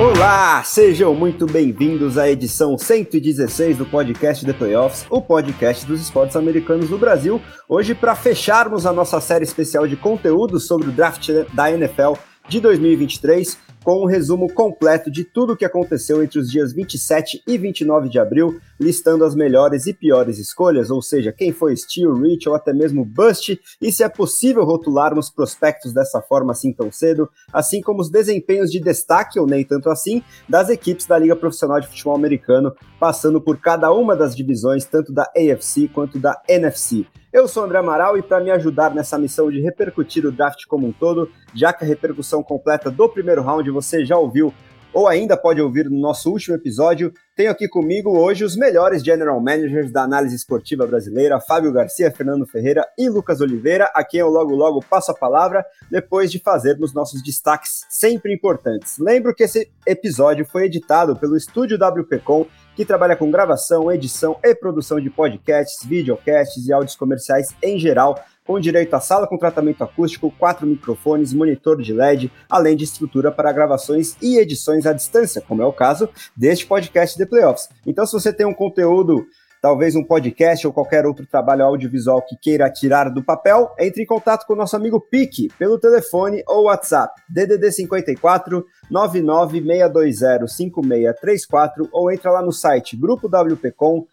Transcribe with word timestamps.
Olá, 0.00 0.62
sejam 0.64 1.14
muito 1.14 1.46
bem-vindos 1.46 2.16
à 2.16 2.28
edição 2.28 2.78
116 2.78 3.76
do 3.76 3.86
podcast 3.86 4.44
The 4.44 4.52
Playoffs, 4.52 5.06
o 5.10 5.20
podcast 5.20 5.86
dos 5.86 6.00
esportes 6.00 6.34
americanos 6.34 6.88
do 6.88 6.98
Brasil. 6.98 7.40
Hoje, 7.68 7.94
para 7.94 8.14
fecharmos 8.14 8.86
a 8.86 8.92
nossa 8.92 9.20
série 9.20 9.44
especial 9.44 9.86
de 9.86 9.96
conteúdo 9.96 10.58
sobre 10.58 10.88
o 10.88 10.92
draft 10.92 11.28
da 11.52 11.70
NFL 11.70 12.14
de 12.48 12.58
2023, 12.60 13.58
com 13.82 14.02
um 14.02 14.06
resumo 14.06 14.52
completo 14.52 15.10
de 15.10 15.24
tudo 15.24 15.52
o 15.52 15.56
que 15.56 15.64
aconteceu 15.64 16.22
entre 16.22 16.38
os 16.38 16.50
dias 16.50 16.72
27 16.72 17.42
e 17.46 17.58
29 17.58 18.08
de 18.08 18.18
abril, 18.18 18.60
listando 18.80 19.24
as 19.24 19.34
melhores 19.34 19.86
e 19.86 19.92
piores 19.92 20.38
escolhas, 20.38 20.90
ou 20.90 21.02
seja, 21.02 21.32
quem 21.32 21.52
foi 21.52 21.76
Steel, 21.76 22.14
Rich 22.14 22.48
ou 22.48 22.54
até 22.54 22.72
mesmo 22.72 23.04
Bust, 23.04 23.60
e 23.80 23.92
se 23.92 24.02
é 24.02 24.08
possível 24.08 24.64
rotularmos 24.64 25.30
prospectos 25.30 25.92
dessa 25.92 26.20
forma 26.20 26.52
assim 26.52 26.72
tão 26.72 26.90
cedo, 26.90 27.28
assim 27.52 27.80
como 27.80 28.00
os 28.00 28.10
desempenhos 28.10 28.70
de 28.70 28.80
destaque, 28.80 29.38
ou 29.38 29.46
nem 29.46 29.64
tanto 29.64 29.90
assim, 29.90 30.22
das 30.48 30.68
equipes 30.68 31.06
da 31.06 31.18
Liga 31.18 31.36
Profissional 31.36 31.80
de 31.80 31.88
Futebol 31.88 32.14
Americano, 32.14 32.74
passando 32.98 33.40
por 33.40 33.58
cada 33.58 33.92
uma 33.92 34.14
das 34.14 34.34
divisões, 34.36 34.84
tanto 34.84 35.12
da 35.12 35.30
AFC 35.36 35.88
quanto 35.88 36.18
da 36.18 36.40
NFC. 36.48 37.06
Eu 37.32 37.48
sou 37.48 37.64
André 37.64 37.78
Amaral 37.78 38.18
e 38.18 38.22
para 38.22 38.40
me 38.40 38.50
ajudar 38.50 38.94
nessa 38.94 39.18
missão 39.18 39.50
de 39.50 39.58
repercutir 39.58 40.26
o 40.26 40.30
draft 40.30 40.66
como 40.66 40.86
um 40.86 40.92
todo, 40.92 41.30
já 41.54 41.72
que 41.72 41.82
a 41.82 41.86
repercussão 41.86 42.42
completa 42.42 42.90
do 42.90 43.08
primeiro 43.08 43.40
round 43.40 43.70
você 43.72 44.04
já 44.04 44.16
ouviu 44.16 44.52
ou 44.92 45.08
ainda 45.08 45.36
pode 45.36 45.60
ouvir 45.60 45.88
no 45.88 45.98
nosso 45.98 46.30
último 46.30 46.54
episódio, 46.54 47.12
tenho 47.34 47.50
aqui 47.50 47.66
comigo 47.66 48.10
hoje 48.10 48.44
os 48.44 48.54
melhores 48.54 49.02
general 49.02 49.40
managers 49.40 49.90
da 49.90 50.02
análise 50.02 50.36
esportiva 50.36 50.86
brasileira, 50.86 51.40
Fábio 51.40 51.72
Garcia, 51.72 52.10
Fernando 52.10 52.46
Ferreira 52.46 52.86
e 52.98 53.08
Lucas 53.08 53.40
Oliveira, 53.40 53.90
a 53.94 54.04
quem 54.04 54.20
eu 54.20 54.28
logo 54.28 54.54
logo 54.54 54.84
passo 54.84 55.10
a 55.10 55.14
palavra 55.14 55.64
depois 55.90 56.30
de 56.30 56.38
fazermos 56.38 56.92
nossos 56.92 57.22
destaques 57.22 57.86
sempre 57.88 58.34
importantes. 58.34 58.98
Lembro 58.98 59.34
que 59.34 59.44
esse 59.44 59.70
episódio 59.86 60.44
foi 60.44 60.64
editado 60.64 61.16
pelo 61.16 61.36
estúdio 61.36 61.78
WPcom 61.78 62.46
que 62.76 62.84
trabalha 62.84 63.16
com 63.16 63.30
gravação, 63.30 63.90
edição 63.90 64.36
e 64.42 64.54
produção 64.54 65.00
de 65.00 65.10
podcasts, 65.10 65.86
videocasts 65.86 66.66
e 66.66 66.72
áudios 66.72 66.96
comerciais 66.96 67.48
em 67.62 67.78
geral, 67.78 68.22
com 68.44 68.58
direito 68.58 68.94
a 68.94 69.00
sala 69.00 69.26
com 69.26 69.38
tratamento 69.38 69.84
acústico, 69.84 70.32
quatro 70.38 70.66
microfones, 70.66 71.32
monitor 71.32 71.80
de 71.80 71.92
LED, 71.92 72.30
além 72.48 72.76
de 72.76 72.84
estrutura 72.84 73.30
para 73.30 73.52
gravações 73.52 74.16
e 74.20 74.38
edições 74.38 74.86
à 74.86 74.92
distância, 74.92 75.40
como 75.40 75.62
é 75.62 75.66
o 75.66 75.72
caso 75.72 76.08
deste 76.36 76.66
podcast 76.66 77.16
The 77.16 77.26
Playoffs. 77.26 77.68
Então, 77.86 78.04
se 78.04 78.12
você 78.12 78.32
tem 78.32 78.46
um 78.46 78.54
conteúdo 78.54 79.26
talvez 79.62 79.94
um 79.94 80.02
podcast 80.02 80.66
ou 80.66 80.72
qualquer 80.72 81.06
outro 81.06 81.24
trabalho 81.24 81.64
audiovisual 81.64 82.20
que 82.20 82.36
queira 82.36 82.68
tirar 82.68 83.08
do 83.08 83.22
papel, 83.22 83.70
entre 83.78 84.02
em 84.02 84.06
contato 84.06 84.44
com 84.44 84.54
o 84.54 84.56
nosso 84.56 84.74
amigo 84.74 85.00
Pique 85.00 85.48
pelo 85.56 85.78
telefone 85.78 86.42
ou 86.48 86.64
WhatsApp 86.64 87.22
DDD 87.28 87.70
54 87.70 88.66
99620 88.90 90.48
5634 90.52 91.88
ou 91.92 92.10
entra 92.10 92.32
lá 92.32 92.42
no 92.42 92.50
site 92.50 92.96
grupowpcom.com.br 92.96 94.08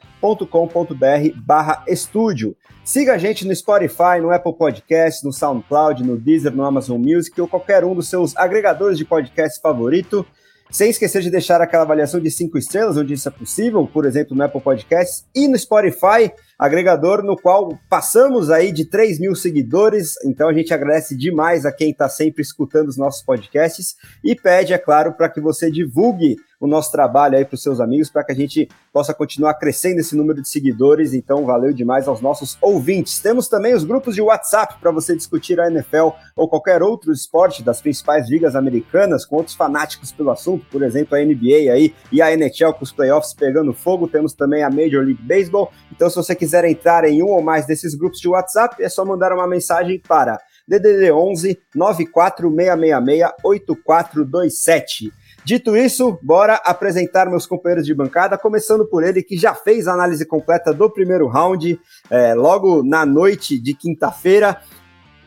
barra 1.44 1.84
estúdio. 1.88 2.56
Siga 2.84 3.14
a 3.14 3.18
gente 3.18 3.46
no 3.46 3.56
Spotify, 3.56 4.20
no 4.22 4.32
Apple 4.32 4.54
Podcast, 4.54 5.26
no 5.26 5.34
SoundCloud, 5.34 6.04
no 6.04 6.16
Deezer, 6.16 6.56
no 6.56 6.64
Amazon 6.64 7.02
Music 7.02 7.40
ou 7.42 7.48
qualquer 7.48 7.84
um 7.84 7.96
dos 7.96 8.08
seus 8.08 8.38
agregadores 8.38 9.00
de 9.00 9.06
podcast 9.06 9.60
favorito. 9.60 10.24
Sem 10.72 10.92
esquecer 10.92 11.24
de 11.24 11.32
deixar 11.32 11.62
aquela 11.62 11.82
avaliação 11.82 12.20
de 12.20 12.30
cinco 12.30 12.58
estrelas, 12.58 12.96
onde 12.96 13.14
isso 13.14 13.28
é 13.28 13.32
possível, 13.32 13.88
por 13.88 14.06
exemplo, 14.06 14.38
no 14.38 14.44
Apple 14.44 14.62
Podcasts 14.62 15.26
e 15.34 15.48
no 15.48 15.58
Spotify, 15.58 16.32
agregador 16.60 17.24
no 17.24 17.36
qual 17.36 17.76
passamos 17.90 18.52
aí 18.52 18.72
de 18.72 18.86
3 18.86 19.20
mil 19.20 19.34
seguidores. 19.34 20.14
Então 20.24 20.48
a 20.48 20.54
gente 20.54 20.72
agradece 20.72 21.18
demais 21.18 21.66
a 21.66 21.72
quem 21.72 21.90
está 21.90 22.08
sempre 22.08 22.44
escutando 22.44 22.88
os 22.88 22.98
nossos 22.98 23.24
podcasts 23.24 23.96
e 24.24 24.36
pede, 24.36 24.72
é 24.72 24.78
claro, 24.78 25.14
para 25.14 25.30
que 25.30 25.42
você 25.42 25.72
divulgue 25.72 26.36
o 26.60 26.68
nosso 26.68 26.92
trabalho 26.92 27.38
aí 27.38 27.46
para 27.46 27.56
os 27.56 27.64
seus 27.64 27.80
amigos, 27.80 28.10
para 28.10 28.24
que 28.24 28.32
a 28.32 28.36
gente 28.36 28.68
possa 28.92 29.14
continuar 29.14 29.54
crescendo 29.54 30.00
esse 30.00 30.16
número 30.16 30.42
de 30.42 30.50
seguidores. 30.50 31.14
Então, 31.14 31.46
valeu 31.46 31.72
demais 31.72 32.08
aos 32.08 32.22
nossos 32.22 32.58
ouvintes. 32.62 33.20
Temos 33.20 33.48
também 33.48 33.74
os 33.74 33.84
grupos 33.84 34.14
de 34.14 34.22
WhatsApp 34.22 34.76
para 34.80 34.92
você 34.92 35.16
discutir 35.16 35.60
a 35.60 35.68
NFL 35.68 36.10
ou 36.36 36.50
qualquer 36.50 36.84
outro 36.84 37.14
esporte 37.14 37.64
das 37.64 37.82
principais 37.82 38.30
ligas 38.30 38.56
americanas 38.56 39.26
com 39.26 39.38
outros 39.38 39.56
fanáticos 39.56 40.12
pelo 40.12 40.32
assunto, 40.32 40.66
por 40.70 40.84
exemplo, 40.84 41.16
a 41.16 41.24
NBA 41.24 41.72
aí 41.72 41.94
e 42.12 42.22
a 42.22 42.32
NHL 42.36 42.74
com 42.74 42.84
os 42.84 42.92
playoffs 42.92 43.34
pegando 43.34 43.74
fogo. 43.74 44.08
Temos 44.08 44.34
também 44.34 44.64
a 44.64 44.70
Major 44.70 45.04
League 45.04 45.22
Baseball. 45.24 45.72
Então, 45.92 46.10
se 46.10 46.16
você 46.16 46.36
quiser 46.36 46.66
entrar 46.66 47.06
em 47.06 47.24
um 47.24 47.28
ou 47.28 47.42
mais 47.42 47.66
desses 47.66 47.96
grupos 47.96 48.20
de 48.20 48.28
WhatsApp, 48.28 48.82
é 48.84 48.90
só 48.90 49.06
mandar 49.06 49.32
uma 49.32 49.48
mensagem 49.48 50.02
para 50.06 50.40
DDD 50.68 51.12
11 51.12 51.60
94666 51.74 53.32
8427. 53.44 55.12
Dito 55.44 55.76
isso, 55.76 56.20
bora 56.22 56.56
apresentar 56.64 57.30
meus 57.30 57.46
companheiros 57.46 57.86
de 57.86 57.94
bancada, 57.94 58.38
começando 58.38 58.86
por 58.86 59.04
ele 59.04 59.24
que 59.24 59.38
já 59.38 59.56
fez 59.56 59.88
a 59.88 59.94
análise 59.94 60.26
completa 60.26 60.74
do 60.74 60.90
primeiro 60.90 61.28
round, 61.28 61.80
é, 62.10 62.34
logo 62.34 62.84
na 62.84 63.06
noite 63.06 63.58
de 63.58 63.74
quinta-feira, 63.74 64.62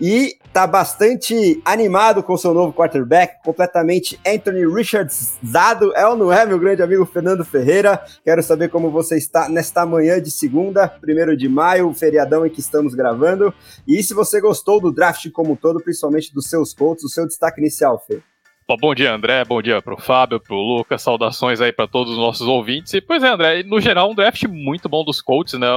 e 0.01 0.37
tá 0.53 0.67
bastante 0.67 1.63
animado 1.65 2.23
com 2.23 2.37
seu 2.37 2.53
novo 2.53 2.73
quarterback, 2.73 3.43
completamente 3.45 4.21
Anthony 4.27 4.67
Richards 4.67 5.39
zado, 5.47 5.95
é 5.95 6.07
ou 6.07 6.17
não 6.17 6.33
é, 6.33 6.45
meu 6.45 6.59
grande 6.59 6.83
amigo 6.83 7.07
Fernando 7.07 7.45
Ferreira? 7.45 8.03
Quero 8.25 8.43
saber 8.43 8.69
como 8.69 8.91
você 8.91 9.17
está 9.17 9.49
nesta 9.49 9.87
manhã 9.87 10.21
de 10.21 10.31
segunda, 10.31 10.89
primeiro 10.89 11.37
de 11.37 11.49
maio, 11.49 11.95
feriadão 11.95 12.45
em 12.45 12.51
que 12.51 12.61
estamos 12.61 12.95
gravando, 12.95 13.55
e 13.87 14.03
se 14.03 14.13
você 14.13 14.41
gostou 14.41 14.81
do 14.81 14.93
draft 14.93 15.31
como 15.31 15.53
um 15.53 15.57
todo, 15.57 15.81
principalmente 15.81 16.35
dos 16.35 16.49
seus 16.49 16.75
Colts, 16.75 17.05
o 17.05 17.09
seu 17.09 17.27
destaque 17.27 17.61
inicial, 17.61 18.03
Fê. 18.07 18.23
Bom, 18.81 18.95
dia, 18.95 19.15
André. 19.15 19.45
Bom 19.45 19.61
dia 19.61 19.83
pro 19.83 19.97
Fábio, 19.97 20.41
pro 20.41 20.57
Lucas. 20.57 21.03
Saudações 21.03 21.61
aí 21.61 21.73
para 21.73 21.87
todos 21.87 22.13
os 22.13 22.19
nossos 22.19 22.47
ouvintes. 22.47 22.95
E, 22.95 23.01
pois 23.01 23.23
é, 23.23 23.29
André, 23.29 23.63
no 23.63 23.81
geral, 23.81 24.11
um 24.11 24.15
draft 24.15 24.45
muito 24.45 24.89
bom 24.89 25.05
dos 25.05 25.21
Colts, 25.21 25.55
né? 25.55 25.69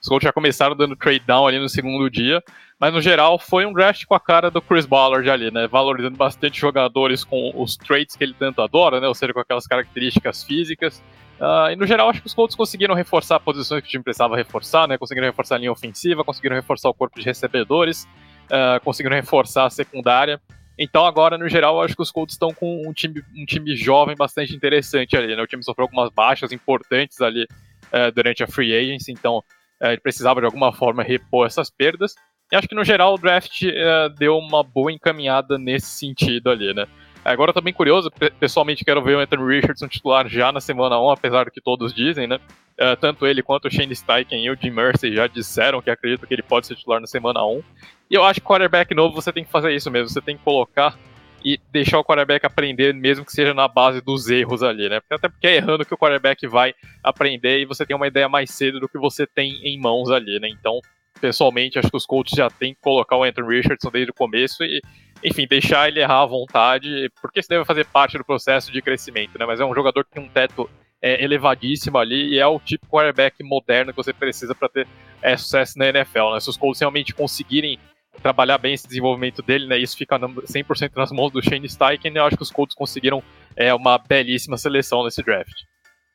Os 0.00 0.08
Colts 0.08 0.24
já 0.24 0.32
começaram 0.32 0.74
dando 0.74 0.96
trade 0.96 1.22
down 1.26 1.46
ali 1.46 1.58
no 1.58 1.68
segundo 1.68 2.10
dia, 2.10 2.42
mas 2.80 2.92
no 2.92 3.00
geral 3.00 3.38
foi 3.38 3.64
um 3.64 3.72
draft 3.72 4.04
com 4.06 4.14
a 4.14 4.20
cara 4.20 4.50
do 4.50 4.60
Chris 4.60 4.86
Ballard 4.86 5.28
ali, 5.30 5.50
né? 5.50 5.68
Valorizando 5.68 6.16
bastante 6.16 6.58
jogadores 6.58 7.22
com 7.22 7.52
os 7.54 7.76
traits 7.76 8.16
que 8.16 8.24
ele 8.24 8.34
tanto 8.34 8.60
adora, 8.60 9.00
né? 9.00 9.06
Ou 9.06 9.14
seja, 9.14 9.32
com 9.32 9.40
aquelas 9.40 9.66
características 9.66 10.42
físicas. 10.42 11.02
Uh, 11.38 11.70
e 11.72 11.76
no 11.76 11.86
geral, 11.86 12.08
acho 12.08 12.20
que 12.20 12.26
os 12.26 12.34
Colts 12.34 12.56
conseguiram 12.56 12.94
reforçar 12.94 13.38
posições 13.40 13.82
que 13.82 13.88
o 13.88 13.90
time 13.90 14.04
precisava 14.04 14.36
reforçar, 14.36 14.88
né? 14.88 14.98
Conseguiram 14.98 15.28
reforçar 15.28 15.56
a 15.56 15.58
linha 15.58 15.72
ofensiva, 15.72 16.24
conseguiram 16.24 16.56
reforçar 16.56 16.88
o 16.88 16.94
corpo 16.94 17.18
de 17.20 17.24
recebedores, 17.26 18.04
uh, 18.46 18.82
conseguiram 18.82 19.16
reforçar 19.16 19.66
a 19.66 19.70
secundária. 19.70 20.40
Então 20.78 21.04
agora, 21.04 21.36
no 21.36 21.48
geral, 21.48 21.76
eu 21.76 21.82
acho 21.82 21.94
que 21.94 22.02
os 22.02 22.10
Colts 22.10 22.34
estão 22.34 22.52
com 22.52 22.86
um 22.86 22.92
time, 22.92 23.22
um 23.36 23.44
time 23.44 23.76
jovem 23.76 24.16
bastante 24.16 24.54
interessante 24.54 25.16
ali, 25.16 25.36
né? 25.36 25.42
O 25.42 25.46
time 25.46 25.62
sofreu 25.62 25.84
algumas 25.84 26.10
baixas 26.10 26.52
importantes 26.52 27.20
ali 27.20 27.44
uh, 27.44 28.10
durante 28.14 28.42
a 28.42 28.46
free 28.46 28.74
agency, 28.74 29.12
então 29.12 29.38
uh, 29.38 29.86
ele 29.86 30.00
precisava 30.00 30.40
de 30.40 30.46
alguma 30.46 30.72
forma 30.72 31.02
repor 31.02 31.46
essas 31.46 31.70
perdas. 31.70 32.14
E 32.50 32.56
acho 32.56 32.68
que 32.68 32.74
no 32.74 32.84
geral 32.84 33.14
o 33.14 33.18
draft 33.18 33.62
uh, 33.62 34.08
deu 34.18 34.36
uma 34.36 34.62
boa 34.62 34.90
encaminhada 34.90 35.58
nesse 35.58 35.86
sentido 35.86 36.50
ali, 36.50 36.72
né? 36.74 36.86
Agora 37.24 37.52
bem 37.62 37.72
curioso, 37.72 38.10
pessoalmente 38.40 38.84
quero 38.84 39.02
ver 39.02 39.16
o 39.16 39.20
Anthony 39.20 39.56
Richardson 39.56 39.86
titular 39.86 40.28
já 40.28 40.50
na 40.50 40.60
semana 40.60 41.00
1, 41.00 41.10
apesar 41.10 41.44
do 41.44 41.50
que 41.50 41.60
todos 41.60 41.94
dizem, 41.94 42.26
né? 42.26 42.40
Uh, 42.72 42.96
tanto 43.00 43.26
ele 43.26 43.42
quanto 43.42 43.68
o 43.68 43.70
Shane 43.70 43.94
Steichen 43.94 44.44
e 44.44 44.50
o 44.50 44.56
Jim 44.60 44.70
Mercy 44.70 45.14
já 45.14 45.26
disseram 45.26 45.80
que 45.80 45.90
acreditam 45.90 46.26
que 46.26 46.34
ele 46.34 46.42
pode 46.42 46.66
ser 46.66 46.74
titular 46.74 47.00
na 47.00 47.06
semana 47.06 47.44
1. 47.44 47.62
E 48.10 48.14
eu 48.14 48.24
acho 48.24 48.40
que 48.40 48.46
quarterback 48.46 48.92
novo 48.94 49.14
você 49.14 49.32
tem 49.32 49.44
que 49.44 49.50
fazer 49.50 49.72
isso 49.72 49.90
mesmo, 49.90 50.08
você 50.08 50.20
tem 50.20 50.36
que 50.36 50.42
colocar 50.42 50.98
e 51.44 51.60
deixar 51.70 51.98
o 51.98 52.04
quarterback 52.04 52.44
aprender, 52.44 52.94
mesmo 52.94 53.24
que 53.24 53.32
seja 53.32 53.52
na 53.52 53.68
base 53.68 54.00
dos 54.00 54.28
erros 54.28 54.62
ali, 54.62 54.88
né? 54.88 55.00
Até 55.10 55.28
porque 55.28 55.46
é 55.46 55.56
errando 55.56 55.84
que 55.84 55.94
o 55.94 55.98
quarterback 55.98 56.46
vai 56.46 56.74
aprender 57.02 57.60
e 57.60 57.64
você 57.64 57.84
tem 57.84 57.94
uma 57.94 58.06
ideia 58.06 58.28
mais 58.28 58.50
cedo 58.50 58.80
do 58.80 58.88
que 58.88 58.98
você 58.98 59.26
tem 59.26 59.60
em 59.62 59.78
mãos 59.78 60.10
ali, 60.10 60.40
né? 60.40 60.48
Então, 60.48 60.80
pessoalmente, 61.20 61.78
acho 61.78 61.90
que 61.90 61.96
os 61.96 62.06
coaches 62.06 62.36
já 62.36 62.48
têm 62.48 62.74
que 62.74 62.80
colocar 62.80 63.16
o 63.16 63.24
Anthony 63.24 63.56
Richardson 63.56 63.90
desde 63.90 64.10
o 64.10 64.14
começo 64.14 64.64
e, 64.64 64.80
enfim, 65.22 65.46
deixar 65.46 65.88
ele 65.88 66.00
errar 66.00 66.22
à 66.22 66.26
vontade, 66.26 67.10
porque 67.20 67.40
isso 67.40 67.48
deve 67.48 67.64
fazer 67.64 67.86
parte 67.86 68.18
do 68.18 68.24
processo 68.24 68.72
de 68.72 68.82
crescimento, 68.82 69.38
né? 69.38 69.46
Mas 69.46 69.60
é 69.60 69.64
um 69.64 69.74
jogador 69.74 70.04
que 70.04 70.10
tem 70.10 70.22
um 70.22 70.28
teto 70.28 70.68
é, 71.00 71.22
elevadíssimo 71.22 71.98
ali 71.98 72.34
e 72.34 72.38
é 72.38 72.46
o 72.46 72.58
tipo 72.60 72.86
quarterback 72.86 73.42
moderno 73.42 73.92
que 73.92 73.96
você 73.96 74.12
precisa 74.12 74.54
para 74.54 74.68
ter 74.68 74.86
é, 75.20 75.36
sucesso 75.36 75.78
na 75.78 75.88
NFL, 75.88 76.32
né? 76.32 76.40
Se 76.40 76.50
os 76.50 76.56
Colts 76.56 76.80
realmente 76.80 77.14
conseguirem 77.14 77.78
trabalhar 78.22 78.58
bem 78.58 78.74
esse 78.74 78.86
desenvolvimento 78.86 79.42
dele, 79.42 79.66
né? 79.66 79.78
Isso 79.78 79.96
fica 79.96 80.18
100% 80.18 80.92
nas 80.96 81.10
mãos 81.10 81.30
do 81.30 81.42
Shane 81.42 81.68
Steichen. 81.68 82.12
Eu 82.14 82.24
acho 82.24 82.36
que 82.36 82.42
os 82.42 82.50
Colts 82.50 82.74
conseguiram 82.74 83.22
é, 83.56 83.72
uma 83.74 83.98
belíssima 83.98 84.56
seleção 84.56 85.04
nesse 85.04 85.22
draft. 85.22 85.52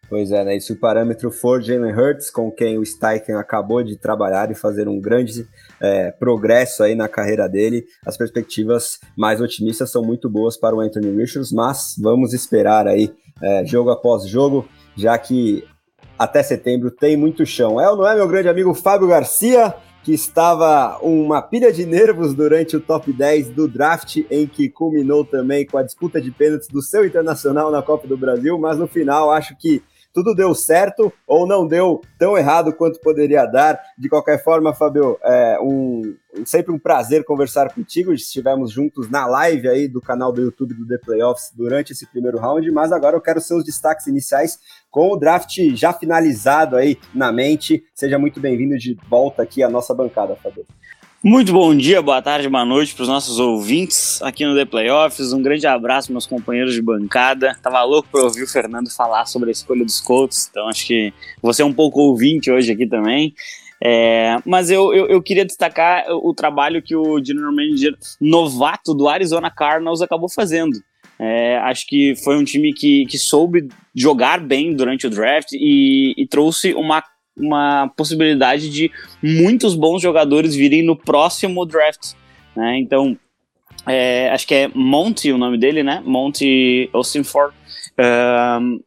Pois 0.10 0.32
é, 0.32 0.44
né? 0.44 0.56
E 0.56 0.62
se 0.62 0.72
o 0.72 0.80
parâmetro 0.80 1.30
for 1.30 1.62
Jalen 1.62 1.94
Hurts, 1.94 2.30
com 2.30 2.50
quem 2.50 2.78
o 2.78 2.86
Steichen 2.86 3.36
acabou 3.36 3.84
de 3.84 3.98
trabalhar 3.98 4.50
e 4.50 4.56
fazer 4.56 4.88
um 4.88 5.02
grande 5.02 5.46
é, 5.82 6.12
progresso 6.12 6.82
aí 6.82 6.96
na 6.96 7.10
carreira 7.10 7.48
dele, 7.48 7.86
as 8.06 8.16
perspectivas 8.16 9.00
mais 9.18 9.42
otimistas 9.42 9.92
são 9.92 10.02
muito 10.02 10.30
boas 10.30 10.56
para 10.56 10.74
o 10.74 10.80
Anthony 10.80 11.12
Richards, 11.12 11.52
mas 11.52 11.96
vamos 12.00 12.34
esperar 12.34 12.88
aí 12.88 13.14
é, 13.42 13.66
jogo 13.66 13.90
após 13.90 14.26
jogo, 14.26 14.66
já 14.96 15.18
que 15.18 15.66
até 16.18 16.42
setembro 16.42 16.90
tem 16.90 17.18
muito 17.18 17.46
chão. 17.46 17.80
É 17.80 17.90
ou 17.90 17.98
não 17.98 18.08
é, 18.08 18.16
meu 18.16 18.28
grande 18.28 18.48
amigo 18.48 18.74
Fábio 18.74 19.08
Garcia? 19.08 19.76
que 20.04 20.14
estava 20.14 20.98
uma 21.02 21.42
pilha 21.42 21.70
de 21.70 21.86
nervos 21.86 22.34
durante 22.34 22.78
o 22.78 22.80
top 22.80 23.12
10 23.12 23.50
do 23.50 23.68
draft, 23.68 24.20
em 24.32 24.48
que 24.48 24.70
culminou 24.70 25.26
também 25.26 25.66
com 25.66 25.78
a 25.78 25.84
disputa 25.84 26.22
de 26.22 26.32
pênaltis 26.32 26.70
do 26.70 26.82
seu 26.82 27.06
internacional 27.06 27.70
na 27.70 27.82
Copa 27.82 28.08
do 28.08 28.18
Brasil, 28.18 28.58
mas 28.58 28.78
no 28.78 28.88
final 28.88 29.30
acho 29.30 29.54
que 29.58 29.84
tudo 30.18 30.34
deu 30.34 30.56
certo 30.56 31.14
ou 31.28 31.46
não 31.46 31.68
deu 31.68 32.02
tão 32.18 32.36
errado 32.36 32.74
quanto 32.74 33.00
poderia 33.00 33.46
dar. 33.46 33.80
De 33.96 34.10
qualquer 34.10 34.44
forma, 34.44 34.74
Fabio, 34.74 35.16
é 35.22 35.60
um, 35.62 36.16
sempre 36.44 36.74
um 36.74 36.80
prazer 36.80 37.24
conversar 37.24 37.72
contigo. 37.72 38.12
Estivemos 38.12 38.72
juntos 38.72 39.12
na 39.12 39.28
live 39.28 39.68
aí 39.70 39.88
do 39.88 40.02
canal 40.02 40.32
do 40.34 40.42
YouTube 40.42 40.74
do 40.74 40.88
The 40.88 40.98
Playoffs 40.98 41.52
durante 41.56 41.94
esse 41.94 42.08
primeiro 42.08 42.40
round, 42.40 42.72
mas 42.72 42.92
agora 42.92 43.16
eu 43.16 43.22
quero 43.22 43.40
seus 43.40 43.64
destaques 43.64 44.08
iniciais 44.08 44.58
com 44.90 45.12
o 45.12 45.18
draft 45.18 45.56
já 45.76 45.94
finalizado 45.94 46.76
aí 46.76 46.98
na 47.14 47.32
mente. 47.32 47.84
Seja 47.94 48.18
muito 48.18 48.40
bem-vindo 48.40 48.76
de 48.76 48.98
volta 49.08 49.44
aqui 49.44 49.62
à 49.62 49.70
nossa 49.70 49.94
bancada, 49.94 50.36
Fabio. 50.36 50.66
Muito 51.30 51.52
bom 51.52 51.76
dia, 51.76 52.02
boa 52.02 52.22
tarde, 52.22 52.48
boa 52.48 52.64
noite 52.64 52.96
para 52.96 53.02
os 53.02 53.10
nossos 53.10 53.38
ouvintes 53.38 54.22
aqui 54.22 54.46
no 54.46 54.56
The 54.56 54.64
Playoffs. 54.64 55.34
Um 55.34 55.42
grande 55.42 55.68
abraço, 55.68 56.10
meus 56.10 56.26
companheiros 56.26 56.74
de 56.74 56.82
bancada. 56.82 57.54
Tava 57.62 57.84
louco 57.84 58.08
para 58.10 58.24
ouvir 58.24 58.44
o 58.44 58.48
Fernando 58.48 58.90
falar 58.90 59.26
sobre 59.26 59.50
a 59.50 59.52
escolha 59.52 59.84
dos 59.84 60.00
Colts, 60.00 60.48
então 60.50 60.70
acho 60.70 60.88
que 60.88 61.14
você 61.42 61.62
é 61.62 61.66
um 61.66 61.74
pouco 61.74 62.00
ouvinte 62.00 62.50
hoje 62.50 62.72
aqui 62.72 62.88
também. 62.88 63.34
É, 63.84 64.38
mas 64.46 64.70
eu, 64.70 64.94
eu, 64.94 65.08
eu, 65.08 65.22
queria 65.22 65.44
destacar 65.44 66.06
o 66.10 66.34
trabalho 66.34 66.82
que 66.82 66.96
o 66.96 67.22
General 67.22 67.54
Manager 67.54 67.94
novato 68.22 68.94
do 68.94 69.10
Arizona 69.10 69.52
Cardinals 69.52 70.02
acabou 70.02 70.30
fazendo. 70.30 70.82
É, 71.20 71.58
acho 71.58 71.86
que 71.88 72.16
foi 72.24 72.38
um 72.38 72.46
time 72.46 72.72
que, 72.74 73.06
que 73.06 73.18
soube 73.18 73.68
jogar 73.94 74.40
bem 74.40 74.74
durante 74.74 75.06
o 75.06 75.10
draft 75.10 75.52
e, 75.52 76.14
e 76.18 76.26
trouxe 76.26 76.74
uma 76.74 77.04
uma 77.38 77.88
possibilidade 77.96 78.70
de 78.70 78.92
muitos 79.22 79.76
bons 79.76 80.02
jogadores 80.02 80.56
virem 80.56 80.82
no 80.82 80.96
próximo 80.96 81.66
draft. 81.66 82.14
Né? 82.56 82.80
Então, 82.80 83.18
é, 83.86 84.30
acho 84.32 84.48
que 84.48 84.54
é 84.54 84.72
Monty 84.74 85.32
o 85.32 85.38
nome 85.38 85.58
dele, 85.58 85.84
né? 85.84 86.02
Monty 86.06 86.90
Osinford. 86.94 87.56
Um, 87.98 88.80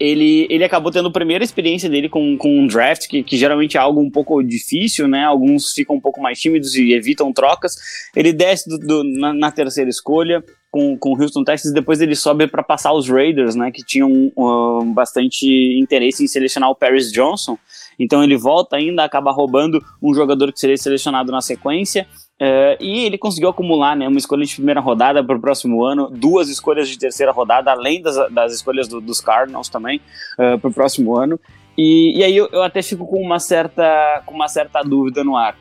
ele, 0.00 0.46
ele 0.48 0.64
acabou 0.64 0.90
tendo 0.90 1.08
a 1.08 1.12
primeira 1.12 1.44
experiência 1.44 1.88
dele 1.90 2.08
com, 2.08 2.38
com 2.38 2.60
um 2.60 2.66
draft, 2.66 3.06
que, 3.06 3.22
que 3.22 3.36
geralmente 3.36 3.76
é 3.76 3.80
algo 3.80 4.00
um 4.00 4.10
pouco 4.10 4.42
difícil, 4.42 5.06
né? 5.06 5.24
Alguns 5.24 5.72
ficam 5.72 5.96
um 5.96 6.00
pouco 6.00 6.22
mais 6.22 6.40
tímidos 6.40 6.74
e 6.74 6.94
evitam 6.94 7.30
trocas. 7.34 7.76
Ele 8.16 8.32
desce 8.32 8.66
do, 8.66 8.78
do, 8.78 9.04
na, 9.04 9.34
na, 9.34 9.50
terceira 9.50 9.90
escolha 9.90 10.42
com, 10.70 10.96
com 10.96 11.10
o 11.10 11.20
Houston 11.20 11.44
Texans, 11.44 11.74
depois 11.74 12.00
ele 12.00 12.16
sobe 12.16 12.46
para 12.46 12.62
passar 12.62 12.94
os 12.94 13.10
Raiders, 13.10 13.54
né? 13.54 13.70
Que 13.70 13.84
tinham 13.84 14.32
uh, 14.34 14.82
bastante 14.86 15.46
interesse 15.78 16.24
em 16.24 16.28
selecionar 16.28 16.70
o 16.70 16.74
Paris 16.74 17.12
Johnson. 17.12 17.58
Então 18.00 18.24
ele 18.24 18.36
volta 18.36 18.76
ainda, 18.76 19.04
acaba 19.04 19.30
roubando 19.30 19.84
um 20.02 20.14
jogador 20.14 20.50
que 20.50 20.58
seria 20.58 20.76
selecionado 20.76 21.30
na 21.30 21.42
sequência. 21.42 22.06
Uh, 22.40 22.72
e 22.80 23.04
ele 23.04 23.18
conseguiu 23.18 23.50
acumular 23.50 23.94
né, 23.94 24.08
uma 24.08 24.16
escolha 24.16 24.46
de 24.46 24.54
primeira 24.54 24.80
rodada 24.80 25.22
para 25.22 25.36
o 25.36 25.40
próximo 25.40 25.84
ano, 25.84 26.08
duas 26.10 26.48
escolhas 26.48 26.88
de 26.88 26.98
terceira 26.98 27.30
rodada, 27.30 27.70
além 27.70 28.00
das, 28.00 28.16
das 28.32 28.54
escolhas 28.54 28.88
do, 28.88 28.98
dos 28.98 29.20
Cardinals 29.20 29.68
também, 29.68 30.00
uh, 30.38 30.58
para 30.58 30.70
o 30.70 30.72
próximo 30.72 31.14
ano. 31.14 31.38
E, 31.76 32.18
e 32.18 32.24
aí 32.24 32.34
eu, 32.34 32.48
eu, 32.50 32.62
até 32.62 32.80
fico 32.80 33.06
com 33.06 33.20
uma 33.20 33.38
certa, 33.38 34.22
com 34.24 34.34
uma 34.34 34.48
certa 34.48 34.82
dúvida 34.82 35.22
no 35.22 35.36
ar. 35.36 35.54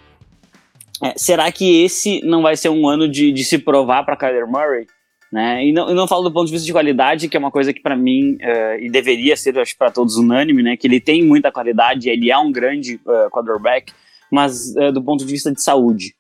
É, 1.04 1.14
será 1.18 1.52
que 1.52 1.84
esse 1.84 2.22
não 2.26 2.42
vai 2.42 2.56
ser 2.56 2.70
um 2.70 2.88
ano 2.88 3.10
de, 3.10 3.32
de 3.34 3.44
se 3.44 3.58
provar 3.58 4.04
para 4.04 4.16
Kyler 4.16 4.48
Murray? 4.48 4.88
Né? 5.32 5.68
E, 5.68 5.72
não, 5.72 5.90
eu 5.90 5.96
não 5.96 6.08
falo 6.08 6.24
do 6.24 6.32
ponto 6.32 6.48
de 6.48 6.54
vista 6.54 6.66
de 6.66 6.72
qualidade, 6.72 7.30
que 7.30 7.38
é 7.38 7.40
uma 7.40 7.52
coisa 7.52 7.72
que 7.72 7.82
para 7.82 7.96
mim, 7.96 8.36
uh, 8.36 8.80
e 8.82 8.90
deveria 8.90 9.38
ser, 9.38 9.58
acho 9.60 9.78
para 9.78 9.92
todos 9.92 10.18
unânime, 10.18 10.64
né? 10.64 10.76
que 10.76 10.88
ele 10.88 11.00
tem 11.00 11.24
muita 11.24 11.52
qualidade, 11.52 12.10
ele 12.10 12.32
é 12.32 12.38
um 12.38 12.52
grande 12.52 13.00
uh, 13.06 13.30
quarterback, 13.30 13.94
mas 14.32 14.76
uh, 14.76 14.92
do 14.92 15.02
ponto 15.02 15.24
de 15.24 15.32
vista 15.32 15.52
de 15.52 15.62
saúde. 15.62 16.16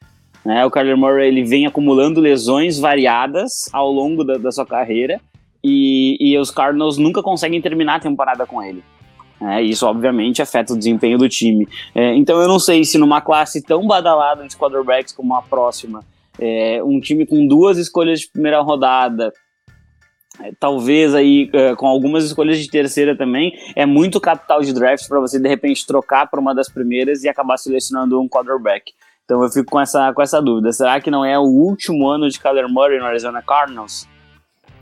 Né? 0.45 0.63
O 0.65 0.71
Kyler 0.71 0.95
Murray 0.95 1.27
ele 1.27 1.43
vem 1.43 1.65
acumulando 1.65 2.21
lesões 2.21 2.79
variadas 2.79 3.67
ao 3.73 3.91
longo 3.91 4.23
da, 4.23 4.37
da 4.37 4.51
sua 4.51 4.65
carreira 4.65 5.19
e, 5.63 6.17
e, 6.19 6.37
os 6.37 6.51
Cardinals 6.51 6.97
nunca 6.97 7.21
conseguem 7.21 7.61
terminar 7.61 7.95
a 7.95 7.99
temporada 7.99 8.45
com 8.45 8.63
ele. 8.63 8.81
É, 9.41 9.61
isso, 9.61 9.85
obviamente, 9.85 10.41
afeta 10.41 10.73
o 10.73 10.77
desempenho 10.77 11.17
do 11.17 11.27
time. 11.27 11.67
É, 11.95 12.13
então, 12.15 12.39
eu 12.41 12.47
não 12.47 12.59
sei 12.59 12.83
se 12.83 12.97
numa 12.97 13.21
classe 13.21 13.61
tão 13.61 13.85
badalada 13.87 14.47
de 14.47 14.55
quarterbacks 14.55 15.13
como 15.13 15.33
a 15.35 15.41
próxima, 15.41 16.03
é, 16.39 16.81
um 16.83 16.99
time 16.99 17.25
com 17.25 17.47
duas 17.47 17.77
escolhas 17.77 18.21
de 18.21 18.29
primeira 18.29 18.61
rodada, 18.61 19.31
é, 20.41 20.51
talvez 20.59 21.13
aí 21.13 21.49
é, 21.53 21.75
com 21.75 21.87
algumas 21.87 22.23
escolhas 22.23 22.57
de 22.57 22.69
terceira 22.69 23.15
também, 23.17 23.53
é 23.75 23.85
muito 23.85 24.21
capital 24.21 24.61
de 24.61 24.73
draft 24.73 25.07
para 25.07 25.19
você 25.19 25.39
de 25.39 25.47
repente 25.47 25.85
trocar 25.85 26.27
para 26.29 26.39
uma 26.39 26.55
das 26.55 26.69
primeiras 26.69 27.23
e 27.23 27.29
acabar 27.29 27.57
selecionando 27.57 28.19
um 28.19 28.27
quarterback. 28.27 28.93
Então 29.25 29.43
eu 29.43 29.49
fico 29.49 29.69
com 29.69 29.79
essa, 29.79 30.11
com 30.13 30.21
essa 30.21 30.41
dúvida. 30.41 30.71
Será 30.71 30.99
que 30.99 31.11
não 31.11 31.23
é 31.23 31.37
o 31.37 31.43
último 31.43 32.07
ano 32.07 32.27
de 32.27 32.39
Kyler 32.39 32.67
Murray 32.67 32.99
no 32.99 33.05
Arizona 33.05 33.43
Cardinals? 33.43 34.07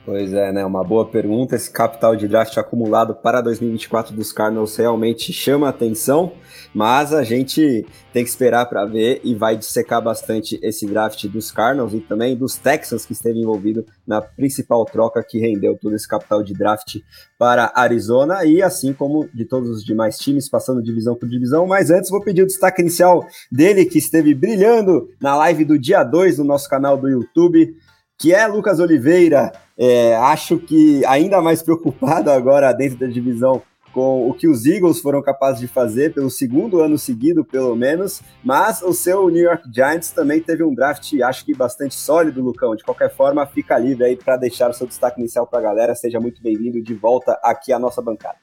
Pois 0.08 0.32
é, 0.32 0.54
né? 0.54 0.64
Uma 0.64 0.86
boa 0.86 1.06
pergunta. 1.06 1.58
Esse 1.58 1.70
capital 1.70 2.16
de 2.16 2.30
draft 2.30 2.58
acumulado 2.58 3.14
para 3.14 3.42
2024 3.42 4.16
dos 4.16 4.32
Cardinals 4.32 4.78
realmente 4.78 5.34
chama 5.34 5.68
atenção, 5.68 6.32
mas 6.74 7.14
a 7.14 7.26
gente 7.26 7.86
tem 8.14 8.24
que 8.24 8.30
esperar 8.30 8.68
para 8.68 8.86
ver 8.86 9.20
e 9.22 9.36
vai 9.36 9.58
dissecar 9.58 10.02
bastante 10.02 10.58
esse 10.64 10.88
draft 10.88 11.28
dos 11.28 11.52
Cardinals 11.52 11.94
e 11.94 12.00
também 12.00 12.38
dos 12.38 12.56
Texans 12.56 13.06
que 13.06 13.12
esteve 13.12 13.42
envolvido 13.42 13.86
na 14.08 14.22
principal 14.22 14.86
troca 14.86 15.22
que 15.22 15.40
rendeu 15.40 15.78
todo 15.78 15.94
esse 15.94 16.08
capital 16.08 16.42
de 16.42 16.54
draft 16.54 17.00
para 17.38 17.74
Arizona 17.76 18.46
e 18.46 18.62
assim 18.62 18.94
como 18.94 19.28
de 19.34 19.44
todos 19.44 19.70
os 19.70 19.84
demais 19.84 20.18
times 20.18 20.48
passando 20.48 20.82
divisão 20.82 21.16
por 21.16 21.28
divisão. 21.28 21.68
Mas 21.68 21.92
antes 21.92 22.10
vou 22.10 22.22
pedir 22.22 22.44
o 22.44 22.48
destaque 22.48 22.82
inicial 22.82 23.28
dele 23.52 23.84
que 23.84 23.98
esteve 23.98 24.34
brilhando 24.34 25.10
na 25.20 25.36
live 25.36 25.66
do 25.66 25.78
dia 25.78 26.02
2 26.02 26.38
no 26.38 26.46
nosso 26.46 26.70
canal 26.70 26.96
do 26.96 27.10
YouTube 27.10 27.76
que 28.18 28.34
é 28.34 28.48
Lucas 28.48 28.80
Oliveira. 28.80 29.52
É, 29.78 30.16
acho 30.16 30.58
que 30.58 31.06
ainda 31.06 31.42
mais 31.42 31.62
preocupado 31.62 32.32
agora 32.32 32.74
dentro 32.74 32.98
da 32.98 33.08
divisão 33.08 33.62
com 33.94 34.30
o 34.30 34.34
que 34.34 34.48
os 34.48 34.66
Eagles 34.66 35.00
foram 35.00 35.24
capazes 35.24 35.60
de 35.60 35.68
fazer 35.68 36.14
pelo 36.14 36.30
segundo 36.30 36.82
ano 36.82 36.98
seguido, 37.00 37.44
pelo 37.44 37.76
menos, 37.76 38.22
mas 38.44 38.82
o 38.84 38.94
seu 38.94 39.28
New 39.30 39.44
York 39.44 39.64
Giants 39.74 40.12
também 40.12 40.40
teve 40.40 40.64
um 40.64 40.74
draft, 40.74 41.12
acho 41.20 41.44
que 41.44 41.56
bastante 41.56 41.96
sólido, 41.96 42.44
Lucão. 42.44 42.76
De 42.76 42.84
qualquer 42.84 43.10
forma, 43.16 43.46
fica 43.48 43.78
livre 43.78 44.04
aí 44.04 44.16
para 44.16 44.38
deixar 44.38 44.70
o 44.70 44.74
seu 44.74 44.86
destaque 44.86 45.20
inicial 45.20 45.48
para 45.48 45.60
a 45.60 45.64
galera. 45.64 45.96
Seja 45.96 46.20
muito 46.20 46.44
bem-vindo 46.44 46.80
de 46.82 46.94
volta 46.94 47.40
aqui 47.42 47.74
à 47.74 47.80
nossa 47.80 48.00
bancada. 48.00 48.38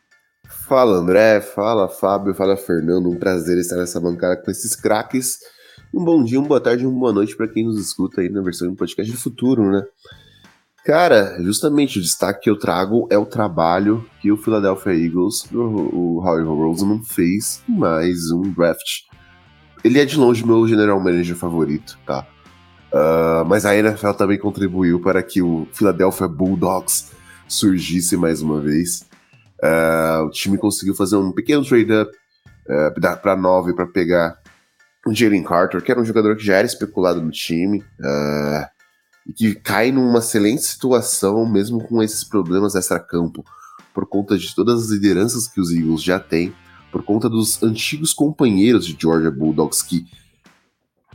Fala 0.67 0.97
André, 0.97 1.41
fala 1.41 1.88
Fábio, 1.88 2.35
fala 2.35 2.57
Fernando, 2.57 3.09
um 3.09 3.17
prazer 3.17 3.57
estar 3.59 3.76
nessa 3.76 4.00
bancada 4.00 4.37
com 4.37 4.50
esses 4.50 4.75
craques 4.75 5.38
um 5.95 6.05
bom 6.05 6.25
dia, 6.25 6.41
uma 6.41 6.49
boa 6.49 6.61
tarde, 6.61 6.85
uma 6.85 6.99
boa 6.99 7.12
noite 7.12 7.37
para 7.37 7.47
quem 7.47 7.64
nos 7.64 7.79
escuta 7.79 8.21
aí 8.21 8.29
na 8.29 8.43
versão 8.43 8.69
do 8.69 8.75
podcast 8.75 9.12
do 9.12 9.17
futuro, 9.19 9.71
né? 9.71 9.85
Cara, 10.85 11.43
justamente 11.43 11.99
o 11.99 12.03
destaque 12.03 12.43
que 12.43 12.50
eu 12.50 12.59
trago 12.59 13.09
é 13.11 13.17
o 13.17 13.25
trabalho 13.25 14.07
que 14.21 14.31
o 14.31 14.37
Philadelphia 14.37 14.93
Eagles, 14.93 15.50
o, 15.50 15.59
o 15.59 16.23
Howie 16.23 16.45
Roseman, 16.45 17.03
fez 17.03 17.62
em 17.67 17.79
mais 17.79 18.31
um 18.31 18.43
draft. 18.53 19.05
Ele 19.83 19.99
é 19.99 20.05
de 20.05 20.19
longe 20.19 20.47
meu 20.47 20.69
general 20.69 21.00
manager 21.00 21.37
favorito, 21.37 21.99
tá? 22.05 22.26
Uh, 22.93 23.47
mas 23.47 23.64
a 23.64 23.75
NFL 23.75 24.12
também 24.12 24.38
contribuiu 24.38 25.00
para 25.00 25.23
que 25.23 25.41
o 25.41 25.67
Philadelphia 25.73 26.29
Bulldogs 26.29 27.12
surgisse 27.49 28.14
mais 28.14 28.43
uma 28.43 28.61
vez. 28.61 29.09
Uh, 29.62 30.25
o 30.26 30.31
time 30.31 30.59
conseguiu 30.59 30.95
fazer 30.95 31.17
um 31.17 31.33
pequeno 31.33 31.64
trade-up 31.64 32.12
uh, 32.69 33.21
para 33.23 33.35
9 33.35 33.73
para 33.73 33.87
pegar 33.87 34.38
o 35.07 35.14
Jalen 35.14 35.45
Carter, 35.45 35.83
que 35.83 35.91
era 35.91 36.00
um 36.00 36.05
jogador 36.05 36.37
que 36.37 36.45
já 36.45 36.57
era 36.57 36.67
especulado 36.67 37.23
no 37.23 37.31
time, 37.31 37.79
uh, 37.79 38.74
e 39.26 39.33
que 39.33 39.54
cai 39.54 39.90
numa 39.90 40.19
excelente 40.19 40.62
situação, 40.62 41.47
mesmo 41.50 41.83
com 41.83 42.02
esses 42.02 42.25
problemas 42.25 42.75
extra-campo, 42.75 43.45
por 43.93 44.07
conta 44.07 44.37
de 44.37 44.54
todas 44.54 44.85
as 44.85 44.90
lideranças 44.90 45.49
que 45.49 45.61
os 45.61 45.73
Eagles 45.73 46.02
já 46.02 46.19
têm, 46.19 46.54
por 46.90 47.02
conta 47.02 47.28
dos 47.28 47.62
antigos 47.62 48.12
companheiros 48.12 48.87
de 48.87 48.97
Georgia 49.00 49.31
Bulldogs 49.31 49.83
que, 49.83 50.07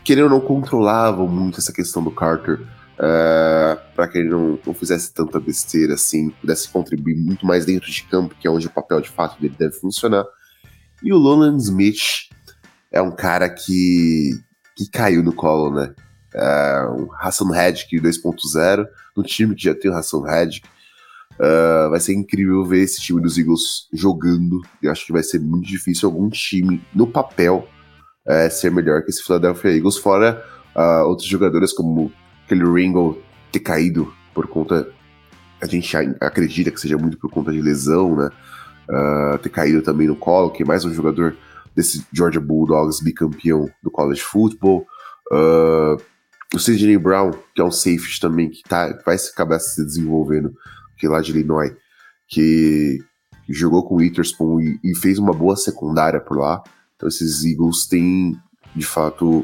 querendo 0.04 0.26
ou 0.26 0.30
não, 0.30 0.42
controlavam 0.42 1.28
muito 1.28 1.60
essa 1.60 1.72
questão 1.72 2.04
do 2.04 2.12
Carter, 2.12 2.60
uh, 2.62 3.80
para 3.96 4.08
que 4.08 4.18
ele 4.18 4.30
não, 4.30 4.60
não 4.66 4.74
fizesse 4.74 5.14
tanta 5.14 5.40
besteira 5.40 5.94
assim, 5.94 6.30
pudesse 6.32 6.70
contribuir 6.70 7.16
muito 7.16 7.46
mais 7.46 7.66
dentro 7.66 7.90
de 7.90 8.04
campo, 8.04 8.36
que 8.40 8.48
é 8.48 8.52
onde 8.52 8.68
o 8.68 8.72
papel 8.72 9.02
de 9.02 9.10
fato 9.10 9.40
dele 9.40 9.56
deve 9.58 9.74
funcionar. 9.74 10.26
E 11.02 11.14
o 11.14 11.18
Lolan 11.18 11.56
Smith, 11.58 12.30
é 12.92 13.02
um 13.02 13.12
cara 13.12 13.50
que, 13.50 14.32
que 14.76 14.90
caiu 14.90 15.24
no 15.24 15.34
colo, 15.34 15.74
né? 15.74 15.94
É 16.34 16.88
um 16.92 17.10
Hassan 17.20 17.52
Redick 17.52 18.00
2.0, 18.00 18.88
no 19.16 19.24
time 19.24 19.56
que 19.56 19.64
já 19.64 19.76
tem 19.76 19.90
o 19.90 19.96
Hassan 19.96 20.24
Redick. 20.24 20.68
Uh, 21.36 21.90
vai 21.90 22.00
ser 22.00 22.14
incrível 22.14 22.66
ver 22.66 22.82
esse 22.82 23.02
time 23.02 23.22
dos 23.22 23.38
Eagles 23.38 23.88
jogando. 23.94 24.62
Eu 24.84 24.92
acho 24.92 25.06
que 25.06 25.14
vai 25.14 25.24
ser 25.24 25.40
muito 25.40 25.68
difícil 25.68 26.10
algum 26.10 26.30
time, 26.30 26.84
no 26.94 27.08
papel, 27.08 27.68
uh, 28.26 28.52
ser 28.52 28.72
melhor 28.72 29.04
que 29.04 29.10
esse 29.10 29.24
Philadelphia 29.24 29.76
Eagles, 29.76 29.98
fora 29.98 30.44
uh, 30.76 31.06
outros 31.08 31.28
jogadores 31.28 31.74
como 31.74 32.12
aquele 32.46 32.64
Ringo 32.64 33.22
ter 33.52 33.60
caído 33.60 34.14
por 34.34 34.48
conta. 34.48 34.88
A 35.62 35.66
gente 35.66 35.96
acredita 36.22 36.72
que 36.72 36.80
seja 36.80 36.98
muito 36.98 37.18
por 37.18 37.30
conta 37.30 37.52
de 37.52 37.62
lesão, 37.62 38.16
né? 38.16 38.30
Uh, 38.90 39.38
ter 39.40 39.50
caído 39.50 39.82
também 39.82 40.08
no 40.08 40.16
colo, 40.16 40.50
que 40.50 40.64
é 40.64 40.66
mais 40.66 40.84
um 40.84 40.94
jogador 40.94 41.36
desse 41.76 42.06
Georgia 42.12 42.42
Bulldogs 42.42 43.04
bicampeão 43.04 43.70
do 43.84 43.92
college 43.92 44.22
football. 44.22 44.86
Uh, 45.32 46.02
o 46.54 46.60
Sidney 46.60 46.98
Brown, 46.98 47.32
que 47.54 47.62
é 47.62 47.64
um 47.64 47.72
safety 47.72 48.20
também, 48.20 48.50
que 48.50 48.64
tá, 48.64 48.98
vai 49.06 49.16
acabar 49.16 49.60
se 49.60 49.84
desenvolvendo, 49.84 50.54
que 50.98 51.06
é 51.06 51.10
lá 51.10 51.22
de 51.22 51.32
Illinois, 51.32 51.74
que, 52.28 53.00
jogou 53.52 53.84
com 53.84 53.96
o 53.96 53.98
Witherspoon 53.98 54.60
e, 54.60 54.80
e, 54.84 54.96
fez 54.96 55.18
uma 55.18 55.34
boa 55.34 55.56
secundária 55.56 56.20
por 56.20 56.38
lá. 56.38 56.62
Então 56.96 57.10
esses 57.10 57.44
Eagles 57.44 57.88
têm, 57.88 58.38
de 58.76 58.86
fato, 58.86 59.44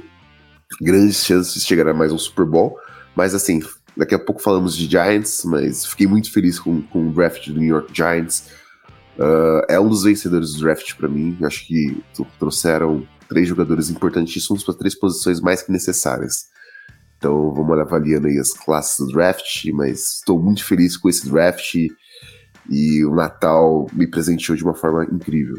grandes 0.80 1.26
chances 1.26 1.56
de 1.56 1.62
chegar 1.62 1.88
a 1.88 1.94
mais 1.94 2.12
um 2.12 2.18
Super 2.18 2.46
Bowl. 2.46 2.78
Mas 3.16 3.34
assim, 3.34 3.62
daqui 3.98 4.14
a 4.14 4.20
pouco 4.20 4.42
falamos 4.42 4.78
de 4.78 4.86
Giants, 4.86 5.44
mas 5.46 5.86
fiquei 5.86 6.06
muito 6.06 6.32
feliz 6.32 6.60
com, 6.60 6.84
com 6.84 7.10
o 7.10 7.14
draft 7.14 7.48
do 7.48 7.60
New 7.60 7.68
York 7.68 7.90
Giants. 7.92 8.48
Uh, 9.18 9.66
é 9.68 9.80
um 9.80 9.90
dos 9.90 10.04
vencedores 10.04 10.54
do 10.54 10.60
draft 10.60 10.94
para 10.96 11.08
mim. 11.08 11.38
Acho 11.42 11.66
que 11.66 12.04
trouxeram 12.38 13.08
três 13.28 13.48
jogadores 13.48 13.90
importantíssimos 13.90 14.64
para 14.64 14.76
três 14.76 14.94
posições 14.94 15.42
mais 15.42 15.64
que 15.64 15.72
necessárias. 15.72 16.54
Então 17.18 17.54
vamos 17.54 17.80
avaliando 17.80 18.28
aí 18.28 18.38
as 18.38 18.54
classes 18.54 18.98
do 18.98 19.12
draft, 19.12 19.66
mas 19.74 20.18
estou 20.18 20.40
muito 20.40 20.64
feliz 20.64 20.98
com 20.98 21.10
esse 21.10 21.30
draft 21.30 21.76
e 22.70 23.06
o 23.06 23.14
Natal 23.14 23.88
me 23.94 24.08
presenteou 24.08 24.58
de 24.58 24.64
uma 24.64 24.74
forma 24.74 25.06
incrível. 25.06 25.56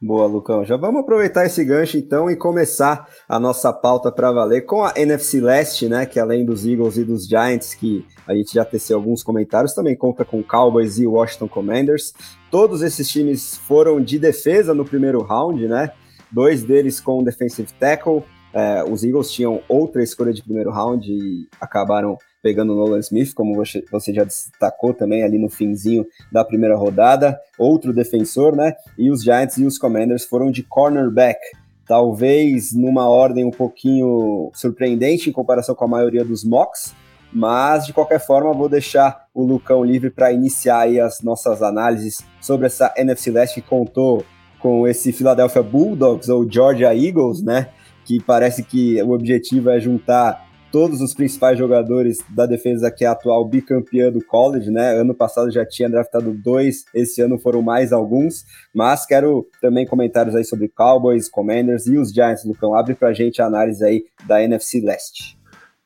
Boa, 0.00 0.26
Lucão. 0.26 0.64
Já 0.64 0.76
vamos 0.76 1.00
aproveitar 1.00 1.44
esse 1.44 1.64
gancho 1.64 1.96
então 1.96 2.30
e 2.30 2.36
começar 2.36 3.08
a 3.28 3.40
nossa 3.40 3.72
pauta 3.72 4.12
para 4.12 4.30
valer 4.30 4.60
com 4.60 4.84
a 4.84 4.92
NFC 4.94 5.40
Leste, 5.40 5.88
né? 5.88 6.06
Que 6.06 6.20
além 6.20 6.44
dos 6.46 6.64
Eagles 6.64 6.96
e 6.96 7.04
dos 7.04 7.26
Giants, 7.26 7.74
que 7.74 8.06
a 8.24 8.32
gente 8.32 8.54
já 8.54 8.64
teceu 8.64 8.96
alguns 8.96 9.24
comentários, 9.24 9.74
também 9.74 9.96
conta 9.96 10.24
com 10.24 10.40
Cowboys 10.40 11.00
e 11.00 11.06
Washington 11.06 11.48
Commanders. 11.48 12.12
Todos 12.48 12.80
esses 12.80 13.08
times 13.08 13.56
foram 13.56 14.00
de 14.00 14.20
defesa 14.20 14.72
no 14.72 14.84
primeiro 14.84 15.20
round, 15.20 15.66
né? 15.66 15.90
Dois 16.30 16.62
deles 16.62 17.00
com 17.00 17.24
defensive 17.24 17.72
tackle. 17.72 18.22
É, 18.52 18.82
os 18.84 19.04
Eagles 19.04 19.30
tinham 19.30 19.60
outra 19.68 20.02
escolha 20.02 20.32
de 20.32 20.42
primeiro 20.42 20.70
round 20.70 21.10
e 21.10 21.46
acabaram 21.60 22.16
pegando 22.42 22.72
o 22.72 22.76
Nolan 22.76 23.00
Smith, 23.00 23.34
como 23.34 23.54
você, 23.54 23.84
você 23.90 24.12
já 24.12 24.24
destacou 24.24 24.94
também 24.94 25.22
ali 25.22 25.38
no 25.38 25.48
finzinho 25.48 26.06
da 26.30 26.44
primeira 26.44 26.76
rodada, 26.76 27.38
outro 27.58 27.92
defensor, 27.92 28.54
né? 28.54 28.74
E 28.96 29.10
os 29.10 29.22
Giants 29.22 29.58
e 29.58 29.64
os 29.64 29.76
Commanders 29.76 30.24
foram 30.24 30.50
de 30.50 30.62
cornerback, 30.62 31.38
talvez 31.86 32.72
numa 32.72 33.08
ordem 33.08 33.44
um 33.44 33.50
pouquinho 33.50 34.50
surpreendente 34.54 35.28
em 35.28 35.32
comparação 35.32 35.74
com 35.74 35.84
a 35.84 35.88
maioria 35.88 36.24
dos 36.24 36.44
mocks, 36.44 36.94
mas 37.32 37.86
de 37.86 37.92
qualquer 37.92 38.20
forma 38.20 38.52
vou 38.54 38.68
deixar 38.68 39.26
o 39.34 39.44
Lucão 39.44 39.84
livre 39.84 40.10
para 40.10 40.32
iniciar 40.32 40.80
aí 40.80 41.00
as 41.00 41.20
nossas 41.20 41.62
análises 41.62 42.24
sobre 42.40 42.66
essa 42.66 42.92
NFC 42.96 43.30
Leste 43.30 43.60
que 43.60 43.68
contou 43.68 44.24
com 44.58 44.86
esse 44.88 45.12
Philadelphia 45.12 45.62
Bulldogs 45.62 46.28
ou 46.28 46.50
Georgia 46.50 46.94
Eagles, 46.94 47.42
né? 47.42 47.68
Que 48.08 48.22
parece 48.22 48.62
que 48.62 49.02
o 49.02 49.10
objetivo 49.10 49.68
é 49.68 49.78
juntar 49.78 50.48
todos 50.72 51.02
os 51.02 51.12
principais 51.12 51.58
jogadores 51.58 52.18
da 52.30 52.46
defesa 52.46 52.90
que 52.90 53.04
é 53.04 53.08
atual 53.08 53.46
bicampeã 53.46 54.10
do 54.10 54.24
college, 54.24 54.70
né? 54.70 54.98
Ano 54.98 55.14
passado 55.14 55.50
já 55.50 55.66
tinha 55.66 55.90
draftado 55.90 56.32
dois, 56.32 56.84
esse 56.94 57.20
ano 57.20 57.38
foram 57.38 57.60
mais 57.60 57.92
alguns, 57.92 58.44
mas 58.74 59.04
quero 59.04 59.46
também 59.60 59.86
comentários 59.86 60.34
aí 60.34 60.44
sobre 60.44 60.68
Cowboys, 60.68 61.28
Commanders 61.28 61.86
e 61.86 61.98
os 61.98 62.10
Giants, 62.10 62.46
Lucão. 62.46 62.74
Abre 62.74 62.94
pra 62.94 63.12
gente 63.12 63.42
a 63.42 63.46
análise 63.46 63.84
aí 63.84 64.04
da 64.26 64.42
NFC 64.42 64.80
Leste. 64.80 65.38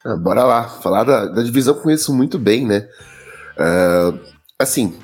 Ah, 0.04 0.16
bora 0.16 0.44
lá, 0.44 0.68
falar 0.68 1.02
da, 1.02 1.26
da 1.26 1.42
divisão 1.42 1.74
conheço 1.74 2.14
muito 2.14 2.38
bem, 2.38 2.64
né? 2.64 2.88
Uh, 3.56 4.18
assim, 4.58 4.94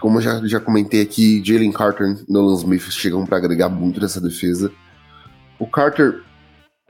como 0.00 0.20
já, 0.20 0.40
já 0.46 0.60
comentei 0.60 1.00
aqui, 1.02 1.42
Jalen 1.44 1.72
Carter 1.72 2.06
e 2.28 2.32
Nolan 2.32 2.54
Smith 2.54 2.90
chegam 2.90 3.26
para 3.26 3.38
agregar 3.38 3.68
muito 3.68 4.00
nessa 4.00 4.20
defesa. 4.20 4.70
O 5.58 5.66
Carter 5.66 6.22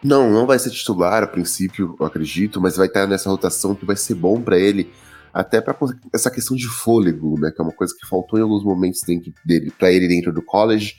não, 0.03 0.31
não 0.31 0.47
vai 0.47 0.59
ser 0.59 0.71
titular 0.71 1.23
a 1.23 1.27
princípio, 1.27 1.97
eu 1.99 2.07
acredito, 2.07 2.61
mas 2.61 2.77
vai 2.77 2.87
estar 2.87 3.07
nessa 3.07 3.31
rotação 3.31 3.75
que 3.75 3.87
vai 3.87 3.97
ser 3.97 4.15
bom 4.15 4.41
para 4.41 4.59
ele, 4.59 4.93
até 5.33 5.61
para 5.61 5.77
essa 6.15 6.31
questão 6.31 6.57
de 6.57 6.67
fôlego, 6.67 7.39
né, 7.39 7.51
que 7.51 7.61
é 7.61 7.65
uma 7.65 7.73
coisa 7.73 7.95
que 7.99 8.07
faltou 8.07 8.39
em 8.39 8.43
alguns 8.43 8.65
momentos 8.65 9.01
dele, 9.45 9.73
para 9.79 9.93
ele 9.93 10.09
dentro 10.09 10.33
do 10.33 10.43
college, 10.43 10.97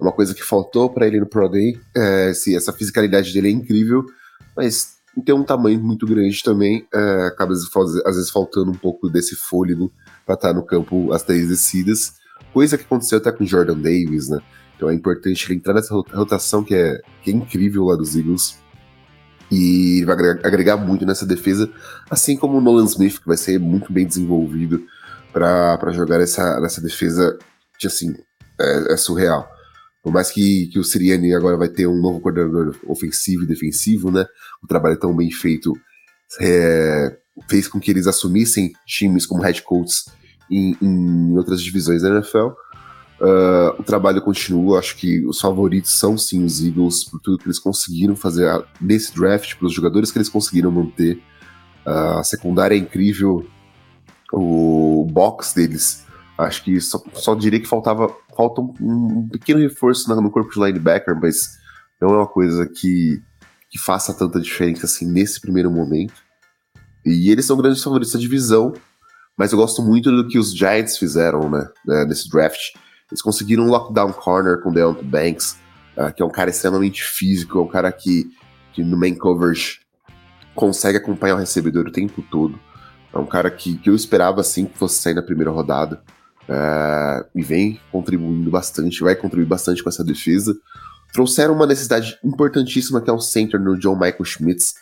é 0.00 0.02
uma 0.02 0.12
coisa 0.12 0.34
que 0.34 0.42
faltou 0.42 0.90
para 0.90 1.06
ele 1.06 1.20
no 1.20 1.26
Pro 1.26 1.48
Day. 1.48 1.80
É, 1.96 2.30
essa 2.30 2.72
fisicalidade 2.72 3.32
dele 3.32 3.48
é 3.48 3.52
incrível, 3.52 4.04
mas 4.56 4.96
tem 5.24 5.34
um 5.34 5.44
tamanho 5.44 5.80
muito 5.80 6.04
grande 6.06 6.42
também, 6.42 6.86
é, 6.92 7.26
acaba 7.26 7.52
às 7.52 8.16
vezes 8.16 8.30
faltando 8.30 8.70
um 8.70 8.76
pouco 8.76 9.08
desse 9.08 9.36
fôlego 9.36 9.92
para 10.26 10.34
estar 10.34 10.52
no 10.52 10.64
campo 10.64 11.12
as 11.12 11.22
três 11.22 11.48
descidas, 11.48 12.14
coisa 12.52 12.76
que 12.76 12.84
aconteceu 12.84 13.18
até 13.18 13.30
com 13.30 13.44
Jordan 13.44 13.78
Davis, 13.78 14.28
né? 14.28 14.40
Então 14.76 14.88
é 14.88 14.94
importante 14.94 15.46
ele 15.46 15.58
entrar 15.58 15.74
nessa 15.74 15.94
rotação 15.94 16.64
que 16.64 16.74
é, 16.74 17.00
que 17.22 17.30
é 17.30 17.34
incrível 17.34 17.84
lá 17.84 17.96
dos 17.96 18.16
Eagles. 18.16 18.58
E 19.50 20.04
vai 20.04 20.16
agregar 20.42 20.76
muito 20.76 21.06
nessa 21.06 21.26
defesa, 21.26 21.70
assim 22.10 22.36
como 22.36 22.58
o 22.58 22.60
Nolan 22.60 22.86
Smith, 22.86 23.20
que 23.20 23.26
vai 23.26 23.36
ser 23.36 23.60
muito 23.60 23.92
bem 23.92 24.06
desenvolvido 24.06 24.84
para 25.32 25.92
jogar 25.92 26.20
essa, 26.20 26.60
nessa 26.60 26.80
defesa 26.80 27.38
que, 27.78 27.86
assim, 27.86 28.14
é, 28.60 28.94
é, 28.94 28.96
surreal. 28.96 29.48
Por 30.02 30.12
mais 30.12 30.30
que, 30.30 30.66
que 30.68 30.78
o 30.78 30.84
Siriani 30.84 31.34
agora 31.34 31.56
vai 31.56 31.68
ter 31.68 31.86
um 31.86 32.00
novo 32.00 32.20
coordenador 32.20 32.76
ofensivo 32.86 33.44
e 33.44 33.46
defensivo, 33.46 34.10
né? 34.10 34.26
O 34.62 34.66
trabalho 34.66 34.98
tão 34.98 35.14
bem 35.14 35.30
feito 35.30 35.72
é, 36.40 37.16
fez 37.48 37.66
com 37.66 37.80
que 37.80 37.90
eles 37.90 38.06
assumissem 38.06 38.72
times 38.86 39.26
como 39.26 39.42
head 39.42 39.62
coaches 39.62 40.04
em, 40.50 40.76
em 40.80 41.36
outras 41.36 41.62
divisões 41.62 42.02
da 42.02 42.10
NFL. 42.10 42.48
Uh, 43.24 43.80
o 43.80 43.82
trabalho 43.82 44.20
continua, 44.20 44.78
acho 44.78 44.96
que 44.98 45.24
os 45.24 45.40
favoritos 45.40 45.98
são 45.98 46.18
sim 46.18 46.44
os 46.44 46.62
Eagles, 46.62 47.04
por 47.04 47.18
tudo 47.20 47.38
que 47.38 47.46
eles 47.46 47.58
conseguiram 47.58 48.14
fazer 48.14 48.46
nesse 48.78 49.14
draft, 49.14 49.56
pelos 49.56 49.72
jogadores 49.72 50.10
que 50.10 50.18
eles 50.18 50.28
conseguiram 50.28 50.70
manter. 50.70 51.16
Uh, 51.86 52.18
a 52.18 52.22
secundária 52.22 52.74
é 52.74 52.78
incrível, 52.78 53.46
o 54.30 55.08
box 55.10 55.54
deles, 55.54 56.04
acho 56.36 56.64
que 56.64 56.78
só, 56.82 57.02
só 57.14 57.34
diria 57.34 57.58
que 57.58 57.66
faltava 57.66 58.14
falta 58.36 58.60
um, 58.60 58.74
um 58.78 59.28
pequeno 59.30 59.60
reforço 59.60 60.14
no 60.14 60.30
corpo 60.30 60.52
de 60.52 60.60
linebacker, 60.60 61.18
mas 61.18 61.56
não 61.98 62.10
é 62.10 62.16
uma 62.18 62.26
coisa 62.26 62.66
que, 62.66 63.22
que 63.70 63.78
faça 63.78 64.12
tanta 64.12 64.38
diferença 64.38 64.84
assim 64.84 65.10
nesse 65.10 65.40
primeiro 65.40 65.70
momento. 65.70 66.12
E 67.06 67.30
eles 67.30 67.46
são 67.46 67.56
grandes 67.56 67.82
favoritos 67.82 68.12
da 68.12 68.18
divisão, 68.18 68.74
mas 69.34 69.50
eu 69.50 69.58
gosto 69.58 69.80
muito 69.80 70.10
do 70.10 70.28
que 70.28 70.38
os 70.38 70.54
Giants 70.54 70.98
fizeram 70.98 71.48
né, 71.48 71.66
né 71.86 72.04
nesse 72.04 72.28
draft 72.28 72.74
eles 73.14 73.22
conseguiram 73.22 73.64
um 73.64 73.68
lockdown 73.68 74.12
corner 74.12 74.60
com 74.60 74.72
Deontay 74.72 75.04
Banks, 75.04 75.56
uh, 75.96 76.12
que 76.12 76.20
é 76.20 76.26
um 76.26 76.30
cara 76.30 76.50
extremamente 76.50 77.02
físico, 77.04 77.60
é 77.60 77.62
um 77.62 77.68
cara 77.68 77.90
que, 77.92 78.28
que 78.72 78.82
no 78.82 78.96
main 78.96 79.14
coverage 79.14 79.78
consegue 80.52 80.98
acompanhar 80.98 81.36
o 81.36 81.38
recebedor 81.38 81.86
o 81.86 81.92
tempo 81.92 82.22
todo. 82.28 82.58
É 83.12 83.18
um 83.18 83.26
cara 83.26 83.50
que, 83.52 83.76
que 83.78 83.88
eu 83.88 83.94
esperava 83.94 84.40
assim 84.40 84.66
que 84.66 84.76
fosse 84.76 85.00
sair 85.00 85.14
na 85.14 85.22
primeira 85.22 85.52
rodada. 85.52 86.02
Uh, 86.46 87.24
e 87.34 87.42
vem 87.42 87.80
contribuindo 87.90 88.50
bastante, 88.50 89.02
vai 89.02 89.14
contribuir 89.14 89.46
bastante 89.46 89.82
com 89.82 89.88
essa 89.88 90.04
defesa. 90.04 90.54
Trouxeram 91.12 91.54
uma 91.54 91.66
necessidade 91.66 92.18
importantíssima 92.22 93.00
que 93.00 93.08
é 93.08 93.12
o 93.12 93.20
center 93.20 93.60
no 93.60 93.78
John 93.78 93.94
Michael 93.94 94.24
Schmitz. 94.24 94.74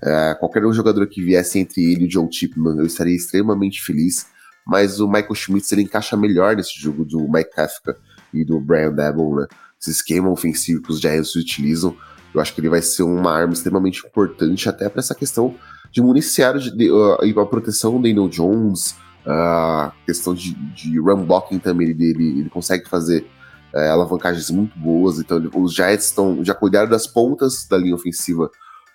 Uh, 0.00 0.38
qualquer 0.38 0.64
um 0.64 0.72
jogador 0.72 1.06
que 1.08 1.22
viesse 1.22 1.58
entre 1.58 1.92
ele 1.92 2.04
e 2.04 2.06
o 2.06 2.08
John 2.08 2.30
Chipman, 2.30 2.78
eu 2.78 2.86
estaria 2.86 3.16
extremamente 3.16 3.82
feliz 3.82 4.26
mas 4.66 5.00
o 5.00 5.06
Michael 5.06 5.34
Schmitz 5.34 5.70
ele 5.72 5.82
encaixa 5.82 6.16
melhor 6.16 6.56
nesse 6.56 6.78
jogo 6.78 7.04
do 7.04 7.20
Mike 7.28 7.50
Kafka 7.50 7.96
e 8.32 8.44
do 8.44 8.60
Brian 8.60 8.92
Dabble, 8.92 9.34
né? 9.34 9.46
Esse 9.80 9.90
esquema 9.90 10.28
ofensivo 10.28 10.82
que 10.82 10.90
os 10.90 11.00
Giants 11.00 11.34
utilizam, 11.34 11.96
eu 12.34 12.40
acho 12.40 12.54
que 12.54 12.60
ele 12.60 12.68
vai 12.68 12.82
ser 12.82 13.02
uma 13.02 13.32
arma 13.32 13.52
extremamente 13.52 14.06
importante 14.06 14.68
até 14.68 14.88
para 14.88 15.00
essa 15.00 15.14
questão 15.14 15.56
de 15.90 16.02
municiar 16.02 16.56
de, 16.58 16.70
de, 16.70 16.90
uh, 16.90 17.40
a 17.40 17.46
proteção 17.46 17.96
do 17.96 18.02
Daniel 18.02 18.28
Jones, 18.28 18.94
a 19.26 19.92
uh, 19.92 20.04
questão 20.06 20.34
de, 20.34 20.54
de 20.74 20.98
run 20.98 21.24
blocking 21.24 21.58
também 21.58 21.90
ele, 21.90 22.40
ele 22.40 22.50
consegue 22.50 22.88
fazer 22.88 23.26
uh, 23.74 23.78
alavancagens 23.78 24.50
muito 24.50 24.78
boas, 24.78 25.18
então 25.18 25.38
ele, 25.38 25.50
os 25.52 25.74
Giants 25.74 26.06
estão 26.06 26.44
já 26.44 26.54
cuidaram 26.54 26.88
das 26.88 27.06
pontas 27.06 27.66
da 27.66 27.76
linha 27.76 27.94
ofensiva 27.94 28.50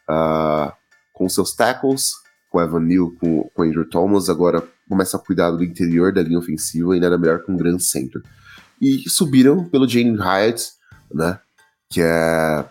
uh, 0.10 0.72
com 1.12 1.28
seus 1.28 1.54
tackles, 1.54 2.12
com 2.50 2.62
Evan 2.62 2.82
Neal, 2.82 3.12
com, 3.20 3.50
com 3.54 3.64
Andrew 3.64 3.90
Thomas, 3.90 4.30
agora 4.30 4.64
começa 4.88 5.18
a 5.18 5.20
cuidar 5.20 5.52
do 5.52 5.64
interior 5.64 6.14
da 6.14 6.22
linha 6.22 6.40
ofensiva 6.40 6.96
e 6.96 7.00
nada 7.00 7.18
melhor 7.18 7.44
que 7.44 7.52
um 7.52 7.58
grande 7.58 7.84
center. 7.84 8.22
E 8.82 9.10
subiram 9.10 9.64
pelo 9.70 9.88
Jane 9.88 10.18
Hyatt, 10.18 10.72
né? 11.14 11.40
Que 11.90 12.02
é, 12.02 12.66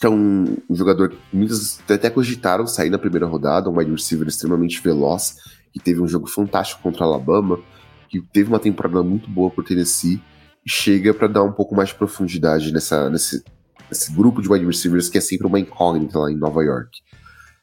que 0.00 0.06
é 0.06 0.10
um, 0.10 0.56
jogador 0.70 1.10
que 1.10 1.18
muitos 1.32 1.78
até 1.88 2.08
cogitaram 2.10 2.66
sair 2.66 2.90
na 2.90 2.98
primeira 2.98 3.26
rodada, 3.26 3.68
um 3.68 3.78
wide 3.78 3.90
receiver 3.90 4.26
extremamente 4.26 4.80
veloz. 4.82 5.36
que 5.72 5.78
teve 5.78 6.00
um 6.00 6.08
jogo 6.08 6.26
fantástico 6.26 6.82
contra 6.82 7.04
a 7.04 7.06
Alabama, 7.06 7.60
que 8.08 8.20
teve 8.32 8.48
uma 8.48 8.58
temporada 8.58 9.02
muito 9.02 9.30
boa 9.30 9.50
por 9.50 9.64
Tennessee, 9.64 10.20
e 10.66 10.70
chega 10.70 11.14
para 11.14 11.28
dar 11.28 11.44
um 11.44 11.52
pouco 11.52 11.76
mais 11.76 11.90
de 11.90 11.94
profundidade 11.94 12.72
nessa, 12.72 13.08
nesse, 13.08 13.44
nesse 13.88 14.12
grupo 14.12 14.42
de 14.42 14.50
wide 14.50 14.66
receivers 14.66 15.08
que 15.08 15.18
é 15.18 15.20
sempre 15.20 15.46
uma 15.46 15.60
incógnita 15.60 16.18
lá 16.18 16.30
em 16.30 16.36
Nova 16.36 16.62
York. 16.62 16.90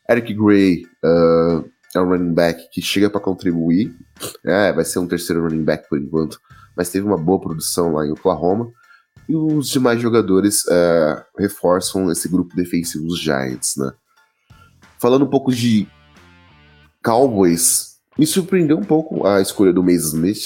Eric 0.10 0.34
Gray 0.34 0.84
uh, 1.04 1.70
é 1.96 2.00
um 2.00 2.10
running 2.10 2.34
back 2.34 2.70
que 2.72 2.82
chega 2.82 3.10
para 3.10 3.22
contribuir, 3.22 3.96
é, 4.46 4.72
vai 4.74 4.84
ser 4.84 5.00
um 5.00 5.08
terceiro 5.08 5.44
running 5.44 5.64
back 5.64 5.88
por 5.90 6.00
enquanto, 6.00 6.40
mas 6.76 6.90
teve 6.90 7.06
uma 7.06 7.18
boa 7.18 7.40
produção 7.40 7.94
lá 7.94 8.06
em 8.06 8.12
Oklahoma. 8.12 8.72
E 9.28 9.36
os 9.36 9.70
demais 9.70 10.02
jogadores 10.02 10.64
uh, 10.66 11.22
reforçam 11.38 12.10
esse 12.12 12.30
grupo 12.30 12.56
defensivo 12.56 13.06
dos 13.08 13.20
Giants, 13.20 13.76
né? 13.76 13.92
Falando 14.98 15.26
um 15.26 15.30
pouco 15.30 15.54
de 15.54 15.86
Cowboys, 17.04 17.98
me 18.18 18.26
surpreendeu 18.26 18.78
um 18.78 18.84
pouco 18.84 19.28
a 19.28 19.42
escolha 19.42 19.74
do 19.74 19.84
Mason 19.84 20.16
Smith. 20.16 20.46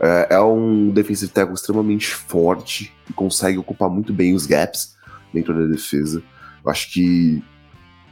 Uh, 0.00 0.26
é 0.30 0.40
um 0.40 0.90
defensive 0.90 1.30
tackle 1.30 1.54
extremamente 1.54 2.14
forte 2.14 2.92
e 3.08 3.12
consegue 3.12 3.58
ocupar 3.58 3.90
muito 3.90 4.12
bem 4.12 4.34
os 4.34 4.46
gaps 4.46 4.94
dentro 5.32 5.54
da 5.54 5.70
defesa. 5.70 6.22
Eu 6.64 6.70
acho 6.70 6.92
que 6.92 7.42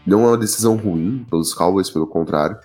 não 0.06 0.24
é 0.24 0.28
uma 0.28 0.38
decisão 0.38 0.76
ruim 0.76 1.26
pelos 1.28 1.54
Cowboys, 1.54 1.90
pelo 1.90 2.06
contrário. 2.06 2.56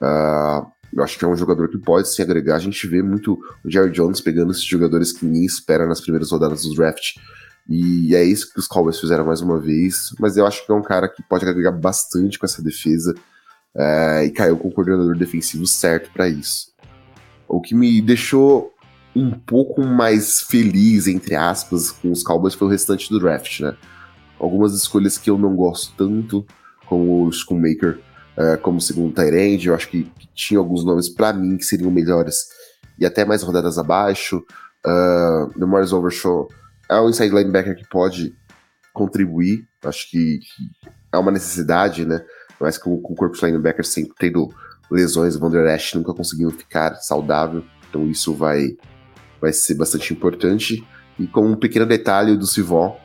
Uh, 0.00 0.66
eu 0.92 1.02
acho 1.02 1.18
que 1.18 1.24
é 1.24 1.28
um 1.28 1.36
jogador 1.36 1.68
que 1.68 1.78
pode 1.78 2.08
se 2.08 2.20
agregar. 2.20 2.56
A 2.56 2.60
gente 2.60 2.86
vê 2.86 3.02
muito 3.02 3.38
o 3.64 3.70
Jerry 3.70 3.90
Jones 3.90 4.20
pegando 4.20 4.52
esses 4.52 4.64
jogadores 4.64 5.12
que 5.12 5.24
ninguém 5.24 5.46
espera 5.46 5.86
nas 5.86 6.00
primeiras 6.00 6.30
rodadas 6.30 6.62
do 6.62 6.74
draft. 6.74 7.16
E 7.68 8.14
é 8.14 8.22
isso 8.22 8.52
que 8.52 8.58
os 8.58 8.66
Cowboys 8.66 9.00
fizeram 9.00 9.24
mais 9.24 9.40
uma 9.40 9.58
vez. 9.58 10.14
Mas 10.20 10.36
eu 10.36 10.46
acho 10.46 10.64
que 10.66 10.70
é 10.70 10.74
um 10.74 10.82
cara 10.82 11.08
que 11.08 11.22
pode 11.22 11.48
agregar 11.48 11.72
bastante 11.72 12.38
com 12.38 12.44
essa 12.44 12.62
defesa. 12.62 13.14
É, 13.74 14.26
e 14.26 14.30
caiu 14.30 14.58
com 14.58 14.68
o 14.68 14.72
coordenador 14.72 15.16
defensivo 15.16 15.66
certo 15.66 16.10
para 16.12 16.28
isso. 16.28 16.72
O 17.48 17.60
que 17.60 17.74
me 17.74 18.02
deixou 18.02 18.70
um 19.16 19.30
pouco 19.30 19.82
mais 19.82 20.42
feliz, 20.42 21.06
entre 21.06 21.34
aspas, 21.34 21.90
com 21.90 22.10
os 22.10 22.22
Cowboys 22.22 22.54
foi 22.54 22.68
o 22.68 22.70
restante 22.70 23.08
do 23.08 23.18
draft, 23.18 23.60
né? 23.60 23.74
Algumas 24.38 24.74
escolhas 24.74 25.16
que 25.16 25.30
eu 25.30 25.38
não 25.38 25.54
gosto 25.54 25.94
tanto, 25.96 26.46
como 26.92 27.24
o 27.24 27.32
Schoonmaker 27.32 27.98
uh, 28.36 28.60
como 28.60 28.78
segundo 28.78 29.14
Tyrande. 29.14 29.68
Eu 29.68 29.74
acho 29.74 29.88
que, 29.88 30.02
que 30.04 30.28
tinha 30.34 30.60
alguns 30.60 30.84
nomes 30.84 31.08
para 31.08 31.32
mim 31.32 31.56
que 31.56 31.64
seriam 31.64 31.90
melhores 31.90 32.48
e 32.98 33.06
até 33.06 33.24
mais 33.24 33.42
rodadas 33.42 33.78
abaixo. 33.78 34.44
Uh, 34.84 35.66
Morris 35.66 35.90
Overshaw 35.90 36.48
é 36.90 37.00
um 37.00 37.08
inside 37.08 37.34
linebacker 37.34 37.74
que 37.74 37.88
pode 37.88 38.36
contribuir. 38.92 39.66
Acho 39.82 40.10
que, 40.10 40.40
que 40.40 40.90
é 41.10 41.16
uma 41.16 41.30
necessidade, 41.30 42.04
né? 42.04 42.22
Mas 42.60 42.76
com, 42.76 43.00
com 43.00 43.14
o 43.14 43.16
corpo 43.16 43.34
de 43.34 43.46
linebacker 43.46 43.86
sempre 43.86 44.12
tendo 44.18 44.50
lesões, 44.90 45.34
o 45.34 45.40
Vander 45.40 45.66
Ash 45.74 45.94
nunca 45.94 46.12
conseguiu 46.12 46.50
ficar 46.50 46.96
saudável. 46.96 47.64
Então 47.88 48.06
isso 48.06 48.34
vai, 48.34 48.76
vai 49.40 49.50
ser 49.50 49.76
bastante 49.76 50.12
importante. 50.12 50.86
E 51.18 51.26
com 51.26 51.46
um 51.46 51.56
pequeno 51.56 51.86
detalhe 51.86 52.36
do 52.36 52.46
Sivon, 52.46 53.00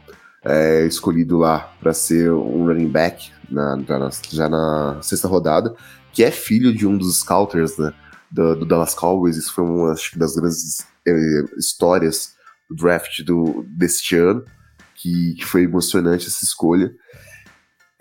é, 0.47 0.85
escolhido 0.85 1.37
lá 1.37 1.73
para 1.79 1.93
ser 1.93 2.31
um 2.31 2.65
running 2.65 2.87
back 2.87 3.31
na, 3.49 3.77
já, 3.85 3.99
na, 3.99 4.09
já, 4.31 4.49
na, 4.49 5.01
sexta 5.01 5.27
rodada, 5.27 5.75
que 6.13 6.23
é 6.23 6.31
filho 6.31 6.73
de 6.73 6.87
um 6.87 6.97
dos 6.97 7.17
scouters 7.19 7.77
né, 7.77 7.93
do, 8.31 8.55
do, 8.55 8.65
Dallas 8.65 8.93
Cowboys. 8.93 9.35
Isso 9.35 9.53
foi 9.53 9.65
uma 9.65 9.91
acho, 9.91 10.17
das 10.17 10.35
grandes 10.35 10.87
é, 11.05 11.43
histórias 11.57 12.33
do 12.69 12.75
draft 12.75 13.21
do, 13.23 13.65
deste 13.67 14.15
ano, 14.15 14.45
que, 14.95 15.35
que 15.35 15.45
foi 15.45 15.63
emocionante 15.63 16.27
essa 16.27 16.43
escolha. 16.45 16.95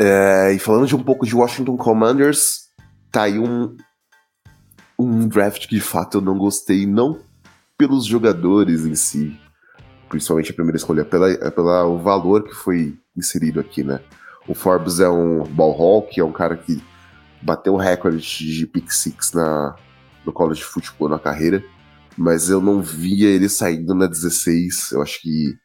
É, 0.01 0.53
e 0.53 0.59
falando 0.59 0.87
de 0.87 0.95
um 0.95 1.03
pouco 1.03 1.27
de 1.27 1.35
Washington 1.35 1.77
Commanders, 1.77 2.69
tá 3.11 3.23
aí 3.23 3.39
um, 3.39 3.77
um 4.97 5.27
draft 5.27 5.67
que 5.67 5.75
de 5.75 5.81
fato 5.81 6.19
eu 6.19 6.21
não 6.21 6.39
gostei, 6.39 6.87
não 6.87 7.21
pelos 7.77 8.07
jogadores 8.07 8.87
em 8.87 8.95
si, 8.95 9.39
principalmente 10.09 10.51
a 10.51 10.55
primeira 10.55 10.77
escolha, 10.77 11.05
pela, 11.05 11.35
pela 11.51 11.85
o 11.87 11.99
valor 11.99 12.45
que 12.45 12.55
foi 12.55 12.97
inserido 13.17 13.61
aqui, 13.61 13.83
né? 13.83 14.01
O 14.49 14.55
Forbes 14.55 15.01
é 15.01 15.09
um 15.09 15.43
ball 15.43 15.73
hawk, 15.73 16.19
é 16.19 16.25
um 16.25 16.33
cara 16.33 16.57
que 16.57 16.83
bateu 17.43 17.75
o 17.75 17.79
recorde 17.79 18.21
de 18.21 18.67
pick 18.67 18.91
six 18.91 19.33
na, 19.33 19.75
no 20.25 20.33
college 20.33 20.63
football 20.63 21.09
na 21.09 21.19
carreira, 21.19 21.65
mas 22.17 22.49
eu 22.49 22.61
não 22.61 22.81
via 22.81 23.29
ele 23.29 23.49
saindo 23.49 23.95
na 23.95 24.07
16. 24.07 24.93
Eu 24.93 25.03
acho 25.03 25.21
que 25.21 25.57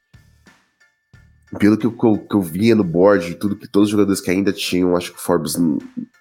pelo 1.59 1.77
que 1.77 1.85
eu, 1.85 1.91
que 1.91 2.35
eu 2.35 2.41
via 2.41 2.75
no 2.75 2.83
board, 2.83 3.35
tudo 3.35 3.57
que 3.57 3.67
todos 3.67 3.87
os 3.87 3.91
jogadores 3.91 4.21
que 4.21 4.31
ainda 4.31 4.53
tinham, 4.53 4.95
acho 4.95 5.11
que 5.11 5.17
o 5.17 5.21
Forbes 5.21 5.55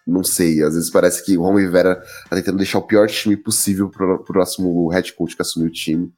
não, 0.06 0.24
sei. 0.24 0.62
Às 0.62 0.74
vezes 0.74 0.90
parece 0.90 1.24
que 1.24 1.38
o 1.38 1.42
Ron 1.42 1.58
Rivera 1.58 1.96
tá 2.28 2.36
tentando 2.36 2.58
deixar 2.58 2.78
o 2.78 2.86
pior 2.86 3.08
time 3.08 3.36
possível 3.36 3.88
pro, 3.88 4.18
pro 4.18 4.32
próximo 4.34 4.88
head 4.88 5.12
coach 5.14 5.36
que 5.36 5.42
assumiu 5.42 5.68
o 5.68 5.72
time 5.72 6.12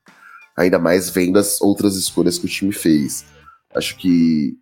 ainda 0.56 0.78
mais 0.78 1.10
vendo 1.10 1.38
as 1.38 1.60
outras 1.60 1.96
escolhas 1.96 2.38
que 2.38 2.46
o 2.46 2.48
time 2.48 2.72
fez. 2.72 3.24
Acho 3.74 3.96
que 3.96 4.54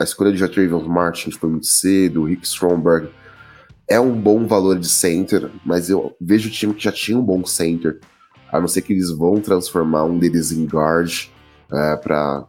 a 0.00 0.04
escolha 0.04 0.32
de 0.32 0.38
Jatravion 0.38 0.86
Martin 0.88 1.30
foi 1.30 1.50
muito 1.50 1.66
cedo, 1.66 2.22
o 2.22 2.24
Rick 2.24 2.46
Stromberg 2.46 3.08
é 3.88 4.00
um 4.00 4.18
bom 4.18 4.46
valor 4.46 4.78
de 4.78 4.88
center, 4.88 5.50
mas 5.64 5.90
eu 5.90 6.16
vejo 6.20 6.48
o 6.48 6.52
time 6.52 6.72
que 6.72 6.84
já 6.84 6.92
tinha 6.92 7.18
um 7.18 7.22
bom 7.22 7.44
center, 7.44 8.00
a 8.50 8.60
não 8.60 8.68
ser 8.68 8.82
que 8.82 8.92
eles 8.92 9.10
vão 9.10 9.40
transformar 9.40 10.04
um 10.04 10.18
deles 10.18 10.50
em 10.50 10.64
guard 10.64 11.28
é, 11.72 11.96
para 11.96 12.46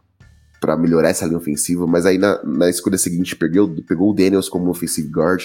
para 0.61 0.77
melhorar 0.77 1.09
essa 1.09 1.25
linha 1.25 1.37
ofensiva, 1.37 1.85
mas 1.85 2.05
aí 2.05 2.17
na, 2.17 2.41
na 2.41 2.69
escolha 2.69 2.97
seguinte 2.97 3.35
pegou, 3.35 3.67
pegou 3.85 4.11
o 4.11 4.13
Daniels 4.13 4.47
como 4.47 4.69
offensive 4.69 5.09
guard, 5.09 5.43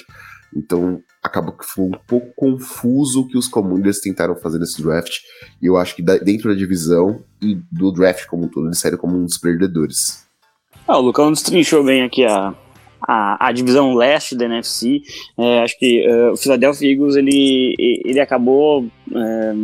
então, 0.54 1.02
acabou 1.22 1.52
que 1.52 1.64
foi 1.64 1.84
um 1.84 1.98
pouco 2.06 2.32
confuso 2.34 3.20
o 3.20 3.28
que 3.28 3.36
os 3.36 3.48
Commanders 3.48 4.00
tentaram 4.00 4.36
fazer 4.36 4.58
nesse 4.58 4.82
draft. 4.82 5.18
E 5.60 5.66
eu 5.66 5.76
acho 5.76 5.94
que 5.94 6.02
dentro 6.02 6.50
da 6.50 6.54
divisão 6.54 7.22
e 7.40 7.58
do 7.70 7.92
draft 7.92 8.26
como 8.26 8.44
um 8.44 8.48
todo, 8.48 8.66
eles 8.66 8.78
saíram 8.78 8.98
como 8.98 9.16
um 9.16 9.24
dos 9.24 9.38
perdedores. 9.38 10.26
Ah, 10.86 10.98
o 10.98 11.02
Lucão 11.02 11.30
destrinchou 11.30 11.84
bem 11.84 12.02
aqui 12.02 12.24
a, 12.24 12.54
a, 13.06 13.48
a 13.48 13.52
divisão 13.52 13.94
leste 13.94 14.34
da 14.34 14.46
NFC. 14.46 15.02
É, 15.36 15.60
acho 15.60 15.78
que 15.78 16.06
uh, 16.08 16.32
o 16.32 16.36
Philadelphia 16.36 16.90
Eagles 16.90 17.16
ele, 17.16 17.74
ele 18.04 18.20
acabou. 18.20 18.86
É, 19.14 19.54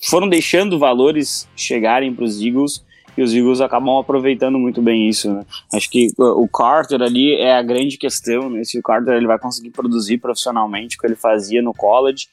foram 0.00 0.28
deixando 0.28 0.78
valores 0.78 1.48
chegarem 1.56 2.14
para 2.14 2.24
os 2.24 2.40
Eagles 2.40 2.84
e 3.16 3.22
os 3.22 3.34
Eagles 3.34 3.60
acabam 3.60 3.98
aproveitando 3.98 4.58
muito 4.58 4.82
bem 4.82 5.08
isso. 5.08 5.32
Né? 5.32 5.44
Acho 5.72 5.90
que 5.90 6.08
o 6.18 6.48
Carter 6.48 7.02
ali 7.02 7.34
é 7.34 7.56
a 7.56 7.62
grande 7.62 7.96
questão, 7.96 8.50
né? 8.50 8.64
se 8.64 8.78
o 8.78 8.82
Carter 8.82 9.14
ele 9.14 9.26
vai 9.26 9.38
conseguir 9.38 9.70
produzir 9.70 10.18
profissionalmente 10.18 10.96
o 10.96 11.00
que 11.00 11.06
ele 11.06 11.16
fazia 11.16 11.62
no 11.62 11.72
college. 11.72 12.28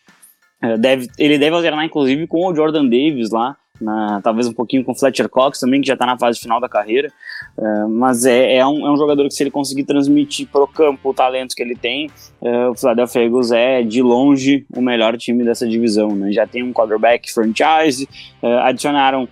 É, 0.62 0.78
deve, 0.78 1.10
ele 1.17 1.38
deve 1.38 1.56
alternar, 1.56 1.84
inclusive, 1.86 2.28
com 2.28 2.46
o 2.46 2.56
Jordan 2.56 2.86
Davis 2.86 3.32
lá, 3.32 3.58
na, 3.82 4.22
talvez 4.22 4.48
um 4.48 4.54
pouquinho 4.54 4.84
com 4.84 4.91
o 4.91 4.96
Fletcher 4.96 5.28
Cox 5.28 5.60
também, 5.60 5.82
que 5.82 5.88
já 5.88 5.94
está 5.94 6.06
na 6.06 6.17
fase 6.17 6.39
final 6.39 6.60
da 6.62 6.70
carreira. 6.70 7.12
Uh, 7.58 7.89
mas 7.89 8.26
é, 8.26 8.58
é, 8.58 8.65
um, 8.65 8.86
é 8.86 8.91
um 8.91 8.96
jogador 8.96 9.28
que, 9.28 9.34
se 9.34 9.41
ele 9.41 9.50
conseguir 9.50 9.84
transmitir 9.84 10.48
para 10.48 10.62
o 10.62 10.67
campo 10.67 11.10
o 11.10 11.13
talento 11.13 11.56
que 11.56 11.63
ele 11.63 11.76
tem, 11.76 12.10
uh, 12.41 12.70
o 12.72 12.76
Philadelphia 12.76 13.24
Eagles 13.24 13.52
é, 13.52 13.82
de 13.82 14.02
longe, 14.04 14.65
o 14.76 14.82
melhor 14.82 15.17
time 15.17 15.44
dessa 15.44 15.67
divisão. 15.67 16.15
Né? 16.15 16.32
Já 16.32 16.46
tem 16.46 16.62
um 16.62 16.72
quarterback 16.72 17.34
franchise, 17.34 18.08
uh, 18.44 18.60
adicionaram 18.60 19.28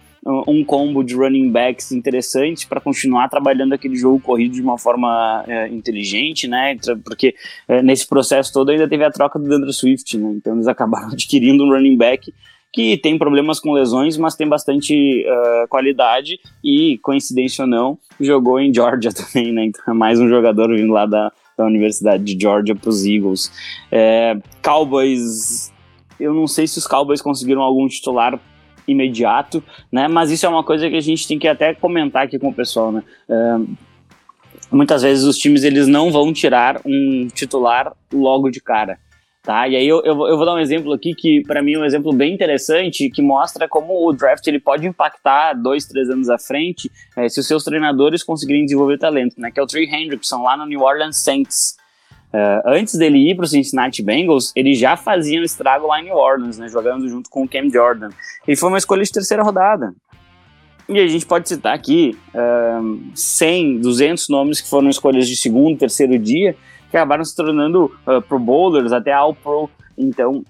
um 0.47 0.63
combo 0.63 1.03
de 1.03 1.15
running 1.15 1.49
backs 1.49 1.91
interessante 1.91 2.67
para 2.67 2.79
continuar 2.79 3.29
trabalhando 3.29 3.73
aquele 3.73 3.95
jogo 3.95 4.19
corrido 4.19 4.53
de 4.53 4.61
uma 4.61 4.77
forma 4.77 5.43
é, 5.47 5.67
inteligente, 5.69 6.47
né? 6.47 6.75
Porque 7.03 7.35
é, 7.67 7.81
nesse 7.81 8.07
processo 8.07 8.53
todo 8.53 8.69
ainda 8.69 8.87
teve 8.87 9.03
a 9.03 9.11
troca 9.11 9.39
do 9.39 9.47
Dandre 9.47 9.73
Swift, 9.73 10.17
né? 10.17 10.33
Então 10.35 10.53
eles 10.53 10.67
acabaram 10.69 11.09
adquirindo 11.09 11.63
um 11.63 11.69
running 11.69 11.97
back 11.97 12.33
que 12.71 12.97
tem 12.97 13.17
problemas 13.17 13.59
com 13.59 13.71
lesões, 13.71 14.15
mas 14.17 14.35
tem 14.35 14.47
bastante 14.47 15.25
uh, 15.25 15.67
qualidade 15.67 16.39
e, 16.63 16.99
coincidência 16.99 17.63
ou 17.63 17.67
não, 17.67 17.97
jogou 18.19 18.59
em 18.59 18.73
Georgia 18.73 19.11
também, 19.13 19.51
né? 19.51 19.65
Então 19.65 19.83
é 19.87 19.93
mais 19.93 20.19
um 20.19 20.29
jogador 20.29 20.75
vindo 20.75 20.93
lá 20.93 21.05
da, 21.05 21.31
da 21.57 21.65
Universidade 21.65 22.23
de 22.23 22.39
Georgia 22.39 22.75
para 22.75 22.89
os 22.89 23.05
Eagles. 23.05 23.51
É, 23.91 24.37
Cowboys, 24.61 25.73
eu 26.19 26.33
não 26.33 26.45
sei 26.45 26.67
se 26.67 26.77
os 26.77 26.85
Cowboys 26.85 27.21
conseguiram 27.21 27.61
algum 27.61 27.87
titular 27.87 28.39
imediato, 28.89 29.63
né? 29.91 30.07
Mas 30.07 30.31
isso 30.31 30.45
é 30.45 30.49
uma 30.49 30.63
coisa 30.63 30.89
que 30.89 30.95
a 30.95 31.01
gente 31.01 31.27
tem 31.27 31.39
que 31.39 31.47
até 31.47 31.73
comentar 31.73 32.23
aqui 32.23 32.39
com 32.39 32.49
o 32.49 32.53
pessoal, 32.53 32.91
né? 32.91 33.03
Uh, 33.27 33.67
muitas 34.71 35.01
vezes 35.01 35.23
os 35.23 35.37
times 35.37 35.63
eles 35.63 35.87
não 35.87 36.11
vão 36.11 36.31
tirar 36.33 36.81
um 36.85 37.27
titular 37.27 37.93
logo 38.13 38.49
de 38.49 38.61
cara. 38.61 38.97
Tá? 39.41 39.67
E 39.67 39.75
aí 39.75 39.87
eu, 39.87 40.03
eu, 40.03 40.27
eu 40.27 40.37
vou 40.37 40.45
dar 40.45 40.53
um 40.53 40.59
exemplo 40.59 40.91
aqui 40.91 41.15
que 41.15 41.41
para 41.47 41.61
mim 41.61 41.73
é 41.73 41.79
um 41.79 41.85
exemplo 41.85 42.11
bem 42.11 42.33
interessante 42.33 43.09
que 43.09 43.21
mostra 43.21 43.69
como 43.69 44.05
o 44.05 44.11
draft 44.11 44.45
ele 44.45 44.59
pode 44.59 44.85
impactar 44.85 45.53
dois, 45.53 45.85
três 45.85 46.09
anos 46.09 46.29
à 46.29 46.37
frente 46.37 46.91
é, 47.15 47.27
se 47.29 47.39
os 47.39 47.47
seus 47.47 47.63
treinadores 47.63 48.21
conseguirem 48.21 48.65
desenvolver 48.65 48.97
talento, 48.97 49.39
né? 49.39 49.49
Que 49.49 49.59
é 49.59 49.63
o 49.63 49.65
Trey 49.65 49.85
Hendrickson 49.85 50.43
lá 50.43 50.57
no 50.57 50.65
New 50.65 50.81
Orleans 50.81 51.17
Saints. 51.17 51.78
Uh, 52.31 52.61
antes 52.67 52.95
dele 52.95 53.31
ir 53.31 53.35
para 53.35 53.45
o 53.45 53.47
Cincinnati 53.47 54.03
Bengals, 54.03 54.51
ele 54.55 54.75
já 54.75 54.95
fazia 54.95 55.39
um 55.39 55.43
estrago 55.43 55.87
lá 55.87 55.99
em 55.99 56.05
New 56.05 56.15
Orleans, 56.15 56.59
né, 56.59 56.67
jogando 56.69 57.09
junto 57.09 57.29
com 57.29 57.43
o 57.43 57.47
Cam 57.47 57.69
Jordan. 57.69 58.09
Ele 58.47 58.55
foi 58.55 58.69
uma 58.69 58.77
escolha 58.77 59.03
de 59.03 59.11
terceira 59.11 59.41
rodada. 59.41 59.93
E 60.87 60.99
a 60.99 61.07
gente 61.07 61.25
pode 61.25 61.47
citar 61.47 61.73
aqui 61.73 62.17
uh, 62.33 63.15
100, 63.15 63.79
200 63.79 64.29
nomes 64.29 64.61
que 64.61 64.69
foram 64.69 64.89
escolhas 64.89 65.27
de 65.27 65.35
segundo, 65.35 65.77
terceiro 65.77 66.17
dia, 66.17 66.55
que 66.89 66.97
acabaram 66.97 67.23
se 67.23 67.35
tornando 67.35 67.91
uh, 68.07 68.21
Pro 68.21 68.39
Bowlers, 68.39 68.91
até 68.91 69.11
All 69.11 69.35
Pro. 69.35 69.69
Então, 69.97 70.43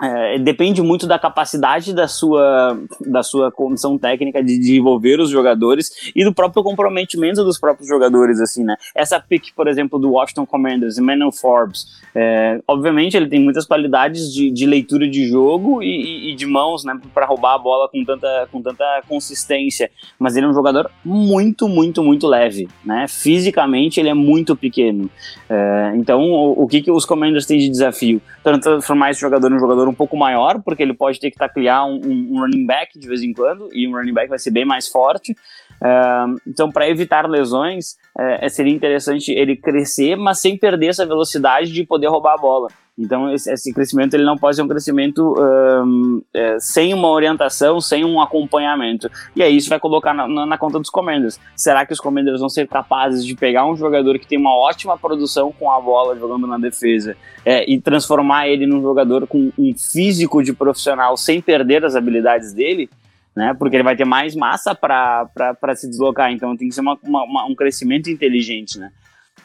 é, 0.00 0.38
depende 0.38 0.82
muito 0.82 1.06
da 1.06 1.18
capacidade 1.18 1.94
da 1.94 2.06
sua, 2.06 2.78
da 3.00 3.22
sua 3.22 3.50
condição 3.50 3.96
técnica 3.96 4.42
de 4.42 4.58
desenvolver 4.58 5.18
os 5.20 5.30
jogadores 5.30 6.12
e 6.14 6.22
do 6.22 6.34
próprio 6.34 6.62
comprometimento 6.62 7.42
dos 7.42 7.58
próprios 7.58 7.88
jogadores, 7.88 8.40
assim, 8.40 8.62
né? 8.62 8.76
Essa 8.94 9.18
pick, 9.18 9.54
por 9.54 9.66
exemplo, 9.68 9.98
do 9.98 10.12
Washington 10.12 10.44
Commanders, 10.44 10.98
Emmanuel 10.98 11.32
Forbes, 11.32 11.86
é, 12.14 12.60
obviamente 12.68 13.16
ele 13.16 13.28
tem 13.28 13.40
muitas 13.40 13.66
qualidades 13.66 14.32
de, 14.32 14.50
de 14.50 14.66
leitura 14.66 15.08
de 15.08 15.26
jogo 15.28 15.82
e, 15.82 16.32
e 16.32 16.34
de 16.34 16.44
mãos, 16.44 16.84
né, 16.84 16.98
para 17.14 17.26
roubar 17.26 17.54
a 17.54 17.58
bola 17.58 17.88
com 17.88 18.04
tanta, 18.04 18.48
com 18.52 18.60
tanta 18.60 19.02
consistência, 19.08 19.90
mas 20.18 20.36
ele 20.36 20.44
é 20.44 20.48
um 20.48 20.54
jogador 20.54 20.90
muito, 21.04 21.68
muito, 21.68 22.02
muito 22.02 22.26
leve, 22.26 22.68
né? 22.84 23.06
Fisicamente 23.08 23.98
ele 23.98 24.10
é 24.10 24.14
muito 24.14 24.54
pequeno. 24.54 25.10
É, 25.48 25.92
então, 25.96 26.22
o, 26.22 26.64
o 26.64 26.66
que, 26.66 26.82
que 26.82 26.90
os 26.90 27.06
Commanders 27.06 27.46
têm 27.46 27.58
de 27.58 27.70
desafio? 27.70 28.20
Transformar 28.42 29.10
esse 29.10 29.20
jogador 29.20 29.50
em 29.50 29.54
um 29.54 29.58
um 29.88 29.94
pouco 29.94 30.16
maior, 30.16 30.62
porque 30.62 30.82
ele 30.82 30.94
pode 30.94 31.20
ter 31.20 31.30
que 31.30 31.36
taclear 31.36 31.86
um, 31.86 32.00
um, 32.04 32.40
running 32.40 32.66
back 32.66 32.98
de 32.98 33.08
vez 33.08 33.22
em 33.22 33.32
quando, 33.32 33.68
e 33.72 33.86
um 33.86 33.92
running 33.92 34.12
back 34.12 34.28
vai 34.28 34.38
ser 34.38 34.50
bem 34.50 34.64
mais 34.64 34.88
forte. 34.88 35.32
Uh, 35.32 36.40
então, 36.46 36.70
para 36.70 36.88
evitar 36.88 37.28
lesões, 37.28 37.96
uh, 38.18 38.48
seria 38.48 38.72
interessante 38.72 39.32
ele 39.32 39.56
crescer, 39.56 40.16
mas 40.16 40.40
sem 40.40 40.56
perder 40.56 40.88
essa 40.88 41.06
velocidade 41.06 41.72
de 41.72 41.84
poder 41.84 42.08
roubar 42.08 42.34
a 42.34 42.38
bola. 42.38 42.68
Então, 42.98 43.32
esse, 43.32 43.52
esse 43.52 43.72
crescimento 43.74 44.14
ele 44.14 44.24
não 44.24 44.38
pode 44.38 44.56
ser 44.56 44.62
um 44.62 44.68
crescimento 44.68 45.34
uh, 45.34 46.32
sem 46.58 46.94
uma 46.94 47.08
orientação, 47.08 47.80
sem 47.80 48.04
um 48.04 48.20
acompanhamento. 48.20 49.10
E 49.34 49.42
aí 49.42 49.54
isso 49.56 49.68
vai 49.68 49.78
colocar 49.78 50.14
na, 50.14 50.26
na, 50.26 50.46
na, 50.46 50.58
conta 50.58 50.78
dos 50.78 50.88
Commanders. 50.88 51.38
Será 51.54 51.84
que 51.84 51.92
os 51.92 52.00
Commanders 52.00 52.40
vão 52.40 52.48
ser 52.48 52.66
capazes 52.66 53.24
de 53.24 53.34
pegar 53.34 53.66
um 53.66 53.76
jogador 53.76 54.18
que 54.18 54.26
tem 54.26 54.38
uma 54.38 54.56
ótima 54.56 54.96
produção 54.96 55.52
com 55.52 55.70
a 55.70 55.80
bola 55.80 56.18
jogando 56.18 56.46
na 56.46 56.56
defesa 56.56 57.16
é, 57.44 57.70
e 57.70 57.78
transformar 57.78 58.48
ele 58.48 58.66
num 58.66 58.80
jogador 58.80 59.26
com 59.26 59.52
um 59.58 59.74
físico 59.74 60.42
de 60.42 60.54
profissional 60.54 61.16
sem 61.16 61.42
perder 61.42 61.84
as 61.84 61.94
habilidades 61.94 62.54
dele? 62.54 62.88
né? 63.36 63.52
Porque 63.52 63.76
ele 63.76 63.82
vai 63.82 63.94
ter 63.94 64.06
mais 64.06 64.34
massa 64.34 64.74
para 64.74 65.28
se 65.76 65.86
deslocar, 65.86 66.32
então 66.32 66.56
tem 66.56 66.68
que 66.68 66.74
ser 66.74 66.80
uma, 66.80 66.98
uma, 67.02 67.44
um 67.44 67.54
crescimento 67.54 68.08
inteligente, 68.08 68.78
né? 68.78 68.90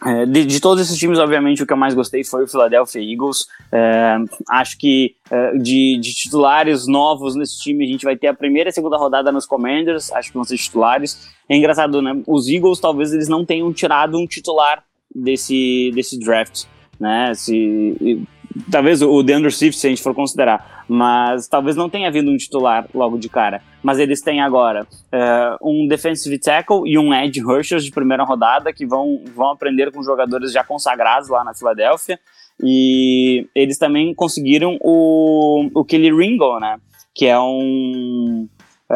É, 0.03 0.25
de, 0.25 0.45
de, 0.45 0.59
todos 0.59 0.83
esses 0.83 0.97
times, 0.97 1.19
obviamente, 1.19 1.61
o 1.61 1.67
que 1.67 1.71
eu 1.71 1.77
mais 1.77 1.93
gostei 1.93 2.23
foi 2.23 2.43
o 2.43 2.47
Philadelphia 2.47 2.99
Eagles. 2.99 3.45
É, 3.71 4.17
acho 4.49 4.77
que 4.79 5.15
é, 5.29 5.57
de, 5.57 5.99
de, 6.01 6.13
titulares 6.13 6.87
novos 6.87 7.35
nesse 7.35 7.59
time, 7.59 7.85
a 7.85 7.87
gente 7.87 8.03
vai 8.03 8.15
ter 8.15 8.27
a 8.27 8.33
primeira 8.33 8.69
e 8.69 8.73
segunda 8.73 8.97
rodada 8.97 9.31
nos 9.31 9.45
Commanders, 9.45 10.11
acho 10.11 10.29
que 10.29 10.35
vão 10.35 10.43
ser 10.43 10.57
titulares. 10.57 11.29
É 11.47 11.55
engraçado, 11.55 12.01
né? 12.01 12.19
Os 12.25 12.47
Eagles 12.47 12.79
talvez 12.79 13.13
eles 13.13 13.29
não 13.29 13.45
tenham 13.45 13.71
tirado 13.71 14.17
um 14.17 14.25
titular 14.25 14.83
desse, 15.13 15.91
desse 15.93 16.17
draft, 16.17 16.63
né? 16.99 17.33
Se, 17.35 18.25
talvez 18.71 19.01
o 19.03 19.21
DeAndre 19.21 19.51
Swift, 19.51 19.79
se 19.79 19.87
a 19.87 19.89
gente 19.89 20.01
for 20.01 20.15
considerar, 20.15 20.80
mas 20.93 21.47
talvez 21.47 21.77
não 21.77 21.89
tenha 21.89 22.09
havido 22.09 22.29
um 22.29 22.35
titular 22.35 22.85
logo 22.93 23.17
de 23.17 23.29
cara. 23.29 23.61
Mas 23.81 23.97
eles 23.97 24.19
têm 24.19 24.41
agora 24.41 24.83
uh, 24.83 25.57
um 25.69 25.87
defensive 25.87 26.37
tackle 26.37 26.81
e 26.85 26.97
um 26.97 27.13
edge 27.13 27.39
rusher 27.39 27.79
de 27.79 27.89
primeira 27.89 28.25
rodada 28.25 28.73
que 28.73 28.85
vão, 28.85 29.23
vão 29.33 29.51
aprender 29.51 29.89
com 29.89 30.03
jogadores 30.03 30.51
já 30.51 30.65
consagrados 30.65 31.29
lá 31.29 31.45
na 31.45 31.53
Filadélfia. 31.53 32.19
E 32.61 33.47
eles 33.55 33.77
também 33.77 34.13
conseguiram 34.13 34.77
o, 34.81 35.69
o 35.73 35.85
Kelly 35.85 36.13
Ringo, 36.13 36.59
né? 36.59 36.77
Que 37.15 37.25
é 37.25 37.39
um, 37.39 38.49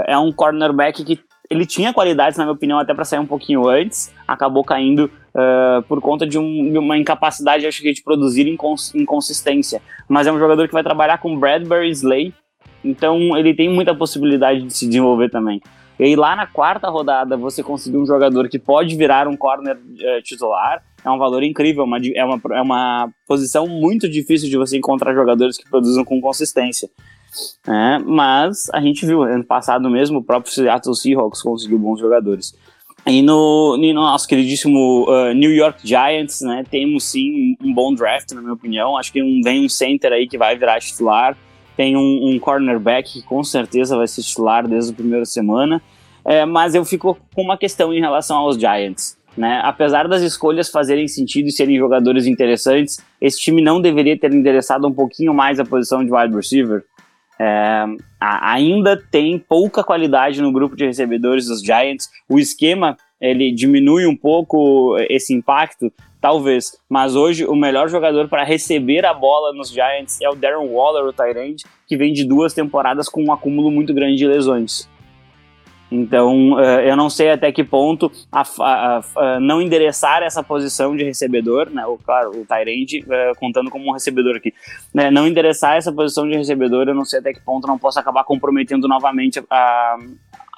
é 0.06 0.18
um 0.18 0.34
cornerback 0.34 1.02
que 1.02 1.18
ele 1.50 1.66
tinha 1.66 1.94
qualidades, 1.94 2.38
na 2.38 2.44
minha 2.44 2.56
opinião, 2.56 2.78
até 2.78 2.94
para 2.94 3.06
sair 3.06 3.20
um 3.20 3.26
pouquinho 3.26 3.70
antes, 3.70 4.14
acabou 4.28 4.64
caindo 4.64 5.10
uh, 5.34 5.82
por 5.84 6.02
conta 6.02 6.26
de, 6.26 6.38
um, 6.38 6.72
de, 6.72 6.78
uma 6.78 6.98
incapacidade, 6.98 7.66
acho 7.66 7.82
que, 7.82 7.94
de 7.94 8.04
produzir 8.04 8.48
incons 8.48 8.94
inconsistência. 8.96 9.82
Mas 10.08 10.28
é 10.28 10.32
um 10.32 10.40
jogador 10.40 10.68
que 10.68 10.74
vai 10.74 10.84
trabalhar 10.84 11.18
com 11.20 11.38
Bradbury 11.38 11.90
Slay, 11.92 12.34
então 12.84 13.38
ele 13.38 13.54
tem 13.54 13.70
muita 13.70 13.94
possibilidade 13.94 14.62
de 14.64 14.74
se 14.74 14.86
desenvolver 14.86 15.30
também. 15.30 15.62
E 15.98 16.04
aí 16.04 16.16
lá 16.16 16.36
na 16.36 16.46
quarta 16.46 16.90
rodada 16.90 17.38
você 17.38 17.64
conseguir 17.64 17.98
um 17.98 18.06
jogador 18.06 18.50
que 18.50 18.60
pode 18.60 18.96
virar 18.96 19.28
um 19.28 19.38
corner 19.38 19.78
uh, 19.78 20.22
titular, 20.22 20.84
é 21.04 21.10
um 21.10 21.18
valor 21.18 21.44
incrível, 21.44 21.84
uma, 21.84 21.98
é, 22.00 22.26
uma, 22.26 22.42
é 22.52 22.62
uma 22.62 23.10
posição 23.28 23.68
muito 23.68 24.10
difícil 24.10 24.50
de 24.50 24.58
você 24.58 24.78
encontrar 24.78 25.14
jogadores 25.14 25.58
que 25.58 25.70
produzam 25.70 26.04
com 26.04 26.20
consistência. 26.20 26.90
É, 27.68 28.00
mas 28.00 28.70
a 28.74 28.82
gente 28.82 29.06
viu 29.06 29.24
ano 29.24 29.44
passado 29.44 29.90
mesmo, 29.90 30.20
o 30.20 30.24
próprio 30.24 30.52
Seattle 30.52 30.96
Seahawks 30.96 31.42
conseguiu 31.42 31.78
bons 31.78 32.00
jogadores. 32.00 32.56
E 33.08 33.22
no, 33.22 33.78
no 33.78 33.94
nosso 33.94 34.28
queridíssimo 34.28 35.06
uh, 35.08 35.32
New 35.34 35.52
York 35.52 35.88
Giants, 35.88 36.42
né, 36.42 36.64
temos 36.70 37.04
sim 37.04 37.56
um, 37.62 37.72
bom 37.72 37.94
draft, 37.94 38.32
na 38.32 38.42
minha 38.42 38.54
opinião. 38.54 38.98
Acho 38.98 39.14
que 39.14 39.22
um, 39.22 39.42
vem 39.44 39.64
um 39.64 39.70
center 39.70 40.12
aí 40.12 40.28
que 40.28 40.40
vai 40.40 40.58
virar 40.58 40.80
titular. 40.80 41.38
Tem 41.78 41.96
um, 41.96 42.30
um 42.30 42.40
cornerback 42.40 43.14
que 43.14 43.22
com 43.22 43.44
certeza 43.44 43.96
vai 43.96 44.08
ser 44.08 44.24
titular 44.24 44.68
desde 44.68 44.92
a 44.92 44.96
primeira 44.96 45.26
semana. 45.26 45.82
É, 46.24 46.44
mas 46.46 46.74
eu 46.74 46.84
fico 46.84 47.16
com 47.36 47.44
uma 47.44 47.58
questão 47.58 47.94
em 47.94 48.00
relação 48.00 48.38
aos 48.38 48.58
Giants. 48.58 49.16
Né? 49.38 49.62
Apesar 49.64 50.08
das 50.08 50.24
escolhas 50.24 50.70
fazerem 50.70 51.08
sentido 51.08 51.48
e 51.48 51.52
serem 51.52 51.78
jogadores 51.78 52.26
interessantes, 52.26 52.98
esse 53.22 53.40
time 53.40 53.62
não 53.62 53.80
deveria 53.80 54.18
ter 54.18 54.34
endereçado 54.34 54.88
um 54.88 54.94
pouquinho 54.94 55.34
mais 55.34 55.60
a 55.60 55.66
posição 55.66 56.04
de 56.04 56.12
wide 56.12 56.34
receiver. 56.34 56.84
É, 57.40 57.86
ainda 58.20 58.96
tem 59.12 59.38
pouca 59.38 59.84
qualidade 59.84 60.42
no 60.42 60.52
grupo 60.52 60.76
de 60.76 60.86
recebedores 60.86 61.48
dos 61.48 61.62
Giants. 61.62 62.10
O 62.30 62.40
esquema 62.40 62.98
ele 63.20 63.52
diminui 63.52 64.06
um 64.06 64.16
pouco 64.16 64.98
esse 65.10 65.34
impacto, 65.34 65.92
talvez. 66.22 66.78
Mas 66.90 67.16
hoje 67.16 67.46
o 67.46 67.56
melhor 67.56 67.90
jogador 67.90 68.28
para 68.28 68.44
receber 68.44 69.06
a 69.06 69.14
bola 69.14 69.54
nos 69.54 69.70
Giants 69.70 70.20
é 70.22 70.30
o 70.30 70.36
Darren 70.36 70.68
Waller, 70.68 71.06
o 71.06 71.14
Tyrande, 71.14 71.64
que 71.88 71.98
vem 71.98 72.14
de 72.14 72.26
duas 72.26 72.54
temporadas 72.54 73.10
com 73.10 73.24
um 73.24 73.32
acúmulo 73.32 73.72
muito 73.72 73.94
grande 73.94 74.18
de 74.18 74.28
lesões. 74.28 74.90
Então, 75.92 76.60
eh, 76.60 76.90
eu 76.90 76.96
não 76.96 77.10
sei 77.10 77.30
até 77.30 77.52
que 77.52 77.64
ponto 77.64 78.12
a, 78.32 78.44
a, 78.60 79.02
a, 79.16 79.40
não 79.40 79.62
endereçar 79.62 80.24
essa 80.24 80.42
posição 80.42 80.96
de 80.96 81.04
recebedor, 81.04 81.70
né, 81.70 81.86
o, 81.86 81.98
claro, 81.98 82.32
o 82.32 82.46
Tyrande 82.46 83.06
eh, 83.08 83.32
contando 83.40 83.70
como 83.70 83.88
um 83.88 83.94
recebedor 83.94 84.36
aqui, 84.36 84.54
né, 84.94 85.12
não 85.12 85.28
endereçar 85.28 85.78
essa 85.78 85.92
posição 85.94 86.28
de 86.28 86.36
recebedor, 86.36 86.88
eu 86.88 86.96
não 86.96 87.06
sei 87.06 87.20
até 87.20 87.34
que 87.34 87.40
ponto 87.40 87.68
não 87.68 87.78
possa 87.78 88.00
acabar 88.00 88.24
comprometendo 88.24 88.88
novamente 88.88 89.40
a, 89.50 89.98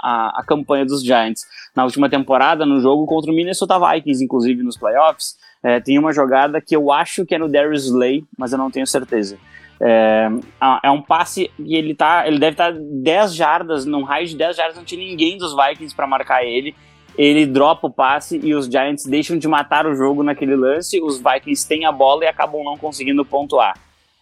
a, 0.02 0.40
a, 0.40 0.44
campanha 0.46 0.86
dos 0.86 1.04
Giants. 1.04 1.46
Na 1.76 1.84
última 1.84 2.10
temporada, 2.10 2.66
no 2.66 2.80
jogo 2.80 3.06
contra 3.06 3.30
o 3.30 3.36
Minnesota 3.36 3.78
Vikings, 3.78 4.24
inclusive 4.24 4.64
nos 4.64 4.78
playoffs, 4.78 5.38
é, 5.62 5.80
tem 5.82 6.00
uma 6.00 6.14
jogada 6.14 6.62
que 6.62 6.76
eu 6.76 6.92
acho 6.92 7.26
que 7.26 7.36
é 7.36 7.38
no 7.38 7.50
Darius 7.50 7.86
Slay, 7.86 8.24
mas 8.38 8.54
eu 8.54 8.58
não 8.58 8.72
tenho 8.72 8.88
certeza. 8.88 9.38
É, 9.80 10.28
é 10.84 10.92
um 10.92 11.02
passe 11.02 11.52
e 11.60 11.76
ele 11.76 11.94
tá, 11.94 12.28
ele 12.28 12.40
deve 12.40 12.54
estar 12.54 12.74
tá 12.74 12.80
10 12.80 13.36
jardas, 13.36 13.86
num 13.86 14.04
raio 14.04 14.28
de 14.28 14.36
10 14.36 14.56
jardas, 14.56 14.76
não 14.76 14.84
tinha 14.84 15.04
ninguém 15.06 15.38
dos 15.38 15.56
Vikings 15.56 15.96
para 15.96 16.08
marcar 16.08 16.44
ele. 16.44 16.76
Ele 17.18 17.46
dropa 17.46 17.88
o 17.88 17.92
passe 17.92 18.40
e 18.44 18.54
os 18.54 18.68
Giants 18.68 19.06
deixam 19.06 19.38
de 19.38 19.48
matar 19.48 19.88
o 19.88 19.96
jogo 19.96 20.22
naquele 20.22 20.56
lance. 20.56 21.02
Os 21.02 21.18
Vikings 21.18 21.68
têm 21.68 21.86
a 21.86 21.92
bola 21.92 22.26
e 22.26 22.28
acabam 22.28 22.64
não 22.64 22.78
conseguindo 22.78 23.26
pontuar. 23.26 23.76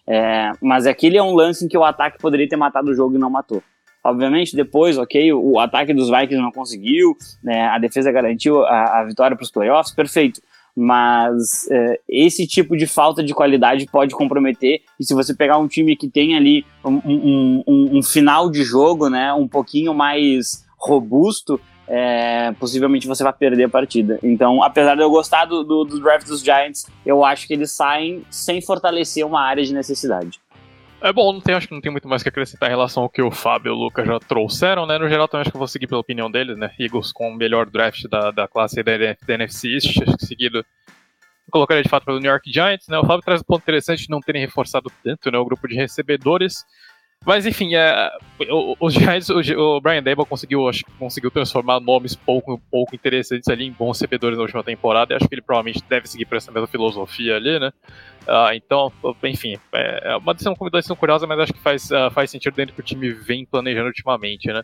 É, 0.07 0.51
mas 0.61 0.85
aquele 0.85 1.17
é 1.17 1.23
um 1.23 1.33
lance 1.33 1.65
em 1.65 1.67
que 1.67 1.77
o 1.77 1.83
ataque 1.83 2.17
poderia 2.19 2.47
ter 2.47 2.55
matado 2.55 2.89
o 2.89 2.93
jogo 2.93 3.15
e 3.15 3.19
não 3.19 3.29
matou. 3.29 3.61
Obviamente, 4.01 4.55
depois, 4.55 4.97
ok, 4.97 5.33
o, 5.33 5.53
o 5.53 5.59
ataque 5.59 5.93
dos 5.93 6.09
Vikings 6.09 6.41
não 6.41 6.51
conseguiu, 6.51 7.17
né, 7.43 7.67
a 7.67 7.79
defesa 7.79 8.11
garantiu 8.11 8.63
a, 8.63 8.99
a 8.99 9.03
vitória 9.03 9.35
para 9.35 9.43
os 9.43 9.51
playoffs, 9.51 9.93
perfeito 9.93 10.39
mas 10.75 11.69
é, 11.71 11.99
esse 12.09 12.45
tipo 12.45 12.75
de 12.75 12.85
falta 12.85 13.23
de 13.23 13.33
qualidade 13.33 13.88
pode 13.91 14.13
comprometer. 14.13 14.81
E 14.99 15.05
se 15.05 15.13
você 15.13 15.33
pegar 15.33 15.57
um 15.57 15.67
time 15.67 15.95
que 15.95 16.09
tem 16.09 16.35
ali 16.35 16.65
um, 16.83 17.01
um, 17.05 17.63
um, 17.67 17.97
um 17.97 18.03
final 18.03 18.49
de 18.49 18.63
jogo, 18.63 19.09
né, 19.09 19.31
um 19.33 19.47
pouquinho 19.47 19.93
mais 19.93 20.65
robusto, 20.77 21.59
é, 21.88 22.51
possivelmente 22.59 23.07
você 23.07 23.23
vai 23.23 23.33
perder 23.33 23.65
a 23.65 23.69
partida. 23.69 24.19
Então, 24.23 24.61
apesar 24.63 24.95
de 24.95 25.01
eu 25.01 25.09
gostar 25.09 25.45
do, 25.45 25.63
do, 25.63 25.83
do 25.83 25.99
draft 25.99 26.27
dos 26.27 26.41
Giants, 26.41 26.85
eu 27.05 27.23
acho 27.23 27.47
que 27.47 27.53
eles 27.53 27.71
saem 27.71 28.25
sem 28.29 28.61
fortalecer 28.61 29.25
uma 29.25 29.41
área 29.41 29.63
de 29.63 29.73
necessidade. 29.73 30.39
É 31.05 31.13
bom, 31.13 31.31
não 31.31 31.39
tem, 31.39 31.53
acho 31.53 31.67
que 31.67 31.73
não 31.75 31.81
tem 31.81 31.91
muito 31.91 32.07
mais 32.07 32.23
que 32.23 32.29
acrescentar 32.29 32.67
em 32.67 32.71
relação 32.71 33.03
ao 33.03 33.09
que 33.11 33.21
o 33.21 33.29
Fábio 33.29 33.69
e 33.69 33.71
o 33.71 33.77
Lucas 33.77 34.07
já 34.07 34.19
trouxeram, 34.19 34.87
né? 34.87 34.97
No 34.97 35.07
geral, 35.07 35.27
também 35.27 35.41
acho 35.41 35.51
que 35.51 35.55
eu 35.55 35.59
vou 35.59 35.67
seguir 35.67 35.85
pela 35.85 36.01
opinião 36.01 36.31
deles, 36.31 36.57
né? 36.57 36.71
Eagles 36.79 37.13
com 37.13 37.29
o 37.29 37.35
melhor 37.35 37.69
draft 37.69 38.07
da, 38.09 38.31
da 38.31 38.47
classe 38.47 38.81
da, 38.81 38.97
da 38.97 39.33
NFC 39.35 39.67
East, 39.75 40.01
acho 40.01 40.17
que 40.17 40.25
seguido 40.25 40.65
colocaria 41.51 41.83
de 41.83 41.89
fato 41.89 42.05
pelo 42.05 42.19
New 42.19 42.31
York 42.31 42.51
Giants, 42.51 42.87
né? 42.87 42.97
O 42.97 43.05
Fábio 43.05 43.23
traz 43.23 43.41
um 43.41 43.43
ponto 43.43 43.61
interessante 43.61 44.05
de 44.05 44.09
não 44.09 44.19
terem 44.19 44.41
reforçado 44.41 44.91
tanto, 45.03 45.29
né? 45.29 45.37
O 45.37 45.45
grupo 45.45 45.67
de 45.67 45.75
recebedores. 45.75 46.65
Mas 47.23 47.45
enfim, 47.45 47.75
é, 47.75 48.11
os 48.79 48.93
Giants, 48.95 49.29
o, 49.29 49.39
o 49.39 49.81
Brian 49.81 50.01
Dable 50.01 50.25
conseguiu, 50.25 50.67
acho, 50.67 50.83
conseguiu 50.97 51.29
transformar 51.29 51.79
nomes 51.79 52.15
pouco, 52.15 52.59
pouco 52.71 52.95
interessantes 52.95 53.47
ali 53.47 53.65
em 53.65 53.71
bons 53.71 53.97
recebedores 53.97 54.37
na 54.37 54.43
última 54.43 54.63
temporada. 54.63 55.13
E 55.13 55.15
acho 55.15 55.27
que 55.27 55.35
ele 55.35 55.41
provavelmente 55.43 55.83
deve 55.87 56.07
seguir 56.07 56.25
por 56.25 56.37
essa 56.37 56.51
mesma 56.51 56.67
filosofia 56.67 57.35
ali, 57.35 57.59
né? 57.59 57.71
Uh, 58.27 58.53
então, 58.53 58.91
enfim, 59.23 59.57
é, 59.73 60.11
é 60.11 60.17
uma 60.17 60.33
decisão, 60.33 60.55
uma 60.59 60.69
decisão 60.69 60.95
curiosa, 60.95 61.27
mas 61.27 61.39
acho 61.39 61.53
que 61.53 61.59
faz, 61.59 61.91
uh, 61.91 62.09
faz 62.11 62.31
sentido 62.31 62.55
dentro 62.55 62.73
do 62.73 62.75
que 62.75 62.81
o 62.81 62.85
time 62.85 63.11
vem 63.11 63.45
planejando 63.45 63.88
ultimamente, 63.88 64.47
né? 64.47 64.63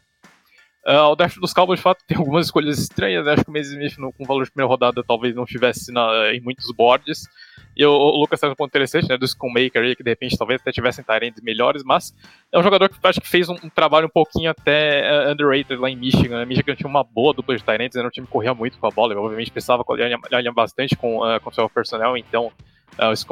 Uh, 0.85 1.11
o 1.11 1.15
draft 1.15 1.37
dos 1.37 1.53
Cowboys, 1.53 1.79
de 1.79 1.83
fato, 1.83 2.03
tem 2.07 2.17
algumas 2.17 2.47
escolhas 2.47 2.79
estranhas. 2.79 3.25
Né? 3.25 3.33
Acho 3.33 3.43
que 3.43 3.51
o 3.51 3.53
Mason 3.53 3.79
Smith, 3.79 3.95
com 4.17 4.25
valor 4.25 4.45
de 4.45 4.51
primeira 4.51 4.67
rodada, 4.67 5.03
talvez 5.07 5.35
não 5.35 5.43
estivesse 5.43 5.91
em 6.33 6.41
muitos 6.41 6.71
boards. 6.71 7.27
E 7.75 7.85
o, 7.85 7.91
o 7.91 8.19
Lucas 8.19 8.39
traz 8.39 8.51
um 8.51 8.55
ponto 8.55 8.69
interessante, 8.69 9.07
né, 9.07 9.17
do 9.17 9.25
aí, 9.55 9.95
que 9.95 10.03
de 10.03 10.09
repente 10.09 10.37
talvez 10.37 10.59
até 10.59 10.71
tivessem 10.71 11.03
Tyrands 11.03 11.41
melhores, 11.41 11.83
mas 11.85 12.13
é 12.51 12.59
um 12.59 12.63
jogador 12.63 12.89
que 12.89 12.95
acho 13.01 13.21
que 13.21 13.29
fez 13.29 13.47
um, 13.47 13.55
um 13.63 13.69
trabalho 13.69 14.07
um 14.07 14.09
pouquinho 14.09 14.51
até 14.51 15.01
uh, 15.09 15.31
underrated 15.31 15.79
lá 15.79 15.89
em 15.89 15.95
Michigan. 15.95 16.39
Né? 16.39 16.45
Michigan 16.45 16.75
tinha 16.75 16.89
uma 16.89 17.03
boa 17.03 17.33
dupla 17.33 17.55
de 17.55 17.63
Tyrands, 17.63 17.95
era 17.95 18.05
um 18.05 18.11
time 18.11 18.27
que 18.27 18.33
corria 18.33 18.53
muito 18.53 18.77
com 18.77 18.87
a 18.87 18.91
bola, 18.91 19.15
obviamente 19.15 19.51
precisava 19.51 19.85
alinhar 20.31 20.53
bastante 20.53 20.97
com, 20.97 21.19
uh, 21.19 21.39
com 21.39 21.49
o 21.49 21.53
seu 21.53 21.69
personnel, 21.69 22.17
então 22.17 22.51
uh, 22.99 23.07
o 23.07 23.11
acho 23.11 23.25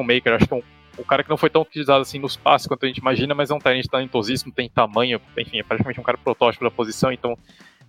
que 0.47 0.53
é 0.53 0.57
um 0.57 0.63
o 0.99 1.05
cara 1.05 1.23
que 1.23 1.29
não 1.29 1.37
foi 1.37 1.49
tão 1.49 1.61
utilizado 1.61 2.01
assim 2.01 2.19
nos 2.19 2.35
passes 2.35 2.67
quanto 2.67 2.83
a 2.83 2.87
gente 2.87 2.97
imagina, 2.97 3.33
mas 3.33 3.49
é 3.49 3.53
um 3.53 3.59
talento 3.59 3.87
talentosíssimo, 3.87 4.51
tem 4.51 4.69
tamanho, 4.69 5.21
enfim, 5.37 5.59
é 5.59 5.63
praticamente 5.63 5.99
um 5.99 6.03
cara 6.03 6.17
protótipo 6.17 6.63
da 6.63 6.71
posição, 6.71 7.11
então 7.11 7.37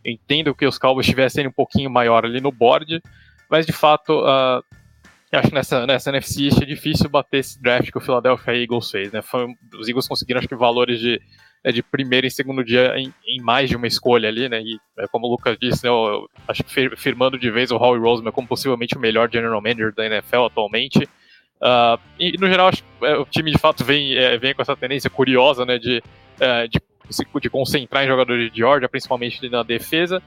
eu 0.05 0.13
entendo 0.13 0.55
que 0.55 0.67
os 0.67 0.79
Cowboys 0.79 1.07
tivessem 1.07 1.47
um 1.47 1.53
pouquinho 1.53 1.91
maior 1.91 2.25
ali 2.25 2.41
no 2.41 2.53
board, 2.53 3.03
mas 3.51 3.67
de 3.67 3.73
fato, 3.73 4.21
uh, 4.21 4.63
acho 5.33 5.49
que 5.49 5.55
nessa, 5.55 5.87
nessa 5.87 6.11
NFC 6.11 6.49
é 6.63 6.65
difícil 6.65 7.09
bater 7.11 7.39
esse 7.39 7.61
draft 7.61 7.91
que 7.91 7.99
o 7.99 8.01
Philadelphia 8.01 8.57
Eagles 8.57 8.91
fez, 8.91 9.13
né? 9.13 9.21
Foi, 9.23 9.47
os 9.79 9.89
Eagles 9.89 10.07
conseguiram, 10.07 10.39
acho 10.39 10.49
que, 10.49 10.55
valores 10.55 11.01
de, 11.01 11.21
é, 11.65 11.73
de 11.73 11.83
primeiro 11.83 12.27
e 12.27 12.31
segundo 12.31 12.65
dia 12.65 12.97
em, 12.97 13.13
em, 13.27 13.43
mais 13.43 13.69
de 13.69 13.77
uma 13.77 13.87
escolha 13.87 14.29
ali, 14.29 14.49
né? 14.49 14.63
E 14.63 14.79
é, 14.99 15.07
como 15.09 15.27
o 15.27 15.31
Lucas 15.31 15.59
disse, 15.61 15.85
né, 15.85 15.91
eu 15.91 16.29
acho 16.47 16.63
que 16.63 16.97
firmando 16.97 17.39
de 17.39 17.51
vez 17.51 17.71
o 17.71 17.77
Howie 17.77 18.01
Roseman 18.01 18.33
como 18.33 18.49
possivelmente 18.49 18.97
o 18.97 19.01
melhor 19.01 19.29
general 19.31 19.61
manager 19.61 19.93
da 19.95 20.07
NFL 20.07 20.45
atualmente. 20.47 21.09
Uh, 21.61 22.01
e, 22.19 22.39
no 22.39 22.49
geral, 22.49 22.69
acho 22.69 22.83
que 22.83 23.07
é, 23.07 23.19
o 23.19 23.25
time 23.27 23.51
de 23.51 23.59
fato 23.59 23.85
vem, 23.85 24.17
é, 24.17 24.39
vem 24.39 24.55
com 24.55 24.63
essa 24.63 24.75
tendência 24.75 25.11
curiosa, 25.11 25.67
né, 25.67 25.79
de, 25.79 26.03
é, 26.41 26.67
de, 26.67 26.81
de, 27.41 27.51
concentrar 27.51 28.03
em 28.03 28.09
jogadores 28.09 28.51
de 28.51 28.59
Georgia, 28.59 28.89
principalmente 28.89 29.47
na 29.51 29.63
defesa. 29.63 30.23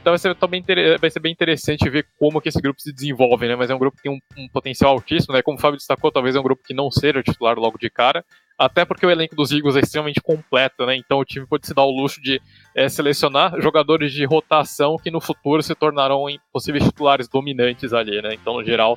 Então 0.00 0.12
vai 0.12 0.18
ser, 0.18 0.36
também 0.36 0.64
vai 1.00 1.10
ser 1.10 1.18
bem 1.18 1.32
interessante 1.32 1.90
ver 1.90 2.06
como 2.16 2.40
que 2.40 2.48
esse 2.48 2.60
grupo 2.60 2.80
se 2.80 2.92
desenvolve, 2.92 3.48
né? 3.48 3.56
Mas 3.56 3.70
é 3.70 3.74
um 3.74 3.78
grupo 3.78 3.96
que 3.96 4.04
tem 4.04 4.12
um, 4.12 4.20
um, 4.40 4.48
potencial 4.48 4.92
altíssimo, 4.92 5.34
né? 5.34 5.42
Como 5.42 5.58
o 5.58 5.60
Fábio 5.60 5.76
destacou, 5.76 6.12
talvez 6.12 6.36
é 6.36 6.38
um 6.38 6.44
grupo 6.44 6.62
que 6.64 6.72
não 6.72 6.92
seja 6.92 7.24
titular 7.24 7.58
logo 7.58 7.76
de 7.76 7.90
cara, 7.90 8.24
até 8.56 8.84
porque 8.84 9.04
o 9.04 9.10
elenco 9.10 9.34
dos 9.34 9.50
Eagles 9.50 9.74
é 9.74 9.80
extremamente 9.80 10.20
completo, 10.20 10.86
né? 10.86 10.94
Então 10.94 11.18
o 11.18 11.24
time 11.24 11.44
pode 11.44 11.66
se 11.66 11.74
dar 11.74 11.82
o 11.82 11.90
luxo 11.90 12.22
de 12.22 12.40
é, 12.72 12.88
selecionar 12.88 13.60
jogadores 13.60 14.12
de 14.12 14.24
rotação 14.24 14.96
que 14.96 15.10
no 15.10 15.20
futuro 15.20 15.60
se 15.60 15.74
tornarão 15.74 16.26
possíveis 16.52 16.84
titulares 16.84 17.26
dominantes 17.26 17.92
ali, 17.92 18.22
né? 18.22 18.34
Então, 18.34 18.54
no 18.54 18.64
geral, 18.64 18.96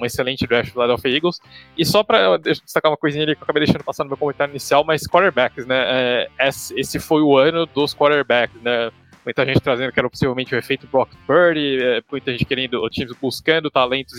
um 0.00 0.04
excelente 0.04 0.46
draft 0.46 0.68
do 0.68 0.72
Philadelphia 0.72 1.16
Eagles. 1.16 1.40
E 1.76 1.84
só 1.84 2.02
para 2.02 2.36
destacar 2.38 2.90
uma 2.90 2.96
coisinha 2.96 3.24
ali 3.24 3.34
que 3.34 3.42
eu 3.42 3.44
acabei 3.44 3.64
deixando 3.64 3.84
passar 3.84 4.04
no 4.04 4.10
meu 4.10 4.16
comentário 4.16 4.52
inicial, 4.52 4.84
mas 4.84 5.06
quarterbacks, 5.06 5.66
né? 5.66 5.84
É, 5.86 6.28
esse 6.76 6.98
foi 6.98 7.22
o 7.22 7.36
ano 7.36 7.66
dos 7.66 7.94
quarterbacks, 7.94 8.60
né? 8.62 8.90
Muita 9.24 9.44
gente 9.44 9.60
trazendo 9.60 9.92
que 9.92 9.98
era 9.98 10.08
possivelmente 10.08 10.54
o 10.54 10.58
efeito 10.58 10.86
Brock 10.86 11.10
Purdy, 11.26 11.78
é, 11.82 12.02
muita 12.10 12.32
gente 12.32 12.44
querendo, 12.44 12.88
times 12.88 13.14
buscando 13.20 13.70
talentos 13.70 14.16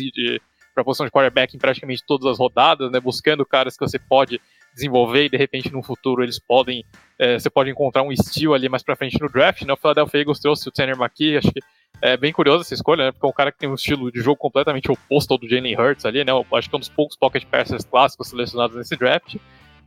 para 0.73 0.83
posição 0.83 1.05
de 1.05 1.11
quarterback 1.11 1.55
em 1.55 1.59
praticamente 1.59 2.03
todas 2.05 2.27
as 2.27 2.37
rodadas, 2.37 2.91
né? 2.91 2.99
Buscando 2.99 3.45
caras 3.45 3.75
que 3.75 3.85
você 3.85 3.97
pode 3.97 4.39
desenvolver 4.73 5.25
e 5.25 5.29
de 5.29 5.37
repente 5.37 5.71
no 5.71 5.83
futuro 5.83 6.23
eles 6.23 6.39
podem, 6.39 6.85
é, 7.19 7.37
você 7.37 7.49
pode 7.49 7.69
encontrar 7.69 8.03
um 8.03 8.11
estilo 8.11 8.53
ali 8.53 8.69
mais 8.69 8.83
para 8.83 8.95
frente 8.95 9.19
no 9.19 9.29
draft, 9.29 9.63
né? 9.63 9.73
O 9.73 9.77
Philadelphia 9.77 10.21
Eagles 10.21 10.39
trouxe 10.39 10.69
o 10.69 10.71
Tanner 10.71 10.95
McKee, 10.95 11.37
acho 11.37 11.51
que 11.51 11.59
é 12.01 12.17
bem 12.17 12.33
curiosa 12.33 12.63
essa 12.63 12.73
escolha, 12.73 13.05
né? 13.05 13.11
Porque 13.11 13.25
é 13.25 13.29
um 13.29 13.33
cara 13.33 13.51
que 13.51 13.59
tem 13.59 13.69
um 13.69 13.75
estilo 13.75 14.11
de 14.11 14.19
jogo 14.19 14.37
completamente 14.37 14.91
oposto 14.91 15.31
ao 15.31 15.37
do 15.37 15.47
Jalen 15.47 15.79
Hurts 15.79 16.05
ali, 16.05 16.23
né? 16.23 16.31
Eu 16.31 16.45
acho 16.53 16.69
que 16.69 16.75
é 16.75 16.77
um 16.77 16.79
dos 16.79 16.89
poucos 16.89 17.15
pocket 17.15 17.45
passers 17.45 17.85
clássicos 17.85 18.29
selecionados 18.29 18.75
nesse 18.75 18.95
draft. 18.95 19.35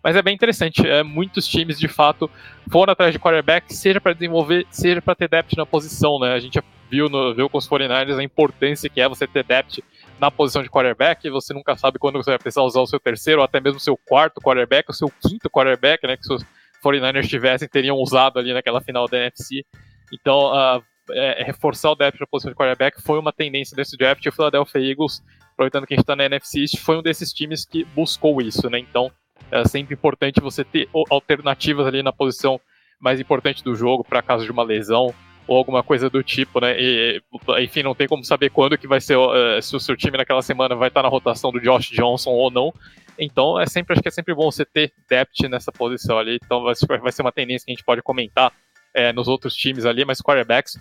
Mas 0.03 0.17
é 0.17 0.23
bem 0.23 0.35
interessante. 0.35 0.87
É, 0.87 1.03
muitos 1.03 1.49
times, 1.49 1.79
de 1.79 1.89
fato, 1.89 2.31
foram 2.71 2.93
atrás 2.93 3.13
de 3.13 3.19
quarterback, 3.19 3.75
seja 3.75 4.01
para 4.01 4.13
desenvolver, 4.13 4.67
seja 4.71 5.01
para 5.01 5.15
ter 5.15 5.29
depth 5.29 5.55
na 5.57 5.65
posição, 5.65 6.19
né? 6.21 6.35
A 6.35 6.39
gente 6.39 6.63
viu, 6.91 7.09
no, 7.09 7.35
viu 7.35 7.49
com 7.49 7.59
os 7.59 7.69
49ers 7.69 8.19
a 8.19 8.23
importância 8.23 8.89
que 8.89 9.01
é 9.01 9.09
você 9.09 9.27
ter 9.27 9.43
depth 9.43 9.79
na 10.21 10.31
posição 10.31 10.63
de 10.63 10.69
quarterback. 10.69 11.29
Você 11.31 11.55
nunca 11.55 11.75
sabe 11.75 11.99
quando 11.99 12.17
você 12.17 12.31
vai 12.31 12.39
precisar 12.39 12.63
usar 12.63 12.81
o 12.81 12.87
seu 12.87 13.01
terceiro 13.01 13.41
ou 13.41 13.45
até 13.45 13.61
mesmo 13.61 13.79
o 13.79 13.83
seu 13.83 13.97
quarto 13.97 14.41
quarterback, 14.41 14.91
o 14.91 14.95
seu 14.95 15.11
quinto 15.27 15.49
quarterback, 15.51 16.07
né? 16.07 16.17
Que 16.17 16.33
os 16.33 16.45
49ers 16.85 17.27
tivessem, 17.27 17.67
teriam 17.67 17.97
usado 17.97 18.39
ali 18.39 18.53
naquela 18.53 18.83
final 18.83 19.09
da 19.09 19.17
NFC. 19.17 19.65
Então, 20.13 20.53
uh, 20.53 20.83
é, 21.11 21.43
reforçar 21.45 21.91
o 21.91 21.95
depth 21.95 22.21
na 22.21 22.27
posição 22.27 22.51
de 22.51 22.57
quarterback 22.57 23.03
foi 23.03 23.19
uma 23.19 23.33
tendência 23.33 23.77
desse 23.77 23.97
draft. 23.97 24.25
E 24.25 24.29
o 24.29 24.33
Philadelphia 24.33 24.81
Eagles, 24.81 25.23
aproveitando 25.53 25.87
que 25.87 25.95
a 25.95 25.97
gente 25.97 26.05
está 26.05 26.17
na 26.17 26.25
NFC 26.25 26.61
East, 26.61 26.79
foi 26.79 26.99
um 26.99 27.03
desses 27.03 27.33
times 27.33 27.65
que 27.65 27.85
buscou 27.85 28.41
isso, 28.41 28.69
né? 28.71 28.79
Então 28.79 29.11
é 29.51 29.65
sempre 29.67 29.95
importante 29.95 30.41
você 30.41 30.65
ter 30.65 30.89
alternativas 31.11 31.87
ali 31.87 32.03
na 32.03 32.13
posição 32.13 32.61
mais 33.01 33.21
importante 33.21 33.63
do 33.63 33.75
jogo 33.75 34.05
para 34.05 34.23
caso 34.23 34.45
de 34.45 34.51
uma 34.51 34.63
lesão 34.63 35.15
ou 35.47 35.57
alguma 35.59 35.83
coisa 35.83 36.09
do 36.09 36.23
tipo, 36.23 36.61
né? 36.61 36.75
E, 36.81 37.23
enfim, 37.61 37.83
não 37.83 37.95
tem 37.95 38.09
como 38.09 38.25
saber 38.25 38.51
quando 38.51 38.79
que 38.79 38.87
vai 38.87 39.01
ser 39.01 39.17
uh, 39.17 39.61
se 39.61 39.77
o 39.77 39.81
seu 39.81 39.97
time 39.97 40.17
naquela 40.17 40.41
semana 40.41 40.75
vai 40.75 40.89
estar 40.89 41.03
na 41.03 41.09
rotação 41.09 41.53
do 41.53 41.61
Josh 41.61 41.91
Johnson 41.91 42.31
ou 42.31 42.51
não. 42.51 42.73
Então 43.19 43.61
é 43.61 43.67
sempre 43.67 43.93
acho 43.93 44.03
que 44.03 44.09
é 44.09 44.11
sempre 44.11 44.35
bom 44.35 44.51
você 44.51 44.65
ter 44.65 44.93
depth 45.09 45.43
nessa 45.49 45.71
posição 45.71 46.19
ali. 46.19 46.39
Então 46.43 46.63
vai, 46.63 46.75
vai 46.99 47.13
ser 47.13 47.23
uma 47.23 47.33
tendência 47.33 47.67
que 47.67 47.73
a 47.73 47.75
gente 47.75 47.85
pode 47.85 48.03
comentar 48.03 48.53
é, 48.95 49.13
nos 49.13 49.29
outros 49.29 49.55
times 49.55 49.85
ali, 49.85 50.05
mas 50.05 50.23
quarterbacks 50.23 50.79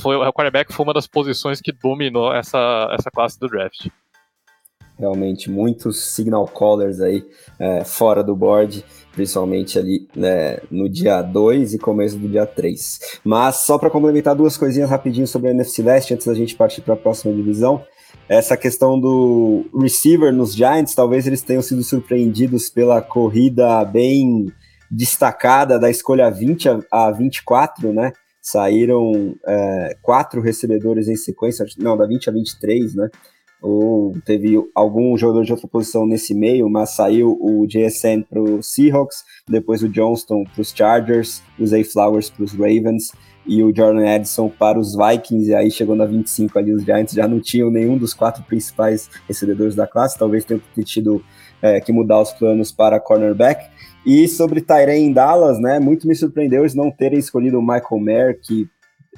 foi, 0.00 0.16
o 0.16 0.32
quarterback 0.32 0.72
foi 0.72 0.84
uma 0.84 0.94
das 0.94 1.06
posições 1.06 1.60
que 1.60 1.72
dominou 1.72 2.34
essa, 2.34 2.88
essa 2.98 3.10
classe 3.10 3.38
do 3.38 3.48
draft. 3.48 3.88
Realmente, 4.98 5.50
muitos 5.50 6.14
signal 6.14 6.46
callers 6.46 7.00
aí 7.00 7.22
é, 7.58 7.84
fora 7.84 8.24
do 8.24 8.34
board, 8.34 8.82
principalmente 9.12 9.78
ali 9.78 10.08
né, 10.16 10.58
no 10.70 10.88
dia 10.88 11.20
2 11.20 11.74
e 11.74 11.78
começo 11.78 12.16
do 12.16 12.26
dia 12.26 12.46
3. 12.46 13.20
Mas 13.22 13.56
só 13.56 13.78
para 13.78 13.90
complementar 13.90 14.34
duas 14.34 14.56
coisinhas 14.56 14.88
rapidinho 14.88 15.26
sobre 15.26 15.48
a 15.48 15.50
NFC 15.50 15.82
Leste, 15.82 16.14
antes 16.14 16.26
da 16.26 16.34
gente 16.34 16.56
partir 16.56 16.80
para 16.80 16.94
a 16.94 16.96
próxima 16.96 17.34
divisão. 17.34 17.84
Essa 18.26 18.56
questão 18.56 18.98
do 18.98 19.66
receiver 19.78 20.32
nos 20.32 20.54
Giants, 20.54 20.94
talvez 20.94 21.26
eles 21.26 21.42
tenham 21.42 21.62
sido 21.62 21.82
surpreendidos 21.82 22.70
pela 22.70 23.02
corrida 23.02 23.84
bem 23.84 24.50
destacada 24.90 25.78
da 25.78 25.90
escolha 25.90 26.30
20 26.30 26.68
a, 26.90 27.10
24, 27.10 27.92
né? 27.92 28.12
Saíram 28.40 29.34
é, 29.46 29.96
quatro 30.02 30.40
recebedores 30.40 31.08
em 31.08 31.16
sequência, 31.16 31.66
não, 31.78 31.96
da 31.96 32.06
20 32.06 32.30
a 32.30 32.32
23, 32.32 32.94
né? 32.94 33.08
Ou 33.60 34.12
teve 34.24 34.62
algum 34.74 35.16
jogador 35.16 35.44
de 35.44 35.52
outra 35.52 35.66
posição 35.66 36.06
nesse 36.06 36.34
meio, 36.34 36.68
mas 36.68 36.90
saiu 36.90 37.36
o 37.40 37.66
JSN 37.66 38.22
para 38.28 38.40
os 38.40 38.72
Seahawks, 38.72 39.24
depois 39.48 39.82
o 39.82 39.88
Johnston 39.88 40.44
para 40.44 40.60
os 40.60 40.72
Chargers, 40.72 41.42
o 41.58 41.66
Zay 41.66 41.82
Flowers 41.82 42.30
para 42.30 42.44
os 42.44 42.52
Ravens 42.52 43.10
e 43.46 43.62
o 43.62 43.74
Jordan 43.74 44.06
Edson 44.14 44.48
para 44.48 44.78
os 44.78 44.94
Vikings, 44.94 45.50
e 45.50 45.54
aí 45.54 45.70
chegou 45.70 45.94
na 45.94 46.04
25 46.04 46.58
ali, 46.58 46.72
os 46.72 46.82
Giants 46.82 47.14
já 47.14 47.26
não 47.26 47.40
tinham 47.40 47.70
nenhum 47.70 47.96
dos 47.96 48.12
quatro 48.12 48.42
principais 48.42 49.08
recebedores 49.26 49.74
da 49.74 49.86
classe, 49.86 50.18
talvez 50.18 50.44
tenham 50.44 50.60
tido 50.84 51.24
é, 51.62 51.80
que 51.80 51.92
mudar 51.92 52.20
os 52.20 52.32
planos 52.32 52.72
para 52.72 53.00
cornerback. 53.00 53.64
E 54.06 54.28
sobre 54.28 54.60
Tyrene 54.60 55.00
em 55.00 55.12
Dallas, 55.12 55.58
né? 55.58 55.80
Muito 55.80 56.06
me 56.06 56.14
surpreendeu 56.14 56.62
eles 56.62 56.76
não 56.76 56.92
terem 56.92 57.18
escolhido 57.18 57.58
o 57.58 57.60
Michael 57.60 58.00
Mayer, 58.00 58.40
que 58.40 58.68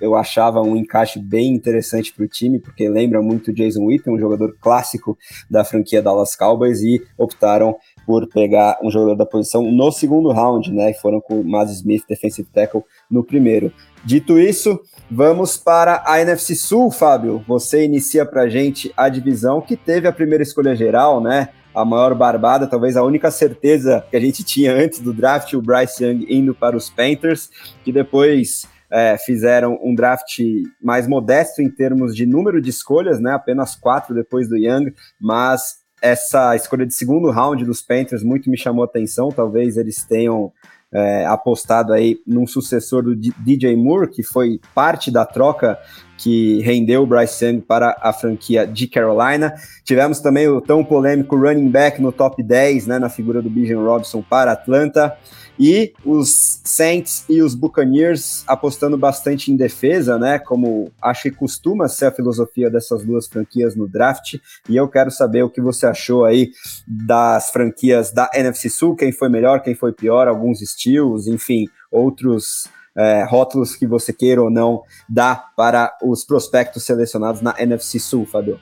eu 0.00 0.14
achava 0.14 0.62
um 0.62 0.76
encaixe 0.76 1.18
bem 1.18 1.52
interessante 1.52 2.12
para 2.14 2.24
o 2.24 2.28
time, 2.28 2.58
porque 2.58 2.88
lembra 2.88 3.20
muito 3.20 3.52
Jason 3.52 3.84
Witten, 3.84 4.14
um 4.14 4.18
jogador 4.18 4.56
clássico 4.60 5.18
da 5.50 5.64
franquia 5.64 6.00
Dallas 6.00 6.34
Cowboys, 6.34 6.80
e 6.80 7.02
optaram 7.18 7.76
por 8.06 8.26
pegar 8.28 8.78
um 8.82 8.90
jogador 8.90 9.16
da 9.16 9.26
posição 9.26 9.70
no 9.70 9.92
segundo 9.92 10.30
round, 10.30 10.72
né? 10.72 10.94
Foram 10.94 11.20
com 11.20 11.40
o 11.40 11.44
Maz 11.44 11.70
Smith, 11.70 12.04
defensive 12.08 12.48
tackle, 12.50 12.82
no 13.10 13.22
primeiro. 13.22 13.72
Dito 14.04 14.38
isso, 14.38 14.80
vamos 15.10 15.56
para 15.58 16.02
a 16.06 16.20
NFC 16.20 16.54
Sul, 16.54 16.90
Fábio. 16.90 17.44
Você 17.46 17.84
inicia 17.84 18.24
para 18.24 18.48
gente 18.48 18.90
a 18.96 19.08
divisão 19.08 19.60
que 19.60 19.76
teve 19.76 20.08
a 20.08 20.12
primeira 20.12 20.42
escolha 20.42 20.74
geral, 20.74 21.20
né? 21.20 21.50
A 21.80 21.84
maior 21.84 22.12
barbada, 22.14 22.66
talvez 22.66 22.96
a 22.96 23.04
única 23.04 23.30
certeza 23.30 24.04
que 24.10 24.16
a 24.16 24.20
gente 24.20 24.42
tinha 24.42 24.74
antes 24.74 24.98
do 24.98 25.12
draft, 25.12 25.52
o 25.54 25.62
Bryce 25.62 26.04
Young 26.04 26.26
indo 26.28 26.52
para 26.52 26.76
os 26.76 26.90
Panthers, 26.90 27.50
que 27.84 27.92
depois 27.92 28.66
é, 28.90 29.16
fizeram 29.16 29.78
um 29.82 29.94
draft 29.94 30.40
mais 30.82 31.06
modesto 31.06 31.62
em 31.62 31.70
termos 31.70 32.16
de 32.16 32.26
número 32.26 32.60
de 32.60 32.70
escolhas, 32.70 33.20
né? 33.20 33.32
Apenas 33.32 33.76
quatro 33.76 34.12
depois 34.12 34.48
do 34.48 34.56
Young, 34.56 34.92
mas 35.20 35.76
essa 36.02 36.56
escolha 36.56 36.84
de 36.84 36.94
segundo 36.94 37.30
round 37.30 37.64
dos 37.64 37.80
Panthers 37.80 38.24
muito 38.24 38.50
me 38.50 38.56
chamou 38.56 38.82
a 38.82 38.86
atenção. 38.86 39.30
Talvez 39.30 39.76
eles 39.76 40.04
tenham 40.04 40.52
é, 40.92 41.26
apostado 41.26 41.92
aí 41.92 42.18
num 42.26 42.46
sucessor 42.46 43.02
do 43.02 43.14
DJ 43.14 43.76
Moore, 43.76 44.10
que 44.10 44.22
foi 44.22 44.60
parte 44.74 45.10
da 45.10 45.24
troca 45.24 45.78
que 46.18 46.60
rendeu 46.62 47.04
o 47.04 47.06
Bryce 47.06 47.44
Young 47.44 47.60
para 47.60 47.96
a 48.02 48.12
franquia 48.12 48.66
de 48.66 48.88
Carolina. 48.88 49.54
Tivemos 49.84 50.20
também 50.20 50.48
o 50.48 50.60
tão 50.60 50.84
polêmico 50.84 51.36
running 51.36 51.70
back 51.70 52.02
no 52.02 52.12
top 52.12 52.42
10, 52.42 52.88
né, 52.88 52.98
na 52.98 53.08
figura 53.08 53.40
do 53.40 53.48
Bijan 53.48 53.80
Robson 53.80 54.20
para 54.20 54.52
Atlanta. 54.52 55.16
E 55.58 55.92
os 56.04 56.60
Saints 56.62 57.24
e 57.28 57.42
os 57.42 57.54
Buccaneers 57.54 58.44
apostando 58.46 58.96
bastante 58.96 59.50
em 59.50 59.56
defesa, 59.56 60.16
né? 60.16 60.38
Como 60.38 60.92
acho 61.02 61.22
que 61.22 61.32
costuma 61.32 61.88
ser 61.88 62.06
a 62.06 62.12
filosofia 62.12 62.70
dessas 62.70 63.02
duas 63.02 63.26
franquias 63.26 63.74
no 63.74 63.88
draft. 63.88 64.36
E 64.68 64.76
eu 64.76 64.86
quero 64.86 65.10
saber 65.10 65.42
o 65.42 65.50
que 65.50 65.60
você 65.60 65.86
achou 65.86 66.24
aí 66.24 66.52
das 66.86 67.50
franquias 67.50 68.12
da 68.12 68.30
NFC 68.32 68.70
Sul, 68.70 68.94
quem 68.94 69.10
foi 69.10 69.28
melhor, 69.28 69.60
quem 69.60 69.74
foi 69.74 69.92
pior, 69.92 70.28
alguns 70.28 70.62
estilos, 70.62 71.26
enfim, 71.26 71.66
outros 71.90 72.68
é, 72.98 73.24
rótulos 73.24 73.76
que 73.76 73.86
você 73.86 74.12
queira 74.12 74.42
ou 74.42 74.50
não 74.50 74.82
dar 75.08 75.54
para 75.56 75.96
os 76.02 76.24
prospectos 76.24 76.84
selecionados 76.84 77.40
na 77.40 77.54
NFC 77.58 78.00
Sul, 78.00 78.26
Fabio? 78.26 78.58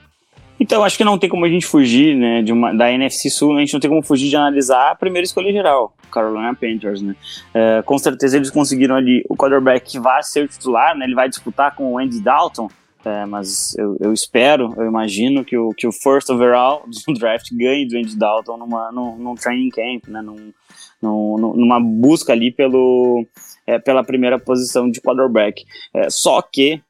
Então, 0.59 0.83
acho 0.85 0.97
que 0.97 1.05
não 1.05 1.19
tem 1.19 1.29
como 1.29 1.45
a 1.45 1.49
gente 1.49 1.67
fugir, 1.67 2.17
né, 2.17 2.43
de 2.43 2.53
uma, 2.53 2.73
da 2.73 2.91
NFC 2.91 3.29
Sul, 3.29 3.57
a 3.57 3.61
gente 3.61 3.75
não 3.75 3.81
tem 3.81 3.91
como 3.91 4.03
fugir 4.03 4.31
de 4.31 4.37
analisar 4.37 4.93
a 4.93 4.95
primeira 4.95 5.25
escolha 5.25 5.53
geral, 5.53 5.95
Carolina 6.11 6.55
Panthers, 6.55 7.03
né. 7.03 7.15
É, 7.53 7.83
com 7.83 7.99
certeza 7.99 8.37
eles 8.37 8.51
conseguiram 8.51 8.95
ali 8.95 9.23
o 9.29 9.37
quarterback 9.37 9.91
que 9.91 10.01
vai 10.01 10.23
ser 10.23 10.45
o 10.45 10.49
titular, 10.49 10.97
né, 10.97 11.05
ele 11.05 11.15
vai 11.15 11.29
disputar 11.29 11.75
com 11.75 11.93
o 11.93 11.99
Andy 11.99 12.21
Dalton, 12.21 12.71
é, 13.05 13.27
mas 13.27 13.77
eu, 13.77 13.97
eu, 14.01 14.13
espero, 14.13 14.73
eu 14.79 14.87
imagino 14.87 15.45
que 15.45 15.57
o, 15.57 15.71
que 15.71 15.87
o 15.87 15.93
first 15.93 16.29
overall 16.31 16.85
do 17.07 17.15
draft 17.15 17.49
ganhe 17.53 17.87
do 17.87 17.99
Andy 17.99 18.17
Dalton 18.17 18.57
numa, 18.57 18.91
num, 18.91 19.17
num 19.17 19.35
training 19.35 19.69
camp, 19.69 20.09
né, 20.09 20.23
num, 20.23 20.53
num, 21.03 21.55
numa 21.55 21.79
busca 21.79 22.33
ali 22.33 22.51
pelo, 22.51 23.27
é, 23.67 23.79
pela 23.79 24.05
primeira 24.05 24.39
posição 24.39 24.91
de 24.91 25.01
quarterback. 25.01 25.65
É, 25.95 26.09
só 26.11 26.41
que 26.41 26.81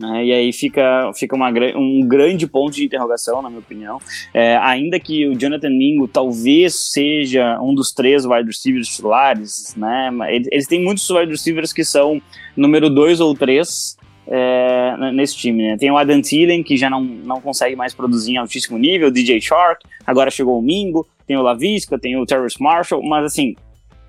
né, 0.00 0.24
e 0.24 0.32
aí 0.32 0.50
fica, 0.50 1.12
fica 1.14 1.36
uma, 1.36 1.50
um 1.76 2.00
grande 2.08 2.46
ponto 2.46 2.74
de 2.74 2.86
interrogação, 2.86 3.42
na 3.42 3.50
minha 3.50 3.60
opinião. 3.60 4.00
É, 4.32 4.56
ainda 4.56 4.98
que 4.98 5.28
o 5.28 5.38
Jonathan 5.38 5.68
Mingo 5.68 6.08
talvez 6.08 6.74
seja 6.74 7.60
um 7.60 7.74
dos 7.74 7.92
três 7.92 8.24
wide 8.24 8.46
receivers 8.46 8.88
titulares, 8.88 9.74
né, 9.76 10.10
eles, 10.30 10.66
têm 10.66 10.82
muitos 10.82 11.08
wide 11.10 11.30
receivers 11.30 11.70
que 11.70 11.84
são 11.84 12.20
número 12.56 12.88
dois 12.88 13.20
ou 13.20 13.34
três 13.34 13.98
é, 14.26 15.12
nesse 15.12 15.36
time. 15.36 15.68
Né? 15.68 15.76
Tem 15.76 15.90
o 15.90 15.98
Adam 15.98 16.22
Thielen, 16.22 16.62
que 16.62 16.78
já 16.78 16.88
não, 16.88 17.02
não 17.02 17.38
consegue 17.38 17.76
mais 17.76 17.92
produzir 17.92 18.32
em 18.32 18.36
altíssimo 18.38 18.78
nível, 18.78 19.10
DJ 19.10 19.38
Shark, 19.38 19.84
agora 20.06 20.30
chegou 20.30 20.58
o 20.58 20.62
Mingo, 20.62 21.06
tem 21.26 21.36
o 21.36 21.42
Lavisca, 21.42 21.98
tem 21.98 22.16
o 22.16 22.24
Terrence 22.24 22.60
Marshall, 22.60 23.02
mas 23.02 23.26
assim, 23.26 23.54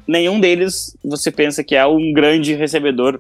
nenhum 0.07 0.39
deles 0.39 0.97
você 1.03 1.31
pensa 1.31 1.63
que 1.63 1.75
é 1.75 1.85
um 1.85 2.11
grande 2.13 2.53
recebedor 2.53 3.19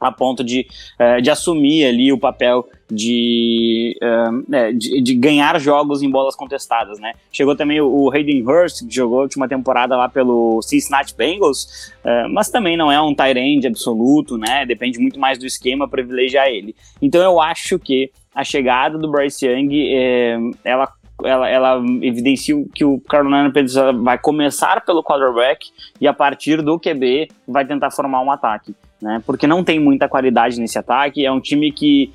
a 0.00 0.12
ponto 0.12 0.44
de, 0.44 0.66
uh, 1.00 1.20
de 1.20 1.30
assumir 1.30 1.86
ali 1.86 2.12
o 2.12 2.18
papel 2.18 2.68
de, 2.90 3.96
uh, 4.02 4.76
de, 4.76 5.00
de, 5.00 5.14
ganhar 5.14 5.58
jogos 5.60 6.02
em 6.02 6.10
bolas 6.10 6.36
contestadas, 6.36 6.98
né? 6.98 7.14
Chegou 7.32 7.56
também 7.56 7.80
o, 7.80 8.10
Hayden 8.12 8.42
Hurst, 8.42 8.86
que 8.86 8.94
jogou 8.94 9.20
a 9.20 9.22
última 9.22 9.48
temporada 9.48 9.96
lá 9.96 10.08
pelo 10.08 10.60
Cincinnati 10.62 11.14
Bengals, 11.16 11.92
mas 12.30 12.50
também 12.50 12.76
não 12.76 12.92
é 12.92 13.00
um 13.00 13.14
tight 13.14 13.38
end 13.38 13.66
absoluto, 13.66 14.36
né? 14.36 14.66
Depende 14.66 14.98
muito 14.98 15.18
mais 15.18 15.38
do 15.38 15.46
esquema 15.46 15.88
privilegiar 15.88 16.48
ele. 16.48 16.76
Então 17.00 17.22
eu 17.22 17.40
acho 17.40 17.78
que 17.78 18.10
a 18.34 18.44
chegada 18.44 18.98
do 18.98 19.10
Bryce 19.10 19.46
Young, 19.46 20.54
ela 20.64 20.92
ela, 21.22 21.48
ela 21.48 21.82
evidencia 22.02 22.54
que 22.74 22.84
o 22.84 23.00
Carolina 23.00 23.50
Panthers 23.52 23.74
vai 24.02 24.18
começar 24.18 24.84
pelo 24.84 25.02
quarterback 25.02 25.66
e 26.00 26.08
a 26.08 26.12
partir 26.12 26.62
do 26.62 26.78
QB 26.78 27.28
vai 27.46 27.64
tentar 27.64 27.90
formar 27.90 28.20
um 28.20 28.30
ataque 28.30 28.74
né? 29.04 29.22
Porque 29.26 29.46
não 29.46 29.62
tem 29.62 29.78
muita 29.78 30.08
qualidade 30.08 30.58
nesse 30.58 30.78
ataque. 30.78 31.26
É 31.26 31.30
um 31.30 31.38
time 31.38 31.70
que, 31.70 32.10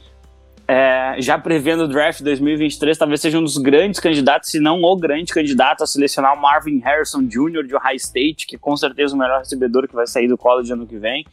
é, 0.67 1.15
já 1.19 1.37
prevendo 1.37 1.83
o 1.83 1.87
draft 1.87 2.21
2023, 2.21 2.97
talvez 2.97 3.21
seja 3.21 3.37
um 3.37 3.43
dos 3.43 3.57
grandes 3.57 3.99
candidatos, 3.99 4.49
se 4.49 4.59
não 4.59 4.81
o 4.81 4.95
grande 4.97 5.31
candidato 5.31 5.83
a 5.83 5.87
selecionar 5.87 6.33
o 6.35 6.41
Marvin 6.41 6.79
Harrison 6.79 7.21
Jr. 7.21 7.63
de 7.63 7.75
Ohio 7.75 7.95
State, 7.95 8.47
que 8.47 8.55
é 8.55 8.59
com 8.59 8.75
certeza 8.75 9.15
o 9.15 9.17
melhor 9.17 9.37
recebedor 9.37 9.87
que 9.87 9.93
vai 9.93 10.07
sair 10.07 10.27
do 10.27 10.35
college 10.35 10.73
ano 10.73 10.87
que 10.87 10.97
vem. 10.97 11.25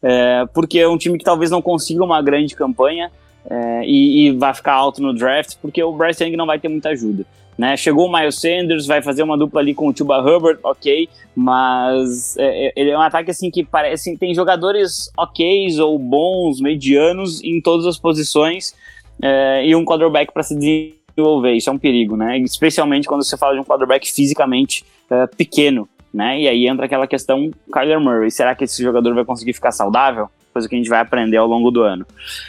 É, 0.00 0.44
porque 0.54 0.78
é 0.78 0.88
um 0.88 0.96
time 0.96 1.18
que 1.18 1.24
talvez 1.24 1.50
não 1.50 1.60
consiga 1.60 2.04
uma 2.04 2.22
grande 2.22 2.54
campanha 2.54 3.10
é, 3.48 3.84
e, 3.84 4.26
e 4.26 4.30
vai 4.32 4.54
ficar 4.54 4.74
alto 4.74 5.02
no 5.02 5.12
draft, 5.12 5.56
porque 5.60 5.82
o 5.82 5.92
Bryce 5.92 6.22
Young 6.24 6.36
não 6.36 6.46
vai 6.46 6.58
ter 6.58 6.68
muita 6.68 6.90
ajuda. 6.90 7.24
Né? 7.56 7.76
Chegou 7.76 8.06
o 8.06 8.12
Miles 8.12 8.40
Sanders, 8.40 8.86
vai 8.86 9.02
fazer 9.02 9.22
uma 9.22 9.36
dupla 9.36 9.60
ali 9.60 9.74
com 9.74 9.88
o 9.88 9.92
Tuba 9.92 10.18
Hubbard, 10.18 10.58
ok, 10.62 11.08
mas 11.34 12.36
é, 12.38 12.66
é, 12.66 12.72
ele 12.74 12.90
é 12.90 12.98
um 12.98 13.02
ataque 13.02 13.30
assim 13.30 13.50
que 13.50 13.62
parece 13.62 14.16
tem 14.16 14.34
jogadores 14.34 15.10
ok 15.16 15.68
ou 15.80 15.98
bons, 15.98 16.60
medianos 16.60 17.42
em 17.44 17.60
todas 17.60 17.86
as 17.86 17.98
posições 17.98 18.74
é, 19.20 19.66
e 19.66 19.76
um 19.76 19.84
quarterback 19.84 20.32
para 20.32 20.42
se 20.42 20.56
desenvolver. 20.58 21.52
Isso 21.52 21.68
é 21.68 21.72
um 21.72 21.78
perigo, 21.78 22.16
né? 22.16 22.38
Especialmente 22.38 23.06
quando 23.06 23.22
você 23.22 23.36
fala 23.36 23.54
de 23.54 23.60
um 23.60 23.64
quarterback 23.64 24.10
fisicamente 24.10 24.84
é, 25.10 25.26
pequeno, 25.26 25.88
né? 26.12 26.40
E 26.40 26.48
aí 26.48 26.66
entra 26.66 26.86
aquela 26.86 27.06
questão 27.06 27.50
Kyler 27.70 28.00
Murray. 28.00 28.30
Será 28.30 28.54
que 28.54 28.64
esse 28.64 28.82
jogador 28.82 29.14
vai 29.14 29.24
conseguir 29.24 29.52
ficar 29.52 29.72
saudável? 29.72 30.28
Coisa 30.52 30.68
que 30.68 30.74
a 30.74 30.78
gente 30.78 30.90
vai 30.90 31.00
aprender 31.00 31.36
ao 31.36 31.46
longo 31.46 31.70
do 31.70 31.82
ano. 31.82 32.06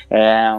É, 0.10 0.58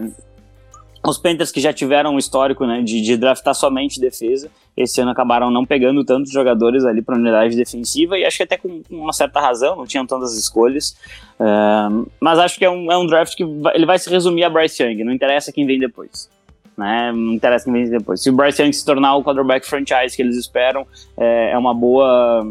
os 1.07 1.18
Panthers 1.18 1.52
que 1.52 1.61
já 1.61 1.72
tiveram 1.72 2.14
um 2.14 2.18
histórico 2.18 2.66
né, 2.66 2.80
de, 2.80 3.00
de 3.02 3.16
draftar 3.16 3.54
somente 3.54 4.00
defesa, 4.00 4.50
esse 4.74 5.00
ano 5.00 5.11
acabaram 5.11 5.50
não 5.50 5.64
pegando 5.64 6.02
tantos 6.04 6.33
jogadores 6.33 6.85
ali 6.85 7.02
para 7.02 7.14
a 7.14 7.18
unidade 7.18 7.54
defensiva 7.54 8.18
e 8.18 8.24
acho 8.24 8.38
que 8.38 8.42
até 8.42 8.57
com, 8.57 8.83
uma 8.90 9.12
certa 9.12 9.38
razão, 9.38 9.76
não 9.76 9.87
tinham 9.87 10.07
tantas 10.07 10.37
escolhas. 10.37 10.96
Uh, 11.38 12.11
mas 12.18 12.38
acho 12.38 12.59
que 12.59 12.64
é 12.64 12.70
um, 12.70 12.90
é 12.90 12.96
um 12.96 13.07
draft 13.07 13.37
que 13.37 13.44
vai, 13.44 13.76
ele 13.76 13.85
vai 13.85 13.98
se 13.98 14.09
resumir 14.09 14.44
a 14.44 14.50
Bryce 14.50 14.83
Young, 14.83 15.04
não 15.04 15.12
interessa 15.12 15.52
quem 15.52 15.66
vem 15.66 15.78
depois. 15.78 16.30
Né? 16.76 17.12
Não 17.12 17.35
interessa 17.35 17.66
quem 17.66 17.74
vem 17.74 17.88
depois. 17.88 18.22
Se 18.22 18.30
o 18.30 18.33
Bryce 18.33 18.62
Young 18.62 18.72
se 18.72 18.85
tornar 18.85 19.14
o 19.14 19.22
quarterback 19.22 19.66
franchise 19.66 20.16
que 20.16 20.22
eles 20.22 20.37
esperam, 20.37 20.87
é, 21.16 21.50
é 21.50 21.59
uma 21.59 21.74
boa. 21.74 22.44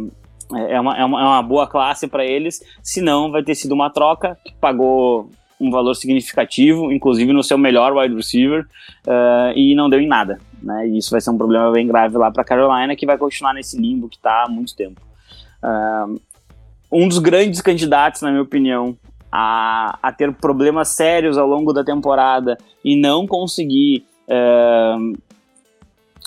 É 0.52 0.80
uma, 0.80 0.98
é 0.98 1.06
uma, 1.06 1.22
é 1.22 1.24
uma 1.24 1.42
boa 1.42 1.68
classe 1.68 2.08
para 2.08 2.26
eles, 2.26 2.62
se 2.82 3.02
não, 3.02 3.32
vai 3.32 3.44
ter 3.44 3.56
sido 3.56 3.72
uma 3.72 3.90
troca 3.90 4.38
que 4.44 4.54
pagou 4.56 5.30
um 5.60 5.72
valor 5.72 5.96
significativo, 5.96 6.92
inclusive 6.92 7.32
no 7.32 7.44
seu 7.44 7.58
melhor 7.58 7.96
wide 7.96 8.14
receiver, 8.14 8.68
uh, 9.08 9.56
e 9.56 9.74
não 9.76 9.90
deu 9.90 10.00
em 10.00 10.08
nada. 10.08 10.40
Né? 10.62 10.88
E 10.90 10.98
isso 10.98 11.12
vai 11.12 11.22
ser 11.22 11.30
um 11.30 11.38
problema 11.38 11.72
bem 11.72 11.88
grave 11.88 12.18
lá 12.18 12.30
para 12.30 12.44
Carolina, 12.44 12.96
que 12.96 13.06
vai 13.06 13.18
continuar 13.18 13.54
nesse 13.54 13.80
limbo 13.80 14.10
que 14.10 14.18
está 14.18 14.44
há 14.44 14.50
muito 14.50 14.76
tempo. 14.76 15.02
Uh, 15.64 16.20
um 16.92 17.08
dos 17.08 17.20
grandes 17.20 17.62
candidatos, 17.62 18.22
na 18.22 18.30
minha 18.30 18.44
opinião, 18.44 18.98
a, 19.32 19.98
a, 20.04 20.12
ter 20.12 20.32
problemas 20.34 20.90
sérios 20.90 21.38
ao 21.38 21.48
longo 21.48 21.74
da 21.74 21.84
temporada 21.84 22.58
e 22.84 22.96
não 22.96 23.26
conseguir 23.26 24.06
uh, 24.28 25.18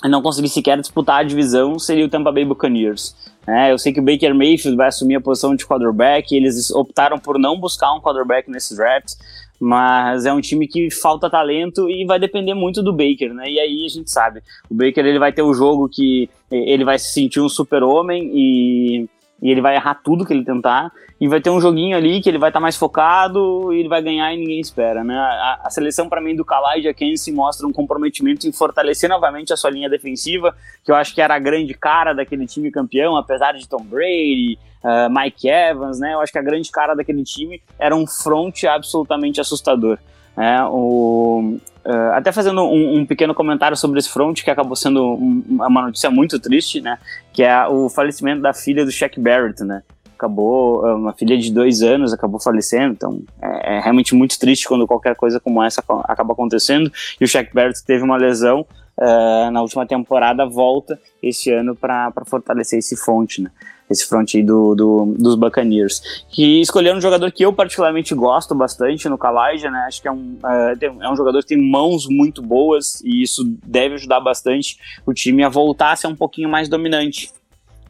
não 0.09 0.21
conseguir 0.21 0.49
sequer 0.49 0.79
disputar 0.79 1.21
a 1.21 1.23
divisão 1.23 1.79
seria 1.79 2.05
o 2.05 2.09
Tampa 2.09 2.33
Bay 2.33 2.45
Buccaneers. 2.45 3.15
É, 3.47 3.71
eu 3.71 3.79
sei 3.79 3.93
que 3.93 4.01
o 4.01 4.03
Baker 4.03 4.35
Mayfield 4.35 4.77
vai 4.77 4.89
assumir 4.89 5.15
a 5.15 5.21
posição 5.21 5.55
de 5.55 5.65
quarterback, 5.65 6.35
eles 6.35 6.71
optaram 6.71 7.19
por 7.19 7.39
não 7.39 7.59
buscar 7.59 7.95
um 7.95 8.01
quarterback 8.01 8.51
nesse 8.51 8.77
draft, 8.77 9.15
mas 9.61 10.27
é 10.27 10.33
um 10.33 10.41
time 10.41 10.67
que 10.67 10.91
falta 10.91 11.31
talento 11.31 11.89
e 11.89 12.05
vai 12.05 12.19
depender 12.19 12.55
muito 12.55 12.83
do 12.83 12.93
Baker, 12.93 13.33
né? 13.33 13.49
E 13.49 13.61
aí 13.61 13.87
a 13.87 13.89
gente 13.89 14.11
sabe, 14.11 14.43
o 14.69 14.75
Baker 14.75 15.05
ele 15.05 15.19
vai 15.19 15.33
ter 15.33 15.43
um 15.43 15.55
jogo 15.55 15.89
que 15.89 16.29
ele 16.51 16.85
vai 16.85 16.99
se 16.99 17.13
sentir 17.13 17.41
um 17.41 17.49
super-homem 17.49 18.31
e 18.35 19.09
e 19.43 19.51
ele 19.51 19.61
vai 19.61 19.77
errar 19.77 19.95
tudo 20.03 20.25
que 20.25 20.33
ele 20.33 20.45
tentar, 20.45 20.91
e 21.21 21.29
vai 21.29 21.41
ter 21.41 21.51
um 21.51 21.61
joguinho 21.61 21.97
ali 21.97 22.21
que 22.21 22.29
ele 22.29 22.39
vai 22.39 22.51
estar 22.51 22.59
tá 22.59 22.63
mais 22.63 22.77
focado 22.77 23.73
e 23.73 23.81
ele 23.81 23.89
vai 23.89 24.03
ganhar 24.03 24.33
e 24.35 24.37
ninguém 24.37 24.61
espera, 24.61 25.03
né? 25.03 25.17
A, 25.17 25.61
a 25.65 25.71
seleção 25.71 26.09
para 26.09 26.21
mim 26.21 26.37
do 26.37 26.45
Kalai 26.45 26.83
Kensi 26.95 27.33
mostra 27.33 27.67
um 27.67 27.73
comprometimento 27.73 28.47
em 28.47 28.53
fortalecer 28.53 29.09
novamente 29.09 29.53
a 29.53 29.57
sua 29.57 29.71
linha 29.71 29.89
defensiva, 29.89 30.55
que 30.85 30.91
eu 30.91 30.97
acho 30.97 31.15
que 31.15 31.21
era 31.21 31.35
a 31.35 31.39
grande 31.39 31.75
cara 31.75 32.13
daquele 32.13 32.47
time 32.47 32.71
campeão, 32.71 33.17
apesar 33.17 33.53
de 33.53 33.67
Tom 33.67 33.83
Brady, 33.83 34.59
uh, 34.85 35.11
Mike 35.11 35.49
Evans, 35.49 35.99
né? 35.99 36.15
Eu 36.15 36.21
acho 36.21 36.33
que 36.33 36.39
a 36.39 36.43
grande 36.43 36.71
cara 36.71 36.95
daquele 36.95 37.25
time 37.25 37.63
era 37.79 37.97
um 37.97 38.07
front 38.07 38.65
absolutamente 38.65 39.41
assustador. 39.41 39.99
É, 40.37 40.63
o, 40.65 41.59
uh, 41.85 42.13
até 42.13 42.31
fazendo 42.31 42.63
um, 42.63 42.99
um, 42.99 43.07
pequeno 43.07 43.35
comentário 43.35 43.77
sobre 43.77 43.99
esse 43.99 44.11
front, 44.11 44.43
que 44.43 44.51
acabou 44.51 44.77
sendo 44.77 45.15
um, 45.15 45.43
uma 45.49 45.83
notícia 45.83 46.11
muito 46.11 46.39
triste, 46.39 46.81
né? 46.81 46.99
Que 47.33 47.43
é 47.43 47.67
o 47.67 47.89
falecimento 47.89 48.43
da 48.43 48.53
filha 48.53 48.85
do 48.85 48.91
Shaq 48.91 49.19
Barrett, 49.19 49.65
né? 49.65 49.83
Acabou, 50.15 50.83
uma 50.97 51.13
filha 51.13 51.37
de 51.37 51.53
dois 51.53 51.83
anos 51.83 52.11
acabou 52.13 52.41
falecendo, 52.41 52.95
então 52.95 53.23
é, 53.41 53.77
é 53.77 53.81
realmente 53.81 54.15
muito 54.15 54.39
triste 54.39 54.67
quando 54.67 54.87
qualquer 54.87 55.15
coisa 55.15 55.39
como 55.39 55.63
essa 55.63 55.83
acaba 56.05 56.33
acontecendo. 56.33 56.91
E 57.21 57.25
o 57.25 57.29
Shaq 57.29 57.53
Barrett 57.55 57.85
teve 57.85 58.03
uma 58.03 58.17
lesão 58.17 58.67
uh, 58.97 59.51
na 59.51 59.61
última 59.61 59.87
temporada, 59.87 60.47
volta 60.47 60.99
esse 61.23 61.51
ano 61.51 61.75
para 61.75 62.13
fortalecer 62.27 62.79
esse 62.79 62.97
front, 62.97 63.39
né? 63.39 63.51
Esse 63.89 64.07
front 64.07 64.35
do, 64.45 64.75
do, 64.75 65.15
dos 65.19 65.35
Buccaneers. 65.35 66.25
Que 66.29 66.61
escolheram 66.61 66.99
um 66.99 67.01
jogador 67.01 67.31
que 67.33 67.45
eu 67.45 67.53
particularmente 67.53 68.15
gosto 68.15 68.55
bastante 68.55 69.09
no 69.09 69.19
Kalaja, 69.19 69.71
né? 69.71 69.85
Acho 69.87 70.03
que 70.03 70.09
é 70.09 70.13
um, 70.13 70.37
é, 70.45 70.85
é 70.85 71.11
um 71.11 71.17
jogador 71.17 71.41
que 71.41 71.49
tem 71.49 71.71
mãos 71.71 72.07
muito 72.09 72.43
boas 72.43 73.01
e 73.05 73.23
isso 73.23 73.45
deve 73.65 73.95
ajudar 73.95 74.21
bastante 74.21 74.79
o 75.05 75.13
time 75.13 75.43
a 75.45 75.49
voltar 75.49 75.93
a 75.93 75.97
ser 75.97 76.07
um 76.07 76.17
pouquinho 76.17 76.49
mais 76.49 76.69
dominante. 76.69 77.31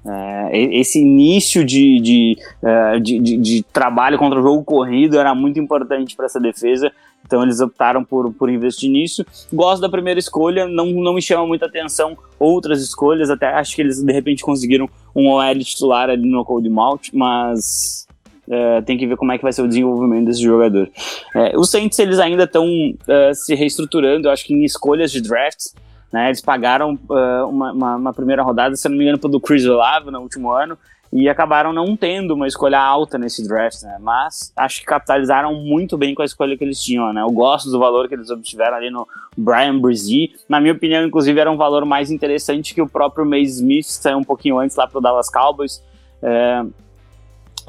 É, 0.08 0.56
esse 0.78 1.00
início 1.00 1.64
de, 1.64 2.36
é, 2.62 3.00
de, 3.00 3.18
de, 3.18 3.36
de, 3.38 3.62
trabalho 3.72 4.16
contra 4.16 4.38
o 4.38 4.42
jogo 4.42 4.62
corrido 4.62 5.18
era 5.18 5.34
muito 5.34 5.58
importante 5.58 6.14
para 6.14 6.26
essa 6.26 6.38
defesa, 6.38 6.92
então 7.26 7.42
eles 7.42 7.60
optaram 7.60 8.04
por, 8.04 8.32
por 8.32 8.48
investir 8.48 8.90
nisso. 8.90 9.26
Gosto 9.52 9.82
da 9.82 9.88
primeira 9.88 10.18
escolha, 10.18 10.66
não, 10.66 10.86
não 10.86 11.14
me 11.14 11.20
chama 11.20 11.46
muita 11.46 11.66
atenção 11.66 12.16
outras 12.38 12.80
escolhas, 12.80 13.28
até 13.28 13.48
acho 13.48 13.74
que 13.74 13.82
eles 13.82 14.02
de 14.02 14.12
repente 14.12 14.42
conseguiram 14.42 14.88
um 15.14 15.28
OL 15.28 15.58
titular 15.58 16.08
ali 16.08 16.28
no 16.28 16.44
Cold 16.44 16.68
Malt, 16.68 17.08
mas 17.12 18.06
é, 18.48 18.80
tem 18.82 18.96
que 18.96 19.06
ver 19.06 19.16
como 19.16 19.32
é 19.32 19.38
que 19.38 19.42
vai 19.42 19.52
ser 19.52 19.62
o 19.62 19.68
desenvolvimento 19.68 20.26
desse 20.26 20.42
jogador. 20.42 20.88
É, 21.34 21.58
os 21.58 21.70
Saints 21.70 21.98
eles 21.98 22.18
ainda 22.18 22.44
estão 22.44 22.66
é, 23.08 23.34
se 23.34 23.54
reestruturando, 23.54 24.28
eu 24.28 24.32
acho 24.32 24.44
que 24.44 24.54
em 24.54 24.64
escolhas 24.64 25.10
de 25.10 25.20
drafts. 25.20 25.74
Né, 26.12 26.28
eles 26.28 26.40
pagaram 26.40 26.94
uh, 27.10 27.48
uma, 27.48 27.72
uma, 27.72 27.96
uma, 27.96 28.14
primeira 28.14 28.40
rodada, 28.40 28.76
se 28.76 28.88
não 28.88 28.96
me 28.96 29.02
engano, 29.02 29.18
do 29.18 29.40
Chris 29.40 29.66
Olave 29.66 30.08
no 30.08 30.20
último 30.20 30.52
ano, 30.52 30.78
e 31.16 31.30
acabaram 31.30 31.72
não 31.72 31.96
tendo 31.96 32.34
uma 32.34 32.46
escolha 32.46 32.78
alta 32.78 33.16
nesse 33.16 33.42
draft, 33.48 33.82
né? 33.82 33.96
Mas 33.98 34.52
acho 34.54 34.80
que 34.80 34.86
capitalizaram 34.86 35.54
muito 35.54 35.96
bem 35.96 36.14
com 36.14 36.20
a 36.20 36.26
escolha 36.26 36.58
que 36.58 36.62
eles 36.62 36.82
tinham, 36.82 37.10
né? 37.10 37.22
Eu 37.22 37.30
gosto 37.30 37.70
do 37.70 37.78
valor 37.78 38.06
que 38.06 38.14
eles 38.14 38.28
obtiveram 38.28 38.76
ali 38.76 38.90
no 38.90 39.08
Brian 39.34 39.78
Brzee. 39.78 40.34
Na 40.46 40.60
minha 40.60 40.74
opinião, 40.74 41.06
inclusive, 41.06 41.40
era 41.40 41.50
um 41.50 41.56
valor 41.56 41.86
mais 41.86 42.10
interessante 42.10 42.74
que 42.74 42.82
o 42.82 42.86
próprio 42.88 43.24
Mace 43.24 43.44
Smith, 43.44 43.86
que 43.86 43.92
saiu 43.92 44.18
um 44.18 44.24
pouquinho 44.24 44.58
antes 44.58 44.76
lá 44.76 44.86
para 44.86 44.98
o 44.98 45.00
Dallas 45.00 45.30
Cowboys. 45.30 45.82
É... 46.22 46.62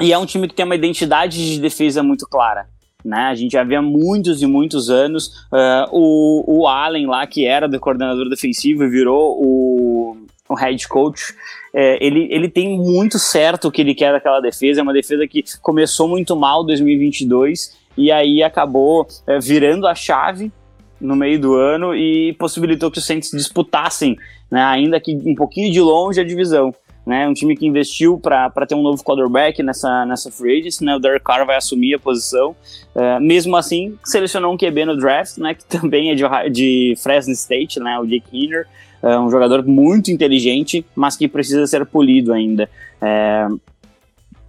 E 0.02 0.12
é 0.12 0.18
um 0.18 0.26
time 0.26 0.50
que 0.50 0.54
tem 0.54 0.66
uma 0.66 0.76
identidade 0.76 1.54
de 1.54 1.62
defesa 1.62 2.04
muito 2.04 2.28
clara. 2.28 2.68
Né? 3.04 3.22
A 3.22 3.36
gente 3.36 3.54
já 3.54 3.62
há 3.62 3.82
muitos 3.82 4.42
e 4.42 4.46
muitos 4.46 4.90
anos 4.90 5.28
uh, 5.54 5.88
o, 5.90 6.44
o 6.46 6.68
Allen 6.68 7.08
lá, 7.08 7.26
que 7.26 7.46
era 7.46 7.66
do 7.66 7.80
coordenador 7.80 8.28
defensivo 8.28 8.84
e 8.84 8.90
virou 8.90 9.42
o, 9.42 10.18
o 10.50 10.54
head 10.54 10.86
coach, 10.90 11.34
é, 11.80 12.04
ele, 12.04 12.28
ele 12.32 12.50
tem 12.50 12.76
muito 12.76 13.20
certo 13.20 13.68
o 13.68 13.72
que 13.72 13.82
ele 13.82 13.94
quer 13.94 14.12
daquela 14.12 14.40
defesa. 14.40 14.80
É 14.80 14.84
uma 14.84 14.94
defesa 14.94 15.28
que 15.28 15.44
começou 15.62 16.08
muito 16.08 16.36
mal 16.36 16.64
2022 16.64 17.78
e 17.96 18.12
aí 18.12 18.42
acabou 18.42 19.08
é, 19.28 19.38
virando 19.40 19.86
a 19.86 19.94
chave 19.94 20.52
no 21.00 21.16
meio 21.16 21.40
do 21.40 21.54
ano 21.54 21.96
e 21.96 22.34
possibilitou 22.34 22.90
que 22.90 22.98
os 22.98 23.06
Saints 23.06 23.30
disputassem, 23.30 24.18
né, 24.50 24.64
ainda 24.64 25.00
que 25.00 25.14
um 25.24 25.36
pouquinho 25.36 25.72
de 25.72 25.80
longe, 25.80 26.20
a 26.20 26.24
divisão. 26.24 26.74
Né, 27.06 27.26
um 27.26 27.34
time 27.34 27.56
que 27.56 27.66
investiu 27.66 28.20
para 28.20 28.66
ter 28.68 28.76
um 28.76 28.82
novo 28.82 29.02
quarterback 29.02 29.64
nessa, 29.64 30.06
nessa 30.06 30.30
free 30.30 30.60
agency, 30.60 30.84
né, 30.84 30.96
o 30.96 31.00
Derek 31.00 31.24
Carr 31.24 31.46
vai 31.46 31.58
assumir 31.58 31.94
a 31.94 32.00
posição. 32.00 32.56
É, 32.96 33.20
mesmo 33.20 33.56
assim, 33.56 33.98
selecionou 34.04 34.52
um 34.52 34.58
QB 34.58 34.84
no 34.84 34.98
draft, 34.98 35.38
né, 35.38 35.54
que 35.54 35.64
também 35.70 36.10
é 36.10 36.16
de, 36.16 36.24
de 36.52 36.96
Fresno 36.98 37.34
State, 37.34 37.80
né, 37.80 38.00
o 38.00 38.06
Jake 38.06 38.28
Hinner. 38.34 38.68
É 39.02 39.18
um 39.20 39.30
jogador 39.30 39.66
muito 39.66 40.12
inteligente, 40.12 40.86
mas 40.96 41.16
que 41.16 41.28
precisa 41.28 41.66
ser 41.68 41.86
polido 41.86 42.34
ainda. 42.34 42.70
É, 43.02 43.48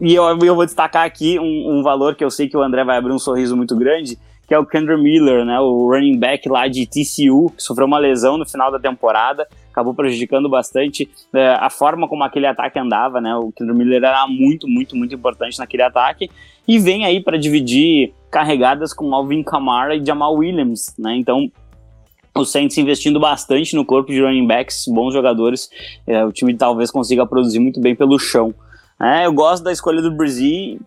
e 0.00 0.14
eu, 0.14 0.24
eu, 0.24 0.54
vou 0.54 0.64
destacar 0.64 1.04
aqui 1.04 1.38
um, 1.38 1.78
um, 1.78 1.82
valor 1.82 2.14
que 2.14 2.24
eu 2.24 2.30
sei 2.30 2.48
que 2.48 2.56
o 2.56 2.62
André 2.62 2.84
vai 2.84 2.96
abrir 2.96 3.12
um 3.12 3.18
sorriso 3.18 3.56
muito 3.56 3.74
grande, 3.76 4.16
que 4.46 4.54
é 4.54 4.58
o 4.58 4.64
Kendra 4.64 4.96
Miller, 4.96 5.44
né, 5.44 5.58
o 5.60 5.90
running 5.90 6.18
back 6.18 6.48
lá 6.48 6.68
de 6.68 6.86
TCU, 6.86 7.52
que 7.54 7.62
sofreu 7.62 7.86
uma 7.86 7.98
lesão 7.98 8.38
no 8.38 8.46
final 8.48 8.70
da 8.70 8.78
temporada, 8.78 9.46
acabou 9.70 9.92
prejudicando 9.92 10.48
bastante 10.48 11.10
é, 11.34 11.48
a 11.50 11.68
forma 11.68 12.08
como 12.08 12.24
aquele 12.24 12.46
ataque 12.46 12.78
andava, 12.78 13.20
né, 13.20 13.34
o 13.36 13.52
Kendra 13.52 13.74
Miller 13.74 13.98
era 13.98 14.26
muito, 14.26 14.66
muito, 14.68 14.96
muito 14.96 15.14
importante 15.14 15.58
naquele 15.58 15.82
ataque, 15.82 16.30
e 16.66 16.78
vem 16.78 17.04
aí 17.04 17.20
para 17.20 17.36
dividir 17.36 18.14
carregadas 18.30 18.94
com 18.94 19.14
Alvin 19.14 19.42
Kamara 19.42 19.96
e 19.96 20.04
Jamal 20.04 20.34
Williams, 20.34 20.94
né, 20.96 21.14
então 21.16 21.50
o 22.42 22.44
Saints 22.44 22.76
investindo 22.78 23.20
bastante 23.20 23.74
no 23.74 23.84
corpo 23.84 24.12
de 24.12 24.20
running 24.20 24.46
backs, 24.46 24.84
bons 24.88 25.12
jogadores. 25.12 25.70
É, 26.06 26.24
o 26.24 26.32
time 26.32 26.54
talvez 26.54 26.90
consiga 26.90 27.26
produzir 27.26 27.58
muito 27.58 27.80
bem 27.80 27.94
pelo 27.94 28.18
chão. 28.18 28.54
É, 29.00 29.26
eu 29.26 29.32
gosto 29.32 29.62
da 29.62 29.72
escolha 29.72 30.02
do 30.02 30.10
Brasil, 30.10 30.80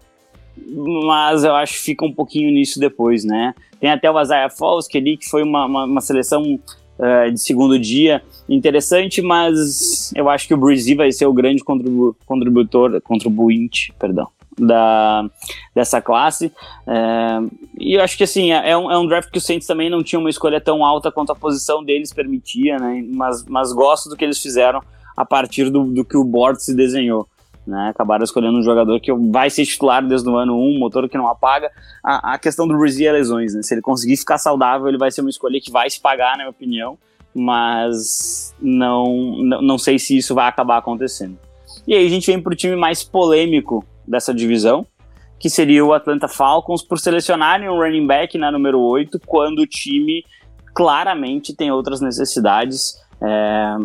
mas 1.06 1.44
eu 1.44 1.56
acho 1.56 1.74
que 1.74 1.80
fica 1.80 2.06
um 2.06 2.14
pouquinho 2.14 2.52
nisso 2.52 2.80
depois, 2.80 3.24
né? 3.24 3.54
Tem 3.80 3.90
até 3.90 4.12
o 4.12 4.22
Isaiah 4.22 4.50
Falsk 4.50 4.94
ali, 4.96 5.18
que 5.18 5.30
foi 5.30 5.44
uma, 5.44 5.66
uma, 5.66 5.86
uma 5.86 6.02
seleção 6.02 6.60
uh, 7.00 7.32
de 7.32 7.40
segundo 7.40 7.80
dia 7.80 8.22
interessante, 8.48 9.22
mas 9.22 10.12
eu 10.16 10.30
acho 10.30 10.48
que 10.48 10.54
o 10.54 10.58
Brasil 10.58 10.98
vai 10.98 11.12
ser 11.12 11.26
o 11.26 11.34
grande 11.34 11.64
contribu 11.64 12.16
contributor, 12.26 13.02
contribuinte, 13.02 13.94
perdão, 13.98 14.28
da, 14.58 15.30
dessa 15.74 16.02
classe. 16.02 16.52
É, 16.88 17.40
e 17.80 17.94
eu 17.94 18.02
acho 18.04 18.18
que 18.18 18.24
assim, 18.24 18.52
é, 18.52 18.72
é 18.72 18.78
um, 18.78 18.92
é 18.92 18.98
um 18.98 19.08
draft 19.08 19.30
que 19.32 19.38
o 19.38 19.42
Saints 19.42 19.68
também 19.68 19.90
não 19.90 20.04
tinha 20.04 20.20
uma 20.20 20.30
escolha 20.30 20.60
tão 20.60 20.86
alta 20.86 21.12
quanto 21.12 21.32
a 21.32 21.36
posição 21.36 21.84
deles 21.84 22.14
permitia, 22.14 22.78
né? 22.78 23.04
Mas, 23.14 23.46
mas 23.46 23.74
gosto 23.74 24.10
do 24.10 24.16
que 24.16 24.24
eles 24.24 24.40
fizeram 24.40 24.82
a 25.16 25.26
partir 25.26 25.70
do, 25.70 25.84
do 25.84 26.06
que 26.06 26.18
o 26.18 26.24
board 26.24 26.62
se 26.62 26.76
desenhou. 26.76 27.28
Né, 27.66 27.90
acabaram 27.90 28.24
escolhendo 28.24 28.58
um 28.58 28.64
jogador 28.64 29.00
que 29.00 29.14
vai 29.14 29.48
ser 29.48 29.64
titular 29.68 30.04
desde 30.04 30.28
o 30.28 30.36
ano 30.36 30.56
1, 30.56 30.58
um 30.58 30.80
motor 30.80 31.08
que 31.08 31.16
não 31.16 31.28
apaga. 31.28 31.70
A, 32.04 32.34
a 32.34 32.40
questão 32.40 32.68
do 32.68 32.76
Brizzy 32.76 33.06
é 33.06 33.12
lesões, 33.12 33.54
né? 33.54 33.62
Se 33.62 33.76
ele 33.76 33.84
conseguir 33.84 34.18
ficar 34.18 34.40
saudável, 34.40 34.88
ele 34.88 34.98
vai 34.98 35.12
ser 35.12 35.22
uma 35.22 35.30
escolha 35.30 35.62
que 35.62 35.72
vai 35.72 35.88
se 35.88 36.02
pagar, 36.02 36.32
na 36.32 36.38
minha 36.38 36.50
opinião, 36.50 36.98
mas 37.36 38.56
não, 38.60 39.38
não, 39.44 39.62
não 39.62 39.78
sei 39.78 40.00
se 40.00 40.18
isso 40.18 40.34
vai 40.34 40.48
acabar 40.48 40.78
acontecendo. 40.78 41.38
E 41.86 41.94
aí 41.94 42.04
a 42.04 42.10
gente 42.10 42.26
vem 42.26 42.42
para 42.42 42.52
o 42.52 42.56
time 42.56 42.76
mais 42.76 43.04
polêmico 43.04 43.86
dessa 44.12 44.34
divisão, 44.34 44.86
que 45.40 45.50
seria 45.50 45.84
o 45.84 45.94
Atlanta 45.94 46.28
Falcons, 46.28 46.84
por 46.84 47.00
selecionarem 47.00 47.70
um 47.70 47.78
running 47.78 48.06
back 48.06 48.38
na 48.38 48.52
número 48.52 48.80
8, 48.80 49.20
quando 49.26 49.60
o 49.60 49.68
time 49.68 50.24
claramente 50.76 51.56
tem 51.56 51.72
outras 51.72 52.02
necessidades. 52.02 52.96
É... 53.22 53.78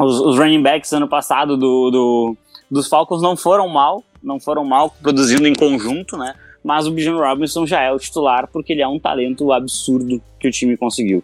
Os, 0.00 0.20
os, 0.20 0.38
running 0.38 0.62
backs 0.62 0.92
ano 0.92 1.06
passado 1.06 1.56
do, 1.56 1.90
do, 1.90 2.36
dos 2.70 2.88
Falcons 2.88 3.20
não 3.20 3.36
foram 3.36 3.68
mal, 3.68 4.02
não 4.22 4.40
foram 4.40 4.64
mal 4.64 4.90
produzindo 5.02 5.46
em 5.46 5.54
conjunto, 5.54 6.16
né? 6.16 6.34
Mas 6.64 6.86
o 6.86 6.92
Bijan 6.92 7.16
Robinson 7.16 7.66
já 7.66 7.82
é 7.82 7.92
o 7.92 7.98
titular 7.98 8.48
porque 8.50 8.72
ele 8.72 8.80
é 8.80 8.88
um 8.88 8.98
talento 8.98 9.52
absurdo 9.52 10.22
que 10.38 10.48
o 10.48 10.50
time 10.50 10.76
conseguiu. 10.76 11.22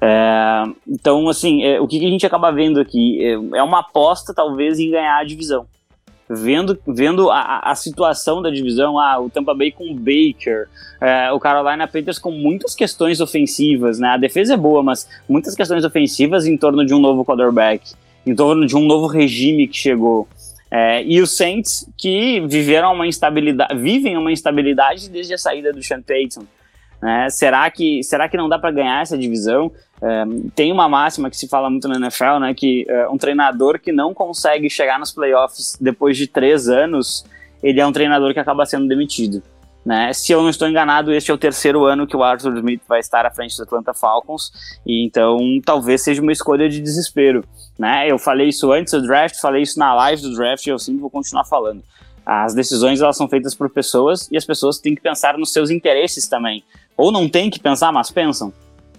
É, 0.00 0.64
então, 0.86 1.28
assim, 1.28 1.62
é, 1.62 1.80
o 1.80 1.86
que, 1.86 2.00
que, 2.00 2.06
a 2.06 2.10
gente 2.10 2.26
acaba 2.26 2.50
vendo 2.50 2.80
aqui? 2.80 3.24
É, 3.24 3.58
é 3.58 3.62
uma 3.62 3.78
aposta, 3.78 4.34
talvez, 4.34 4.78
em 4.78 4.90
ganhar 4.90 5.18
a 5.18 5.24
divisão 5.24 5.66
vendo, 6.28 6.78
vendo 6.86 7.30
a, 7.30 7.60
a, 7.70 7.74
situação 7.74 8.40
da 8.40 8.50
divisão, 8.50 8.98
ah, 8.98 9.20
o 9.20 9.28
Tampa 9.28 9.54
Bay 9.54 9.70
com 9.70 9.90
o 9.90 9.94
Baker, 9.94 10.68
é, 11.00 11.30
o 11.32 11.40
Carolina 11.40 11.86
Panthers 11.86 12.18
com 12.18 12.30
muitas 12.30 12.74
questões 12.74 13.20
ofensivas, 13.20 13.98
né? 13.98 14.08
A 14.08 14.16
defesa 14.16 14.54
é 14.54 14.56
boa, 14.56 14.82
mas 14.82 15.08
muitas 15.28 15.54
questões 15.54 15.84
ofensivas 15.84 16.46
em 16.46 16.56
torno 16.56 16.84
de 16.84 16.94
um 16.94 16.98
novo 16.98 17.24
quarterback, 17.24 17.92
em 18.26 18.34
torno 18.34 18.66
de 18.66 18.76
um 18.76 18.84
novo 18.84 19.06
regime 19.06 19.66
que 19.66 19.76
chegou. 19.76 20.28
É, 20.70 21.04
e 21.04 21.20
os 21.20 21.36
Saints 21.36 21.86
que 21.98 22.40
viveram 22.48 22.94
uma 22.94 23.06
instabilidade, 23.06 23.78
vivem 23.78 24.16
uma 24.16 24.32
instabilidade 24.32 25.10
desde 25.10 25.34
a 25.34 25.38
saída 25.38 25.72
do 25.72 25.82
Sean 25.82 26.00
Payton. 26.00 26.44
Né? 27.02 27.28
Será, 27.30 27.68
que, 27.68 28.00
será 28.04 28.28
que 28.28 28.36
não 28.36 28.48
dá 28.48 28.58
para 28.58 28.70
ganhar 28.70 29.02
essa 29.02 29.18
divisão? 29.18 29.72
É, 30.00 30.24
tem 30.54 30.70
uma 30.70 30.88
máxima 30.88 31.28
que 31.28 31.36
se 31.36 31.48
fala 31.48 31.68
muito 31.68 31.88
na 31.88 31.96
NFL, 31.96 32.38
né, 32.40 32.54
que 32.54 32.86
é, 32.88 33.08
um 33.08 33.18
treinador 33.18 33.80
que 33.80 33.90
não 33.90 34.14
consegue 34.14 34.70
chegar 34.70 35.00
nos 35.00 35.10
playoffs 35.10 35.76
depois 35.80 36.16
de 36.16 36.28
três 36.28 36.68
anos, 36.68 37.24
ele 37.60 37.80
é 37.80 37.86
um 37.86 37.92
treinador 37.92 38.32
que 38.32 38.38
acaba 38.38 38.64
sendo 38.64 38.86
demitido. 38.86 39.42
Né? 39.84 40.12
Se 40.12 40.30
eu 40.30 40.40
não 40.42 40.48
estou 40.48 40.68
enganado, 40.68 41.12
este 41.12 41.32
é 41.32 41.34
o 41.34 41.38
terceiro 41.38 41.84
ano 41.84 42.06
que 42.06 42.16
o 42.16 42.22
Arthur 42.22 42.56
Smith 42.56 42.82
vai 42.88 43.00
estar 43.00 43.26
à 43.26 43.30
frente 43.32 43.56
do 43.56 43.64
Atlanta 43.64 43.92
Falcons, 43.92 44.52
e 44.86 45.04
então 45.04 45.38
talvez 45.64 46.02
seja 46.02 46.22
uma 46.22 46.30
escolha 46.30 46.68
de 46.68 46.80
desespero. 46.80 47.44
Né? 47.76 48.08
Eu 48.08 48.16
falei 48.16 48.48
isso 48.48 48.70
antes 48.70 48.92
do 48.92 49.02
draft, 49.02 49.40
falei 49.40 49.62
isso 49.62 49.76
na 49.76 49.92
live 49.92 50.22
do 50.22 50.34
draft, 50.36 50.64
e 50.66 50.70
eu 50.70 50.78
sempre 50.78 51.00
vou 51.00 51.10
continuar 51.10 51.44
falando. 51.44 51.82
As 52.24 52.54
decisões 52.54 53.00
elas 53.00 53.16
são 53.16 53.28
feitas 53.28 53.54
por 53.54 53.68
pessoas 53.68 54.28
e 54.30 54.36
as 54.36 54.44
pessoas 54.44 54.78
têm 54.78 54.94
que 54.94 55.00
pensar 55.00 55.36
nos 55.36 55.52
seus 55.52 55.70
interesses 55.70 56.28
também. 56.28 56.62
Ou 56.96 57.10
não 57.10 57.28
têm 57.28 57.50
que 57.50 57.58
pensar, 57.58 57.92
mas 57.92 58.10
pensam 58.10 58.52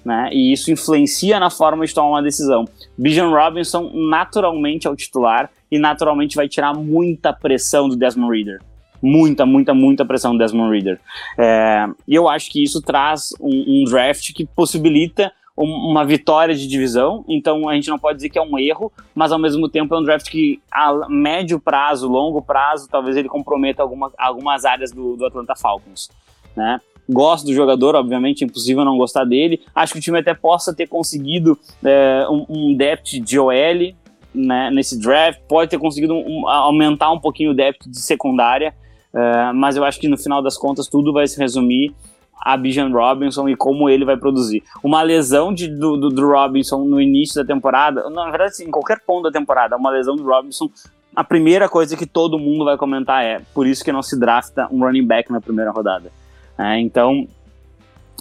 né? 0.03 0.29
E 0.31 0.51
isso 0.51 0.71
influencia 0.71 1.39
na 1.39 1.49
forma 1.49 1.85
de 1.85 1.93
tomar 1.93 2.09
uma 2.09 2.23
decisão. 2.23 2.65
Bijan 2.97 3.29
Robinson 3.29 3.91
naturalmente 3.93 4.87
é 4.87 4.89
o 4.89 4.95
titular 4.95 5.49
e 5.71 5.79
naturalmente 5.79 6.35
vai 6.35 6.47
tirar 6.47 6.73
muita 6.73 7.31
pressão 7.31 7.87
do 7.87 7.95
Desmond 7.95 8.35
Reader. 8.35 8.61
Muita, 9.01 9.45
muita, 9.45 9.73
muita 9.73 10.05
pressão 10.05 10.33
do 10.33 10.37
Desmond 10.37 10.71
Reader. 10.71 10.99
É, 11.37 11.87
e 12.07 12.15
eu 12.15 12.27
acho 12.27 12.49
que 12.49 12.63
isso 12.63 12.81
traz 12.81 13.29
um, 13.39 13.81
um 13.81 13.83
draft 13.85 14.33
que 14.33 14.45
possibilita 14.45 15.31
uma 15.55 16.03
vitória 16.03 16.55
de 16.55 16.67
divisão, 16.67 17.23
então 17.29 17.69
a 17.69 17.75
gente 17.75 17.87
não 17.87 17.99
pode 17.99 18.15
dizer 18.15 18.29
que 18.29 18.39
é 18.39 18.41
um 18.41 18.57
erro, 18.57 18.91
mas 19.13 19.31
ao 19.31 19.37
mesmo 19.37 19.69
tempo 19.69 19.93
é 19.93 19.99
um 19.99 20.03
draft 20.03 20.27
que 20.27 20.59
a 20.71 21.07
médio 21.07 21.59
prazo, 21.59 22.07
longo 22.07 22.41
prazo, 22.41 22.89
talvez 22.89 23.15
ele 23.15 23.29
comprometa 23.29 23.83
alguma, 23.83 24.11
algumas 24.17 24.65
áreas 24.65 24.91
do, 24.91 25.15
do 25.15 25.27
Atlanta 25.27 25.53
Falcons, 25.55 26.09
né? 26.55 26.81
Gosto 27.09 27.45
do 27.45 27.53
jogador, 27.53 27.95
obviamente, 27.95 28.43
é 28.43 28.47
impossível 28.47 28.85
não 28.85 28.97
gostar 28.97 29.25
dele. 29.25 29.61
Acho 29.75 29.93
que 29.93 29.99
o 29.99 30.01
time 30.01 30.19
até 30.19 30.33
possa 30.33 30.73
ter 30.73 30.87
conseguido 30.87 31.57
é, 31.83 32.25
um, 32.29 32.45
um 32.49 32.75
depth 32.75 33.19
de 33.21 33.37
OL 33.37 33.93
né, 34.33 34.71
nesse 34.71 34.99
draft, 34.99 35.39
pode 35.47 35.69
ter 35.69 35.77
conseguido 35.77 36.13
um, 36.13 36.47
aumentar 36.47 37.11
um 37.11 37.19
pouquinho 37.19 37.51
o 37.51 37.53
depth 37.53 37.87
de 37.87 37.99
secundária, 37.99 38.73
é, 39.13 39.51
mas 39.53 39.75
eu 39.75 39.83
acho 39.83 39.99
que 39.99 40.07
no 40.07 40.17
final 40.17 40.41
das 40.41 40.57
contas 40.57 40.87
tudo 40.87 41.13
vai 41.13 41.27
se 41.27 41.37
resumir 41.37 41.93
a 42.41 42.57
Bijan 42.57 42.89
Robinson 42.89 43.47
e 43.47 43.55
como 43.55 43.87
ele 43.87 44.03
vai 44.03 44.17
produzir. 44.17 44.63
Uma 44.83 45.01
lesão 45.01 45.53
de, 45.53 45.67
do, 45.67 45.95
do, 45.95 46.09
do, 46.09 46.27
Robinson 46.27 46.83
no 46.83 46.99
início 46.99 47.35
da 47.35 47.45
temporada, 47.45 48.09
na 48.09 48.29
verdade, 48.29 48.63
em 48.63 48.71
qualquer 48.71 48.99
ponto 49.05 49.23
da 49.23 49.31
temporada, 49.31 49.77
uma 49.77 49.91
lesão 49.91 50.15
do 50.15 50.23
Robinson, 50.23 50.69
a 51.15 51.23
primeira 51.23 51.69
coisa 51.69 51.95
que 51.95 52.07
todo 52.07 52.39
mundo 52.39 52.65
vai 52.65 52.75
comentar 52.75 53.23
é 53.23 53.39
por 53.53 53.67
isso 53.67 53.83
que 53.83 53.91
não 53.91 54.01
se 54.01 54.19
drafta 54.19 54.67
um 54.71 54.79
running 54.79 55.05
back 55.05 55.31
na 55.31 55.39
primeira 55.39 55.71
rodada. 55.71 56.11
É, 56.57 56.79
então, 56.79 57.27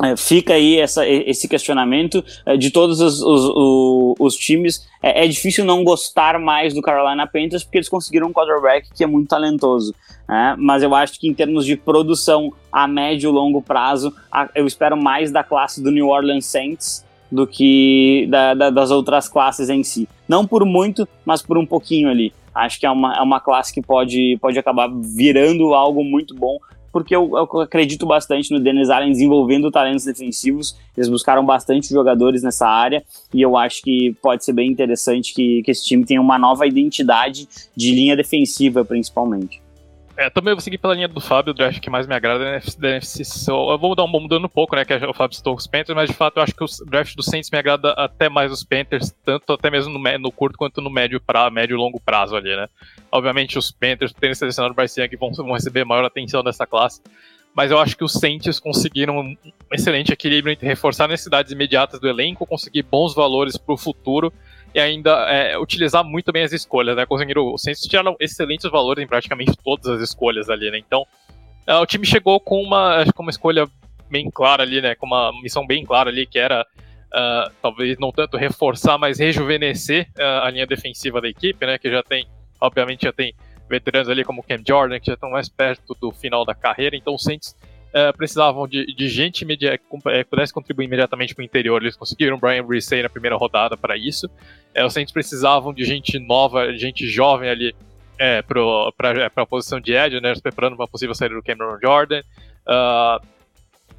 é, 0.02 0.16
fica 0.16 0.54
aí 0.54 0.78
essa, 0.78 1.06
esse 1.06 1.46
questionamento 1.46 2.24
é, 2.46 2.56
de 2.56 2.70
todos 2.70 3.00
os, 3.00 3.20
os, 3.20 3.44
os, 3.44 4.14
os 4.18 4.36
times. 4.36 4.86
É, 5.02 5.24
é, 5.24 5.28
difícil 5.28 5.64
não 5.64 5.84
gostar 5.84 6.38
mais 6.38 6.72
do 6.72 6.80
Carolina 6.80 7.26
Panthers 7.26 7.62
porque 7.62 7.78
eles 7.78 7.88
conseguiram 7.88 8.28
um 8.28 8.32
quarterback 8.32 8.88
que 8.94 9.04
é 9.04 9.06
muito 9.06 9.28
talentoso. 9.28 9.94
Né? 10.26 10.56
Mas 10.58 10.82
eu 10.82 10.94
acho 10.94 11.20
que 11.20 11.28
em 11.28 11.34
termos 11.34 11.66
de 11.66 11.76
produção 11.76 12.52
a 12.72 12.88
médio 12.88 13.30
e 13.30 13.32
longo 13.32 13.60
prazo, 13.60 14.14
a, 14.30 14.48
eu 14.54 14.66
espero 14.66 14.96
mais 14.96 15.30
da 15.30 15.44
classe 15.44 15.82
do 15.82 15.90
New 15.90 16.08
Orleans 16.08 16.46
Saints 16.46 17.04
do 17.30 17.46
que 17.46 18.26
da, 18.30 18.54
da, 18.54 18.70
das 18.70 18.90
outras 18.90 19.28
classes 19.28 19.68
em 19.68 19.82
si. 19.82 20.08
Não 20.26 20.46
por 20.46 20.64
muito, 20.64 21.06
mas 21.24 21.42
por 21.42 21.58
um 21.58 21.66
pouquinho 21.66 22.08
ali. 22.08 22.32
Acho 22.54 22.78
que 22.78 22.86
é 22.86 22.90
uma, 22.90 23.16
é 23.16 23.20
uma 23.20 23.40
classe 23.40 23.72
que 23.72 23.80
pode, 23.80 24.38
pode 24.40 24.58
acabar 24.58 24.90
virando 24.92 25.74
algo 25.74 26.04
muito 26.04 26.34
bom 26.34 26.58
porque 26.92 27.16
eu, 27.16 27.30
eu, 27.34 27.60
acredito 27.60 28.06
bastante 28.06 28.52
no 28.52 28.60
Dennis 28.60 28.90
Allen 28.90 29.10
desenvolvendo 29.10 29.70
talentos 29.70 30.04
defensivos. 30.04 30.76
Eles 30.96 31.08
buscaram 31.08 31.44
bastante 31.44 31.88
jogadores 31.88 32.42
nessa 32.42 32.68
área 32.68 33.02
e 33.32 33.40
eu 33.40 33.56
acho 33.56 33.82
que 33.82 34.14
pode 34.22 34.44
ser 34.44 34.52
bem 34.52 34.70
interessante 34.70 35.32
que, 35.32 35.62
que 35.62 35.70
esse 35.70 35.84
time 35.84 36.04
tenha 36.04 36.20
uma 36.20 36.38
nova 36.38 36.66
identidade 36.66 37.48
de 37.74 37.92
linha 37.92 38.14
defensiva, 38.14 38.84
principalmente. 38.84 39.62
É, 40.16 40.28
também 40.28 40.52
vou 40.52 40.60
seguir 40.60 40.76
pela 40.76 40.94
linha 40.94 41.08
do 41.08 41.20
Fábio, 41.20 41.52
o 41.52 41.54
draft 41.54 41.80
que 41.80 41.88
mais 41.88 42.06
me 42.06 42.14
agrada 42.14 42.44
é 42.44 42.60
da 42.78 42.88
NFC 42.90 43.22
Eu 43.50 43.78
vou 43.78 43.94
dar 43.94 44.04
um 44.04 44.08
mudando 44.08 44.44
um 44.44 44.48
pouco, 44.48 44.76
né? 44.76 44.84
Que 44.84 44.94
o 44.94 45.14
Fábio 45.14 45.36
citou 45.36 45.54
os 45.54 45.66
Panthers, 45.66 45.96
mas 45.96 46.10
de 46.10 46.14
fato 46.14 46.36
eu 46.36 46.42
acho 46.42 46.54
que 46.54 46.62
o 46.62 46.66
draft 46.86 47.16
do 47.16 47.22
Saints 47.22 47.50
me 47.50 47.58
agrada 47.58 47.92
até 47.92 48.28
mais 48.28 48.52
os 48.52 48.62
Panthers, 48.62 49.10
tanto 49.24 49.54
até 49.54 49.70
mesmo 49.70 49.98
no, 49.98 50.18
no 50.18 50.30
curto 50.30 50.58
quanto 50.58 50.82
no 50.82 50.90
médio, 50.90 51.20
pra, 51.20 51.50
médio 51.50 51.74
e 51.74 51.78
longo 51.78 51.98
prazo 51.98 52.36
ali, 52.36 52.54
né? 52.54 52.68
Obviamente 53.12 53.58
os 53.58 53.70
Panthers, 53.70 54.12
terem 54.12 54.34
selecionado 54.34 54.72
o 54.72 54.74
Bryce 54.74 55.00
Young, 55.00 55.16
vão, 55.16 55.32
vão 55.32 55.52
receber 55.52 55.84
maior 55.84 56.04
atenção 56.04 56.42
dessa 56.42 56.66
classe, 56.66 57.00
mas 57.54 57.70
eu 57.70 57.78
acho 57.78 57.96
que 57.96 58.04
os 58.04 58.14
Saints 58.14 58.58
conseguiram 58.58 59.18
um 59.18 59.36
excelente 59.70 60.12
equilíbrio 60.12 60.52
entre 60.52 60.66
reforçar 60.66 61.06
necessidades 61.06 61.52
imediatas 61.52 62.00
do 62.00 62.08
elenco, 62.08 62.46
conseguir 62.46 62.82
bons 62.82 63.14
valores 63.14 63.56
para 63.58 63.74
o 63.74 63.76
futuro 63.76 64.32
e 64.74 64.80
ainda 64.80 65.10
é, 65.30 65.58
utilizar 65.58 66.02
muito 66.02 66.32
bem 66.32 66.44
as 66.44 66.52
escolhas, 66.52 66.96
né? 66.96 67.04
Conseguiram, 67.04 67.52
os 67.52 67.62
Saints 67.62 67.82
tiraram 67.82 68.16
excelentes 68.18 68.70
valores 68.70 69.04
em 69.04 69.06
praticamente 69.06 69.52
todas 69.62 69.86
as 69.86 70.00
escolhas 70.00 70.48
ali, 70.48 70.70
né? 70.70 70.78
Então, 70.78 71.06
é, 71.66 71.76
o 71.76 71.84
time 71.84 72.06
chegou 72.06 72.40
com 72.40 72.62
uma, 72.62 73.04
com 73.14 73.22
uma 73.22 73.30
escolha 73.30 73.68
bem 74.10 74.30
clara 74.30 74.62
ali, 74.62 74.80
né? 74.80 74.94
Com 74.94 75.06
uma 75.06 75.30
missão 75.42 75.66
bem 75.66 75.84
clara 75.84 76.08
ali, 76.08 76.26
que 76.26 76.38
era 76.38 76.66
uh, 77.12 77.52
talvez 77.60 77.98
não 77.98 78.10
tanto 78.10 78.36
reforçar, 78.36 78.96
mas 78.96 79.18
rejuvenescer 79.18 80.08
uh, 80.18 80.44
a 80.44 80.50
linha 80.50 80.66
defensiva 80.66 81.20
da 81.20 81.28
equipe, 81.28 81.66
né? 81.66 81.78
Que 81.78 81.90
já 81.90 82.02
tem, 82.02 82.26
obviamente, 82.62 83.02
já 83.02 83.12
tem 83.12 83.34
veteranos 83.68 84.08
ali 84.08 84.24
como 84.24 84.42
Cam 84.42 84.62
Jordan, 84.66 85.00
que 85.00 85.06
já 85.06 85.14
estão 85.14 85.30
mais 85.30 85.48
perto 85.48 85.96
do 86.00 86.10
final 86.12 86.44
da 86.44 86.54
carreira, 86.54 86.96
então 86.96 87.14
os 87.14 87.22
Saints 87.22 87.56
uh, 87.88 88.16
precisavam 88.16 88.66
de, 88.68 88.86
de 88.94 89.08
gente 89.08 89.44
que 89.44 89.64
uh, 89.76 90.26
pudesse 90.28 90.52
contribuir 90.52 90.84
imediatamente 90.84 91.34
para 91.34 91.42
o 91.42 91.44
interior. 91.44 91.82
Eles 91.82 91.96
conseguiram 91.96 92.38
Brian 92.38 92.64
Brisey 92.64 93.02
na 93.02 93.08
primeira 93.08 93.36
rodada 93.36 93.76
para 93.76 93.96
isso. 93.96 94.28
Os 94.84 94.92
Saints 94.92 95.12
precisavam 95.12 95.72
de 95.72 95.84
gente 95.84 96.18
nova, 96.18 96.72
gente 96.74 97.06
jovem 97.06 97.48
ali 97.48 97.74
é, 98.18 98.42
para 98.42 99.30
a 99.36 99.46
posição 99.46 99.80
de 99.80 99.92
Edge, 99.92 100.20
né, 100.20 100.32
preparando 100.42 100.74
uma 100.74 100.88
possível 100.88 101.14
saída 101.14 101.34
do 101.34 101.42
Cameron 101.42 101.78
Jordan. 101.82 102.22
Uh, 102.66 103.26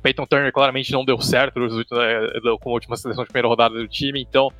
Peyton 0.01 0.25
Turner 0.25 0.51
claramente 0.51 0.91
não 0.91 1.05
deu 1.05 1.19
certo 1.21 1.53
com 2.61 2.69
a 2.69 2.73
última 2.73 2.97
seleção 2.97 3.23
de 3.23 3.29
primeira 3.29 3.47
rodada 3.47 3.75
do 3.75 3.87
time, 3.87 4.21
então 4.21 4.51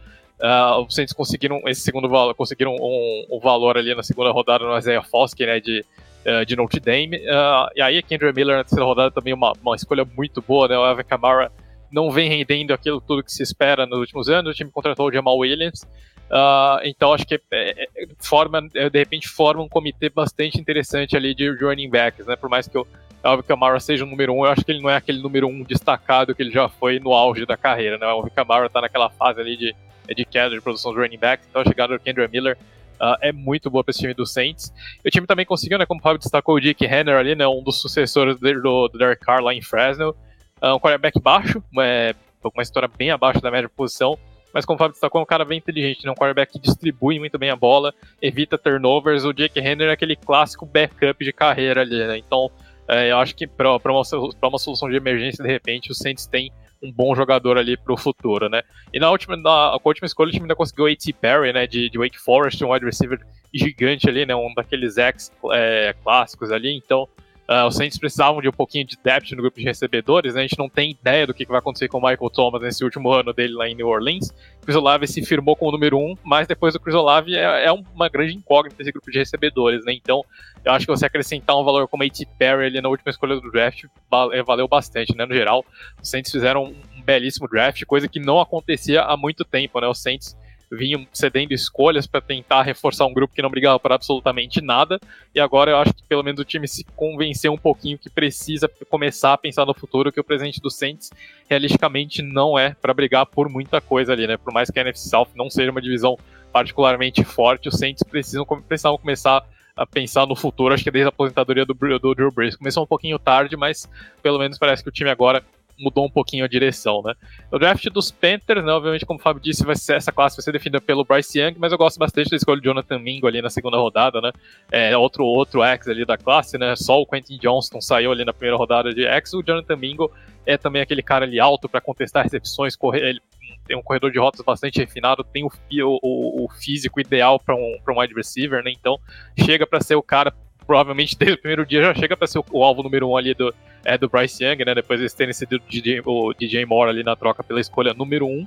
uh, 0.43 0.81
os 0.85 0.93
Saints 0.93 1.13
conseguiram 1.13 1.61
esse 1.67 1.81
segundo 1.81 2.09
valor, 2.09 2.35
conseguiram 2.35 2.75
um, 2.75 3.25
um, 3.31 3.39
valor 3.39 3.77
ali 3.77 3.95
na 3.95 4.03
segunda 4.03 4.31
rodada 4.31 4.65
no 4.65 4.77
Isaiah 4.77 5.03
Foskey, 5.03 5.45
né, 5.45 5.59
de 5.59 5.85
uh, 6.25 6.45
de 6.45 6.55
Notre 6.55 6.79
Dame. 6.79 7.17
Uh, 7.17 7.69
e 7.75 7.81
aí, 7.81 8.01
Kendra 8.03 8.31
Miller 8.33 8.57
na 8.57 8.63
terceira 8.63 8.85
rodada 8.85 9.11
também 9.11 9.33
uma, 9.33 9.53
uma 9.61 9.75
escolha 9.75 10.05
muito 10.05 10.41
boa, 10.41 10.67
né? 10.67 10.77
O 10.77 10.89
Evan 10.89 11.03
Kamara 11.03 11.51
não 11.91 12.09
vem 12.09 12.27
rendendo 12.27 12.73
aquilo 12.73 12.99
tudo 12.99 13.23
que 13.23 13.31
se 13.31 13.43
espera 13.43 13.85
nos 13.85 13.99
últimos 13.99 14.27
anos. 14.27 14.51
O 14.51 14.55
time 14.55 14.71
contratou 14.71 15.07
o 15.07 15.11
Jamal 15.11 15.37
Williams. 15.37 15.83
Uh, 16.31 16.81
então 16.83 17.13
acho 17.13 17.27
que 17.27 17.35
é, 17.35 17.39
é, 17.51 17.87
forma, 18.17 18.67
é, 18.73 18.89
de 18.89 18.97
repente 18.97 19.27
forma 19.27 19.61
um 19.61 19.69
comitê 19.69 20.09
bastante 20.09 20.59
interessante 20.59 21.15
ali 21.15 21.35
de 21.35 21.47
running 21.49 21.89
backs, 21.89 22.25
né? 22.25 22.35
Por 22.35 22.49
mais 22.49 22.67
que 22.67 22.77
o 22.77 22.87
Alvin 23.21 23.43
Kamara 23.43 23.79
seja 23.79 24.03
o 24.03 24.07
número 24.07 24.33
um, 24.33 24.43
eu 24.43 24.51
acho 24.51 24.65
que 24.65 24.71
ele 24.71 24.81
não 24.81 24.89
é 24.89 24.95
aquele 24.95 25.21
número 25.21 25.47
um 25.47 25.63
destacado 25.63 26.33
que 26.33 26.41
ele 26.41 26.51
já 26.51 26.67
foi 26.67 26.99
no 26.99 27.13
auge 27.13 27.45
da 27.45 27.55
carreira, 27.55 27.97
né? 27.99 28.07
O 28.07 28.09
Alvin 28.09 28.31
Kamara 28.31 28.69
tá 28.69 28.81
naquela 28.81 29.11
fase 29.11 29.39
ali 29.39 29.55
de, 29.55 29.75
de 30.07 30.25
queda 30.25 30.55
de 30.55 30.61
produção 30.61 30.91
de 30.93 30.99
running 30.99 31.17
backs, 31.17 31.47
então 31.49 31.61
a 31.61 31.65
chegada 31.65 31.97
do 31.97 32.03
Kendra 32.03 32.27
Miller 32.27 32.57
Uh, 33.03 33.17
é 33.19 33.31
muito 33.33 33.69
boa 33.69 33.83
para 33.83 33.91
esse 33.91 33.99
time 33.99 34.13
do 34.13 34.25
Saints. 34.25 34.73
E 35.03 35.07
o 35.09 35.11
time 35.11 35.27
também 35.27 35.45
conseguiu, 35.45 35.77
né, 35.77 35.85
como 35.85 35.99
o 35.99 36.03
Fábio 36.03 36.19
destacou, 36.19 36.55
o 36.55 36.59
Dick 36.61 36.85
Henner 36.85 37.17
ali, 37.17 37.35
né, 37.35 37.45
um 37.45 37.61
dos 37.61 37.81
sucessores 37.81 38.39
do, 38.39 38.87
do 38.87 38.97
Derek 38.97 39.25
Carr 39.25 39.41
lá 39.41 39.53
em 39.53 39.61
Fresno. 39.61 40.15
Uh, 40.61 40.75
um 40.75 40.79
quarterback 40.79 41.19
baixo, 41.19 41.61
é, 41.81 42.15
uma 42.43 42.63
história 42.63 42.87
bem 42.87 43.11
abaixo 43.11 43.41
da 43.41 43.51
média 43.51 43.67
posição, 43.67 44.17
mas 44.53 44.63
como 44.65 44.75
o 44.75 44.79
Fábio 44.79 44.93
destacou, 44.93 45.19
é 45.19 45.23
um 45.23 45.25
cara 45.25 45.43
bem 45.43 45.57
inteligente, 45.57 46.05
né, 46.05 46.11
um 46.11 46.15
quarterback 46.15 46.53
que 46.53 46.59
distribui 46.59 47.19
muito 47.19 47.37
bem 47.37 47.49
a 47.49 47.55
bola, 47.55 47.93
evita 48.21 48.57
turnovers. 48.57 49.25
O 49.25 49.33
Jake 49.33 49.59
Henner 49.59 49.89
é 49.89 49.91
aquele 49.91 50.15
clássico 50.15 50.65
backup 50.65 51.25
de 51.25 51.33
carreira 51.33 51.81
ali, 51.81 52.07
né? 52.07 52.17
Então, 52.19 52.49
é, 52.87 53.11
eu 53.11 53.17
acho 53.17 53.35
que 53.35 53.47
para 53.47 53.75
uma, 53.75 54.03
uma 54.43 54.59
solução 54.59 54.89
de 54.89 54.95
emergência, 54.95 55.43
de 55.43 55.49
repente, 55.49 55.91
o 55.91 55.95
Saints 55.95 56.27
tem 56.27 56.51
um 56.83 56.91
bom 56.91 57.15
jogador 57.15 57.57
ali 57.57 57.77
pro 57.77 57.95
futuro, 57.95 58.49
né? 58.49 58.61
E 58.93 58.99
na 58.99 59.09
última, 59.09 59.37
na, 59.37 59.77
com 59.81 59.89
a 59.89 59.91
última 59.91 60.05
escolha, 60.05 60.27
o 60.27 60.31
time 60.31 60.43
ainda 60.43 60.55
conseguiu 60.55 60.85
o 60.85 60.87
A.T. 60.87 61.13
Perry, 61.13 61.53
né, 61.53 61.65
de, 61.65 61.89
de, 61.89 61.97
Wake 61.97 62.19
Forest, 62.19 62.63
um 62.63 62.73
wide 62.73 62.85
receiver 62.85 63.19
gigante 63.53 64.09
ali, 64.09 64.25
né, 64.25 64.35
um 64.35 64.53
daqueles 64.53 64.97
ex 64.97 65.31
é, 65.53 65.95
clássicos 66.03 66.51
ali, 66.51 66.75
então 66.75 67.07
Uh, 67.49 67.67
os 67.67 67.75
Saints 67.75 67.97
precisavam 67.97 68.41
de 68.41 68.47
um 68.47 68.53
pouquinho 68.53 68.85
de 68.85 68.97
depth 69.03 69.31
no 69.31 69.41
grupo 69.41 69.59
de 69.59 69.65
recebedores, 69.65 70.33
né? 70.33 70.41
A 70.41 70.43
gente 70.43 70.57
não 70.57 70.69
tem 70.69 70.91
ideia 70.91 71.27
do 71.27 71.33
que 71.33 71.45
vai 71.45 71.59
acontecer 71.59 71.89
com 71.89 71.97
o 71.97 72.01
Michael 72.01 72.29
Thomas 72.29 72.61
nesse 72.61 72.85
último 72.85 73.11
ano 73.11 73.33
dele 73.33 73.53
lá 73.53 73.67
em 73.67 73.75
New 73.75 73.87
Orleans. 73.87 74.33
Chris 74.61 74.77
Olave 74.77 75.05
se 75.07 75.21
firmou 75.25 75.53
como 75.53 75.71
número 75.71 75.97
um, 75.97 76.15
mas 76.23 76.47
depois 76.47 76.73
do 76.73 76.79
Chris 76.79 76.95
Olave 76.95 77.35
é, 77.35 77.65
é 77.65 77.71
uma 77.71 78.07
grande 78.07 78.33
incógnita 78.33 78.81
esse 78.81 78.93
grupo 78.93 79.11
de 79.11 79.19
recebedores, 79.19 79.83
né? 79.83 79.91
Então, 79.93 80.23
eu 80.63 80.71
acho 80.71 80.85
que 80.85 80.91
você 80.91 81.05
acrescentar 81.05 81.59
um 81.59 81.65
valor 81.65 81.85
como 81.89 82.03
A.T. 82.03 82.25
Perry 82.39 82.67
ali 82.67 82.79
na 82.79 82.87
última 82.87 83.09
escolha 83.09 83.35
do 83.35 83.51
draft 83.51 83.83
é, 84.31 84.41
valeu 84.41 84.67
bastante, 84.67 85.15
né? 85.15 85.25
No 85.25 85.33
geral, 85.33 85.65
os 86.01 86.09
Saints 86.09 86.31
fizeram 86.31 86.73
um 86.95 87.01
belíssimo 87.03 87.49
draft, 87.49 87.83
coisa 87.83 88.07
que 88.07 88.21
não 88.21 88.39
acontecia 88.39 89.01
há 89.01 89.17
muito 89.17 89.43
tempo, 89.43 89.81
né? 89.81 89.87
Os 89.87 90.01
Saints 90.01 90.33
vinham 90.75 91.07
cedendo 91.13 91.53
escolhas 91.53 92.07
para 92.07 92.21
tentar 92.21 92.63
reforçar 92.63 93.05
um 93.05 93.13
grupo 93.13 93.33
que 93.33 93.41
não 93.41 93.49
brigava 93.49 93.79
por 93.79 93.91
absolutamente 93.91 94.61
nada. 94.61 94.99
E 95.33 95.39
agora 95.39 95.71
eu 95.71 95.77
acho 95.77 95.93
que 95.93 96.03
pelo 96.03 96.23
menos 96.23 96.39
o 96.39 96.45
time 96.45 96.67
se 96.67 96.83
convenceu 96.95 97.53
um 97.53 97.57
pouquinho 97.57 97.97
que 97.97 98.09
precisa 98.09 98.69
começar 98.89 99.33
a 99.33 99.37
pensar 99.37 99.65
no 99.65 99.73
futuro, 99.73 100.11
que 100.11 100.19
o 100.19 100.23
presente 100.23 100.59
do 100.59 100.69
Saints 100.69 101.11
realisticamente 101.49 102.21
não 102.21 102.57
é 102.57 102.73
para 102.73 102.93
brigar 102.93 103.25
por 103.25 103.49
muita 103.49 103.79
coisa 103.79 104.13
ali, 104.13 104.27
né? 104.27 104.37
Por 104.37 104.53
mais 104.53 104.69
que 104.69 104.79
a 104.79 104.81
NFC 104.81 105.09
South 105.09 105.29
não 105.35 105.49
seja 105.49 105.71
uma 105.71 105.81
divisão 105.81 106.17
particularmente 106.51 107.23
forte, 107.23 107.67
os 107.67 107.75
Saints 107.75 108.03
precisam, 108.03 108.45
precisavam 108.45 108.97
começar 108.97 109.43
a 109.75 109.85
pensar 109.85 110.27
no 110.27 110.35
futuro. 110.35 110.73
Acho 110.73 110.83
que 110.83 110.91
desde 110.91 111.07
a 111.07 111.09
aposentadoria 111.09 111.65
do, 111.65 111.73
do 111.73 112.15
Drew 112.15 112.31
Brees 112.31 112.55
começou 112.55 112.83
um 112.83 112.87
pouquinho 112.87 113.17
tarde, 113.17 113.57
mas 113.57 113.89
pelo 114.21 114.37
menos 114.37 114.57
parece 114.57 114.83
que 114.83 114.89
o 114.89 114.91
time 114.91 115.09
agora 115.09 115.43
mudou 115.79 116.05
um 116.05 116.09
pouquinho 116.09 116.45
a 116.45 116.47
direção, 116.47 117.01
né? 117.03 117.13
O 117.51 117.57
draft 117.57 117.85
dos 117.89 118.11
Panthers, 118.11 118.63
né, 118.63 118.71
obviamente, 118.71 119.05
como 119.05 119.19
o 119.19 119.21
Fábio 119.21 119.41
disse, 119.41 119.65
vai 119.65 119.75
ser, 119.75 119.95
essa 119.95 120.11
classe 120.11 120.37
vai 120.37 120.43
ser 120.43 120.51
definida 120.51 120.79
pelo 120.79 121.03
Bryce 121.03 121.39
Young, 121.39 121.55
mas 121.57 121.71
eu 121.71 121.77
gosto 121.77 121.97
bastante 121.97 122.29
da 122.29 122.35
escolha 122.35 122.59
de 122.59 122.67
Jonathan 122.67 122.99
Mingo 122.99 123.27
ali 123.27 123.41
na 123.41 123.49
segunda 123.49 123.77
rodada, 123.77 124.21
né? 124.21 124.31
É 124.71 124.97
outro, 124.97 125.25
outro 125.25 125.63
ex 125.63 125.87
ali 125.87 126.05
da 126.05 126.17
classe, 126.17 126.57
né? 126.57 126.75
Só 126.75 127.01
o 127.01 127.05
Quentin 127.05 127.37
Johnston 127.37 127.81
saiu 127.81 128.11
ali 128.11 128.23
na 128.23 128.33
primeira 128.33 128.57
rodada 128.57 128.93
de 128.93 129.05
ex, 129.05 129.33
o 129.33 129.43
Jonathan 129.43 129.75
Mingo 129.75 130.11
é 130.45 130.57
também 130.57 130.81
aquele 130.81 131.01
cara 131.01 131.25
ali 131.25 131.39
alto 131.39 131.69
para 131.69 131.79
contestar 131.79 132.23
recepções, 132.23 132.75
correr, 132.75 133.09
ele 133.09 133.21
tem 133.65 133.77
um 133.77 133.81
corredor 133.81 134.11
de 134.11 134.19
rotas 134.19 134.41
bastante 134.41 134.79
refinado, 134.79 135.23
tem 135.23 135.43
o, 135.43 135.49
o, 135.81 136.45
o 136.45 136.49
físico 136.49 136.99
ideal 136.99 137.39
para 137.39 137.55
um, 137.55 137.77
um 137.87 137.99
wide 137.99 138.13
receiver, 138.13 138.63
né? 138.63 138.71
Então 138.71 138.99
chega 139.39 139.65
para 139.65 139.81
ser 139.81 139.95
o 139.95 140.03
cara 140.03 140.33
provavelmente 140.65 141.17
desde 141.17 141.35
o 141.35 141.41
primeiro 141.41 141.65
dia 141.65 141.81
já 141.83 141.93
chega 141.93 142.15
para 142.15 142.27
ser 142.27 142.39
o, 142.39 142.45
o, 142.51 142.63
alvo 142.63 142.83
número 142.83 143.09
um 143.09 143.17
ali 143.17 143.33
do, 143.33 143.53
é, 143.83 143.97
do 143.97 144.09
Bryce 144.09 144.43
Young, 144.43 144.65
né? 144.65 144.75
Depois 144.75 144.99
eles 144.99 145.13
terem 145.13 145.33
sido 145.33 145.61
o 146.05 146.33
DJ, 146.33 146.65
Moore 146.65 146.89
ali 146.89 147.03
na 147.03 147.15
troca 147.15 147.43
pela 147.43 147.59
escolha 147.59 147.93
número 147.93 148.25
um. 148.25 148.43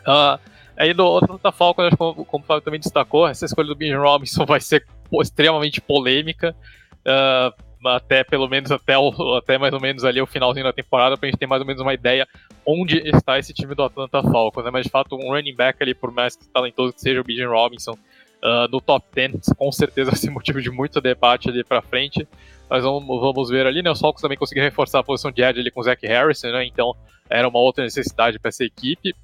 Uh, 0.00 0.38
aí 0.76 0.94
do 0.94 1.04
outro 1.04 1.38
da 1.42 1.52
Falcons, 1.52 1.94
como, 1.96 2.24
como 2.24 2.44
o 2.44 2.46
Fábio 2.46 2.62
também 2.62 2.80
destacou, 2.80 3.26
essa 3.26 3.44
escolha 3.44 3.68
do 3.68 3.76
Ben 3.76 3.94
Robinson 3.94 4.44
vai 4.46 4.60
ser 4.60 4.84
extremamente 5.20 5.80
polêmica. 5.80 6.54
Uh, 7.00 7.68
até 7.86 8.24
pelo 8.24 8.48
menos 8.48 8.70
até, 8.72 8.98
o, 8.98 9.36
até 9.36 9.56
mais 9.56 9.72
ou 9.72 9.80
menos 9.80 10.04
ali 10.04 10.20
o 10.20 10.26
finalzinho 10.26 10.64
da 10.64 10.72
temporada 10.72 11.16
pra 11.16 11.28
gente 11.28 11.38
ter 11.38 11.46
mais 11.46 11.60
ou 11.60 11.66
menos 11.66 11.80
uma 11.80 11.94
ideia 11.94 12.26
onde 12.66 12.98
está 13.08 13.38
esse 13.38 13.52
time 13.52 13.74
do 13.74 13.82
Atlanta 13.82 14.22
Falcons, 14.22 14.64
né? 14.64 14.70
Mas 14.70 14.84
de 14.84 14.90
fato 14.90 15.16
um 15.16 15.32
running 15.32 15.54
back 15.54 15.82
ali, 15.82 15.94
por 15.94 16.10
mais 16.10 16.36
que 16.36 16.48
talentoso 16.48 16.92
que 16.92 17.00
seja 17.00 17.20
o 17.20 17.24
Bijan 17.24 17.48
Robinson, 17.48 17.96
uh, 18.42 18.70
no 18.70 18.80
top 18.80 19.06
10, 19.14 19.54
com 19.56 19.70
certeza 19.72 20.10
vai 20.10 20.18
ser 20.18 20.30
motivo 20.32 20.60
de 20.60 20.70
muito 20.70 21.00
debate 21.00 21.48
ali 21.48 21.64
para 21.64 21.82
frente. 21.82 22.26
Mas 22.68 22.82
vamos, 22.82 23.06
vamos 23.06 23.48
ver 23.48 23.66
ali, 23.66 23.82
né? 23.82 23.90
Os 23.90 23.98
Falcons 23.98 24.20
também 24.20 24.36
conseguiram 24.36 24.66
reforçar 24.66 24.98
a 24.98 25.02
posição 25.02 25.30
de 25.30 25.42
Ed 25.42 25.58
ali 25.58 25.70
com 25.70 25.80
o 25.80 25.82
Zach 25.82 26.06
Harrison, 26.06 26.48
né? 26.48 26.66
Então 26.66 26.94
era 27.28 27.48
uma 27.48 27.58
outra 27.58 27.84
necessidade 27.84 28.38
para 28.38 28.50
essa 28.50 28.64
equipe. 28.64 29.14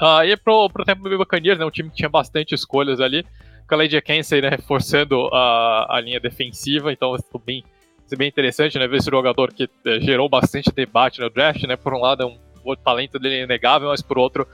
Uh, 0.00 0.24
e 0.24 0.36
pro, 0.36 0.68
pro 0.70 0.84
tempo 0.84 1.08
do 1.08 1.18
Buccaneers, 1.18 1.58
né? 1.58 1.64
Um 1.64 1.70
time 1.70 1.90
que 1.90 1.96
tinha 1.96 2.08
bastante 2.08 2.54
escolhas 2.54 3.00
ali. 3.00 3.24
Khaled 3.68 4.00
Kensey, 4.00 4.40
né? 4.40 4.48
Reforçando 4.48 5.28
a, 5.32 5.96
a 5.96 6.00
linha 6.00 6.20
defensiva, 6.20 6.92
então 6.92 7.16
ser 7.16 7.24
bem, 7.44 7.64
ser 8.06 8.16
bem 8.16 8.28
interessante, 8.28 8.78
né? 8.78 8.86
Ver 8.86 8.98
esse 8.98 9.10
jogador 9.10 9.52
que 9.52 9.68
eh, 9.84 10.00
gerou 10.00 10.28
bastante 10.28 10.70
debate 10.72 11.20
no 11.20 11.28
draft, 11.28 11.62
né? 11.64 11.76
Por 11.76 11.92
um 11.92 12.00
lado, 12.00 12.22
é 12.22 12.26
um, 12.26 12.38
o 12.64 12.76
talento 12.76 13.18
dele 13.18 13.36
é 13.36 13.42
inegável, 13.42 13.88
mas 13.88 14.02
por 14.02 14.18
outro, 14.18 14.46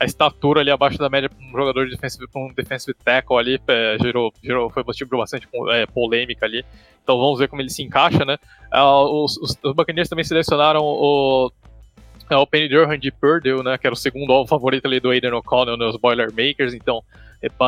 a 0.00 0.04
estatura 0.04 0.60
ali 0.60 0.70
abaixo 0.70 0.98
da 0.98 1.08
média 1.08 1.28
para 1.28 1.44
um 1.44 1.50
jogador 1.50 1.84
de 1.86 1.90
defensive, 1.90 2.24
um 2.34 2.52
defensive 2.52 2.94
tackle 3.04 3.36
ali 3.36 3.60
é, 3.66 3.96
gerou, 4.00 4.32
gerou, 4.42 4.70
foi 4.70 4.84
motivo 4.84 5.16
bastante 5.16 5.48
é, 5.70 5.86
polêmica 5.86 6.46
ali. 6.46 6.64
Então 7.02 7.18
vamos 7.18 7.38
ver 7.38 7.48
como 7.48 7.60
ele 7.62 7.70
se 7.70 7.82
encaixa, 7.82 8.24
né? 8.24 8.36
Uh, 8.72 9.24
os, 9.24 9.36
os, 9.38 9.58
os 9.62 9.74
Buccaneers 9.74 10.08
também 10.08 10.24
selecionaram 10.24 10.80
o, 10.82 11.50
é 12.30 12.36
o 12.36 12.46
Penny 12.46 12.68
Durham 12.68 12.98
de 12.98 13.10
Purdue, 13.10 13.62
né, 13.64 13.78
que 13.78 13.86
era 13.86 13.94
o 13.94 13.96
segundo 13.96 14.46
favorito 14.46 14.86
ali 14.86 15.00
do 15.00 15.10
Aiden 15.10 15.32
O'Connell 15.32 15.76
nos 15.76 15.96
Boilermakers, 15.96 16.74
então 16.74 17.02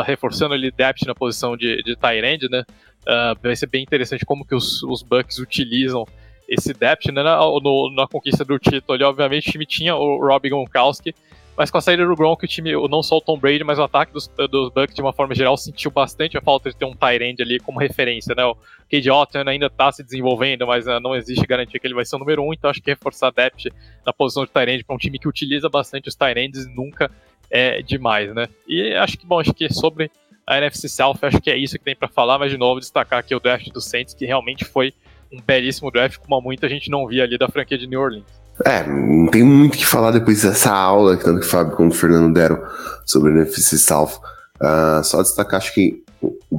reforçando 0.04 0.52
ali 0.52 0.70
depth 0.70 1.06
na 1.06 1.14
posição 1.14 1.56
de, 1.56 1.82
de 1.82 1.96
tight 1.96 2.24
end, 2.24 2.48
né, 2.50 2.64
uh, 3.06 3.38
vai 3.42 3.56
ser 3.56 3.68
bem 3.68 3.82
interessante 3.82 4.26
como 4.26 4.44
que 4.44 4.54
os, 4.54 4.82
os 4.82 5.02
Bucks 5.02 5.38
utilizam 5.38 6.04
esse 6.50 6.74
depth, 6.74 7.06
né, 7.06 7.22
na, 7.22 7.38
no, 7.38 7.94
na 7.94 8.08
conquista 8.08 8.44
do 8.44 8.58
título 8.58 8.94
ali, 8.94 9.04
obviamente 9.04 9.48
o 9.48 9.52
time 9.52 9.64
tinha 9.64 9.94
o 9.94 10.18
Rob 10.18 10.48
Gronkowski, 10.48 11.14
mas 11.56 11.70
com 11.70 11.78
a 11.78 11.80
saída 11.80 12.06
do 12.06 12.16
Gronk, 12.16 12.42
o 12.42 12.48
time, 12.48 12.72
não 12.88 13.02
só 13.02 13.18
o 13.18 13.20
Tom 13.20 13.38
Brady, 13.38 13.62
mas 13.62 13.78
o 13.78 13.82
ataque 13.82 14.12
dos, 14.12 14.28
dos 14.50 14.70
Bucks, 14.70 14.94
de 14.94 15.02
uma 15.02 15.12
forma 15.12 15.34
geral, 15.34 15.56
sentiu 15.56 15.90
bastante 15.90 16.36
a 16.38 16.40
falta 16.40 16.70
de 16.70 16.76
ter 16.76 16.86
um 16.86 16.94
tight 16.94 17.42
ali 17.42 17.60
como 17.60 17.78
referência, 17.78 18.34
né? 18.34 18.44
O 18.44 18.56
Cade 18.90 19.10
ainda 19.46 19.66
está 19.66 19.92
se 19.92 20.02
desenvolvendo, 20.02 20.66
mas 20.66 20.86
uh, 20.86 20.98
não 21.00 21.14
existe 21.14 21.46
garantia 21.46 21.78
que 21.78 21.86
ele 21.86 21.92
vai 21.92 22.04
ser 22.04 22.16
o 22.16 22.18
número 22.18 22.42
um, 22.42 22.52
então 22.52 22.70
acho 22.70 22.80
que 22.80 22.90
reforçar 22.90 23.30
depth 23.30 23.66
na 24.06 24.12
posição 24.12 24.44
de 24.44 24.50
tight 24.50 24.84
para 24.84 24.96
um 24.96 24.98
time 24.98 25.18
que 25.18 25.28
utiliza 25.28 25.68
bastante 25.68 26.08
os 26.08 26.14
tight 26.14 26.50
nunca 26.74 27.10
é 27.50 27.82
demais, 27.82 28.34
né? 28.34 28.48
E 28.66 28.94
acho 28.94 29.18
que, 29.18 29.26
bom, 29.26 29.38
acho 29.38 29.52
que 29.52 29.70
sobre 29.70 30.10
a 30.46 30.56
NFC 30.56 30.88
South, 30.88 31.18
acho 31.22 31.40
que 31.42 31.50
é 31.50 31.58
isso 31.58 31.78
que 31.78 31.84
tem 31.84 31.94
para 31.94 32.08
falar, 32.08 32.38
mas 32.38 32.50
de 32.50 32.56
novo, 32.56 32.80
destacar 32.80 33.18
aqui 33.18 33.34
o 33.34 33.40
draft 33.40 33.68
do 33.68 33.80
Saints, 33.82 34.14
que 34.14 34.24
realmente 34.24 34.64
foi 34.64 34.94
um 35.32 35.40
belíssimo 35.40 35.90
draft, 35.90 36.18
como 36.18 36.40
muita 36.40 36.68
gente 36.68 36.90
não 36.90 37.06
via 37.06 37.24
ali 37.24 37.38
da 37.38 37.48
franquia 37.48 37.78
de 37.78 37.86
New 37.86 38.00
Orleans. 38.00 38.24
É, 38.64 38.86
não 38.86 39.26
tem 39.28 39.42
muito 39.42 39.74
o 39.74 39.78
que 39.78 39.86
falar 39.86 40.10
depois 40.10 40.42
dessa 40.42 40.70
aula 40.70 41.16
que 41.16 41.24
tanto 41.24 41.40
o 41.40 41.48
Fábio 41.48 41.76
como 41.76 41.88
o 41.88 41.94
Fernando 41.94 42.34
deram 42.34 42.62
sobre 43.06 43.30
o 43.30 43.36
NFC 43.36 43.78
South. 43.78 44.20
Uh, 44.60 45.02
só 45.02 45.22
destacar, 45.22 45.58
acho 45.58 45.72
que 45.72 46.02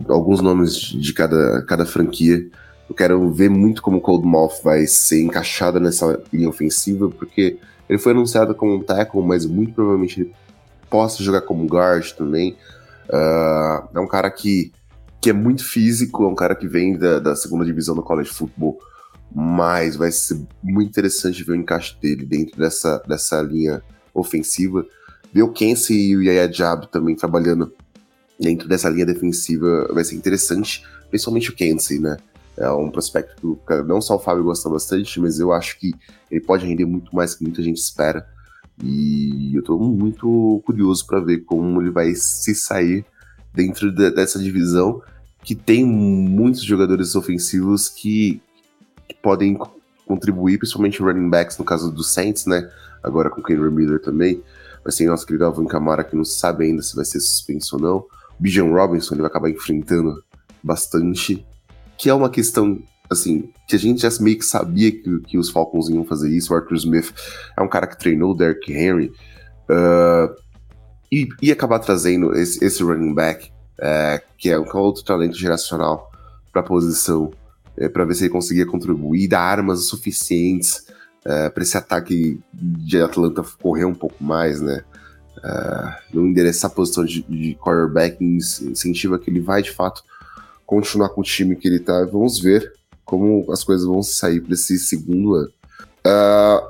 alguns 0.09 0.41
nomes 0.41 0.75
de 0.75 1.13
cada, 1.13 1.63
cada 1.63 1.85
franquia. 1.85 2.45
Eu 2.89 2.95
quero 2.95 3.31
ver 3.31 3.49
muito 3.49 3.81
como 3.81 3.97
o 3.97 4.01
Cold 4.01 4.27
vai 4.63 4.85
ser 4.85 5.21
encaixado 5.21 5.79
nessa 5.79 6.21
linha 6.33 6.49
ofensiva, 6.49 7.09
porque 7.09 7.57
ele 7.87 7.99
foi 7.99 8.11
anunciado 8.11 8.53
como 8.55 8.75
um 8.75 8.83
tackle, 8.83 9.21
mas 9.21 9.45
muito 9.45 9.73
provavelmente 9.73 10.21
ele 10.21 10.33
possa 10.89 11.23
jogar 11.23 11.41
como 11.41 11.65
guard 11.65 12.11
também. 12.13 12.57
Uh, 13.07 13.87
é 13.93 13.99
um 13.99 14.07
cara 14.07 14.29
que, 14.29 14.71
que 15.21 15.29
é 15.29 15.33
muito 15.33 15.63
físico, 15.63 16.23
é 16.23 16.27
um 16.27 16.35
cara 16.35 16.55
que 16.55 16.67
vem 16.67 16.97
da, 16.97 17.19
da 17.19 17.35
segunda 17.35 17.63
divisão 17.63 17.95
do 17.95 18.01
college 18.01 18.29
football 18.29 18.79
mas 19.33 19.95
vai 19.95 20.11
ser 20.11 20.39
muito 20.61 20.89
interessante 20.89 21.43
ver 21.43 21.53
o 21.53 21.55
encaixe 21.55 21.95
dele 22.01 22.25
dentro 22.25 22.59
dessa, 22.59 23.01
dessa 23.07 23.41
linha 23.41 23.81
ofensiva. 24.13 24.85
Ver 25.33 25.43
o 25.43 25.51
Kense 25.51 25.93
e 25.93 26.15
o 26.17 26.21
Yaya 26.21 26.49
Diabo 26.49 26.87
também 26.87 27.15
trabalhando 27.15 27.73
dentro 28.37 28.67
dessa 28.67 28.89
linha 28.89 29.05
defensiva 29.05 29.87
vai 29.93 30.03
ser 30.03 30.15
interessante, 30.15 30.85
principalmente 31.09 31.49
o 31.49 31.55
Kense, 31.55 31.99
né? 31.99 32.17
É 32.57 32.69
um 32.71 32.91
prospecto 32.91 33.57
que 33.65 33.81
não 33.83 34.01
só 34.01 34.17
o 34.17 34.19
Fábio 34.19 34.43
gosta 34.43 34.69
bastante, 34.69 35.19
mas 35.21 35.39
eu 35.39 35.53
acho 35.53 35.79
que 35.79 35.93
ele 36.29 36.41
pode 36.41 36.65
render 36.65 36.85
muito 36.85 37.15
mais 37.15 37.33
que 37.33 37.43
muita 37.43 37.63
gente 37.63 37.77
espera. 37.77 38.27
E 38.83 39.55
eu 39.55 39.63
tô 39.63 39.79
muito 39.79 40.61
curioso 40.65 41.07
para 41.07 41.21
ver 41.21 41.39
como 41.45 41.81
ele 41.81 41.91
vai 41.91 42.13
se 42.13 42.53
sair 42.53 43.05
dentro 43.53 43.91
de, 43.91 44.11
dessa 44.11 44.39
divisão 44.39 45.01
que 45.43 45.55
tem 45.55 45.83
muitos 45.83 46.63
jogadores 46.63 47.15
ofensivos 47.15 47.89
que, 47.89 48.41
podem 49.21 49.57
contribuir, 50.05 50.57
principalmente 50.57 51.01
running 51.01 51.29
backs, 51.29 51.57
no 51.57 51.65
caso 51.65 51.91
do 51.91 52.03
Saints, 52.03 52.45
né? 52.45 52.69
Agora 53.03 53.29
com 53.29 53.41
o 53.41 53.43
Kendrick 53.43 53.73
Miller 53.73 54.01
também. 54.01 54.43
Mas 54.83 54.95
tem 54.95 55.07
nosso 55.07 55.25
querido 55.25 55.45
Alvin 55.45 55.65
Kamara 55.65 56.03
que 56.03 56.15
não 56.15 56.25
sabe 56.25 56.65
ainda 56.65 56.81
se 56.81 56.95
vai 56.95 57.05
ser 57.05 57.19
suspenso 57.19 57.75
ou 57.75 57.81
não. 57.81 57.97
O 57.97 58.07
Bijan 58.39 58.71
Robinson 58.71 59.13
ele 59.13 59.21
vai 59.21 59.29
acabar 59.29 59.49
enfrentando 59.49 60.23
bastante. 60.63 61.45
Que 61.97 62.09
é 62.09 62.13
uma 62.13 62.29
questão, 62.29 62.81
assim, 63.09 63.49
que 63.67 63.75
a 63.75 63.79
gente 63.79 64.01
já 64.01 64.09
meio 64.19 64.37
que 64.37 64.45
sabia 64.45 64.91
que, 64.91 65.19
que 65.21 65.37
os 65.37 65.49
Falcons 65.49 65.89
iam 65.89 66.03
fazer 66.03 66.29
isso. 66.29 66.51
O 66.51 66.55
Arthur 66.55 66.75
Smith 66.75 67.13
é 67.57 67.61
um 67.61 67.67
cara 67.67 67.87
que 67.87 67.97
treinou 67.97 68.31
o 68.31 68.35
Derrick 68.35 68.71
Henry. 68.71 69.11
Uh, 69.69 70.33
e 71.11 71.27
ia 71.41 71.53
acabar 71.53 71.79
trazendo 71.79 72.33
esse, 72.33 72.63
esse 72.63 72.81
running 72.81 73.13
back, 73.13 73.51
uh, 73.79 74.21
que 74.37 74.49
é 74.49 74.59
um 74.59 74.65
outro 74.77 75.03
talento 75.03 75.37
geracional 75.37 76.09
para 76.51 76.61
a 76.61 76.65
posição 76.65 77.31
é, 77.77 77.89
para 77.89 78.05
ver 78.05 78.15
se 78.15 78.23
ele 78.23 78.31
conseguia 78.31 78.65
contribuir, 78.65 79.27
dar 79.27 79.41
armas 79.41 79.87
suficientes 79.87 80.85
é, 81.25 81.49
para 81.49 81.63
esse 81.63 81.77
ataque 81.77 82.39
de 82.53 83.01
Atlanta 83.01 83.43
correr 83.61 83.85
um 83.85 83.93
pouco 83.93 84.23
mais, 84.23 84.61
né? 84.61 84.83
É, 85.43 85.95
não 86.13 86.27
endereçar 86.27 86.69
a 86.69 86.73
posição 86.73 87.03
de, 87.05 87.23
de 87.23 87.55
quarterback 87.55 88.23
incentiva 88.23 89.17
que 89.17 89.29
ele 89.29 89.39
vai 89.39 89.63
de 89.63 89.71
fato 89.71 90.03
continuar 90.65 91.09
com 91.09 91.21
o 91.21 91.23
time 91.23 91.55
que 91.55 91.67
ele 91.67 91.79
tá. 91.79 92.05
Vamos 92.05 92.39
ver 92.39 92.73
como 93.05 93.51
as 93.51 93.63
coisas 93.63 93.85
vão 93.85 94.03
sair 94.03 94.41
para 94.41 94.53
esse 94.53 94.77
segundo 94.77 95.35
ano. 95.35 95.51
Uh, 96.05 96.67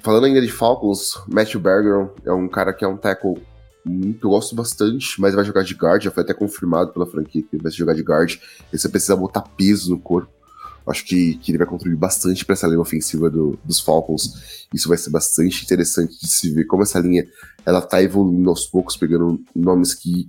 falando 0.00 0.26
ainda 0.26 0.40
de 0.40 0.50
Falcons, 0.50 1.20
Matthew 1.28 1.60
Bergeron 1.60 2.10
é 2.24 2.32
um 2.32 2.48
cara 2.48 2.72
que 2.72 2.84
é 2.84 2.88
um 2.88 2.96
tackle 2.96 3.40
muito, 3.84 4.26
eu 4.26 4.30
gosto 4.30 4.54
bastante, 4.54 5.20
mas 5.20 5.34
vai 5.34 5.44
jogar 5.44 5.62
de 5.62 5.74
guard, 5.74 6.02
já 6.02 6.10
foi 6.10 6.22
até 6.22 6.32
confirmado 6.32 6.92
pela 6.92 7.06
franquia 7.06 7.42
que 7.42 7.56
ele 7.56 7.62
vai 7.62 7.72
jogar 7.72 7.94
de 7.94 8.02
guard. 8.02 8.38
E 8.72 8.78
você 8.78 8.88
precisa 8.88 9.16
botar 9.16 9.42
peso 9.42 9.90
no 9.90 9.98
corpo. 9.98 10.30
Acho 10.86 11.04
que, 11.04 11.34
que 11.36 11.52
ele 11.52 11.58
vai 11.58 11.66
contribuir 11.66 11.96
bastante 11.96 12.44
para 12.44 12.54
essa 12.54 12.66
linha 12.66 12.80
ofensiva 12.80 13.30
do, 13.30 13.58
dos 13.64 13.80
Falcons. 13.80 14.66
Isso 14.74 14.88
vai 14.88 14.98
ser 14.98 15.10
bastante 15.10 15.64
interessante 15.64 16.18
de 16.20 16.26
se 16.26 16.50
ver 16.50 16.64
como 16.64 16.82
essa 16.82 16.98
linha 16.98 17.26
ela 17.64 17.80
tá 17.80 18.02
evoluindo 18.02 18.50
aos 18.50 18.66
poucos, 18.66 18.96
pegando 18.96 19.40
nomes 19.54 19.94
que 19.94 20.26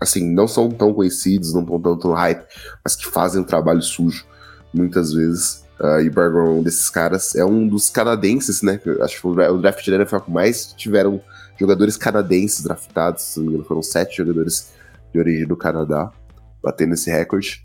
assim 0.00 0.24
não 0.32 0.46
são 0.46 0.70
tão 0.70 0.92
conhecidos, 0.92 1.52
não 1.52 1.62
estão 1.62 1.80
tanto 1.80 2.12
hype, 2.12 2.44
mas 2.84 2.96
que 2.96 3.06
fazem 3.06 3.42
um 3.42 3.44
trabalho 3.44 3.82
sujo 3.82 4.24
muitas 4.72 5.12
vezes. 5.12 5.64
Uh, 5.78 6.00
e 6.00 6.10
Bergeron, 6.10 6.60
um 6.60 6.62
desses 6.62 6.88
caras, 6.88 7.34
é 7.34 7.44
um 7.44 7.68
dos 7.68 7.90
canadenses, 7.90 8.62
né? 8.62 8.80
Acho 9.02 9.20
que 9.20 9.26
o 9.26 9.58
draft 9.58 9.84
de 9.84 9.92
NFL 9.92 10.18
que 10.18 10.30
mais 10.30 10.72
tiveram 10.72 11.20
jogadores 11.58 11.96
canadenses 11.96 12.62
draftados, 12.62 13.38
foram 13.66 13.82
sete 13.82 14.18
jogadores 14.18 14.72
de 15.12 15.18
origem 15.18 15.46
do 15.46 15.56
Canadá, 15.56 16.10
batendo 16.62 16.94
esse 16.94 17.10
recorde. 17.10 17.62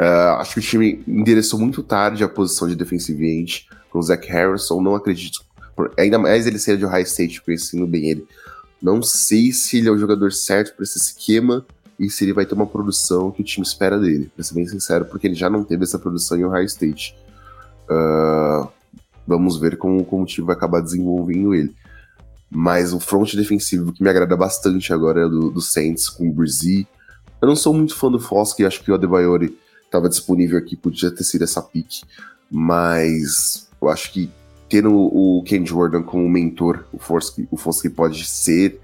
Uh, 0.00 0.38
acho 0.38 0.54
que 0.54 0.60
o 0.60 0.62
time 0.62 1.02
endereçou 1.08 1.58
muito 1.58 1.82
tarde 1.82 2.22
a 2.22 2.28
posição 2.28 2.68
de 2.68 2.76
defensive 2.76 3.26
end 3.26 3.68
com 3.90 3.98
o 3.98 4.02
Zach 4.02 4.26
Harrison. 4.28 4.80
Não 4.80 4.94
acredito, 4.94 5.44
por, 5.74 5.92
ainda 5.98 6.18
mais 6.18 6.46
ele 6.46 6.58
ser 6.58 6.76
de 6.76 6.84
Ohio 6.84 7.02
State, 7.02 7.42
conhecendo 7.42 7.86
bem 7.86 8.08
ele. 8.08 8.26
Não 8.80 9.02
sei 9.02 9.52
se 9.52 9.78
ele 9.78 9.88
é 9.88 9.90
o 9.90 9.98
jogador 9.98 10.32
certo 10.32 10.74
para 10.76 10.84
esse 10.84 10.98
esquema 10.98 11.66
e 11.98 12.08
se 12.08 12.24
ele 12.24 12.32
vai 12.32 12.46
ter 12.46 12.54
uma 12.54 12.66
produção 12.66 13.32
que 13.32 13.42
o 13.42 13.44
time 13.44 13.66
espera 13.66 13.98
dele, 13.98 14.30
pra 14.34 14.44
ser 14.44 14.54
bem 14.54 14.68
sincero, 14.68 15.04
porque 15.04 15.26
ele 15.26 15.34
já 15.34 15.50
não 15.50 15.64
teve 15.64 15.82
essa 15.82 15.98
produção 15.98 16.38
em 16.38 16.44
Ohio 16.44 16.64
State. 16.64 17.16
Uh, 17.90 18.68
vamos 19.26 19.58
ver 19.58 19.76
como, 19.76 20.04
como 20.04 20.22
o 20.22 20.26
time 20.26 20.46
vai 20.46 20.54
acabar 20.54 20.80
desenvolvendo 20.80 21.54
ele. 21.54 21.74
Mas 22.50 22.92
o 22.92 23.00
front 23.00 23.34
defensivo 23.34 23.92
que 23.92 24.02
me 24.02 24.08
agrada 24.08 24.36
bastante 24.36 24.92
agora 24.92 25.26
é 25.26 25.28
do, 25.28 25.50
do 25.50 25.60
Saints 25.60 26.08
com 26.08 26.28
o 26.28 26.32
Brzee. 26.32 26.86
Eu 27.40 27.48
não 27.48 27.56
sou 27.56 27.74
muito 27.74 27.94
fã 27.94 28.10
do 28.10 28.18
Foskey, 28.18 28.64
acho 28.64 28.82
que 28.82 28.90
o 28.90 28.94
Adebayori 28.94 29.56
estava 29.84 30.08
disponível 30.08 30.58
aqui, 30.58 30.76
podia 30.76 31.10
ter 31.10 31.24
sido 31.24 31.44
essa 31.44 31.62
pick, 31.62 32.02
mas 32.50 33.68
eu 33.80 33.88
acho 33.88 34.12
que 34.12 34.30
tendo 34.68 34.92
o 34.94 35.42
Ken 35.44 35.64
Jordan 35.64 36.02
como 36.02 36.28
mentor, 36.28 36.84
o 36.92 36.98
Foskey, 36.98 37.48
o 37.50 37.56
Foskey 37.56 37.90
pode 37.90 38.24
ser 38.24 38.80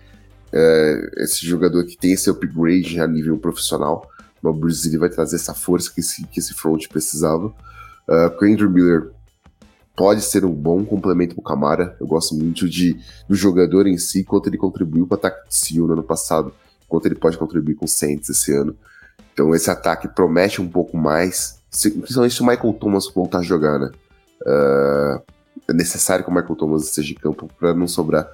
é, 0.53 1.11
esse 1.19 1.47
jogador 1.47 1.85
que 1.85 1.97
tem 1.97 2.13
esse 2.13 2.31
upgrade 2.31 3.01
a 3.01 3.07
nível 3.07 3.37
profissional. 3.39 4.09
O 4.43 4.53
Brazil 4.53 5.01
vai 5.01 5.09
trazer 5.09 5.37
essa 5.37 5.55
força 5.55 5.91
que 5.93 6.01
esse, 6.01 6.25
que 6.27 6.39
esse 6.39 6.55
front 6.55 6.87
precisava. 6.89 7.47
Uh, 8.07 8.31
o 8.41 8.45
Andrew 8.45 8.71
Miller 8.71 9.11
pode 9.97 10.23
ser 10.23 10.45
um 10.45 10.53
bom 10.53 10.85
complemento 10.85 11.35
para 11.35 11.41
o 11.41 11.45
Camara. 11.45 11.97
Eu 12.01 12.07
gosto 12.07 12.35
muito 12.35 12.69
de, 12.69 12.99
do 13.29 13.35
jogador 13.35 13.87
em 13.87 13.97
si, 13.97 14.25
quanto 14.25 14.49
ele 14.49 14.59
contribuiu 14.59 15.07
para 15.07 15.17
o 15.17 15.19
ataque 15.19 15.49
de 15.49 15.55
Seal 15.55 15.87
no 15.87 15.93
ano 15.93 16.03
passado, 16.03 16.53
quanto 16.89 17.07
ele 17.07 17.15
pode 17.15 17.39
contribuir 17.39 17.75
com 17.75 17.85
o 17.85 17.89
Saints 17.89 18.29
esse 18.29 18.53
ano. 18.53 18.77
Então 19.33 19.55
esse 19.55 19.71
ataque 19.71 20.09
promete 20.09 20.61
um 20.61 20.69
pouco 20.69 20.97
mais, 20.97 21.61
principalmente 21.71 22.35
se 22.35 22.41
o 22.41 22.47
Michael 22.47 22.73
Thomas 22.75 23.09
voltar 23.13 23.39
a 23.39 23.43
jogar, 23.43 23.79
né? 23.79 23.91
Uh, 24.43 25.23
é 25.69 25.73
necessário 25.73 26.25
que 26.25 26.31
o 26.31 26.35
Michael 26.35 26.57
Thomas 26.57 26.85
esteja 26.85 27.13
em 27.13 27.17
campo 27.17 27.49
para 27.59 27.73
não 27.73 27.89
sobrar 27.89 28.31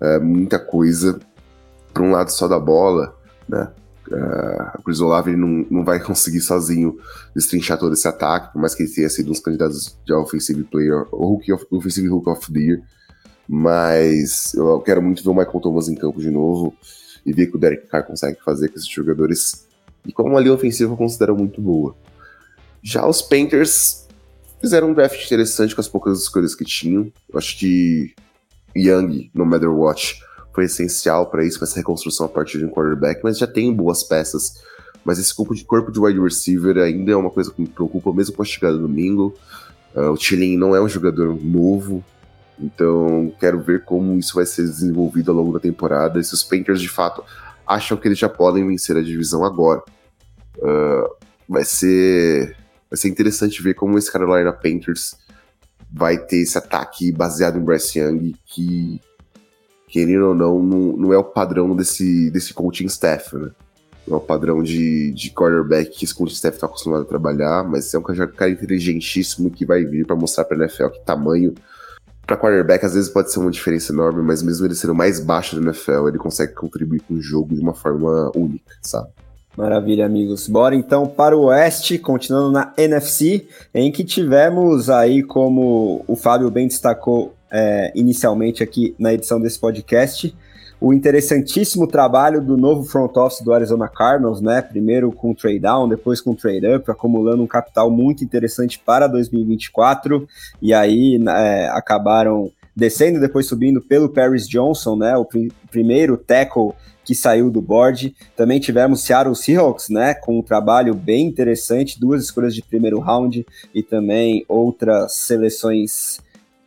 uh, 0.00 0.22
muita 0.22 0.58
coisa 0.58 1.20
para 1.92 2.02
um 2.02 2.10
lado 2.10 2.30
só 2.30 2.48
da 2.48 2.58
bola, 2.58 3.16
né? 3.48 3.70
Uh, 4.08 4.78
o 4.78 4.82
Chris 4.82 5.00
Olave 5.00 5.36
não, 5.36 5.66
não 5.70 5.84
vai 5.84 6.00
conseguir 6.00 6.40
sozinho 6.40 6.98
destrinchar 7.34 7.78
todo 7.78 7.92
esse 7.92 8.06
ataque, 8.06 8.52
por 8.52 8.60
mais 8.60 8.74
que 8.74 8.84
ele 8.84 8.92
tenha 8.92 9.08
sido 9.08 9.26
um 9.26 9.32
dos 9.32 9.40
candidatos 9.40 9.98
de 10.04 10.12
Offensive 10.12 10.62
Player 10.64 11.06
ou 11.10 11.36
of, 11.52 11.66
Offensive 11.70 12.08
Hook 12.08 12.28
of 12.28 12.52
the 12.52 12.60
Year. 12.60 12.82
Mas 13.48 14.54
eu 14.54 14.80
quero 14.80 15.02
muito 15.02 15.22
ver 15.22 15.30
o 15.30 15.34
Michael 15.34 15.60
Thomas 15.60 15.88
em 15.88 15.94
campo 15.94 16.20
de 16.20 16.30
novo 16.30 16.74
e 17.24 17.32
ver 17.32 17.44
o 17.44 17.50
que 17.50 17.56
o 17.56 17.60
Derek 17.60 17.86
Carr 17.88 18.06
consegue 18.06 18.38
fazer 18.44 18.68
com 18.68 18.76
esses 18.76 18.88
jogadores. 18.88 19.66
E 20.04 20.12
como 20.12 20.30
uma 20.30 20.40
linha 20.40 20.54
ofensiva 20.54 20.92
eu 20.92 20.96
considero 20.96 21.36
muito 21.36 21.60
boa. 21.60 21.96
Já 22.82 23.06
os 23.06 23.22
Painters 23.22 24.06
fizeram 24.60 24.90
um 24.90 24.94
draft 24.94 25.24
interessante 25.24 25.74
com 25.74 25.80
as 25.80 25.88
poucas 25.88 26.20
escolhas 26.20 26.54
que 26.54 26.64
tinham. 26.64 27.12
Eu 27.28 27.38
acho 27.38 27.58
que 27.58 28.14
Young, 28.76 29.30
no 29.34 29.44
Matter 29.44 29.72
Watch, 29.72 30.20
foi 30.56 30.64
essencial 30.64 31.26
para 31.26 31.44
isso, 31.44 31.58
para 31.58 31.68
essa 31.68 31.76
reconstrução 31.76 32.24
a 32.24 32.28
partir 32.30 32.56
de 32.56 32.64
um 32.64 32.70
quarterback, 32.70 33.20
mas 33.22 33.36
já 33.36 33.46
tem 33.46 33.70
boas 33.70 34.02
peças. 34.02 34.54
Mas 35.04 35.18
esse 35.18 35.32
corpo 35.34 35.54
de, 35.54 35.62
corpo 35.62 35.92
de 35.92 36.00
wide 36.00 36.18
receiver 36.18 36.78
ainda 36.78 37.12
é 37.12 37.16
uma 37.16 37.28
coisa 37.28 37.50
que 37.50 37.60
me 37.60 37.68
preocupa, 37.68 38.10
mesmo 38.10 38.34
com 38.34 38.40
a 38.40 38.44
chegada 38.46 38.74
do 38.78 38.88
domingo. 38.88 39.34
Uh, 39.94 40.12
o 40.12 40.16
Chilin 40.16 40.56
não 40.56 40.74
é 40.74 40.80
um 40.80 40.88
jogador 40.88 41.38
novo, 41.44 42.02
Então, 42.58 43.30
quero 43.38 43.60
ver 43.60 43.84
como 43.84 44.18
isso 44.18 44.34
vai 44.34 44.46
ser 44.46 44.62
desenvolvido 44.62 45.30
ao 45.30 45.36
longo 45.36 45.52
da 45.52 45.60
temporada 45.60 46.18
e 46.18 46.24
se 46.24 46.32
os 46.32 46.42
Panthers 46.42 46.80
de 46.80 46.88
fato 46.88 47.22
acham 47.66 47.98
que 47.98 48.08
eles 48.08 48.18
já 48.18 48.28
podem 48.28 48.66
vencer 48.66 48.96
a 48.96 49.02
divisão 49.02 49.44
agora. 49.44 49.82
Uh, 50.56 51.14
vai 51.46 51.64
ser 51.64 52.56
vai 52.90 52.96
ser 52.96 53.08
interessante 53.08 53.62
ver 53.62 53.74
como 53.74 53.98
esse 53.98 54.10
Carolina 54.10 54.54
Panthers 54.54 55.16
vai 55.92 56.16
ter 56.16 56.38
esse 56.38 56.56
ataque 56.56 57.12
baseado 57.12 57.58
em 57.58 57.62
Bryce 57.62 57.98
Young 57.98 58.34
que 58.46 59.00
querendo 59.88 60.28
ou 60.28 60.34
não, 60.34 60.62
não, 60.62 60.96
não 60.96 61.12
é 61.12 61.18
o 61.18 61.24
padrão 61.24 61.74
desse, 61.74 62.30
desse 62.30 62.52
coaching 62.52 62.86
staff, 62.86 63.36
né? 63.36 63.50
Não 64.06 64.16
é 64.16 64.18
o 64.18 64.22
padrão 64.22 64.62
de, 64.62 65.12
de 65.12 65.30
quarterback 65.30 65.90
que 65.90 66.04
esse 66.04 66.14
coaching 66.14 66.34
staff 66.34 66.56
está 66.56 66.66
acostumado 66.66 67.02
a 67.02 67.06
trabalhar, 67.06 67.64
mas 67.64 67.92
é 67.92 67.98
um 67.98 68.02
cara 68.02 68.50
inteligentíssimo 68.50 69.50
que 69.50 69.66
vai 69.66 69.84
vir 69.84 70.06
para 70.06 70.14
mostrar 70.14 70.44
para 70.44 70.56
NFL 70.56 70.88
que 70.88 71.04
tamanho 71.04 71.54
para 72.26 72.36
quarterback 72.36 72.84
às 72.84 72.94
vezes 72.94 73.08
pode 73.08 73.32
ser 73.32 73.38
uma 73.38 73.50
diferença 73.50 73.92
enorme, 73.92 74.20
mas 74.22 74.42
mesmo 74.42 74.66
ele 74.66 74.74
sendo 74.74 74.94
mais 74.94 75.20
baixo 75.20 75.54
do 75.54 75.62
NFL, 75.62 76.08
ele 76.08 76.18
consegue 76.18 76.54
contribuir 76.54 77.00
com 77.00 77.14
o 77.14 77.20
jogo 77.20 77.54
de 77.54 77.60
uma 77.60 77.74
forma 77.74 78.32
única, 78.34 78.74
sabe? 78.82 79.08
Maravilha, 79.56 80.04
amigos. 80.04 80.48
Bora 80.48 80.74
então 80.74 81.06
para 81.06 81.36
o 81.36 81.44
Oeste, 81.44 81.98
continuando 81.98 82.50
na 82.50 82.74
NFC, 82.76 83.46
em 83.72 83.90
que 83.90 84.04
tivemos 84.04 84.90
aí, 84.90 85.22
como 85.22 86.04
o 86.06 86.14
Fábio 86.14 86.50
bem 86.50 86.68
destacou 86.68 87.35
é, 87.50 87.92
inicialmente 87.94 88.62
aqui 88.62 88.94
na 88.98 89.12
edição 89.12 89.40
desse 89.40 89.58
podcast, 89.58 90.34
o 90.80 90.92
interessantíssimo 90.92 91.86
trabalho 91.86 92.42
do 92.42 92.56
novo 92.56 92.84
front 92.84 93.16
office 93.16 93.40
do 93.40 93.52
Arizona 93.52 93.88
Cardinals, 93.88 94.40
né? 94.40 94.60
Primeiro 94.60 95.10
com 95.10 95.34
trade 95.34 95.60
down, 95.60 95.88
depois 95.88 96.20
com 96.20 96.34
trade 96.34 96.66
up, 96.66 96.90
acumulando 96.90 97.42
um 97.42 97.46
capital 97.46 97.90
muito 97.90 98.22
interessante 98.22 98.78
para 98.78 99.06
2024 99.06 100.28
e 100.60 100.74
aí 100.74 101.18
é, 101.28 101.68
acabaram 101.68 102.50
descendo, 102.74 103.18
depois 103.18 103.46
subindo 103.46 103.80
pelo 103.80 104.10
Paris 104.10 104.46
Johnson, 104.46 104.96
né? 104.96 105.16
O 105.16 105.24
pr 105.24 105.48
primeiro 105.70 106.16
tackle 106.16 106.72
que 107.06 107.14
saiu 107.14 107.50
do 107.50 107.62
board. 107.62 108.14
Também 108.34 108.58
tivemos 108.58 109.02
Seattle 109.02 109.36
Seahawks, 109.36 109.88
né, 109.88 110.12
com 110.12 110.38
um 110.38 110.42
trabalho 110.42 110.92
bem 110.92 111.26
interessante, 111.26 112.00
duas 112.00 112.24
escolhas 112.24 112.54
de 112.54 112.62
primeiro 112.62 112.98
round 112.98 113.46
e 113.72 113.82
também 113.82 114.44
outras 114.48 115.14
seleções 115.14 116.18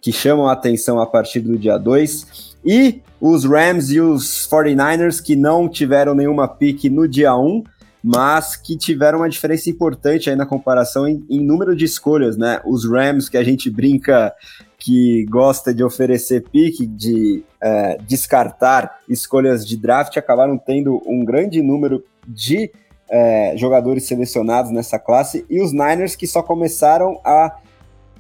que 0.01 0.11
chamam 0.11 0.47
a 0.47 0.53
atenção 0.53 0.99
a 0.99 1.05
partir 1.05 1.39
do 1.41 1.57
dia 1.57 1.77
2. 1.77 2.55
E 2.65 3.01
os 3.19 3.43
Rams 3.45 3.89
e 3.91 3.99
os 3.99 4.47
49ers 4.47 5.21
que 5.21 5.35
não 5.35 5.67
tiveram 5.67 6.13
nenhuma 6.13 6.47
pique 6.47 6.89
no 6.89 7.07
dia 7.07 7.35
1, 7.35 7.45
um, 7.45 7.63
mas 8.01 8.55
que 8.55 8.77
tiveram 8.77 9.19
uma 9.19 9.29
diferença 9.29 9.69
importante 9.69 10.29
aí 10.29 10.35
na 10.35 10.45
comparação 10.45 11.07
em, 11.07 11.25
em, 11.29 11.39
número 11.39 11.75
de 11.75 11.83
escolhas, 11.83 12.37
né? 12.37 12.61
Os 12.65 12.89
Rams, 12.89 13.27
que 13.27 13.37
a 13.37 13.43
gente 13.43 13.69
brinca 13.69 14.33
que 14.77 15.25
gosta 15.25 15.73
de 15.73 15.83
oferecer 15.83 16.45
pique, 16.49 16.87
de 16.87 17.43
é, 17.61 17.97
descartar 18.07 18.99
escolhas 19.09 19.67
de 19.67 19.75
draft, 19.75 20.15
acabaram 20.15 20.57
tendo 20.57 21.01
um 21.05 21.25
grande 21.25 21.61
número 21.61 22.01
de 22.25 22.71
é, 23.09 23.53
jogadores 23.57 24.05
selecionados 24.05 24.71
nessa 24.71 24.97
classe, 24.97 25.45
e 25.49 25.61
os 25.61 25.73
Niners 25.73 26.15
que 26.15 26.25
só 26.25 26.41
começaram 26.41 27.19
a 27.25 27.57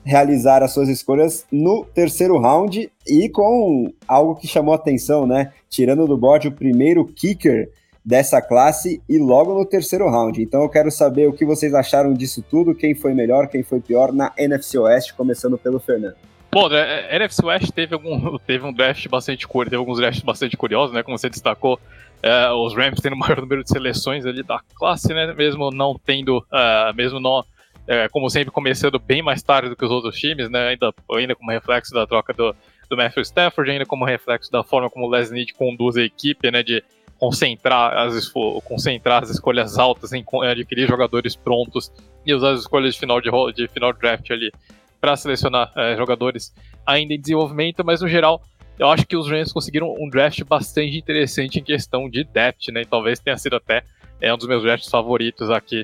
realizar 0.03 0.63
as 0.63 0.71
suas 0.71 0.89
escolhas 0.89 1.45
no 1.51 1.85
terceiro 1.85 2.37
round 2.39 2.91
e 3.07 3.29
com 3.29 3.93
algo 4.07 4.35
que 4.35 4.47
chamou 4.47 4.73
atenção, 4.73 5.27
né? 5.27 5.51
Tirando 5.69 6.07
do 6.07 6.17
board 6.17 6.47
o 6.47 6.51
primeiro 6.51 7.05
kicker 7.05 7.69
dessa 8.03 8.41
classe 8.41 9.01
e 9.07 9.17
logo 9.17 9.53
no 9.53 9.65
terceiro 9.65 10.09
round. 10.09 10.41
Então 10.41 10.63
eu 10.63 10.69
quero 10.69 10.89
saber 10.89 11.27
o 11.27 11.33
que 11.33 11.45
vocês 11.45 11.73
acharam 11.73 12.13
disso 12.13 12.43
tudo, 12.49 12.73
quem 12.73 12.95
foi 12.95 13.13
melhor, 13.13 13.47
quem 13.47 13.61
foi 13.61 13.79
pior 13.79 14.11
na 14.11 14.31
NFC 14.37 14.77
Oeste, 14.79 15.13
começando 15.13 15.57
pelo 15.57 15.79
Fernando. 15.79 16.15
Bom, 16.51 16.67
a 16.67 16.77
é, 16.77 17.15
NFC 17.15 17.45
West 17.45 17.71
teve, 17.71 17.93
algum, 17.93 18.37
teve 18.47 18.65
um 18.65 18.73
draft 18.73 19.07
bastante 19.07 19.47
curioso, 19.47 19.69
teve 19.69 19.79
alguns 19.79 19.99
drafts 19.99 20.23
bastante 20.23 20.57
curiosos, 20.57 20.93
né? 20.95 21.03
Como 21.03 21.17
você 21.17 21.29
destacou, 21.29 21.79
é, 22.23 22.49
os 22.51 22.75
Rams 22.75 22.99
tendo 22.99 23.13
o 23.13 23.19
maior 23.19 23.39
número 23.39 23.63
de 23.63 23.69
seleções 23.69 24.25
ali 24.25 24.41
da 24.41 24.59
classe, 24.73 25.13
né? 25.13 25.31
Mesmo 25.33 25.69
não 25.69 25.95
tendo, 26.03 26.39
uh, 26.39 26.95
mesmo 26.95 27.19
não 27.19 27.43
é, 27.89 28.07
como 28.07 28.29
sempre, 28.29 28.51
começando 28.51 28.99
bem 28.99 29.23
mais 29.23 29.41
tarde 29.41 29.67
do 29.67 29.75
que 29.75 29.83
os 29.83 29.89
outros 29.89 30.15
times, 30.15 30.47
né? 30.47 30.67
Ainda, 30.67 30.93
ainda 31.11 31.35
como 31.35 31.49
reflexo 31.49 31.91
da 31.91 32.05
troca 32.05 32.31
do, 32.31 32.55
do 32.87 32.95
Matthew 32.95 33.23
Stafford, 33.23 33.71
ainda 33.71 33.83
como 33.83 34.05
reflexo 34.05 34.51
da 34.51 34.63
forma 34.63 34.91
como 34.91 35.07
o 35.07 35.09
Les 35.09 35.31
Need 35.31 35.55
conduz 35.55 35.97
a 35.97 36.03
equipe, 36.03 36.51
né? 36.51 36.61
De 36.61 36.83
concentrar 37.17 37.97
as, 37.97 38.31
concentrar 38.63 39.23
as 39.23 39.31
escolhas 39.31 39.79
altas 39.79 40.13
em 40.13 40.23
adquirir 40.43 40.87
jogadores 40.87 41.35
prontos 41.35 41.91
e 42.23 42.31
usar 42.31 42.51
as 42.51 42.59
escolhas 42.59 42.93
de 42.93 42.99
final 42.99 43.19
de, 43.19 43.31
de 43.55 43.67
final 43.67 43.91
draft 43.91 44.29
ali 44.29 44.51
para 45.01 45.15
selecionar 45.15 45.71
é, 45.75 45.97
jogadores 45.97 46.53
ainda 46.85 47.15
em 47.15 47.19
desenvolvimento, 47.19 47.83
mas 47.83 48.01
no 48.01 48.07
geral 48.07 48.41
eu 48.77 48.87
acho 48.87 49.05
que 49.05 49.17
os 49.17 49.27
Rams 49.27 49.51
conseguiram 49.51 49.93
um 49.99 50.07
draft 50.07 50.41
bastante 50.43 50.95
interessante 50.95 51.59
em 51.59 51.63
questão 51.63 52.07
de 52.07 52.23
depth, 52.23 52.67
né? 52.71 52.83
E 52.83 52.85
talvez 52.85 53.19
tenha 53.19 53.35
sido 53.35 53.55
até 53.55 53.83
é, 54.21 54.31
um 54.31 54.37
dos 54.37 54.47
meus 54.47 54.61
drafts 54.61 54.89
favoritos 54.89 55.49
aqui 55.49 55.83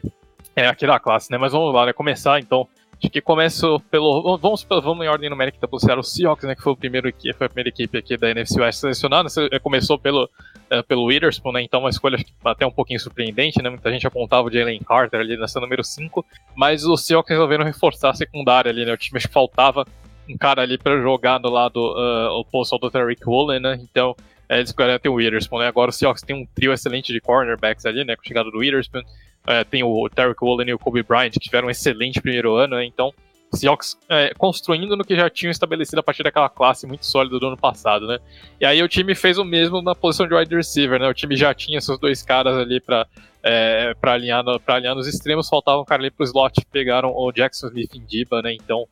é, 0.55 0.67
aqui 0.67 0.87
da 0.87 0.99
classe, 0.99 1.31
né? 1.31 1.37
Mas 1.37 1.51
vamos 1.51 1.73
lá, 1.73 1.85
né? 1.85 1.93
Começar 1.93 2.39
então. 2.39 2.67
Acho 2.97 3.11
que 3.11 3.19
começo 3.19 3.79
pelo. 3.91 4.37
Vamos, 4.37 4.65
vamos 4.69 5.05
em 5.05 5.09
ordem 5.09 5.29
numérica 5.29 5.57
então, 5.57 5.69
pelo 5.69 5.81
Seattle 5.81 6.03
Seahawks, 6.03 6.45
né? 6.45 6.55
Que 6.55 6.61
foi, 6.61 6.71
o 6.71 6.77
primeiro, 6.77 7.11
foi 7.37 7.45
a 7.45 7.49
primeira 7.49 7.69
equipe 7.69 7.97
aqui 7.97 8.15
da 8.15 8.29
NFC 8.29 8.59
West 8.61 8.79
selecionada. 8.79 9.27
Começou 9.61 9.99
pelo, 9.99 10.23
uh, 10.23 10.83
pelo 10.87 11.03
Witherspoon, 11.03 11.51
né? 11.51 11.61
Então 11.61 11.81
uma 11.81 11.89
escolha 11.89 12.17
até 12.43 12.65
um 12.65 12.71
pouquinho 12.71 12.99
surpreendente, 12.99 13.61
né? 13.61 13.69
Muita 13.69 13.91
gente 13.91 14.07
apontava 14.07 14.47
o 14.47 14.51
Jalen 14.51 14.79
Carter 14.79 15.19
ali 15.19 15.35
nessa 15.35 15.59
número 15.59 15.83
5. 15.83 16.25
Mas 16.55 16.85
os 16.85 17.05
Seahawks 17.05 17.29
resolveram 17.29 17.65
reforçar 17.65 18.11
a 18.11 18.13
secundária 18.13 18.71
ali, 18.71 18.85
né? 18.85 18.93
O 18.93 18.97
time 18.97 19.17
acho 19.17 19.27
que 19.27 19.33
faltava 19.33 19.85
um 20.29 20.37
cara 20.37 20.61
ali 20.61 20.77
para 20.77 20.99
jogar 21.01 21.37
do 21.37 21.49
lado 21.49 21.77
uh, 21.77 22.39
oposto 22.39 22.73
ao 22.73 22.79
do 22.79 22.89
Terry 22.89 23.17
Woolen, 23.25 23.59
né? 23.59 23.77
Então 23.81 24.15
é, 24.47 24.57
eles 24.57 24.69
escolheram 24.69 24.99
ter 24.99 25.09
o 25.09 25.13
Witherspoon, 25.13 25.59
né? 25.59 25.67
Agora 25.67 25.89
o 25.89 25.93
Seahawks 25.93 26.21
tem 26.21 26.35
um 26.35 26.45
trio 26.53 26.73
excelente 26.73 27.11
de 27.11 27.19
cornerbacks 27.19 27.85
ali, 27.85 28.03
né? 28.03 28.15
Com 28.15 28.21
a 28.23 28.27
chegada 28.27 28.51
do 28.51 28.59
Witherspoon. 28.59 29.01
É, 29.47 29.63
tem 29.63 29.83
o 29.83 30.09
Tarek 30.09 30.43
Woolen 30.43 30.69
e 30.69 30.73
o 30.73 30.79
Kobe 30.79 31.03
Bryant, 31.03 31.31
que 31.31 31.39
tiveram 31.39 31.67
um 31.67 31.71
excelente 31.71 32.21
primeiro 32.21 32.55
ano, 32.55 32.75
né? 32.75 32.85
Então, 32.85 33.13
Seahawks 33.53 33.97
é, 34.09 34.33
construindo 34.37 34.95
no 34.95 35.03
que 35.03 35.15
já 35.15 35.29
tinham 35.29 35.51
estabelecido 35.51 35.99
a 35.99 36.03
partir 36.03 36.23
daquela 36.23 36.49
classe 36.49 36.85
muito 36.87 37.05
sólida 37.05 37.39
do 37.39 37.47
ano 37.47 37.57
passado, 37.57 38.07
né? 38.07 38.19
E 38.59 38.65
aí 38.65 38.81
o 38.81 38.87
time 38.87 39.15
fez 39.15 39.37
o 39.37 39.45
mesmo 39.45 39.81
na 39.81 39.95
posição 39.95 40.27
de 40.27 40.33
wide 40.33 40.55
receiver, 40.55 40.99
né? 40.99 41.07
O 41.07 41.13
time 41.13 41.35
já 41.35 41.53
tinha 41.53 41.77
esses 41.77 41.99
dois 41.99 42.21
caras 42.21 42.55
ali 42.57 42.79
para 42.79 43.07
é, 43.43 43.93
para 44.01 44.13
alinhar, 44.13 44.43
alinhar 44.65 44.95
nos 44.95 45.07
extremos, 45.07 45.47
faltava 45.47 45.79
um 45.79 45.85
cara 45.85 46.01
ali 46.01 46.09
pro 46.09 46.25
slot, 46.25 46.65
pegaram 46.71 47.13
o 47.15 47.31
Jackson 47.31 47.67
Smith 47.67 47.95
em 47.95 48.03
Diba, 48.03 48.41
né? 48.41 48.53
Então, 48.53 48.87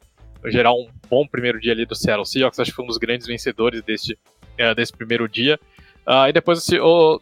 geral, 0.46 0.80
um 0.80 0.88
bom 1.10 1.26
primeiro 1.26 1.60
dia 1.60 1.74
ali 1.74 1.88
do 1.88 1.96
Seattle 1.96 2.26
Seahawks, 2.26 2.60
acho 2.60 2.70
que 2.70 2.76
foi 2.76 2.86
um 2.86 2.88
dos 2.88 3.00
grandes 3.00 3.26
vencedores 3.26 3.82
deste, 3.82 4.16
é, 4.58 4.74
desse 4.74 4.94
primeiro 4.94 5.28
dia. 5.28 5.60
Uh, 6.08 6.28
e 6.28 6.34
depois 6.34 6.68
o, 6.70 7.22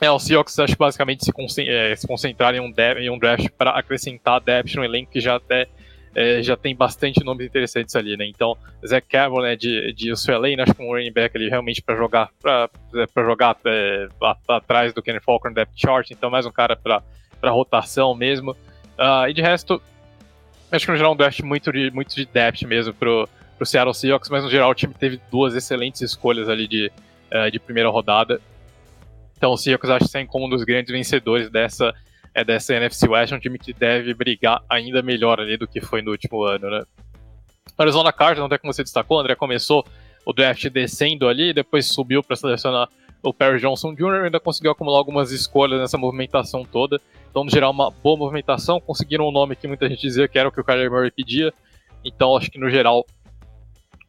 é, 0.00 0.10
o 0.10 0.18
Seahawks 0.18 0.58
acho 0.58 0.76
basicamente 0.76 1.24
se, 1.24 1.68
é, 1.68 1.94
se 1.96 2.06
concentrar 2.06 2.54
em 2.54 2.60
um, 2.60 2.72
em 2.98 3.10
um 3.10 3.18
draft 3.18 3.48
para 3.56 3.70
acrescentar 3.70 4.40
depth 4.40 4.74
no 4.76 4.84
elenco 4.84 5.10
que 5.10 5.20
já 5.20 5.36
até 5.36 5.68
é, 6.14 6.42
já 6.42 6.56
tem 6.56 6.74
bastante 6.74 7.22
nomes 7.24 7.46
interessantes 7.46 7.94
ali, 7.94 8.16
né? 8.16 8.26
Então, 8.26 8.56
Zach 8.84 9.06
Campbell, 9.08 9.42
né, 9.42 9.56
de, 9.56 9.92
de 9.92 10.12
UCLA, 10.12 10.56
né, 10.56 10.62
acho 10.62 10.74
que 10.74 10.82
um 10.82 10.88
running 10.88 11.12
back 11.12 11.36
ali 11.36 11.48
realmente 11.48 11.82
para 11.82 11.96
jogar 11.96 12.30
para 12.40 12.68
é, 12.94 13.22
jogar 13.22 13.56
é, 13.64 14.08
atrás 14.48 14.92
do 14.92 15.02
Kenny 15.02 15.20
Falcon 15.20 15.52
depth 15.52 15.72
chart, 15.76 16.10
então 16.10 16.30
mais 16.30 16.46
um 16.46 16.50
cara 16.50 16.74
para 16.76 17.02
rotação 17.50 18.14
mesmo. 18.14 18.52
Uh, 18.98 19.28
e 19.28 19.32
de 19.32 19.42
resto, 19.42 19.80
acho 20.72 20.86
que 20.86 20.90
no 20.90 20.98
geral 20.98 21.12
um 21.12 21.16
draft 21.16 21.40
muito 21.40 21.70
de, 21.70 21.90
muito 21.92 22.14
de 22.14 22.24
depth 22.24 22.62
mesmo 22.62 22.92
pro, 22.94 23.28
pro 23.58 23.66
Seattle 23.66 23.92
Seahawks, 23.92 24.30
mas 24.30 24.44
no 24.44 24.50
geral 24.50 24.70
o 24.70 24.74
time 24.74 24.94
teve 24.94 25.20
duas 25.30 25.54
excelentes 25.54 26.00
escolhas 26.00 26.48
ali 26.48 26.66
de, 26.66 26.90
uh, 27.32 27.50
de 27.50 27.58
primeira 27.58 27.90
rodada. 27.90 28.40
Então 29.36 29.52
o 29.52 29.56
Seahawks 29.56 29.90
acho 29.90 30.06
que 30.06 30.12
tem 30.12 30.26
como 30.26 30.46
um 30.46 30.48
dos 30.48 30.64
grandes 30.64 30.90
vencedores 30.90 31.50
dessa, 31.50 31.94
é, 32.34 32.44
dessa 32.44 32.74
NFC 32.74 33.08
West, 33.08 33.32
um 33.32 33.38
time 33.38 33.58
que 33.58 33.72
deve 33.72 34.14
brigar 34.14 34.62
ainda 34.70 35.02
melhor 35.02 35.40
ali 35.40 35.56
do 35.56 35.66
que 35.66 35.80
foi 35.80 36.00
no 36.00 36.12
último 36.12 36.44
ano, 36.44 36.70
né? 36.70 36.82
Arizona 37.76 38.12
Cardinals, 38.12 38.50
até 38.50 38.58
como 38.58 38.72
você 38.72 38.82
destacou, 38.82 39.20
André 39.20 39.34
começou 39.34 39.84
o 40.24 40.32
draft 40.32 40.68
descendo 40.68 41.28
ali, 41.28 41.52
depois 41.52 41.86
subiu 41.86 42.22
para 42.22 42.34
selecionar 42.34 42.88
o 43.22 43.32
Perry 43.32 43.60
Johnson 43.60 43.94
Jr., 43.94 44.24
ainda 44.24 44.40
conseguiu 44.40 44.70
acumular 44.70 44.98
algumas 44.98 45.32
escolhas 45.32 45.80
nessa 45.80 45.98
movimentação 45.98 46.64
toda. 46.64 47.00
Então, 47.30 47.44
no 47.44 47.50
geral, 47.50 47.70
uma 47.70 47.90
boa 47.90 48.16
movimentação. 48.16 48.80
Conseguiram 48.80 49.28
um 49.28 49.32
nome 49.32 49.56
que 49.56 49.66
muita 49.66 49.88
gente 49.88 50.00
dizia 50.00 50.28
que 50.28 50.38
era 50.38 50.48
o 50.48 50.52
que 50.52 50.60
o 50.60 50.64
Kyler 50.64 50.90
Murray 50.90 51.10
pedia. 51.10 51.52
Então, 52.04 52.36
acho 52.36 52.50
que 52.50 52.58
no 52.58 52.70
geral, 52.70 53.04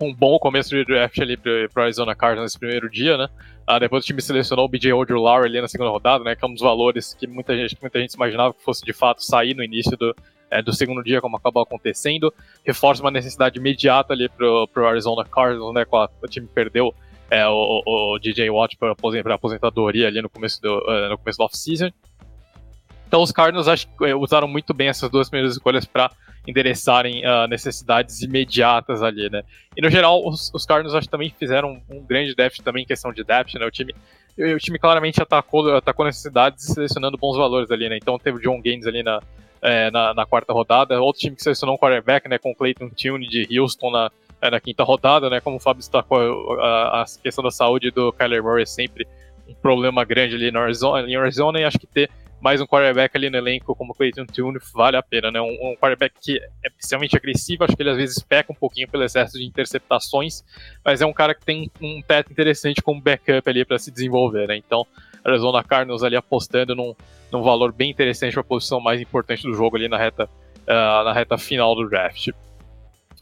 um 0.02 0.14
bom 0.14 0.39
começo 0.39 0.70
de 0.70 0.86
draft 0.86 1.20
ali 1.20 1.36
para 1.36 1.52
o 1.76 1.82
Arizona 1.82 2.16
Cardinals 2.16 2.45
nesse 2.45 2.60
primeiro 2.60 2.89
dia, 2.89 3.18
né? 3.18 3.28
Ah, 3.68 3.78
depois 3.78 4.04
o 4.04 4.08
time 4.08 4.22
selecionou 4.22 4.66
o 4.66 4.70
BJ 4.70 4.93
Ojulari 4.93 5.45
ali 5.45 5.62
na 5.62 5.68
segunda 5.68 5.91
rodada, 5.91 6.24
né? 6.24 6.36
Que 6.36 6.45
é 6.45 6.47
um 6.47 6.54
dos 6.54 6.62
valores 6.62 7.14
que 7.14 7.28
muita 7.28 7.56
gente, 7.56 7.78
muita 7.82 8.00
gente 8.00 8.14
imaginava 8.14 8.54
que 8.54 8.64
fosse 8.64 8.84
de 8.84 8.93
fato 8.93 9.22
sair 9.24 9.54
no 9.54 9.64
início 9.64 9.97
do, 9.97 10.16
é, 10.50 10.62
do 10.62 10.74
segundo 10.74 11.04
dia, 11.04 11.20
como 11.20 11.36
acabou 11.36 11.64
acontecendo. 11.64 12.34
Reforça 12.66 13.02
uma 13.02 13.12
necessidade 13.12 13.60
imediata 13.60 14.14
ali 14.14 14.30
pro, 14.30 14.68
pro 14.74 14.88
Arizona 14.88 15.26
Cardinals, 15.26 15.74
né? 15.74 15.86
A, 15.91 16.10
o 16.22 16.28
time 16.28 16.47
perdeu 16.47 16.95
é, 17.30 17.45
o, 17.47 17.84
o, 17.86 18.20
DJ 18.20 18.50
Watt 18.50 18.78
para 18.78 18.95
aposentadoria 19.36 20.08
ali 20.08 20.22
no 20.22 20.30
começo 20.30 20.62
do, 20.62 20.78
uh, 20.78 21.10
no 21.10 21.18
começo 21.18 21.38
do 21.38 21.43
off-season. 21.43 21.91
Então 23.10 23.24
os 23.24 23.32
Cardinals 23.32 23.68
acho 23.68 23.88
é, 24.03 24.14
usaram 24.14 24.47
muito 24.47 24.72
bem 24.72 24.88
essas 24.88 25.10
duas 25.10 25.28
primeiras 25.30 25.53
escolhas 25.53 25.84
para 25.84 26.12
endereçarem 26.47 27.24
uh, 27.26 27.47
necessidades 27.47 28.22
imediatas 28.22 29.01
ali, 29.01 29.30
né? 29.32 29.41
E 29.76 29.82
no 29.82 29.89
geral, 29.89 30.26
os, 30.26 30.51
os 30.53 30.64
Cardinals 30.64 30.95
acho 30.95 31.10
também 31.10 31.34
fizeram 31.38 31.82
um 31.89 32.03
grande 32.05 32.36
déficit 32.36 32.64
também 32.64 32.84
em 32.84 32.86
questão 32.86 33.12
de 33.12 33.24
depth, 33.24 33.55
né? 33.55 33.66
O 33.66 33.72
time, 33.72 33.95
o 34.38 34.57
time 34.60 34.78
claramente 34.78 35.22
atacou, 35.22 35.76
atacou 35.76 36.05
necessidades 36.05 36.66
selecionando 36.66 37.18
bons 37.18 37.36
valores 37.36 37.72
ali, 37.72 37.89
né? 37.89 37.97
Então 37.97 38.18
teve 38.20 38.38
o 38.38 38.41
John 38.41 38.62
Gaines 38.62 38.86
ali 38.86 39.01
na, 39.01 39.20
é, 39.60 39.89
na, 39.89 40.14
na, 40.14 40.26
quarta 40.28 40.53
rodada, 40.53 41.01
outro 41.01 41.20
time 41.20 41.36
que 41.36 41.41
selecionou 41.41 41.76
um 41.76 41.80
quarterback, 41.80 42.30
né? 42.30 42.38
Com 42.38 42.53
Clayton 42.53 42.89
Tune 42.89 43.28
de 43.28 43.60
Houston 43.60 43.89
na, 43.89 44.12
é, 44.39 44.51
na 44.51 44.60
quinta 44.60 44.84
rodada, 44.84 45.32
né? 45.32 45.41
Como 45.41 45.57
o 45.57 45.60
Fábio 45.60 45.80
destacou, 45.80 46.60
a, 46.62 47.01
a 47.01 47.05
questão 47.24 47.43
da 47.43 47.49
saúde 47.49 47.89
do 47.89 48.14
Kyler 48.14 48.43
Murray 48.43 48.64
é 48.64 48.68
sempre 48.68 49.07
um 49.47 49.53
problema 49.55 50.05
grande 50.05 50.36
ali 50.36 50.51
na 50.51 50.62
Arizona, 50.62 51.10
em 51.10 51.16
Arizona 51.16 51.60
e 51.60 51.64
acho 51.64 51.80
que 51.80 51.88
ter 51.88 52.10
mais 52.42 52.62
um 52.62 52.66
quarterback 52.66 53.16
ali 53.16 53.30
no 53.30 53.38
elenco 53.38 53.76
como 53.76 53.94
Clayton 53.94 54.26
Tune 54.26 54.60
vale 54.74 54.96
a 54.98 55.04
pena, 55.04 55.30
né? 55.30 55.42
Um, 55.42 55.72
um 55.72 55.76
quarterback 55.76 56.16
que 56.22 56.38
é 56.64 56.68
especialmente 56.68 57.16
agressivo, 57.16 57.64
acho 57.64 57.76
que 57.76 57.82
ele 57.82 57.90
às 57.90 57.98
vezes 57.98 58.20
peca 58.24 58.52
um 58.52 58.56
pouquinho 58.56 58.88
pelo 58.88 59.04
excesso 59.04 59.38
de 59.38 59.46
interceptações, 59.46 60.44
mas 60.84 61.02
é 61.02 61.06
um 61.06 61.14
cara 61.14 61.36
que 61.36 61.46
tem 61.46 61.70
um 61.82 62.02
teto 62.02 62.32
interessante 62.32 62.82
como 62.82 63.02
backup 63.02 63.50
ali 63.50 63.66
para 63.66 63.78
se 63.78 63.92
desenvolver, 63.92 64.48
né? 64.48 64.56
Então, 64.58 64.86
Arizona 65.24 65.64
Cardinals 65.64 66.04
ali 66.04 66.16
apostando 66.16 66.76
num, 66.76 66.96
num 67.32 67.42
valor 67.42 67.74
bem 67.74 67.92
interessante 67.92 68.34
para 68.34 68.42
a 68.42 68.46
posição 68.46 68.80
mais 68.80 69.02
importante 69.02 69.44
do 69.44 69.54
jogo 69.54 69.76
ali 69.76 69.90
na 69.90 69.98
reta, 69.98 70.26
uh, 70.26 71.04
na 71.04 71.14
reta 71.14 71.38
final 71.38 71.76
do 71.76 71.90
draft. 71.90 72.30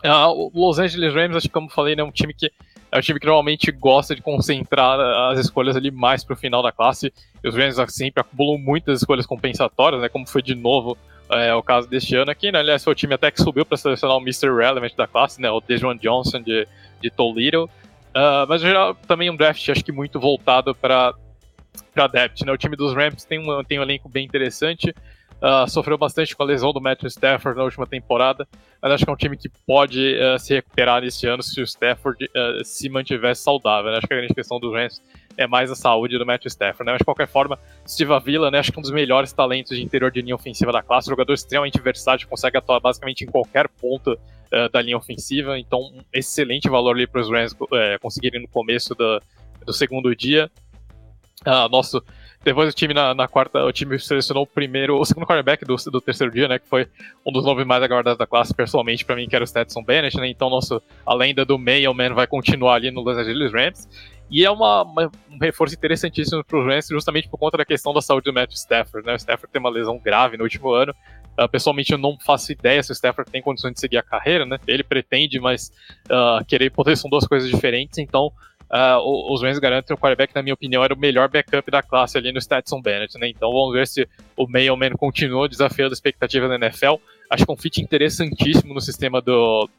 Uh, 0.05 0.29
o 0.29 0.51
Los 0.53 0.77
Angeles 0.77 1.13
Rams, 1.13 1.35
acho 1.35 1.47
que 1.47 1.53
como 1.53 1.69
falei, 1.69 1.95
né, 1.95 2.03
é 2.03 2.05
um 2.05 2.11
time 2.11 2.33
que 2.33 2.51
é 2.97 2.99
um 2.99 3.01
time 3.01 3.19
que 3.19 3.25
normalmente 3.25 3.71
gosta 3.71 4.15
de 4.15 4.21
concentrar 4.21 4.99
as 5.31 5.39
escolhas 5.39 5.75
ali 5.75 5.91
mais 5.91 6.23
para 6.23 6.33
o 6.33 6.37
final 6.37 6.63
da 6.63 6.71
classe. 6.71 7.13
E 7.43 7.47
os 7.47 7.55
Rams 7.55 7.75
sempre 7.89 8.21
acumulam 8.21 8.57
muitas 8.57 8.99
escolhas 8.99 9.25
compensatórias, 9.25 10.01
né? 10.01 10.09
Como 10.09 10.27
foi 10.27 10.41
de 10.41 10.55
novo 10.55 10.97
é, 11.29 11.53
o 11.53 11.61
caso 11.61 11.87
deste 11.87 12.15
ano 12.15 12.31
aqui, 12.31 12.51
né? 12.51 12.59
Aliás, 12.59 12.83
foi 12.83 12.93
o 12.93 12.95
time 12.95 13.13
até 13.13 13.29
que 13.29 13.41
subiu 13.41 13.65
para 13.65 13.77
selecionar 13.77 14.17
o 14.17 14.21
Mr. 14.21 14.47
Relevant 14.47 14.95
da 14.95 15.05
classe, 15.05 15.39
né? 15.39 15.49
O 15.51 15.61
Dejuan 15.61 15.97
Johnson 15.97 16.41
de, 16.41 16.67
de 16.99 17.09
Toledo. 17.11 17.65
Uh, 17.65 18.47
mas, 18.47 18.61
no 18.61 18.67
geral, 18.67 18.95
também 18.95 19.29
um 19.29 19.35
draft, 19.35 19.69
acho 19.69 19.83
que 19.83 19.91
muito 19.91 20.19
voltado 20.19 20.73
para 20.73 21.13
para 21.93 22.07
depth, 22.07 22.41
né? 22.43 22.51
O 22.51 22.57
time 22.57 22.75
dos 22.75 22.93
Rams 22.95 23.23
tem 23.23 23.39
um, 23.39 23.63
tem 23.63 23.79
um 23.79 23.83
elenco 23.83 24.09
bem 24.09 24.25
interessante. 24.25 24.93
Uh, 25.39 25.69
sofreu 25.69 25.99
bastante 25.99 26.35
com 26.35 26.41
a 26.41 26.45
lesão 26.47 26.73
do 26.73 26.81
Matthew 26.81 27.09
Stafford 27.09 27.55
na 27.55 27.63
última 27.63 27.85
temporada, 27.85 28.47
mas 28.81 28.91
acho 28.91 29.05
que 29.05 29.09
é 29.11 29.13
um 29.13 29.17
time 29.17 29.37
que 29.37 29.47
pode 29.67 30.15
uh, 30.15 30.39
se 30.39 30.55
recuperar 30.55 30.99
nesse 30.99 31.27
ano 31.27 31.43
se 31.43 31.61
o 31.61 31.63
Stafford 31.63 32.25
uh, 32.25 32.65
se 32.65 32.89
mantiver 32.89 33.35
saudável. 33.35 33.91
Né? 33.91 33.99
Acho 33.99 34.07
que 34.07 34.13
a 34.15 34.17
grande 34.17 34.33
questão 34.33 34.59
do 34.59 34.71
Rams 34.71 34.99
é 35.37 35.45
mais 35.45 35.69
a 35.69 35.75
saúde 35.75 36.17
do 36.17 36.25
Matthew 36.25 36.47
Stafford. 36.47 36.85
Né? 36.85 36.91
Mas 36.93 36.99
de 36.99 37.05
qualquer 37.05 37.27
forma, 37.27 37.59
Steve 37.87 38.11
Avila, 38.13 38.49
né, 38.49 38.57
acho 38.57 38.71
que 38.71 38.79
é 38.79 38.79
um 38.79 38.81
dos 38.81 38.89
melhores 38.89 39.31
talentos 39.31 39.77
de 39.77 39.83
interior 39.83 40.09
de 40.09 40.21
linha 40.23 40.33
ofensiva 40.33 40.71
da 40.71 40.81
classe, 40.81 41.07
jogador 41.07 41.33
extremamente 41.33 41.79
versátil, 41.79 42.27
consegue 42.27 42.57
atuar 42.57 42.79
basicamente 42.79 43.23
em 43.23 43.27
qualquer 43.27 43.69
ponto 43.69 44.17
da 44.71 44.81
linha 44.81 44.95
ofensiva, 44.95 45.59
então 45.59 45.77
um 45.77 46.01
excelente 46.13 46.69
valor 46.69 46.95
ali 46.95 47.05
para 47.05 47.19
os 47.19 47.29
Rams 47.29 47.53
conseguirem 48.01 48.41
no 48.41 48.47
começo 48.47 48.95
do, 48.95 49.21
do 49.65 49.73
segundo 49.73 50.15
dia. 50.15 50.49
nosso 51.69 52.01
depois 52.47 52.73
o 52.73 52.73
time 52.73 52.93
na, 52.93 53.13
na, 53.13 53.27
quarta, 53.27 53.61
o 53.65 53.71
time 53.73 53.99
selecionou 53.99 54.43
o 54.43 54.47
primeiro, 54.47 54.97
o 54.97 55.03
segundo 55.03 55.27
quarterback 55.27 55.65
do, 55.65 55.75
do 55.91 55.99
terceiro 55.99 56.31
dia, 56.31 56.47
né? 56.47 56.57
Que 56.57 56.65
foi 56.65 56.87
um 57.25 57.31
dos 57.31 57.43
nomes 57.43 57.67
mais 57.67 57.83
aguardados 57.83 58.17
da 58.17 58.25
classe, 58.25 58.53
pessoalmente, 58.53 59.03
para 59.03 59.17
mim, 59.17 59.27
que 59.27 59.35
era 59.35 59.43
o 59.43 59.47
Stetson 59.47 59.83
Bennett, 59.83 60.15
né? 60.15 60.29
Então, 60.29 60.49
nosso, 60.49 60.81
a 61.05 61.13
lenda 61.13 61.43
do 61.43 61.59
Mailman 61.59 62.13
vai 62.13 62.25
continuar 62.25 62.75
ali 62.75 62.89
no 62.89 63.01
Los 63.01 63.17
Angeles 63.17 63.51
Rams. 63.51 63.89
E 64.31 64.45
é 64.45 64.49
uma, 64.49 64.83
uma, 64.83 65.11
um 65.29 65.37
reforço 65.41 65.75
interessantíssimo 65.75 66.41
para 66.41 66.57
os 66.57 66.65
Rams, 66.65 66.87
justamente 66.89 67.27
por 67.27 67.37
conta 67.37 67.57
da 67.57 67.65
questão 67.65 67.93
da 67.93 68.01
saúde 68.01 68.31
do 68.31 68.33
Matthew 68.33 68.55
Stafford, 68.55 69.05
né? 69.05 69.11
O 69.11 69.17
Stafford 69.17 69.51
tem 69.51 69.59
uma 69.59 69.69
lesão 69.69 69.99
grave 69.99 70.37
no 70.37 70.43
último 70.43 70.71
ano. 70.71 70.95
Uh, 71.37 71.49
pessoalmente, 71.49 71.91
eu 71.91 71.97
não 71.97 72.17
faço 72.17 72.49
ideia 72.49 72.81
se 72.81 72.91
o 72.91 72.95
Stafford 72.95 73.29
tem 73.29 73.41
condições 73.41 73.73
de 73.73 73.81
seguir 73.81 73.97
a 73.97 74.03
carreira, 74.03 74.45
né? 74.45 74.57
Ele 74.65 74.85
pretende, 74.85 75.37
mas 75.37 75.69
uh, 76.05 76.45
querer 76.45 76.69
poder 76.69 76.95
são 76.95 77.09
duas 77.09 77.27
coisas 77.27 77.49
diferentes. 77.49 77.99
Então, 77.99 78.31
uh, 78.71 79.33
os 79.33 79.41
Rams 79.41 79.59
garantem 79.59 79.95
o 79.95 79.99
quarterback, 79.99 80.33
na 80.35 80.41
minha 80.41 80.53
opinião, 80.53 80.83
era 80.83 80.93
o 80.93 80.97
melhor 80.97 81.29
backup 81.29 81.69
da 81.69 81.81
classe 81.81 82.17
ali 82.17 82.31
no 82.31 82.41
Stetson 82.41 82.81
Bennett, 82.81 83.17
né? 83.17 83.29
Então 83.29 83.51
vamos 83.51 83.73
ver 83.73 83.87
se 83.87 84.07
o 84.35 84.47
Mailman 84.47 84.91
continua 84.91 85.47
desafiando 85.47 85.91
a 85.91 85.93
expectativa 85.93 86.47
da 86.47 86.55
NFL. 86.55 86.95
Acho 87.29 87.45
que 87.45 87.51
é 87.51 87.53
um 87.53 87.57
fit 87.57 87.81
interessantíssimo 87.81 88.73
no 88.73 88.81
sistema 88.81 89.21
do, 89.21 89.69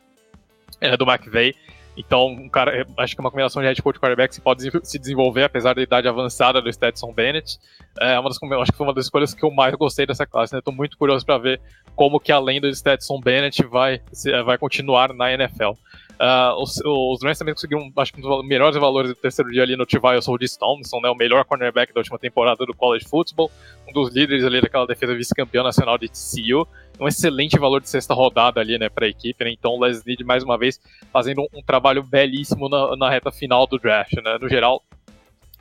é, 0.80 0.96
do 0.96 1.04
McVay. 1.04 1.54
Então, 1.98 2.28
um 2.28 2.48
cara, 2.48 2.86
acho 2.96 3.16
que 3.16 3.20
é 3.20 3.22
uma 3.24 3.30
combinação 3.30 3.60
de 3.60 3.66
head 3.66 3.82
coach 3.82 3.96
e 3.96 3.98
quarterback 3.98 4.32
que 4.32 4.40
pode 4.40 4.70
se 4.84 4.98
desenvolver, 5.00 5.42
apesar 5.42 5.74
da 5.74 5.82
idade 5.82 6.06
avançada 6.06 6.62
do 6.62 6.72
Stetson 6.72 7.12
Bennett. 7.12 7.58
É 8.00 8.16
uma 8.20 8.28
das, 8.28 8.38
acho 8.40 8.70
que 8.70 8.78
foi 8.78 8.86
uma 8.86 8.94
das 8.94 9.06
escolhas 9.06 9.34
que 9.34 9.44
eu 9.44 9.50
mais 9.50 9.74
gostei 9.74 10.06
dessa 10.06 10.24
classe. 10.24 10.56
Estou 10.56 10.72
né? 10.72 10.76
muito 10.76 10.96
curioso 10.96 11.26
para 11.26 11.38
ver 11.38 11.60
como 11.96 12.20
que 12.20 12.30
além 12.30 12.60
do 12.60 12.72
Stetson 12.72 13.20
Bennett 13.20 13.64
vai, 13.64 14.00
vai 14.44 14.56
continuar 14.56 15.12
na 15.12 15.32
NFL. 15.32 15.72
Uh, 16.20 16.60
os, 16.60 16.80
os 16.84 17.22
Rams 17.22 17.38
também 17.38 17.54
conseguiram, 17.54 17.92
acho 17.96 18.12
que 18.12 18.18
um 18.18 18.28
dos 18.28 18.44
melhores 18.44 18.76
valores 18.76 19.12
do 19.12 19.14
terceiro 19.14 19.52
dia 19.52 19.62
ali 19.62 19.76
no 19.76 19.86
T.Y. 19.86 20.18
Holdis 20.26 20.56
Thompson, 20.56 21.00
né, 21.00 21.08
o 21.08 21.14
melhor 21.14 21.44
cornerback 21.44 21.94
da 21.94 22.00
última 22.00 22.18
temporada 22.18 22.66
do 22.66 22.74
college 22.74 23.06
football, 23.06 23.48
um 23.88 23.92
dos 23.92 24.12
líderes 24.12 24.44
ali 24.44 24.60
daquela 24.60 24.84
defesa 24.84 25.14
vice-campeão 25.14 25.62
nacional 25.62 25.96
de 25.96 26.08
TCU, 26.08 26.66
um 26.98 27.06
excelente 27.06 27.56
valor 27.56 27.80
de 27.80 27.88
sexta 27.88 28.14
rodada 28.14 28.60
ali, 28.60 28.76
né, 28.76 28.88
para 28.88 29.06
a 29.06 29.08
equipe, 29.08 29.44
né, 29.44 29.52
então 29.52 29.76
o 29.76 29.80
Les 29.80 30.02
mais 30.24 30.42
uma 30.42 30.58
vez, 30.58 30.80
fazendo 31.12 31.42
um, 31.42 31.58
um 31.58 31.62
trabalho 31.62 32.02
belíssimo 32.02 32.68
na, 32.68 32.96
na, 32.96 33.08
reta 33.08 33.30
final 33.30 33.64
do 33.68 33.78
draft, 33.78 34.14
né, 34.14 34.38
no 34.40 34.48
geral, 34.48 34.82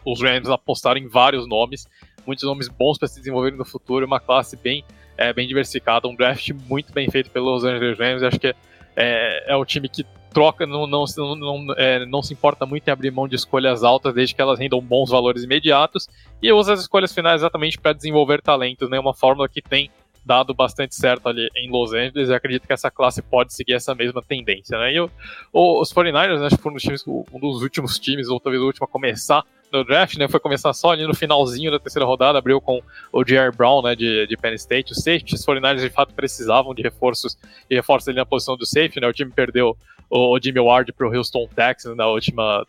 os 0.03 0.23
Rams 0.23 0.49
apostaram 0.49 0.99
em 0.99 1.07
vários 1.07 1.47
nomes, 1.47 1.85
muitos 2.25 2.43
nomes 2.43 2.67
bons 2.67 2.97
para 2.97 3.07
se 3.07 3.19
desenvolverem 3.19 3.59
no 3.59 3.65
futuro, 3.65 4.07
uma 4.07 4.19
classe 4.19 4.57
bem, 4.57 4.83
é, 5.15 5.31
bem 5.31 5.47
diversificada, 5.47 6.07
um 6.07 6.15
draft 6.15 6.49
muito 6.67 6.91
bem 6.91 7.11
feito 7.11 7.29
pelos 7.29 7.61
Los 7.61 7.63
Angeles 7.63 7.99
Rams, 7.99 8.23
acho 8.23 8.39
que 8.39 8.47
é, 8.47 8.55
é, 8.95 9.51
é 9.51 9.55
o 9.55 9.63
time 9.63 9.87
que 9.87 10.03
troca, 10.37 10.67
não, 10.67 10.85
não, 10.85 11.03
não, 11.35 11.73
é, 11.75 12.05
não 12.05 12.21
se 12.21 12.31
importa 12.31 12.63
muito 12.63 12.87
em 12.87 12.91
abrir 12.91 13.09
mão 13.09 13.27
de 13.27 13.35
escolhas 13.35 13.83
altas, 13.83 14.13
desde 14.13 14.35
que 14.35 14.41
elas 14.41 14.59
rendam 14.59 14.79
bons 14.79 15.09
valores 15.09 15.43
imediatos, 15.43 16.07
e 16.39 16.53
usa 16.53 16.73
as 16.73 16.81
escolhas 16.81 17.11
finais 17.11 17.41
exatamente 17.41 17.79
para 17.79 17.91
desenvolver 17.91 18.39
talentos, 18.39 18.87
né? 18.87 18.99
Uma 18.99 19.15
fórmula 19.15 19.49
que 19.49 19.63
tem 19.63 19.89
dado 20.23 20.53
bastante 20.53 20.93
certo 20.93 21.27
ali 21.27 21.49
em 21.55 21.71
Los 21.71 21.91
Angeles, 21.91 22.29
e 22.29 22.33
acredito 22.35 22.67
que 22.67 22.73
essa 22.73 22.91
classe 22.91 23.19
pode 23.19 23.51
seguir 23.51 23.73
essa 23.73 23.95
mesma 23.95 24.21
tendência, 24.21 24.77
né? 24.77 24.93
E 24.93 24.99
o, 24.99 25.09
os 25.51 25.91
49ers, 25.91 26.39
né, 26.39 26.45
acho 26.45 26.57
que 26.57 26.61
foram 26.61 26.75
um 26.75 26.77
dos, 26.77 26.83
times, 26.83 27.07
um 27.07 27.39
dos 27.39 27.63
últimos 27.63 27.97
times, 27.97 28.29
ou 28.29 28.39
talvez 28.39 28.61
o 28.61 28.67
último 28.67 28.85
a 28.85 28.87
começar 28.87 29.43
no 29.73 29.83
draft, 29.83 30.17
né? 30.17 30.27
Foi 30.27 30.39
começar 30.39 30.71
só 30.71 30.91
ali 30.91 31.07
no 31.07 31.15
finalzinho 31.15 31.71
da 31.71 31.79
terceira 31.79 32.05
rodada, 32.05 32.37
abriu 32.37 32.61
com 32.61 32.79
o 33.11 33.23
J.R. 33.23 33.51
Brown, 33.57 33.81
né, 33.81 33.95
de, 33.95 34.27
de 34.27 34.37
Penn 34.37 34.53
State. 34.53 34.91
Os 34.91 34.99
safeties 34.99 35.43
49ers 35.43 35.79
de 35.79 35.89
fato 35.89 36.13
precisavam 36.13 36.75
de 36.75 36.83
reforços 36.83 37.35
e 37.67 37.73
reforços 37.73 38.07
ali 38.09 38.17
na 38.17 38.25
posição 38.25 38.55
do 38.55 38.67
safety, 38.67 38.99
né? 38.99 39.07
O 39.07 39.13
time 39.13 39.31
perdeu 39.31 39.75
o 40.09 40.39
Jimmy 40.41 40.59
Ward 40.59 40.91
para 40.93 41.07
o 41.07 41.15
Houston 41.15 41.47
Texans 41.53 41.95
na 41.95 42.07
última 42.07 42.65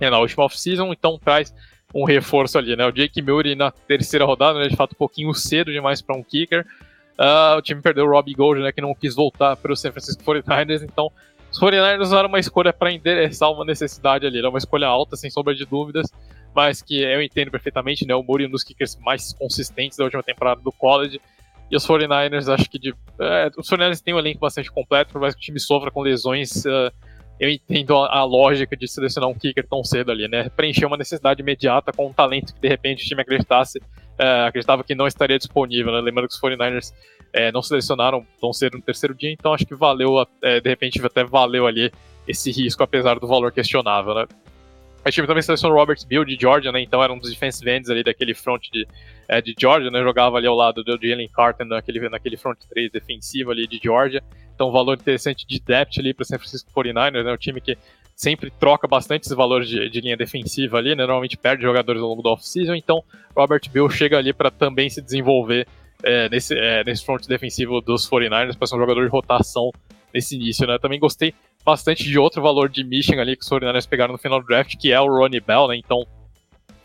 é, 0.00 0.10
na 0.10 0.18
última 0.18 0.44
off-season, 0.44 0.92
então 0.92 1.18
traz 1.18 1.54
um 1.94 2.04
reforço 2.04 2.58
ali, 2.58 2.76
né? 2.76 2.86
O 2.86 2.92
Jake 2.92 3.22
Murray 3.22 3.54
na 3.54 3.70
terceira 3.70 4.24
rodada, 4.24 4.58
né, 4.58 4.68
de 4.68 4.76
fato 4.76 4.92
um 4.92 4.98
pouquinho 4.98 5.32
cedo 5.34 5.72
demais 5.72 6.02
para 6.02 6.16
um 6.16 6.22
kicker. 6.22 6.66
Uh, 7.18 7.56
o 7.56 7.62
time 7.62 7.80
perdeu 7.80 8.04
o 8.04 8.10
Robbie 8.10 8.34
Gold, 8.34 8.60
né, 8.60 8.72
que 8.72 8.80
não 8.80 8.94
quis 8.94 9.14
voltar 9.14 9.56
para 9.56 9.72
o 9.72 9.76
San 9.76 9.90
Francisco 9.90 10.22
49ers, 10.22 10.82
então 10.82 11.10
os 11.50 11.58
49ers 11.58 12.02
usaram 12.02 12.28
uma 12.28 12.38
escolha 12.38 12.74
para 12.74 12.92
endereçar 12.92 13.50
uma 13.50 13.64
necessidade 13.64 14.26
ali, 14.26 14.38
era 14.38 14.50
uma 14.50 14.58
escolha 14.58 14.86
alta, 14.86 15.16
sem 15.16 15.30
sombra 15.30 15.54
de 15.54 15.64
dúvidas, 15.64 16.12
mas 16.54 16.82
que 16.82 17.00
eu 17.00 17.22
entendo 17.22 17.50
perfeitamente, 17.50 18.06
né? 18.06 18.14
O 18.14 18.22
Murray 18.22 18.44
é 18.44 18.48
um 18.48 18.50
dos 18.50 18.62
kickers 18.62 18.96
mais 18.96 19.32
consistentes 19.32 19.96
da 19.96 20.04
última 20.04 20.22
temporada 20.22 20.60
do 20.60 20.70
college, 20.72 21.18
e 21.70 21.76
os 21.76 21.86
49ers, 21.86 22.52
acho 22.52 22.70
que 22.70 22.78
de. 22.78 22.94
É, 23.20 23.50
os 23.56 23.68
49ers 23.68 24.00
têm 24.00 24.14
um 24.14 24.18
elenco 24.18 24.40
bastante 24.40 24.70
completo, 24.70 25.12
por 25.12 25.20
mais 25.20 25.34
que 25.34 25.40
o 25.40 25.42
time 25.42 25.58
sofra 25.58 25.90
com 25.90 26.00
lesões. 26.00 26.64
Uh, 26.64 26.92
eu 27.38 27.50
entendo 27.50 27.96
a, 27.96 28.20
a, 28.20 28.24
lógica 28.24 28.74
de 28.76 28.88
selecionar 28.88 29.28
um 29.28 29.34
kicker 29.34 29.66
tão 29.68 29.84
cedo 29.84 30.10
ali, 30.10 30.26
né? 30.28 30.48
Preencher 30.50 30.86
uma 30.86 30.96
necessidade 30.96 31.42
imediata 31.42 31.92
com 31.92 32.06
um 32.06 32.12
talento 32.12 32.54
que 32.54 32.60
de 32.60 32.68
repente 32.68 33.04
o 33.04 33.08
time 33.08 33.20
acreditasse, 33.20 33.78
uh, 33.78 34.46
acreditava 34.46 34.82
que 34.84 34.94
não 34.94 35.06
estaria 35.06 35.36
disponível, 35.36 35.92
né? 35.92 36.00
Lembrando 36.00 36.28
que 36.28 36.34
os 36.34 36.40
49ers 36.40 36.92
uh, 36.92 37.52
não 37.52 37.60
selecionaram 37.60 38.24
tão 38.40 38.52
cedo 38.52 38.76
no 38.76 38.82
terceiro 38.82 39.14
dia, 39.14 39.32
então 39.32 39.52
acho 39.52 39.66
que 39.66 39.74
valeu, 39.74 40.24
de 40.40 40.68
repente 40.68 41.04
até 41.04 41.24
valeu 41.24 41.66
ali 41.66 41.90
esse 42.26 42.50
risco, 42.50 42.82
apesar 42.82 43.18
do 43.18 43.26
valor 43.26 43.52
questionável, 43.52 44.14
né? 44.14 44.26
A 45.06 45.10
time 45.12 45.24
também 45.24 45.40
selecionou 45.40 45.76
o 45.76 45.80
Robert 45.80 45.98
Bill 46.04 46.24
de 46.24 46.36
Georgia, 46.36 46.72
né? 46.72 46.80
Então 46.80 47.00
era 47.00 47.12
um 47.12 47.18
dos 47.18 47.30
defensive 47.30 47.70
ends 47.70 47.88
ali 47.88 48.02
daquele 48.02 48.34
front 48.34 48.60
de, 48.72 48.84
é, 49.28 49.40
de 49.40 49.54
Georgia, 49.56 49.88
né? 49.88 50.02
Jogava 50.02 50.36
ali 50.36 50.48
ao 50.48 50.56
lado 50.56 50.82
do 50.82 50.98
Jalen 51.00 51.28
Carter 51.28 51.64
naquele, 51.64 52.08
naquele 52.08 52.36
front 52.36 52.58
3 52.68 52.90
defensivo 52.90 53.52
ali 53.52 53.68
de 53.68 53.78
Georgia. 53.80 54.20
Então, 54.52 54.68
um 54.68 54.72
valor 54.72 54.94
interessante 54.94 55.46
de 55.46 55.60
depth 55.60 55.98
ali 56.00 56.12
para 56.12 56.24
o 56.24 56.26
San 56.26 56.38
Francisco 56.38 56.72
49ers, 56.74 57.22
né? 57.22 57.32
Um 57.32 57.36
time 57.36 57.60
que 57.60 57.78
sempre 58.16 58.50
troca 58.50 58.88
bastante 58.88 59.26
esses 59.26 59.36
valores 59.36 59.68
de, 59.68 59.88
de 59.88 60.00
linha 60.00 60.16
defensiva 60.16 60.78
ali, 60.78 60.96
né? 60.96 61.06
Normalmente 61.06 61.36
perde 61.36 61.62
jogadores 61.62 62.02
ao 62.02 62.08
longo 62.08 62.22
do 62.22 62.30
off-season. 62.30 62.74
Então, 62.74 63.04
Robert 63.36 63.62
Bill 63.72 63.88
chega 63.88 64.18
ali 64.18 64.32
para 64.32 64.50
também 64.50 64.90
se 64.90 65.00
desenvolver 65.00 65.68
é, 66.02 66.28
nesse, 66.28 66.58
é, 66.58 66.82
nesse 66.82 67.04
front 67.04 67.24
defensivo 67.28 67.80
dos 67.80 68.10
49ers, 68.10 68.58
para 68.58 68.66
ser 68.66 68.74
um 68.74 68.80
jogador 68.80 69.04
de 69.04 69.10
rotação 69.10 69.70
nesse 70.12 70.36
início, 70.36 70.66
né? 70.66 70.78
Também 70.78 70.98
gostei 70.98 71.34
bastante 71.64 72.04
de 72.04 72.18
outro 72.18 72.40
valor 72.40 72.68
de 72.68 72.84
mission 72.84 73.18
ali 73.18 73.36
que 73.36 73.42
os 73.42 73.50
49ers 73.50 73.88
pegaram 73.88 74.12
no 74.12 74.18
final 74.18 74.40
do 74.40 74.46
draft, 74.46 74.76
que 74.76 74.92
é 74.92 75.00
o 75.00 75.06
Ronnie 75.06 75.40
Bell, 75.40 75.68
né? 75.68 75.76
Então, 75.76 76.06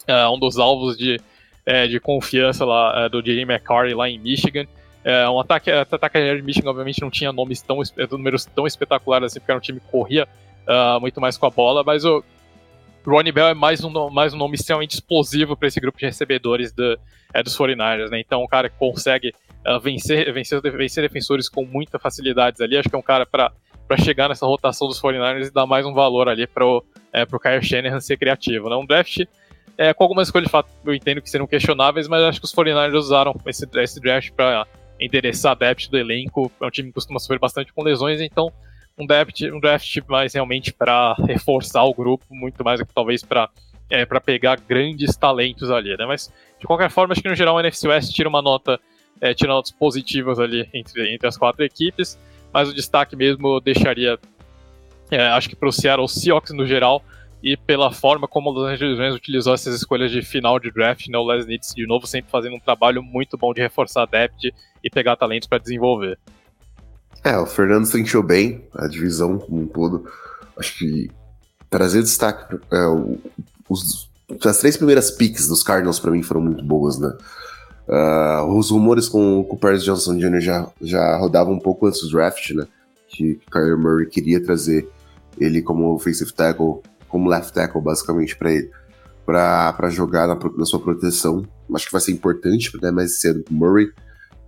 é 0.08 0.28
um 0.28 0.40
dos 0.40 0.58
alvos 0.58 0.98
de, 0.98 1.20
é, 1.66 1.88
de 1.88 2.00
confiança 2.00 2.66
lá 2.66 3.06
é, 3.06 3.10
do 3.10 3.22
J.J. 3.22 3.44
McCarthy 3.44 3.94
lá 3.94 4.10
em 4.10 4.20
Michigan. 4.20 4.66
É, 5.04 5.28
um 5.30 5.40
ataque, 5.40 5.72
ataque 5.72 6.18
aéreo 6.18 6.38
de 6.38 6.46
Michigan 6.46 6.70
obviamente 6.70 7.02
não 7.02 7.10
tinha 7.10 7.32
nomes 7.32 7.62
tão, 7.62 7.80
números 8.12 8.46
tão 8.46 8.68
espetaculares 8.68 9.28
assim, 9.28 9.40
porque 9.40 9.52
era 9.52 9.58
um 9.58 9.62
time 9.62 9.80
que 9.80 9.88
corria 9.88 10.28
uh, 10.68 11.02
muito 11.02 11.20
mais 11.20 11.38
com 11.38 11.48
a 11.48 11.50
bola, 11.50 11.84
mas 11.84 12.06
o 12.06 12.24
Ronnie 13.06 13.32
Bell 13.32 13.48
é 13.48 13.54
mais 13.56 13.84
um, 13.84 14.10
mais 14.12 14.34
um 14.34 14.38
nome 14.38 14.56
extremamente 14.56 14.94
explosivo 14.94 15.58
para 15.58 15.68
esse 15.68 15.80
grupo 15.80 15.98
de 15.98 16.06
recebedores 16.06 16.72
do, 16.72 17.00
é, 17.34 17.44
dos 17.44 17.58
49ers, 17.58 18.10
né? 18.10 18.20
Então, 18.20 18.44
um 18.44 18.48
cara 18.48 18.70
que 18.70 18.78
consegue 18.78 19.34
uh, 19.66 19.80
vencer, 19.80 20.32
vencer, 20.34 20.62
vencer 20.62 21.04
defensores 21.04 21.50
com 21.50 21.66
muita 21.66 22.00
facilidade 22.00 22.62
ali, 22.64 22.78
acho 22.78 22.90
que 22.90 22.96
é 22.96 23.00
um 23.00 23.04
cara 23.04 23.26
para 23.26 23.52
chegar 23.98 24.30
nessa 24.30 24.46
rotação 24.46 24.88
dos 24.88 25.02
49ers 25.02 25.48
e 25.48 25.52
dar 25.52 25.66
mais 25.66 25.86
um 25.86 25.94
valor 25.94 26.30
ali 26.30 26.48
para 26.48 26.66
o 26.66 26.84
é, 27.12 27.26
Kyle 27.26 27.62
Shanahan 27.62 28.00
ser 28.00 28.18
criativo, 28.18 28.70
né? 28.70 28.76
Um 28.76 28.86
draft 28.86 29.26
é, 29.78 29.94
com 29.94 30.04
algumas 30.04 30.28
escolhas 30.28 30.46
de 30.46 30.52
fato 30.52 30.70
eu 30.86 30.94
entendo 30.94 31.22
que 31.22 31.30
seriam 31.30 31.48
questionáveis, 31.48 32.08
mas 32.08 32.22
acho 32.22 32.40
que 32.40 32.46
os 32.46 32.54
49ers 32.54 32.94
usaram 32.94 33.36
esse, 33.46 33.68
esse 33.78 34.00
draft 34.00 34.32
para 34.32 34.68
endereçar 35.00 35.54
a 35.54 35.56
depth 35.56 35.90
do 35.90 35.98
elenco. 35.98 36.52
É 36.62 36.66
um 36.66 36.70
time 36.70 36.90
que 36.90 36.94
costuma 36.94 37.20
sofrer 37.20 37.40
bastante 37.40 37.74
com 37.74 37.84
lesões, 37.84 38.22
então 38.22 38.52
um 38.98 39.06
draft, 39.08 39.42
um 39.42 39.60
draft 39.60 39.98
mais 40.08 40.34
realmente 40.34 40.72
para 40.72 41.16
reforçar 41.28 41.84
o 41.84 41.94
grupo, 41.94 42.26
muito 42.30 42.64
mais 42.64 42.80
do 42.80 42.86
que 42.86 42.94
talvez 42.94 43.24
para 43.24 43.50
é, 43.92 44.06
para 44.06 44.22
pegar 44.22 44.60
grandes 44.60 45.16
talentos 45.18 45.70
ali, 45.70 45.96
né? 45.98 46.06
Mas 46.06 46.32
de 46.60 46.66
qualquer 46.66 46.90
forma, 46.90 47.12
acho 47.12 47.22
que 47.22 47.30
no 47.30 47.36
geral 47.36 47.56
o 47.56 47.60
NFC 47.60 47.88
West 47.88 48.12
tira 48.14 48.30
uma 48.30 48.42
nota, 48.42 48.80
é, 49.20 49.34
tira 49.34 49.52
notas 49.52 49.72
positivas 49.72 50.40
ali 50.40 50.68
entre, 50.74 51.14
entre 51.14 51.28
as 51.28 51.38
quatro 51.38 51.64
equipes, 51.64 52.18
mas 52.54 52.70
o 52.70 52.74
destaque 52.74 53.16
mesmo 53.16 53.56
eu 53.56 53.62
deixaria, 53.62 54.18
é, 55.12 55.28
acho 55.28 55.50
que 55.50 55.56
para 55.56 55.68
o 55.68 55.72
Seattle 55.72 56.08
Seahawks 56.08 56.54
no 56.54 56.66
geral 56.66 57.04
e 57.44 57.58
pela 57.58 57.92
forma 57.92 58.28
como 58.28 58.50
o 58.50 58.54
Los 58.54 58.72
Angeles 58.72 58.98
Rams 58.98 59.16
utilizou 59.16 59.54
essas 59.54 59.76
escolhas 59.76 60.12
de 60.12 60.22
final 60.22 60.60
de 60.60 60.72
draft, 60.72 61.08
né? 61.08 61.18
O 61.18 61.26
Les 61.26 61.46
Nitz 61.46 61.74
de 61.76 61.86
novo 61.86 62.08
sempre 62.08 62.32
fazendo 62.32 62.56
um 62.56 62.60
trabalho 62.60 63.04
muito 63.04 63.38
bom 63.38 63.54
de 63.54 63.62
reforçar 63.62 64.04
a 64.04 64.06
depth 64.06 64.54
e 64.84 64.90
pegar 64.90 65.16
talentos 65.16 65.48
para 65.48 65.58
desenvolver. 65.58 66.18
É, 67.24 67.38
o 67.38 67.46
Fernando 67.46 67.86
sentiu 67.86 68.24
bem 68.24 68.64
a 68.74 68.88
divisão 68.88 69.38
como 69.38 69.62
um 69.62 69.68
todo. 69.68 70.10
Acho 70.58 70.78
que 70.78 71.10
trazer 71.70 72.02
destaque. 72.02 72.56
É, 72.72 72.78
os, 73.72 74.10
as 74.46 74.58
três 74.60 74.78
primeiras 74.78 75.12
picks 75.12 75.48
dos 75.48 75.64
Cardinals 75.64 76.00
para 76.00 76.12
mim 76.12 76.24
foram 76.24 76.42
muito 76.42 76.64
boas, 76.64 77.00
né? 77.00 77.12
Uh, 77.88 78.58
os 78.58 78.70
rumores 78.70 79.10
com, 79.10 79.44
com 79.44 79.56
o 79.56 79.60
Paris 79.60 79.84
Johnson 79.84 80.18
Jr. 80.18 80.40
já, 80.40 80.72
já 80.82 81.18
rodavam 81.18 81.54
um 81.54 81.60
pouco 81.60 81.88
antes 81.88 82.02
do 82.02 82.10
draft, 82.10 82.52
né? 82.52 82.68
Que, 83.08 83.36
que 83.36 83.52
Kyler 83.52 83.78
Murray 83.78 84.08
queria 84.08 84.42
trazer 84.42 84.88
ele 85.38 85.62
como 85.62 85.94
offensive 85.94 86.32
tackle, 86.32 86.82
como 87.10 87.30
left 87.30 87.54
tackle, 87.54 87.82
basicamente, 87.82 88.38
para 88.38 88.52
ele, 88.52 88.70
para 89.26 89.90
jogar 89.90 90.28
na, 90.28 90.38
na, 90.58 90.66
sua 90.66 90.80
proteção. 90.80 91.46
Acho 91.74 91.86
que 91.86 91.92
vai 91.92 92.02
ser 92.02 92.12
importante, 92.12 92.72
né? 92.82 92.92
Mais 92.92 93.20
cedo 93.20 93.44
com 93.44 93.54
Murray. 93.54 93.92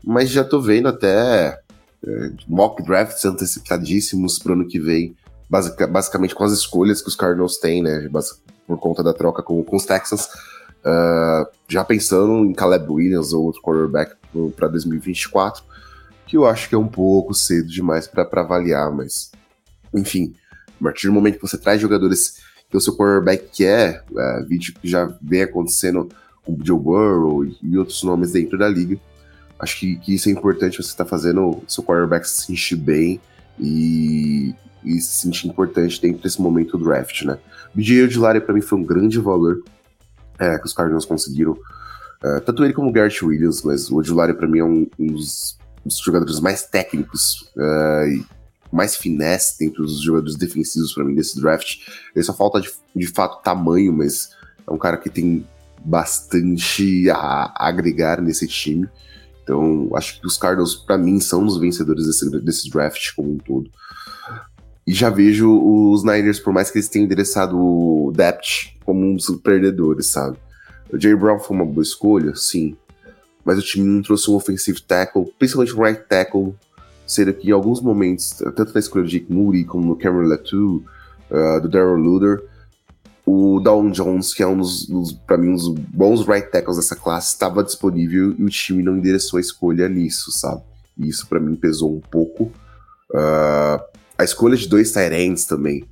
Mas 0.05 0.29
já 0.29 0.43
tô 0.43 0.61
vendo 0.61 0.87
até 0.87 1.59
é, 2.05 2.31
mock 2.47 2.83
drafts 2.83 3.23
antecipadíssimos 3.25 4.37
para 4.39 4.51
o 4.51 4.55
ano 4.55 4.67
que 4.67 4.79
vem, 4.79 5.15
basic, 5.49 5.87
basicamente 5.87 6.35
com 6.35 6.43
as 6.43 6.51
escolhas 6.51 7.01
que 7.01 7.07
os 7.07 7.15
Cardinals 7.15 7.57
têm, 7.57 7.81
né, 7.81 8.09
por 8.67 8.77
conta 8.77 9.03
da 9.03 9.13
troca 9.13 9.41
com, 9.43 9.63
com 9.63 9.75
os 9.75 9.85
Texans, 9.85 10.25
uh, 10.25 11.47
já 11.67 11.83
pensando 11.83 12.45
em 12.45 12.53
Caleb 12.53 12.89
Williams 12.89 13.33
ou 13.33 13.43
outro 13.43 13.61
quarterback 13.61 14.15
para 14.55 14.67
2024, 14.67 15.63
que 16.25 16.37
eu 16.37 16.45
acho 16.45 16.69
que 16.69 16.75
é 16.75 16.77
um 16.77 16.87
pouco 16.87 17.33
cedo 17.33 17.67
demais 17.67 18.07
para 18.07 18.27
avaliar, 18.41 18.91
mas 18.91 19.31
enfim, 19.93 20.33
a 20.79 20.83
partir 20.83 21.07
do 21.07 21.13
momento 21.13 21.35
que 21.35 21.47
você 21.47 21.57
traz 21.57 21.79
jogadores 21.79 22.41
que 22.69 22.77
o 22.77 22.81
seu 22.81 22.95
quarterback 22.95 23.49
quer, 23.51 24.03
uh, 24.11 24.45
vídeo 24.47 24.73
que 24.81 24.87
já 24.87 25.13
vem 25.21 25.43
acontecendo 25.43 26.09
com 26.43 26.53
o 26.53 26.59
Joe 26.63 26.79
Burrow 26.79 27.45
e 27.45 27.77
outros 27.77 28.03
nomes 28.03 28.31
dentro 28.31 28.57
da 28.57 28.67
liga, 28.67 28.99
Acho 29.63 29.79
que, 29.79 29.95
que 29.95 30.13
isso 30.13 30.27
é 30.27 30.31
importante, 30.31 30.83
você 30.83 30.95
tá 30.95 31.05
fazendo 31.05 31.63
seu 31.67 31.83
quarterback 31.83 32.27
se 32.27 32.47
sentir 32.47 32.75
bem 32.75 33.21
e, 33.57 34.53
e 34.83 34.99
se 34.99 35.21
sentir 35.21 35.47
importante 35.47 36.01
dentro 36.01 36.21
desse 36.21 36.41
momento 36.41 36.77
do 36.77 36.83
draft, 36.83 37.23
né? 37.23 37.37
BJ 37.73 38.03
Odilari 38.03 38.41
para 38.41 38.53
mim 38.53 38.61
foi 38.61 38.79
um 38.79 38.83
grande 38.83 39.19
valor 39.19 39.63
é, 40.39 40.57
que 40.57 40.65
os 40.65 40.73
Cardinals 40.73 41.05
conseguiram. 41.05 41.57
É, 42.23 42.39
tanto 42.39 42.63
ele 42.63 42.73
como 42.73 42.89
o 42.89 42.91
Garrett 42.91 43.23
Williams, 43.23 43.63
mas 43.63 43.89
o 43.89 43.97
Odilari 43.97 44.33
para 44.33 44.47
mim 44.47 44.59
é 44.59 44.63
um, 44.63 44.87
um, 44.97 45.07
dos, 45.07 45.57
dos, 45.85 45.97
jogadores 45.99 46.39
mais 46.39 46.63
técnicos 46.63 47.49
é, 47.57 48.07
e 48.09 48.25
mais 48.71 48.95
finesse 48.95 49.59
dentro 49.59 49.83
dos 49.83 50.01
jogadores 50.01 50.35
defensivos 50.35 50.93
para 50.93 51.03
mim 51.03 51.15
desse 51.15 51.39
draft. 51.39 51.79
Ele 52.15 52.23
só 52.23 52.33
falta 52.33 52.61
de, 52.61 52.71
de 52.95 53.07
fato 53.07 53.43
tamanho, 53.43 53.93
mas 53.93 54.31
é 54.67 54.71
um 54.71 54.77
cara 54.77 54.97
que 54.97 55.09
tem 55.09 55.45
bastante 55.83 57.09
a 57.09 57.53
agregar 57.67 58.21
nesse 58.21 58.47
time. 58.47 58.87
Então, 59.43 59.89
acho 59.93 60.21
que 60.21 60.25
os 60.25 60.37
Cardinals, 60.37 60.73
para 60.73 60.97
mim, 60.97 61.19
são 61.19 61.45
os 61.45 61.57
vencedores 61.57 62.05
desse, 62.05 62.29
desse 62.41 62.69
draft 62.69 63.13
como 63.13 63.33
um 63.33 63.37
todo. 63.37 63.69
E 64.85 64.93
já 64.93 65.09
vejo 65.09 65.49
os 65.91 66.03
Niners, 66.03 66.39
por 66.39 66.51
mais 66.51 66.69
que 66.69 66.77
eles 66.77 66.89
tenham 66.89 67.05
endereçado 67.05 67.57
o 67.57 68.11
depth 68.13 68.73
como 68.85 69.05
um 69.05 69.15
dos 69.15 69.29
perdedores, 69.41 70.07
sabe? 70.07 70.37
O 70.91 70.99
Jay 70.99 71.15
Brown 71.15 71.39
foi 71.39 71.55
uma 71.55 71.65
boa 71.65 71.81
escolha, 71.81 72.35
sim. 72.35 72.75
Mas 73.45 73.57
o 73.57 73.61
time 73.61 73.85
não 73.85 74.01
trouxe 74.01 74.29
um 74.29 74.35
offensive 74.35 74.81
tackle, 74.81 75.31
principalmente 75.39 75.75
um 75.75 75.81
right 75.81 76.03
tackle, 76.07 76.53
sendo 77.05 77.33
que 77.33 77.49
em 77.49 77.51
alguns 77.51 77.81
momentos, 77.81 78.41
tanto 78.55 78.73
na 78.73 78.79
escolha 78.79 79.05
de 79.05 79.19
Jake 79.19 79.31
Moody 79.31 79.63
como 79.63 79.85
no 79.85 79.95
Cameron 79.95 80.27
Latu, 80.27 80.83
uh, 81.31 81.61
do 81.61 81.69
Darrell 81.69 81.95
Luder, 81.95 82.43
o 83.25 83.59
Down 83.59 83.89
Jones, 83.91 84.33
que 84.33 84.43
é 84.43 84.47
um 84.47 84.57
dos, 84.57 84.85
dos 84.85 85.13
para 85.13 85.37
mim, 85.37 85.49
um 85.49 85.55
dos 85.55 85.69
bons 85.69 86.27
right 86.27 86.49
tackles 86.51 86.77
dessa 86.77 86.95
classe, 86.95 87.29
estava 87.29 87.63
disponível 87.63 88.35
e 88.37 88.43
o 88.43 88.49
time 88.49 88.83
não 88.83 88.97
endereçou 88.97 89.37
a 89.37 89.41
escolha 89.41 89.87
nisso, 89.87 90.31
sabe? 90.31 90.61
E 90.97 91.07
isso 91.07 91.27
para 91.27 91.39
mim 91.39 91.55
pesou 91.55 91.95
um 91.95 92.01
pouco. 92.01 92.51
Uh, 93.09 93.81
a 94.17 94.23
escolha 94.23 94.55
de 94.55 94.67
dois 94.67 94.91
tight 94.91 95.13
ends 95.13 95.45
também. 95.45 95.85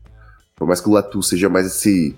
Por 0.55 0.67
mais 0.67 0.79
que 0.79 0.89
o 0.89 0.91
Latu 0.91 1.21
seja 1.23 1.49
mais 1.49 1.65
esse, 1.65 2.15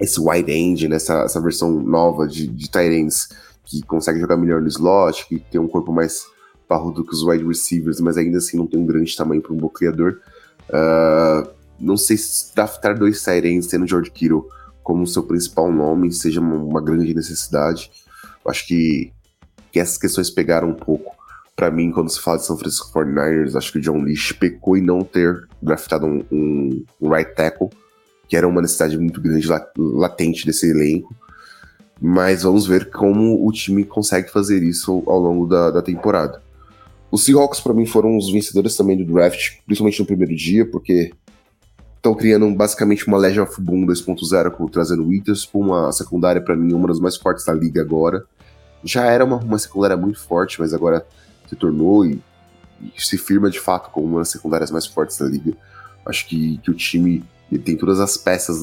esse 0.00 0.20
wide 0.20 0.50
end, 0.50 0.88
né? 0.88 0.96
essa, 0.96 1.22
essa 1.22 1.40
versão 1.40 1.70
nova 1.80 2.26
de, 2.26 2.46
de 2.46 2.70
tight 2.70 2.94
ends 2.94 3.28
que 3.64 3.82
consegue 3.82 4.20
jogar 4.20 4.36
melhor 4.36 4.60
no 4.60 4.68
slot, 4.68 5.26
que 5.28 5.38
tem 5.38 5.60
um 5.60 5.68
corpo 5.68 5.92
mais 5.92 6.24
parrudo 6.68 7.04
que 7.04 7.12
os 7.12 7.22
wide 7.22 7.44
receivers, 7.44 8.00
mas 8.00 8.16
ainda 8.16 8.38
assim 8.38 8.56
não 8.56 8.66
tem 8.66 8.80
um 8.80 8.86
grande 8.86 9.14
tamanho 9.16 9.42
para 9.42 9.52
um 9.52 9.56
bloqueador. 9.56 10.20
Uh, 10.68 11.48
não 11.78 11.96
sei 11.96 12.16
se 12.16 12.54
draftar 12.54 12.98
dois 12.98 13.20
Sirens 13.20 13.66
tendo 13.66 13.86
George 13.86 14.10
Kittle 14.10 14.46
como 14.82 15.06
seu 15.06 15.22
principal 15.22 15.70
nome 15.70 16.12
seja 16.12 16.40
uma, 16.40 16.56
uma 16.56 16.80
grande 16.80 17.12
necessidade. 17.12 17.90
Eu 18.44 18.50
acho 18.50 18.66
que, 18.66 19.12
que 19.72 19.80
essas 19.80 19.98
questões 19.98 20.30
pegaram 20.30 20.70
um 20.70 20.74
pouco 20.74 21.15
para 21.56 21.70
mim 21.70 21.90
quando 21.90 22.10
se 22.10 22.20
fala 22.20 22.36
de 22.36 22.44
São 22.44 22.58
Francisco 22.58 22.92
49ers. 22.92 23.56
Acho 23.56 23.72
que 23.72 23.78
o 23.78 23.80
John 23.80 24.02
Leach 24.02 24.34
pecou 24.34 24.76
em 24.76 24.82
não 24.82 25.02
ter 25.02 25.48
draftado 25.60 26.06
um, 26.06 26.22
um, 26.30 26.84
right 27.10 27.34
tackle, 27.34 27.70
que 28.28 28.36
era 28.36 28.46
uma 28.46 28.60
necessidade 28.60 28.98
muito 28.98 29.20
grande 29.20 29.48
latente 29.76 30.44
desse 30.44 30.70
elenco. 30.70 31.16
Mas 31.98 32.42
vamos 32.42 32.66
ver 32.66 32.90
como 32.90 33.46
o 33.46 33.50
time 33.50 33.82
consegue 33.82 34.30
fazer 34.30 34.62
isso 34.62 35.02
ao 35.06 35.18
longo 35.18 35.46
da, 35.46 35.70
da 35.70 35.80
temporada. 35.80 36.42
Os 37.10 37.24
Seahawks, 37.24 37.60
para 37.60 37.72
mim, 37.72 37.86
foram 37.86 38.18
os 38.18 38.30
vencedores 38.30 38.76
também 38.76 38.98
do 38.98 39.10
draft, 39.10 39.60
principalmente 39.64 40.00
no 40.00 40.06
primeiro 40.06 40.36
dia, 40.36 40.66
porque 40.66 41.12
estão 41.96 42.14
criando 42.14 42.48
basicamente 42.54 43.06
uma 43.06 43.16
Legion 43.16 43.44
of 43.44 43.58
Boom 43.62 43.86
2.0, 43.86 44.70
trazendo 44.70 45.06
Witherspoon, 45.06 45.68
uma 45.68 45.90
secundária 45.92 46.42
para 46.42 46.54
mim 46.54 46.74
uma 46.74 46.88
das 46.88 47.00
mais 47.00 47.16
fortes 47.16 47.46
da 47.46 47.54
liga 47.54 47.80
agora. 47.80 48.24
Já 48.84 49.06
era 49.06 49.24
uma, 49.24 49.36
uma 49.36 49.58
secundária 49.58 49.96
muito 49.96 50.20
forte, 50.20 50.60
mas 50.60 50.74
agora 50.74 51.06
se 51.48 51.56
tornou 51.56 52.04
e, 52.04 52.22
e, 52.80 52.92
se 52.96 53.16
firma 53.16 53.50
de 53.50 53.60
fato 53.60 53.90
como 53.90 54.06
uma 54.06 54.18
das 54.20 54.30
secundárias 54.30 54.70
mais 54.70 54.86
fortes 54.86 55.18
da 55.18 55.26
liga. 55.26 55.52
Acho 56.04 56.26
que, 56.26 56.58
que 56.58 56.70
o 56.70 56.74
time 56.74 57.24
tem 57.64 57.76
todas 57.76 58.00
as 58.00 58.16
peças 58.16 58.62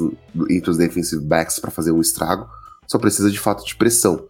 entre 0.49 0.69
os 0.69 0.77
defensive 0.77 1.23
backs 1.23 1.59
para 1.59 1.71
fazer 1.71 1.91
um 1.91 2.01
estrago, 2.01 2.47
só 2.87 2.99
precisa 2.99 3.31
de 3.31 3.39
fato 3.39 3.65
de 3.65 3.75
pressão. 3.75 4.27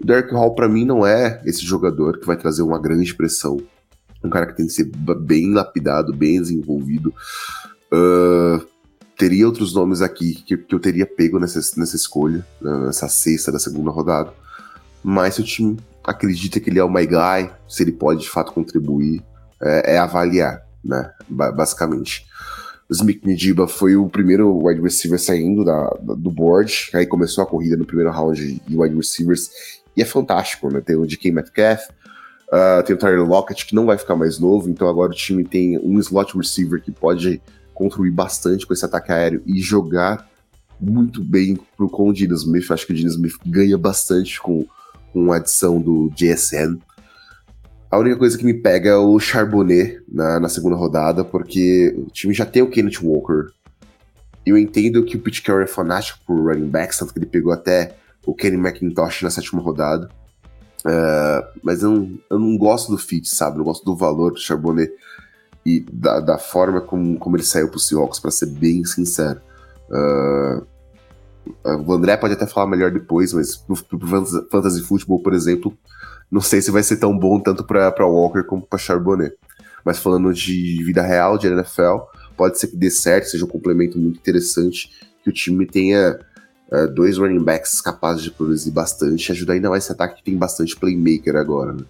O 0.00 0.06
Derek 0.06 0.32
Hall 0.32 0.54
para 0.54 0.68
mim 0.68 0.84
não 0.84 1.06
é 1.06 1.40
esse 1.44 1.64
jogador 1.64 2.18
que 2.18 2.26
vai 2.26 2.36
trazer 2.36 2.62
uma 2.62 2.78
grande 2.78 3.14
pressão. 3.14 3.60
Um 4.24 4.30
cara 4.30 4.46
que 4.46 4.56
tem 4.56 4.66
que 4.66 4.72
ser 4.72 4.84
bem 4.84 5.52
lapidado, 5.52 6.14
bem 6.14 6.40
desenvolvido. 6.40 7.12
Uh, 7.92 8.64
teria 9.16 9.46
outros 9.46 9.74
nomes 9.74 10.00
aqui 10.00 10.34
que, 10.34 10.56
que, 10.56 10.74
eu 10.74 10.80
teria 10.80 11.06
pego 11.06 11.38
nessa, 11.38 11.60
nessa 11.78 11.96
escolha, 11.96 12.46
nessa 12.60 13.08
sexta 13.08 13.52
da 13.52 13.58
segunda 13.58 13.90
rodada. 13.90 14.32
Mas 15.02 15.34
se 15.34 15.40
o 15.42 15.44
time 15.44 15.78
acredita 16.04 16.60
que 16.60 16.70
ele 16.70 16.78
é 16.78 16.84
o 16.84 16.90
my 16.90 17.06
guy, 17.06 17.50
se 17.68 17.82
ele 17.82 17.92
pode 17.92 18.22
de 18.22 18.30
fato 18.30 18.52
contribuir, 18.52 19.22
é, 19.60 19.94
é 19.94 19.98
avaliar, 19.98 20.62
né? 20.84 21.10
Basicamente. 21.28 22.26
O 22.88 22.92
Smith 22.92 23.24
Nidiba 23.24 23.68
foi 23.68 23.94
o 23.94 24.08
primeiro 24.08 24.66
wide 24.66 24.80
receiver 24.80 25.20
saindo 25.20 25.64
da, 25.64 25.90
da, 26.02 26.14
do 26.14 26.30
board, 26.30 26.90
aí 26.92 27.06
começou 27.06 27.44
a 27.44 27.46
corrida 27.46 27.76
no 27.76 27.86
primeiro 27.86 28.10
round 28.10 28.60
de 28.66 28.76
wide 28.76 28.96
receivers, 28.96 29.50
e 29.96 30.02
é 30.02 30.04
fantástico, 30.04 30.68
né? 30.72 30.80
Tem 30.80 30.96
o 30.96 31.06
DK 31.06 31.30
Metcalf, 31.30 31.82
uh, 32.48 32.82
tem 32.84 32.96
o 32.96 32.98
Tyler 32.98 33.24
Lockett, 33.24 33.64
que 33.64 33.74
não 33.74 33.86
vai 33.86 33.96
ficar 33.96 34.16
mais 34.16 34.40
novo, 34.40 34.68
então 34.68 34.88
agora 34.88 35.12
o 35.12 35.14
time 35.14 35.44
tem 35.44 35.78
um 35.78 35.98
slot 36.00 36.36
receiver 36.36 36.82
que 36.82 36.90
pode 36.90 37.40
contribuir 37.72 38.10
bastante 38.10 38.66
com 38.66 38.72
esse 38.72 38.84
ataque 38.84 39.12
aéreo 39.12 39.42
e 39.46 39.60
jogar 39.60 40.28
muito 40.80 41.22
bem 41.22 41.58
pro, 41.76 41.88
com 41.88 42.08
o 42.08 42.12
Dino 42.12 42.34
Smith. 42.34 42.70
Acho 42.70 42.86
que 42.86 42.92
o 42.92 42.96
Dino 42.96 43.10
Smith 43.10 43.34
ganha 43.46 43.78
bastante 43.78 44.40
com, 44.40 44.66
com 45.12 45.32
a 45.32 45.36
adição 45.36 45.80
do 45.80 46.10
JSN. 46.14 46.78
A 47.90 47.98
única 47.98 48.16
coisa 48.16 48.38
que 48.38 48.44
me 48.44 48.54
pega 48.54 48.90
é 48.90 48.96
o 48.96 49.18
Charbonnet 49.18 50.00
na, 50.08 50.38
na 50.38 50.48
segunda 50.48 50.76
rodada, 50.76 51.24
porque 51.24 51.92
o 51.96 52.10
time 52.10 52.32
já 52.32 52.46
tem 52.46 52.62
o 52.62 52.70
Kenneth 52.70 53.02
Walker. 53.02 53.52
Eu 54.46 54.56
entendo 54.56 55.04
que 55.04 55.16
o 55.16 55.20
Pete 55.20 55.42
Carroll 55.42 55.64
é 55.64 55.66
fanático 55.66 56.20
por 56.24 56.40
running 56.40 56.68
backs, 56.68 56.98
tanto 56.98 57.12
que 57.12 57.18
ele 57.18 57.26
pegou 57.26 57.52
até 57.52 57.96
o 58.24 58.34
Kenny 58.34 58.56
McIntosh 58.56 59.22
na 59.22 59.30
sétima 59.30 59.60
rodada. 59.60 60.08
Uh, 60.80 61.58
mas 61.62 61.82
eu 61.82 61.90
não, 61.90 62.18
eu 62.30 62.38
não 62.38 62.56
gosto 62.56 62.90
do 62.92 62.98
fit, 62.98 63.28
sabe? 63.28 63.58
Eu 63.58 63.64
gosto 63.64 63.84
do 63.84 63.96
valor 63.96 64.32
do 64.32 64.40
Charbonnet 64.40 64.92
e 65.66 65.80
da, 65.92 66.20
da 66.20 66.38
forma 66.38 66.80
como, 66.80 67.18
como 67.18 67.36
ele 67.36 67.42
saiu 67.42 67.68
pro 67.68 67.78
Seahawks, 67.78 68.18
para 68.18 68.30
ser 68.30 68.46
bem 68.46 68.84
sincero. 68.84 69.40
Uh, 69.90 70.64
o 71.64 71.92
André 71.92 72.16
pode 72.16 72.34
até 72.34 72.46
falar 72.46 72.66
melhor 72.66 72.90
depois, 72.90 73.32
mas 73.32 73.56
pro 73.56 73.76
Fantasy 74.50 74.82
Football, 74.82 75.22
por 75.22 75.32
exemplo, 75.32 75.76
não 76.30 76.40
sei 76.40 76.62
se 76.62 76.70
vai 76.70 76.82
ser 76.82 76.96
tão 76.98 77.16
bom 77.18 77.40
tanto 77.40 77.64
para 77.64 78.06
Walker 78.06 78.42
como 78.44 78.62
para 78.62 78.78
Charbonnet. 78.78 79.34
Mas 79.84 79.98
falando 79.98 80.32
de 80.32 80.82
vida 80.84 81.02
real, 81.02 81.38
de 81.38 81.46
NFL, 81.46 82.04
pode 82.36 82.58
ser 82.58 82.68
que 82.68 82.76
dê 82.76 82.90
certo, 82.90 83.28
seja 83.28 83.44
um 83.44 83.48
complemento 83.48 83.98
muito 83.98 84.18
interessante, 84.18 84.90
que 85.22 85.30
o 85.30 85.32
time 85.32 85.66
tenha 85.66 86.18
uh, 86.70 86.86
dois 86.88 87.18
running 87.18 87.42
backs 87.42 87.80
capazes 87.80 88.22
de 88.22 88.30
produzir 88.30 88.70
bastante, 88.70 89.32
ajudar 89.32 89.54
ainda 89.54 89.70
mais 89.70 89.84
esse 89.84 89.92
ataque 89.92 90.16
que 90.16 90.24
tem 90.24 90.36
bastante 90.36 90.76
playmaker 90.76 91.36
agora. 91.36 91.72
Né? 91.72 91.84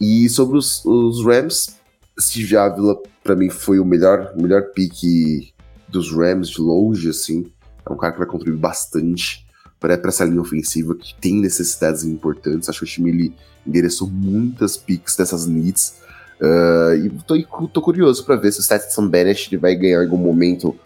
E 0.00 0.28
sobre 0.28 0.58
os, 0.58 0.84
os 0.84 1.24
Rams, 1.24 1.76
Steve 2.20 2.56
Avila, 2.56 3.00
para 3.22 3.36
mim, 3.36 3.48
foi 3.48 3.78
o 3.78 3.84
melhor, 3.84 4.32
melhor 4.36 4.62
pick 4.72 5.52
dos 5.88 6.12
Rams 6.12 6.50
de 6.50 6.60
longe, 6.60 7.08
assim. 7.08 7.50
É 7.88 7.92
um 7.92 7.96
cara 7.96 8.12
que 8.12 8.18
vai 8.18 8.26
contribuir 8.26 8.58
bastante 8.58 9.46
para 9.80 9.94
essa 9.94 10.24
linha 10.24 10.40
ofensiva 10.40 10.94
que 10.94 11.14
tem 11.20 11.34
necessidades 11.34 12.04
importantes. 12.04 12.68
Acho 12.68 12.80
que 12.80 12.84
o 12.84 12.88
time 12.88 13.10
ele 13.10 13.34
endereçou 13.66 14.08
muitas 14.08 14.76
picks 14.76 15.16
dessas 15.16 15.46
needs. 15.46 15.96
Uh, 16.40 16.94
e 16.94 17.10
tô, 17.26 17.68
tô 17.68 17.80
curioso 17.80 18.24
para 18.24 18.36
ver 18.36 18.52
se 18.52 18.60
o 18.60 18.62
Stetson 18.62 19.08
Bennett 19.08 19.56
vai 19.56 19.74
ganhar 19.74 20.00
em 20.00 20.04
algum 20.04 20.16
momento 20.16 20.76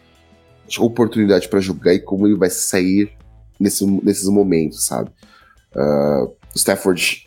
de 0.67 0.81
oportunidade 0.81 1.49
para 1.49 1.61
jogar 1.61 1.95
e 1.95 1.99
como 1.99 2.27
ele 2.27 2.37
vai 2.37 2.49
sair 2.49 3.13
nesse, 3.59 3.85
nesses 4.03 4.29
momentos, 4.29 4.85
sabe? 4.87 5.11
Uh, 5.75 6.25
o 6.55 6.57
Stafford 6.59 7.27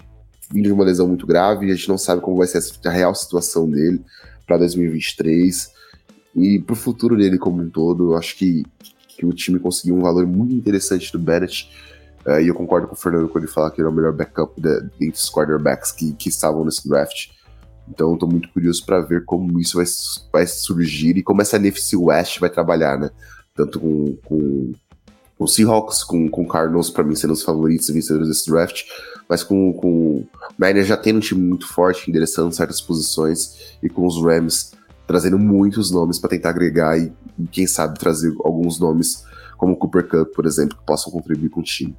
vindo 0.51 0.65
de 0.65 0.71
uma 0.71 0.84
lesão 0.84 1.07
muito 1.07 1.26
grave, 1.26 1.71
a 1.71 1.76
gente 1.76 1.89
não 1.89 1.97
sabe 1.97 2.21
como 2.21 2.38
vai 2.38 2.47
ser 2.47 2.61
a 2.86 2.89
real 2.89 3.15
situação 3.15 3.69
dele 3.69 4.01
para 4.45 4.57
2023 4.57 5.71
e 6.36 6.59
para 6.59 6.73
o 6.73 6.76
futuro 6.76 7.17
dele 7.17 7.38
como 7.38 7.61
um 7.61 7.69
todo. 7.69 8.11
Eu 8.11 8.17
acho 8.17 8.38
que, 8.38 8.63
que 9.16 9.26
o 9.26 9.34
time 9.34 9.59
conseguiu 9.59 9.95
um 9.95 10.01
valor 10.01 10.26
muito 10.26 10.53
interessante 10.53 11.11
do 11.11 11.20
Bennett. 11.20 11.70
Uh, 12.26 12.39
e 12.41 12.47
eu 12.47 12.55
concordo 12.55 12.88
com 12.88 12.95
o 12.95 12.97
Fernando 12.97 13.30
quando 13.30 13.43
ele 13.43 13.53
fala 13.53 13.70
que 13.70 13.80
ele 13.80 13.88
é 13.88 13.91
o 13.91 13.93
melhor 13.93 14.11
backup 14.11 14.59
de, 14.59 14.89
entre 14.99 15.20
os 15.20 15.30
quarterbacks 15.30 15.91
que, 15.91 16.13
que 16.13 16.30
estavam 16.30 16.66
nesse 16.66 16.88
draft. 16.88 17.30
Então 17.88 18.18
tô 18.18 18.26
muito 18.26 18.49
curioso 18.49 18.84
para 18.86 18.99
ver 18.99 19.26
como 19.26 19.59
isso 19.59 19.78
vai, 19.78 19.86
vai 20.34 20.47
surgir 20.47 21.18
e 21.18 21.24
como 21.24 21.41
essa 21.41 21.57
NFC 21.57 21.95
West 21.95 22.39
vai 22.39 22.49
trabalhar, 22.49 22.97
né? 22.97 23.11
Tanto 23.53 23.80
com, 23.80 24.18
com, 24.26 24.72
com 25.38 25.47
Seahawks, 25.47 26.03
com, 26.03 26.28
com 26.28 26.47
Cardinals, 26.47 26.89
para 26.89 27.03
mim, 27.03 27.16
sendo 27.16 27.34
os 27.34 27.43
favoritos 27.43 27.88
e 27.89 27.93
vencedores 27.93 28.28
desse 28.28 28.49
draft, 28.49 28.84
mas 29.30 29.43
com, 29.43 29.72
com 29.74 29.88
o 29.88 30.28
Niners 30.57 30.88
já 30.88 30.97
tendo 30.97 31.18
um 31.18 31.22
time 31.22 31.41
muito 31.41 31.68
forte, 31.68 32.09
endereçando 32.09 32.53
certas 32.53 32.82
posições, 32.82 33.78
e 33.82 33.88
com 33.88 34.05
os 34.05 34.22
Rams 34.22 34.72
trazendo 35.07 35.38
muitos 35.38 35.91
nomes 35.91 36.18
para 36.18 36.32
tentar 36.32 36.49
agregar 36.49 36.97
e, 36.97 37.13
quem 37.51 37.67
sabe, 37.67 37.99
trazer 37.99 38.33
alguns 38.43 38.79
nomes 38.79 39.25
como 39.57 39.73
o 39.73 39.75
Cooper 39.75 40.07
Cup, 40.07 40.33
por 40.33 40.45
exemplo, 40.45 40.77
que 40.77 40.86
possam 40.86 41.11
contribuir 41.11 41.49
com 41.49 41.61
o 41.61 41.63
time. 41.63 41.95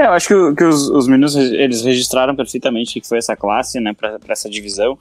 É, 0.00 0.06
eu 0.06 0.12
acho 0.12 0.28
que, 0.28 0.54
que 0.54 0.64
os, 0.64 0.88
os 0.88 1.06
meninos 1.06 1.36
eles 1.36 1.82
registraram 1.82 2.34
perfeitamente 2.34 2.98
o 2.98 3.02
que 3.02 3.06
foi 3.06 3.18
essa 3.18 3.36
classe, 3.36 3.78
né, 3.80 3.92
para 3.92 4.18
essa 4.28 4.48
divisão. 4.48 4.98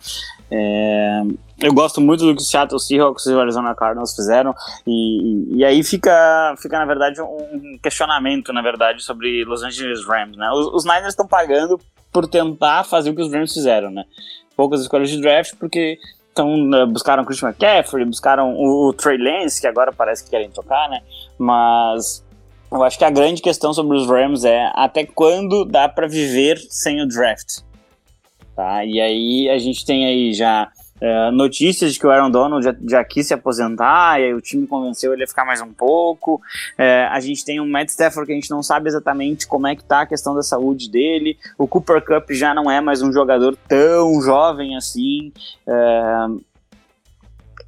É, 0.52 1.22
eu 1.62 1.74
gosto 1.74 2.02
muito 2.02 2.26
do 2.26 2.36
que 2.36 2.42
os 2.42 2.50
Seattle 2.50 2.80
Seahawks 2.82 3.26
e 3.26 3.34
o 3.34 3.40
Arizona 3.40 3.74
Cardinals 3.74 4.14
fizeram, 4.14 4.54
e, 4.86 5.58
e, 5.58 5.64
aí 5.64 5.84
fica, 5.84 6.54
fica, 6.62 6.78
na 6.78 6.86
verdade, 6.86 7.22
um 7.22 7.80
questionamento, 7.82 8.52
na 8.52 8.62
verdade, 8.62 9.02
sobre 9.02 9.46
Los 9.46 9.64
Angeles 9.64 10.06
Rams, 10.06 10.36
né? 10.36 10.50
Os, 10.52 10.68
os 10.68 10.84
Niners 10.84 11.14
estão 11.14 11.26
pagando 11.26 11.80
por 12.12 12.28
tentar 12.28 12.84
fazer 12.84 13.12
o 13.12 13.16
que 13.16 13.22
os 13.22 13.32
Rams 13.32 13.54
fizeram, 13.54 13.90
né? 13.92 14.04
Poucas 14.54 14.82
escolhas 14.82 15.10
de 15.10 15.22
draft, 15.22 15.54
porque 15.58 15.98
então, 16.32 16.88
buscaram 16.92 17.26
Christian 17.26 17.50
McCaffrey, 17.50 18.06
buscaram 18.06 18.54
o, 18.54 18.90
o 18.90 18.94
Trey 18.94 19.18
Lance, 19.18 19.60
que 19.60 19.68
agora 19.68 19.92
parece 19.92 20.24
que 20.24 20.30
querem 20.30 20.50
tocar, 20.50 20.88
né? 20.90 21.02
Mas 21.38 22.24
eu 22.72 22.84
acho 22.84 22.98
que 22.98 23.04
a 23.06 23.10
grande 23.10 23.42
questão 23.42 23.74
sobre 23.74 23.98
os 23.98 24.08
Rams 24.08 24.46
é 24.46 24.72
até 24.76 25.06
quando 25.06 25.66
dá 25.66 25.90
para 25.90 26.08
viver 26.08 26.58
sem 26.70 27.02
o 27.02 27.08
draft. 27.08 27.62
Tá? 28.56 28.86
E 28.86 29.02
aí 29.02 29.50
a 29.50 29.58
gente 29.58 29.86
tem 29.86 30.06
aí 30.06 30.34
já 30.34 30.70
é, 31.02 31.32
notícias 31.32 31.94
de 31.94 32.00
que 32.00 32.06
o 32.06 32.12
Aaron 32.12 32.30
Donald 32.30 32.64
já, 32.64 32.76
já, 32.88 33.04
quis 33.04 33.28
se 33.28 33.34
aposentar, 33.34 34.20
e 34.20 34.26
aí 34.26 34.34
o 34.34 34.42
time 34.42 34.68
convenceu 34.68 35.14
ele 35.14 35.24
a 35.24 35.28
ficar 35.28 35.46
mais 35.46 35.62
um 35.62 35.72
pouco. 35.72 36.42
É, 36.78 37.08
a 37.12 37.20
gente 37.20 37.46
tem 37.46 37.60
um 37.60 37.70
Matt 37.70 37.90
Stafford 37.90 38.28
que 38.28 38.34
a 38.34 38.36
gente 38.36 38.50
não 38.50 38.62
sabe 38.62 38.90
exatamente 38.90 39.48
como 39.48 39.68
é 39.68 39.76
que 39.76 39.84
tá 39.84 40.02
a 40.02 40.06
questão 40.06 40.36
da 40.36 40.44
saúde 40.44 40.90
dele. 40.90 41.38
O 41.58 41.68
Cooper 41.68 42.04
Cup 42.04 42.32
já 42.32 42.54
não 42.54 42.70
é 42.70 42.82
mais 42.82 43.02
um 43.02 43.12
jogador 43.12 43.58
tão 43.68 44.22
jovem 44.22 44.76
assim. 44.76 45.32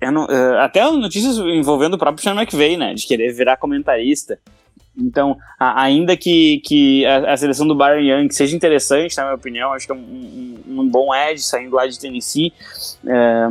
É, 0.02 0.12
não, 0.12 0.26
é, 0.26 0.64
até 0.64 0.90
notícias 0.92 1.38
envolvendo 1.38 1.94
o 1.94 1.98
próprio 1.98 2.24
Sean 2.24 2.36
McVay, 2.36 2.76
né? 2.76 2.94
De 2.94 3.06
querer 3.06 3.32
virar 3.34 3.58
comentarista. 3.58 4.40
Então, 4.98 5.38
a, 5.60 5.84
ainda 5.84 6.18
que, 6.18 6.60
que 6.66 7.06
a, 7.06 7.34
a, 7.34 7.38
seleção 7.38 7.68
do 7.68 7.76
Byron 7.76 8.02
Young 8.02 8.30
seja 8.32 8.56
interessante, 8.56 9.16
na 9.18 9.24
minha 9.24 9.36
opinião, 9.36 9.74
acho 9.74 9.86
que 9.86 9.92
é 9.92 9.96
um, 9.96 10.00
um, 10.68 10.82
um 10.82 10.90
bom 10.90 11.14
edge 11.16 11.44
saindo 11.44 11.76
lá 11.76 11.88
de 11.88 12.00
Tennessee. 12.00 12.54
É, 13.08 13.48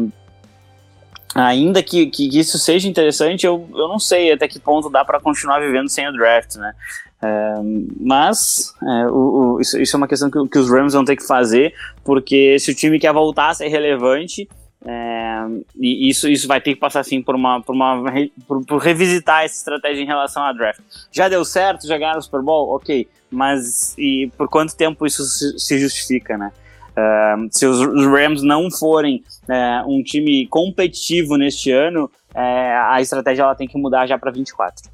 ainda 1.35 1.83
que, 1.83 2.07
que, 2.07 2.39
isso 2.39 2.59
seja 2.59 2.89
interessante, 2.89 3.47
eu, 3.47 3.69
eu 3.73 3.89
não 3.89 3.99
sei 3.99 4.33
até 4.33 4.47
que 4.47 4.59
ponto 4.59 4.91
dá 4.91 5.05
para 5.05 5.21
continuar 5.21 5.61
vivendo 5.61 5.89
sem 5.89 6.07
o 6.09 6.13
draft, 6.13 6.57
né? 6.57 6.75
É, 7.23 7.55
mas 8.01 8.75
é, 8.83 9.07
o, 9.09 9.57
o, 9.57 9.61
isso, 9.61 9.79
isso, 9.79 9.95
é 9.95 9.99
uma 9.99 10.09
questão 10.09 10.31
que, 10.31 10.49
que, 10.49 10.59
os 10.59 10.71
Rams 10.71 10.95
vão 10.95 11.05
ter 11.05 11.17
que 11.17 11.27
fazer, 11.27 11.75
porque 12.03 12.59
se 12.59 12.71
o 12.71 12.75
time 12.75 12.99
quer 12.99 13.13
voltar 13.13 13.51
a 13.51 13.55
ser 13.55 13.69
relevante, 13.69 14.49
é, 14.87 15.47
e 15.79 16.09
isso, 16.09 16.29
isso 16.29 16.49
vai 16.49 16.61
ter 16.61 16.75
que 16.75 16.81
passar 16.81 17.01
assim 17.01 17.23
por 17.23 17.35
uma, 17.35 17.61
por 17.61 17.75
uma 17.75 18.03
por, 18.47 18.65
por, 18.65 18.79
revisitar 18.79 19.45
essa 19.45 19.57
estratégia 19.57 20.03
em 20.03 20.07
relação 20.07 20.43
à 20.43 20.53
draft. 20.53 20.81
Já 21.13 21.29
deu 21.29 21.45
certo, 21.45 21.87
já 21.87 21.99
ganharam 21.99 22.19
o 22.19 22.23
Super 22.23 22.41
Bowl, 22.41 22.75
ok, 22.75 23.07
mas 23.31 23.95
e 23.99 24.31
por 24.39 24.49
quanto 24.49 24.75
tempo 24.75 25.07
isso 25.07 25.23
se, 25.25 25.59
se 25.59 25.79
justifica, 25.79 26.39
né? 26.39 26.51
Uh, 26.91 27.49
se 27.51 27.67
os 27.67 28.07
Rams 28.07 28.43
não 28.43 28.71
forem 28.71 29.23
uh, 29.49 29.89
um 29.89 30.03
time 30.03 30.47
competitivo 30.49 31.37
neste 31.37 31.71
ano, 31.71 32.11
uh, 32.35 32.91
a 32.91 33.01
estratégia 33.01 33.43
ela 33.43 33.55
tem 33.55 33.69
que 33.69 33.79
mudar 33.79 34.07
já 34.07 34.19
para 34.19 34.31
24. 34.31 34.91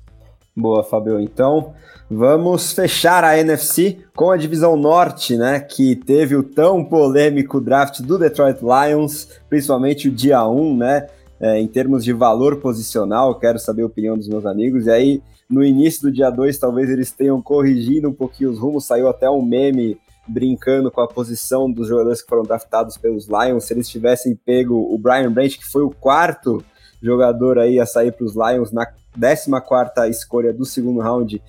Boa, 0.55 0.82
Fabio. 0.82 1.20
Então, 1.20 1.74
vamos 2.11 2.72
fechar 2.72 3.24
a 3.24 3.38
NFC 3.38 3.98
com 4.14 4.30
a 4.30 4.36
divisão 4.36 4.76
norte, 4.76 5.36
né? 5.36 5.61
Que 5.61 5.96
teve 5.96 6.36
o 6.36 6.42
tão 6.42 6.84
polêmico 6.84 7.61
draft 7.61 8.00
do 8.00 8.18
Detroit 8.18 8.59
Lions, 8.61 9.28
principalmente 9.48 10.09
o 10.09 10.12
dia 10.12 10.46
1, 10.46 10.76
né? 10.76 11.07
É, 11.38 11.59
em 11.59 11.66
termos 11.66 12.02
de 12.02 12.12
valor 12.12 12.57
posicional, 12.57 13.38
quero 13.38 13.59
saber 13.59 13.82
a 13.82 13.86
opinião 13.86 14.16
dos 14.16 14.28
meus 14.28 14.46
amigos. 14.46 14.86
E 14.86 14.90
aí, 14.90 15.22
no 15.50 15.62
início 15.62 16.02
do 16.02 16.12
dia 16.12 16.30
2, 16.30 16.59
talvez 16.59 16.88
eles 16.88 17.11
tenham 17.11 17.42
corrigido 17.42 18.09
um 18.09 18.14
pouquinho 18.14 18.50
os 18.50 18.59
rumos, 18.59 18.86
saiu 18.86 19.09
até 19.09 19.28
um 19.28 19.42
meme 19.42 19.98
brincando 20.26 20.90
com 20.90 21.00
a 21.00 21.07
posição 21.07 21.70
dos 21.70 21.88
jogadores 21.88 22.22
que 22.22 22.28
foram 22.28 22.42
draftados 22.42 22.96
pelos 22.96 23.26
Lions. 23.26 23.64
Se 23.64 23.74
eles 23.74 23.88
tivessem 23.88 24.34
pego 24.34 24.74
o 24.74 24.98
Brian 24.98 25.30
Branch, 25.30 25.57
que 25.57 25.64
foi 25.64 25.83
o 25.83 25.91
quarto 25.91 26.64
jogador 27.03 27.58
aí 27.58 27.78
a 27.78 27.87
sair 27.87 28.12
para 28.12 28.24
os 28.24 28.34
Lions 28.34 28.72
na 28.72 28.87
14 28.87 30.11
escolha 30.11 30.53
do 30.53 30.64
segundo 30.64 31.00
round. 31.00 31.41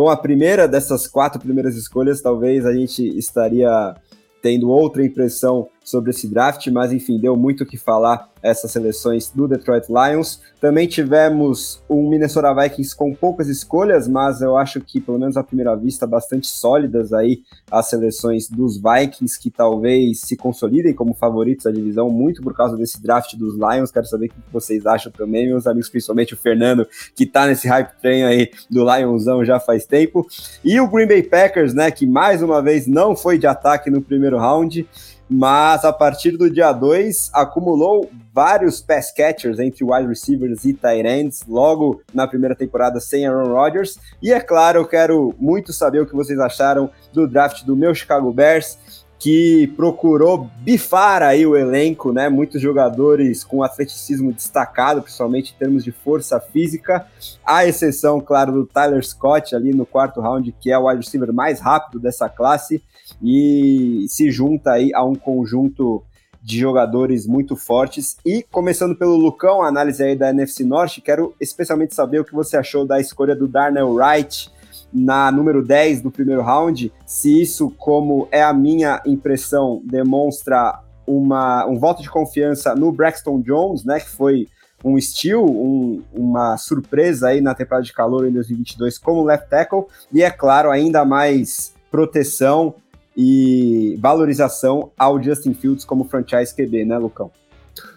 Com 0.00 0.08
a 0.08 0.16
primeira 0.16 0.66
dessas 0.66 1.06
quatro 1.06 1.38
primeiras 1.38 1.76
escolhas, 1.76 2.22
talvez 2.22 2.64
a 2.64 2.72
gente 2.72 3.06
estaria 3.18 3.94
tendo 4.40 4.70
outra 4.70 5.04
impressão 5.04 5.68
sobre 5.84 6.10
esse 6.10 6.28
draft, 6.28 6.66
mas 6.68 6.92
enfim, 6.92 7.18
deu 7.18 7.36
muito 7.36 7.64
o 7.64 7.66
que 7.66 7.76
falar 7.76 8.28
essas 8.42 8.70
seleções 8.70 9.30
do 9.30 9.46
Detroit 9.46 9.86
Lions. 9.88 10.40
Também 10.60 10.86
tivemos 10.86 11.82
um 11.88 12.08
Minnesota 12.08 12.54
Vikings 12.54 12.96
com 12.96 13.14
poucas 13.14 13.48
escolhas, 13.48 14.08
mas 14.08 14.40
eu 14.40 14.56
acho 14.56 14.80
que, 14.80 15.00
pelo 15.00 15.18
menos 15.18 15.36
à 15.36 15.42
primeira 15.42 15.74
vista, 15.74 16.06
bastante 16.06 16.46
sólidas 16.46 17.12
aí 17.12 17.42
as 17.70 17.88
seleções 17.88 18.48
dos 18.48 18.76
Vikings, 18.76 19.38
que 19.38 19.50
talvez 19.50 20.20
se 20.20 20.36
consolidem 20.36 20.94
como 20.94 21.14
favoritos 21.14 21.64
da 21.64 21.70
divisão, 21.70 22.10
muito 22.10 22.42
por 22.42 22.54
causa 22.54 22.76
desse 22.76 23.02
draft 23.02 23.34
dos 23.36 23.54
Lions. 23.54 23.90
Quero 23.90 24.06
saber 24.06 24.26
o 24.26 24.28
que 24.28 24.36
vocês 24.52 24.86
acham 24.86 25.12
também, 25.12 25.46
meus 25.46 25.66
amigos, 25.66 25.88
principalmente 25.88 26.34
o 26.34 26.36
Fernando, 26.36 26.86
que 27.14 27.26
tá 27.26 27.46
nesse 27.46 27.68
hype 27.68 27.92
train 28.00 28.22
aí 28.22 28.50
do 28.70 28.84
Lionsão 28.84 29.44
já 29.44 29.60
faz 29.60 29.84
tempo. 29.84 30.26
E 30.64 30.80
o 30.80 30.88
Green 30.88 31.06
Bay 31.06 31.22
Packers, 31.22 31.74
né, 31.74 31.90
que 31.90 32.06
mais 32.06 32.42
uma 32.42 32.62
vez 32.62 32.86
não 32.86 33.14
foi 33.16 33.38
de 33.38 33.46
ataque 33.46 33.90
no 33.90 34.00
primeiro 34.00 34.38
round. 34.38 34.86
Mas 35.30 35.84
a 35.84 35.92
partir 35.92 36.32
do 36.32 36.50
dia 36.50 36.72
2 36.72 37.30
acumulou 37.32 38.10
vários 38.34 38.80
pass 38.80 39.12
catchers 39.12 39.60
entre 39.60 39.84
wide 39.84 40.08
receivers 40.08 40.64
e 40.64 40.74
tight 40.74 41.06
ends, 41.06 41.44
logo 41.46 42.02
na 42.12 42.26
primeira 42.26 42.56
temporada 42.56 42.98
sem 42.98 43.26
Aaron 43.26 43.52
Rodgers. 43.52 43.96
E 44.20 44.32
é 44.32 44.40
claro, 44.40 44.80
eu 44.80 44.86
quero 44.86 45.32
muito 45.38 45.72
saber 45.72 46.00
o 46.00 46.06
que 46.06 46.16
vocês 46.16 46.38
acharam 46.40 46.90
do 47.12 47.28
draft 47.28 47.62
do 47.64 47.76
meu 47.76 47.94
Chicago 47.94 48.32
Bears 48.32 48.76
que 49.20 49.66
procurou 49.76 50.50
bifar 50.60 51.22
aí 51.22 51.46
o 51.46 51.54
elenco, 51.54 52.10
né? 52.10 52.30
Muitos 52.30 52.58
jogadores 52.58 53.44
com 53.44 53.62
atleticismo 53.62 54.32
destacado, 54.32 55.02
principalmente 55.02 55.52
em 55.54 55.58
termos 55.58 55.84
de 55.84 55.92
força 55.92 56.40
física, 56.40 57.06
à 57.44 57.66
exceção, 57.66 58.18
claro, 58.18 58.50
do 58.50 58.66
Tyler 58.66 59.04
Scott 59.04 59.54
ali 59.54 59.74
no 59.74 59.84
quarto 59.84 60.22
round, 60.22 60.50
que 60.58 60.72
é 60.72 60.78
o 60.78 60.88
wide 60.88 61.04
receiver 61.04 61.34
mais 61.34 61.60
rápido 61.60 62.00
dessa 62.00 62.30
classe 62.30 62.82
e 63.22 64.06
se 64.08 64.30
junta 64.30 64.72
aí 64.72 64.92
a 64.94 65.04
um 65.04 65.14
conjunto 65.14 66.02
de 66.42 66.58
jogadores 66.58 67.26
muito 67.26 67.54
fortes. 67.54 68.16
E 68.24 68.42
começando 68.50 68.96
pelo 68.96 69.16
Lucão, 69.16 69.62
a 69.62 69.68
análise 69.68 70.02
aí 70.02 70.16
da 70.16 70.30
NFC 70.30 70.64
Norte, 70.64 71.00
quero 71.00 71.34
especialmente 71.40 71.94
saber 71.94 72.20
o 72.20 72.24
que 72.24 72.34
você 72.34 72.56
achou 72.56 72.86
da 72.86 72.98
escolha 72.98 73.36
do 73.36 73.46
Darnell 73.46 73.92
Wright 73.92 74.50
na 74.92 75.30
número 75.30 75.62
10 75.62 76.02
do 76.02 76.10
primeiro 76.10 76.42
round, 76.42 76.92
se 77.06 77.40
isso, 77.40 77.70
como 77.78 78.26
é 78.30 78.42
a 78.42 78.52
minha 78.52 79.00
impressão, 79.06 79.80
demonstra 79.84 80.80
uma, 81.06 81.66
um 81.66 81.78
voto 81.78 82.02
de 82.02 82.10
confiança 82.10 82.74
no 82.74 82.90
Braxton 82.90 83.40
Jones, 83.40 83.84
né, 83.84 84.00
que 84.00 84.08
foi 84.08 84.48
um 84.84 84.98
steal, 85.00 85.44
um, 85.44 86.02
uma 86.12 86.56
surpresa 86.56 87.28
aí 87.28 87.40
na 87.40 87.54
temporada 87.54 87.84
de 87.84 87.92
calor 87.92 88.26
em 88.26 88.32
2022 88.32 88.98
como 88.98 89.22
left 89.22 89.48
tackle, 89.48 89.84
e 90.12 90.22
é 90.22 90.30
claro, 90.30 90.70
ainda 90.70 91.04
mais 91.04 91.74
proteção 91.90 92.74
e 93.22 93.98
valorização 94.00 94.92
ao 94.98 95.22
Justin 95.22 95.52
Fields 95.52 95.84
como 95.84 96.08
franchise 96.08 96.54
QB, 96.54 96.86
né, 96.86 96.96
Lucão? 96.96 97.30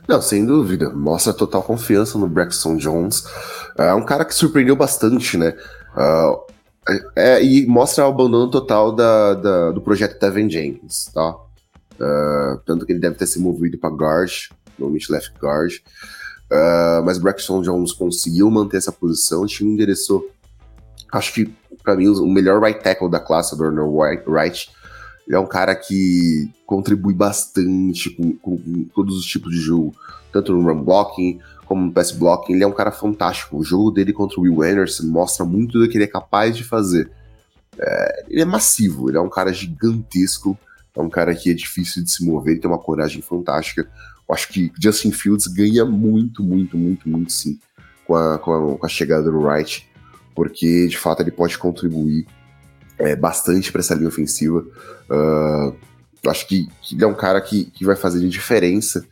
Não, 0.06 0.22
sem 0.22 0.46
dúvida. 0.46 0.90
Mostra 0.90 1.34
total 1.34 1.64
confiança 1.64 2.18
no 2.18 2.28
Braxton 2.28 2.76
Jones. 2.76 3.24
É 3.78 3.94
um 3.94 4.04
cara 4.04 4.26
que 4.26 4.36
surpreendeu 4.36 4.76
bastante, 4.76 5.38
né? 5.38 5.56
Uh, 5.96 6.54
é, 7.16 7.42
e 7.42 7.66
mostra 7.66 8.06
o 8.06 8.10
abandono 8.10 8.52
total 8.52 8.92
da, 8.92 9.34
da, 9.36 9.72
do 9.72 9.80
projeto 9.80 10.20
Tevin 10.20 10.50
Jenkins, 10.50 11.06
tá? 11.14 11.30
Uh, 11.30 12.60
tanto 12.66 12.86
que 12.86 12.92
ele 12.92 13.00
deve 13.00 13.16
ter 13.16 13.26
se 13.26 13.40
movido 13.40 13.78
para 13.78 13.96
guard, 13.96 14.50
normalmente 14.78 15.10
left 15.10 15.32
guard. 15.40 15.72
Uh, 16.52 17.02
mas 17.06 17.18
Braxton 17.18 17.62
Jones 17.62 17.94
conseguiu 17.94 18.52
manter 18.52 18.76
essa 18.76 18.92
posição, 18.92 19.44
o 19.44 19.48
time 19.48 19.72
endereçou. 19.72 20.30
Acho 21.14 21.34
que, 21.34 21.56
para 21.82 21.96
mim, 21.96 22.10
o 22.10 22.28
melhor 22.28 22.62
right 22.62 22.84
tackle 22.84 23.10
da 23.10 23.22
classe, 23.22 23.56
do 23.56 23.64
Arnold 23.64 24.24
Wright. 24.28 24.70
Ele 25.28 25.36
é 25.36 25.40
um 25.40 25.48
cara 25.48 25.76
que 25.76 26.50
contribui 26.66 27.14
bastante 27.14 28.10
com, 28.10 28.34
com, 28.34 28.58
com 28.58 28.84
todos 28.94 29.18
os 29.18 29.26
tipos 29.26 29.52
de 29.52 29.60
jogo, 29.60 29.96
tanto 30.32 30.54
no 30.54 30.62
run 30.62 30.84
blocking, 30.84 31.40
como 31.66 31.92
pass 31.92 32.12
blocking, 32.12 32.54
ele 32.54 32.64
é 32.64 32.68
um 32.68 32.74
cara 32.74 32.92
fantástico. 32.92 33.58
O 33.58 33.64
jogo 33.64 33.92
dele 33.92 34.12
contra 34.14 34.40
o 34.40 34.44
Will 34.44 34.62
Anderson 34.62 35.08
mostra 35.08 35.46
muito 35.46 35.80
do 35.80 35.88
que 35.88 35.98
ele 35.98 36.04
é 36.04 36.08
capaz 36.08 36.56
de 36.56 36.64
fazer. 36.64 37.10
É, 37.80 38.26
ele 38.30 38.42
é 38.42 38.46
massivo, 38.46 39.10
ele 39.10 39.18
é 39.18 39.22
um 39.22 39.30
cara 39.30 39.54
gigantesco, 39.54 40.58
é 40.96 41.02
um 41.02 41.10
cara 41.10 41.34
que 41.34 41.50
é 41.50 41.54
difícil 41.54 42.04
de 42.04 42.12
se 42.12 42.24
mover, 42.24 42.54
ele 42.54 42.62
tem 42.62 42.70
uma 42.70 42.78
coragem 42.78 43.22
fantástica. 43.22 43.90
Eu 44.28 44.36
acho 44.36 44.50
que 44.50 44.72
Justin 44.80 45.12
Fields 45.12 45.48
ganha 45.48 45.86
muito, 45.86 46.44
muito, 46.44 46.78
muito, 46.78 47.10
muito 47.10 47.32
sim 47.32 47.60
com 48.06 48.16
a, 48.16 48.38
com 48.38 48.54
a, 48.54 48.78
com 48.78 48.86
a 48.86 48.90
chegada 48.90 49.32
do 49.32 49.40
Wright, 49.40 49.90
porque 50.36 50.88
de 50.88 50.98
fato 50.98 51.22
ele 51.22 51.32
pode 51.32 51.58
contribuir 51.58 52.26
é, 53.04 53.16
bastante 53.16 53.72
para 53.72 53.82
essa 53.82 53.96
linha 53.96 54.08
ofensiva. 54.08 54.66
Uh, 55.10 55.76
acho 56.28 56.48
que, 56.48 56.70
que, 56.82 56.96
ele 56.96 57.04
é 57.04 57.08
um 57.08 57.14
cara 57.14 57.40
que, 57.42 57.66
que 57.66 57.86
vai 57.86 57.96
fazer 57.96 58.28
diferença 58.28 59.06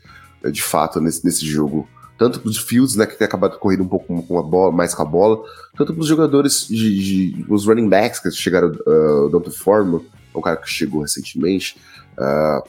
de 0.52 0.62
fato 0.64 1.00
nesse, 1.00 1.24
nesse 1.24 1.46
jogo 1.46 1.88
tanto 2.22 2.40
para 2.40 2.50
os 2.50 2.58
Fields, 2.60 2.96
né, 2.96 3.08
que 3.08 3.18
tem 3.18 3.26
acabado 3.26 3.58
correndo 3.58 3.82
um 3.82 3.88
pouco 3.88 4.22
com 4.22 4.38
a 4.38 4.44
bola, 4.44 4.72
mais 4.72 4.94
com 4.94 5.02
a 5.02 5.06
bola, 5.06 5.44
tanto 5.76 5.92
para 5.92 6.02
os 6.02 6.08
jogadores 6.08 6.68
de, 6.68 7.32
de, 7.34 7.46
os 7.50 7.66
running 7.66 7.90
backs 7.90 8.20
que 8.20 8.30
chegaram 8.30 8.68
uh, 8.68 9.28
do 9.28 9.52
Forma, 9.52 10.04
é 10.32 10.38
um 10.38 10.42
cara 10.42 10.58
que 10.58 10.70
chegou 10.70 11.02
recentemente, 11.02 11.82
uh, 12.20 12.64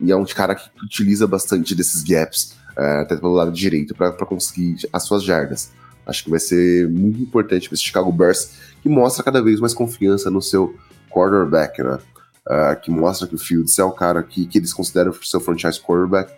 e 0.00 0.10
é 0.10 0.16
um 0.16 0.24
cara 0.24 0.56
que 0.56 0.68
utiliza 0.82 1.24
bastante 1.24 1.72
desses 1.72 2.02
gaps, 2.02 2.56
uh, 2.76 3.02
até 3.02 3.14
pelo 3.14 3.32
lado 3.32 3.52
direito, 3.52 3.94
para 3.94 4.10
conseguir 4.10 4.76
as 4.92 5.04
suas 5.04 5.22
jardas. 5.22 5.70
Acho 6.06 6.24
que 6.24 6.30
vai 6.30 6.38
ser 6.38 6.88
muito 6.88 7.20
importante 7.20 7.68
para 7.68 7.74
esse 7.74 7.84
Chicago 7.84 8.12
Bears, 8.12 8.52
que 8.82 8.88
mostra 8.88 9.24
cada 9.24 9.42
vez 9.42 9.58
mais 9.58 9.74
confiança 9.74 10.30
no 10.30 10.40
seu 10.40 10.74
quarterback, 11.10 11.82
né? 11.82 11.98
Uh, 12.46 12.80
que 12.80 12.92
mostra 12.92 13.26
que 13.26 13.34
o 13.34 13.38
Fields 13.38 13.76
é 13.76 13.82
o 13.82 13.90
cara 13.90 14.22
que, 14.22 14.46
que 14.46 14.58
eles 14.58 14.72
consideram 14.72 15.12
seu 15.12 15.40
franchise 15.40 15.80
quarterback, 15.80 16.32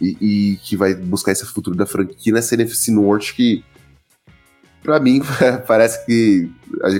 e, 0.00 0.16
e, 0.20 0.56
que 0.56 0.76
vai 0.76 0.94
buscar 0.94 1.32
esse 1.32 1.46
futuro 1.46 1.76
da 1.76 1.86
franquia 1.86 2.32
nessa 2.32 2.54
NFC 2.54 2.90
Norte 2.90 3.34
que, 3.34 3.64
para 4.82 5.00
mim, 5.00 5.22
parece 5.66 6.04
que 6.04 6.50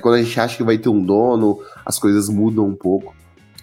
quando 0.00 0.14
a 0.14 0.22
gente 0.22 0.38
acha 0.40 0.56
que 0.56 0.62
vai 0.62 0.78
ter 0.78 0.88
um 0.88 1.04
dono, 1.04 1.60
as 1.84 1.98
coisas 1.98 2.28
mudam 2.28 2.66
um 2.66 2.74
pouco. 2.74 3.14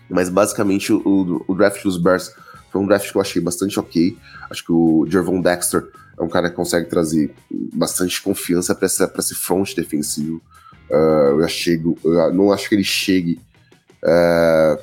Mas 0.09 0.29
basicamente 0.29 0.91
o, 0.91 1.43
o 1.47 1.55
draft 1.55 1.81
dos 1.81 1.97
Bears 1.97 2.35
foi 2.71 2.81
um 2.81 2.85
draft 2.85 3.09
que 3.09 3.17
eu 3.17 3.21
achei 3.21 3.41
bastante 3.41 3.79
ok. 3.79 4.17
Acho 4.49 4.65
que 4.65 4.71
o 4.71 5.05
Jervon 5.09 5.41
Dexter 5.41 5.89
é 6.21 6.23
um 6.23 6.29
cara 6.29 6.49
que 6.51 6.55
consegue 6.55 6.87
trazer 6.87 7.33
bastante 7.73 8.21
confiança 8.21 8.75
para 8.75 8.85
esse 8.85 9.33
front 9.33 9.73
defensivo. 9.75 10.39
Uh, 10.87 11.39
eu, 11.39 11.43
achei, 11.43 11.81
eu 12.03 12.33
não 12.33 12.51
acho 12.51 12.69
que 12.69 12.75
ele 12.75 12.83
chegue 12.83 13.41
uh, 14.03 14.79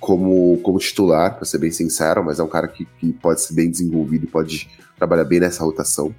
como, 0.00 0.58
como 0.58 0.80
titular, 0.80 1.36
para 1.36 1.44
ser 1.44 1.58
bem 1.58 1.70
sincero, 1.70 2.24
mas 2.24 2.40
é 2.40 2.42
um 2.42 2.48
cara 2.48 2.66
que, 2.66 2.84
que 2.98 3.12
pode 3.12 3.40
ser 3.40 3.54
bem 3.54 3.70
desenvolvido 3.70 4.24
e 4.24 4.26
pode 4.28 4.68
trabalhar 4.96 5.24
bem 5.24 5.38
nessa 5.38 5.62
rotação. 5.62 6.12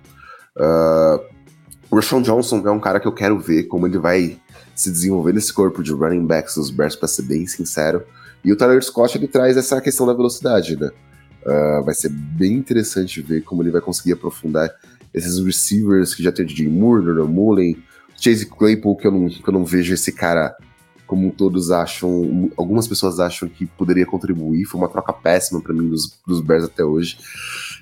Uh, 0.55 1.21
o 1.89 1.95
Rashawn 1.97 2.21
Johnson 2.21 2.65
é 2.65 2.71
um 2.71 2.79
cara 2.79 3.01
que 3.01 3.07
eu 3.07 3.13
quero 3.13 3.37
ver 3.39 3.63
como 3.63 3.85
ele 3.85 3.97
vai 3.97 4.39
se 4.73 4.89
desenvolver 4.89 5.33
nesse 5.33 5.51
corpo 5.51 5.83
de 5.83 5.91
running 5.91 6.25
backs 6.25 6.55
dos 6.55 6.69
Bears, 6.69 6.95
para 6.95 7.09
ser 7.09 7.23
bem 7.23 7.45
sincero. 7.45 8.05
E 8.41 8.53
o 8.53 8.55
Tyler 8.55 8.81
Scott 8.81 9.17
ele 9.17 9.27
traz 9.27 9.57
essa 9.57 9.81
questão 9.81 10.07
da 10.07 10.13
velocidade, 10.13 10.79
né? 10.79 10.91
Uh, 11.45 11.83
vai 11.83 11.93
ser 11.93 12.09
bem 12.09 12.53
interessante 12.53 13.21
ver 13.21 13.41
como 13.41 13.63
ele 13.63 13.71
vai 13.71 13.81
conseguir 13.81 14.13
aprofundar 14.13 14.69
esses 15.13 15.43
receivers 15.43 16.13
que 16.13 16.23
já 16.23 16.31
tem 16.31 16.45
o 16.45 16.47
DJ 16.47 16.67
Moore, 16.67 17.03
Norman 17.03 17.27
Mullen, 17.27 17.83
Chase 18.17 18.45
Claypool, 18.45 18.95
que 18.95 19.07
eu, 19.07 19.11
não, 19.11 19.27
que 19.27 19.47
eu 19.47 19.53
não 19.53 19.65
vejo 19.65 19.93
esse 19.93 20.11
cara 20.11 20.55
como 21.11 21.29
todos 21.29 21.71
acham, 21.71 22.49
algumas 22.55 22.87
pessoas 22.87 23.19
acham 23.19 23.49
que 23.49 23.65
poderia 23.65 24.05
contribuir. 24.05 24.63
Foi 24.63 24.79
uma 24.79 24.87
troca 24.87 25.11
péssima 25.11 25.59
para 25.59 25.73
mim 25.73 25.89
dos, 25.89 26.17
dos 26.25 26.39
Bears 26.39 26.63
até 26.63 26.85
hoje. 26.85 27.17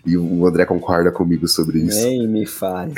E 0.04 0.18
o 0.18 0.48
André 0.48 0.66
concorda 0.66 1.12
comigo 1.12 1.48
sobre 1.48 1.78
isso. 1.78 2.02
Nem 2.02 2.28
me 2.28 2.48
faz. 2.48 2.92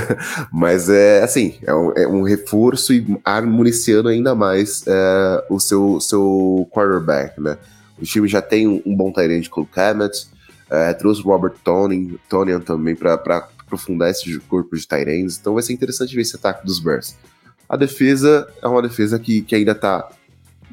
Mas 0.52 0.90
é 0.90 1.22
assim, 1.22 1.54
é 1.62 1.74
um, 1.74 1.92
é 1.92 2.06
um 2.06 2.20
reforço 2.20 2.92
e 2.92 3.02
municiando 3.46 4.10
ainda 4.10 4.34
mais 4.34 4.84
é, 4.86 5.46
o 5.48 5.58
seu, 5.58 5.98
seu 6.02 6.68
quarterback, 6.70 7.40
né? 7.40 7.56
O 8.00 8.04
time 8.04 8.28
já 8.28 8.40
tem 8.40 8.66
um, 8.66 8.96
bom 8.96 9.12
Tyrant 9.12 9.48
com 9.48 9.62
o 9.62 9.68
é, 10.70 10.92
trouxe 10.94 11.22
o 11.22 11.24
Robert 11.24 11.54
Tonian, 11.64 12.16
Tonian 12.28 12.60
também 12.60 12.94
para 12.94 13.14
aprofundar 13.14 14.10
esse 14.10 14.38
corpo 14.40 14.76
de 14.76 14.86
Tyrants, 14.86 15.38
então 15.38 15.54
vai 15.54 15.62
ser 15.62 15.72
interessante 15.72 16.14
ver 16.14 16.22
esse 16.22 16.36
ataque 16.36 16.64
dos 16.64 16.78
Bears. 16.78 17.16
A 17.68 17.76
defesa 17.76 18.48
é 18.62 18.68
uma 18.68 18.80
defesa 18.82 19.18
que, 19.18 19.42
que 19.42 19.54
ainda 19.54 19.74
tá 19.74 20.08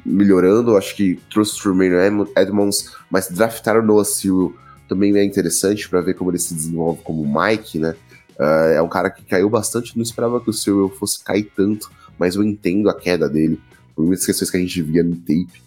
melhorando. 0.06 0.76
Acho 0.76 0.94
que 0.94 1.20
trouxe 1.30 1.58
o 1.58 1.62
Tremaine 1.62 2.26
Edmonds, 2.36 2.90
mas 3.10 3.28
draftar 3.28 3.76
o 3.78 3.82
Noah 3.82 4.04
Cyril 4.04 4.56
também 4.88 5.14
é 5.16 5.24
interessante 5.24 5.88
para 5.88 6.00
ver 6.00 6.14
como 6.14 6.30
ele 6.30 6.38
se 6.38 6.54
desenvolve 6.54 7.02
como 7.02 7.26
Mike, 7.26 7.78
né? 7.78 7.94
Uh, 8.38 8.72
é 8.74 8.82
um 8.82 8.88
cara 8.88 9.10
que 9.10 9.24
caiu 9.24 9.50
bastante, 9.50 9.96
não 9.96 10.02
esperava 10.02 10.40
que 10.40 10.48
o 10.48 10.52
Cyril 10.52 10.90
fosse 10.90 11.22
cair 11.22 11.50
tanto, 11.56 11.90
mas 12.18 12.36
eu 12.36 12.42
entendo 12.42 12.88
a 12.88 12.94
queda 12.94 13.28
dele, 13.28 13.58
por 13.94 14.04
muitas 14.04 14.24
questões 14.24 14.50
que 14.50 14.56
a 14.56 14.60
gente 14.60 14.80
via 14.82 15.02
no 15.02 15.16
tape. 15.16 15.62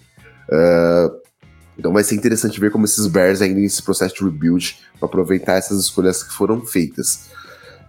Uh, 0.48 1.18
então 1.80 1.93
vai 1.93 2.03
ser 2.03 2.15
interessante 2.15 2.60
ver 2.60 2.72
como 2.72 2.84
esses 2.84 3.07
Bears 3.07 3.41
ainda 3.41 3.57
nesse 3.57 3.81
processo 3.81 4.14
de 4.14 4.23
rebuild 4.26 4.77
para 4.99 5.07
aproveitar 5.07 5.53
essas 5.53 5.80
escolhas 5.80 6.22
que 6.22 6.34
foram 6.34 6.60
feitas. 6.65 7.30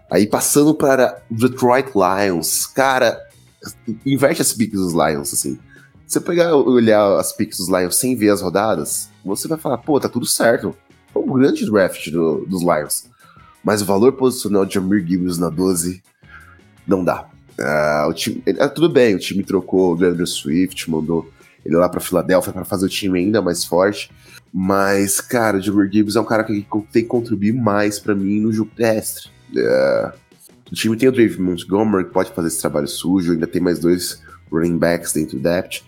Aí 0.09 0.29
passando 0.29 0.73
para 0.73 1.21
Detroit 1.29 1.91
Lions, 1.95 2.67
cara, 2.67 3.21
inverte 4.07 4.41
as 4.41 4.53
picks 4.53 4.79
dos 4.79 4.93
Lions, 4.93 5.35
assim. 5.35 5.59
Você 6.07 6.21
pegar 6.21 6.55
olhar 6.55 7.19
as 7.19 7.33
picks 7.33 7.59
dos 7.59 7.69
Lions 7.69 7.97
sem 7.97 8.15
ver 8.15 8.31
as 8.31 8.41
rodadas, 8.41 9.09
você 9.25 9.49
vai 9.49 9.59
falar, 9.59 9.79
pô, 9.79 9.99
tá 9.99 10.09
tudo 10.09 10.25
certo. 10.25 10.75
Foi 11.12 11.23
um 11.23 11.33
grande 11.33 11.69
draft 11.69 12.11
do, 12.11 12.47
dos 12.47 12.62
Lions. 12.62 13.11
Mas 13.62 13.83
o 13.83 13.85
valor 13.85 14.12
posicional 14.12 14.65
de 14.65 14.79
Amir 14.79 15.05
Gibbs 15.05 15.37
na 15.37 15.51
12 15.51 16.01
não 16.87 17.05
dá. 17.05 17.29
Uh, 17.59 18.09
o 18.09 18.15
time, 18.15 18.43
uh, 18.47 18.73
tudo 18.73 18.89
bem, 18.89 19.17
o 19.17 19.19
time 19.19 19.43
trocou 19.43 19.93
o 19.93 19.95
Leandro 19.95 20.27
Swift, 20.27 20.89
mandou 20.89 21.29
ele 21.65 21.77
lá 21.77 21.89
para 21.89 22.01
Filadélfia 22.01 22.53
para 22.53 22.65
fazer 22.65 22.87
o 22.87 22.89
time 22.89 23.19
ainda 23.19 23.43
mais 23.43 23.65
forte. 23.65 24.11
Mas, 24.53 25.20
cara, 25.20 25.59
o 25.59 25.61
Jamir 25.61 25.91
Gibbs 25.93 26.16
é 26.16 26.20
um 26.20 26.24
cara 26.24 26.43
que 26.43 26.66
tem 26.93 27.03
que 27.03 27.09
contribuir 27.09 27.53
mais 27.53 27.99
para 27.99 28.15
mim 28.15 28.41
no 28.41 28.53
jogo 28.53 28.70
terrestre. 28.74 29.31
Uh, 29.53 30.12
o 30.70 30.74
time 30.74 30.97
tem 30.97 31.09
o 31.09 31.12
Dave 31.12 31.41
Montgomery, 31.41 32.05
que 32.05 32.12
pode 32.12 32.32
fazer 32.32 32.49
esse 32.49 32.61
trabalho 32.61 32.89
sujo, 32.89 33.32
ainda 33.32 33.47
tem 33.47 33.61
mais 33.61 33.78
dois 33.78 34.23
running 34.51 34.78
backs 34.78 35.12
dentro 35.12 35.37
do 35.37 35.43
depth, 35.43 35.82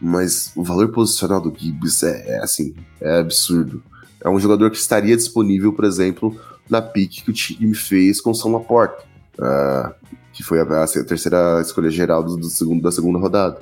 mas 0.00 0.52
o 0.56 0.62
valor 0.62 0.88
posicional 0.88 1.40
do 1.40 1.54
Gibbs 1.56 2.02
é, 2.02 2.36
é 2.36 2.38
assim, 2.38 2.74
é 3.00 3.18
absurdo. 3.18 3.82
é 4.22 4.28
um 4.28 4.38
jogador 4.38 4.70
que 4.70 4.76
estaria 4.76 5.16
disponível, 5.16 5.72
por 5.72 5.84
exemplo, 5.84 6.38
na 6.68 6.82
pick 6.82 7.22
que 7.24 7.30
o 7.30 7.34
time 7.34 7.74
fez 7.74 8.20
com 8.20 8.34
São 8.34 8.52
Laporta, 8.52 9.04
uh, 9.38 9.94
que 10.32 10.42
foi 10.42 10.60
a, 10.60 10.62
a, 10.62 10.86
terceira 10.86 11.60
escolha 11.60 11.90
geral 11.90 12.22
do, 12.22 12.36
do, 12.36 12.48
segundo, 12.48 12.82
da 12.82 12.92
segunda 12.92 13.18
rodada. 13.18 13.58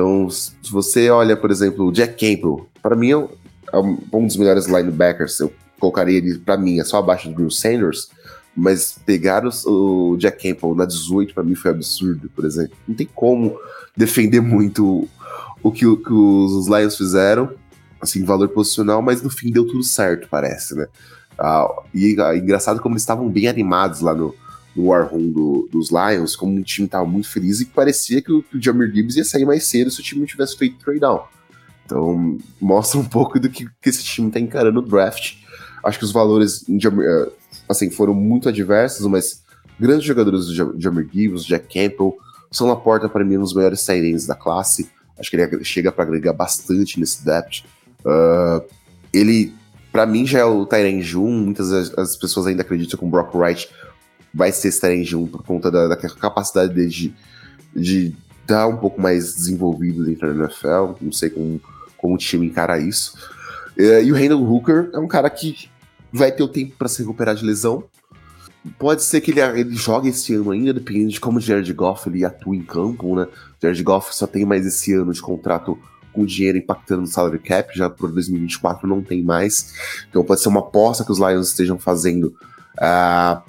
Então, 0.00 0.30
se 0.30 0.54
você 0.70 1.10
olha, 1.10 1.36
por 1.36 1.50
exemplo, 1.50 1.86
o 1.86 1.92
Jack 1.92 2.14
Campbell, 2.14 2.66
para 2.82 2.96
mim 2.96 3.12
é, 3.12 3.28
é 3.74 3.78
um 3.78 4.26
dos 4.26 4.38
melhores 4.38 4.64
linebackers, 4.64 5.38
eu 5.40 5.52
colocaria 5.78 6.16
ele, 6.16 6.38
para 6.38 6.56
mim, 6.56 6.80
é 6.80 6.84
só 6.84 6.96
abaixo 6.96 7.28
do 7.28 7.34
Drew 7.34 7.50
Sanders, 7.50 8.08
mas 8.56 8.98
pegar 9.04 9.44
o, 9.44 9.50
o 10.12 10.16
Jack 10.16 10.42
Campbell 10.42 10.74
na 10.74 10.86
18 10.86 11.34
para 11.34 11.42
mim 11.42 11.54
foi 11.54 11.70
absurdo, 11.70 12.30
por 12.34 12.46
exemplo. 12.46 12.72
Não 12.88 12.94
tem 12.94 13.06
como 13.14 13.58
defender 13.94 14.40
muito 14.40 15.06
o 15.62 15.70
que, 15.70 15.86
o, 15.86 15.98
que 15.98 16.12
os 16.12 16.66
Lions 16.66 16.96
fizeram, 16.96 17.50
assim, 18.00 18.24
valor 18.24 18.48
posicional, 18.48 19.02
mas 19.02 19.20
no 19.20 19.28
fim 19.28 19.50
deu 19.50 19.66
tudo 19.66 19.84
certo, 19.84 20.28
parece, 20.30 20.74
né? 20.74 20.86
Ah, 21.38 21.68
e 21.92 22.16
ah, 22.18 22.34
engraçado 22.34 22.80
como 22.80 22.94
eles 22.94 23.02
estavam 23.02 23.28
bem 23.28 23.48
animados 23.48 24.00
lá 24.00 24.14
no, 24.14 24.34
no 24.74 24.86
War 24.86 25.06
Room 25.06 25.30
do, 25.30 25.68
dos 25.70 25.90
Lions, 25.90 26.36
como 26.36 26.58
o 26.58 26.62
time 26.62 26.86
estava 26.86 27.06
muito 27.06 27.28
feliz 27.28 27.60
e 27.60 27.66
parecia 27.66 28.22
que 28.22 28.32
o, 28.32 28.44
o 28.54 28.62
Jamir 28.62 28.92
Gibbs 28.92 29.16
ia 29.16 29.24
sair 29.24 29.44
mais 29.44 29.66
cedo 29.66 29.90
se 29.90 30.00
o 30.00 30.02
time 30.02 30.20
não 30.20 30.26
tivesse 30.26 30.56
feito 30.56 30.78
trade 30.78 31.00
down. 31.00 31.24
Então, 31.84 32.38
mostra 32.60 33.00
um 33.00 33.04
pouco 33.04 33.40
do 33.40 33.50
que, 33.50 33.66
que 33.80 33.88
esse 33.88 34.04
time 34.04 34.28
está 34.28 34.38
encarando 34.38 34.78
o 34.78 34.82
draft. 34.82 35.34
Acho 35.84 35.98
que 35.98 36.04
os 36.04 36.12
valores 36.12 36.64
ah, 36.68 37.28
assim, 37.68 37.90
foram 37.90 38.14
muito 38.14 38.48
adversos, 38.48 39.06
mas 39.06 39.42
grandes 39.78 40.04
jogadores 40.04 40.46
do 40.46 40.80
Jamir 40.80 41.08
Gibbs, 41.12 41.44
Jack 41.44 41.66
Campbell, 41.72 42.16
são 42.50 42.66
na 42.66 42.76
porta 42.76 43.08
para 43.08 43.24
mim 43.24 43.38
um 43.38 43.42
dos 43.42 43.54
melhores 43.54 43.80
sairens 43.80 44.26
da 44.26 44.34
classe. 44.34 44.88
Acho 45.18 45.30
que 45.30 45.36
ele 45.36 45.64
chega 45.64 45.90
para 45.90 46.04
agregar 46.04 46.32
bastante 46.32 46.98
nesse 46.98 47.24
depth. 47.24 47.64
Uh, 48.04 48.64
ele, 49.12 49.52
para 49.92 50.06
mim, 50.06 50.26
já 50.26 50.40
é 50.40 50.44
o 50.44 50.64
Tyrande 50.64 51.16
1. 51.16 51.30
Muitas 51.30 51.70
as 51.98 52.16
pessoas 52.16 52.46
ainda 52.46 52.62
acreditam 52.62 52.98
que 52.98 53.04
o 53.04 53.08
Brock 53.08 53.34
Wright 53.34 53.68
vai 54.32 54.52
ser 54.52 54.68
esse 54.68 54.80
Tyrande 54.80 55.16
1 55.16 55.26
por 55.26 55.42
conta 55.42 55.70
da, 55.70 55.88
da 55.88 55.96
capacidade 55.96 56.72
dele 56.74 56.88
de, 56.88 57.14
de 57.74 58.16
dar 58.46 58.66
um 58.66 58.76
pouco 58.76 59.00
mais 59.00 59.34
desenvolvido 59.34 60.04
dentro 60.04 60.32
da 60.32 60.44
NFL. 60.44 60.94
Não 61.00 61.12
sei 61.12 61.30
como, 61.30 61.60
como 61.96 62.14
o 62.14 62.18
time 62.18 62.46
encara 62.46 62.78
isso. 62.78 63.14
Uh, 63.78 64.02
e 64.02 64.12
o 64.12 64.14
Randall 64.14 64.42
Hooker 64.42 64.90
é 64.92 64.98
um 64.98 65.08
cara 65.08 65.30
que 65.30 65.68
vai 66.12 66.32
ter 66.32 66.42
o 66.42 66.48
tempo 66.48 66.74
para 66.76 66.88
se 66.88 67.02
recuperar 67.02 67.34
de 67.34 67.44
lesão. 67.44 67.84
Pode 68.78 69.02
ser 69.02 69.20
que 69.20 69.30
ele, 69.30 69.40
ele 69.40 69.74
jogue 69.74 70.10
esse 70.10 70.34
ano 70.34 70.50
ainda, 70.50 70.74
dependendo 70.74 71.10
de 71.10 71.20
como 71.20 71.38
o 71.38 71.40
Jared 71.40 71.72
Goff 71.72 72.08
ele 72.08 72.24
atua 72.24 72.54
em 72.54 72.62
campo, 72.62 73.16
né? 73.16 73.22
O 73.24 73.62
Jared 73.62 73.82
Goff 73.82 74.14
só 74.14 74.26
tem 74.26 74.44
mais 74.44 74.66
esse 74.66 74.92
ano 74.92 75.12
de 75.12 75.22
contrato 75.22 75.78
com 76.12 76.26
dinheiro 76.26 76.58
impactando 76.58 77.02
no 77.02 77.06
salary 77.06 77.38
cap, 77.38 77.76
já 77.76 77.88
por 77.88 78.10
2024 78.10 78.86
não 78.86 79.02
tem 79.02 79.22
mais. 79.22 79.72
Então 80.08 80.24
pode 80.24 80.40
ser 80.42 80.48
uma 80.48 80.60
aposta 80.60 81.04
que 81.04 81.12
os 81.12 81.18
Lions 81.18 81.48
estejam 81.48 81.78
fazendo 81.78 82.34
uh, 82.76 83.40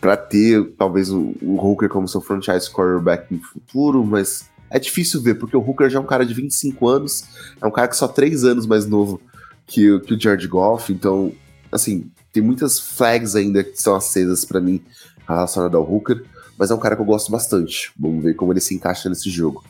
para 0.00 0.16
ter 0.16 0.72
talvez 0.78 1.10
o, 1.10 1.34
o 1.42 1.56
Hooker 1.56 1.88
como 1.88 2.08
seu 2.08 2.20
franchise 2.20 2.70
quarterback 2.70 3.32
no 3.32 3.40
futuro, 3.40 4.04
mas 4.04 4.48
é 4.70 4.78
difícil 4.78 5.22
ver, 5.22 5.34
porque 5.36 5.56
o 5.56 5.60
Hooker 5.60 5.88
já 5.88 5.98
é 5.98 6.02
um 6.02 6.06
cara 6.06 6.24
de 6.24 6.34
25 6.34 6.88
anos, 6.88 7.24
é 7.60 7.66
um 7.66 7.70
cara 7.70 7.88
que 7.88 7.96
só 7.96 8.08
3 8.08 8.44
anos 8.44 8.66
mais 8.66 8.86
novo 8.86 9.20
que, 9.66 9.98
que 10.00 10.14
o 10.14 10.20
Jared 10.20 10.46
Goff, 10.46 10.92
então, 10.92 11.32
assim, 11.70 12.10
tem 12.32 12.42
muitas 12.42 12.78
flags 12.78 13.34
ainda 13.34 13.64
que 13.64 13.80
são 13.80 13.94
acesas 13.94 14.44
para 14.44 14.60
mim 14.60 14.82
relacionadas 15.26 15.74
ao 15.74 15.90
Hooker, 15.90 16.24
mas 16.58 16.70
é 16.70 16.74
um 16.74 16.78
cara 16.78 16.94
que 16.94 17.02
eu 17.02 17.06
gosto 17.06 17.30
bastante. 17.30 17.90
Vamos 17.98 18.22
ver 18.22 18.34
como 18.34 18.52
ele 18.52 18.60
se 18.60 18.74
encaixa 18.74 19.08
nesse 19.08 19.30
jogo. 19.30 19.64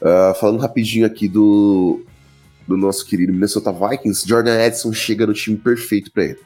Uh, 0.00 0.34
falando 0.38 0.60
rapidinho 0.60 1.06
aqui 1.06 1.28
do, 1.28 2.04
do 2.66 2.76
nosso 2.76 3.06
querido 3.06 3.32
Minnesota 3.32 3.72
Vikings, 3.72 4.26
Jordan 4.28 4.60
Edson 4.60 4.92
chega 4.92 5.26
no 5.26 5.32
time 5.32 5.56
perfeito 5.56 6.12
para 6.12 6.24
ele. 6.24 6.40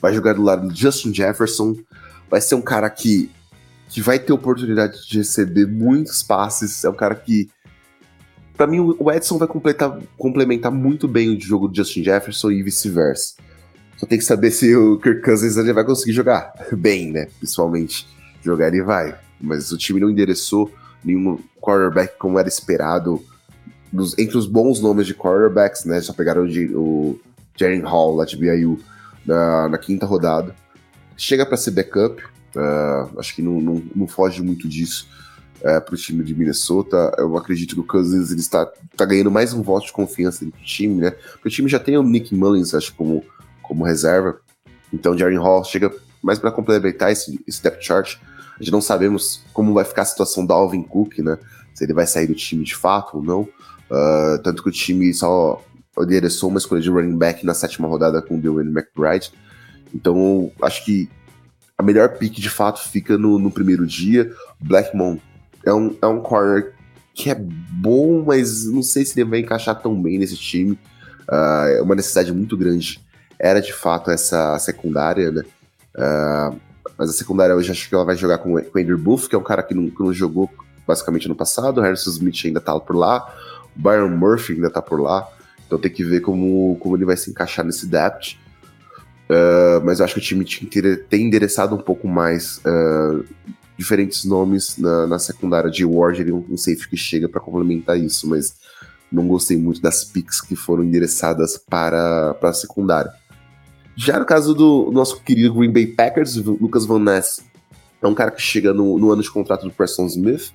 Vai 0.00 0.12
jogar 0.14 0.34
do 0.34 0.42
lado 0.42 0.68
de 0.68 0.80
Justin 0.80 1.14
Jefferson, 1.14 1.76
vai 2.32 2.40
ser 2.40 2.54
um 2.54 2.62
cara 2.62 2.88
que, 2.88 3.30
que 3.90 4.00
vai 4.00 4.18
ter 4.18 4.32
oportunidade 4.32 5.06
de 5.06 5.18
receber 5.18 5.66
muitos 5.66 6.22
passes, 6.22 6.82
é 6.82 6.88
um 6.88 6.94
cara 6.94 7.14
que 7.14 7.50
para 8.56 8.66
mim 8.66 8.80
o 8.80 9.12
Edson 9.12 9.36
vai 9.36 9.46
completar, 9.46 9.98
complementar 10.16 10.72
muito 10.72 11.06
bem 11.06 11.36
o 11.36 11.38
jogo 11.38 11.68
do 11.68 11.76
Justin 11.76 12.02
Jefferson 12.02 12.50
e 12.50 12.62
vice-versa. 12.62 13.34
Só 13.98 14.06
tem 14.06 14.16
que 14.16 14.24
saber 14.24 14.50
se 14.50 14.74
o 14.74 14.98
Kirk 14.98 15.20
Cousins 15.20 15.58
ele 15.58 15.74
vai 15.74 15.84
conseguir 15.84 16.12
jogar 16.12 16.54
bem, 16.72 17.12
né? 17.12 17.28
Pessoalmente. 17.38 18.08
Jogar 18.42 18.68
ele 18.68 18.82
vai. 18.82 19.14
Mas 19.38 19.70
o 19.70 19.76
time 19.76 20.00
não 20.00 20.08
endereçou 20.08 20.72
nenhum 21.04 21.38
quarterback 21.60 22.16
como 22.18 22.38
era 22.38 22.48
esperado. 22.48 23.22
Nos, 23.92 24.18
entre 24.18 24.38
os 24.38 24.46
bons 24.46 24.80
nomes 24.80 25.06
de 25.06 25.14
quarterbacks, 25.14 25.84
né? 25.84 26.00
Já 26.00 26.14
pegaram 26.14 26.44
o, 26.44 26.78
o 26.78 27.20
Jaren 27.56 27.82
Hall 27.82 28.16
lá 28.16 28.24
de 28.24 28.36
BYU 28.38 28.80
na, 29.26 29.68
na 29.68 29.78
quinta 29.78 30.06
rodada. 30.06 30.56
Chega 31.16 31.46
para 31.46 31.56
ser 31.56 31.72
backup. 31.72 32.22
Uh, 32.54 33.18
acho 33.18 33.34
que 33.34 33.42
não, 33.42 33.60
não, 33.60 33.82
não, 33.94 34.06
foge 34.06 34.42
muito 34.42 34.68
disso 34.68 35.08
é, 35.62 35.80
para 35.80 35.94
o 35.94 35.96
time 35.96 36.22
de 36.22 36.34
Minnesota. 36.34 37.14
Eu 37.16 37.36
acredito 37.36 37.74
que 37.74 37.80
o 37.80 37.86
Cousins 37.86 38.30
ele 38.30 38.40
está, 38.40 38.70
está 38.90 39.04
ganhando 39.04 39.30
mais 39.30 39.54
um 39.54 39.62
voto 39.62 39.86
de 39.86 39.92
confiança 39.92 40.44
do 40.44 40.50
time, 40.62 41.00
né? 41.00 41.10
Porque 41.10 41.48
o 41.48 41.50
time 41.50 41.68
já 41.68 41.78
tem 41.78 41.96
o 41.96 42.02
Nick 42.02 42.34
Mullins, 42.34 42.74
acho, 42.74 42.94
como 42.94 43.24
como 43.72 43.84
reserva. 43.84 44.38
Então, 44.92 45.16
Jaren 45.16 45.38
Hall 45.38 45.64
chega 45.64 45.90
mais 46.22 46.38
para 46.38 46.52
complementar 46.52 47.10
esse, 47.10 47.42
esse 47.48 47.62
depth 47.62 47.82
chart. 47.82 48.16
A 48.58 48.62
gente 48.62 48.70
não 48.70 48.82
sabemos 48.82 49.42
como 49.54 49.72
vai 49.72 49.84
ficar 49.84 50.02
a 50.02 50.04
situação 50.04 50.44
do 50.44 50.52
Alvin 50.52 50.82
Cook, 50.82 51.18
né? 51.20 51.38
Se 51.72 51.84
ele 51.84 51.94
vai 51.94 52.06
sair 52.06 52.26
do 52.26 52.34
time 52.34 52.64
de 52.64 52.76
fato 52.76 53.16
ou 53.16 53.22
não. 53.22 53.40
Uh, 53.42 54.38
tanto 54.44 54.62
que 54.62 54.68
o 54.68 54.72
time 54.72 55.12
só 55.14 55.62
endereçou 55.98 56.50
uma 56.50 56.58
escolha 56.58 56.82
de 56.82 56.90
running 56.90 57.16
back 57.16 57.44
na 57.46 57.54
sétima 57.54 57.88
rodada 57.88 58.20
com 58.20 58.36
o 58.36 58.40
Dwayne 58.40 58.70
McBride. 58.70 59.32
Então, 59.94 60.50
acho 60.62 60.84
que 60.84 61.08
a 61.76 61.82
melhor 61.82 62.16
pick 62.16 62.34
de 62.34 62.50
fato 62.50 62.88
fica 62.88 63.18
no, 63.18 63.38
no 63.38 63.50
primeiro 63.50 63.86
dia. 63.86 64.32
Blackmon 64.60 65.18
é 65.64 65.72
um, 65.72 65.96
é 66.00 66.06
um 66.06 66.20
corner 66.20 66.72
que 67.14 67.30
é 67.30 67.34
bom, 67.34 68.24
mas 68.26 68.66
não 68.66 68.82
sei 68.82 69.04
se 69.04 69.18
ele 69.20 69.28
vai 69.28 69.40
encaixar 69.40 69.80
tão 69.80 70.00
bem 70.00 70.18
nesse 70.18 70.36
time. 70.36 70.78
Uh, 71.28 71.66
é 71.78 71.82
uma 71.82 71.94
necessidade 71.94 72.32
muito 72.32 72.56
grande 72.56 73.00
era 73.42 73.60
de 73.60 73.72
fato 73.72 74.08
essa 74.08 74.56
secundária, 74.60 75.32
né? 75.32 75.42
Uh, 75.96 76.56
mas 76.96 77.10
a 77.10 77.12
secundária 77.12 77.56
hoje 77.56 77.72
acho 77.72 77.88
que 77.88 77.94
ela 77.94 78.04
vai 78.04 78.14
jogar 78.14 78.38
com, 78.38 78.54
o 78.54 78.58
Andrew 78.58 78.96
Booth, 78.96 79.28
que 79.28 79.34
é 79.34 79.38
um 79.38 79.42
cara 79.42 79.64
que 79.64 79.74
não, 79.74 79.90
que 79.90 80.00
não 80.00 80.12
jogou 80.12 80.48
basicamente 80.86 81.28
no 81.28 81.34
passado, 81.34 81.78
o 81.78 81.80
Harrison 81.80 82.10
Smith 82.10 82.40
ainda 82.44 82.60
tá 82.60 82.78
por 82.78 82.94
lá, 82.94 83.34
o 83.76 83.80
Byron 83.80 84.10
Murphy 84.10 84.54
ainda 84.54 84.70
tá 84.70 84.80
por 84.80 85.00
lá, 85.00 85.28
então 85.66 85.76
tem 85.76 85.90
que 85.90 86.04
ver 86.04 86.20
como, 86.20 86.76
como 86.80 86.96
ele 86.96 87.04
vai 87.04 87.16
se 87.16 87.30
encaixar 87.30 87.64
nesse 87.64 87.86
depth. 87.86 88.36
Uh, 89.30 89.84
mas 89.84 89.98
eu 89.98 90.04
acho 90.04 90.14
que 90.14 90.20
o 90.20 90.22
time 90.22 90.44
tem 91.08 91.26
endereçado 91.26 91.74
um 91.74 91.80
pouco 91.80 92.06
mais 92.06 92.58
uh, 92.58 93.24
diferentes 93.78 94.24
nomes 94.24 94.76
na, 94.76 95.06
na 95.06 95.18
secundária 95.18 95.70
de 95.70 95.84
Ward, 95.84 96.20
ele 96.20 96.32
um, 96.32 96.44
um 96.50 96.56
safe 96.56 96.88
que 96.88 96.96
chega 96.96 97.28
para 97.28 97.40
complementar 97.40 97.98
isso, 97.98 98.28
mas 98.28 98.54
não 99.10 99.26
gostei 99.26 99.56
muito 99.56 99.80
das 99.80 100.04
picks 100.04 100.40
que 100.40 100.54
foram 100.54 100.84
endereçadas 100.84 101.56
para, 101.56 102.34
para 102.34 102.50
a 102.50 102.54
secundária. 102.54 103.12
Já 103.96 104.18
no 104.18 104.24
caso 104.24 104.54
do 104.54 104.90
nosso 104.90 105.22
querido 105.22 105.54
Green 105.54 105.72
Bay 105.72 105.86
Packers, 105.86 106.36
Lucas 106.36 106.86
Van 106.86 106.98
Ness 106.98 107.42
é 108.02 108.06
um 108.06 108.14
cara 108.14 108.30
que 108.30 108.42
chega 108.42 108.74
no, 108.74 108.98
no 108.98 109.12
ano 109.12 109.22
de 109.22 109.30
contrato 109.30 109.64
do 109.64 109.70
Preston 109.70 110.06
Smith. 110.06 110.52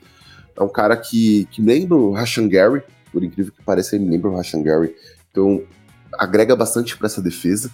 É 0.55 0.61
um 0.61 0.69
cara 0.69 0.97
que, 0.97 1.45
que 1.51 1.61
lembra 1.61 1.95
o 1.95 2.11
Rashan 2.11 2.47
Gary, 2.47 2.81
por 3.11 3.23
incrível 3.23 3.53
que 3.53 3.63
pareça, 3.63 3.95
ele 3.95 4.09
lembra 4.09 4.29
o 4.29 4.35
Rashan 4.35 4.61
Gary. 4.61 4.93
Então, 5.31 5.63
agrega 6.13 6.55
bastante 6.55 6.97
para 6.97 7.07
essa 7.07 7.21
defesa. 7.21 7.71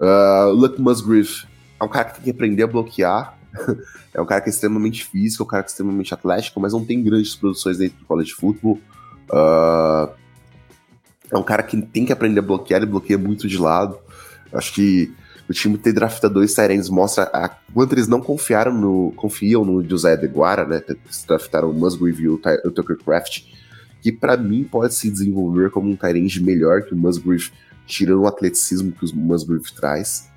Uh, 0.00 0.50
Luke 0.52 0.80
Musgrave 0.80 1.46
é 1.80 1.84
um 1.84 1.88
cara 1.88 2.04
que 2.06 2.14
tem 2.16 2.24
que 2.24 2.30
aprender 2.30 2.62
a 2.62 2.66
bloquear. 2.66 3.38
é 4.12 4.20
um 4.20 4.26
cara 4.26 4.40
que 4.40 4.48
é 4.48 4.52
extremamente 4.52 5.04
físico, 5.04 5.42
é 5.42 5.46
um 5.46 5.48
cara 5.48 5.62
que 5.62 5.68
é 5.68 5.72
extremamente 5.72 6.12
atlético, 6.12 6.60
mas 6.60 6.72
não 6.72 6.84
tem 6.84 7.02
grandes 7.02 7.34
produções 7.34 7.78
dentro 7.78 7.98
do 7.98 8.04
college 8.04 8.32
football. 8.32 8.78
Uh, 9.30 10.10
é 11.30 11.36
um 11.36 11.42
cara 11.42 11.62
que 11.62 11.80
tem 11.82 12.04
que 12.04 12.12
aprender 12.12 12.40
a 12.40 12.42
bloquear, 12.42 12.80
ele 12.80 12.90
bloqueia 12.90 13.18
muito 13.18 13.48
de 13.48 13.58
lado. 13.58 13.98
Acho 14.52 14.72
que 14.72 15.12
o 15.48 15.52
time 15.52 15.78
ter 15.78 15.92
draftado 15.92 16.34
dois 16.34 16.54
Tyrants 16.54 16.88
mostra 16.88 17.24
a, 17.32 17.48
quanto 17.48 17.92
eles 17.92 18.08
não 18.08 18.20
confiaram 18.20 18.72
no, 18.72 19.12
confiam 19.16 19.64
no 19.64 19.82
José 19.88 20.12
Adeguara, 20.12 20.64
né? 20.64 20.82
Eles 20.88 21.24
draftaram 21.26 21.70
o 21.70 21.74
Musgrave 21.74 22.22
e 22.22 22.28
o, 22.28 22.40
o 22.64 22.70
Tucker 22.70 22.96
Craft, 22.96 23.44
que 24.02 24.12
para 24.12 24.36
mim 24.36 24.64
pode 24.64 24.94
se 24.94 25.10
desenvolver 25.10 25.70
como 25.70 25.90
um 25.90 25.96
Tyrant 25.96 26.36
melhor 26.38 26.82
que 26.82 26.94
o 26.94 26.96
Musgrave, 26.96 27.50
tirando 27.86 28.22
o 28.22 28.26
atleticismo 28.26 28.92
que 28.92 29.04
o 29.04 29.16
Musgrave 29.16 29.72
traz. 29.74 30.28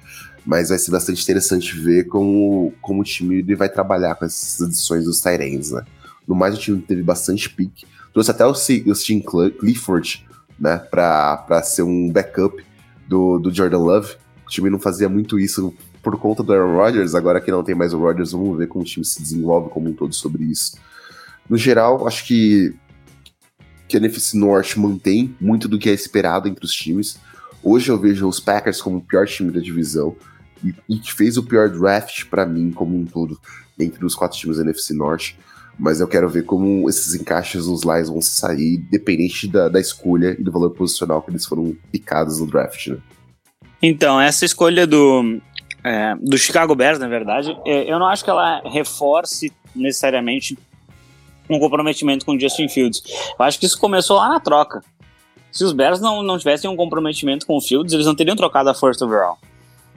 Mas 0.45 0.69
vai 0.69 0.79
ser 0.79 0.91
bastante 0.91 1.21
interessante 1.21 1.77
ver 1.77 2.05
como, 2.05 2.73
como 2.81 3.01
o 3.01 3.03
time 3.03 3.43
vai 3.55 3.69
trabalhar 3.69 4.15
com 4.15 4.25
essas 4.25 4.61
adições 4.61 5.03
dos 5.03 5.19
Tyrants, 5.21 5.71
né? 5.71 5.83
No 6.27 6.35
mais, 6.35 6.55
o 6.55 6.57
time 6.57 6.79
teve 6.81 7.03
bastante 7.03 7.49
pick. 7.49 7.83
Trouxe 8.13 8.31
até 8.31 8.45
o, 8.45 8.53
Steve 8.53 9.23
Clifford, 9.59 10.25
né? 10.59 10.77
Pra, 10.77 11.37
pra 11.37 11.61
ser 11.61 11.83
um 11.83 12.09
backup 12.09 12.63
do, 13.07 13.37
do 13.39 13.53
Jordan 13.53 13.79
Love. 13.79 14.15
O 14.45 14.49
time 14.49 14.69
não 14.69 14.79
fazia 14.79 15.09
muito 15.09 15.39
isso 15.39 15.73
por 16.01 16.17
conta 16.17 16.41
do 16.41 16.53
Aaron 16.53 16.75
Rodgers, 16.75 17.13
agora 17.13 17.41
que 17.41 17.51
não 17.51 17.63
tem 17.63 17.75
mais 17.75 17.93
o 17.93 17.99
Rodgers, 17.99 18.31
vamos 18.31 18.57
ver 18.57 18.67
como 18.67 18.83
o 18.83 18.87
time 18.87 19.05
se 19.05 19.21
desenvolve 19.21 19.69
como 19.69 19.89
um 19.89 19.93
todo 19.93 20.13
sobre 20.13 20.43
isso. 20.43 20.77
No 21.49 21.57
geral, 21.57 22.07
acho 22.07 22.25
que, 22.25 22.73
que 23.87 23.97
a 23.97 23.99
NFC 23.99 24.37
Norte 24.37 24.79
mantém 24.79 25.35
muito 25.41 25.67
do 25.67 25.77
que 25.77 25.89
é 25.89 25.93
esperado 25.93 26.47
entre 26.47 26.63
os 26.63 26.71
times. 26.71 27.19
Hoje 27.63 27.91
eu 27.91 27.97
vejo 27.97 28.27
os 28.27 28.39
Packers 28.39 28.81
como 28.81 28.97
o 28.97 29.01
pior 29.01 29.27
time 29.27 29.51
da 29.51 29.59
divisão 29.59 30.15
e, 30.63 30.73
e 30.87 30.97
que 30.97 31.13
fez 31.13 31.37
o 31.37 31.43
pior 31.43 31.69
draft 31.69 32.25
para 32.25 32.45
mim 32.45 32.71
como 32.71 32.97
um 32.97 33.05
todo, 33.05 33.39
entre 33.79 34.05
os 34.05 34.15
quatro 34.15 34.37
times 34.37 34.57
da 34.57 34.63
NFC 34.63 34.93
Norte. 34.93 35.37
Mas 35.77 36.01
eu 36.01 36.07
quero 36.07 36.27
ver 36.29 36.43
como 36.43 36.89
esses 36.89 37.15
encaixes 37.15 37.67
nos 37.67 37.83
Lions 37.83 38.09
vão 38.09 38.21
sair, 38.21 38.77
dependente 38.77 39.47
da, 39.47 39.69
da 39.69 39.79
escolha 39.79 40.35
e 40.37 40.43
do 40.43 40.51
valor 40.51 40.71
posicional 40.71 41.21
que 41.21 41.31
eles 41.31 41.45
foram 41.45 41.75
picados 41.91 42.39
no 42.39 42.47
draft, 42.47 42.87
né? 42.87 42.97
Então, 43.81 44.19
essa 44.19 44.43
escolha 44.43 44.85
do, 44.85 45.39
é, 45.83 46.15
do 46.15 46.37
Chicago 46.37 46.75
Bears, 46.75 46.99
na 46.99 47.07
verdade, 47.07 47.57
é, 47.65 47.89
eu 47.89 47.97
não 47.97 48.07
acho 48.07 48.25
que 48.25 48.29
ela 48.29 48.61
reforce 48.69 49.53
necessariamente 49.73 50.57
um 51.49 51.57
comprometimento 51.59 52.25
com 52.25 52.33
o 52.33 52.39
Justin 52.39 52.67
Fields. 52.67 53.01
Eu 53.39 53.45
acho 53.45 53.59
que 53.59 53.65
isso 53.65 53.79
começou 53.79 54.17
lá 54.17 54.29
na 54.29 54.39
troca. 54.39 54.81
Se 55.51 55.63
os 55.63 55.73
Bears 55.73 55.99
não, 55.99 56.21
não 56.21 56.37
tivessem 56.37 56.69
um 56.69 56.75
comprometimento 56.75 57.45
com 57.45 57.57
o 57.57 57.61
Fields, 57.61 57.93
eles 57.93 58.05
não 58.05 58.15
teriam 58.15 58.35
trocado 58.35 58.69
a 58.69 58.73
first 58.73 59.01
overall. 59.01 59.37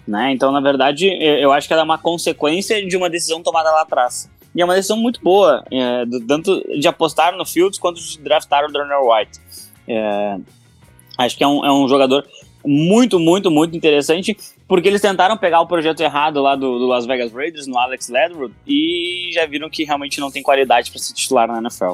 Né? 0.07 0.33
Então, 0.33 0.51
na 0.51 0.61
verdade, 0.61 1.07
eu 1.09 1.53
acho 1.53 1.69
que 1.69 1.73
ela 1.73 1.83
é 1.83 1.85
uma 1.85 1.99
consequência 1.99 2.85
de 2.85 2.97
uma 2.97 3.09
decisão 3.09 3.43
tomada 3.43 3.71
lá 3.71 3.83
atrás. 3.83 4.29
E 4.55 4.61
é 4.61 4.65
uma 4.65 4.75
decisão 4.75 4.97
muito 4.97 5.21
boa, 5.23 5.65
é, 5.71 6.05
tanto 6.27 6.63
de 6.79 6.87
apostar 6.87 7.37
no 7.37 7.47
Fields 7.47 7.79
quanto 7.79 8.01
de 8.01 8.19
draftar 8.19 8.65
o 8.65 8.73
Darnell 8.73 9.09
White. 9.09 9.41
É, 9.89 10.37
acho 11.19 11.37
que 11.37 11.45
é 11.45 11.49
um, 11.49 11.65
é 11.65 11.73
um 11.73 11.89
jogador 11.89 12.27
muito, 12.65 13.19
muito, 13.19 13.51
muito 13.51 13.77
interessante, 13.77 14.37
porque 14.69 14.89
eles 14.89 15.01
tentaram 15.01 15.37
pegar 15.37 15.61
o 15.61 15.67
projeto 15.67 16.01
errado 16.01 16.41
lá 16.41 16.55
do, 16.55 16.79
do 16.79 16.87
Las 16.87 17.07
Vegas 17.07 17.33
Raiders, 17.33 17.67
no 17.67 17.79
Alex 17.79 18.09
Ledwood, 18.09 18.55
e 18.67 19.31
já 19.33 19.47
viram 19.47 19.71
que 19.71 19.85
realmente 19.85 20.21
não 20.21 20.31
tem 20.31 20.43
qualidade 20.43 20.91
para 20.91 21.01
se 21.01 21.15
titular 21.15 21.49
na 21.49 21.59
NFL. 21.59 21.93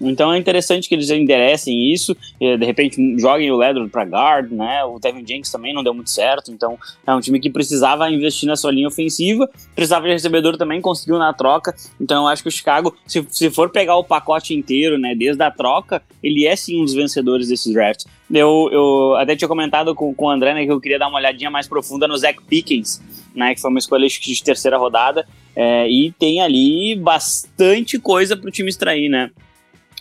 Então 0.00 0.32
é 0.32 0.38
interessante 0.38 0.88
que 0.88 0.94
eles 0.94 1.10
enderecem 1.10 1.92
isso, 1.92 2.16
de 2.38 2.64
repente 2.64 2.96
joguem 3.18 3.50
o 3.50 3.56
Ledwood 3.56 3.90
para 3.90 4.04
guard, 4.04 4.50
né? 4.52 4.84
O 4.84 5.00
Tevin 5.00 5.26
Jenkins 5.26 5.50
também 5.50 5.72
não 5.74 5.82
deu 5.82 5.94
muito 5.94 6.10
certo, 6.10 6.52
então 6.52 6.78
é 7.06 7.14
um 7.14 7.20
time 7.20 7.40
que 7.40 7.50
precisava 7.50 8.10
investir 8.10 8.46
na 8.46 8.56
sua 8.56 8.70
linha 8.72 8.88
ofensiva, 8.88 9.48
precisava 9.74 10.06
de 10.06 10.12
recebedor 10.12 10.56
também, 10.56 10.80
conseguiu 10.80 11.18
na 11.18 11.32
troca. 11.32 11.74
Então 12.00 12.24
eu 12.24 12.28
acho 12.28 12.42
que 12.42 12.48
o 12.48 12.52
Chicago, 12.52 12.94
se, 13.06 13.26
se 13.30 13.50
for 13.50 13.70
pegar 13.70 13.96
o 13.96 14.04
pacote 14.04 14.54
inteiro, 14.54 14.98
né, 14.98 15.14
desde 15.14 15.42
a 15.42 15.50
troca, 15.50 16.02
ele 16.22 16.46
é 16.46 16.54
sim 16.54 16.80
um 16.80 16.84
dos 16.84 16.94
vencedores 16.94 17.48
desse 17.48 17.72
draft. 17.72 18.04
Eu, 18.30 18.68
eu 18.72 19.16
até 19.16 19.36
tinha 19.36 19.48
comentado 19.48 19.94
com, 19.94 20.12
com 20.14 20.26
o 20.26 20.30
André 20.30 20.52
né, 20.52 20.64
que 20.64 20.72
eu 20.72 20.80
queria 20.80 20.98
dar 20.98 21.08
uma 21.08 21.18
olhadinha 21.18 21.50
mais 21.50 21.68
profunda 21.68 22.06
no 22.06 22.16
Zach 22.16 22.38
Pickens, 22.46 23.00
né, 23.34 23.54
que 23.54 23.60
foi 23.60 23.70
uma 23.70 23.78
escolha 23.78 24.06
de 24.06 24.44
terceira 24.44 24.76
rodada, 24.76 25.26
é, 25.54 25.88
e 25.88 26.12
tem 26.12 26.42
ali 26.42 26.94
bastante 26.96 27.98
coisa 27.98 28.36
para 28.36 28.48
o 28.48 28.50
time 28.50 28.68
extrair, 28.68 29.08
né? 29.08 29.30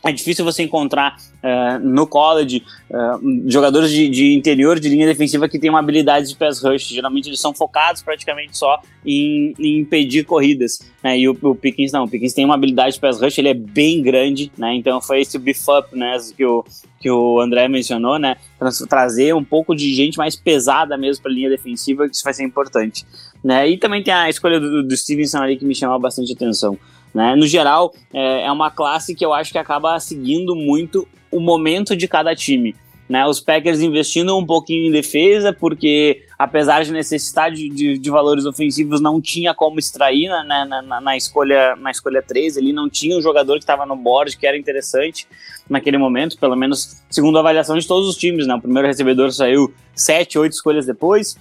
É 0.06 0.12
difícil 0.12 0.46
você 0.46 0.62
encontrar 0.62 1.18
uh, 1.44 1.80
no 1.80 2.06
college 2.06 2.64
uh, 2.92 3.50
jogadores 3.50 3.90
de, 3.90 4.08
de, 4.08 4.34
interior 4.34 4.80
de 4.80 4.88
linha 4.88 5.08
defensiva 5.08 5.50
que 5.50 5.58
têm 5.58 5.70
uma 5.70 5.80
habilidade 5.80 6.28
de 6.30 6.36
pass 6.36 6.62
rush. 6.64 6.90
Geralmente 6.90 7.28
eles 7.28 7.40
são 7.40 7.54
focados 7.54 8.04
praticamente 8.04 8.56
só 8.56 8.80
em, 9.04 9.56
em 9.58 9.80
impedir 9.80 10.24
corridas. 10.24 10.80
Né? 11.04 11.18
E 11.20 11.28
o, 11.28 11.36
o, 11.42 11.56
Pickens 11.56 11.92
não. 11.92 12.04
O 12.04 12.08
Pickens 12.08 12.34
tem 12.34 12.46
uma 12.46 12.54
habilidade 12.54 12.94
de 12.94 13.00
pass 13.00 13.20
rush, 13.20 13.40
ele 13.40 13.50
é 13.50 13.54
bem 13.56 14.02
grande, 14.04 14.52
né? 14.56 14.76
Então 14.76 15.02
foi 15.02 15.22
esse 15.22 15.40
beef 15.40 15.68
up 15.68 15.98
né, 15.98 16.16
que, 16.38 16.46
o, 16.46 16.64
que 17.00 17.10
o 17.10 17.42
André 17.42 17.68
mencionou, 17.68 18.20
né? 18.20 18.38
Trazer 18.88 19.34
um 19.34 19.44
pouco 19.44 19.76
de 19.76 19.92
gente 19.96 20.20
mais 20.20 20.36
pesada 20.36 20.96
mesmo 20.98 21.24
para 21.24 21.32
a 21.32 21.36
linha 21.36 21.50
defensiva, 21.50 22.08
que 22.08 22.16
isso 22.16 22.24
vai 22.24 22.34
ser 22.34 22.44
importante. 22.44 23.06
Né? 23.44 23.70
E 23.70 23.78
também 23.78 24.04
tem 24.04 24.14
a 24.14 24.30
escolha 24.30 24.60
do, 24.60 24.84
do 24.84 24.98
Stevenson 24.98 25.40
ali 25.40 25.58
que 25.58 25.66
me 25.66 25.76
chamou 25.76 26.00
bastante 26.00 26.34
atenção. 26.34 26.78
Né? 27.16 27.34
No 27.34 27.48
geral, 27.48 27.94
é, 28.14 28.42
é 28.42 28.52
uma 28.52 28.70
classe 28.70 29.16
que 29.16 29.26
eu 29.26 29.34
acho 29.34 29.50
que 29.50 29.58
acaba 29.58 29.98
seguindo 30.02 30.54
muito 30.54 31.08
o 31.32 31.40
momento 31.40 31.96
de 31.96 32.10
cada 32.10 32.36
time. 32.36 32.76
Né, 33.08 33.24
os 33.24 33.40
Packers 33.40 33.82
investindo 33.82 34.36
um 34.36 34.44
pouquinho 34.44 34.88
em 34.88 34.92
defesa, 34.92 35.54
porque 35.54 36.24
apesar 36.40 36.84
de 36.84 36.92
necessitar 36.92 37.52
de, 37.52 37.70
de, 37.70 38.00
de 38.00 38.10
valores 38.10 38.48
ofensivos, 38.48 39.00
não 39.00 39.22
tinha 39.22 39.54
como 39.54 39.78
extrair 39.78 40.28
né, 40.28 40.66
na, 40.68 40.82
na, 40.82 41.02
na, 41.02 41.16
escolha 41.16 41.76
na 41.76 41.92
escolha 41.92 42.24
3, 42.24 42.58
ele 42.58 42.74
não 42.74 42.90
tinha 42.90 43.16
um 43.16 43.22
jogador 43.22 43.58
que 43.58 43.64
estava 43.64 43.86
no 43.86 43.96
board 43.96 44.36
que 44.36 44.48
era 44.48 44.58
interessante 44.58 45.28
naquele 45.70 46.00
momento, 46.00 46.36
pelo 46.40 46.56
menos 46.56 47.04
segundo 47.08 47.38
a 47.38 47.42
avaliação 47.42 47.78
de 47.78 47.88
todos 47.88 48.10
os 48.10 48.18
times. 48.18 48.48
Né, 48.48 48.56
o 48.56 48.62
primeiro 48.62 48.88
recebedor 48.88 49.32
saiu 49.32 49.72
7, 49.94 50.40
8 50.40 50.54
escolhas 50.54 50.88
depois, 50.88 51.38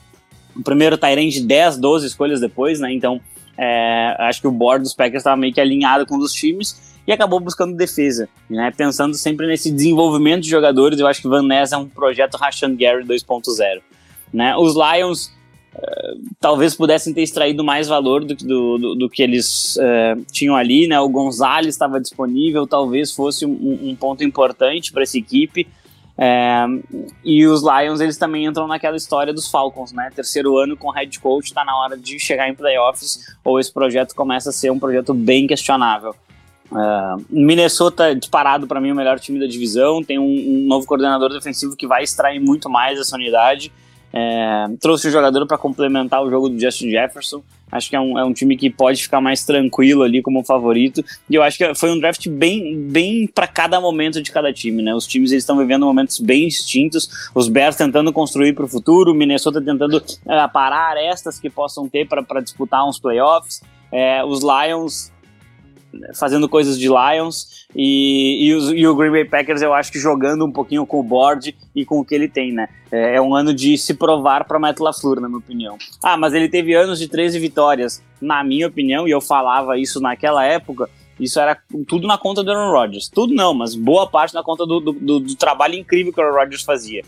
o 0.54 0.62
primeiro 0.62 0.98
Tyrande 0.98 1.40
10, 1.40 1.78
12 1.78 2.06
escolhas 2.08 2.42
depois, 2.42 2.78
né, 2.78 2.92
então 2.92 3.22
é, 3.56 4.16
acho 4.20 4.40
que 4.40 4.48
o 4.48 4.50
board 4.50 4.82
dos 4.82 4.94
Packers 4.94 5.20
estava 5.20 5.36
meio 5.36 5.52
que 5.52 5.60
alinhado 5.60 6.06
com 6.06 6.16
os 6.18 6.32
times 6.32 6.94
e 7.06 7.12
acabou 7.12 7.38
buscando 7.38 7.76
defesa, 7.76 8.28
né? 8.48 8.72
Pensando 8.76 9.14
sempre 9.14 9.46
nesse 9.46 9.70
desenvolvimento 9.70 10.42
de 10.42 10.50
jogadores, 10.50 10.98
eu 10.98 11.06
acho 11.06 11.20
que 11.20 11.28
Van 11.28 11.42
Ness 11.42 11.72
é 11.72 11.76
um 11.76 11.88
projeto 11.88 12.36
Rashan 12.36 12.74
Gary 12.74 13.04
2.0, 13.04 13.82
né? 14.32 14.56
Os 14.56 14.74
Lions 14.74 15.26
uh, 15.74 16.18
talvez 16.40 16.74
pudessem 16.74 17.12
ter 17.12 17.22
extraído 17.22 17.62
mais 17.62 17.88
valor 17.88 18.24
do, 18.24 18.34
do, 18.34 18.78
do, 18.78 18.94
do 18.94 19.10
que 19.10 19.22
eles 19.22 19.76
uh, 19.76 20.24
tinham 20.32 20.56
ali, 20.56 20.88
né? 20.88 20.98
O 20.98 21.08
Gonzalez 21.08 21.74
estava 21.74 22.00
disponível, 22.00 22.66
talvez 22.66 23.12
fosse 23.12 23.44
um, 23.44 23.90
um 23.90 23.94
ponto 23.94 24.24
importante 24.24 24.90
para 24.90 25.02
essa 25.02 25.18
equipe, 25.18 25.68
é, 26.16 26.64
e 27.24 27.46
os 27.46 27.62
Lions, 27.62 28.00
eles 28.00 28.16
também 28.16 28.44
entram 28.44 28.68
naquela 28.68 28.96
história 28.96 29.32
dos 29.32 29.50
Falcons, 29.50 29.92
né? 29.92 30.10
Terceiro 30.14 30.56
ano 30.56 30.76
com 30.76 30.90
head 30.90 31.18
coach, 31.18 31.52
tá 31.52 31.64
na 31.64 31.76
hora 31.76 31.96
de 31.96 32.18
chegar 32.20 32.48
em 32.48 32.54
playoffs, 32.54 33.36
ou 33.44 33.58
esse 33.58 33.72
projeto 33.72 34.14
começa 34.14 34.50
a 34.50 34.52
ser 34.52 34.70
um 34.70 34.78
projeto 34.78 35.12
bem 35.12 35.46
questionável. 35.46 36.14
Uh, 36.70 37.24
Minnesota 37.28 38.14
disparado 38.14 38.66
para 38.66 38.80
mim 38.80 38.90
o 38.90 38.94
melhor 38.94 39.20
time 39.20 39.38
da 39.38 39.46
divisão, 39.46 40.02
tem 40.02 40.18
um, 40.18 40.24
um, 40.24 40.66
novo 40.66 40.86
coordenador 40.86 41.30
defensivo 41.30 41.76
que 41.76 41.86
vai 41.86 42.02
extrair 42.02 42.40
muito 42.40 42.70
mais 42.70 42.98
essa 42.98 43.16
unidade. 43.16 43.72
É, 44.12 44.66
trouxe 44.80 45.08
o 45.08 45.10
jogador 45.10 45.44
para 45.44 45.58
complementar 45.58 46.22
o 46.22 46.30
jogo 46.30 46.48
do 46.48 46.58
Justin 46.58 46.90
Jefferson. 46.90 47.42
Acho 47.74 47.90
que 47.90 47.96
é 47.96 48.00
um, 48.00 48.16
é 48.16 48.24
um 48.24 48.32
time 48.32 48.56
que 48.56 48.70
pode 48.70 49.02
ficar 49.02 49.20
mais 49.20 49.44
tranquilo 49.44 50.04
ali 50.04 50.22
como 50.22 50.44
favorito. 50.44 51.04
E 51.28 51.34
eu 51.34 51.42
acho 51.42 51.58
que 51.58 51.74
foi 51.74 51.90
um 51.90 51.98
draft 51.98 52.28
bem, 52.28 52.80
bem 52.80 53.26
para 53.26 53.48
cada 53.48 53.80
momento 53.80 54.22
de 54.22 54.30
cada 54.30 54.52
time, 54.52 54.80
né? 54.80 54.94
Os 54.94 55.08
times 55.08 55.32
estão 55.32 55.58
vivendo 55.58 55.84
momentos 55.84 56.20
bem 56.20 56.46
distintos. 56.46 57.08
Os 57.34 57.48
Bears 57.48 57.74
tentando 57.74 58.12
construir 58.12 58.52
para 58.52 58.64
o 58.64 58.68
futuro, 58.68 59.10
o 59.10 59.14
Minnesota 59.14 59.60
tentando 59.60 59.96
uh, 59.96 60.52
parar 60.52 60.90
arestas 60.90 61.40
que 61.40 61.50
possam 61.50 61.88
ter 61.88 62.06
para 62.06 62.40
disputar 62.40 62.88
uns 62.88 63.00
playoffs. 63.00 63.60
É, 63.90 64.24
os 64.24 64.40
Lions 64.40 65.12
fazendo 66.14 66.48
coisas 66.48 66.78
de 66.78 66.88
Lions 66.88 67.66
e, 67.74 68.46
e, 68.46 68.54
os, 68.54 68.70
e, 68.70 68.86
o 68.86 68.94
Green 68.94 69.10
Bay 69.10 69.24
Packers 69.24 69.62
eu 69.62 69.72
acho 69.72 69.90
que 69.90 69.98
jogando 69.98 70.44
um 70.44 70.52
pouquinho 70.52 70.86
com 70.86 71.00
o 71.00 71.02
board 71.02 71.56
e 71.74 71.84
com 71.84 72.00
o 72.00 72.04
que 72.04 72.14
ele 72.14 72.28
tem, 72.28 72.52
né? 72.52 72.68
É, 72.90 73.16
é 73.16 73.20
um 73.20 73.34
ano 73.34 73.52
de 73.54 73.76
se 73.76 73.94
provar 73.94 74.44
para 74.44 74.58
Matt 74.58 74.78
LaFleur, 74.80 75.20
na 75.20 75.28
minha 75.28 75.38
opinião. 75.38 75.76
Ah, 76.02 76.16
mas 76.16 76.34
ele 76.34 76.48
teve 76.48 76.74
anos 76.74 76.98
de 76.98 77.08
13 77.08 77.38
vitórias, 77.38 78.02
na 78.20 78.44
minha 78.44 78.66
opinião, 78.66 79.06
e 79.08 79.10
eu 79.10 79.20
falava 79.20 79.78
isso 79.78 80.00
naquela 80.00 80.44
época, 80.44 80.88
isso 81.18 81.38
era 81.38 81.56
tudo 81.86 82.06
na 82.06 82.18
conta 82.18 82.42
do 82.42 82.50
Aaron 82.50 82.72
Rodgers. 82.72 83.08
Tudo 83.08 83.34
não, 83.34 83.54
mas 83.54 83.74
boa 83.74 84.08
parte 84.08 84.34
na 84.34 84.42
conta 84.42 84.66
do, 84.66 84.80
do, 84.80 85.20
do 85.20 85.34
trabalho 85.36 85.74
incrível 85.74 86.12
que 86.12 86.20
o 86.20 86.24
Aaron 86.24 86.36
Rodgers 86.36 86.62
fazia. 86.62 87.02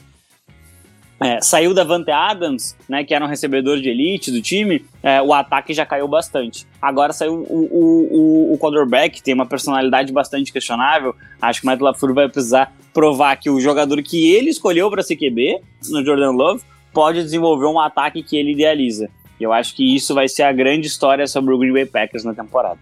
É, 1.18 1.40
saiu 1.40 1.72
da 1.72 1.82
Vante 1.82 2.10
Adams, 2.10 2.76
né, 2.86 3.02
que 3.02 3.14
era 3.14 3.24
um 3.24 3.28
recebedor 3.28 3.80
de 3.80 3.88
elite 3.88 4.30
do 4.30 4.42
time, 4.42 4.84
é, 5.02 5.22
o 5.22 5.32
ataque 5.32 5.72
já 5.72 5.86
caiu 5.86 6.06
bastante. 6.06 6.66
Agora 6.80 7.12
saiu 7.12 7.34
o, 7.48 7.68
o, 7.70 8.50
o, 8.50 8.54
o 8.54 8.58
quarterback, 8.58 9.22
tem 9.22 9.32
uma 9.32 9.46
personalidade 9.46 10.12
bastante 10.12 10.52
questionável. 10.52 11.14
Acho 11.40 11.60
que 11.60 11.66
o 11.66 11.70
Matt 11.70 11.80
LaFleur 11.80 12.14
vai 12.14 12.28
precisar 12.28 12.72
provar 12.92 13.34
que 13.36 13.48
o 13.48 13.58
jogador 13.60 14.02
que 14.02 14.30
ele 14.34 14.50
escolheu 14.50 14.90
para 14.90 15.02
ser 15.02 15.16
QB, 15.16 15.60
no 15.90 16.04
Jordan 16.04 16.32
Love, 16.32 16.62
pode 16.92 17.22
desenvolver 17.22 17.66
um 17.66 17.80
ataque 17.80 18.22
que 18.22 18.36
ele 18.36 18.52
idealiza. 18.52 19.08
E 19.40 19.44
eu 19.44 19.52
acho 19.52 19.74
que 19.74 19.94
isso 19.94 20.14
vai 20.14 20.28
ser 20.28 20.42
a 20.42 20.52
grande 20.52 20.86
história 20.86 21.26
sobre 21.26 21.54
o 21.54 21.58
Green 21.58 21.72
Bay 21.72 21.86
Packers 21.86 22.24
na 22.24 22.34
temporada. 22.34 22.78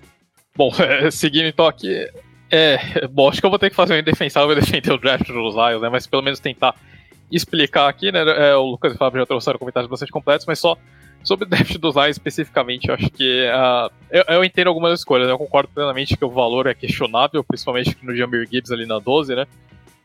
Bom, 0.56 0.72
é, 0.78 1.10
seguindo 1.10 1.46
então 1.46 1.66
aqui, 1.66 2.08
é, 2.50 3.06
bom, 3.08 3.28
acho 3.28 3.40
que 3.40 3.46
eu 3.46 3.50
vou 3.50 3.58
ter 3.58 3.70
que 3.70 3.76
fazer 3.76 3.94
um 3.94 3.98
indefensável 3.98 4.54
defender 4.58 4.92
o 4.92 4.98
draft 4.98 5.26
dos 5.26 5.54
Lions, 5.54 5.82
né, 5.82 5.88
mas 5.88 6.06
pelo 6.06 6.22
menos 6.22 6.38
tentar 6.38 6.74
explicar 7.30 7.88
aqui, 7.88 8.12
né? 8.12 8.20
É, 8.50 8.56
o 8.56 8.62
Lucas 8.62 8.92
e 8.92 8.96
o 8.96 8.98
Fábio 8.98 9.20
já 9.20 9.26
trouxeram 9.26 9.58
comentários 9.58 9.90
bastante 9.90 10.12
completos, 10.12 10.46
mas 10.46 10.58
só 10.58 10.76
sobre 11.22 11.46
o 11.46 11.48
draft 11.50 11.76
dos 11.78 11.94
Lions 11.94 12.10
especificamente, 12.10 12.88
eu 12.88 12.94
acho 12.94 13.10
que 13.10 13.46
uh, 13.48 13.90
eu, 14.10 14.24
eu, 14.28 14.44
entendo 14.44 14.68
algumas 14.68 14.98
escolhas, 14.98 15.26
né? 15.26 15.32
eu 15.32 15.38
concordo 15.38 15.70
plenamente 15.74 16.16
que 16.16 16.24
o 16.24 16.30
valor 16.30 16.66
é 16.66 16.74
questionável, 16.74 17.42
principalmente 17.42 17.96
no 18.02 18.14
Jamir 18.14 18.46
Gibbs 18.50 18.70
ali 18.70 18.86
na 18.86 18.98
12, 18.98 19.34
né? 19.34 19.46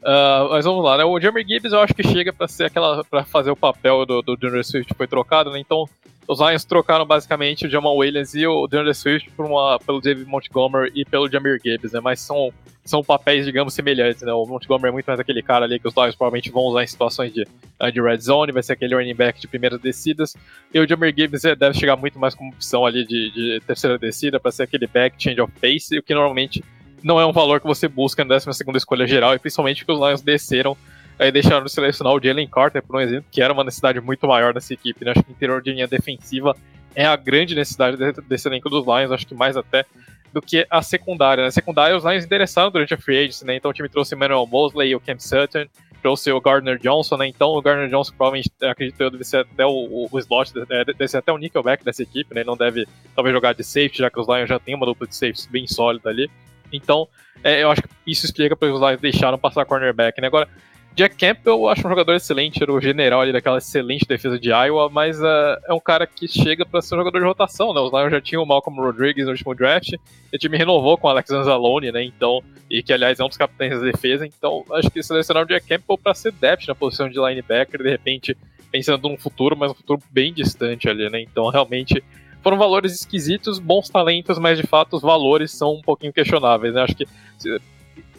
Uh, 0.01 0.49
mas 0.51 0.63
vamos 0.63 0.83
lá, 0.83 0.97
né? 0.97 1.03
O 1.03 1.19
Jamir 1.19 1.45
Gibbs 1.45 1.73
eu 1.73 1.81
acho 1.81 1.93
que 1.93 2.03
chega 2.03 2.31
para 2.31 2.47
ser 2.47 2.65
aquela 2.65 3.03
para 3.03 3.25
fazer 3.25 3.51
o 3.51 3.55
papel 3.55 4.05
do, 4.05 4.21
do 4.21 4.63
Swift 4.63 4.93
foi 4.95 5.07
trocado, 5.07 5.51
né? 5.51 5.59
Então 5.59 5.85
os 6.25 6.39
Lions 6.39 6.63
trocaram 6.63 7.05
basicamente 7.05 7.65
o 7.65 7.69
Jamal 7.69 7.97
Williams 7.97 8.33
e 8.33 8.47
o 8.47 8.65
DeAndre 8.65 8.93
Swift 8.93 9.29
por 9.31 9.45
uma, 9.45 9.77
pelo 9.79 9.99
David 9.99 10.25
Montgomery 10.29 10.91
e 10.95 11.03
pelo 11.03 11.29
Jamir 11.29 11.59
Gibbs, 11.61 11.91
né? 11.91 11.99
Mas 11.99 12.21
são, 12.21 12.53
são 12.89 13.03
papéis, 13.03 13.45
digamos, 13.45 13.73
semelhantes, 13.73 14.21
né? 14.23 14.33
O 14.33 14.45
Montgomery 14.45 14.89
é 14.89 14.91
muito 14.91 15.05
mais 15.05 15.19
aquele 15.19 15.41
cara 15.41 15.65
ali 15.65 15.79
que 15.79 15.87
os 15.87 15.95
Lions 15.95 16.15
provavelmente 16.15 16.49
vão 16.49 16.63
usar 16.63 16.83
em 16.83 16.87
situações 16.87 17.33
de, 17.33 17.47
eh, 17.79 17.91
de 17.91 18.01
red 18.01 18.17
zone, 18.17 18.51
vai 18.51 18.63
ser 18.63 18.73
aquele 18.73 18.95
running 18.95 19.13
back 19.13 19.39
de 19.39 19.47
primeiras 19.47 19.79
descidas. 19.79 20.35
E 20.73 20.79
o 20.79 20.87
Jamir 20.87 21.13
Gibbs 21.15 21.45
eh, 21.45 21.55
deve 21.55 21.77
chegar 21.77 21.95
muito 21.95 22.17
mais 22.17 22.33
como 22.33 22.51
opção 22.51 22.85
ali 22.85 23.05
de, 23.05 23.31
de 23.31 23.61
terceira 23.65 23.97
descida 23.97 24.39
para 24.39 24.51
ser 24.51 24.63
aquele 24.63 24.87
back 24.87 25.15
change 25.21 25.39
of 25.39 25.53
pace, 25.61 25.97
o 25.97 26.03
que 26.03 26.13
normalmente 26.13 26.63
não 27.03 27.19
é 27.19 27.25
um 27.25 27.31
valor 27.31 27.61
que 27.61 27.67
você 27.67 27.87
busca 27.87 28.25
na 28.25 28.35
12 28.35 28.49
escolha 28.75 29.05
geral, 29.07 29.35
e 29.35 29.39
principalmente 29.39 29.85
que 29.85 29.91
os 29.91 29.99
Lions 29.99 30.21
desceram 30.21 30.75
Aí 31.19 31.33
deixaram 31.33 31.65
de 31.65 31.71
selecionar 31.71 32.13
o 32.13 32.23
Jalen 32.23 32.47
Carter, 32.47 32.81
por 32.81 32.95
um 32.95 33.01
exemplo, 33.01 33.25
que 33.29 33.41
era 33.41 33.51
uma 33.51 33.65
necessidade 33.65 33.99
muito 33.99 34.25
maior 34.25 34.53
dessa 34.53 34.73
equipe. 34.73 35.03
Né? 35.03 35.11
Acho 35.11 35.21
que 35.21 35.29
o 35.29 35.33
interior 35.33 35.61
de 35.61 35.73
linha 35.73 35.85
defensiva 35.85 36.55
é 36.95 37.05
a 37.05 37.17
grande 37.17 37.53
necessidade 37.53 37.97
desse 38.25 38.47
elenco 38.47 38.69
dos 38.69 38.85
Lions, 38.85 39.11
acho 39.11 39.27
que 39.27 39.35
mais 39.35 39.57
até 39.57 39.85
do 40.33 40.41
que 40.41 40.65
a 40.69 40.81
secundária. 40.81 41.41
Na 41.41 41.47
né? 41.47 41.51
secundária, 41.51 41.95
os 41.95 42.03
Lions 42.03 42.25
interessaram 42.25 42.71
durante 42.71 42.93
a 42.93 42.97
free 42.97 43.17
agency, 43.17 43.45
né? 43.45 43.55
Então 43.55 43.71
o 43.71 43.73
time 43.73 43.89
trouxe 43.89 44.13
o 44.13 44.17
Emmanuel 44.17 44.45
Mosley 44.45 44.91
e 44.91 44.95
o 44.95 44.99
Cam 44.99 45.19
Sutton, 45.19 45.65
trouxe 46.01 46.31
o 46.31 46.39
Gardner 46.39 46.77
Johnson, 46.77 47.17
né? 47.17 47.27
Então 47.27 47.49
o 47.49 47.61
Gardner 47.61 47.89
Johnson 47.89 48.13
provavelmente, 48.15 48.49
acredito 48.61 48.99
eu, 49.01 49.11
deve 49.11 49.23
ser 49.23 49.41
até 49.41 49.65
o, 49.65 50.07
o, 50.11 50.19
slot, 50.19 50.53
deve 50.53 51.07
ser 51.07 51.17
até 51.17 51.31
o 51.31 51.37
nickelback 51.37 51.83
dessa 51.83 52.03
equipe, 52.03 52.33
né? 52.33 52.41
Ele 52.41 52.47
não 52.47 52.57
deve, 52.57 52.87
talvez, 53.15 53.33
jogar 53.33 53.53
de 53.53 53.63
safety, 53.63 53.99
já 53.99 54.09
que 54.09 54.19
os 54.19 54.27
Lions 54.27 54.49
já 54.49 54.59
têm 54.59 54.75
uma 54.75 54.85
dupla 54.85 55.07
de 55.07 55.15
safeties 55.15 55.47
bem 55.47 55.67
sólida 55.67 56.09
ali. 56.09 56.29
Então, 56.71 57.07
é, 57.43 57.63
eu 57.63 57.71
acho 57.71 57.81
que 57.81 57.89
isso 58.05 58.25
explica 58.25 58.55
porque 58.55 58.73
os 58.73 58.79
Lions 58.79 59.01
deixaram 59.01 59.37
passar 59.37 59.65
cornerback, 59.65 60.19
né? 60.21 60.27
Agora, 60.27 60.47
Jack 60.95 61.15
Campbell 61.15 61.53
eu 61.53 61.69
acho 61.69 61.85
um 61.85 61.89
jogador 61.89 62.13
excelente, 62.13 62.61
era 62.61 62.73
o 62.73 62.81
general 62.81 63.21
ali 63.21 63.31
daquela 63.31 63.57
excelente 63.57 64.05
defesa 64.05 64.37
de 64.37 64.49
Iowa, 64.49 64.89
mas 64.89 65.19
uh, 65.21 65.57
é 65.65 65.73
um 65.73 65.79
cara 65.79 66.05
que 66.05 66.27
chega 66.27 66.65
para 66.65 66.81
ser 66.81 66.95
um 66.95 66.97
jogador 66.97 67.19
de 67.19 67.25
rotação, 67.25 67.73
né? 67.73 67.79
Os 67.79 67.91
Lions 67.91 68.11
já 68.11 68.19
tinham 68.19 68.43
o 68.43 68.45
Malcolm 68.45 68.81
Rodrigues 68.81 69.25
no 69.25 69.31
último 69.31 69.55
draft, 69.55 69.93
e 69.93 70.35
o 70.35 70.37
time 70.37 70.57
renovou 70.57 70.97
com 70.97 71.07
o 71.07 71.09
Alex 71.09 71.31
Anzalone, 71.31 71.91
né? 71.91 72.03
Então, 72.03 72.43
e 72.69 72.83
que 72.83 72.91
aliás 72.91 73.19
é 73.19 73.23
um 73.23 73.29
dos 73.29 73.37
capitães 73.37 73.79
da 73.79 73.85
defesa, 73.85 74.25
então 74.25 74.65
acho 74.73 74.89
que 74.89 75.01
selecionaram 75.01 75.45
o 75.45 75.49
Jack 75.49 75.67
Campbell 75.67 75.97
para 75.97 76.13
ser 76.13 76.33
depth 76.33 76.67
na 76.67 76.75
posição 76.75 77.07
de 77.07 77.17
linebacker, 77.17 77.81
de 77.81 77.89
repente 77.89 78.37
pensando 78.71 79.07
num 79.07 79.17
futuro, 79.17 79.55
mas 79.55 79.71
um 79.71 79.75
futuro 79.75 80.01
bem 80.11 80.33
distante 80.33 80.89
ali, 80.89 81.09
né? 81.09 81.21
Então, 81.21 81.47
realmente 81.49 82.03
foram 82.41 82.57
valores 82.57 82.93
esquisitos, 82.93 83.59
bons 83.59 83.89
talentos, 83.89 84.37
mas 84.37 84.57
de 84.57 84.65
fato 84.65 84.95
os 84.95 85.01
valores 85.01 85.51
são 85.51 85.75
um 85.75 85.81
pouquinho 85.81 86.13
questionáveis, 86.13 86.73
né? 86.73 86.81
Acho 86.81 86.95
que 86.95 87.07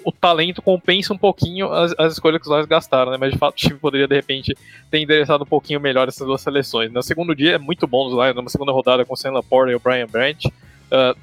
o 0.05 0.13
talento 0.13 0.63
compensa 0.63 1.13
um 1.13 1.19
pouquinho 1.19 1.73
as, 1.73 1.95
as 1.99 2.13
escolhas 2.15 2.41
que 2.41 2.49
os 2.49 2.53
Lions 2.53 2.67
gastaram, 2.67 3.13
né? 3.13 3.17
Mas 3.19 3.33
de 3.33 3.39
fato 3.39 3.55
o 3.55 3.57
time 3.57 3.79
poderia 3.79 4.07
de 4.07 4.15
repente 4.15 4.57
ter 4.91 4.99
endereçado 4.99 5.45
um 5.45 5.47
pouquinho 5.47 5.81
melhor 5.81 6.09
essas 6.09 6.27
duas 6.27 6.41
seleções. 6.41 6.93
No 6.93 7.03
segundo 7.03 7.35
dia 7.35 7.55
é 7.55 7.59
muito 7.59 7.87
bom 7.87 8.07
os 8.07 8.13
Lions, 8.13 8.35
numa 8.35 8.51
segunda 8.51 8.73
rodada 8.73 9.05
com 9.05 9.15
o 9.15 9.17
Sam 9.17 9.33
Laporte 9.33 9.73
e 9.73 9.75
o 9.75 9.81
Brian 9.81 10.07
Branch. 10.07 10.47
Uh, 10.47 11.19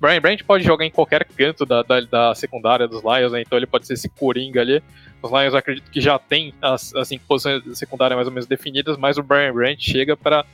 Brian 0.00 0.20
Branch 0.20 0.44
pode 0.44 0.62
jogar 0.62 0.84
em 0.84 0.90
qualquer 0.90 1.24
canto 1.24 1.64
da, 1.64 1.82
da, 1.82 2.00
da 2.00 2.34
secundária 2.34 2.86
dos 2.86 3.02
Lions, 3.02 3.32
né? 3.32 3.40
então 3.40 3.56
ele 3.56 3.66
pode 3.66 3.86
ser 3.86 3.94
esse 3.94 4.08
coringa 4.08 4.60
ali. 4.60 4.82
Os 5.22 5.30
Lions 5.30 5.54
acredito 5.54 5.90
que 5.90 6.00
já 6.00 6.18
tem 6.18 6.52
as, 6.60 6.94
as 6.94 7.08
cinco 7.08 7.24
posições 7.26 7.62
secundárias 7.78 8.16
mais 8.16 8.28
ou 8.28 8.32
menos 8.32 8.46
definidas, 8.46 8.96
mas 8.98 9.16
o 9.16 9.22
Brian 9.22 9.52
Branch 9.52 9.80
chega 9.80 10.16
para 10.16 10.44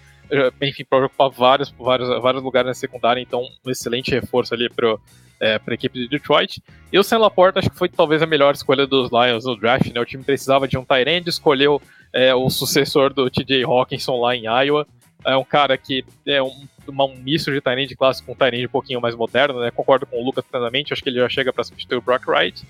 enfim, 0.62 0.84
para 0.84 1.06
ocupar 1.06 1.30
vários, 1.30 1.70
vários, 1.70 2.08
vários 2.22 2.42
lugares 2.42 2.66
na 2.66 2.74
secundária, 2.74 3.20
então 3.20 3.46
um 3.64 3.70
excelente 3.70 4.10
reforço 4.10 4.54
ali 4.54 4.68
para 4.70 4.96
é, 5.42 5.60
a 5.66 5.74
equipe 5.74 5.98
de 5.98 6.08
Detroit. 6.08 6.62
E 6.92 6.98
o 6.98 7.02
Sam 7.02 7.18
Laporta 7.18 7.58
acho 7.58 7.68
que 7.68 7.76
foi 7.76 7.88
talvez 7.88 8.22
a 8.22 8.26
melhor 8.26 8.54
escolha 8.54 8.86
dos 8.86 9.10
Lions 9.10 9.44
no 9.44 9.56
draft, 9.56 9.92
né? 9.92 10.00
O 10.00 10.04
time 10.04 10.22
precisava 10.22 10.68
de 10.68 10.78
um 10.78 10.84
Tyrande, 10.84 11.28
escolheu 11.28 11.82
é, 12.12 12.32
o 12.32 12.48
sucessor 12.48 13.12
do 13.12 13.28
TJ 13.28 13.64
Hawkinson 13.64 14.20
lá 14.20 14.36
em 14.36 14.44
Iowa. 14.44 14.86
É 15.24 15.36
um 15.36 15.44
cara 15.44 15.76
que 15.76 16.04
é 16.26 16.40
um, 16.40 16.66
um 16.88 17.16
misto 17.16 17.50
de 17.50 17.60
Tyrande 17.60 17.96
clássico 17.96 18.26
com 18.26 18.32
um 18.32 18.36
Tyrande 18.36 18.66
um 18.66 18.70
pouquinho 18.70 19.00
mais 19.00 19.16
moderno, 19.16 19.60
né? 19.60 19.72
Concordo 19.72 20.06
com 20.06 20.22
o 20.22 20.24
Lucas 20.24 20.44
plenamente, 20.48 20.92
acho 20.92 21.02
que 21.02 21.08
ele 21.08 21.18
já 21.18 21.28
chega 21.28 21.52
para 21.52 21.64
substituir 21.64 21.98
o 21.98 22.02
Brock 22.02 22.28
Wright. 22.28 22.64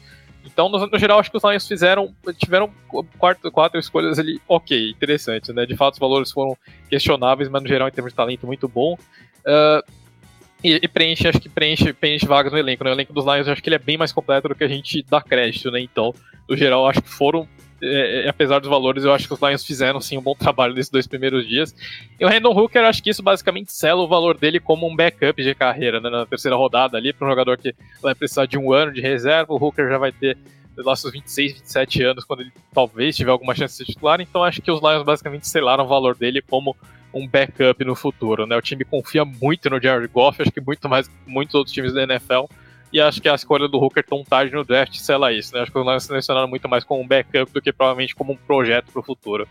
Então, 0.45 0.69
no, 0.69 0.87
no, 0.87 0.99
geral, 0.99 1.21
acho 1.21 1.31
que 1.31 1.37
os 1.37 1.45
Lions 1.45 1.69
fizeram, 1.69 2.13
tiveram 2.37 2.69
quatro, 3.19 3.53
quatro 3.53 3.79
escolhas 3.79 4.19
ali, 4.19 4.41
ok, 4.49 4.91
interessantes, 4.91 5.55
né? 5.55 5.65
De 5.67 5.77
fato, 5.77 5.95
os 5.95 6.01
valores 6.01 6.33
foram 6.33 6.57
questionáveis, 6.89 7.49
mas 7.49 7.63
no 7.63 7.69
geral, 7.69 7.87
em 7.87 7.93
termos 7.93 8.13
de 8.13 8.17
talento, 8.17 8.47
muito 8.47 8.67
bom. 8.67 8.95
Uh, 9.47 10.02
e, 10.63 10.81
e, 10.83 10.89
preenche, 10.89 11.29
acho 11.29 11.41
que 11.41 11.49
preenche, 11.49 11.93
preenche 11.93 12.27
vagas 12.27 12.53
no 12.53 12.59
elenco. 12.59 12.85
Né? 12.85 12.91
O 12.91 12.95
elenco 12.95 13.13
dos 13.13 13.25
Lions, 13.25 13.49
acho 13.49 13.63
que 13.63 13.69
ele 13.69 13.77
é 13.77 13.79
bem 13.79 13.97
mais 13.97 14.13
completo 14.13 14.49
do 14.49 14.55
que 14.55 14.65
a 14.65 14.69
gente 14.69 15.05
dá 15.09 15.21
crédito, 15.21 15.71
né? 15.71 15.81
Então, 15.81 16.15
no 16.49 16.57
geral, 16.57 16.87
acho 16.87 17.03
que 17.03 17.09
foram 17.09 17.49
é, 17.83 18.27
é, 18.27 18.29
apesar 18.29 18.61
dos 18.61 18.71
valores, 18.71 19.03
eu 19.03 19.13
acho 19.13 19.27
que 19.27 19.35
os 19.35 19.41
Lions 19.41 19.67
fizeram 19.67 20.01
sim 20.01 20.17
um 20.17 20.23
bom 20.23 20.37
trabalho 20.37 20.73
nesses 20.73 20.91
dois 20.91 21.07
primeiros 21.07 21.49
dias. 21.49 21.75
E 22.19 22.25
o 22.25 22.29
Randall 22.29 22.57
Hooker, 22.57 22.85
acho 22.85 23.03
que 23.03 23.11
isso 23.11 23.23
basicamente 23.25 23.73
sela 23.73 24.03
o 24.03 24.07
valor 24.07 24.39
dele 24.39 24.61
como 24.61 24.89
um 24.89 24.95
backup 24.95 25.43
de 25.43 25.53
carreira, 25.53 26.01
né, 26.01 26.09
na 26.09 26.25
terceira 26.25 26.57
rodada 26.57 26.97
ali, 26.97 27.13
para 27.13 27.27
um 27.27 27.31
jogador 27.31 27.59
que 27.59 27.75
vai 28.01 28.15
precisar 28.15 28.47
de 28.47 28.57
um 28.57 28.73
ano 28.73 28.93
de 28.93 29.01
reserva. 29.01 29.53
O 29.53 29.57
Hooker 29.57 29.89
já 29.89 29.99
vai 29.99 30.13
ter 30.13 30.39
lá 30.77 30.95
seus 30.95 31.13
26, 31.13 31.55
27 31.55 32.03
anos, 32.05 32.25
quando 32.25 32.41
ele 32.41 32.53
talvez 32.73 33.17
tiver 33.17 33.33
alguma 33.33 33.55
chance 33.55 33.77
de 33.77 33.85
ser 33.85 33.93
titular. 33.93 34.21
Então 34.21 34.45
acho 34.45 34.63
que 34.63 34.71
os 34.71 34.81
Lions 34.81 35.03
basicamente 35.03 35.49
selaram 35.49 35.85
o 35.85 35.89
valor 35.89 36.15
dele 36.15 36.41
como 36.41 36.77
um 37.13 37.27
backup 37.27 37.85
no 37.85 37.95
futuro. 37.95 38.47
Né? 38.47 38.57
O 38.57 38.63
time 38.63 38.85
confia 38.85 39.25
muito 39.25 39.69
no 39.69 39.81
Jared 39.81 40.09
Goff, 40.09 40.41
acho 40.41 40.51
que 40.51 40.61
muito 40.61 40.89
mais 40.89 41.09
que 41.09 41.15
muitos 41.27 41.55
outros 41.55 41.75
times 41.75 41.93
da 41.93 42.03
NFL 42.03 42.47
e 42.93 43.01
acho 43.01 43.23
que 43.23 43.29
a 43.29 43.35
escolha 43.35 43.67
do 43.67 43.79
Hooker 43.79 44.05
tão 44.05 44.23
tarde 44.23 44.55
no 44.55 44.65
draft 44.65 44.95
sela 44.97 45.33
isso, 45.33 45.55
né? 45.55 45.63
Acho 45.63 45.73
que 45.73 45.79
os 45.79 45.87
Lions 45.87 46.05
selecionaram 46.05 46.47
muito 46.47 46.69
mais 46.69 46.85
como 46.85 47.01
um 47.01 47.09
backup 47.09 47.51
do 47.51 47.63
que 47.63 47.73
provavelmente 47.73 48.15
como 48.15 48.33
um 48.33 48.37
projeto 48.37 48.93
para 48.93 49.01
o 49.01 49.03
futuro. 49.03 49.49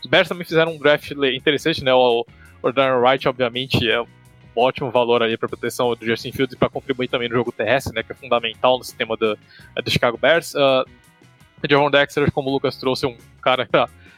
Os 0.00 0.08
Bears 0.08 0.28
também 0.28 0.44
fizeram 0.44 0.72
um 0.72 0.78
draft 0.78 1.10
interessante, 1.10 1.82
né? 1.82 1.92
O, 1.92 2.24
o 2.62 2.72
Darren 2.72 3.00
Wright, 3.00 3.28
obviamente, 3.28 3.90
é 3.90 4.00
um 4.00 4.06
ótimo 4.54 4.92
valor 4.92 5.24
ali 5.24 5.36
para 5.36 5.48
proteção 5.48 5.92
do 5.96 6.06
Justin 6.06 6.30
Fields 6.30 6.54
e 6.54 6.58
para 6.58 6.68
contribuir 6.68 7.08
também 7.08 7.28
no 7.28 7.34
jogo 7.34 7.50
terrestre, 7.50 7.92
né? 7.92 8.04
Que 8.04 8.12
é 8.12 8.14
fundamental 8.14 8.78
no 8.78 8.84
sistema 8.84 9.16
do, 9.16 9.36
do 9.82 9.90
Chicago 9.90 10.16
Bears. 10.16 10.54
Uh, 10.54 10.84
Javon 11.68 11.90
Dexter, 11.90 12.30
como 12.30 12.50
o 12.50 12.52
Lucas 12.52 12.76
trouxe, 12.76 13.06
um 13.06 13.16
cara 13.42 13.68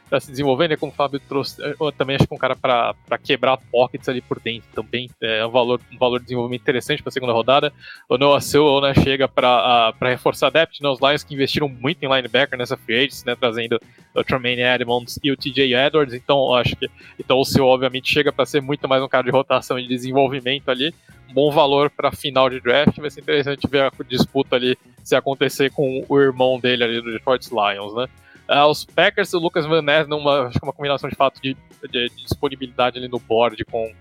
para 0.08 0.20
se 0.20 0.30
desenvolver, 0.30 0.68
né? 0.68 0.76
Como 0.76 0.92
o 0.92 0.94
Fábio 0.94 1.20
trouxe, 1.20 1.60
eu 1.60 1.92
também 1.92 2.16
acho 2.16 2.26
que 2.26 2.34
um 2.34 2.38
cara 2.38 2.54
para 2.54 3.18
quebrar 3.22 3.58
pockets 3.70 4.08
ali 4.08 4.20
por 4.20 4.40
dentro 4.40 4.68
também 4.74 5.10
é 5.20 5.44
um 5.44 5.50
valor, 5.50 5.80
um 5.92 5.98
valor 5.98 6.18
de 6.18 6.26
desenvolvimento 6.26 6.62
interessante 6.62 7.02
para 7.02 7.10
a 7.10 7.12
segunda 7.12 7.32
rodada. 7.32 7.72
O 8.08 8.16
Noah 8.16 8.40
Sewell 8.40 8.80
né, 8.80 8.94
chega 8.94 9.26
para 9.26 9.92
reforçar 10.02 10.46
a 10.46 10.50
depth, 10.50 10.80
né? 10.80 10.88
Os 10.88 11.00
Lions 11.00 11.24
que 11.24 11.34
investiram 11.34 11.68
muito 11.68 12.02
em 12.02 12.08
linebacker 12.08 12.58
nessa 12.58 12.76
free 12.76 12.98
agency, 12.98 13.26
né? 13.26 13.34
Trazendo 13.34 13.80
o 14.14 14.24
Tremaine 14.24 14.62
Edmonds 14.62 15.18
e 15.22 15.30
o 15.30 15.36
TJ 15.36 15.74
Edwards, 15.74 16.14
então 16.14 16.54
acho 16.54 16.74
que 16.76 16.88
então 17.18 17.38
o 17.38 17.44
Sewell 17.44 17.68
obviamente 17.68 18.10
chega 18.10 18.32
para 18.32 18.46
ser 18.46 18.62
muito 18.62 18.88
mais 18.88 19.02
um 19.02 19.08
cara 19.08 19.24
de 19.24 19.30
rotação 19.30 19.78
e 19.78 19.82
de 19.82 19.88
desenvolvimento 19.88 20.70
ali. 20.70 20.94
Bom 21.32 21.50
valor 21.50 21.90
para 21.90 22.12
final 22.12 22.48
de 22.48 22.60
draft, 22.60 22.96
vai 22.98 23.10
ser 23.10 23.20
interessante 23.20 23.66
ver 23.68 23.82
a 23.82 23.90
disputa 24.08 24.56
ali 24.56 24.78
se 25.02 25.14
acontecer 25.16 25.70
com 25.70 26.04
o 26.08 26.20
irmão 26.20 26.58
dele 26.58 26.84
ali 26.84 27.00
do 27.02 27.12
Detroit 27.12 27.48
Lions, 27.50 27.94
né? 27.94 28.06
Uh, 28.48 28.66
os 28.66 28.84
Packers, 28.84 29.32
o 29.34 29.38
Lucas 29.38 29.66
Van 29.66 29.82
Ness, 29.82 30.06
numa, 30.06 30.46
acho 30.46 30.58
que 30.58 30.64
uma 30.64 30.72
combinação 30.72 31.10
de 31.10 31.16
fato 31.16 31.40
de, 31.42 31.56
de, 31.90 32.08
de 32.08 32.22
disponibilidade 32.22 32.98
ali 32.98 33.08
no 33.08 33.18
board 33.18 33.64
com, 33.64 33.92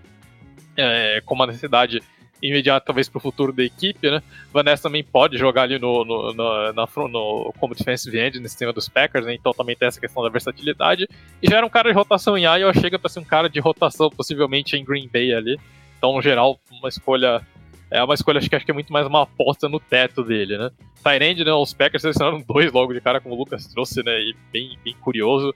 é, 0.76 1.20
com 1.24 1.34
uma 1.34 1.46
necessidade 1.46 2.00
imediata, 2.40 2.86
talvez, 2.86 3.08
para 3.08 3.18
o 3.18 3.20
futuro 3.20 3.52
da 3.52 3.64
equipe, 3.64 4.10
né? 4.10 4.22
Van 4.52 4.62
Ness 4.62 4.80
também 4.80 5.02
pode 5.02 5.38
jogar 5.38 5.62
ali 5.62 5.78
no, 5.78 6.04
no, 6.04 6.32
no, 6.32 6.72
na, 6.72 6.86
no 7.08 7.54
como 7.58 7.74
defensive 7.74 8.18
end 8.18 8.38
nesse 8.38 8.50
sistema 8.50 8.72
dos 8.72 8.88
Packers, 8.88 9.26
né? 9.26 9.34
Então 9.34 9.52
também 9.52 9.74
tem 9.74 9.88
essa 9.88 10.00
questão 10.00 10.22
da 10.22 10.28
versatilidade. 10.28 11.08
E 11.42 11.48
já 11.48 11.56
era 11.56 11.66
um 11.66 11.70
cara 11.70 11.90
de 11.90 11.96
rotação 11.96 12.36
em 12.36 12.44
Iowa, 12.44 12.74
chega 12.74 12.98
para 12.98 13.08
ser 13.08 13.20
um 13.20 13.24
cara 13.24 13.48
de 13.48 13.58
rotação, 13.58 14.10
possivelmente 14.10 14.76
em 14.76 14.84
Green 14.84 15.08
Bay 15.12 15.32
ali. 15.32 15.58
Então, 15.98 16.14
no 16.14 16.22
geral, 16.22 16.58
uma 16.70 16.88
escolha 16.88 17.42
é 17.90 18.02
uma 18.02 18.14
escolha, 18.14 18.38
acho 18.38 18.48
que, 18.48 18.56
acho 18.56 18.64
que 18.64 18.70
é 18.70 18.74
muito 18.74 18.92
mais 18.92 19.06
uma 19.06 19.22
aposta 19.22 19.68
no 19.68 19.78
teto 19.78 20.22
dele, 20.24 20.58
né? 20.58 20.70
Tyrande, 21.02 21.44
né? 21.44 21.52
Os 21.52 21.72
Packers 21.72 22.02
selecionaram 22.02 22.42
dois 22.46 22.72
logo 22.72 22.92
de 22.92 23.00
cara, 23.00 23.20
como 23.20 23.34
o 23.34 23.38
Lucas 23.38 23.66
trouxe, 23.66 24.02
né? 24.02 24.20
E 24.20 24.34
bem, 24.52 24.78
bem 24.84 24.94
curioso. 25.00 25.50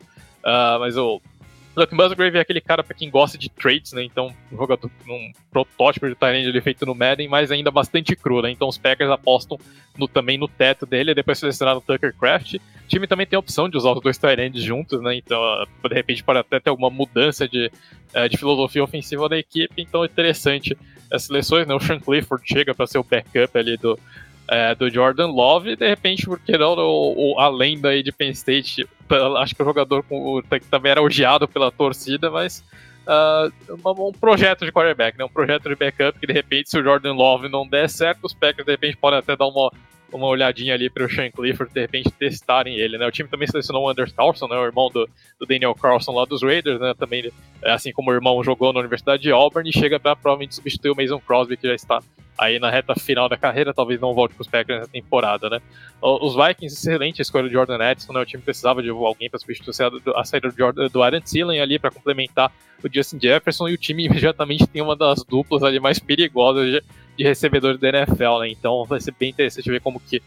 Uh, 0.44 0.78
mas 0.78 0.96
o 0.96 1.20
Luke 1.76 1.94
Musgrave 1.94 2.38
é 2.38 2.40
aquele 2.40 2.60
cara 2.60 2.82
para 2.82 2.94
quem 2.94 3.10
gosta 3.10 3.38
de 3.38 3.48
traits, 3.48 3.92
né? 3.92 4.04
Então, 4.04 4.34
um 4.52 4.56
jogador, 4.56 4.90
um 5.08 5.32
protótipo 5.50 6.08
de 6.08 6.14
Tyrande 6.14 6.48
ele 6.48 6.60
feito 6.60 6.86
no 6.86 6.94
Madden, 6.94 7.28
mas 7.28 7.50
ainda 7.50 7.70
bastante 7.70 8.14
cru, 8.14 8.42
né? 8.42 8.50
Então, 8.50 8.68
os 8.68 8.78
Packers 8.78 9.10
apostam 9.10 9.58
no, 9.96 10.06
também 10.08 10.38
no 10.38 10.46
teto 10.48 10.86
dele, 10.86 11.12
e 11.12 11.14
depois 11.14 11.38
selecionaram 11.38 11.78
o 11.78 11.82
Tucker 11.82 12.14
Craft. 12.16 12.54
O 12.54 12.60
time 12.88 13.06
também 13.06 13.26
tem 13.26 13.36
a 13.36 13.40
opção 13.40 13.68
de 13.68 13.76
usar 13.76 13.92
os 13.92 14.00
dois 14.00 14.18
Tyrands 14.18 14.62
juntos, 14.62 15.00
né? 15.00 15.16
Então, 15.16 15.40
de 15.88 15.94
repente, 15.94 16.24
pode 16.24 16.40
até 16.40 16.58
ter 16.58 16.70
alguma 16.70 16.90
mudança 16.90 17.48
de, 17.48 17.70
eh, 18.14 18.28
de 18.28 18.36
filosofia 18.36 18.82
ofensiva 18.82 19.28
da 19.28 19.38
equipe. 19.38 19.80
Então, 19.80 20.02
é 20.02 20.06
interessante 20.06 20.76
as 21.12 21.24
seleções, 21.24 21.66
né? 21.66 21.74
O 21.74 21.80
Sean 21.80 22.00
Clifford 22.00 22.42
chega 22.46 22.74
para 22.74 22.86
ser 22.86 22.98
o 22.98 23.04
backup 23.04 23.58
ali 23.58 23.76
do, 23.76 23.98
é, 24.48 24.74
do 24.74 24.90
Jordan 24.90 25.28
Love, 25.28 25.70
e 25.70 25.76
de 25.76 25.88
repente, 25.88 26.26
porque 26.26 26.58
não, 26.58 26.74
o, 26.74 27.34
o, 27.34 27.40
a 27.40 27.48
lenda 27.48 27.90
aí 27.90 28.02
de 28.02 28.10
Penn 28.10 28.30
State, 28.30 28.86
acho 29.38 29.54
que 29.54 29.62
o 29.62 29.64
jogador 29.64 30.02
com, 30.02 30.42
que 30.42 30.66
também 30.66 30.90
era 30.90 31.02
odiado 31.02 31.46
pela 31.46 31.70
torcida, 31.70 32.30
mas 32.30 32.64
uh, 33.06 33.52
um 33.86 34.12
projeto 34.12 34.64
de 34.64 34.72
quarterback, 34.72 35.16
né? 35.16 35.24
um 35.24 35.28
projeto 35.28 35.68
de 35.68 35.76
backup 35.76 36.18
que 36.18 36.26
de 36.26 36.32
repente, 36.32 36.70
se 36.70 36.78
o 36.78 36.82
Jordan 36.82 37.12
Love 37.12 37.48
não 37.48 37.66
der 37.66 37.88
certo, 37.88 38.24
os 38.24 38.34
Packers 38.34 38.66
de 38.66 38.72
repente 38.72 38.96
podem 38.96 39.18
até 39.18 39.36
dar 39.36 39.46
uma, 39.46 39.72
uma 40.12 40.26
olhadinha 40.26 40.74
ali 40.74 40.90
para 40.90 41.04
o 41.04 41.10
Sean 41.10 41.30
Clifford 41.30 41.72
de 41.72 41.80
repente 41.80 42.10
testarem 42.10 42.76
ele, 42.76 42.98
né? 42.98 43.06
O 43.06 43.10
time 43.10 43.28
também 43.28 43.48
selecionou 43.48 43.84
o 43.84 43.88
Anders 43.88 44.12
Carlson, 44.12 44.48
né? 44.48 44.56
O 44.56 44.64
irmão 44.64 44.90
do, 44.90 45.08
do 45.38 45.46
Daniel 45.46 45.74
Carlson 45.74 46.12
lá 46.12 46.24
dos 46.24 46.42
Raiders, 46.42 46.80
né? 46.80 46.94
Também, 46.98 47.30
assim 47.64 47.92
como 47.92 48.10
o 48.10 48.14
irmão 48.14 48.42
jogou 48.42 48.72
na 48.72 48.80
Universidade 48.80 49.22
de 49.22 49.30
Auburn 49.30 49.68
e 49.68 49.72
chega 49.72 49.98
para 49.98 50.16
provavelmente 50.16 50.54
substituir 50.54 50.90
o 50.90 50.96
Mason 50.96 51.20
Crosby 51.20 51.56
que 51.56 51.66
já 51.66 51.74
está 51.74 52.00
aí 52.40 52.58
na 52.58 52.70
reta 52.70 52.94
final 52.94 53.28
da 53.28 53.36
carreira, 53.36 53.74
talvez 53.74 54.00
não 54.00 54.14
volte 54.14 54.34
para 54.34 54.40
os 54.40 54.48
Packers 54.48 54.78
nessa 54.78 54.90
temporada, 54.90 55.50
né? 55.50 55.60
Os 56.00 56.34
Vikings, 56.34 56.74
excelente 56.74 57.20
escolha 57.20 57.44
do 57.44 57.52
Jordan 57.52 57.78
Edson, 57.90 58.14
né? 58.14 58.20
O 58.20 58.24
time 58.24 58.42
precisava 58.42 58.82
de 58.82 58.88
alguém 58.88 59.28
para 59.28 59.38
substituir 59.38 59.74
a 60.16 60.24
saída 60.24 60.48
do, 60.48 60.56
Jordan, 60.56 60.88
do 60.88 61.02
Aaron 61.02 61.20
Thielen 61.20 61.60
ali 61.60 61.78
para 61.78 61.90
complementar 61.90 62.50
o 62.82 62.88
Justin 62.90 63.20
Jefferson 63.20 63.68
e 63.68 63.74
o 63.74 63.76
time 63.76 64.06
imediatamente 64.08 64.66
tem 64.66 64.80
uma 64.80 64.96
das 64.96 65.22
duplas 65.22 65.62
ali 65.62 65.78
mais 65.78 65.98
perigosas 65.98 66.82
de, 67.20 67.28
recebedores 67.28 67.78
da 67.78 67.88
NFL, 67.88 68.40
né? 68.40 68.48
Então 68.48 68.84
vai 68.84 69.00
ser 69.00 69.14
bem 69.18 69.30
interessante 69.30 69.70
ver 69.70 69.80
como 69.80 70.00
que 70.00 70.22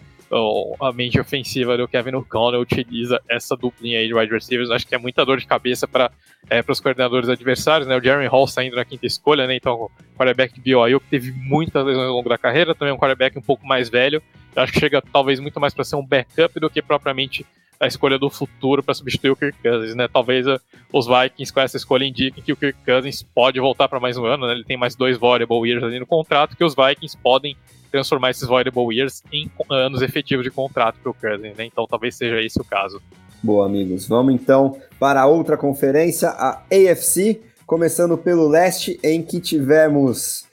a 0.81 0.91
mente 0.91 1.19
ofensiva 1.19 1.77
do 1.77 1.87
Kevin 1.87 2.15
O'Connell 2.15 2.61
utiliza 2.61 3.21
essa 3.29 3.55
duplinha 3.55 3.99
aí 3.99 4.07
de 4.07 4.13
wide 4.15 4.33
receivers. 4.33 4.71
Acho 4.71 4.87
que 4.87 4.95
é 4.95 4.97
muita 4.97 5.23
dor 5.23 5.37
de 5.37 5.45
cabeça 5.45 5.87
para 5.87 6.11
é, 6.49 6.63
os 6.67 6.79
coordenadores 6.79 7.29
adversários, 7.29 7.87
né? 7.87 7.95
O 7.95 8.01
Jeremy 8.01 8.27
Hall 8.27 8.47
saindo 8.47 8.75
na 8.75 8.83
quinta 8.83 9.05
escolha, 9.05 9.45
né? 9.45 9.55
Então, 9.55 9.73
o 9.73 9.91
quarterback 10.17 10.55
de 10.55 10.61
BYU 10.61 10.99
que 10.99 11.07
teve 11.07 11.31
muitas 11.31 11.85
lesões 11.85 12.07
ao 12.07 12.15
longo 12.15 12.29
da 12.29 12.37
carreira, 12.37 12.73
também 12.73 12.93
um 12.93 12.97
quarterback 12.97 13.37
um 13.37 13.43
pouco 13.43 13.65
mais 13.65 13.89
velho. 13.89 14.23
Eu 14.55 14.63
acho 14.63 14.73
que 14.73 14.79
chega 14.79 15.01
talvez 15.01 15.39
muito 15.39 15.59
mais 15.59 15.73
para 15.73 15.83
ser 15.83 15.95
um 15.95 16.05
backup 16.05 16.59
do 16.59 16.69
que 16.69 16.81
propriamente 16.81 17.45
a 17.83 17.87
escolha 17.87 18.17
do 18.17 18.29
futuro 18.29 18.81
para 18.83 18.93
substituir 18.93 19.31
o 19.31 19.35
Kirk 19.35 19.57
Cousins, 19.61 19.95
né? 19.95 20.07
Talvez 20.07 20.47
uh, 20.47 20.59
os 20.91 21.07
Vikings 21.07 21.53
com 21.53 21.59
essa 21.59 21.77
escolha 21.77 22.05
indiquem 22.05 22.43
que 22.43 22.53
o 22.53 22.57
Kirk 22.57 22.77
Cousins 22.85 23.23
pode 23.23 23.59
voltar 23.59 23.87
para 23.87 23.99
mais 23.99 24.17
um 24.17 24.25
ano, 24.25 24.47
né? 24.47 24.53
Ele 24.53 24.63
tem 24.63 24.77
mais 24.77 24.95
dois 24.95 25.17
voidable 25.17 25.67
years 25.67 25.83
ali 25.83 25.99
no 25.99 26.05
contrato 26.05 26.55
que 26.55 26.63
os 26.63 26.75
Vikings 26.75 27.17
podem 27.17 27.55
transformar 27.91 28.31
esses 28.31 28.47
voidable 28.47 28.93
years 28.95 29.23
em 29.31 29.51
anos 29.69 30.01
efetivos 30.01 30.43
de 30.43 30.49
contrato 30.49 30.97
para 31.01 31.11
o 31.11 31.13
Cousins, 31.13 31.55
né? 31.55 31.65
Então 31.65 31.85
talvez 31.87 32.15
seja 32.15 32.41
esse 32.41 32.59
o 32.59 32.63
caso. 32.63 33.01
Boa, 33.41 33.65
amigos. 33.65 34.07
Vamos 34.07 34.33
então 34.33 34.77
para 34.99 35.25
outra 35.27 35.57
conferência, 35.57 36.29
a 36.29 36.61
AFC, 36.71 37.41
começando 37.65 38.17
pelo 38.17 38.47
leste, 38.47 38.97
em 39.03 39.21
que 39.21 39.41
tivemos 39.41 40.45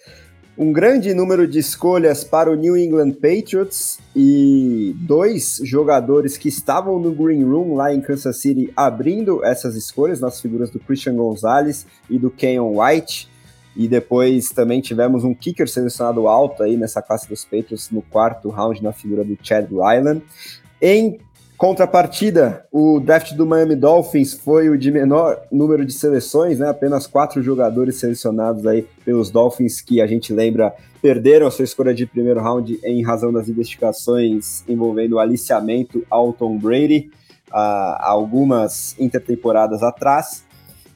um 0.61 0.75
grande 0.75 1.15
número 1.15 1.49
de 1.49 1.59
escolhas 1.59 2.23
para 2.23 2.53
o 2.53 2.55
New 2.55 2.77
England 2.77 3.13
Patriots 3.13 3.99
e 4.15 4.95
dois 4.99 5.59
jogadores 5.65 6.37
que 6.37 6.51
estavam 6.51 6.99
no 6.99 7.13
Green 7.13 7.43
Room 7.43 7.77
lá 7.77 7.95
em 7.95 8.01
Kansas 8.03 8.43
City 8.43 8.71
abrindo 8.77 9.43
essas 9.43 9.75
escolhas, 9.75 10.21
nas 10.21 10.39
figuras 10.39 10.69
do 10.69 10.79
Christian 10.79 11.15
Gonzalez 11.15 11.87
e 12.11 12.19
do 12.19 12.31
Kenyon 12.31 12.79
White. 12.79 13.27
E 13.75 13.89
depois 13.89 14.51
também 14.51 14.83
tivemos 14.83 15.25
um 15.25 15.33
kicker 15.33 15.67
selecionado 15.67 16.29
alto 16.29 16.63
aí 16.63 16.77
nessa 16.77 17.01
classe 17.01 17.27
dos 17.27 17.43
Patriots 17.43 17.91
no 17.91 18.03
quarto 18.03 18.51
round 18.51 18.83
na 18.83 18.93
figura 18.93 19.25
do 19.25 19.39
Chad 19.43 19.67
Ryland. 19.71 20.23
Em 20.79 21.19
Contrapartida, 21.61 22.65
o 22.73 22.99
draft 22.99 23.35
do 23.35 23.45
Miami 23.45 23.77
Dolphins 23.77 24.33
foi 24.33 24.71
o 24.71 24.79
de 24.79 24.91
menor 24.91 25.43
número 25.53 25.85
de 25.85 25.93
seleções, 25.93 26.59
né? 26.59 26.71
Apenas 26.71 27.07
quatro 27.07 27.43
jogadores 27.43 27.97
selecionados 27.97 28.67
aí 28.67 28.87
pelos 29.05 29.31
Dolphins 29.31 29.83
que 29.83 30.01
a 30.01 30.07
gente 30.07 30.33
lembra 30.33 30.75
perderam 31.03 31.47
a 31.47 31.51
sua 31.51 31.67
escolha 31.67 31.93
de 31.93 32.07
primeiro 32.07 32.41
round 32.41 32.81
em 32.83 33.05
razão 33.05 33.31
das 33.31 33.47
investigações 33.51 34.65
envolvendo 34.67 35.17
o 35.17 35.19
aliciamento 35.19 36.03
ao 36.09 36.33
Tom 36.33 36.57
Brady 36.57 37.11
há 37.53 38.09
algumas 38.09 38.99
intertemporadas 38.99 39.83
atrás. 39.83 40.43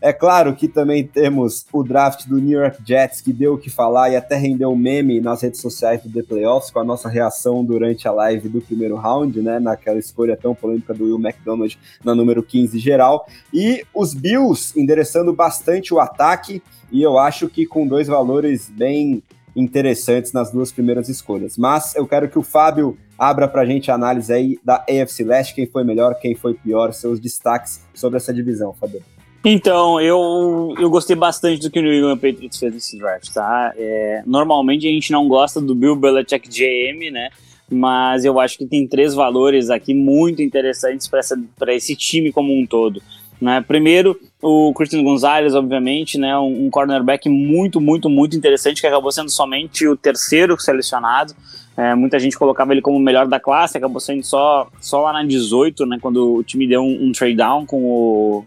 É 0.04 0.12
claro 0.12 0.54
que 0.54 0.68
também 0.68 1.02
temos 1.02 1.64
o 1.72 1.82
draft 1.82 2.26
do 2.26 2.36
New 2.36 2.60
York 2.60 2.76
Jets, 2.84 3.22
que 3.22 3.32
deu 3.32 3.54
o 3.54 3.58
que 3.58 3.70
falar 3.70 4.10
e 4.10 4.16
até 4.16 4.36
rendeu 4.36 4.76
meme 4.76 5.18
nas 5.18 5.40
redes 5.40 5.62
sociais 5.62 6.02
do 6.02 6.10
The 6.10 6.22
Playoffs, 6.22 6.70
com 6.70 6.78
a 6.78 6.84
nossa 6.84 7.08
reação 7.08 7.64
durante 7.64 8.06
a 8.06 8.12
live 8.12 8.50
do 8.50 8.60
primeiro 8.60 8.96
round, 8.96 9.40
né? 9.40 9.58
Naquela 9.58 9.98
escolha 9.98 10.36
tão 10.36 10.54
polêmica 10.54 10.92
do 10.92 11.04
Will 11.04 11.18
McDonald 11.18 11.78
na 12.04 12.14
número 12.14 12.42
15 12.42 12.78
geral. 12.78 13.26
E 13.50 13.82
os 13.94 14.12
Bills 14.12 14.78
endereçando 14.78 15.32
bastante 15.32 15.94
o 15.94 15.98
ataque, 15.98 16.62
e 16.92 17.00
eu 17.00 17.18
acho 17.18 17.48
que 17.48 17.64
com 17.64 17.86
dois 17.86 18.06
valores 18.06 18.68
bem 18.68 19.22
interessantes 19.56 20.34
nas 20.34 20.50
duas 20.50 20.70
primeiras 20.70 21.08
escolhas. 21.08 21.56
Mas 21.56 21.94
eu 21.94 22.06
quero 22.06 22.28
que 22.28 22.38
o 22.38 22.42
Fábio 22.42 22.98
abra 23.18 23.48
para 23.48 23.62
a 23.62 23.66
gente 23.66 23.90
a 23.90 23.94
análise 23.94 24.30
aí 24.30 24.58
da 24.62 24.84
AFC 24.86 25.24
Leste, 25.24 25.54
quem 25.54 25.66
foi 25.66 25.82
melhor, 25.82 26.14
quem 26.16 26.34
foi 26.34 26.52
pior, 26.52 26.92
seus 26.92 27.18
destaques 27.18 27.80
sobre 27.94 28.18
essa 28.18 28.34
divisão, 28.34 28.74
Fábio. 28.74 29.13
Então, 29.44 30.00
eu, 30.00 30.74
eu 30.78 30.88
gostei 30.88 31.14
bastante 31.14 31.60
do 31.60 31.70
que 31.70 31.78
o 31.78 31.82
New 31.82 31.92
England 31.92 32.16
Patriots 32.16 32.58
fez 32.58 32.72
nesse 32.72 32.98
draft, 32.98 33.30
tá? 33.30 33.74
É, 33.76 34.22
normalmente 34.24 34.88
a 34.88 34.90
gente 34.90 35.12
não 35.12 35.28
gosta 35.28 35.60
do 35.60 35.74
Bill 35.74 35.94
Belichick 35.94 36.48
GM, 36.48 37.10
né? 37.10 37.28
Mas 37.70 38.24
eu 38.24 38.40
acho 38.40 38.56
que 38.56 38.64
tem 38.64 38.86
três 38.86 39.12
valores 39.14 39.68
aqui 39.68 39.92
muito 39.92 40.40
interessantes 40.42 41.10
para 41.58 41.74
esse 41.74 41.94
time 41.94 42.32
como 42.32 42.58
um 42.58 42.66
todo. 42.66 43.02
Né? 43.38 43.62
Primeiro, 43.66 44.18
o 44.40 44.72
Christian 44.72 45.02
Gonzalez, 45.02 45.54
obviamente, 45.54 46.16
né? 46.16 46.38
Um, 46.38 46.66
um 46.66 46.70
cornerback 46.70 47.28
muito, 47.28 47.82
muito, 47.82 48.08
muito 48.08 48.34
interessante, 48.34 48.80
que 48.80 48.86
acabou 48.86 49.12
sendo 49.12 49.30
somente 49.30 49.86
o 49.86 49.94
terceiro 49.94 50.58
selecionado. 50.58 51.34
É, 51.76 51.94
muita 51.94 52.18
gente 52.18 52.38
colocava 52.38 52.72
ele 52.72 52.80
como 52.80 52.96
o 52.96 53.00
melhor 53.00 53.26
da 53.26 53.38
classe, 53.38 53.76
acabou 53.76 54.00
sendo 54.00 54.22
só, 54.22 54.68
só 54.80 55.02
lá 55.02 55.12
na 55.12 55.22
18, 55.22 55.84
né? 55.84 55.98
Quando 56.00 56.36
o 56.36 56.42
time 56.42 56.66
deu 56.66 56.80
um, 56.80 57.08
um 57.08 57.12
trade 57.12 57.36
down 57.36 57.66
com 57.66 57.84
o 57.84 58.44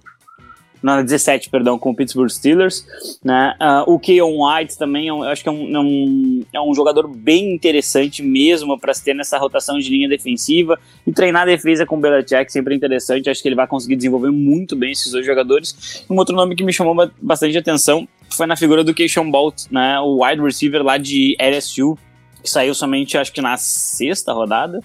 na 0.82 1.02
17, 1.02 1.50
perdão, 1.50 1.78
com 1.78 1.90
o 1.90 1.96
Pittsburgh 1.96 2.30
Steelers, 2.30 2.86
né? 3.24 3.56
Uh, 3.60 3.94
o 3.94 4.00
Keon 4.00 4.38
White 4.44 4.78
também, 4.78 5.08
eu 5.08 5.24
acho 5.24 5.44
que 5.44 5.50
é 5.50 5.52
um, 5.52 5.76
é 5.76 5.80
um, 5.80 6.46
é 6.54 6.62
um 6.62 6.74
jogador 6.74 7.08
bem 7.08 7.54
interessante 7.54 8.22
mesmo 8.22 8.80
para 8.80 8.94
se 8.94 9.04
ter 9.04 9.14
nessa 9.14 9.38
rotação 9.38 9.80
de 9.80 9.90
linha 9.90 10.08
defensiva 10.08 10.80
e 11.06 11.12
treinar 11.12 11.44
a 11.44 11.46
defesa 11.46 11.86
com 11.86 11.98
o 11.98 12.00
Belichick 12.00 12.52
sempre 12.52 12.74
é 12.74 12.78
interessante, 12.78 13.30
acho 13.30 13.42
que 13.42 13.48
ele 13.48 13.56
vai 13.56 13.68
conseguir 13.68 13.96
desenvolver 13.96 14.32
muito 14.32 14.76
bem 14.76 14.92
esses 14.92 15.12
dois 15.12 15.26
jogadores. 15.26 16.06
Um 16.10 16.16
outro 16.18 16.36
nome 16.36 16.56
que 16.56 16.64
me 16.64 16.74
chamou 16.74 16.96
bastante 17.22 17.58
atenção 17.58 18.08
foi 18.30 18.46
na 18.46 18.56
figura 18.56 18.84
do 18.84 18.94
Keishon 18.94 19.30
Bolt, 19.30 19.64
né? 19.72 20.00
O 20.00 20.24
wide 20.24 20.42
receiver 20.42 20.84
lá 20.84 20.98
de 20.98 21.36
LSU, 21.40 21.98
que 22.44 22.50
saiu 22.50 22.74
somente, 22.74 23.18
acho 23.18 23.32
que 23.32 23.42
na 23.42 23.58
sexta 23.58 24.34
rodada. 24.34 24.80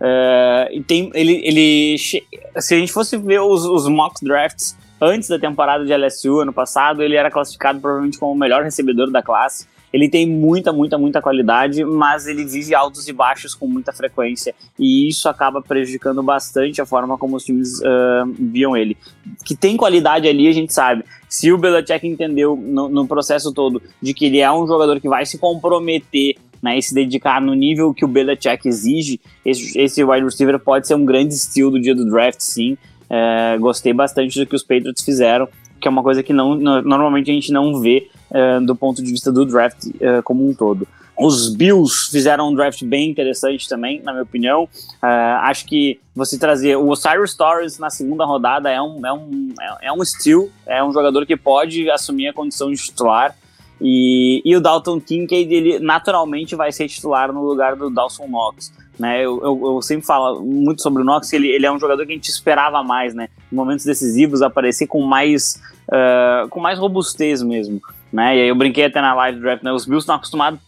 Uh, 0.00 0.72
e 0.72 0.82
tem, 0.82 1.10
ele, 1.14 1.40
ele, 1.44 1.98
se 1.98 2.74
a 2.74 2.78
gente 2.78 2.92
fosse 2.92 3.16
ver 3.16 3.40
os, 3.40 3.64
os 3.64 3.88
mock 3.88 4.24
drafts 4.24 4.76
antes 5.00 5.28
da 5.28 5.38
temporada 5.38 5.84
de 5.84 5.92
LSU, 5.92 6.40
ano 6.40 6.52
passado, 6.52 7.02
ele 7.02 7.16
era 7.16 7.30
classificado 7.30 7.80
provavelmente 7.80 8.18
como 8.18 8.32
o 8.32 8.38
melhor 8.38 8.62
recebedor 8.62 9.10
da 9.10 9.22
classe. 9.22 9.66
Ele 9.92 10.08
tem 10.08 10.26
muita, 10.26 10.72
muita, 10.72 10.98
muita 10.98 11.22
qualidade, 11.22 11.82
mas 11.84 12.26
ele 12.26 12.44
vive 12.44 12.74
altos 12.74 13.08
e 13.08 13.12
baixos 13.12 13.54
com 13.54 13.66
muita 13.66 13.92
frequência. 13.92 14.54
E 14.78 15.08
isso 15.08 15.28
acaba 15.28 15.62
prejudicando 15.62 16.22
bastante 16.22 16.80
a 16.80 16.86
forma 16.86 17.16
como 17.16 17.36
os 17.36 17.44
times 17.44 17.80
uh, 17.80 18.30
viam 18.38 18.76
ele. 18.76 18.96
Que 19.44 19.56
tem 19.56 19.76
qualidade 19.76 20.28
ali, 20.28 20.46
a 20.46 20.52
gente 20.52 20.74
sabe. 20.74 21.04
Se 21.28 21.50
o 21.52 21.58
Belichick 21.58 22.06
entendeu 22.06 22.54
no, 22.54 22.88
no 22.88 23.06
processo 23.06 23.52
todo 23.52 23.82
de 24.00 24.12
que 24.12 24.26
ele 24.26 24.38
é 24.38 24.52
um 24.52 24.66
jogador 24.66 25.00
que 25.00 25.08
vai 25.08 25.24
se 25.24 25.38
comprometer 25.38 26.36
né, 26.62 26.76
e 26.76 26.82
se 26.82 26.92
dedicar 26.92 27.40
no 27.40 27.54
nível 27.54 27.94
que 27.94 28.04
o 28.04 28.08
Belichick 28.08 28.68
exige, 28.68 29.20
esse, 29.44 29.78
esse 29.78 30.04
wide 30.04 30.24
receiver 30.24 30.58
pode 30.58 30.86
ser 30.86 30.96
um 30.96 31.04
grande 31.04 31.32
estilo 31.32 31.70
do 31.70 31.80
dia 31.80 31.94
do 31.94 32.08
draft, 32.10 32.40
sim. 32.40 32.76
É, 33.10 33.56
gostei 33.58 33.92
bastante 33.92 34.38
do 34.38 34.46
que 34.46 34.54
os 34.54 34.62
Patriots 34.62 35.04
fizeram, 35.04 35.48
que 35.80 35.88
é 35.88 35.90
uma 35.90 36.02
coisa 36.02 36.22
que 36.22 36.32
não, 36.32 36.56
normalmente 36.56 37.30
a 37.30 37.34
gente 37.34 37.52
não 37.52 37.80
vê 37.80 38.10
é, 38.30 38.60
do 38.60 38.74
ponto 38.74 39.02
de 39.02 39.10
vista 39.10 39.32
do 39.32 39.44
draft 39.44 39.86
é, 40.00 40.22
como 40.22 40.48
um 40.48 40.54
todo. 40.54 40.86
Os 41.20 41.52
Bills 41.52 42.08
fizeram 42.12 42.48
um 42.48 42.54
draft 42.54 42.84
bem 42.84 43.10
interessante 43.10 43.68
também, 43.68 44.00
na 44.02 44.12
minha 44.12 44.22
opinião. 44.22 44.68
É, 45.02 45.06
acho 45.42 45.66
que 45.66 45.98
você 46.14 46.38
trazer 46.38 46.76
o 46.76 46.88
Osiris 46.88 47.34
Torres 47.34 47.78
na 47.78 47.90
segunda 47.90 48.24
rodada 48.24 48.70
é 48.70 48.80
um, 48.80 49.04
é, 49.04 49.12
um, 49.12 49.54
é 49.82 49.92
um 49.92 50.04
steal, 50.04 50.48
é 50.64 50.82
um 50.82 50.92
jogador 50.92 51.26
que 51.26 51.36
pode 51.36 51.90
assumir 51.90 52.28
a 52.28 52.32
condição 52.32 52.70
de 52.70 52.76
titular. 52.76 53.34
E, 53.80 54.42
e 54.44 54.56
o 54.56 54.60
Dalton 54.60 55.00
Kincaid, 55.00 55.52
ele 55.52 55.78
naturalmente 55.80 56.54
vai 56.54 56.70
ser 56.70 56.88
titular 56.88 57.32
no 57.32 57.42
lugar 57.42 57.74
do 57.74 57.90
Dawson 57.90 58.26
Knox. 58.26 58.72
Né, 58.98 59.24
eu, 59.24 59.40
eu, 59.42 59.74
eu, 59.74 59.82
sempre 59.82 60.04
falo 60.04 60.40
muito 60.40 60.82
sobre 60.82 61.02
o 61.02 61.04
Knox, 61.04 61.32
ele, 61.32 61.46
ele 61.48 61.64
é 61.64 61.70
um 61.70 61.78
jogador 61.78 62.04
que 62.04 62.10
a 62.10 62.14
gente 62.16 62.30
esperava 62.30 62.82
mais, 62.82 63.14
né? 63.14 63.28
Em 63.52 63.54
momentos 63.54 63.84
decisivos, 63.84 64.42
aparecer 64.42 64.88
com 64.88 65.02
mais, 65.02 65.62
uh, 65.88 66.48
com 66.48 66.58
mais 66.58 66.80
robustez 66.80 67.40
mesmo. 67.40 67.80
Né? 68.12 68.38
E 68.38 68.40
aí 68.40 68.48
eu 68.48 68.56
brinquei 68.56 68.86
até 68.86 69.00
na 69.00 69.14
live 69.14 69.38
draft, 69.38 69.62
né? 69.62 69.72
Os 69.72 69.84
Bills 69.84 70.02
estão 70.02 70.16
acostumados 70.16 70.58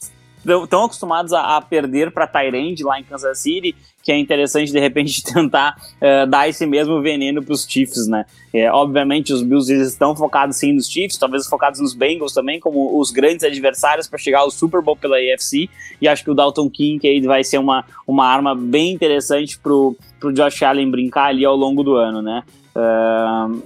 tão 0.68 0.85
acostumados 0.85 1.32
a, 1.32 1.56
a 1.56 1.60
perder 1.60 2.10
para 2.10 2.27
Tyrande 2.27 2.82
lá 2.82 2.98
em 2.98 3.05
Kansas 3.05 3.39
City 3.39 3.74
que 4.02 4.10
é 4.10 4.18
interessante 4.18 4.72
de 4.72 4.81
repente 4.81 5.22
tentar 5.24 5.77
uh, 5.97 6.28
dar 6.28 6.48
esse 6.48 6.66
mesmo 6.66 7.01
veneno 7.01 7.43
para 7.43 7.52
os 7.52 7.66
Chiefs, 7.68 8.06
né? 8.06 8.24
É, 8.52 8.70
obviamente 8.70 9.32
os 9.32 9.43
Bills 9.43 9.72
eles 9.72 9.89
estão 9.89 10.16
focados 10.16 10.56
sim 10.56 10.72
nos 10.72 10.89
Chiefs, 10.89 11.18
talvez 11.18 11.47
focados 11.47 11.81
nos 11.81 11.94
Bengals 11.94 12.32
também, 12.32 12.59
como 12.59 12.98
os 12.98 13.10
grandes 13.10 13.44
adversários 13.44 14.09
para 14.09 14.18
chegar 14.18 14.40
ao 14.40 14.51
Super 14.51 14.82
Bowl 14.82 14.97
pela 14.97 15.16
AFC. 15.16 15.68
E 16.01 16.09
acho 16.09 16.24
que 16.24 16.31
o 16.31 16.35
Dalton 16.35 16.68
Kincaid 16.68 17.27
vai 17.27 17.44
ser 17.44 17.59
uma, 17.59 17.85
uma 18.06 18.27
arma 18.27 18.55
bem 18.55 18.93
interessante 18.93 19.59
pro, 19.59 19.97
pro 20.18 20.32
Josh 20.32 20.62
Allen 20.62 20.90
brincar 20.90 21.27
ali 21.27 21.44
ao 21.44 21.55
longo 21.55 21.85
do 21.85 21.94
ano, 21.94 22.22
né? 22.22 22.43
Uh, 22.74 23.62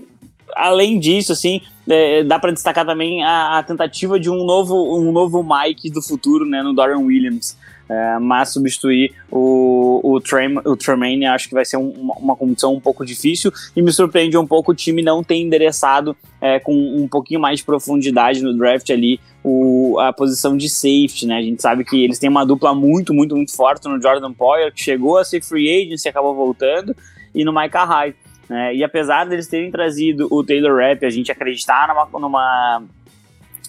além 0.56 0.98
disso, 0.98 1.32
assim, 1.32 1.60
é, 1.88 2.24
dá 2.24 2.38
para 2.38 2.52
destacar 2.52 2.86
também 2.86 3.22
a, 3.22 3.58
a, 3.58 3.62
tentativa 3.62 4.18
de 4.18 4.30
um 4.30 4.44
novo, 4.44 4.98
um 4.98 5.12
novo 5.12 5.44
Mike 5.44 5.90
do 5.90 6.02
futuro, 6.02 6.44
né, 6.44 6.62
no 6.62 6.72
Dorian 6.72 6.98
Williams. 6.98 7.56
É, 7.86 8.18
mas 8.18 8.50
substituir 8.50 9.12
o, 9.30 10.00
o, 10.02 10.18
Trem, 10.18 10.56
o 10.64 10.74
Tremaine 10.74 11.26
acho 11.26 11.48
que 11.48 11.54
vai 11.54 11.66
ser 11.66 11.76
um, 11.76 11.90
uma, 11.90 12.14
uma 12.14 12.36
condição 12.36 12.72
um 12.72 12.80
pouco 12.80 13.04
difícil 13.04 13.52
e 13.76 13.82
me 13.82 13.92
surpreende 13.92 14.38
um 14.38 14.46
pouco 14.46 14.72
o 14.72 14.74
time 14.74 15.02
não 15.02 15.22
ter 15.22 15.34
endereçado 15.34 16.16
é, 16.40 16.58
com 16.58 16.72
um 16.72 17.06
pouquinho 17.06 17.40
mais 17.40 17.58
de 17.58 17.66
profundidade 17.66 18.42
no 18.42 18.56
draft 18.56 18.88
ali 18.88 19.20
o, 19.44 19.98
a 20.00 20.14
posição 20.14 20.56
de 20.56 20.70
safety, 20.70 21.26
né? 21.26 21.36
A 21.36 21.42
gente 21.42 21.60
sabe 21.60 21.84
que 21.84 22.02
eles 22.02 22.18
têm 22.18 22.30
uma 22.30 22.46
dupla 22.46 22.74
muito, 22.74 23.12
muito, 23.12 23.36
muito 23.36 23.54
forte 23.54 23.86
no 23.86 24.00
Jordan 24.00 24.32
Poyer, 24.32 24.72
que 24.72 24.82
chegou 24.82 25.18
a 25.18 25.24
ser 25.24 25.42
free 25.42 25.68
agent 25.68 26.02
e 26.02 26.08
acabou 26.08 26.34
voltando, 26.34 26.96
e 27.34 27.44
no 27.44 27.52
Micah 27.52 27.84
Hyde. 27.84 28.16
Né? 28.48 28.74
E 28.74 28.84
apesar 28.84 29.24
deles 29.24 29.46
terem 29.46 29.70
trazido 29.70 30.28
o 30.30 30.44
Taylor 30.44 30.78
Rapp, 30.78 31.04
a 31.04 31.10
gente 31.10 31.32
acreditar 31.32 31.88
numa, 31.88 32.20
numa 32.20 32.82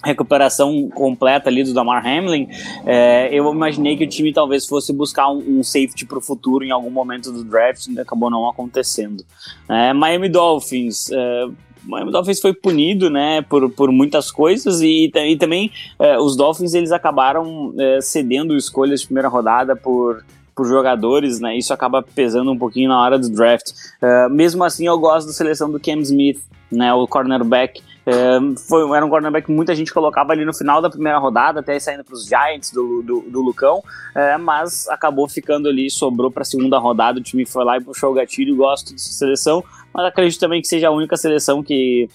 recuperação 0.03 0.89
completa 0.89 1.49
ali 1.49 1.63
do 1.63 1.73
Damar 1.73 2.05
Hamlin, 2.05 2.47
é, 2.85 3.29
eu 3.31 3.51
imaginei 3.51 3.97
que 3.97 4.03
o 4.03 4.07
time 4.07 4.31
talvez 4.31 4.67
fosse 4.67 4.93
buscar 4.93 5.29
um, 5.29 5.59
um 5.59 5.63
safety 5.63 6.05
para 6.05 6.17
o 6.17 6.21
futuro 6.21 6.63
em 6.63 6.71
algum 6.71 6.91
momento 6.91 7.31
do 7.31 7.43
draft, 7.43 7.87
acabou 7.97 8.29
não 8.29 8.47
acontecendo. 8.47 9.25
É, 9.67 9.93
Miami 9.93 10.29
Dolphins, 10.29 11.09
é, 11.11 11.47
Miami 11.83 12.11
Dolphins 12.11 12.39
foi 12.39 12.53
punido, 12.53 13.09
né, 13.09 13.41
por, 13.43 13.69
por 13.71 13.91
muitas 13.91 14.31
coisas 14.31 14.81
e, 14.81 15.11
e 15.13 15.37
também 15.37 15.71
é, 15.99 16.17
os 16.17 16.35
Dolphins 16.35 16.73
eles 16.73 16.91
acabaram 16.91 17.73
é, 17.77 18.01
cedendo 18.01 18.55
escolhas 18.55 19.01
de 19.01 19.07
primeira 19.07 19.29
rodada 19.29 19.75
por 19.75 20.23
por 20.55 20.65
jogadores, 20.65 21.39
né? 21.39 21.57
Isso 21.57 21.73
acaba 21.73 22.01
pesando 22.01 22.51
um 22.51 22.57
pouquinho 22.57 22.89
na 22.89 23.01
hora 23.01 23.19
do 23.19 23.29
draft. 23.29 23.71
Uh, 24.01 24.29
mesmo 24.29 24.63
assim, 24.63 24.87
eu 24.87 24.97
gosto 24.97 25.27
da 25.27 25.33
seleção 25.33 25.69
do 25.69 25.79
Cam 25.79 25.99
Smith, 25.99 26.39
né? 26.71 26.93
O 26.93 27.05
cornerback. 27.07 27.81
Uh, 28.07 28.57
foi, 28.57 28.95
era 28.95 29.05
um 29.05 29.09
cornerback 29.09 29.47
que 29.47 29.51
muita 29.51 29.75
gente 29.75 29.93
colocava 29.93 30.31
ali 30.31 30.45
no 30.45 30.53
final 30.53 30.81
da 30.81 30.89
primeira 30.89 31.17
rodada, 31.17 31.59
até 31.59 31.77
saindo 31.79 32.03
para 32.03 32.13
os 32.13 32.25
Giants 32.25 32.71
do, 32.71 33.01
do, 33.01 33.21
do 33.21 33.41
Lucão, 33.41 33.79
uh, 33.79 34.39
mas 34.39 34.87
acabou 34.87 35.27
ficando 35.27 35.67
ali, 35.67 35.89
sobrou 35.89 36.31
para 36.31 36.43
a 36.43 36.45
segunda 36.45 36.77
rodada. 36.77 37.19
O 37.19 37.23
time 37.23 37.45
foi 37.45 37.65
lá 37.65 37.77
e 37.77 37.81
puxou 37.81 38.11
o 38.11 38.13
gatilho. 38.13 38.55
Gosto 38.55 38.93
dessa 38.93 39.09
seleção, 39.09 39.63
mas 39.93 40.05
acredito 40.05 40.39
também 40.39 40.61
que 40.61 40.67
seja 40.67 40.87
a 40.87 40.91
única 40.91 41.17
seleção 41.17 41.61
que, 41.61 42.07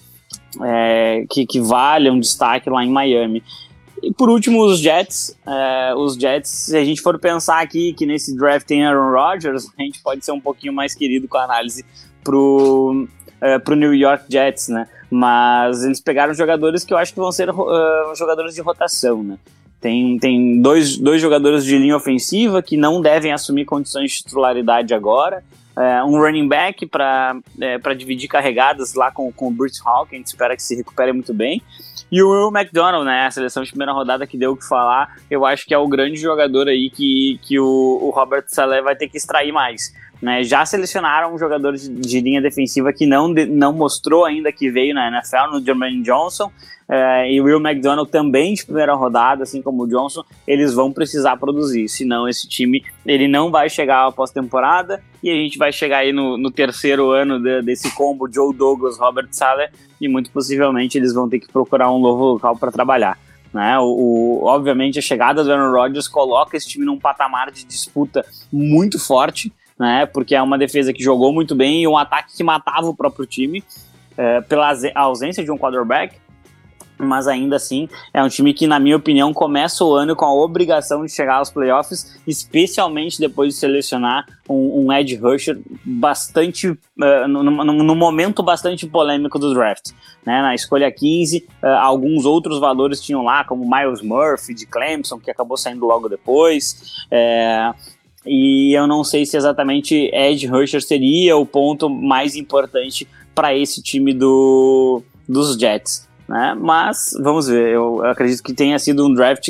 é, 0.63 1.25
que, 1.29 1.45
que 1.45 1.59
vale 1.59 2.09
um 2.09 2.19
destaque 2.19 2.69
lá 2.69 2.83
em 2.83 2.89
Miami. 2.89 3.43
E 4.01 4.11
por 4.11 4.29
último, 4.29 4.63
os 4.63 4.79
Jets. 4.79 5.37
É, 5.45 5.93
os 5.95 6.15
Jets, 6.15 6.49
se 6.49 6.77
a 6.77 6.83
gente 6.83 7.01
for 7.01 7.19
pensar 7.19 7.61
aqui 7.61 7.93
que 7.93 8.05
nesse 8.05 8.35
draft 8.35 8.65
tem 8.65 8.85
Aaron 8.85 9.11
Rodgers, 9.11 9.67
a 9.77 9.81
gente 9.81 10.01
pode 10.01 10.25
ser 10.25 10.31
um 10.31 10.39
pouquinho 10.39 10.73
mais 10.73 10.95
querido 10.95 11.27
com 11.27 11.37
a 11.37 11.43
análise 11.43 11.85
pro, 12.23 13.07
é, 13.39 13.59
pro 13.59 13.75
New 13.75 13.93
York 13.93 14.25
Jets, 14.29 14.69
né? 14.69 14.87
Mas 15.09 15.83
eles 15.83 15.99
pegaram 15.99 16.33
jogadores 16.33 16.83
que 16.83 16.93
eu 16.93 16.97
acho 16.97 17.13
que 17.13 17.19
vão 17.19 17.31
ser 17.31 17.49
uh, 17.49 18.15
jogadores 18.15 18.55
de 18.55 18.61
rotação, 18.61 19.21
né? 19.21 19.37
Tem, 19.79 20.17
tem 20.19 20.61
dois, 20.61 20.97
dois 20.97 21.19
jogadores 21.21 21.65
de 21.65 21.77
linha 21.77 21.97
ofensiva 21.97 22.61
que 22.61 22.77
não 22.77 23.01
devem 23.01 23.33
assumir 23.33 23.65
condições 23.65 24.11
de 24.11 24.17
titularidade 24.17 24.93
agora. 24.93 25.43
É, 25.75 26.03
um 26.03 26.19
running 26.19 26.47
back 26.47 26.85
para 26.85 27.37
é, 27.59 27.77
dividir 27.95 28.27
carregadas 28.27 28.93
lá 28.93 29.09
com, 29.09 29.31
com 29.31 29.47
o 29.47 29.51
Bruce 29.51 29.81
que 29.81 30.15
a 30.15 30.17
gente 30.17 30.27
espera 30.27 30.55
que 30.55 30.61
se 30.61 30.75
recupere 30.75 31.11
muito 31.11 31.33
bem. 31.33 31.61
E 32.11 32.21
o 32.21 32.29
Will 32.29 32.51
McDonald, 32.53 33.05
né? 33.05 33.25
A 33.25 33.31
seleção 33.31 33.63
de 33.63 33.69
primeira 33.69 33.93
rodada 33.93 34.27
que 34.27 34.37
deu 34.37 34.51
o 34.51 34.57
que 34.57 34.67
falar, 34.67 35.15
eu 35.29 35.45
acho 35.45 35.65
que 35.65 35.73
é 35.73 35.77
o 35.77 35.87
grande 35.87 36.17
jogador 36.17 36.67
aí 36.67 36.89
que, 36.89 37.39
que 37.41 37.57
o, 37.57 37.99
o 38.01 38.09
Robert 38.09 38.43
Saleh 38.47 38.81
vai 38.81 38.95
ter 38.95 39.07
que 39.07 39.17
extrair 39.17 39.51
mais. 39.51 39.93
Né, 40.21 40.43
já 40.43 40.63
selecionaram 40.63 41.33
um 41.33 41.37
jogador 41.39 41.75
de, 41.75 41.89
de, 41.89 42.21
linha 42.21 42.39
defensiva 42.39 42.93
que 42.93 43.07
não, 43.07 43.33
de, 43.33 43.47
não 43.47 43.73
mostrou 43.73 44.23
ainda 44.23 44.51
que 44.51 44.69
veio 44.69 44.93
na 44.93 45.07
NFL, 45.07 45.51
no 45.51 45.65
Jermaine 45.65 46.03
Johnson, 46.03 46.51
é, 46.93 47.31
e 47.31 47.39
Will 47.39 47.65
McDonald 47.65 48.11
também 48.11 48.53
de 48.53 48.65
primeira 48.65 48.93
rodada, 48.93 49.43
assim 49.43 49.61
como 49.61 49.83
o 49.83 49.87
Johnson, 49.87 50.25
eles 50.45 50.73
vão 50.73 50.91
precisar 50.91 51.37
produzir, 51.37 51.87
senão 51.87 52.27
esse 52.27 52.49
time 52.49 52.83
ele 53.05 53.29
não 53.29 53.49
vai 53.49 53.69
chegar 53.69 54.05
à 54.05 54.11
pós-temporada 54.11 55.01
e 55.23 55.29
a 55.29 55.33
gente 55.33 55.57
vai 55.57 55.71
chegar 55.71 55.99
aí 55.99 56.11
no, 56.11 56.37
no 56.37 56.51
terceiro 56.51 57.11
ano 57.11 57.39
de, 57.39 57.61
desse 57.61 57.95
combo 57.95 58.29
Joe 58.29 58.53
Douglas, 58.53 58.99
Robert 58.99 59.29
Saleh 59.31 59.71
e 60.01 60.09
muito 60.09 60.31
possivelmente 60.31 60.97
eles 60.97 61.13
vão 61.13 61.29
ter 61.29 61.39
que 61.39 61.49
procurar 61.49 61.89
um 61.89 61.99
novo 61.99 62.25
local 62.25 62.57
para 62.57 62.73
trabalhar. 62.73 63.17
Né? 63.53 63.79
O, 63.79 63.83
o, 63.83 64.43
obviamente 64.43 64.99
a 64.99 65.01
chegada 65.01 65.45
do 65.45 65.53
Aaron 65.53 65.71
Rodgers 65.71 66.09
coloca 66.09 66.57
esse 66.57 66.67
time 66.67 66.83
num 66.83 66.99
patamar 66.99 67.51
de 67.51 67.63
disputa 67.63 68.25
muito 68.51 68.99
forte, 68.99 69.49
né? 69.79 70.05
Porque 70.05 70.35
é 70.35 70.41
uma 70.41 70.57
defesa 70.57 70.91
que 70.91 71.01
jogou 71.01 71.31
muito 71.31 71.55
bem 71.55 71.83
e 71.83 71.87
um 71.87 71.97
ataque 71.97 72.35
que 72.35 72.43
matava 72.43 72.87
o 72.87 72.95
próprio 72.95 73.25
time 73.25 73.63
é, 74.17 74.41
pela 74.41 74.73
ausência 74.95 75.43
de 75.43 75.51
um 75.51 75.57
quarterback. 75.57 76.15
Mas 77.01 77.27
ainda 77.27 77.55
assim, 77.55 77.89
é 78.13 78.23
um 78.23 78.29
time 78.29 78.53
que, 78.53 78.67
na 78.67 78.79
minha 78.79 78.95
opinião, 78.95 79.33
começa 79.33 79.83
o 79.83 79.93
ano 79.93 80.15
com 80.15 80.25
a 80.25 80.33
obrigação 80.33 81.05
de 81.05 81.11
chegar 81.11 81.35
aos 81.35 81.49
playoffs, 81.49 82.19
especialmente 82.27 83.19
depois 83.19 83.53
de 83.53 83.59
selecionar 83.59 84.25
um, 84.49 84.85
um 84.85 84.93
edge 84.93 85.15
rusher 85.15 85.59
bastante. 85.83 86.69
Uh, 86.69 87.27
no, 87.27 87.43
no, 87.43 87.63
no, 87.63 87.95
momento 87.95 88.43
bastante 88.43 88.85
polêmico 88.85 89.39
do 89.39 89.53
draft. 89.53 89.91
Né? 90.25 90.41
Na 90.41 90.53
escolha 90.53 90.91
15, 90.91 91.47
uh, 91.63 91.67
alguns 91.67 92.25
outros 92.25 92.59
valores 92.59 93.01
tinham 93.01 93.23
lá, 93.23 93.43
como 93.43 93.67
Miles 93.67 94.01
Murphy 94.01 94.53
de 94.53 94.65
Clemson, 94.65 95.19
que 95.19 95.31
acabou 95.31 95.57
saindo 95.57 95.85
logo 95.85 96.07
depois. 96.07 97.05
É, 97.09 97.73
e 98.25 98.73
eu 98.77 98.85
não 98.85 99.03
sei 99.03 99.25
se 99.25 99.35
exatamente 99.35 100.11
Ed 100.13 100.45
Rusher 100.45 100.81
seria 100.81 101.35
o 101.37 101.45
ponto 101.45 101.89
mais 101.89 102.35
importante 102.35 103.07
para 103.33 103.55
esse 103.55 103.81
time 103.81 104.13
do, 104.13 105.01
dos 105.27 105.57
Jets. 105.57 106.07
Né? 106.31 106.55
Mas 106.57 107.11
vamos 107.21 107.49
ver, 107.49 107.73
eu 107.73 108.05
acredito 108.05 108.41
que 108.41 108.53
tenha 108.53 108.79
sido 108.79 109.05
um 109.05 109.13
draft 109.13 109.49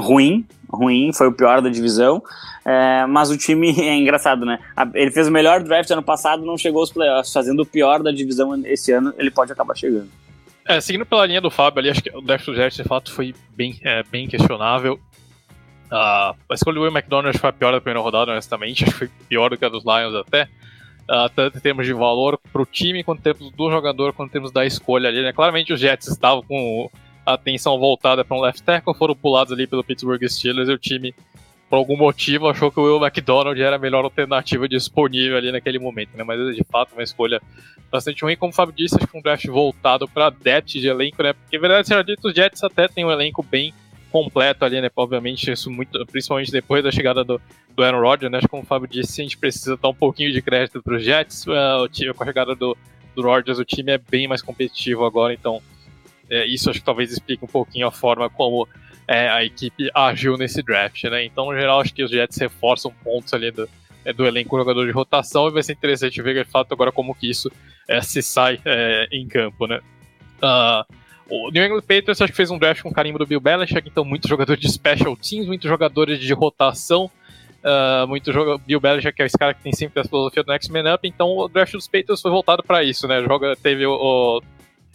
ruim, 0.00 0.44
ruim, 0.68 1.12
foi 1.12 1.28
o 1.28 1.32
pior 1.32 1.62
da 1.62 1.68
divisão. 1.68 2.20
É, 2.64 3.06
mas 3.06 3.30
o 3.30 3.38
time 3.38 3.70
é 3.80 3.94
engraçado, 3.94 4.44
né? 4.44 4.58
Ele 4.94 5.12
fez 5.12 5.28
o 5.28 5.30
melhor 5.30 5.62
draft 5.62 5.88
ano 5.92 6.02
passado, 6.02 6.44
não 6.44 6.58
chegou 6.58 6.80
aos 6.80 6.90
playoffs, 6.90 7.32
fazendo 7.32 7.60
o 7.60 7.66
pior 7.66 8.02
da 8.02 8.10
divisão 8.10 8.60
esse 8.66 8.90
ano, 8.90 9.14
ele 9.16 9.30
pode 9.30 9.52
acabar 9.52 9.76
chegando. 9.76 10.08
É, 10.66 10.80
seguindo 10.80 11.06
pela 11.06 11.24
linha 11.24 11.40
do 11.40 11.52
Fábio 11.52 11.78
ali, 11.78 11.88
acho 11.88 12.02
que 12.02 12.10
o 12.14 12.20
draft 12.20 12.44
do 12.46 12.54
Jets 12.56 12.76
de 12.76 12.84
fato 12.84 13.12
foi 13.12 13.32
bem, 13.56 13.78
é, 13.84 14.02
bem 14.02 14.26
questionável. 14.26 14.98
Uh, 15.86 16.34
a 16.50 16.54
escolha 16.54 16.74
do 16.74 16.82
Will 16.82 16.90
McDonald 16.90 17.38
foi 17.38 17.48
a 17.48 17.52
pior 17.52 17.70
da 17.70 17.80
primeira 17.80 18.00
rodada, 18.00 18.32
honestamente. 18.32 18.82
Acho 18.84 18.92
que 18.92 18.98
foi 18.98 19.10
pior 19.28 19.48
do 19.50 19.56
que 19.56 19.64
a 19.64 19.68
dos 19.68 19.84
Lions 19.84 20.14
até. 20.14 20.48
Uh, 21.10 21.26
tanto 21.34 21.56
em 21.56 21.60
termos 21.60 21.86
de 21.86 21.94
valor 21.94 22.38
para 22.52 22.60
o 22.60 22.66
time, 22.66 23.02
quanto 23.02 23.20
em 23.20 23.22
termos 23.22 23.50
do 23.50 23.70
jogador, 23.70 24.12
quanto 24.12 24.28
em 24.28 24.32
termos 24.32 24.52
da 24.52 24.66
escolha 24.66 25.08
ali. 25.08 25.22
Né? 25.22 25.32
Claramente 25.32 25.72
os 25.72 25.80
Jets 25.80 26.06
estavam 26.06 26.42
com 26.42 26.90
a 27.24 27.32
atenção 27.32 27.78
voltada 27.78 28.22
para 28.22 28.36
um 28.36 28.40
left 28.40 28.62
tackle, 28.62 28.94
foram 28.94 29.14
pulados 29.14 29.52
ali 29.52 29.66
pelo 29.66 29.82
Pittsburgh 29.82 30.22
Steelers 30.28 30.68
e 30.68 30.72
o 30.72 30.78
time, 30.78 31.14
por 31.70 31.76
algum 31.76 31.96
motivo, 31.96 32.46
achou 32.46 32.70
que 32.70 32.78
o 32.78 32.82
Will 32.82 33.02
McDonald 33.02 33.58
era 33.58 33.76
a 33.76 33.78
melhor 33.78 34.04
alternativa 34.04 34.68
disponível 34.68 35.38
ali 35.38 35.50
naquele 35.50 35.78
momento. 35.78 36.10
Né? 36.14 36.22
Mas 36.24 36.54
de 36.54 36.64
fato 36.70 36.92
uma 36.92 37.02
escolha 37.02 37.40
bastante 37.90 38.22
ruim. 38.22 38.36
Como 38.36 38.52
o 38.52 38.54
Fábio 38.54 38.74
disse, 38.76 38.96
acho 38.96 39.06
que 39.06 39.16
um 39.16 39.22
draft 39.22 39.46
voltado 39.46 40.06
para 40.06 40.30
depth 40.30 40.72
de 40.72 40.88
elenco, 40.88 41.22
né? 41.22 41.32
Porque, 41.32 41.56
na 41.56 41.60
verdade, 41.60 41.88
seja 41.88 42.04
dito, 42.04 42.28
os 42.28 42.34
Jets 42.34 42.62
até 42.62 42.86
têm 42.86 43.04
um 43.04 43.10
elenco 43.10 43.42
bem 43.42 43.72
completo 44.10 44.64
ali, 44.64 44.80
né? 44.80 44.90
Obviamente, 44.94 45.50
isso 45.50 45.70
muito, 45.70 46.04
principalmente 46.06 46.52
depois 46.52 46.84
da 46.84 46.90
chegada 46.90 47.24
do, 47.24 47.40
do 47.78 47.84
Aaron 47.84 48.00
Rodgers, 48.00 48.32
né? 48.32 48.38
Acho 48.38 48.48
que 48.48 48.50
como 48.50 48.64
o 48.64 48.66
Fábio 48.66 48.88
disse, 48.88 49.20
a 49.20 49.24
gente 49.24 49.38
precisa 49.38 49.76
dar 49.76 49.88
um 49.88 49.94
pouquinho 49.94 50.32
de 50.32 50.42
crédito 50.42 50.82
para 50.82 50.96
os 50.96 51.04
Jets. 51.04 51.46
Uh, 51.46 51.84
o 51.84 51.88
time, 51.88 52.12
com 52.12 52.24
a 52.24 52.26
chegada 52.26 52.52
do, 52.52 52.76
do 53.14 53.22
Rodgers, 53.22 53.60
o 53.60 53.64
time 53.64 53.92
é 53.92 53.98
bem 53.98 54.26
mais 54.26 54.42
competitivo 54.42 55.04
agora, 55.04 55.32
então 55.32 55.62
é, 56.28 56.44
isso 56.44 56.68
acho 56.68 56.80
que 56.80 56.84
talvez 56.84 57.12
explique 57.12 57.44
um 57.44 57.48
pouquinho 57.48 57.86
a 57.86 57.92
forma 57.92 58.28
como 58.28 58.68
é, 59.06 59.28
a 59.28 59.44
equipe 59.44 59.88
agiu 59.94 60.36
nesse 60.36 60.60
draft, 60.60 61.04
né? 61.04 61.24
Então, 61.24 61.46
no 61.46 61.54
geral, 61.56 61.80
acho 61.80 61.94
que 61.94 62.02
os 62.02 62.10
Jets 62.10 62.36
reforçam 62.36 62.92
pontos 63.04 63.32
ali 63.32 63.52
do, 63.52 63.68
é, 64.04 64.12
do 64.12 64.26
elenco 64.26 64.58
jogador 64.58 64.84
de 64.84 64.90
rotação 64.90 65.46
e 65.46 65.52
vai 65.52 65.62
ser 65.62 65.74
interessante 65.74 66.20
ver 66.20 66.44
de 66.44 66.50
fato 66.50 66.72
agora 66.72 66.90
como 66.90 67.14
que 67.14 67.30
isso 67.30 67.48
é, 67.86 68.02
se 68.02 68.20
sai 68.22 68.60
é, 68.64 69.06
em 69.12 69.28
campo, 69.28 69.68
né? 69.68 69.80
Uh, 70.42 70.94
o 71.30 71.50
New 71.50 71.64
England 71.64 71.82
Patriots 71.82 72.20
acho 72.20 72.32
que 72.32 72.36
fez 72.36 72.50
um 72.50 72.58
draft 72.58 72.82
com 72.82 72.92
carimbo 72.92 73.18
do 73.18 73.26
Bill 73.26 73.40
Belichick, 73.40 73.88
então 73.88 74.04
muitos 74.04 74.28
jogadores 74.28 74.60
de 74.60 74.68
special 74.68 75.16
teams, 75.16 75.46
muitos 75.46 75.68
jogadores 75.68 76.18
de 76.18 76.32
rotação, 76.32 77.10
uh, 77.64 78.06
muito 78.06 78.32
jogo, 78.32 78.58
Bill 78.58 78.80
Belichick 78.80 79.20
é 79.20 79.26
esse 79.26 79.38
cara 79.38 79.54
que 79.54 79.62
tem 79.62 79.72
sempre 79.72 80.00
a 80.00 80.04
filosofia 80.04 80.42
do 80.42 80.52
Next 80.52 80.70
Man 80.72 80.94
Up, 80.94 81.06
então 81.06 81.36
o 81.36 81.48
draft 81.48 81.72
dos 81.72 81.86
Patriots 81.86 82.20
foi 82.20 82.30
voltado 82.30 82.62
para 82.62 82.82
isso, 82.82 83.06
né? 83.06 83.22
Joga, 83.22 83.56
teve 83.56 83.86
o, 83.86 84.40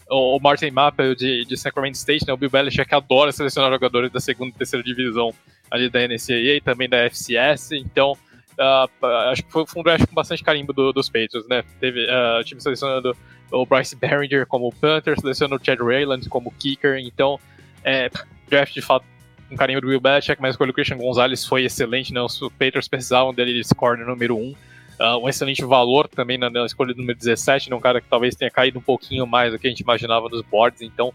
o, 0.10 0.36
o 0.38 0.40
Martin 0.40 0.72
Mappel 0.72 1.16
de, 1.16 1.46
de 1.46 1.58
Sacramento 1.58 1.96
State, 1.96 2.26
né? 2.28 2.34
O 2.34 2.38
Bill 2.38 2.50
Belichick 2.50 2.94
adora 2.94 3.32
selecionar 3.32 3.72
jogadores 3.72 4.12
da 4.12 4.20
segunda 4.20 4.52
e 4.52 4.58
terceira 4.58 4.84
divisão 4.84 5.34
ali 5.70 5.90
da 5.90 6.00
NCAA, 6.08 6.62
também 6.64 6.88
da 6.88 6.98
FCS, 7.10 7.72
então 7.72 8.14
uh, 8.60 9.06
acho 9.32 9.44
que 9.44 9.52
foi, 9.52 9.66
um 9.76 9.84
draft 9.84 10.06
com 10.08 10.14
bastante 10.14 10.44
carimbo 10.44 10.74
do, 10.74 10.92
dos 10.92 11.08
Patriots, 11.10 11.48
né? 11.48 11.64
Teve 11.80 12.06
uh, 12.06 12.40
o 12.40 12.44
time 12.44 12.62
selecionando 12.62 13.16
o 13.52 13.66
Bryce 13.66 13.96
Behringer 13.96 14.48
como 14.48 14.72
punter, 14.72 15.20
selecionou 15.20 15.60
o 15.60 15.64
Chad 15.64 15.80
Rayland 15.80 16.28
como 16.30 16.52
kicker, 16.52 16.98
então 16.98 17.40
é, 17.84 18.10
draft 18.50 18.74
de 18.74 18.82
fato 18.82 19.06
um 19.52 19.56
carinho 19.56 19.82
do 19.82 19.88
Will 19.88 20.00
Belichick, 20.00 20.42
mas 20.42 20.52
escolha 20.52 20.72
o 20.72 20.74
Christian 20.74 20.98
Gonzalez 20.98 21.46
foi 21.46 21.64
excelente, 21.64 22.14
né? 22.14 22.22
Os 22.22 22.40
Patriots 22.40 22.88
precisavam 22.88 23.34
dele 23.34 23.54
de 23.54 23.76
corner 23.76 24.06
número 24.06 24.38
1. 24.38 24.40
Um. 24.40 24.56
Uh, 25.00 25.18
um 25.24 25.28
excelente 25.28 25.66
valor 25.66 26.08
também 26.08 26.38
na, 26.38 26.50
na 26.50 26.66
escolha 26.66 26.94
do 26.94 27.00
número 27.00 27.18
17, 27.18 27.70
né? 27.70 27.76
um 27.76 27.80
cara 27.80 28.00
que 28.00 28.08
talvez 28.08 28.36
tenha 28.36 28.52
caído 28.52 28.78
um 28.78 28.82
pouquinho 28.82 29.26
mais 29.26 29.52
do 29.52 29.58
que 29.58 29.66
a 29.66 29.70
gente 29.70 29.80
imaginava 29.80 30.30
nos 30.30 30.44
boards, 30.44 30.82
então 30.82 31.12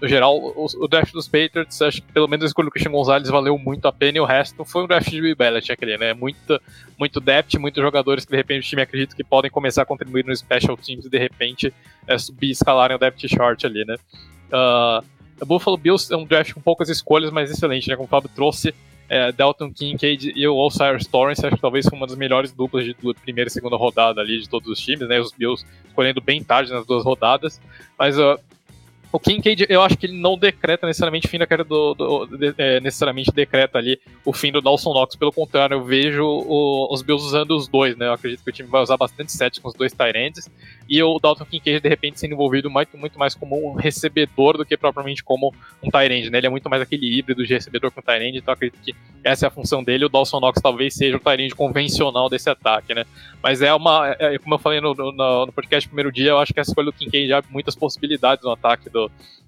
no 0.00 0.08
geral, 0.08 0.36
o, 0.36 0.66
o, 0.80 0.88
draft 0.88 1.12
dos 1.12 1.28
Patriots, 1.28 1.80
acho 1.80 2.02
que 2.02 2.12
pelo 2.12 2.26
menos 2.26 2.44
a 2.44 2.46
escolha 2.46 2.66
do 2.66 2.70
Christian 2.72 2.90
Gonzalez 2.90 3.28
valeu 3.28 3.56
muito 3.58 3.86
a 3.86 3.92
pena 3.92 4.18
e 4.18 4.20
o 4.20 4.24
resto 4.24 4.64
foi 4.64 4.82
um 4.84 4.86
draft 4.86 5.08
de 5.08 5.20
Bill 5.20 5.36
Belichick 5.36 5.84
ali, 5.84 5.96
né? 5.96 6.12
Muito, 6.12 6.60
muito 6.98 7.20
depth, 7.20 7.54
muitos 7.54 7.82
jogadores 7.82 8.24
que 8.24 8.30
de 8.30 8.36
repente 8.36 8.66
o 8.66 8.68
time 8.68 8.82
acredita 8.82 9.14
que 9.14 9.22
podem 9.22 9.50
começar 9.50 9.82
a 9.82 9.86
contribuir 9.86 10.24
nos 10.24 10.40
special 10.40 10.76
teams 10.76 11.06
e 11.06 11.10
de 11.10 11.18
repente 11.18 11.72
é, 12.06 12.18
subir 12.18 12.50
escalarem 12.50 12.96
o 12.96 12.98
depth 12.98 13.28
short 13.28 13.64
ali, 13.64 13.84
né? 13.84 13.94
Uh, 14.48 15.04
o 15.42 15.46
Buffalo 15.46 15.76
Bills 15.76 16.12
é 16.12 16.16
um 16.16 16.24
draft 16.24 16.52
com 16.52 16.60
poucas 16.60 16.88
escolhas, 16.88 17.30
mas 17.30 17.50
excelente, 17.50 17.88
né? 17.88 17.96
Como 17.96 18.06
o 18.06 18.08
Fábio 18.08 18.30
trouxe, 18.34 18.72
é, 19.08 19.30
Dalton 19.32 19.72
Kincaid 19.72 20.32
e 20.34 20.46
o 20.46 20.56
Osiris 20.56 21.06
Torrance, 21.06 21.44
acho 21.44 21.56
que 21.56 21.60
talvez 21.60 21.86
foi 21.86 21.98
uma 21.98 22.06
das 22.06 22.16
melhores 22.16 22.52
duplas 22.52 22.84
de 22.84 22.96
primeira 23.22 23.48
e 23.48 23.50
segunda 23.50 23.76
rodada 23.76 24.20
ali 24.20 24.40
de 24.40 24.48
todos 24.48 24.68
os 24.68 24.80
times, 24.80 25.08
né? 25.08 25.20
Os 25.20 25.32
Bills 25.32 25.66
escolhendo 25.86 26.20
bem 26.20 26.42
tarde 26.42 26.72
nas 26.72 26.86
duas 26.86 27.04
rodadas, 27.04 27.60
mas 27.98 28.16
uh, 28.18 28.38
o 29.12 29.20
Kincaid, 29.20 29.66
eu 29.68 29.82
acho 29.82 29.98
que 29.98 30.06
ele 30.06 30.18
não 30.18 30.38
decreta 30.38 30.86
necessariamente 30.86 31.26
o 31.26 31.30
fim 31.30 31.38
da 31.38 31.46
carreira 31.46 31.68
do. 31.68 31.94
do 31.94 32.26
de, 32.26 32.54
é, 32.56 32.80
necessariamente 32.80 33.30
decreta 33.30 33.76
ali 33.76 34.00
o 34.24 34.32
fim 34.32 34.50
do 34.50 34.62
Dawson 34.62 34.94
Knox. 34.94 35.16
Pelo 35.16 35.30
contrário, 35.30 35.74
eu 35.74 35.84
vejo 35.84 36.24
o, 36.24 36.88
os 36.90 37.02
Bills 37.02 37.26
usando 37.26 37.50
os 37.54 37.68
dois, 37.68 37.94
né? 37.94 38.06
Eu 38.06 38.14
acredito 38.14 38.42
que 38.42 38.48
o 38.48 38.52
time 38.52 38.70
vai 38.70 38.80
usar 38.80 38.96
bastante 38.96 39.30
set 39.30 39.60
com 39.60 39.68
os 39.68 39.74
dois 39.74 39.92
Tyrands. 39.92 40.50
E 40.88 41.02
o 41.02 41.18
Dalton 41.18 41.44
Kincaid, 41.44 41.80
de 41.80 41.88
repente, 41.88 42.18
sendo 42.18 42.32
envolvido 42.32 42.70
muito, 42.70 42.96
muito 42.96 43.18
mais 43.18 43.34
como 43.34 43.72
um 43.72 43.74
recebedor 43.74 44.56
do 44.56 44.64
que 44.64 44.78
propriamente 44.78 45.22
como 45.22 45.54
um 45.82 45.90
Tyrand, 45.90 46.30
né? 46.30 46.38
Ele 46.38 46.46
é 46.46 46.50
muito 46.50 46.70
mais 46.70 46.80
aquele 46.80 47.18
híbrido 47.18 47.46
de 47.46 47.52
recebedor 47.52 47.90
com 47.90 48.00
Tyrand, 48.00 48.34
então 48.34 48.54
acredito 48.54 48.80
que 48.82 48.94
essa 49.22 49.44
é 49.44 49.48
a 49.48 49.50
função 49.50 49.84
dele. 49.84 50.06
O 50.06 50.08
Dawson 50.08 50.40
Knox 50.40 50.60
talvez 50.62 50.94
seja 50.94 51.18
o 51.18 51.20
Tyrand 51.20 51.50
convencional 51.54 52.30
desse 52.30 52.48
ataque, 52.48 52.94
né? 52.94 53.04
Mas 53.42 53.60
é 53.60 53.74
uma. 53.74 54.16
É, 54.18 54.38
como 54.38 54.54
eu 54.54 54.58
falei 54.58 54.80
no, 54.80 54.94
no, 54.94 55.46
no 55.46 55.52
podcast 55.52 55.86
primeiro 55.86 56.10
dia, 56.10 56.30
eu 56.30 56.38
acho 56.38 56.54
que 56.54 56.60
a 56.60 56.62
escolha 56.62 56.86
do 56.86 56.92
Kincaid 56.92 57.30
abre 57.32 57.52
muitas 57.52 57.74
possibilidades 57.74 58.42
no 58.44 58.50
ataque 58.50 58.88
do 58.88 59.01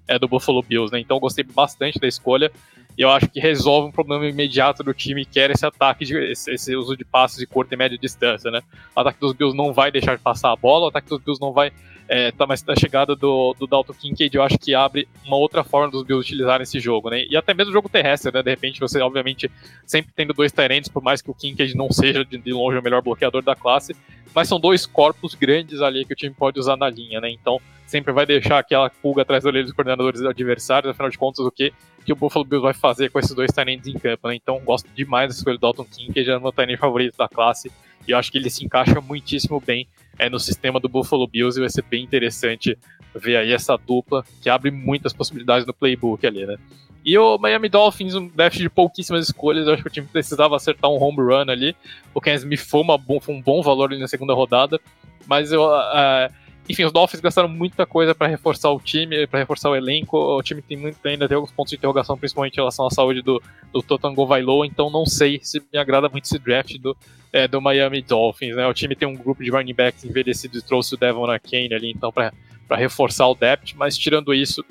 é, 0.07 0.17
do 0.19 0.27
Buffalo 0.27 0.61
Bills, 0.61 0.91
né? 0.91 0.99
Então 0.99 1.17
eu 1.17 1.21
gostei 1.21 1.43
bastante 1.43 1.99
da 1.99 2.07
escolha. 2.07 2.51
E 2.97 3.01
eu 3.01 3.09
acho 3.09 3.27
que 3.27 3.41
resolve 3.41 3.89
um 3.89 3.91
problema 3.91 4.25
imediato 4.25 4.81
do 4.81 4.93
time, 4.93 5.25
que 5.25 5.37
era 5.37 5.51
esse 5.51 5.65
ataque, 5.65 6.05
de, 6.05 6.17
esse, 6.31 6.51
esse, 6.53 6.75
uso 6.77 6.95
de 6.95 7.03
passes 7.03 7.37
de 7.37 7.45
curta 7.45 7.73
e 7.73 7.77
média 7.77 7.97
distância, 7.97 8.49
né? 8.49 8.61
O 8.95 8.99
ataque 9.01 9.19
dos 9.19 9.33
Bills 9.33 9.55
não 9.55 9.73
vai 9.73 9.91
deixar 9.91 10.15
de 10.15 10.23
passar 10.23 10.51
a 10.51 10.55
bola, 10.55 10.85
o 10.85 10.87
ataque 10.87 11.09
dos 11.09 11.19
Bills 11.19 11.41
não 11.41 11.51
vai. 11.51 11.73
É, 12.07 12.31
tá, 12.31 12.45
mas 12.45 12.63
a 12.69 12.75
chegada 12.75 13.15
do, 13.15 13.55
do 13.59 13.65
Dalton 13.65 13.93
Kincaid 13.93 14.35
eu 14.35 14.43
acho 14.43 14.59
que 14.59 14.75
abre 14.75 15.07
uma 15.25 15.37
outra 15.37 15.63
forma 15.63 15.89
dos 15.89 16.03
Bills 16.03 16.25
utilizarem 16.25 16.63
esse 16.63 16.79
jogo, 16.79 17.09
né? 17.09 17.25
E 17.29 17.35
até 17.35 17.53
mesmo 17.53 17.71
o 17.71 17.73
jogo 17.73 17.89
terrestre, 17.89 18.31
né? 18.31 18.41
De 18.41 18.49
repente 18.49 18.79
você, 18.79 19.01
obviamente, 19.01 19.51
sempre 19.85 20.13
tendo 20.15 20.33
dois 20.33 20.53
Tyrants, 20.53 20.87
por 20.87 21.03
mais 21.03 21.21
que 21.21 21.29
o 21.29 21.33
Kincaid 21.33 21.75
não 21.75 21.91
seja 21.91 22.23
de, 22.23 22.37
de 22.37 22.53
longe 22.53 22.77
o 22.77 22.83
melhor 22.83 23.01
bloqueador 23.01 23.41
da 23.41 23.55
classe, 23.55 23.93
mas 24.33 24.47
são 24.47 24.59
dois 24.59 24.85
corpos 24.85 25.35
grandes 25.35 25.81
ali 25.81 26.05
que 26.05 26.13
o 26.13 26.15
time 26.15 26.33
pode 26.33 26.59
usar 26.59 26.77
na 26.77 26.89
linha, 26.89 27.19
né? 27.19 27.29
Então 27.29 27.59
sempre 27.85 28.11
vai 28.11 28.25
deixar 28.25 28.59
aquela 28.59 28.89
pulga 28.89 29.21
atrás 29.21 29.43
da 29.43 29.49
orelha 29.49 29.65
dos 29.65 29.73
coordenadores 29.73 30.21
adversários, 30.21 30.91
afinal 30.91 31.09
de 31.09 31.17
contas, 31.17 31.45
o 31.45 31.51
que, 31.51 31.71
que 32.03 32.11
o 32.11 32.15
Buffalo 32.15 32.45
Bills 32.45 32.63
vai 32.63 32.73
fazer 32.73 33.09
com 33.09 33.19
esses 33.19 33.33
dois 33.33 33.51
Tyrants 33.51 33.87
em 33.87 33.93
campo, 33.93 34.27
né? 34.27 34.35
Então, 34.35 34.59
gosto 34.59 34.89
demais 34.95 35.29
da 35.29 35.35
escolha 35.35 35.57
do 35.57 35.61
Dalton 35.61 35.85
King, 35.85 36.13
que 36.13 36.23
já 36.23 36.33
é 36.33 36.37
o 36.37 36.41
meu 36.41 36.51
Tyrant 36.51 36.79
favorito 36.79 37.17
da 37.17 37.27
classe, 37.27 37.71
e 38.07 38.11
eu 38.11 38.17
acho 38.17 38.31
que 38.31 38.37
ele 38.37 38.49
se 38.49 38.65
encaixa 38.65 38.99
muitíssimo 39.01 39.59
bem 39.59 39.87
é, 40.17 40.29
no 40.29 40.39
sistema 40.39 40.79
do 40.79 40.89
Buffalo 40.89 41.27
Bills, 41.27 41.57
e 41.57 41.61
vai 41.61 41.69
ser 41.69 41.83
bem 41.83 42.03
interessante 42.03 42.77
ver 43.13 43.37
aí 43.37 43.51
essa 43.53 43.77
dupla, 43.77 44.25
que 44.41 44.49
abre 44.49 44.71
muitas 44.71 45.13
possibilidades 45.13 45.65
no 45.65 45.73
playbook 45.73 46.25
ali, 46.25 46.45
né? 46.45 46.57
E 47.03 47.15
o 47.19 47.37
Miami 47.37 47.69
Dolphins, 47.69 48.15
um 48.15 48.27
déficit 48.27 48.63
de 48.63 48.69
pouquíssimas 48.69 49.27
escolhas, 49.27 49.67
eu 49.67 49.73
acho 49.73 49.83
que 49.83 49.89
o 49.89 49.91
time 49.91 50.07
precisava 50.07 50.55
acertar 50.55 50.89
um 50.89 51.01
home 51.01 51.19
run 51.19 51.51
ali, 51.51 51.75
o 52.15 52.19
Ken 52.19 52.33
Smith 52.33 52.61
foi, 52.61 52.81
uma, 52.81 52.99
foi 53.21 53.35
um 53.35 53.41
bom 53.41 53.61
valor 53.61 53.91
ali 53.91 53.99
na 53.99 54.07
segunda 54.07 54.33
rodada, 54.33 54.81
mas 55.27 55.51
eu... 55.51 55.63
Uh, 55.63 56.44
enfim, 56.67 56.83
os 56.83 56.91
Dolphins 56.91 57.21
gastaram 57.21 57.47
muita 57.47 57.85
coisa 57.85 58.15
para 58.15 58.27
reforçar 58.27 58.71
o 58.71 58.79
time, 58.79 59.27
para 59.27 59.39
reforçar 59.39 59.69
o 59.69 59.75
elenco. 59.75 60.17
O 60.17 60.41
time 60.41 60.61
tem 60.63 60.75
muito, 60.75 60.97
ainda 61.05 61.27
tem 61.27 61.35
alguns 61.35 61.51
pontos 61.51 61.69
de 61.69 61.77
interrogação, 61.77 62.17
principalmente 62.17 62.53
em 62.53 62.57
relação 62.57 62.87
à 62.87 62.89
saúde 62.89 63.21
do, 63.21 63.41
do 63.71 63.83
Totango 63.83 64.25
Vailoa, 64.25 64.65
então 64.65 64.89
não 64.89 65.05
sei 65.05 65.39
se 65.43 65.61
me 65.71 65.77
agrada 65.77 66.09
muito 66.09 66.25
esse 66.25 66.39
draft 66.39 66.75
do, 66.79 66.97
é, 67.31 67.47
do 67.47 67.61
Miami 67.61 68.01
Dolphins. 68.01 68.55
Né? 68.55 68.65
O 68.65 68.73
time 68.73 68.95
tem 68.95 69.07
um 69.07 69.15
grupo 69.15 69.43
de 69.43 69.51
running 69.51 69.75
backs 69.75 70.03
envelhecidos 70.03 70.63
trouxe 70.63 70.95
o 70.95 70.97
Devon 70.97 71.27
Kane 71.27 71.73
ali, 71.73 71.91
então, 71.91 72.11
para 72.11 72.31
reforçar 72.71 73.27
o 73.27 73.35
depth, 73.35 73.73
mas 73.75 73.95
tirando 73.95 74.33
isso, 74.33 74.65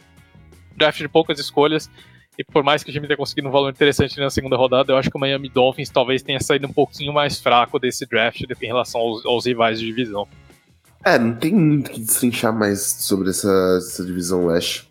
draft 0.76 0.98
de 0.98 1.08
poucas 1.08 1.38
escolhas. 1.38 1.88
E 2.36 2.42
por 2.42 2.64
mais 2.64 2.82
que 2.82 2.90
o 2.90 2.92
time 2.92 3.06
tenha 3.06 3.16
conseguido 3.16 3.46
um 3.46 3.52
valor 3.52 3.70
interessante 3.70 4.18
na 4.18 4.28
segunda 4.28 4.56
rodada, 4.56 4.92
eu 4.92 4.96
acho 4.96 5.08
que 5.08 5.16
o 5.16 5.20
Miami 5.20 5.48
Dolphins 5.48 5.88
talvez 5.90 6.20
tenha 6.20 6.40
saído 6.40 6.66
um 6.66 6.72
pouquinho 6.72 7.12
mais 7.12 7.40
fraco 7.40 7.78
desse 7.78 8.04
draft 8.04 8.40
em 8.40 8.66
relação 8.66 9.00
aos, 9.00 9.24
aos 9.24 9.46
rivais 9.46 9.78
de 9.78 9.86
divisão. 9.86 10.26
É, 11.05 11.18
não 11.18 11.35
tem 11.35 11.55
muito 11.55 11.90
que 11.90 12.01
destrinchar 12.01 12.52
mais 12.52 12.81
sobre 12.81 13.28
essa, 13.28 13.76
essa 13.76 14.02
divisão 14.02 14.47
leste. 14.47 14.90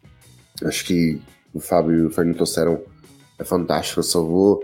Acho 0.64 0.85
que 0.85 1.19
o 1.52 1.60
Fábio 1.60 1.95
e 1.95 2.06
o 2.06 2.11
Fernando 2.11 2.35
trouxeram 2.35 2.81
é 3.40 3.44
fantástico. 3.44 3.99
Eu 3.99 4.03
só 4.03 4.22
vou 4.22 4.64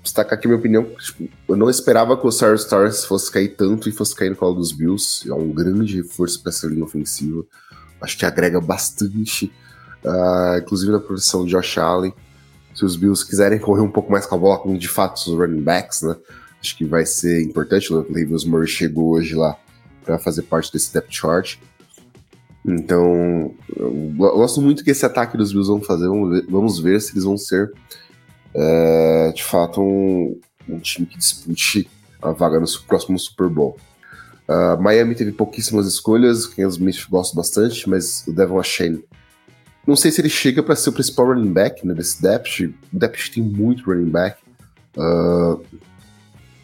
destacar 0.00 0.38
aqui 0.38 0.46
minha 0.46 0.58
opinião. 0.58 0.84
Tipo, 0.84 1.28
eu 1.48 1.56
não 1.56 1.68
esperava 1.68 2.16
que 2.16 2.24
o 2.24 2.30
Star 2.30 2.54
Stars 2.54 3.04
fosse 3.04 3.32
cair 3.32 3.56
tanto 3.56 3.88
e 3.88 3.92
fosse 3.92 4.14
cair 4.14 4.30
no 4.30 4.36
colo 4.36 4.54
dos 4.54 4.70
Bills. 4.70 5.28
É 5.28 5.34
um 5.34 5.50
grande 5.50 5.96
reforço 5.96 6.40
para 6.40 6.50
essa 6.50 6.68
linha 6.68 6.84
ofensiva. 6.84 7.44
Acho 8.00 8.16
que 8.16 8.24
agrega 8.24 8.60
bastante, 8.60 9.52
uh, 10.04 10.58
inclusive 10.58 10.92
na 10.92 11.00
produção 11.00 11.44
de 11.44 11.50
Josh 11.50 11.78
Allen. 11.78 12.14
Se 12.76 12.84
os 12.84 12.94
Bills 12.94 13.26
quiserem 13.26 13.58
correr 13.58 13.82
um 13.82 13.90
pouco 13.90 14.12
mais 14.12 14.24
com 14.24 14.36
a 14.36 14.38
bola, 14.38 14.58
como 14.60 14.78
de 14.78 14.88
fato 14.88 15.16
os 15.16 15.26
running 15.26 15.62
backs, 15.62 16.02
né? 16.02 16.16
Acho 16.60 16.76
que 16.76 16.84
vai 16.84 17.04
ser 17.04 17.42
importante. 17.42 17.92
O 17.92 17.96
Latavius 17.96 18.44
Murray 18.44 18.68
chegou 18.68 19.10
hoje 19.10 19.34
lá 19.34 19.58
para 20.04 20.18
fazer 20.18 20.42
parte 20.42 20.72
desse 20.72 20.92
depth 20.92 21.12
chart. 21.12 21.58
Então, 22.64 23.54
eu 23.74 23.90
gosto 24.16 24.60
muito 24.60 24.84
que 24.84 24.90
esse 24.90 25.04
ataque 25.04 25.36
dos 25.36 25.52
Bills 25.52 25.68
vão 25.68 25.80
fazer. 25.80 26.08
Vamos 26.08 26.30
ver, 26.30 26.46
vamos 26.48 26.78
ver 26.78 27.00
se 27.00 27.12
eles 27.12 27.24
vão 27.24 27.36
ser 27.36 27.72
é, 28.54 29.32
de 29.34 29.42
fato 29.42 29.80
um, 29.80 30.38
um, 30.68 30.78
time 30.78 31.06
que 31.06 31.16
dispute 31.16 31.88
a 32.20 32.32
vaga 32.32 32.60
no 32.60 32.66
próximo 32.86 33.18
Super 33.18 33.48
Bowl. 33.48 33.78
Uh, 34.48 34.80
Miami 34.82 35.14
teve 35.14 35.30
pouquíssimas 35.30 35.86
escolhas, 35.86 36.46
quem 36.46 36.66
os 36.66 36.74
Smith 36.74 37.06
gosto 37.08 37.36
bastante, 37.36 37.88
mas 37.88 38.26
o 38.26 38.32
Devon 38.32 38.62
Shane. 38.62 39.04
Não 39.86 39.96
sei 39.96 40.10
se 40.10 40.20
ele 40.20 40.28
chega 40.28 40.62
para 40.62 40.76
ser 40.76 40.90
o 40.90 40.92
principal 40.92 41.28
running 41.28 41.52
back 41.52 41.86
né, 41.86 41.94
desse 41.94 42.20
depth. 42.20 42.60
O 42.92 42.98
depth 42.98 43.32
tem 43.32 43.42
muito 43.42 43.84
running 43.88 44.10
back. 44.10 44.38
Uh, 44.96 45.64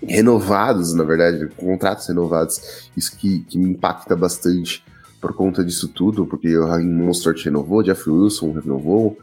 renovados, 0.08 0.94
na 0.94 1.04
verdade, 1.04 1.48
contratos 1.56 2.06
renovados. 2.06 2.90
Isso 2.96 3.16
que, 3.16 3.40
que 3.40 3.58
me 3.58 3.70
impacta 3.70 4.16
bastante 4.16 4.84
por 5.20 5.34
conta 5.34 5.64
disso 5.64 5.88
tudo, 5.88 6.26
porque 6.26 6.56
o 6.56 6.66
Raheem 6.66 6.88
Monstert 6.88 7.44
renovou, 7.44 7.82
Jeff 7.82 8.08
Wilson 8.08 8.52
renovou, 8.52 9.18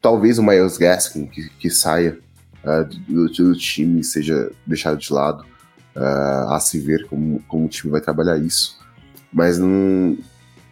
talvez 0.00 0.38
o 0.38 0.42
Miles 0.42 0.76
Gaskin 0.76 1.26
que, 1.26 1.48
que 1.50 1.70
saia 1.70 2.18
uh, 2.64 2.84
do, 3.08 3.28
do, 3.28 3.56
time 3.56 4.02
seja 4.04 4.50
deixado 4.66 4.98
de 4.98 5.12
lado 5.12 5.44
uh, 5.96 6.52
a 6.52 6.60
se 6.60 6.78
ver 6.78 7.06
como, 7.06 7.42
como 7.48 7.66
o 7.66 7.68
time 7.68 7.90
vai 7.90 8.00
trabalhar 8.00 8.38
isso. 8.38 8.78
Mas 9.32 9.58
não 9.58 10.16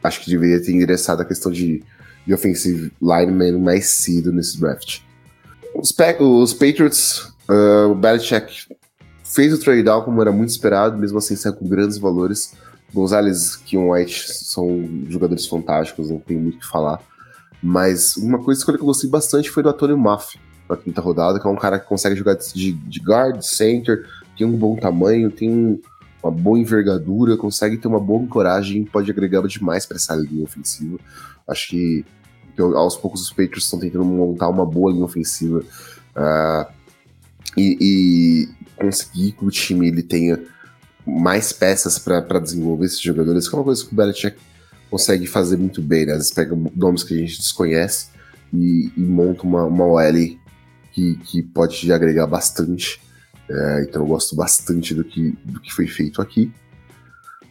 acho 0.03 0.21
que 0.21 0.31
deveria 0.31 0.63
ter 0.63 0.73
endereçado 0.73 1.23
a 1.23 1.25
questão 1.25 1.51
de, 1.51 1.83
de 2.27 2.35
offensive 2.35 2.93
lineman 3.01 3.59
mais 3.59 3.87
cedo 3.87 4.33
nesse 4.33 4.61
draft. 4.61 5.01
Os, 5.75 5.95
os 6.21 6.53
Patriots, 6.53 7.33
uh, 7.49 7.91
o 7.91 7.95
Belichick 7.95 8.69
fez 9.33 9.53
o 9.53 9.59
trade 9.59 9.83
down 9.83 10.03
como 10.03 10.21
era 10.21 10.33
muito 10.33 10.51
esperado, 10.51 10.97
mesmo 10.97 11.19
assim 11.19 11.37
saiu 11.37 11.55
com 11.55 11.67
grandes 11.67 11.99
valores. 11.99 12.55
Gonzalez 12.93 13.59
e 13.73 13.77
White 13.79 14.33
são 14.33 14.89
jogadores 15.09 15.47
fantásticos, 15.47 16.11
não 16.11 16.19
tem 16.19 16.37
muito 16.37 16.57
o 16.57 16.61
que 16.61 16.67
falar. 16.67 17.01
Mas 17.63 18.17
uma 18.17 18.39
coisa 18.39 18.65
que 18.65 18.71
eu 18.71 18.79
gostei 18.79 19.09
bastante 19.09 19.51
foi 19.51 19.63
do 19.63 19.71
Antônio 19.71 19.97
Maff 19.97 20.39
na 20.69 20.77
quinta 20.77 21.01
rodada, 21.01 21.41
que 21.41 21.47
é 21.47 21.51
um 21.51 21.57
cara 21.57 21.79
que 21.79 21.87
consegue 21.87 22.17
jogar 22.17 22.35
de, 22.35 22.73
de 22.73 23.01
guard, 23.01 23.41
center, 23.41 24.07
tem 24.37 24.47
um 24.47 24.57
bom 24.57 24.77
tamanho, 24.77 25.31
tem 25.31 25.81
uma 26.23 26.31
boa 26.31 26.59
envergadura, 26.59 27.37
consegue 27.37 27.79
ter 27.79 27.89
uma 27.89 28.01
boa 28.01 28.27
coragem, 28.27 28.85
pode 28.85 29.11
agregar 29.11 29.43
demais 29.47 29.87
para 29.87 29.97
essa 29.97 30.15
linha 30.15 30.45
ofensiva. 30.45 30.99
Acho 31.49 31.71
que 31.71 32.05
então, 32.53 32.77
aos 32.77 32.97
poucos 32.97 33.23
os 33.23 33.31
Patriots 33.31 33.65
estão 33.65 33.79
tentando 33.79 34.05
montar 34.05 34.49
uma 34.49 34.67
boa 34.67 34.93
linha 34.93 35.05
ofensiva. 35.05 35.61
Uh, 36.15 36.73
e, 37.57 37.79
e, 37.81 38.49
conseguir 38.83 39.33
que 39.33 39.45
o 39.45 39.51
time 39.51 39.89
ele 39.89 40.03
tenha 40.03 40.39
mais 41.07 41.53
peças 41.53 41.99
para 41.99 42.39
desenvolver 42.39 42.87
esses 42.87 43.01
jogadores, 43.01 43.49
que 43.49 43.55
é 43.55 43.59
uma 43.59 43.65
coisa 43.65 43.85
que 43.85 43.93
o 43.93 43.97
Belichick 43.97 44.37
consegue 44.91 45.27
fazer 45.27 45.57
muito 45.57 45.81
bem, 45.81 46.07
né? 46.07 46.13
Às 46.13 46.19
vezes 46.19 46.33
pega 46.33 46.57
nomes 46.77 47.03
que 47.03 47.15
a 47.15 47.17
gente 47.17 47.39
desconhece 47.39 48.09
e, 48.53 48.93
e 48.97 49.01
monta 49.01 49.43
uma, 49.45 49.65
uma 49.65 49.85
OL 49.85 50.39
que, 50.93 51.15
que 51.25 51.43
pode 51.43 51.91
agregar 51.93 52.27
bastante. 52.27 53.01
É, 53.49 53.83
então 53.83 54.03
eu 54.03 54.07
gosto 54.07 54.37
bastante 54.37 54.95
do 54.95 55.03
que, 55.03 55.37
do 55.45 55.61
que 55.61 55.73
foi 55.73 55.87
feito 55.87 56.21
aqui. 56.21 56.53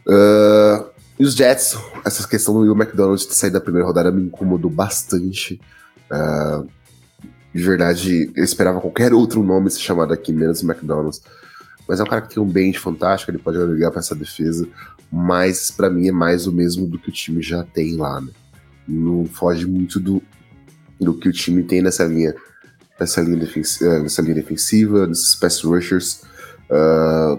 Uh, 0.06 0.90
e 1.18 1.24
os 1.24 1.34
Jets, 1.34 1.76
essa 2.04 2.26
questão 2.26 2.54
do 2.54 2.60
Will 2.60 2.74
McDonald 2.74 3.24
ter 3.26 3.34
saído 3.34 3.54
da 3.54 3.60
primeira 3.60 3.86
rodada 3.86 4.10
me 4.10 4.22
incomodou 4.22 4.70
bastante. 4.70 5.60
Uh, 6.10 6.66
de 7.54 7.62
verdade, 7.62 8.30
eu 8.34 8.44
esperava 8.44 8.80
qualquer 8.80 9.12
outro 9.12 9.42
nome 9.42 9.70
ser 9.70 9.80
chamado 9.80 10.12
aqui, 10.12 10.32
menos 10.32 10.62
McDonald's. 10.62 11.22
Mas 11.86 12.00
é 12.00 12.02
um 12.02 12.06
cara 12.06 12.22
que 12.22 12.34
tem 12.34 12.42
um 12.42 12.46
bench 12.46 12.78
fantástico, 12.78 13.30
ele 13.30 13.38
pode 13.38 13.58
agregar 13.58 13.90
para 13.90 14.00
essa 14.00 14.14
defesa. 14.14 14.66
Mas 15.10 15.70
para 15.70 15.90
mim 15.90 16.08
é 16.08 16.12
mais 16.12 16.46
o 16.46 16.52
mesmo 16.52 16.86
do 16.86 16.98
que 16.98 17.10
o 17.10 17.12
time 17.12 17.42
já 17.42 17.62
tem 17.62 17.96
lá, 17.96 18.20
né? 18.20 18.30
Não 18.88 19.26
foge 19.26 19.66
muito 19.66 20.00
do, 20.00 20.22
do 20.98 21.12
que 21.12 21.28
o 21.28 21.32
time 21.32 21.62
tem 21.62 21.82
nessa 21.82 22.04
linha, 22.04 22.34
nessa 22.98 23.20
linha, 23.20 23.36
defensiva, 23.36 23.98
nessa 23.98 24.22
linha 24.22 24.34
defensiva, 24.34 25.06
nesses 25.06 25.34
pass 25.34 25.62
rushers. 25.62 26.22
Uh, 26.70 27.38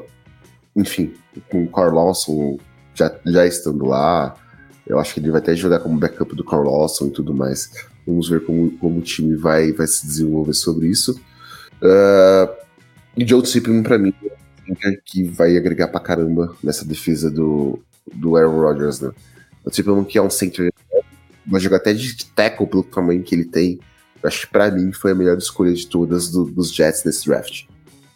enfim, 0.75 1.13
com 1.49 1.63
o 1.63 1.71
Carl 1.71 1.95
Lawson 1.95 2.59
já, 2.93 3.11
já 3.25 3.47
estando 3.47 3.85
lá, 3.85 4.35
eu 4.85 4.99
acho 4.99 5.13
que 5.15 5.19
ele 5.19 5.31
vai 5.31 5.41
até 5.41 5.55
jogar 5.55 5.79
como 5.79 5.99
backup 5.99 6.35
do 6.35 6.43
Carl 6.43 6.63
Lawson 6.63 7.07
e 7.07 7.11
tudo 7.11 7.33
mais. 7.33 7.71
Vamos 8.05 8.29
ver 8.29 8.45
como, 8.45 8.71
como 8.77 8.99
o 8.99 9.01
time 9.01 9.35
vai, 9.35 9.71
vai 9.71 9.87
se 9.87 10.05
desenvolver 10.05 10.53
sobre 10.53 10.87
isso. 10.87 11.19
Uh, 11.81 12.53
e 13.15 13.25
Joe 13.25 13.41
Tsipman, 13.41 13.83
pra 13.83 13.97
mim, 13.97 14.13
é 14.85 14.91
que 15.05 15.23
vai 15.23 15.55
agregar 15.57 15.87
pra 15.87 15.99
caramba 15.99 16.55
nessa 16.63 16.85
defesa 16.85 17.29
do, 17.29 17.79
do 18.13 18.35
Aaron 18.35 18.59
Rodgers, 18.59 18.99
né? 18.99 19.11
O 19.65 19.69
Tsipman 19.69 20.03
que 20.03 20.17
é 20.17 20.21
um 20.21 20.29
center 20.29 20.71
vai 21.45 21.59
jogar 21.59 21.77
até 21.77 21.93
de 21.93 22.25
tackle 22.27 22.67
pelo 22.67 22.83
tamanho 22.83 23.23
que 23.23 23.35
ele 23.35 23.45
tem. 23.45 23.79
Acho 24.23 24.41
que 24.41 24.53
pra 24.53 24.71
mim 24.71 24.91
foi 24.93 25.11
a 25.11 25.15
melhor 25.15 25.37
escolha 25.37 25.73
de 25.73 25.85
todas 25.85 26.29
do, 26.29 26.45
dos 26.45 26.73
Jets 26.73 27.03
nesse 27.03 27.25
draft. 27.25 27.65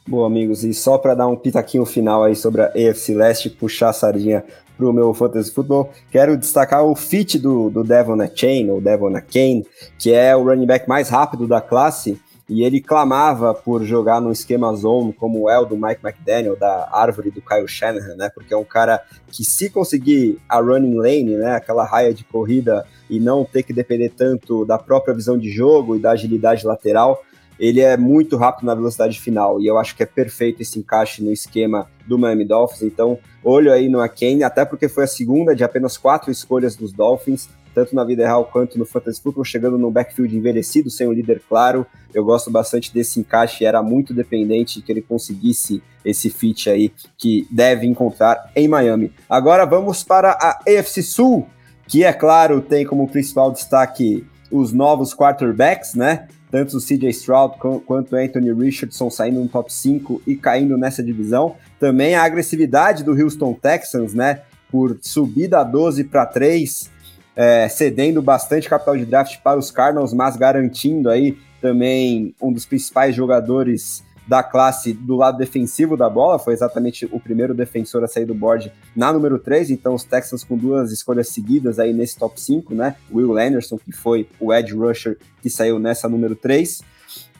Boa, 0.07 0.27
amigos, 0.27 0.64
e 0.64 0.73
só 0.73 0.97
para 0.97 1.14
dar 1.14 1.27
um 1.27 1.35
pitaquinho 1.35 1.85
final 1.85 2.23
aí 2.23 2.34
sobre 2.34 2.61
a 2.61 2.68
AFC 2.68 3.14
Leste, 3.14 3.49
puxar 3.49 3.89
a 3.89 3.93
sardinha 3.93 4.43
pro 4.78 4.94
meu 4.94 5.14
Fantasy 5.14 5.52
Football, 5.52 5.91
quero 6.12 6.38
destacar 6.38 6.86
o 6.86 6.95
fit 6.95 7.40
do, 7.40 7.70
do 7.70 7.84
Devon 7.84 8.18
Chain, 8.34 8.70
ou 8.70 8.80
Devon 8.80 9.14
Kane, 9.14 9.66
que 9.98 10.14
é 10.14 10.36
o 10.36 10.44
running 10.44 10.68
back 10.68 10.88
mais 10.88 11.10
rápido 11.10 11.48
da 11.48 11.60
classe, 11.60 12.22
e 12.49 12.64
ele 12.64 12.80
clamava 12.80 13.54
por 13.54 13.84
jogar 13.84 14.22
no 14.22 14.32
esquema 14.32 14.74
zone, 14.74 15.12
como 15.12 15.49
é 15.49 15.60
o 15.60 15.66
do 15.66 15.76
Mike 15.76 15.99
McDaniel, 16.02 16.56
da 16.56 16.88
árvore 16.94 17.30
do 17.30 17.41
Kyle 17.41 17.68
Shanahan, 17.68 18.16
né? 18.16 18.30
Porque 18.34 18.54
é 18.54 18.58
um 18.58 18.64
cara 18.64 19.02
que, 19.30 19.44
se 19.44 19.70
conseguir 19.70 20.40
a 20.48 20.60
running 20.62 20.95
lane, 20.95 21.36
né? 21.36 21.56
Aquela 21.56 21.84
raia 21.84 22.14
de 22.14 22.24
corrida 22.24 22.86
e 23.10 23.20
não 23.20 23.44
ter 23.44 23.64
que 23.64 23.74
depender 23.74 24.14
tanto 24.16 24.64
da 24.64 24.78
própria 24.78 25.14
visão 25.14 25.38
de 25.38 25.49
jogo 25.49 25.98
e 25.98 25.99
da 25.99 26.12
agilidade 26.12 26.66
lateral, 26.66 27.22
ele 27.60 27.82
é 27.82 27.98
muito 27.98 28.38
rápido 28.38 28.66
na 28.66 28.76
velocidade 28.76 29.20
final. 29.20 29.60
E 29.60 29.68
eu 29.68 29.78
acho 29.78 29.94
que 29.94 30.04
é 30.04 30.06
perfeito 30.06 30.62
esse 30.62 30.80
encaixe 30.80 31.22
no 31.22 31.34
esquema 31.34 31.90
do 32.07 32.17
Miami 32.17 32.45
Dolphins. 32.45 32.84
Então, 32.84 33.19
olho 33.43 33.71
aí 33.71 33.89
no 33.89 33.99
Akane, 33.99 34.43
até 34.43 34.65
porque 34.65 34.88
foi 34.88 35.03
a 35.03 35.07
segunda 35.07 35.55
de 35.55 35.63
apenas 35.63 35.97
quatro 35.97 36.31
escolhas 36.31 36.75
dos 36.75 36.91
Dolphins 36.91 37.49
tanto 37.77 37.93
na 37.93 38.03
vida 38.03 38.25
real 38.25 38.43
quanto 38.45 38.79
no 38.79 38.88
fantasy 38.88 39.21
football, 39.21 39.45
chegando 39.45 39.77
no 39.77 39.91
backfield 39.91 40.35
envelhecido, 40.35 40.89
sem 40.89 41.07
um 41.07 41.11
líder 41.11 41.43
claro. 41.47 41.85
Eu 42.11 42.25
gosto 42.25 42.49
bastante 42.49 42.91
desse 42.91 43.19
encaixe, 43.19 43.65
era 43.65 43.84
muito 43.84 44.15
dependente 44.15 44.81
que 44.81 44.91
ele 44.91 45.03
conseguisse 45.03 45.84
esse 46.03 46.31
fit 46.31 46.71
aí 46.71 46.91
que 47.15 47.47
deve 47.51 47.85
encontrar 47.85 48.49
em 48.55 48.67
Miami. 48.67 49.13
Agora 49.29 49.63
vamos 49.63 50.03
para 50.03 50.31
a 50.31 50.59
AFC 50.67 51.03
Sul, 51.03 51.45
que 51.88 52.03
é 52.03 52.11
claro, 52.11 52.61
tem 52.61 52.84
como 52.84 53.07
principal 53.07 53.51
destaque 53.51 54.25
os 54.49 54.73
novos 54.73 55.13
quarterbacks, 55.13 55.93
né? 55.93 56.27
Tanto 56.49 56.77
o 56.77 56.81
CJ 56.81 57.09
Stroud 57.09 57.57
quanto 57.85 58.15
o 58.15 58.17
Anthony 58.17 58.53
Richardson 58.53 59.11
saindo 59.11 59.39
no 59.39 59.47
top 59.47 59.71
5 59.71 60.23
e 60.25 60.35
caindo 60.35 60.79
nessa 60.79 61.03
divisão. 61.03 61.55
Também 61.80 62.16
a 62.16 62.24
agressividade 62.24 63.04
do 63.04 63.12
Houston 63.12 63.54
Texans, 63.54 64.14
né? 64.14 64.41
Por 64.70 64.98
subir 65.02 65.48
da 65.48 65.64
12 65.64 66.04
para 66.06 66.26
3 66.26 66.90
é, 67.38 67.70
cedendo 67.70 68.20
bastante 68.20 68.68
capital 68.68 68.98
de 68.98 69.06
draft 69.06 69.38
para 69.44 69.60
os 69.60 69.70
Cardinals, 69.70 70.12
mas 70.12 70.36
garantindo 70.36 71.08
aí 71.08 71.38
também 71.62 72.34
um 72.41 72.52
dos 72.52 72.66
principais 72.66 73.16
jogadores 73.16 74.04
da 74.28 74.44
classe 74.44 74.91
do 74.91 75.16
lado 75.16 75.38
defensivo 75.38 75.95
da 75.95 76.10
bola, 76.10 76.38
foi 76.38 76.54
exatamente 76.54 77.08
o 77.12 77.20
primeiro 77.20 77.54
defensor 77.54 78.04
a 78.04 78.08
sair 78.08 78.26
do 78.26 78.34
board 78.34 78.74
na 78.94 79.14
número 79.14 79.40
3, 79.40 79.70
então 79.70 79.94
os 79.94 80.04
Texans 80.04 80.44
com 80.44 80.58
duas 80.58 80.91
escolhas 80.91 81.30
seguidas 81.30 81.80
aí 81.80 81.94
nesse 81.94 82.18
top 82.18 82.40
5, 82.41 82.76
né? 82.76 82.95
Will 83.10 83.38
Anderson, 83.38 83.78
que 83.78 83.91
foi 83.94 84.28
o 84.40 84.54
edge 84.54 84.74
rusher 84.74 85.18
que 85.41 85.49
saiu 85.49 85.80
nessa 85.80 86.10
número 86.10 86.36
3. 86.36 86.82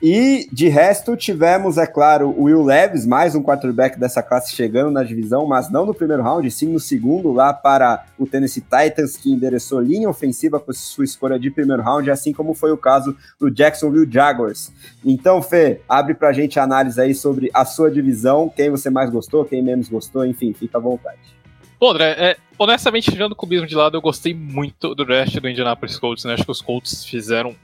E 0.02 0.48
de 0.52 0.68
resto, 0.68 1.18
tivemos, 1.18 1.78
é 1.78 1.88
claro, 1.88 2.30
o 2.30 2.44
Will 2.44 2.64
Levis, 2.64 3.04
mais 3.04 3.34
um 3.34 3.42
quarterback 3.42 4.00
dessa 4.00 4.22
classe 4.22 4.56
chegando 4.56 4.92
na 4.92 5.04
divisão, 5.04 5.48
mas 5.48 5.72
não 5.72 5.88
no 5.88 5.94
primeiro 5.94 6.22
round, 6.22 6.50
sim 6.52 6.68
no 6.68 6.80
segundo, 6.80 7.32
lá 7.34 7.52
para 7.52 8.06
o 8.18 8.28
Tennessee 8.28 8.62
Titans, 8.62 9.18
que 9.18 9.32
endereçou 9.32 9.82
linha 9.82 10.08
ofensiva 10.08 10.60
com 10.60 10.72
sua 10.72 11.04
escolha 11.04 11.40
de 11.40 11.50
primeiro 11.50 11.82
round, 11.82 12.12
assim 12.12 12.32
como 12.32 12.54
foi 12.54 12.72
o 12.72 12.78
caso 12.78 13.18
do 13.40 13.50
Jacksonville 13.50 14.12
Jaguars. 14.12 14.72
Então, 15.04 15.42
Fê, 15.42 15.82
abre 15.90 16.14
pra 16.14 16.32
gente 16.32 16.60
a 16.60 16.64
análise 16.64 17.02
aí 17.02 17.16
sobre 17.16 17.50
a 17.52 17.66
sua 17.66 17.90
divisão, 17.90 18.54
quem 18.56 18.70
você 18.70 18.92
mais 18.92 19.10
gostou, 19.10 19.46
quem 19.46 19.64
menos 19.64 19.90
gostou, 19.90 20.24
enfim, 20.24 20.54
fica 20.54 20.78
à 20.78 20.82
vontade. 20.82 21.18
Bom, 21.80 21.92
André, 21.92 22.16
é, 22.18 22.38
honestamente, 22.58 23.12
tirando 23.12 23.32
o 23.32 23.36
cubismo 23.36 23.66
de 23.66 23.76
lado, 23.76 23.98
eu 23.98 24.02
gostei 24.02 24.34
muito 24.34 24.94
do 24.94 25.06
draft 25.06 25.40
do 25.40 25.50
Indianapolis 25.50 25.98
Colts, 25.98 26.24
né? 26.26 26.34
Acho 26.34 26.44
que 26.44 26.52
os 26.52 26.62
Colts 26.62 27.06
fizeram 27.06 27.56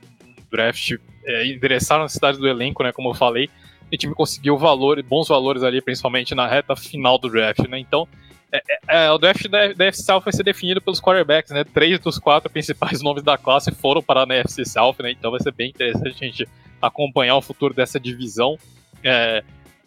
draft, 0.53 0.93
é, 1.25 1.47
endereçaram 1.47 2.03
a 2.03 2.09
cidade 2.09 2.38
do 2.38 2.47
elenco, 2.47 2.84
né, 2.84 2.91
como 2.91 3.09
eu 3.09 3.13
falei, 3.13 3.49
o 3.91 3.97
time 3.97 4.13
conseguiu 4.13 4.57
valor, 4.57 5.01
bons 5.03 5.27
valores 5.27 5.63
ali, 5.63 5.81
principalmente 5.81 6.34
na 6.34 6.47
reta 6.47 6.75
final 6.75 7.17
do 7.17 7.30
draft, 7.30 7.67
né, 7.67 7.80
então 7.80 8.07
é, 8.51 8.61
é, 8.69 9.05
é 9.05 9.11
o 9.11 9.17
draft 9.17 9.47
da, 9.47 9.73
da 9.73 9.85
FC 9.85 10.03
South 10.03 10.21
vai 10.21 10.31
ser 10.31 10.43
definido 10.43 10.80
pelos 10.80 11.01
quarterbacks, 11.01 11.51
né, 11.51 11.63
três 11.63 11.99
dos 11.99 12.19
quatro 12.19 12.49
principais 12.49 13.01
nomes 13.03 13.23
da 13.23 13.38
classe 13.38 13.71
foram 13.71 14.01
para 14.01 14.21
a 14.21 14.23
NFC 14.23 14.63
South, 14.63 14.95
né, 14.99 15.11
então 15.11 15.31
vai 15.31 15.39
ser 15.39 15.51
bem 15.51 15.69
interessante 15.69 16.23
a 16.23 16.27
gente 16.27 16.47
acompanhar 16.81 17.35
o 17.35 17.41
futuro 17.41 17.73
dessa 17.73 17.99
divisão, 17.99 18.57
é, 19.03 19.43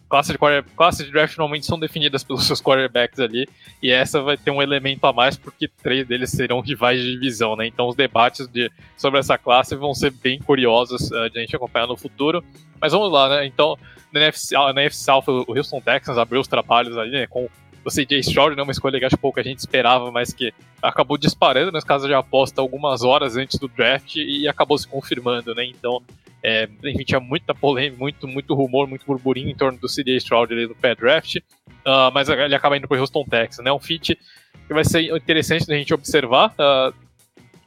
classes 0.09 0.33
de, 0.33 0.39
classe 0.77 1.05
de 1.05 1.11
draft 1.11 1.37
normalmente 1.37 1.67
são 1.67 1.79
definidas 1.79 2.23
pelos 2.23 2.45
seus 2.47 2.61
quarterbacks 2.61 3.19
ali, 3.19 3.49
e 3.83 3.91
essa 3.91 4.23
vai 4.23 4.37
ter 4.37 4.51
um 4.51 4.63
elemento 4.63 5.05
a 5.07 5.13
mais, 5.13 5.37
porque 5.37 5.69
três 5.69 6.07
deles 6.07 6.31
serão 6.31 6.61
rivais 6.65 7.01
de 7.01 7.13
divisão, 7.13 7.57
né? 7.57 7.67
Então 7.67 7.89
os 7.89 7.97
debates 7.97 8.47
de, 8.47 8.71
sobre 8.97 9.21
essa 9.21 9.37
classe 9.37 9.75
vão 9.75 9.95
ser 9.95 10.11
bem 10.11 10.39
curiosos 10.39 11.11
uh, 11.11 11.31
de 11.31 11.39
a 11.39 11.41
gente 11.41 11.57
acompanhar 11.57 11.87
no 11.87 11.97
futuro. 11.97 12.45
Mas 12.81 12.93
vamos 12.93 13.11
lá, 13.11 13.29
né? 13.29 13.47
Então, 13.47 13.77
na 14.13 14.21
NFC, 14.21 14.55
na 14.55 14.71
NFC 14.71 15.05
South, 15.05 15.25
o 15.27 15.57
Houston 15.57 15.81
Texans 15.81 16.19
abriu 16.19 16.41
os 16.41 16.49
trabalhos 16.49 16.97
ali, 16.97 17.13
né? 17.13 17.27
Com 17.27 17.49
o 17.87 17.89
CJ 17.89 18.19
Stroud, 18.19 18.57
né, 18.57 18.63
uma 18.65 18.73
escolha 18.73 18.99
que 18.99 19.05
acho 19.05 19.15
que 19.15 19.23
pouco 19.23 19.39
a 19.39 19.45
gente 19.45 19.61
esperava, 19.61 20.11
mas 20.11 20.35
que 20.35 20.53
acabou 20.83 21.17
disparando 21.17 21.71
nas 21.71 21.85
casas 21.85 22.09
de 22.09 22.15
aposta 22.15 22.61
algumas 22.61 23.05
horas 23.05 23.37
antes 23.37 23.61
do 23.61 23.69
draft 23.69 24.17
e 24.17 24.49
acabou 24.49 24.77
se 24.77 24.89
confirmando, 24.89 25.55
né? 25.55 25.65
Então, 25.65 26.03
é, 26.43 26.69
enfim, 26.83 27.05
tinha 27.05 27.21
muita 27.21 27.55
polêmica, 27.55 27.97
muito, 27.97 28.27
muito 28.27 28.55
rumor, 28.55 28.89
muito 28.89 29.07
burburinho 29.07 29.51
em 29.51 29.55
torno 29.55 29.79
do 29.79 29.87
CJ 29.87 30.17
Stroud 30.17 30.53
ali 30.53 30.67
no 30.67 30.75
pré-draft, 30.75 31.37
uh, 31.37 32.11
mas 32.13 32.29
ele 32.29 32.57
acaba 32.57 32.77
indo 32.77 32.89
para 32.89 32.97
o 32.97 33.01
Houston 33.01 33.25
Texans, 33.25 33.65
né? 33.65 33.73
Um 33.73 33.79
fit 33.79 34.19
que 34.67 34.75
vai 34.75 34.85
ser 34.85 35.03
interessante 35.17 35.69
da 35.69 35.77
gente 35.77 35.95
observar. 35.95 36.53
Uh, 36.59 36.93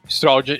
Stroud, 0.06 0.52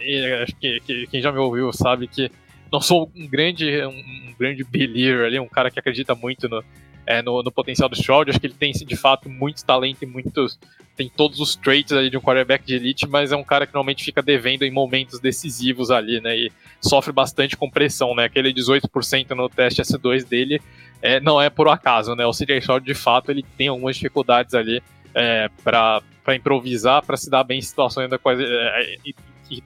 acho 0.42 0.56
que, 0.56 0.80
que, 0.80 1.06
quem 1.08 1.20
já 1.20 1.30
me 1.30 1.38
ouviu 1.38 1.70
sabe 1.70 2.08
que 2.08 2.30
não 2.72 2.80
sou 2.80 3.12
um 3.14 3.26
grande, 3.26 3.84
um, 3.84 3.90
um 3.90 4.34
grande 4.38 4.64
believer 4.64 5.26
ali, 5.26 5.38
um 5.38 5.48
cara 5.48 5.70
que 5.70 5.78
acredita 5.78 6.14
muito 6.14 6.48
no, 6.48 6.64
é, 7.10 7.20
no, 7.22 7.42
no, 7.42 7.50
potencial 7.50 7.88
do 7.88 7.96
Stroud. 7.96 8.30
Acho 8.30 8.38
que 8.38 8.46
ele 8.46 8.54
tem, 8.54 8.70
de 8.70 8.96
fato, 8.96 9.28
muito 9.28 9.64
talento 9.64 10.04
e 10.04 10.06
muitos. 10.06 10.60
Tem 10.96 11.08
todos 11.08 11.40
os 11.40 11.56
traits 11.56 11.92
ali 11.92 12.08
de 12.08 12.16
um 12.16 12.20
quarterback 12.20 12.64
de 12.64 12.74
elite, 12.74 13.06
mas 13.08 13.32
é 13.32 13.36
um 13.36 13.42
cara 13.42 13.66
que 13.66 13.74
normalmente 13.74 14.04
fica 14.04 14.22
devendo 14.22 14.62
em 14.62 14.70
momentos 14.70 15.18
decisivos 15.18 15.90
ali, 15.90 16.20
né? 16.20 16.36
E 16.36 16.52
sofre 16.80 17.12
bastante 17.12 17.56
com 17.56 17.68
pressão, 17.68 18.14
né? 18.14 18.24
Aquele 18.24 18.54
18% 18.54 19.30
no 19.30 19.48
teste 19.48 19.82
S2 19.82 20.24
dele 20.24 20.62
é, 21.02 21.18
não 21.18 21.40
é 21.40 21.50
por 21.50 21.68
acaso, 21.68 22.14
né? 22.14 22.24
O 22.24 22.32
CJ 22.32 22.58
Stroud, 22.58 22.86
de 22.86 22.94
fato, 22.94 23.32
ele 23.32 23.44
tem 23.58 23.66
algumas 23.66 23.96
dificuldades 23.96 24.54
ali 24.54 24.80
é, 25.12 25.50
para 25.64 26.02
improvisar, 26.28 27.04
para 27.04 27.16
se 27.16 27.28
dar 27.28 27.42
bem 27.42 27.58
em 27.58 27.62
situações 27.62 28.08
da 28.08 28.18
quais, 28.18 28.38
é, 28.38 28.96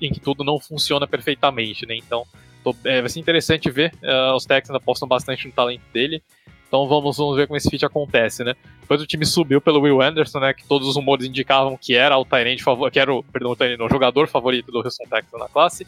em 0.01 0.11
que 0.11 0.21
tudo 0.21 0.43
não 0.43 0.59
funciona 0.59 1.07
perfeitamente, 1.07 1.85
né? 1.85 1.95
Então, 1.97 2.25
tô, 2.62 2.75
é, 2.85 3.03
vai 3.03 3.11
ser 3.11 3.21
interessante 3.21 3.71
ver. 3.71 3.93
Uh, 4.03 4.35
os 4.35 4.47
Texans 4.47 4.75
apostam 4.75 5.07
bastante 5.07 5.47
no 5.47 5.53
talento 5.53 5.83
dele. 5.93 6.23
Então 6.74 6.88
vamos, 6.88 7.16
vamos 7.16 7.36
ver 7.36 7.46
como 7.46 7.56
esse 7.56 7.70
feat 7.70 7.86
acontece, 7.86 8.42
né? 8.42 8.52
Depois 8.80 9.01
o 9.01 9.06
time 9.06 9.24
subiu 9.24 9.60
pelo 9.60 9.80
Will 9.80 10.02
Anderson, 10.02 10.40
né? 10.40 10.52
Que 10.52 10.66
todos 10.66 10.88
os 10.88 10.96
rumores 10.96 11.24
indicavam 11.24 11.78
que 11.80 11.94
era 11.94 12.18
o 12.18 12.24
Tyrant 12.24 12.59
que 12.90 12.98
era 12.98 13.14
o, 13.14 13.22
perdão, 13.22 13.52
o, 13.52 13.56
Tyrant, 13.56 13.78
o 13.78 13.88
jogador 13.88 14.26
favorito 14.26 14.72
do 14.72 14.78
Houston 14.78 15.05
Texans 15.05 15.40
na 15.40 15.48
classe. 15.48 15.86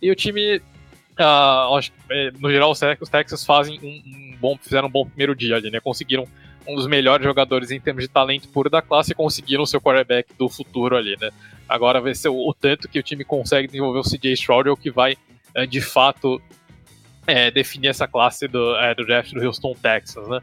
E 0.00 0.10
o 0.10 0.14
time, 0.14 0.56
uh, 0.56 2.40
no 2.40 2.50
geral, 2.50 2.70
os 2.70 3.10
Texans 3.10 3.44
fazem 3.44 3.78
um, 3.82 3.86
um, 3.86 4.36
bom, 4.40 4.56
fizeram 4.56 4.88
um 4.88 4.90
bom 4.90 5.04
primeiro 5.04 5.36
dia 5.36 5.56
ali, 5.56 5.70
né? 5.70 5.80
Conseguiram 5.80 6.26
um 6.66 6.76
dos 6.76 6.86
melhores 6.86 7.26
jogadores 7.26 7.70
em 7.70 7.78
termos 7.78 8.02
de 8.02 8.08
talento 8.08 8.48
puro 8.48 8.70
da 8.70 8.80
classe 8.80 9.12
e 9.12 9.14
conseguiram 9.14 9.64
o 9.64 9.66
seu 9.66 9.82
quarterback 9.82 10.32
do 10.38 10.48
futuro 10.48 10.96
ali, 10.96 11.14
né? 11.20 11.28
Agora 11.68 12.00
vai 12.00 12.14
ser 12.14 12.30
o, 12.30 12.48
o 12.48 12.54
tanto 12.54 12.88
que 12.88 12.98
o 12.98 13.02
time 13.02 13.22
consegue 13.22 13.66
desenvolver 13.66 13.98
o 13.98 14.02
CJ 14.02 14.32
Stroud 14.32 14.66
é 14.66 14.72
o 14.72 14.78
que 14.78 14.90
vai, 14.90 15.14
uh, 15.54 15.66
de 15.66 15.82
fato, 15.82 16.40
é, 17.26 17.50
definir 17.50 17.88
essa 17.88 18.06
classe 18.06 18.48
do, 18.48 18.76
é, 18.76 18.94
do 18.94 19.04
draft 19.04 19.32
do 19.32 19.44
Houston 19.44 19.74
Texans, 19.74 20.28
né? 20.28 20.40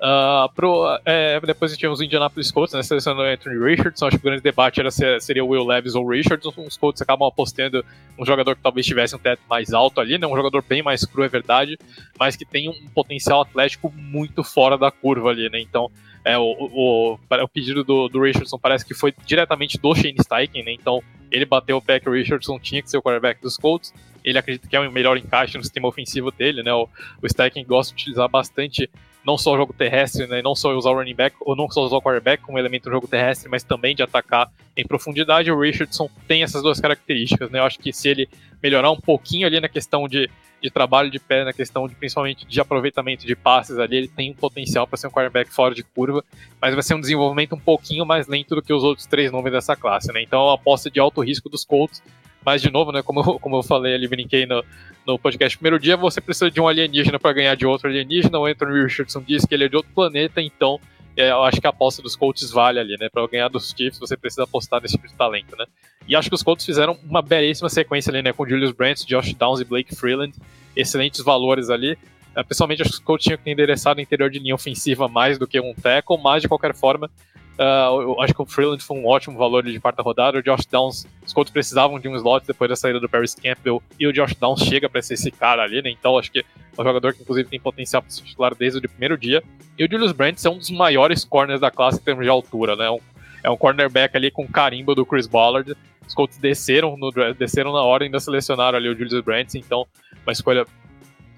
Uh, 0.00 0.48
pro, 0.54 0.86
é, 1.04 1.40
depois 1.40 1.76
tivemos 1.76 1.98
o 1.98 2.04
Indianapolis 2.04 2.52
Colts, 2.52 2.72
né, 2.72 2.84
selecionando 2.84 3.22
Anthony 3.22 3.58
Richardson. 3.58 4.06
Acho 4.06 4.16
que 4.16 4.22
o 4.22 4.30
grande 4.30 4.42
debate 4.42 4.78
era 4.78 4.92
se 4.92 5.18
seria 5.18 5.44
Will 5.44 5.66
Levis 5.66 5.96
ou 5.96 6.06
Richardson. 6.06 6.52
Os 6.56 6.76
Colts 6.76 7.02
acabam 7.02 7.26
apostando 7.26 7.84
um 8.16 8.24
jogador 8.24 8.54
que 8.54 8.62
talvez 8.62 8.86
tivesse 8.86 9.16
um 9.16 9.18
teto 9.18 9.42
mais 9.50 9.72
alto 9.72 10.00
ali, 10.00 10.16
né, 10.16 10.24
um 10.26 10.36
jogador 10.36 10.62
bem 10.62 10.82
mais 10.82 11.04
cru, 11.04 11.24
é 11.24 11.28
verdade, 11.28 11.76
mas 12.18 12.36
que 12.36 12.44
tem 12.44 12.68
um 12.68 12.88
potencial 12.94 13.40
atlético 13.40 13.92
muito 13.92 14.44
fora 14.44 14.78
da 14.78 14.90
curva 14.90 15.30
ali, 15.30 15.50
né? 15.50 15.60
Então, 15.60 15.90
é, 16.24 16.36
o, 16.38 16.42
o, 16.42 17.14
o 17.14 17.48
pedido 17.48 17.84
do, 17.84 18.08
do, 18.08 18.20
Richardson 18.20 18.58
parece 18.58 18.84
que 18.84 18.94
foi 18.94 19.14
diretamente 19.24 19.78
do 19.78 19.94
Shane 19.94 20.16
Steichen, 20.20 20.64
né? 20.64 20.72
Então, 20.72 21.02
ele 21.30 21.44
bateu 21.44 21.76
o 21.76 21.82
pé 21.82 22.00
que 22.00 22.08
o 22.08 22.12
Richardson 22.12 22.58
tinha 22.58 22.82
que 22.82 22.90
ser 22.90 22.98
o 22.98 23.02
quarterback 23.02 23.40
dos 23.40 23.56
Colts 23.56 23.92
ele 24.24 24.38
acredita 24.38 24.68
que 24.68 24.76
é 24.76 24.80
o 24.80 24.92
melhor 24.92 25.16
encaixe 25.16 25.56
no 25.56 25.64
sistema 25.64 25.88
ofensivo 25.88 26.30
dele, 26.30 26.62
né? 26.62 26.72
O, 26.72 26.88
o 27.22 27.28
Steichen 27.28 27.64
gosta 27.64 27.94
de 27.94 28.02
utilizar 28.02 28.28
bastante 28.28 28.90
não 29.24 29.36
só 29.36 29.52
o 29.52 29.56
jogo 29.56 29.72
terrestre, 29.72 30.26
né, 30.26 30.40
não 30.42 30.54
só 30.54 30.74
usar 30.74 30.90
o 30.90 30.94
running 30.94 31.14
back, 31.14 31.36
ou 31.40 31.56
não 31.56 31.68
só 31.70 31.82
usar 31.82 31.96
o 31.96 32.02
quarterback 32.02 32.42
como 32.42 32.58
elemento 32.58 32.84
do 32.84 32.90
jogo 32.90 33.08
terrestre, 33.08 33.48
mas 33.48 33.62
também 33.62 33.94
de 33.94 34.02
atacar 34.02 34.50
em 34.76 34.86
profundidade. 34.86 35.50
O 35.50 35.60
Richardson 35.60 36.08
tem 36.26 36.42
essas 36.42 36.62
duas 36.62 36.80
características, 36.80 37.50
né? 37.50 37.58
Eu 37.58 37.64
acho 37.64 37.78
que 37.78 37.92
se 37.92 38.08
ele 38.08 38.28
melhorar 38.62 38.90
um 38.90 39.00
pouquinho 39.00 39.46
ali 39.46 39.60
na 39.60 39.68
questão 39.68 40.08
de, 40.08 40.30
de 40.62 40.70
trabalho 40.70 41.10
de 41.10 41.18
pé, 41.18 41.44
na 41.44 41.52
questão 41.52 41.86
de 41.88 41.94
principalmente 41.94 42.46
de 42.46 42.60
aproveitamento 42.60 43.26
de 43.26 43.36
passes 43.36 43.78
ali, 43.78 43.96
ele 43.96 44.08
tem 44.08 44.30
um 44.30 44.34
potencial 44.34 44.86
para 44.86 44.96
ser 44.96 45.08
um 45.08 45.10
quarterback 45.10 45.52
fora 45.52 45.74
de 45.74 45.82
curva, 45.82 46.24
mas 46.60 46.74
vai 46.74 46.82
ser 46.82 46.94
um 46.94 47.00
desenvolvimento 47.00 47.54
um 47.54 47.60
pouquinho 47.60 48.06
mais 48.06 48.26
lento 48.26 48.54
do 48.54 48.62
que 48.62 48.72
os 48.72 48.82
outros 48.82 49.06
três 49.06 49.30
nomes 49.32 49.52
dessa 49.52 49.76
classe, 49.76 50.12
né? 50.12 50.22
Então, 50.22 50.40
é 50.40 50.44
uma 50.44 50.54
aposta 50.54 50.90
de 50.90 51.00
alto 51.00 51.20
risco 51.20 51.48
dos 51.48 51.64
Colts 51.64 52.02
Mas, 52.44 52.62
de 52.62 52.70
novo, 52.70 52.92
né, 52.92 53.02
como, 53.02 53.22
como 53.40 53.56
eu 53.56 53.62
falei 53.62 53.94
ali, 53.94 54.08
brinquei 54.08 54.46
no, 54.46 54.64
no 55.06 55.18
podcast 55.18 55.56
primeiro 55.56 55.78
dia, 55.78 55.96
você 55.96 56.20
precisa 56.20 56.50
de 56.50 56.60
um 56.60 56.68
alienígena 56.68 57.18
para 57.18 57.32
ganhar 57.32 57.54
de 57.54 57.66
outro 57.66 57.88
alienígena. 57.88 58.38
O 58.38 58.46
Anthony 58.46 58.82
Richardson 58.82 59.22
disse 59.22 59.46
que 59.46 59.54
ele 59.54 59.64
é 59.64 59.68
de 59.68 59.76
outro 59.76 59.90
planeta, 59.94 60.40
então 60.40 60.80
é, 61.18 61.30
eu 61.30 61.42
acho 61.42 61.60
que 61.60 61.66
a 61.66 61.70
aposta 61.70 62.00
dos 62.00 62.14
Colts 62.14 62.48
vale 62.52 62.78
ali, 62.78 62.96
né? 62.96 63.08
Para 63.08 63.26
ganhar 63.26 63.48
dos 63.48 63.74
Chiefs, 63.76 63.98
você 63.98 64.16
precisa 64.16 64.44
apostar 64.44 64.80
nesse 64.80 64.94
tipo 64.94 65.08
de 65.08 65.14
talento, 65.14 65.56
né? 65.56 65.66
E 66.06 66.14
acho 66.14 66.28
que 66.28 66.34
os 66.34 66.44
Colts 66.44 66.64
fizeram 66.64 66.96
uma 67.02 67.20
belíssima 67.20 67.68
sequência 67.68 68.10
ali, 68.12 68.22
né? 68.22 68.32
Com 68.32 68.48
Julius 68.48 68.70
Brandt, 68.70 69.04
Josh 69.04 69.34
Downs 69.34 69.60
e 69.60 69.64
Blake 69.64 69.96
Freeland. 69.96 70.32
Excelentes 70.76 71.20
valores 71.20 71.70
ali. 71.70 71.98
É, 72.36 72.42
pessoalmente, 72.44 72.82
acho 72.82 72.92
que 72.92 72.98
os 72.98 73.04
Colts 73.04 73.24
tinham 73.24 73.36
que 73.36 73.42
ter 73.42 73.50
endereçado 73.50 73.98
o 73.98 74.02
interior 74.02 74.30
de 74.30 74.38
linha 74.38 74.54
ofensiva 74.54 75.08
mais 75.08 75.38
do 75.38 75.46
que 75.46 75.58
um 75.58 75.74
tackle, 75.74 76.18
mas 76.22 76.40
de 76.40 76.48
qualquer 76.48 76.72
forma, 76.72 77.10
Uh, 77.58 78.02
eu 78.02 78.20
acho 78.20 78.32
que 78.32 78.40
o 78.40 78.46
Freeland 78.46 78.80
foi 78.80 78.96
um 78.96 79.04
ótimo 79.04 79.36
valor 79.36 79.64
de 79.64 79.80
quarta 79.80 80.00
rodada. 80.00 80.38
O 80.38 80.42
Josh 80.42 80.64
Downs, 80.64 81.04
os 81.26 81.32
Colts 81.32 81.52
precisavam 81.52 81.98
de 81.98 82.08
um 82.08 82.14
slot 82.14 82.46
depois 82.46 82.68
da 82.68 82.76
saída 82.76 83.00
do 83.00 83.08
Paris 83.08 83.34
Campbell 83.34 83.82
e 83.98 84.06
o 84.06 84.12
Josh 84.12 84.34
Downs 84.34 84.60
chega 84.62 84.88
para 84.88 85.02
ser 85.02 85.14
esse 85.14 85.30
cara 85.32 85.64
ali, 85.64 85.82
né? 85.82 85.90
Então 85.90 86.16
acho 86.16 86.30
que 86.30 86.38
é 86.38 86.44
um 86.80 86.84
jogador 86.84 87.12
que 87.12 87.22
inclusive 87.22 87.48
tem 87.48 87.58
potencial 87.58 88.00
para 88.00 88.12
ser 88.12 88.22
titular 88.22 88.54
desde 88.54 88.78
o 88.78 88.88
primeiro 88.88 89.18
dia. 89.18 89.42
E 89.76 89.84
o 89.84 89.90
Julius 89.90 90.12
Brandt 90.12 90.46
é 90.46 90.50
um 90.50 90.58
dos 90.58 90.70
maiores 90.70 91.24
corners 91.24 91.60
da 91.60 91.68
classe 91.68 91.98
em 91.98 92.02
termos 92.04 92.24
de 92.24 92.30
altura, 92.30 92.76
né? 92.76 92.88
Um, 92.88 93.00
é 93.42 93.50
um 93.50 93.56
cornerback 93.56 94.16
ali 94.16 94.30
com 94.30 94.46
carimbo 94.46 94.94
do 94.94 95.04
Chris 95.04 95.26
Ballard. 95.26 95.76
Os 96.06 96.14
Colts 96.14 96.38
desceram, 96.38 96.96
no, 96.96 97.10
desceram 97.36 97.72
na 97.72 97.82
hora 97.82 98.04
e 98.04 98.06
ainda 98.06 98.20
selecionaram 98.20 98.78
ali 98.78 98.88
o 98.88 98.96
Julius 98.96 99.20
Brandt, 99.20 99.58
então 99.58 99.84
uma 100.24 100.32
escolha 100.32 100.64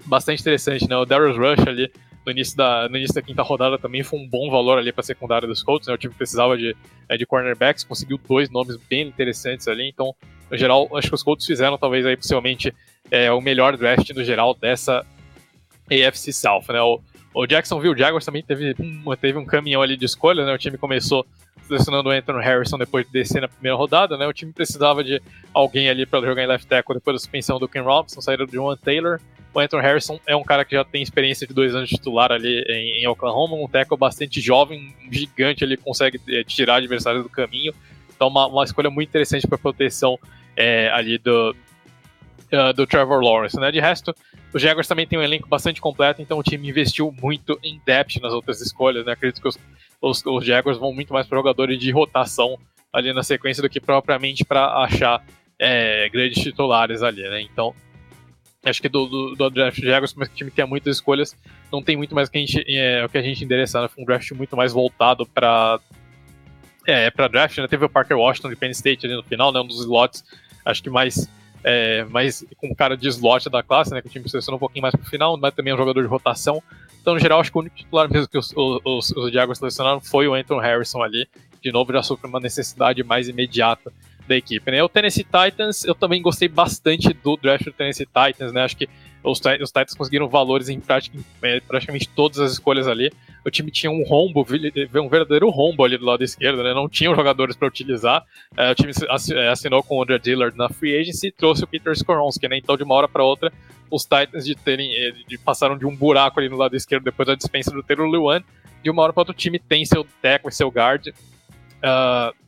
bastante 0.05 0.39
interessante, 0.39 0.87
né? 0.87 0.95
O 0.95 1.05
Darius 1.05 1.35
Rush 1.35 1.67
ali 1.67 1.91
no 2.25 2.31
início 2.31 2.55
da, 2.55 2.87
no 2.87 2.97
início 2.97 3.15
da 3.15 3.21
quinta 3.21 3.41
rodada 3.41 3.77
também 3.77 4.03
foi 4.03 4.19
um 4.19 4.27
bom 4.27 4.49
valor 4.49 4.77
ali 4.77 4.91
para 4.91 5.01
a 5.01 5.03
secundária 5.03 5.47
dos 5.47 5.63
Colts. 5.63 5.87
Né? 5.87 5.93
O 5.93 5.97
time 5.97 6.13
precisava 6.13 6.57
de, 6.57 6.75
é, 7.09 7.17
de 7.17 7.25
cornerbacks, 7.25 7.83
conseguiu 7.83 8.19
dois 8.27 8.49
nomes 8.49 8.77
bem 8.89 9.07
interessantes 9.07 9.67
ali. 9.67 9.87
Então, 9.87 10.15
no 10.49 10.57
geral, 10.57 10.87
acho 10.95 11.07
que 11.07 11.15
os 11.15 11.23
Colts 11.23 11.45
fizeram 11.45 11.77
talvez 11.77 12.05
aí 12.05 12.15
possivelmente 12.15 12.73
é, 13.09 13.31
o 13.31 13.41
melhor 13.41 13.75
draft 13.75 14.09
no 14.11 14.23
geral 14.23 14.53
dessa 14.53 15.05
AFC 15.89 16.31
South. 16.31 16.65
Né? 16.69 16.81
O, 16.81 17.01
o 17.33 17.47
Jacksonville 17.47 17.97
Jaguars 17.97 18.25
também 18.25 18.43
teve, 18.43 18.75
teve 19.19 19.37
um 19.37 19.45
caminhão 19.45 19.81
ali 19.81 19.97
de 19.97 20.05
escolha. 20.05 20.45
Né? 20.45 20.53
O 20.53 20.57
time 20.57 20.77
começou 20.77 21.25
selecionando 21.67 22.09
o 22.09 22.11
Anthony 22.11 22.43
Harrison 22.43 22.77
depois 22.77 23.05
de 23.05 23.11
descer 23.11 23.41
na 23.41 23.47
primeira 23.47 23.75
rodada. 23.75 24.15
Né? 24.15 24.27
O 24.27 24.33
time 24.33 24.53
precisava 24.53 25.03
de 25.03 25.19
alguém 25.53 25.89
ali 25.89 26.05
para 26.05 26.25
jogar 26.25 26.43
em 26.43 26.47
left 26.47 26.67
tackle 26.67 26.95
depois 26.95 27.15
da 27.15 27.19
suspensão 27.19 27.57
do 27.57 27.67
Ken 27.67 27.81
Robinson, 27.81 28.21
saída 28.21 28.45
do 28.45 28.51
John 28.51 28.75
Taylor. 28.75 29.19
O 29.53 29.59
Anthony 29.59 29.83
Harrison 29.83 30.19
é 30.25 30.35
um 30.35 30.43
cara 30.43 30.63
que 30.63 30.75
já 30.75 30.83
tem 30.83 31.01
experiência 31.01 31.45
de 31.45 31.53
dois 31.53 31.75
anos 31.75 31.89
de 31.89 31.95
titular 31.95 32.31
ali 32.31 32.63
em, 32.69 33.03
em 33.03 33.07
Oklahoma, 33.07 33.55
um 33.55 33.67
tackle 33.67 33.97
bastante 33.97 34.39
jovem, 34.39 34.95
gigante, 35.11 35.63
ele 35.63 35.75
consegue 35.75 36.21
é, 36.29 36.43
tirar 36.43 36.75
adversários 36.75 37.23
do 37.23 37.29
caminho. 37.29 37.73
Então, 38.15 38.29
uma, 38.29 38.47
uma 38.47 38.63
escolha 38.63 38.89
muito 38.89 39.09
interessante 39.09 39.47
para 39.47 39.57
proteção 39.57 40.17
é, 40.55 40.89
ali 40.91 41.17
do, 41.17 41.55
uh, 42.51 42.73
do 42.73 42.85
Trevor 42.85 43.21
Lawrence. 43.21 43.59
Né? 43.59 43.71
De 43.71 43.79
resto, 43.79 44.13
os 44.53 44.61
Jaguars 44.61 44.87
também 44.87 45.07
tem 45.07 45.17
um 45.17 45.23
elenco 45.23 45.47
bastante 45.47 45.81
completo, 45.81 46.21
então 46.21 46.37
o 46.37 46.43
time 46.43 46.69
investiu 46.69 47.13
muito 47.21 47.59
em 47.63 47.81
depth 47.85 48.17
nas 48.21 48.33
outras 48.33 48.61
escolhas. 48.61 49.05
Né? 49.05 49.13
Acredito 49.13 49.41
que 49.41 49.47
os, 49.47 49.57
os, 50.01 50.25
os 50.25 50.45
Jaguars 50.45 50.77
vão 50.77 50.93
muito 50.93 51.13
mais 51.13 51.27
para 51.27 51.37
jogadores 51.37 51.79
de 51.79 51.91
rotação 51.91 52.57
ali 52.91 53.13
na 53.13 53.23
sequência 53.23 53.63
do 53.63 53.69
que 53.69 53.79
propriamente 53.79 54.43
para 54.43 54.83
achar 54.83 55.23
é, 55.57 56.09
grandes 56.09 56.41
titulares 56.41 57.01
ali. 57.01 57.23
Né? 57.23 57.41
Então, 57.41 57.73
Acho 58.63 58.81
que 58.81 58.89
do, 58.89 59.07
do, 59.07 59.35
do 59.35 59.49
draft 59.49 59.79
de 59.79 59.87
Jaguars, 59.87 60.13
mas 60.13 60.27
que 60.29 60.35
o 60.35 60.37
time 60.37 60.51
tem 60.51 60.65
muitas 60.65 60.97
escolhas, 60.97 61.35
não 61.71 61.81
tem 61.81 61.97
muito 61.97 62.13
mais 62.13 62.29
que 62.29 62.37
a 62.37 62.41
gente, 62.41 62.63
é, 62.67 63.03
o 63.03 63.09
que 63.09 63.17
a 63.17 63.21
gente 63.21 63.43
endereçar. 63.43 63.81
Né? 63.81 63.87
Foi 63.87 64.03
um 64.03 64.05
draft 64.05 64.31
muito 64.31 64.55
mais 64.55 64.71
voltado 64.71 65.25
para 65.25 65.79
é, 66.85 67.09
para 67.11 67.27
draft, 67.27 67.57
né? 67.57 67.67
Teve 67.67 67.85
o 67.85 67.89
Parker 67.89 68.17
Washington 68.17 68.49
de 68.49 68.55
Penn 68.55 68.71
State 68.71 69.05
ali 69.05 69.15
no 69.15 69.23
final, 69.23 69.51
né? 69.51 69.59
Um 69.59 69.67
dos 69.67 69.79
slots, 69.79 70.23
acho 70.65 70.81
que 70.81 70.89
mais, 70.89 71.29
é, 71.63 72.03
mais 72.05 72.45
com 72.57 72.73
cara 72.73 72.97
de 72.97 73.07
slot 73.07 73.49
da 73.49 73.61
classe, 73.61 73.93
né? 73.93 74.01
Que 74.01 74.07
o 74.07 74.11
time 74.11 74.27
selecionou 74.29 74.57
um 74.57 74.59
pouquinho 74.59 74.81
mais 74.81 74.95
pro 74.95 75.05
final, 75.05 75.37
mas 75.37 75.53
também 75.53 75.71
é 75.71 75.75
um 75.75 75.77
jogador 75.77 76.01
de 76.01 76.07
rotação. 76.07 76.61
Então, 77.01 77.13
no 77.13 77.19
geral, 77.19 77.39
acho 77.39 77.51
que 77.51 77.57
o 77.57 77.61
único 77.61 77.75
titular 77.75 78.11
mesmo 78.11 78.27
que 78.27 78.37
os, 78.37 78.53
os, 78.55 79.11
os 79.11 79.31
Jaguars 79.31 79.57
selecionaram 79.57 79.99
foi 79.99 80.27
o 80.27 80.33
Anthony 80.33 80.61
Harrison 80.61 81.01
ali. 81.01 81.27
De 81.61 81.71
novo, 81.71 81.93
já 81.93 82.01
sofreu 82.01 82.29
uma 82.29 82.39
necessidade 82.39 83.03
mais 83.03 83.27
imediata 83.27 83.91
da 84.31 84.37
equipe. 84.37 84.71
Né? 84.71 84.81
O 84.81 84.89
Tennessee 84.89 85.25
Titans, 85.25 85.83
eu 85.83 85.93
também 85.93 86.21
gostei 86.21 86.47
bastante 86.47 87.13
do 87.13 87.35
draft 87.35 87.65
do 87.65 87.73
Tennessee 87.73 88.05
Titans, 88.05 88.53
né? 88.53 88.63
Acho 88.63 88.77
que 88.77 88.87
os, 89.23 89.39
os 89.39 89.69
Titans 89.69 89.93
conseguiram 89.93 90.27
valores 90.27 90.69
em 90.69 90.79
praticamente, 90.79 91.27
praticamente 91.67 92.09
todas 92.09 92.39
as 92.39 92.53
escolhas 92.53 92.87
ali. 92.87 93.11
O 93.45 93.51
time 93.51 93.71
tinha 93.71 93.91
um 93.91 94.03
rombo, 94.03 94.41
um 94.41 95.09
verdadeiro 95.09 95.49
rombo 95.49 95.83
ali 95.83 95.97
do 95.97 96.05
lado 96.05 96.23
esquerdo, 96.23 96.63
né? 96.63 96.73
Não 96.73 96.87
tinham 96.87 97.13
jogadores 97.13 97.55
para 97.55 97.67
utilizar. 97.67 98.23
É, 98.55 98.71
o 98.71 98.75
time 98.75 98.91
é, 99.33 99.47
assinou 99.49 99.83
com 99.83 99.97
o 99.97 100.01
Andrew 100.01 100.19
Dillard 100.19 100.57
na 100.57 100.69
free 100.69 100.95
agency 100.95 101.27
e 101.27 101.31
trouxe 101.31 101.63
o 101.63 101.67
Peter 101.67 101.91
Skoronski, 101.93 102.47
né? 102.47 102.57
Então, 102.57 102.77
de 102.77 102.83
uma 102.83 102.95
hora 102.95 103.07
para 103.07 103.23
outra, 103.23 103.51
os 103.89 104.03
Titans 104.03 104.45
de 104.45 104.55
terem 104.55 104.95
eh, 104.95 105.13
de 105.27 105.37
passaram 105.37 105.77
de 105.77 105.85
um 105.85 105.95
buraco 105.95 106.39
ali 106.39 106.47
no 106.47 106.55
lado 106.55 106.75
esquerdo 106.75 107.03
depois 107.03 107.27
da 107.27 107.35
dispensa 107.35 107.71
do 107.71 107.83
Taylor 107.83 108.07
Lewan. 108.07 108.41
De 108.81 108.89
uma 108.89 109.03
hora 109.03 109.11
para 109.11 109.21
outra, 109.21 109.33
o 109.33 109.37
time 109.37 109.59
tem 109.59 109.85
seu 109.85 110.05
tackle 110.21 110.49
e 110.49 110.53
seu 110.53 110.69
guard. 110.69 111.07
Uh, 111.07 112.40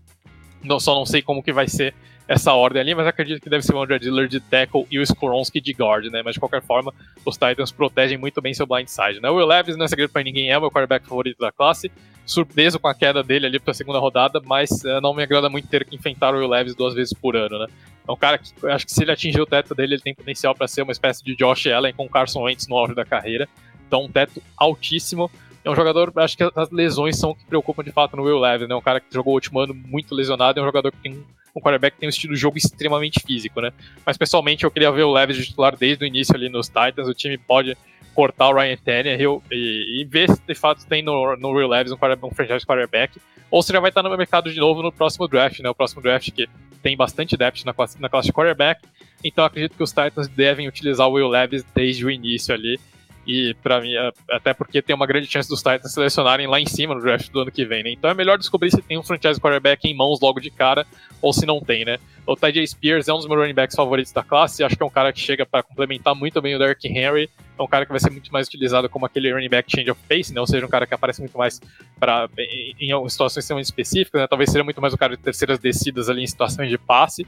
não, 0.63 0.79
só 0.79 0.95
não 0.95 1.05
sei 1.05 1.21
como 1.21 1.43
que 1.43 1.51
vai 1.51 1.67
ser 1.67 1.93
essa 2.27 2.53
ordem 2.53 2.81
ali, 2.81 2.95
mas 2.95 3.05
acredito 3.05 3.41
que 3.41 3.49
deve 3.49 3.63
ser 3.63 3.73
o 3.75 3.81
André 3.81 3.99
Diller 3.99 4.27
de 4.27 4.39
tackle 4.39 4.87
e 4.89 4.97
o 4.97 5.01
Skoronski 5.01 5.59
de 5.59 5.73
guard, 5.73 6.05
né? 6.05 6.21
Mas 6.23 6.35
de 6.35 6.39
qualquer 6.39 6.61
forma, 6.61 6.93
os 7.25 7.37
Titans 7.37 7.71
protegem 7.71 8.17
muito 8.17 8.41
bem 8.41 8.53
seu 8.53 8.65
blindside, 8.65 9.19
né? 9.21 9.29
O 9.29 9.35
Will 9.35 9.45
Levis, 9.45 9.75
não 9.75 9.85
é 9.85 9.87
segredo 9.87 10.09
pra 10.09 10.23
ninguém, 10.23 10.49
é 10.49 10.57
o 10.57 10.61
meu 10.61 10.71
quarterback 10.71 11.05
favorito 11.05 11.39
da 11.39 11.51
classe. 11.51 11.91
Surpreso 12.25 12.79
com 12.79 12.87
a 12.87 12.95
queda 12.95 13.21
dele 13.21 13.45
ali 13.45 13.59
pra 13.59 13.73
segunda 13.73 13.99
rodada, 13.99 14.41
mas 14.45 14.69
uh, 14.85 15.01
não 15.01 15.13
me 15.13 15.21
agrada 15.21 15.49
muito 15.49 15.67
ter 15.67 15.83
que 15.83 15.95
enfrentar 15.95 16.33
o 16.33 16.37
Will 16.37 16.47
Levis 16.47 16.73
duas 16.73 16.93
vezes 16.93 17.13
por 17.13 17.35
ano, 17.35 17.59
né? 17.59 17.67
É 18.07 18.11
um 18.11 18.15
cara 18.15 18.37
que 18.37 18.51
acho 18.67 18.85
que 18.85 18.93
se 18.93 19.03
ele 19.03 19.11
atingir 19.11 19.41
o 19.41 19.45
teto 19.45 19.75
dele, 19.75 19.95
ele 19.95 20.01
tem 20.01 20.15
potencial 20.15 20.55
para 20.55 20.67
ser 20.67 20.81
uma 20.81 20.91
espécie 20.93 21.23
de 21.23 21.35
Josh 21.35 21.67
Allen 21.67 21.93
com 21.93 22.07
Carson 22.07 22.43
Wentz 22.43 22.67
no 22.67 22.77
auge 22.77 22.95
da 22.95 23.03
carreira. 23.03 23.47
Então, 23.85 24.05
um 24.05 24.09
teto 24.09 24.41
altíssimo 24.57 25.29
é 25.63 25.69
um 25.69 25.75
jogador, 25.75 26.11
acho 26.17 26.37
que 26.37 26.43
as 26.43 26.69
lesões 26.69 27.17
são 27.17 27.31
o 27.31 27.35
que 27.35 27.45
preocupam 27.45 27.83
de 27.83 27.91
fato 27.91 28.17
no 28.17 28.23
Will 28.23 28.39
Levis, 28.39 28.67
né? 28.67 28.75
Um 28.75 28.81
cara 28.81 28.99
que 28.99 29.13
jogou 29.13 29.33
o 29.33 29.35
último 29.35 29.59
ano 29.59 29.73
muito 29.73 30.13
lesionado, 30.13 30.59
é 30.59 30.63
um 30.63 30.65
jogador 30.65 30.91
que 30.91 30.97
tem 30.97 31.23
um, 31.55 31.61
quarterback 31.61 31.93
que 31.95 31.99
tem 32.01 32.07
um 32.07 32.09
estilo 32.09 32.33
de 32.33 32.39
jogo 32.39 32.57
extremamente 32.57 33.21
físico, 33.25 33.61
né? 33.61 33.71
Mas 34.05 34.17
pessoalmente 34.17 34.65
eu 34.65 34.71
queria 34.71 34.91
ver 34.91 35.03
o 35.03 35.11
Levis 35.11 35.37
de 35.37 35.45
titular 35.45 35.75
desde 35.75 36.03
o 36.03 36.07
início 36.07 36.35
ali 36.35 36.49
nos 36.49 36.67
Titans, 36.67 37.07
o 37.07 37.13
time 37.13 37.37
pode 37.37 37.77
cortar 38.13 38.49
o 38.49 38.53
Ryan 38.53 38.77
Tannehill 38.77 39.41
e, 39.51 40.01
e 40.01 40.05
ver 40.05 40.29
se 40.29 40.41
de 40.45 40.53
fato 40.53 40.85
tem 40.85 41.01
no, 41.01 41.35
no 41.37 41.51
Will 41.51 41.67
Levis 41.67 41.93
um, 41.93 41.97
um 42.23 42.31
franchise 42.31 42.65
quarterback, 42.65 43.19
ou 43.49 43.63
se 43.63 43.71
já 43.71 43.79
vai 43.79 43.89
estar 43.89 44.03
no 44.03 44.17
mercado 44.17 44.51
de 44.51 44.59
novo 44.59 44.81
no 44.81 44.91
próximo 44.91 45.27
draft, 45.27 45.59
né? 45.59 45.69
O 45.69 45.75
próximo 45.75 46.01
draft 46.01 46.29
que 46.31 46.47
tem 46.81 46.97
bastante 46.97 47.37
depth 47.37 47.63
na 47.63 47.73
classe, 47.73 48.01
na 48.01 48.09
classe 48.09 48.27
de 48.27 48.33
quarterback, 48.33 48.81
então 49.23 49.45
acredito 49.45 49.77
que 49.77 49.83
os 49.83 49.91
Titans 49.91 50.27
devem 50.27 50.67
utilizar 50.67 51.07
o 51.07 51.13
Will 51.13 51.29
Levis 51.29 51.63
desde 51.73 52.05
o 52.05 52.11
início 52.11 52.53
ali, 52.53 52.77
e 53.25 53.55
para 53.63 53.79
mim, 53.79 53.93
é, 53.95 54.11
até 54.31 54.53
porque 54.53 54.81
tem 54.81 54.95
uma 54.95 55.07
grande 55.07 55.27
chance 55.27 55.47
dos 55.47 55.59
Titans 55.59 55.93
selecionarem 55.93 56.45
lá 56.45 56.59
em 56.59 56.65
cima 56.65 56.93
no 56.93 57.01
draft 57.01 57.29
do 57.31 57.41
ano 57.41 57.51
que 57.51 57.65
vem, 57.65 57.83
né? 57.83 57.91
Então 57.91 58.09
é 58.09 58.13
melhor 58.13 58.37
descobrir 58.37 58.69
se 58.69 58.81
tem 58.81 58.97
um 58.97 59.03
franchise 59.03 59.39
quarterback 59.39 59.87
em 59.87 59.95
mãos 59.95 60.19
logo 60.19 60.39
de 60.39 60.49
cara 60.49 60.85
ou 61.21 61.31
se 61.31 61.45
não 61.45 61.61
tem, 61.61 61.85
né? 61.85 61.99
O 62.25 62.35
Ty 62.35 62.65
Spears 62.65 63.07
é 63.07 63.13
um 63.13 63.17
dos 63.17 63.27
meus 63.27 63.39
running 63.39 63.53
backs 63.53 63.75
favoritos 63.75 64.11
da 64.11 64.23
classe, 64.23 64.63
acho 64.63 64.75
que 64.75 64.83
é 64.83 64.85
um 64.85 64.89
cara 64.89 65.11
que 65.11 65.19
chega 65.19 65.45
para 65.45 65.63
complementar 65.63 66.15
muito 66.15 66.41
bem 66.41 66.55
o 66.55 66.59
Derrick 66.59 66.87
Henry, 66.87 67.29
é 67.57 67.61
um 67.61 67.67
cara 67.67 67.85
que 67.85 67.91
vai 67.91 67.99
ser 67.99 68.09
muito 68.09 68.31
mais 68.31 68.47
utilizado 68.47 68.89
como 68.89 69.05
aquele 69.05 69.31
running 69.31 69.49
back 69.49 69.69
change 69.69 69.89
of 69.89 69.99
pace, 70.07 70.33
né? 70.33 70.41
Ou 70.41 70.47
seja, 70.47 70.65
um 70.65 70.69
cara 70.69 70.85
que 70.85 70.93
aparece 70.93 71.21
muito 71.21 71.37
mais 71.37 71.61
para 71.99 72.29
em, 72.37 72.93
em 72.93 73.09
situações 73.09 73.43
extremamente 73.43 73.65
específicas, 73.65 74.21
né? 74.21 74.27
Talvez 74.27 74.49
seja 74.49 74.63
muito 74.63 74.81
mais 74.81 74.93
o 74.93 74.97
cara 74.97 75.15
de 75.15 75.23
terceiras 75.23 75.59
descidas 75.59 76.09
ali 76.09 76.23
em 76.23 76.27
situações 76.27 76.69
de 76.69 76.77
passe. 76.77 77.25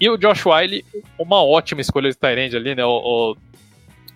E 0.00 0.08
o 0.10 0.16
Josh 0.16 0.44
Wiley, 0.44 0.84
uma 1.18 1.42
ótima 1.42 1.80
escolha 1.80 2.10
de 2.10 2.16
Tyrande 2.16 2.56
ali, 2.56 2.74
né? 2.74 2.84
O, 2.84 2.90
o 2.90 3.36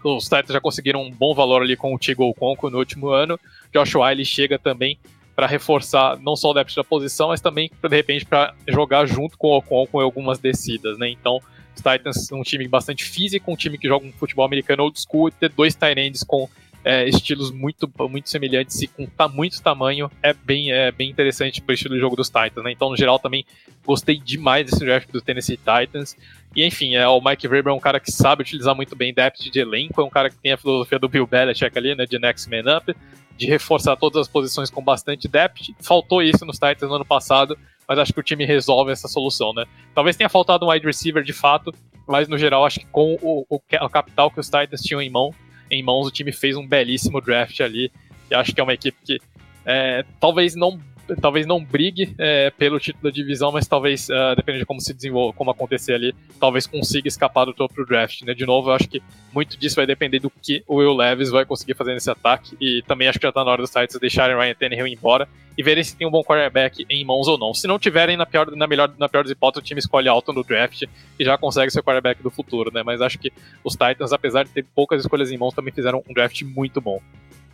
os 0.05 0.25
Titans 0.25 0.53
já 0.53 0.61
conseguiram 0.61 1.03
um 1.03 1.11
bom 1.11 1.35
valor 1.35 1.62
ali 1.62 1.77
com 1.77 1.95
o 1.95 1.99
Tigo 1.99 2.33
Conco 2.35 2.70
no 2.70 2.79
último 2.79 3.09
ano. 3.09 3.39
Josh 3.73 3.95
Wiley 3.95 4.25
chega 4.25 4.59
também 4.59 4.99
para 5.35 5.47
reforçar 5.47 6.19
não 6.19 6.35
só 6.35 6.51
o 6.51 6.55
depth 6.55 6.75
da 6.75 6.83
posição, 6.83 7.29
mas 7.29 7.41
também 7.41 7.70
de 7.83 7.97
repente 7.97 8.25
para 8.25 8.55
jogar 8.66 9.07
junto 9.07 9.39
com 9.39 9.49
o 9.49 9.62
Conco 9.62 10.01
em 10.01 10.05
algumas 10.05 10.39
descidas, 10.39 10.99
né? 10.99 11.09
Então, 11.09 11.41
os 11.77 11.83
Titans 11.83 12.33
um 12.33 12.43
time 12.43 12.66
bastante 12.66 13.05
físico, 13.05 13.53
um 13.53 13.57
time 13.57 13.79
que 13.79 13.87
joga 13.87 14.05
um 14.05 14.12
futebol 14.12 14.45
americano 14.45 14.83
old 14.83 15.01
school 15.01 15.31
ter 15.31 15.51
dois 15.51 15.75
tight 15.75 15.99
ends 16.01 16.25
com 16.25 16.49
é, 16.89 17.06
estilos 17.06 17.51
muito, 17.51 17.86
muito 18.09 18.31
semelhantes 18.31 18.81
e 18.81 18.86
com 18.86 19.05
tá, 19.05 19.28
muito 19.28 19.60
tamanho 19.62 20.10
é 20.23 20.32
bem, 20.32 20.73
é 20.73 20.90
bem 20.90 21.10
interessante 21.10 21.60
para 21.60 21.73
o 21.73 21.74
estilo 21.74 21.94
de 21.94 22.01
jogo 22.01 22.16
dos 22.16 22.31
Titans, 22.31 22.65
né? 22.65 22.73
Então, 22.73 22.89
no 22.89 22.97
geral, 22.97 23.19
também 23.19 23.44
gostei 23.85 24.16
demais 24.16 24.65
desse 24.65 24.82
draft 24.82 25.10
do 25.10 25.20
Tennessee 25.20 25.59
Titans. 25.59 26.16
E 26.56 26.65
enfim, 26.65 26.94
é, 26.94 27.06
o 27.06 27.20
Mike 27.20 27.47
Vrabel 27.47 27.74
é 27.74 27.77
um 27.77 27.81
cara 27.81 28.01
que 28.01 28.10
sabe 28.10 28.40
utilizar 28.40 28.74
muito 28.74 28.97
bem 28.97 29.12
depth 29.12 29.51
de 29.52 29.60
elenco, 29.60 30.01
é 30.01 30.05
um 30.05 30.09
cara 30.09 30.31
que 30.31 30.39
tem 30.39 30.52
a 30.52 30.56
filosofia 30.56 30.98
do 30.98 31.10
Bill 31.10 31.27
Belichick 31.27 31.77
ali, 31.77 31.94
né, 31.94 32.06
de 32.06 32.19
next 32.19 32.48
man 32.48 32.78
up, 32.78 32.97
de 33.36 33.47
reforçar 33.47 33.94
todas 33.94 34.23
as 34.23 34.28
posições 34.28 34.70
com 34.70 34.82
bastante 34.82 35.28
depth. 35.28 35.74
Faltou 35.82 36.23
isso 36.23 36.47
nos 36.47 36.56
Titans 36.56 36.89
no 36.89 36.94
ano 36.94 37.05
passado, 37.05 37.59
mas 37.86 37.98
acho 37.98 38.15
que 38.15 38.20
o 38.20 38.23
time 38.23 38.47
resolve 38.47 38.93
essa 38.93 39.09
solução, 39.09 39.52
né? 39.52 39.66
Talvez 39.94 40.16
tenha 40.16 40.31
faltado 40.31 40.65
um 40.65 40.70
wide 40.70 40.86
receiver 40.86 41.23
de 41.23 41.35
fato, 41.35 41.70
mas 42.06 42.28
no 42.28 42.39
geral 42.39 42.65
acho 42.65 42.81
que 42.81 42.86
com 42.86 43.19
o, 43.20 43.44
o, 43.47 43.56
o 43.56 43.90
capital 43.90 44.31
que 44.31 44.40
os 44.40 44.47
Titans 44.47 44.81
tinham 44.81 45.02
em 45.02 45.10
mão, 45.10 45.35
em 45.70 45.82
mãos, 45.82 46.07
o 46.07 46.11
time 46.11 46.32
fez 46.32 46.57
um 46.57 46.66
belíssimo 46.66 47.20
draft 47.20 47.61
ali. 47.61 47.90
E 48.31 48.35
acho 48.35 48.55
que 48.55 48.61
é 48.61 48.65
uma 48.65 48.74
equipe 48.74 48.97
que 49.05 49.19
é, 49.65 50.05
talvez 50.20 50.55
não 50.55 50.81
talvez 51.20 51.47
não 51.47 51.62
brigue 51.62 52.14
é, 52.18 52.51
pelo 52.51 52.78
título 52.78 53.05
da 53.05 53.10
divisão, 53.10 53.51
mas 53.52 53.66
talvez, 53.66 54.09
uh, 54.09 54.35
dependendo 54.36 54.60
de 54.62 54.66
como 54.66 54.80
se 54.80 54.93
desenvolva, 54.93 55.36
como 55.36 55.51
acontecer 55.51 55.94
ali, 55.94 56.14
talvez 56.39 56.66
consiga 56.66 57.09
escapar 57.09 57.44
do 57.44 57.55
topo 57.55 57.85
draft, 57.85 58.22
né? 58.22 58.35
De 58.35 58.44
novo, 58.47 58.70
eu 58.70 58.74
acho 58.74 58.89
que 58.89 59.02
muito 59.32 59.59
disso 59.59 59.76
vai 59.76 59.86
depender 59.86 60.18
do 60.18 60.30
que 60.30 60.62
o 60.66 60.76
Will 60.76 60.94
Levis 60.94 61.30
vai 61.30 61.44
conseguir 61.44 61.74
fazer 61.74 61.94
nesse 61.94 62.10
ataque, 62.10 62.56
e 62.60 62.82
também 62.86 63.09
acho 63.09 63.18
que 63.18 63.26
já 63.26 63.32
tá 63.32 63.44
na 63.44 63.51
hora 63.51 63.62
dos 63.62 63.70
sites 63.70 63.98
deixarem 63.98 64.36
Ryan 64.36 64.55
Tannehill 64.55 64.86
embora 64.86 65.28
e 65.59 65.62
verem 65.62 65.82
se 65.82 65.97
tem 65.97 66.06
um 66.06 66.10
bom 66.10 66.22
quarterback 66.22 66.86
em 66.89 67.05
mãos 67.05 67.26
ou 67.26 67.36
não. 67.36 67.52
Se 67.52 67.66
não 67.66 67.80
tiverem, 67.80 68.16
na 68.16 68.24
pior, 68.24 68.55
na 68.55 68.66
melhor, 68.68 68.93
na 68.97 69.09
pior 69.09 69.24
das 69.24 69.32
hipóteses, 69.32 69.64
o 69.64 69.66
time 69.66 69.80
escolhe 69.80 70.09
alto 70.09 70.32
no 70.32 70.44
draft 70.44 70.85
e 71.18 71.24
já 71.24 71.36
consegue 71.36 71.72
ser 71.72 71.80
o 71.80 71.82
quarterback 71.82 72.22
do 72.22 72.30
futuro, 72.30 72.70
né? 72.72 72.85
Mas 72.85 73.01
acho 73.01 73.18
que 73.18 73.32
os 73.64 73.72
Titans, 73.72 74.12
apesar 74.12 74.44
de 74.44 74.51
ter 74.51 74.64
poucas 74.72 75.01
escolhas 75.02 75.32
em 75.32 75.36
mãos, 75.36 75.52
também 75.52 75.72
fizeram 75.72 76.02
um 76.09 76.14
draft 76.14 76.43
muito 76.43 76.80
bom. 76.80 77.01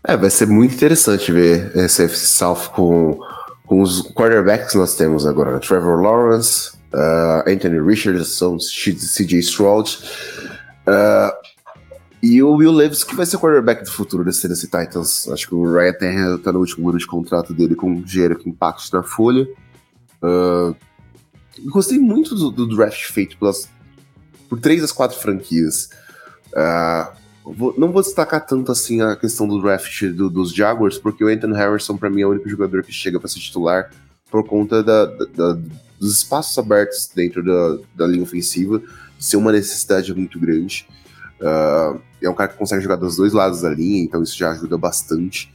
É, 0.06 0.18
vai 0.18 0.28
ser 0.28 0.46
muito 0.46 0.74
interessante 0.74 1.32
ver 1.32 1.74
esse 1.74 2.04
FC 2.04 2.26
South 2.26 2.68
com, 2.74 3.18
com 3.66 3.80
os 3.80 4.02
quarterbacks 4.12 4.72
que 4.72 4.78
nós 4.78 4.96
temos 4.96 5.26
agora. 5.26 5.58
Trevor 5.58 6.00
Lawrence, 6.00 6.72
uh, 6.92 7.48
Anthony 7.48 7.80
Richardson, 7.80 8.58
CJ 8.58 9.38
Stroud. 9.40 9.98
Uh, 10.86 11.54
e 12.22 12.42
o 12.42 12.54
Will 12.54 12.72
Levis, 12.72 13.04
que 13.04 13.14
vai 13.14 13.26
ser 13.26 13.36
o 13.36 13.38
quarterback 13.38 13.84
do 13.84 13.90
futuro 13.90 14.24
desse 14.24 14.42
Tennessee 14.42 14.70
Titans. 14.70 15.28
Acho 15.28 15.48
que 15.48 15.54
o 15.54 15.70
Ryan 15.70 15.92
Tannehill 15.92 16.38
tá 16.38 16.50
no 16.52 16.60
último 16.60 16.88
ano 16.88 16.98
de 16.98 17.06
contrato 17.06 17.52
dele 17.52 17.74
com 17.74 18.00
dinheiro 18.00 18.38
com 18.38 18.48
impacto 18.48 18.90
na 18.96 19.02
folha. 19.02 19.46
Uh, 20.22 20.74
gostei 21.66 21.98
muito 21.98 22.34
do, 22.34 22.50
do, 22.50 22.66
draft 22.74 23.12
feito 23.12 23.36
pelas, 23.36 23.68
por 24.48 24.58
três 24.58 24.80
das 24.80 24.90
quatro 24.90 25.18
franquias. 25.18 25.90
Uh, 26.48 27.23
Vou, 27.44 27.74
não 27.76 27.92
vou 27.92 28.00
destacar 28.00 28.44
tanto 28.46 28.72
assim 28.72 29.02
a 29.02 29.14
questão 29.14 29.46
do 29.46 29.60
draft 29.60 30.02
do, 30.06 30.30
dos 30.30 30.54
Jaguars, 30.54 30.96
porque 30.96 31.22
o 31.22 31.28
Anthony 31.28 31.54
Harrison, 31.54 31.96
para 31.96 32.08
mim, 32.08 32.22
é 32.22 32.26
o 32.26 32.30
único 32.30 32.48
jogador 32.48 32.82
que 32.82 32.92
chega 32.92 33.20
para 33.20 33.28
ser 33.28 33.40
titular 33.40 33.90
por 34.30 34.44
conta 34.44 34.82
da, 34.82 35.04
da, 35.04 35.24
da, 35.26 35.58
dos 36.00 36.16
espaços 36.16 36.56
abertos 36.56 37.10
dentro 37.14 37.44
da, 37.44 37.78
da 37.94 38.06
linha 38.06 38.22
ofensiva, 38.22 38.82
ser 39.18 39.36
uma 39.36 39.52
necessidade 39.52 40.12
muito 40.14 40.40
grande. 40.40 40.88
Uh, 41.38 42.00
é 42.22 42.30
um 42.30 42.34
cara 42.34 42.50
que 42.50 42.58
consegue 42.58 42.82
jogar 42.82 42.96
dos 42.96 43.16
dois 43.16 43.34
lados 43.34 43.60
da 43.60 43.68
linha, 43.68 44.02
então 44.02 44.22
isso 44.22 44.36
já 44.38 44.50
ajuda 44.50 44.78
bastante. 44.78 45.52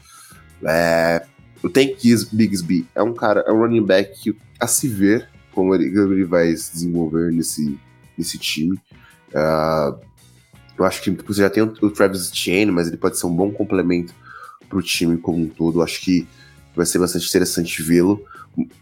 É, 0.63 1.25
o 1.63 1.69
Tank 1.69 1.97
Bigsby 2.31 2.87
é 2.93 3.01
um 3.01 3.13
cara, 3.13 3.43
é 3.47 3.51
um 3.51 3.59
running 3.59 3.83
back 3.83 4.37
a 4.59 4.67
se 4.67 4.87
ver 4.87 5.27
como 5.51 5.73
ele, 5.73 5.85
ele 5.85 6.23
vai 6.23 6.55
se 6.55 6.71
desenvolver 6.71 7.31
nesse, 7.31 7.77
nesse 8.17 8.37
time. 8.37 8.79
Uh, 9.29 9.99
eu 10.79 10.85
acho 10.85 11.01
que 11.01 11.11
você 11.11 11.41
já 11.41 11.49
tem 11.49 11.61
o 11.61 11.89
Travis 11.91 12.29
Etienne, 12.29 12.71
mas 12.71 12.87
ele 12.87 12.97
pode 12.97 13.19
ser 13.19 13.25
um 13.25 13.35
bom 13.35 13.51
complemento 13.51 14.13
para 14.67 14.77
o 14.77 14.81
time 14.81 15.17
como 15.17 15.37
um 15.37 15.47
todo. 15.47 15.79
Eu 15.79 15.83
acho 15.83 16.01
que 16.01 16.27
vai 16.75 16.85
ser 16.85 16.99
bastante 16.99 17.27
interessante 17.27 17.83
vê-lo. 17.83 18.23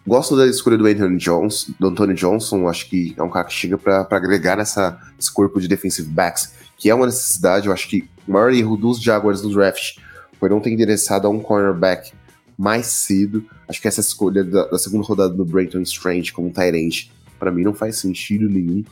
Gosto 0.05 0.35
da 0.37 0.45
escolha 0.47 0.77
do 0.77 0.85
Anthony 0.85 1.17
Johnson, 1.17 1.73
do 1.79 1.87
Anthony 1.87 2.13
Johnson, 2.13 2.67
acho 2.67 2.87
que 2.89 3.13
é 3.17 3.23
um 3.23 3.29
cara 3.29 3.45
que 3.45 3.53
chega 3.53 3.77
para 3.77 4.07
agregar 4.11 4.55
nessa, 4.57 4.99
esse 5.19 5.31
corpo 5.31 5.59
de 5.59 5.67
defensive 5.67 6.07
backs, 6.07 6.53
que 6.77 6.89
é 6.89 6.95
uma 6.95 7.05
necessidade. 7.05 7.67
Eu 7.67 7.73
acho 7.73 7.87
que 7.87 8.07
o 8.27 8.31
maior 8.31 8.53
erro 8.53 8.77
dos 8.77 9.01
Jaguars 9.01 9.41
no 9.41 9.51
draft 9.51 9.97
foi 10.39 10.49
não 10.49 10.59
ter 10.59 10.71
endereçado 10.71 11.27
a 11.27 11.29
um 11.29 11.39
cornerback 11.39 12.13
mais 12.57 12.87
cedo. 12.87 13.43
Acho 13.67 13.81
que 13.81 13.87
essa 13.87 14.01
escolha 14.01 14.43
da, 14.43 14.65
da 14.67 14.77
segunda 14.77 15.03
rodada 15.03 15.33
do 15.33 15.45
Brayton 15.45 15.81
Strange 15.81 16.31
como 16.31 16.51
Tyrant, 16.51 17.07
para 17.39 17.51
mim, 17.51 17.63
não 17.63 17.73
faz 17.73 17.97
sentido 17.97 18.49
nenhum. 18.49 18.83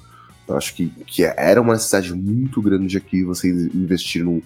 Eu 0.48 0.58
acho 0.58 0.76
que, 0.76 0.88
que 1.08 1.24
era 1.24 1.62
uma 1.62 1.74
necessidade 1.74 2.14
muito 2.14 2.62
grande 2.62 2.98
aqui 2.98 3.24
vocês 3.24 3.74
investirem 3.74 4.26
num, 4.26 4.42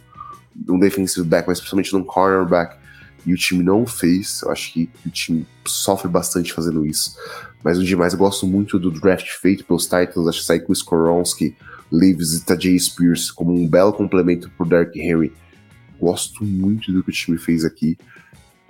num 0.68 0.80
defensive 0.80 1.28
back, 1.28 1.48
mas 1.48 1.60
principalmente 1.60 1.94
num 1.94 2.04
cornerback, 2.04 2.78
e 3.26 3.34
o 3.34 3.38
time 3.38 3.64
não 3.64 3.86
fez. 3.86 4.42
Eu 4.42 4.52
acho 4.52 4.72
que, 4.72 4.90
o 5.06 5.10
time 5.10 5.46
sofre 5.66 6.08
bastante 6.08 6.54
fazendo 6.54 6.86
isso. 6.86 7.16
Mas 7.64 7.78
no 7.78 7.84
demais, 7.84 8.14
eu 8.14 8.20
gosto 8.20 8.48
muito 8.48 8.80
do 8.80 8.92
draft 8.92 9.28
feito 9.42 9.66
pelos 9.66 9.84
Titans. 9.84 10.28
Acho 10.28 10.40
que 10.40 10.46
sair 10.46 10.62
com 10.62 10.72
o 10.72 10.74
Skoronski, 10.74 11.56
Leaves 11.92 12.34
e 12.34 12.46
Tajay 12.46 12.80
Spears 12.80 13.30
como 13.30 13.54
um 13.54 13.68
belo 13.68 13.92
complemento 13.92 14.50
pro 14.52 14.66
Dark 14.66 14.96
Henry. 14.96 15.34
Gosto 16.00 16.46
muito 16.46 16.94
do 16.94 17.04
que 17.04 17.10
o 17.10 17.14
time 17.14 17.38
fez 17.38 17.66
aqui. 17.66 17.98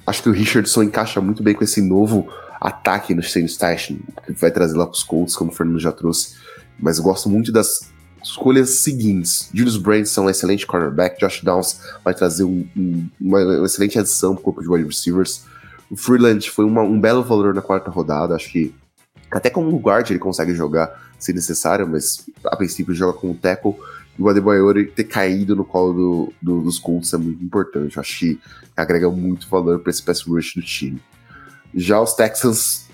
Acho 0.08 0.24
que 0.24 0.30
o 0.30 0.34
Richardson 0.34 0.84
encaixa 0.84 1.22
muito 1.22 1.44
bem 1.44 1.54
com 1.54 1.64
esse 1.64 1.82
novo 1.82 2.28
ataque 2.60 3.14
no 3.14 3.22
Shane 3.22 3.48
Station, 3.48 4.00
que 4.26 4.34
vai 4.34 4.50
trazer 4.50 4.76
lá 4.76 4.88
pros 4.88 5.04
Colts, 5.04 5.36
como 5.36 5.52
o 5.52 5.54
Fernando 5.54 5.80
já 5.80 5.92
trouxe 5.92 6.36
mas 6.80 7.00
gosto 7.00 7.30
muito 7.30 7.52
das 7.52 7.92
escolhas 8.24 8.70
seguintes. 8.82 9.50
Julius 9.54 9.78
Branson 9.78 10.24
é 10.24 10.26
um 10.26 10.30
excelente 10.30 10.66
cornerback, 10.66 11.20
Josh 11.20 11.42
Downs 11.42 11.80
vai 12.04 12.14
trazer 12.14 12.44
um, 12.44 12.68
um, 12.76 13.08
uma, 13.20 13.40
uma, 13.40 13.66
excelente 13.66 13.98
adição 13.98 14.34
para 14.34 14.42
o 14.42 14.44
corpo 14.44 14.62
de 14.62 14.70
wide 14.70 14.86
receivers. 14.86 15.46
O 15.90 15.96
Freeland 15.96 16.50
foi 16.50 16.66
uma, 16.66 16.82
um 16.82 17.00
belo 17.00 17.24
valor 17.24 17.54
na 17.54 17.62
quarta 17.62 17.90
rodada, 17.90 18.36
acho 18.36 18.52
que 18.52 18.74
até 19.32 19.50
como 19.50 19.78
guard 19.78 20.10
ele 20.10 20.20
consegue 20.20 20.54
jogar 20.56 21.10
se 21.20 21.34
necessário, 21.34 21.88
mas 21.88 22.26
a 22.46 22.56
princípio 22.56 22.94
joga 22.94 23.14
com 23.14 23.32
o 23.32 23.36
tackle. 23.36 23.76
E 24.18 24.22
o 24.22 24.28
Adebayor 24.28 24.76
ter 24.96 25.06
caído 25.06 25.56
no 25.56 25.64
colo 25.64 25.94
do, 25.94 26.34
do, 26.42 26.62
dos 26.62 26.80
Colts 26.80 27.14
é 27.14 27.18
muito 27.18 27.44
importante. 27.44 28.00
Acho 28.00 28.20
que 28.20 28.40
agrega 28.76 29.10
muito 29.10 29.48
valor 29.48 29.80
para 29.80 29.92
esse 29.92 30.02
pass 30.02 30.22
rush 30.22 30.56
do 30.56 30.62
time. 30.62 31.02
Já 31.74 32.02
os 32.02 32.14
Texans 32.14 32.89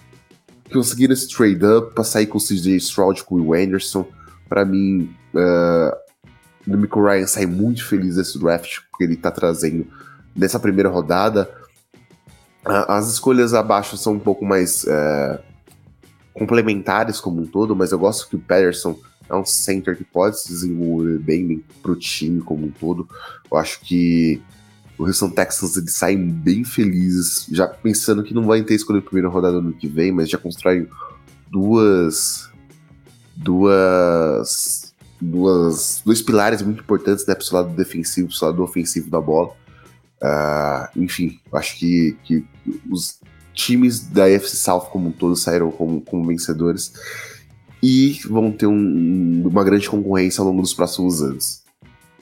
conseguiram 0.72 1.14
esse 1.14 1.28
trade-up 1.28 1.94
para 1.94 2.04
sair 2.04 2.28
com 2.28 2.38
o 2.38 2.42
CJ 2.42 2.76
Stroud 2.78 3.24
com 3.24 3.36
o 3.36 3.54
Anderson. 3.54 4.08
Para 4.48 4.66
mim, 4.66 5.16
uh, 5.34 5.96
o 6.68 6.78
Michael 6.78 7.06
Ryan 7.06 7.28
sai 7.28 7.46
muito 7.46 7.86
feliz 7.86 8.16
desse 8.16 8.40
draft, 8.40 8.80
porque 8.90 9.04
ele 9.04 9.16
tá 9.16 9.32
trazendo 9.32 9.88
nessa 10.36 10.60
primeira 10.60 10.90
rodada. 10.90 11.50
Uh, 12.66 12.92
as 12.92 13.12
escolhas 13.12 13.54
abaixo 13.54 13.98
são 13.98 14.14
um 14.14 14.20
pouco 14.20 14.44
mais 14.44 14.84
uh, 14.84 15.40
complementares 16.34 17.20
como 17.20 17.42
um 17.42 17.46
todo, 17.46 17.76
mas 17.76 17.92
eu 17.92 18.00
gosto 18.00 18.28
que 18.28 18.36
o 18.36 18.40
Patterson 18.40 18.98
é 19.30 19.36
um 19.36 19.46
center 19.46 19.96
que 19.96 20.04
pode 20.04 20.40
se 20.40 20.50
desenvolver 20.50 21.20
bem, 21.20 21.48
bem 21.48 21.64
pro 21.82 21.96
time 21.96 22.42
como 22.42 22.66
um 22.66 22.72
todo. 22.72 23.08
Eu 23.52 23.58
acho 23.58 23.80
que 23.82 24.42
o 24.98 25.06
Houston 25.06 25.30
Texans 25.30 25.76
eles 25.76 25.94
saem 25.94 26.30
bem 26.30 26.64
felizes, 26.64 27.48
já 27.52 27.68
pensando 27.68 28.24
que 28.24 28.34
não 28.34 28.44
vai 28.44 28.64
ter 28.64 28.76
escolha 28.76 29.00
a 29.00 29.02
primeira 29.02 29.28
rodada 29.28 29.62
no 29.62 29.74
que 29.74 29.88
vem, 29.88 30.12
mas 30.12 30.30
já 30.30 30.38
constrói 30.38 30.88
duas. 31.52 32.50
duas. 33.36 34.94
duas 35.20 36.02
dois 36.06 36.22
pilares 36.22 36.62
muito 36.62 36.82
importantes, 36.82 37.26
né, 37.26 37.36
pro 37.36 37.46
seu 37.46 37.58
lado 37.58 37.76
defensivo, 37.76 38.28
pro 38.30 38.38
seu 38.38 38.48
lado 38.48 38.64
ofensivo 38.64 39.10
da 39.10 39.20
bola. 39.20 39.50
Uh, 40.22 41.00
enfim, 41.02 41.40
acho 41.52 41.78
que, 41.78 42.18
que 42.24 42.46
os 42.90 43.20
times 43.54 44.08
da 44.08 44.26
AFC 44.26 44.56
South 44.56 44.88
como 44.92 45.10
um 45.10 45.12
todo 45.12 45.36
saíram 45.36 45.72
como, 45.72 46.02
como 46.02 46.26
vencedores 46.26 46.94
e 47.84 48.20
vão 48.28 48.52
ter 48.52 48.66
um, 48.66 49.44
uma 49.46 49.64
grande 49.64 49.90
concorrência 49.90 50.42
ao 50.42 50.48
longo 50.48 50.62
dos 50.62 50.74
próximos 50.74 51.22
anos. 51.22 51.64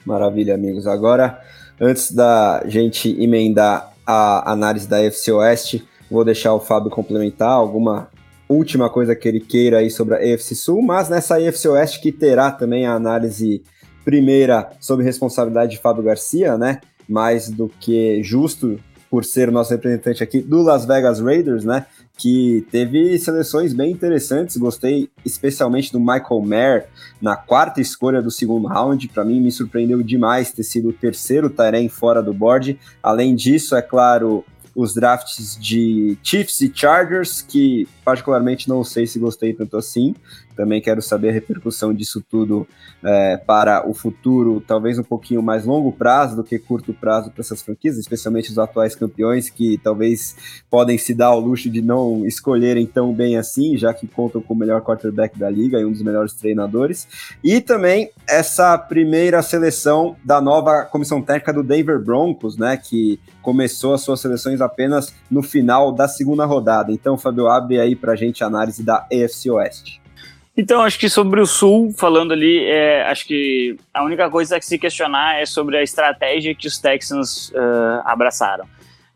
Maravilha, 0.04 0.54
amigos. 0.54 0.86
Agora 0.86 1.40
Antes 1.80 2.12
da 2.12 2.62
gente 2.66 3.10
emendar 3.20 3.92
a 4.06 4.52
análise 4.52 4.86
da 4.88 5.02
FC 5.02 5.32
Oeste, 5.32 5.84
vou 6.10 6.24
deixar 6.24 6.54
o 6.54 6.60
Fábio 6.60 6.90
complementar 6.90 7.50
alguma 7.50 8.08
última 8.48 8.90
coisa 8.90 9.16
que 9.16 9.26
ele 9.26 9.40
queira 9.40 9.78
aí 9.78 9.90
sobre 9.90 10.14
a 10.14 10.24
EFC 10.24 10.54
Sul, 10.54 10.82
mas 10.82 11.08
nessa 11.08 11.40
EFC 11.40 11.68
Oeste 11.68 12.00
que 12.00 12.12
terá 12.12 12.50
também 12.50 12.86
a 12.86 12.94
análise 12.94 13.62
primeira 14.04 14.70
sobre 14.80 15.04
responsabilidade 15.04 15.72
de 15.72 15.78
Fábio 15.78 16.02
Garcia, 16.04 16.58
né? 16.58 16.80
Mais 17.08 17.48
do 17.48 17.68
que 17.80 18.22
justo 18.22 18.78
por 19.10 19.24
ser 19.24 19.48
o 19.48 19.52
nosso 19.52 19.70
representante 19.70 20.22
aqui 20.22 20.40
do 20.40 20.62
Las 20.62 20.84
Vegas 20.84 21.20
Raiders, 21.20 21.64
né? 21.64 21.86
Que 22.16 22.66
teve 22.70 23.18
seleções 23.18 23.72
bem 23.72 23.90
interessantes. 23.90 24.56
Gostei 24.56 25.10
especialmente 25.24 25.92
do 25.92 25.98
Michael 25.98 26.42
Mayer 26.42 26.86
na 27.20 27.36
quarta 27.36 27.80
escolha 27.80 28.22
do 28.22 28.30
segundo 28.30 28.68
round. 28.68 29.08
Para 29.08 29.24
mim, 29.24 29.40
me 29.40 29.50
surpreendeu 29.50 30.02
demais 30.02 30.52
ter 30.52 30.62
sido 30.62 30.90
o 30.90 30.92
terceiro 30.92 31.50
Tyrene 31.50 31.88
fora 31.88 32.22
do 32.22 32.32
board. 32.32 32.78
Além 33.02 33.34
disso, 33.34 33.74
é 33.74 33.82
claro, 33.82 34.44
os 34.74 34.94
drafts 34.94 35.56
de 35.60 36.18
Chiefs 36.22 36.60
e 36.60 36.72
Chargers, 36.74 37.42
que 37.42 37.86
particularmente 38.04 38.68
não 38.68 38.82
sei 38.82 39.06
se 39.06 39.18
gostei 39.18 39.52
tanto 39.52 39.76
assim. 39.76 40.14
Também 40.56 40.80
quero 40.80 41.02
saber 41.02 41.30
a 41.30 41.32
repercussão 41.32 41.92
disso 41.92 42.22
tudo 42.30 42.66
é, 43.02 43.36
para 43.36 43.88
o 43.88 43.92
futuro, 43.92 44.62
talvez 44.66 44.98
um 44.98 45.02
pouquinho 45.02 45.42
mais 45.42 45.64
longo 45.64 45.92
prazo 45.92 46.36
do 46.36 46.44
que 46.44 46.58
curto 46.58 46.94
prazo 46.94 47.30
para 47.30 47.40
essas 47.40 47.62
franquias, 47.62 47.98
especialmente 47.98 48.50
os 48.50 48.58
atuais 48.58 48.94
campeões, 48.94 49.50
que 49.50 49.78
talvez 49.78 50.36
podem 50.70 50.96
se 50.96 51.14
dar 51.14 51.26
ao 51.26 51.40
luxo 51.40 51.68
de 51.68 51.82
não 51.82 52.24
escolherem 52.26 52.86
tão 52.86 53.12
bem 53.12 53.36
assim, 53.36 53.76
já 53.76 53.92
que 53.92 54.06
contam 54.06 54.40
com 54.40 54.54
o 54.54 54.56
melhor 54.56 54.80
quarterback 54.82 55.38
da 55.38 55.50
liga 55.50 55.78
e 55.78 55.84
um 55.84 55.92
dos 55.92 56.02
melhores 56.02 56.32
treinadores. 56.34 57.06
E 57.42 57.60
também 57.60 58.10
essa 58.28 58.78
primeira 58.78 59.42
seleção 59.42 60.16
da 60.24 60.40
nova 60.40 60.84
comissão 60.84 61.20
técnica 61.20 61.52
do 61.52 61.62
Denver 61.62 62.00
Broncos, 62.00 62.56
né, 62.56 62.76
que 62.76 63.18
começou 63.42 63.94
as 63.94 64.02
suas 64.02 64.20
seleções 64.20 64.60
apenas 64.60 65.12
no 65.30 65.42
final 65.42 65.92
da 65.92 66.08
segunda 66.08 66.44
rodada. 66.44 66.92
Então, 66.92 67.18
Fabio, 67.18 67.48
abre 67.48 67.78
aí 67.80 67.96
para 67.96 68.12
a 68.12 68.16
gente 68.16 68.42
a 68.42 68.46
análise 68.46 68.82
da 68.82 69.06
AFC 69.12 69.50
Oeste. 69.50 70.03
Então, 70.56 70.82
acho 70.82 70.98
que 71.00 71.08
sobre 71.08 71.40
o 71.40 71.46
Sul, 71.46 71.92
falando 71.96 72.32
ali, 72.32 72.64
é, 72.64 73.02
acho 73.08 73.26
que 73.26 73.76
a 73.92 74.04
única 74.04 74.30
coisa 74.30 74.58
que 74.60 74.64
se 74.64 74.78
questionar 74.78 75.40
é 75.40 75.46
sobre 75.46 75.76
a 75.76 75.82
estratégia 75.82 76.54
que 76.54 76.68
os 76.68 76.78
Texans 76.78 77.48
uh, 77.50 78.02
abraçaram. 78.04 78.64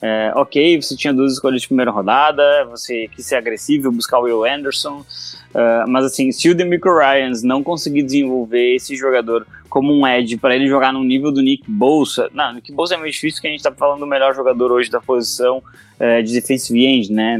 É, 0.01 0.33
ok, 0.35 0.81
você 0.81 0.97
tinha 0.97 1.13
duas 1.13 1.33
escolhas 1.33 1.63
de 1.63 1.69
primeira 1.69 1.91
rodada, 1.91 2.65
você 2.67 3.09
quis 3.15 3.27
ser 3.27 3.37
agressivo, 3.37 3.91
buscar 3.91 4.19
o 4.21 4.23
Will 4.23 4.45
Anderson, 4.45 5.01
uh, 5.01 5.89
mas 5.89 6.05
assim, 6.05 6.31
se 6.31 6.49
o 6.49 6.55
Demico 6.55 6.89
Ryans 6.89 7.43
não 7.43 7.65
conseguir 7.65 8.03
desenvolver 8.03 8.77
esse 8.77 8.95
jogador 8.97 9.45
como 9.69 9.93
um 9.93 10.07
edge 10.07 10.37
para 10.37 10.55
ele 10.55 10.69
jogar 10.69 10.93
no 10.93 11.03
nível 11.03 11.33
do 11.33 11.43
Nick 11.43 11.65
Bolsa, 11.69 12.29
não, 12.33 12.55
Nick 12.55 12.73
Bolsa 12.73 12.95
é 12.95 12.97
meio 12.97 13.11
difícil 13.11 13.39
porque 13.39 13.49
a 13.49 13.51
gente 13.51 13.61
está 13.61 13.73
falando 13.73 14.01
do 14.01 14.07
melhor 14.07 14.35
jogador 14.37 14.71
hoje 14.71 14.89
da 14.89 15.01
posição 15.01 15.59
uh, 15.59 16.23
de 16.23 16.33
defensive 16.33 16.85
end, 16.85 17.13
né? 17.13 17.39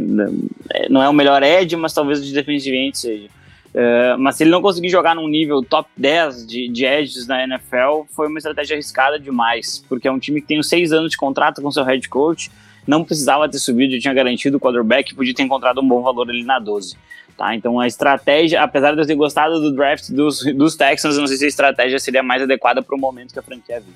Não 0.91 1.01
é 1.01 1.09
o 1.09 1.13
melhor 1.13 1.43
edge, 1.45 1.77
mas 1.77 1.93
talvez 1.93 2.25
de 2.25 2.33
defensive 2.33 2.77
end 2.77 2.99
seja. 2.99 3.38
Uh, 3.75 4.19
mas 4.19 4.37
se 4.37 4.43
ele 4.43 4.51
não 4.51 4.63
conseguir 4.63 4.89
jogar 4.89 5.15
num 5.15 5.29
nível 5.29 5.63
top 5.63 5.89
10 5.97 6.47
de, 6.47 6.69
de 6.69 6.85
edges 6.85 7.27
na 7.27 7.45
NFL, 7.45 8.05
foi 8.11 8.27
uma 8.27 8.39
estratégia 8.39 8.75
arriscada 8.75 9.19
demais, 9.19 9.85
porque 9.89 10.09
é 10.09 10.13
um 10.13 10.19
time 10.19 10.41
que 10.41 10.47
tem 10.47 10.63
seis 10.63 10.93
anos 10.93 11.11
de 11.11 11.17
contrato 11.17 11.61
com 11.61 11.71
seu 11.71 11.85
head 11.85 12.09
coach, 12.09 12.51
não 12.87 13.05
precisava 13.05 13.49
ter 13.49 13.59
subido, 13.59 13.99
tinha 13.99 14.15
garantido 14.15 14.57
o 14.57 14.61
quarterback, 14.61 15.15
podia 15.15 15.35
ter 15.35 15.43
encontrado 15.43 15.81
um 15.81 15.87
bom 15.87 16.03
valor 16.03 16.29
ali 16.31 16.43
na 16.43 16.59
12. 16.59 16.97
Tá? 17.37 17.55
Então 17.55 17.79
a 17.79 17.87
estratégia, 17.87 18.63
apesar 18.63 18.95
de 18.95 19.01
eu 19.01 19.07
ter 19.07 19.15
gostado 19.15 19.61
do 19.61 19.73
draft 19.73 20.11
dos, 20.11 20.43
dos 20.57 20.75
Texans, 20.75 21.17
não 21.17 21.27
sei 21.27 21.37
se 21.37 21.45
a 21.45 21.49
estratégia 21.49 21.99
seria 22.01 22.23
mais 22.23 22.43
adequada 22.43 22.83
para 22.83 22.97
o 22.97 22.99
momento 22.99 23.33
que 23.33 23.39
a 23.39 23.43
franquia 23.43 23.79
vive. 23.79 23.93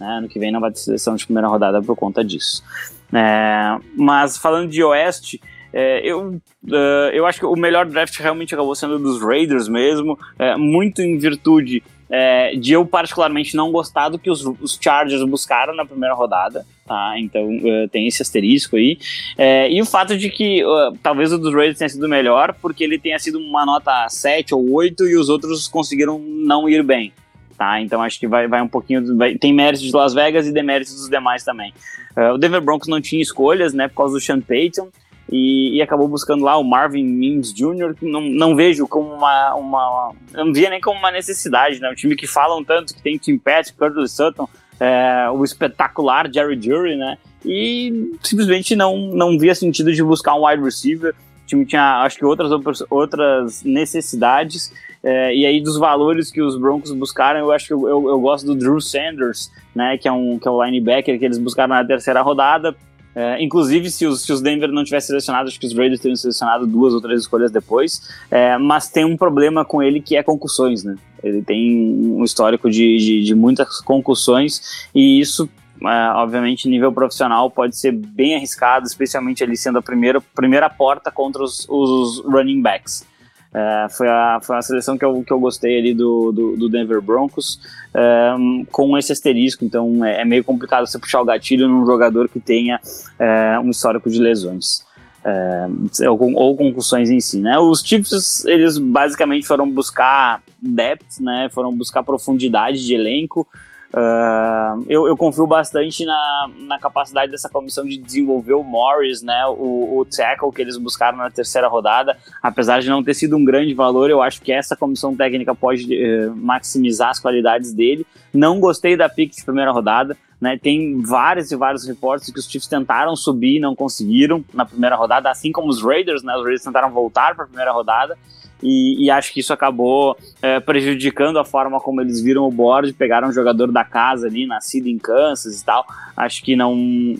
Né? 0.00 0.06
Ano 0.06 0.28
que 0.28 0.38
vem 0.38 0.50
não 0.50 0.60
vai 0.60 0.72
ter 0.72 0.80
seleção 0.80 1.14
de 1.14 1.24
primeira 1.24 1.46
rodada 1.46 1.80
por 1.80 1.94
conta 1.94 2.24
disso. 2.24 2.64
É, 3.12 3.78
mas 3.94 4.36
falando 4.38 4.68
de 4.68 4.82
Oeste, 4.82 5.40
é, 5.72 6.00
eu, 6.04 6.40
uh, 6.64 7.10
eu 7.12 7.26
acho 7.26 7.38
que 7.38 7.46
o 7.46 7.56
melhor 7.56 7.86
draft 7.86 8.18
realmente 8.18 8.54
acabou 8.54 8.74
sendo 8.74 8.98
dos 8.98 9.22
Raiders 9.22 9.68
mesmo, 9.68 10.18
é, 10.38 10.56
muito 10.56 11.00
em 11.00 11.18
virtude 11.18 11.82
é, 12.12 12.54
de 12.54 12.74
eu 12.74 12.84
particularmente 12.84 13.56
não 13.56 13.72
gostar 13.72 14.10
do 14.10 14.18
que 14.18 14.30
os, 14.30 14.44
os 14.60 14.78
Chargers 14.78 15.24
buscaram 15.24 15.74
na 15.74 15.86
primeira 15.86 16.14
rodada, 16.14 16.66
tá? 16.86 17.14
Então 17.16 17.42
uh, 17.48 17.88
tem 17.90 18.06
esse 18.06 18.20
asterisco 18.20 18.76
aí. 18.76 18.98
É, 19.38 19.72
e 19.72 19.80
o 19.80 19.86
fato 19.86 20.18
de 20.18 20.28
que 20.28 20.62
uh, 20.62 20.94
talvez 21.02 21.32
o 21.32 21.38
dos 21.38 21.54
Raiders 21.54 21.78
tenha 21.78 21.88
sido 21.88 22.06
melhor, 22.06 22.54
porque 22.60 22.84
ele 22.84 22.98
tenha 22.98 23.18
sido 23.18 23.38
uma 23.38 23.64
nota 23.64 24.06
7 24.10 24.54
ou 24.54 24.72
8 24.72 25.08
e 25.08 25.16
os 25.16 25.30
outros 25.30 25.66
conseguiram 25.66 26.18
não 26.18 26.68
ir 26.68 26.82
bem. 26.82 27.14
Tá, 27.56 27.80
então 27.80 28.02
acho 28.02 28.20
que 28.20 28.26
vai, 28.26 28.46
vai 28.46 28.60
um 28.60 28.68
pouquinho. 28.68 29.16
Vai, 29.16 29.36
tem 29.36 29.52
méritos 29.52 29.86
de 29.86 29.96
Las 29.96 30.12
Vegas 30.12 30.46
e 30.46 30.52
deméritos 30.52 30.94
dos 30.94 31.08
demais 31.08 31.42
também. 31.42 31.72
Uh, 32.14 32.34
o 32.34 32.38
Denver 32.38 32.60
Broncos 32.60 32.88
não 32.88 33.00
tinha 33.00 33.22
escolhas, 33.22 33.72
né? 33.72 33.88
Por 33.88 33.94
causa 33.94 34.14
do 34.14 34.20
Sean 34.20 34.40
Payton 34.40 34.88
e, 35.30 35.76
e, 35.76 35.82
acabou 35.82 36.08
buscando 36.08 36.44
lá 36.44 36.56
o 36.58 36.64
Marvin 36.64 37.04
Mims 37.04 37.52
Jr., 37.54 37.94
que 37.98 38.04
não, 38.04 38.20
não 38.20 38.56
vejo 38.56 38.86
como 38.86 39.14
uma, 39.14 39.54
uma. 39.54 40.12
Não 40.32 40.52
via 40.52 40.68
nem 40.68 40.80
como 40.80 40.98
uma 40.98 41.10
necessidade, 41.10 41.80
né? 41.80 41.90
Um 41.90 41.94
time 41.94 42.16
que 42.16 42.26
falam 42.26 42.62
tanto 42.62 42.94
que 42.94 43.02
tem 43.02 43.16
Tim 43.16 43.38
Patrick, 43.38 43.78
Curtis 43.78 44.12
Sutton, 44.12 44.48
é, 44.78 45.30
o 45.30 45.44
espetacular 45.44 46.30
Jerry 46.32 46.60
Jury, 46.60 46.96
né? 46.96 47.16
E 47.44 48.12
simplesmente 48.22 48.76
não, 48.76 48.96
não 48.96 49.38
via 49.38 49.54
sentido 49.54 49.92
de 49.92 50.02
buscar 50.02 50.34
um 50.34 50.46
wide 50.46 50.62
receiver. 50.62 51.14
O 51.44 51.46
time 51.46 51.64
tinha, 51.64 52.02
acho 52.02 52.18
que, 52.18 52.24
outras, 52.24 52.50
outras 52.90 53.62
necessidades. 53.64 54.72
É, 55.02 55.34
e 55.34 55.46
aí, 55.46 55.60
dos 55.60 55.78
valores 55.78 56.30
que 56.30 56.40
os 56.42 56.56
Broncos 56.56 56.92
buscaram, 56.92 57.40
eu 57.40 57.50
acho 57.50 57.66
que 57.66 57.72
eu, 57.72 57.88
eu, 57.88 58.08
eu, 58.08 58.20
gosto 58.20 58.46
do 58.46 58.54
Drew 58.54 58.80
Sanders, 58.80 59.50
né? 59.74 59.96
Que 59.98 60.08
é, 60.08 60.12
um, 60.12 60.38
que 60.38 60.46
é 60.46 60.50
o 60.50 60.62
linebacker 60.62 61.18
que 61.18 61.24
eles 61.24 61.38
buscaram 61.38 61.74
na 61.74 61.84
terceira 61.84 62.20
rodada 62.22 62.76
é, 63.14 63.42
inclusive, 63.42 63.90
se 63.90 64.06
os, 64.06 64.22
se 64.22 64.32
os 64.32 64.40
Denver 64.40 64.70
não 64.70 64.84
tivesse 64.84 65.08
selecionado, 65.08 65.48
acho 65.48 65.60
que 65.60 65.66
os 65.66 65.74
Raiders 65.74 66.00
teriam 66.00 66.16
selecionado 66.16 66.66
duas 66.66 66.94
ou 66.94 67.00
três 67.00 67.20
escolhas 67.20 67.50
depois. 67.50 68.08
É, 68.30 68.56
mas 68.56 68.88
tem 68.88 69.04
um 69.04 69.16
problema 69.16 69.64
com 69.64 69.82
ele 69.82 70.00
que 70.00 70.16
é 70.16 70.22
concussões, 70.22 70.82
né? 70.82 70.96
Ele 71.22 71.42
tem 71.42 71.76
um 71.76 72.24
histórico 72.24 72.70
de, 72.70 72.96
de, 72.96 73.22
de 73.22 73.34
muitas 73.34 73.80
concussões 73.80 74.88
e 74.94 75.20
isso, 75.20 75.48
é, 75.82 76.10
obviamente, 76.14 76.68
nível 76.68 76.92
profissional 76.92 77.50
pode 77.50 77.76
ser 77.76 77.92
bem 77.92 78.34
arriscado, 78.34 78.86
especialmente 78.86 79.42
ele 79.42 79.56
sendo 79.56 79.78
a 79.78 79.82
primeira, 79.82 80.20
primeira 80.34 80.68
porta 80.68 81.10
contra 81.10 81.42
os, 81.42 81.66
os 81.68 82.24
running 82.24 82.62
backs. 82.62 83.06
É, 83.54 83.86
foi, 83.90 84.08
a, 84.08 84.40
foi 84.42 84.56
a 84.56 84.62
seleção 84.62 84.96
que 84.96 85.04
eu, 85.04 85.22
que 85.22 85.32
eu 85.32 85.38
gostei 85.38 85.78
ali 85.78 85.92
do, 85.92 86.32
do, 86.32 86.56
do 86.56 86.68
Denver 86.70 87.02
Broncos, 87.02 87.60
é, 87.92 88.34
com 88.70 88.96
esse 88.96 89.12
asterisco, 89.12 89.64
então 89.64 90.02
é, 90.04 90.22
é, 90.22 90.24
meio 90.24 90.42
complicado 90.42 90.86
você 90.86 90.98
puxar 90.98 91.20
o 91.20 91.24
gatilho 91.24 91.68
num 91.68 91.84
jogador 91.84 92.28
que 92.28 92.40
tenha 92.40 92.80
é, 93.18 93.58
um 93.58 93.70
histórico 93.70 94.08
de 94.08 94.18
lesões. 94.18 94.84
É, 95.24 96.08
ou, 96.08 96.18
ou, 96.34 96.56
concussões 96.56 97.08
em 97.08 97.20
si, 97.20 97.40
né? 97.40 97.56
Os 97.56 97.80
Chiefs, 97.80 98.44
eles 98.44 98.76
basicamente 98.76 99.46
foram 99.46 99.70
buscar 99.70 100.42
depth, 100.60 101.20
né? 101.20 101.48
Foram 101.52 101.72
buscar 101.72 102.02
profundidade 102.02 102.84
de 102.84 102.92
elenco, 102.92 103.46
Uh, 103.92 104.86
eu, 104.88 105.06
eu, 105.06 105.14
confio 105.18 105.46
bastante 105.46 106.02
na, 106.06 106.50
na, 106.60 106.78
capacidade 106.78 107.30
dessa 107.30 107.46
comissão 107.50 107.84
de 107.84 107.98
desenvolver 107.98 108.54
o 108.54 108.62
Morris, 108.62 109.20
né, 109.20 109.44
o, 109.48 109.98
o 109.98 110.04
tackle 110.06 110.50
que 110.50 110.62
eles 110.62 110.78
buscaram 110.78 111.18
na 111.18 111.30
terceira 111.30 111.68
rodada. 111.68 112.16
Apesar 112.42 112.80
de 112.80 112.88
não 112.88 113.04
ter 113.04 113.12
sido 113.12 113.36
um 113.36 113.44
grande 113.44 113.74
valor, 113.74 114.08
eu 114.08 114.22
acho 114.22 114.40
que 114.40 114.50
essa 114.50 114.74
comissão 114.74 115.14
técnica 115.14 115.54
pode 115.54 115.84
uh, 115.94 116.34
maximizar 116.34 117.10
as 117.10 117.20
qualidades 117.20 117.74
dele. 117.74 118.06
Não 118.32 118.58
gostei 118.58 118.96
da 118.96 119.10
pick 119.10 119.36
de 119.36 119.44
primeira 119.44 119.70
rodada. 119.70 120.16
Né, 120.40 120.58
tem 120.60 121.00
vários 121.00 121.52
e 121.52 121.56
vários 121.56 121.86
reportes 121.86 122.28
que 122.32 122.40
os 122.40 122.50
Chiefs 122.50 122.66
tentaram 122.66 123.14
subir 123.14 123.58
e 123.58 123.60
não 123.60 123.76
conseguiram 123.76 124.44
na 124.52 124.64
primeira 124.64 124.96
rodada, 124.96 125.30
assim 125.30 125.52
como 125.52 125.68
os 125.68 125.80
Raiders, 125.80 126.24
né, 126.24 126.34
os 126.34 126.42
Raiders 126.42 126.64
tentaram 126.64 126.90
voltar 126.90 127.36
para 127.36 127.44
a 127.44 127.46
primeira 127.46 127.70
rodada 127.70 128.18
e, 128.62 129.04
e, 129.04 129.10
acho 129.10 129.32
que 129.32 129.40
isso 129.40 129.52
acabou 129.52 130.16
é, 130.40 130.60
prejudicando 130.60 131.38
a 131.38 131.44
forma 131.44 131.80
como 131.80 132.00
eles 132.00 132.20
viram 132.20 132.44
o 132.44 132.50
board, 132.50 132.92
pegaram 132.92 133.28
um 133.28 133.32
jogador 133.32 133.72
da 133.72 133.84
casa 133.84 134.26
ali, 134.28 134.46
nascido 134.46 134.86
em 134.86 134.98
Kansas 134.98 135.60
e 135.60 135.64
tal. 135.64 135.84
Acho 136.16 136.42
que 136.44 136.54
não, 136.54 136.74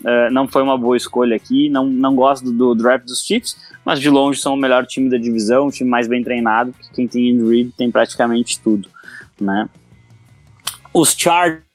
é, 0.05 0.31
não 0.31 0.47
foi 0.47 0.63
uma 0.63 0.79
boa 0.79 0.97
escolha 0.97 1.35
aqui. 1.35 1.69
Não, 1.69 1.87
não 1.87 2.15
gosto 2.15 2.45
do, 2.45 2.53
do 2.53 2.75
draft 2.75 3.07
dos 3.07 3.25
Chiefs, 3.25 3.57
mas 3.85 4.01
de 4.01 4.09
longe 4.09 4.41
são 4.41 4.55
o 4.55 4.57
melhor 4.57 4.87
time 4.87 5.11
da 5.11 5.19
divisão, 5.19 5.67
o 5.67 5.71
time 5.71 5.91
mais 5.91 6.07
bem 6.07 6.23
treinado, 6.23 6.73
porque 6.73 6.95
quem 6.95 7.09
tem 7.09 7.33
Andy 7.33 7.49
Reid 7.49 7.73
tem 7.77 7.91
praticamente 7.91 8.61
tudo, 8.61 8.89
né? 9.41 9.69
Os 10.95 11.15
Chargers 11.17 11.72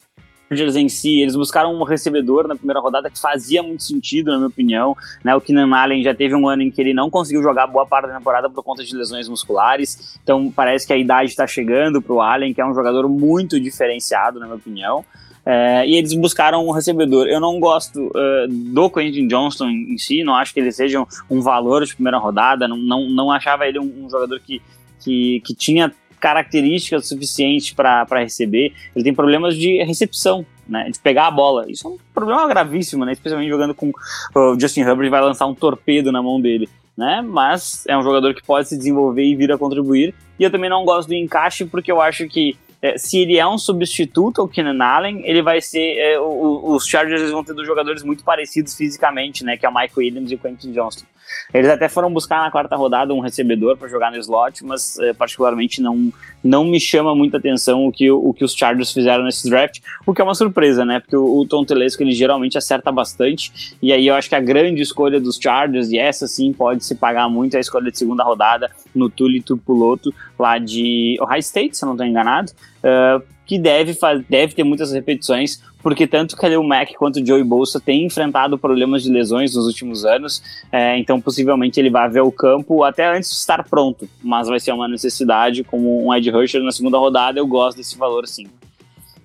Chargers 0.49 0.76
em 0.76 0.88
si, 0.88 1.22
eles 1.22 1.36
buscaram 1.36 1.74
um 1.74 1.84
recebedor 1.84 2.48
na 2.48 2.56
primeira 2.56 2.80
rodada 2.80 3.10
que 3.10 3.19
fazia 3.19 3.61
muito 3.61 3.84
sentido, 3.84 4.32
na 4.32 4.38
minha 4.38 4.48
opinião. 4.48 4.95
Né? 5.24 5.36
O 5.36 5.41
Keenan 5.41 5.76
Allen 5.76 6.03
já 6.03 6.14
teve 6.14 6.36
um 6.36 6.48
ano 6.48 6.64
em 6.64 6.72
que 6.72 6.82
ele 6.82 6.94
não 6.94 7.10
conseguiu 7.10 7.44
jogar 7.44 7.68
boa 7.68 7.86
parte 7.86 8.07
da 8.07 8.18
temporada 8.18 8.49
por 8.49 8.64
conta 8.64 8.84
de 8.84 8.95
lesões 8.95 9.28
musculares, 9.28 10.18
então 10.24 10.52
parece 10.56 10.88
que 10.88 10.94
a 10.94 10.98
idade 10.98 11.30
está 11.30 11.45
chegando 11.45 12.02
para 12.02 12.14
o 12.14 12.22
Allen, 12.22 12.53
que 12.53 12.61
é 12.61 12.65
um 12.65 12.74
jogador 12.74 13.07
muito 13.10 13.60
diferenciado, 13.60 14.40
na 14.40 14.45
minha 14.45 14.57
opinião. 14.57 15.06
É, 15.49 15.88
e 15.88 15.95
eles 15.95 16.14
buscaram 16.14 16.68
um 16.68 16.72
recebedor. 16.72 17.26
Eu 17.28 17.40
não 17.40 17.57
gosto 17.57 18.07
uh, 18.07 18.48
do 18.49 18.90
Quentin 18.90 19.28
Johnston 19.28 19.69
em 19.69 19.98
si, 19.98 20.22
não 20.22 20.36
acho 20.36 20.53
que 20.53 20.60
ele 20.60 20.74
seja 20.74 21.02
um, 21.30 21.40
valor 21.40 21.86
de 21.86 21.95
primeira 21.95 22.18
rodada, 22.18 22.68
não, 22.68 22.76
não, 22.76 23.10
não 23.10 23.32
achava 23.32 23.65
ele 23.65 23.80
um, 23.80 24.06
um 24.06 24.10
jogador 24.10 24.41
que, 24.41 24.61
que, 24.99 25.41
que 25.45 25.56
tinha 25.56 25.94
características 26.19 27.07
suficientes 27.07 27.73
para 27.73 28.06
receber. 28.19 28.73
Ele 28.95 29.03
tem 29.03 29.14
problemas 29.14 29.56
de 29.56 29.84
recepção, 29.84 30.45
né, 30.68 30.89
de 30.89 30.99
pegar 30.99 31.27
a 31.27 31.31
bola. 31.31 31.65
Isso 31.69 31.88
é 31.88 31.91
um 31.91 31.98
problema 32.14 32.48
gravíssimo, 32.48 33.06
né, 33.06 33.14
especialmente 33.14 33.49
jogando 33.49 33.73
com 33.73 33.91
o 34.35 34.60
Justin 34.60 34.81
Herbert 34.81 35.10
vai 35.10 35.22
lançar 35.22 35.45
um 35.45 35.56
torpedo 35.56 36.11
na 36.11 36.22
mão 36.22 36.39
dele. 36.39 36.69
Né, 36.98 37.22
mas 37.22 37.85
é 37.88 37.95
um 37.95 38.02
jogador 38.02 38.34
que 38.34 38.41
pode 38.41 38.69
se 38.69 38.76
desenvolver 38.76 39.23
e 39.23 39.35
vir 39.35 39.52
a 39.52 39.57
contribuir. 39.57 40.15
E 40.39 40.44
eu 40.44 40.49
também 40.49 40.68
não 40.68 40.84
gosto 40.84 41.10
do 41.10 41.14
encaixe 41.14 41.64
porque 41.64 41.91
eu 41.91 42.02
acho 42.02 42.27
que 42.27 42.57
é, 42.81 42.98
se 42.98 43.18
ele 43.18 43.38
é 43.38 43.48
um 43.48 43.57
substituto 43.57 44.41
ao 44.41 44.48
Keenan 44.48 44.84
Allen, 44.84 45.22
ele 45.26 45.41
vai 45.41 45.61
ser. 45.61 45.98
É, 45.98 46.19
o, 46.19 46.76
os 46.76 46.88
Chargers 46.88 47.31
vão 47.31 47.44
ter 47.44 47.53
dois 47.53 47.68
jogadores 47.68 48.03
muito 48.03 48.23
parecidos 48.23 48.76
fisicamente, 48.76 49.44
né? 49.44 49.57
Que 49.57 49.65
é 49.65 49.69
o 49.69 49.73
Mike 49.73 49.94
Williams 49.98 50.31
e 50.31 50.35
o 50.35 50.38
Quentin 50.39 50.72
Johnston. 50.72 51.06
Eles 51.54 51.70
até 51.70 51.88
foram 51.88 52.12
buscar 52.12 52.41
na 52.41 52.52
quarta 52.52 52.76
rodada 52.76 53.14
um 53.14 53.20
recebedor 53.20 53.78
para 53.78 53.88
jogar 53.88 54.12
no 54.12 54.18
slot, 54.18 54.64
mas 54.66 54.98
é, 54.99 55.14
particularmente 55.14 55.82
não, 55.82 56.12
não 56.44 56.64
me 56.64 56.80
chama 56.80 57.16
muita 57.16 57.38
atenção 57.38 57.86
o 57.86 57.91
que, 57.91 58.10
o 58.10 58.34
que 58.34 58.44
os 58.44 58.54
Chargers 58.54 58.91
fizeram 58.91 59.24
nesse 59.24 59.49
draft, 59.49 59.80
o 60.06 60.14
que 60.14 60.22
é 60.22 60.24
uma 60.24 60.36
surpresa, 60.36 60.86
né? 60.86 60.99
Porque 60.99 61.16
o, 61.16 61.40
o 61.40 61.45
Tom 61.45 61.64
Telesco 61.64 62.04
ele 62.04 62.12
geralmente 62.12 62.58
acerta 62.58 62.91
bastante, 62.91 63.76
e 63.82 63.94
aí 63.94 64.08
eu 64.08 64.16
acho 64.16 64.30
que 64.30 64.36
a 64.36 64.40
grande 64.40 64.82
escolha 64.82 65.20
dos 65.20 65.38
Chargers, 65.38 65.90
e 65.90 65.98
essa 65.98 66.28
sim 66.28 66.52
pode 66.54 66.84
se 66.84 66.95
pagar 66.95 67.30
muito, 67.30 67.56
é 67.56 67.58
a 67.58 67.62
escolha 67.62 67.91
de 67.91 67.98
segunda 67.98 68.24
rodada 68.24 68.70
no 68.94 69.10
Tuli 69.10 69.41
Tupuloto, 69.41 70.14
lá 70.38 70.58
de 70.58 71.18
Ohio 71.22 71.40
State, 71.40 71.78
se 71.78 71.84
eu 71.84 71.88
não 71.88 71.95
estou 71.95 72.08
enganado. 72.08 72.52
Uh, 72.80 73.36
que 73.48 73.57
deve, 73.57 73.98
deve 74.30 74.53
ter 74.53 74.64
muitas 74.64 74.91
repetições, 74.91 75.64
porque 75.82 76.06
tanto 76.06 76.36
Khalil 76.36 76.61
Mack 76.64 76.94
quanto 76.95 77.26
Joey 77.26 77.44
Bolsa 77.44 77.80
têm 77.80 78.06
enfrentado 78.06 78.57
problemas 78.57 79.03
de 79.03 79.10
lesões 79.10 79.56
nos 79.56 79.65
últimos 79.65 80.03
anos, 80.03 80.44
é, 80.72 80.98
então 80.99 81.22
possivelmente 81.22 81.80
ele 81.80 81.90
vai 81.90 82.10
ver 82.10 82.22
o 82.22 82.32
campo 82.32 82.84
até 82.84 83.15
antes 83.15 83.30
de 83.30 83.38
estar 83.38 83.64
pronto, 83.64 84.07
mas 84.22 84.49
vai 84.49 84.60
ser 84.60 84.74
uma 84.74 84.88
necessidade 84.88 85.64
como 85.64 86.06
um 86.06 86.14
Ed 86.14 86.30
Rusher 86.30 86.61
na 86.61 86.72
segunda 86.72 86.98
rodada, 86.98 87.40
eu 87.40 87.48
gosto 87.48 87.78
desse 87.78 87.98
valor 87.98 88.28
sim. 88.28 88.48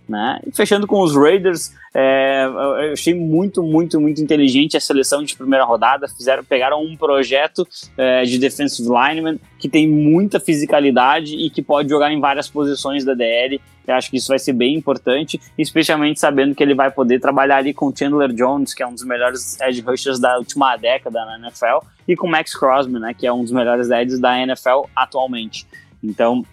Né? 0.08 0.40
E 0.46 0.54
fechando 0.54 0.86
com 0.86 1.00
os 1.00 1.14
Raiders, 1.14 1.72
é, 1.94 2.44
eu 2.44 2.92
achei 2.92 3.14
muito, 3.14 3.62
muito, 3.62 4.00
muito 4.00 4.20
inteligente 4.20 4.76
a 4.76 4.80
seleção 4.80 5.22
de 5.22 5.36
primeira 5.36 5.64
rodada. 5.64 6.08
Fizeram, 6.08 6.44
pegaram 6.44 6.82
um 6.82 6.96
projeto 6.96 7.66
é, 7.96 8.22
de 8.24 8.38
defensive 8.38 8.88
lineman 8.88 9.38
que 9.58 9.68
tem 9.68 9.88
muita 9.88 10.40
fisicalidade 10.40 11.36
e 11.36 11.48
que 11.48 11.62
pode 11.62 11.88
jogar 11.88 12.12
em 12.12 12.20
várias 12.20 12.48
posições 12.48 13.04
da 13.04 13.14
DL. 13.14 13.60
Eu 13.86 13.94
acho 13.94 14.10
que 14.10 14.16
isso 14.16 14.28
vai 14.28 14.38
ser 14.38 14.52
bem 14.52 14.74
importante, 14.74 15.40
especialmente 15.58 16.20
sabendo 16.20 16.54
que 16.54 16.62
ele 16.62 16.74
vai 16.74 16.90
poder 16.90 17.20
trabalhar 17.20 17.56
ali 17.56 17.74
com 17.74 17.94
Chandler 17.94 18.32
Jones, 18.32 18.74
que 18.74 18.82
é 18.82 18.86
um 18.86 18.94
dos 18.94 19.04
melhores 19.04 19.58
edge 19.60 19.80
rushers 19.80 20.20
da 20.20 20.38
última 20.38 20.76
década 20.76 21.24
na 21.24 21.38
NFL, 21.38 21.84
e 22.06 22.14
com 22.14 22.28
Max 22.28 22.54
Crosby, 22.54 22.98
né, 22.98 23.12
que 23.12 23.26
é 23.26 23.32
um 23.32 23.42
dos 23.42 23.52
melhores 23.52 23.90
edges 23.90 24.20
da 24.20 24.38
NFL 24.38 24.84
atualmente. 24.94 25.66
Então, 26.02 26.44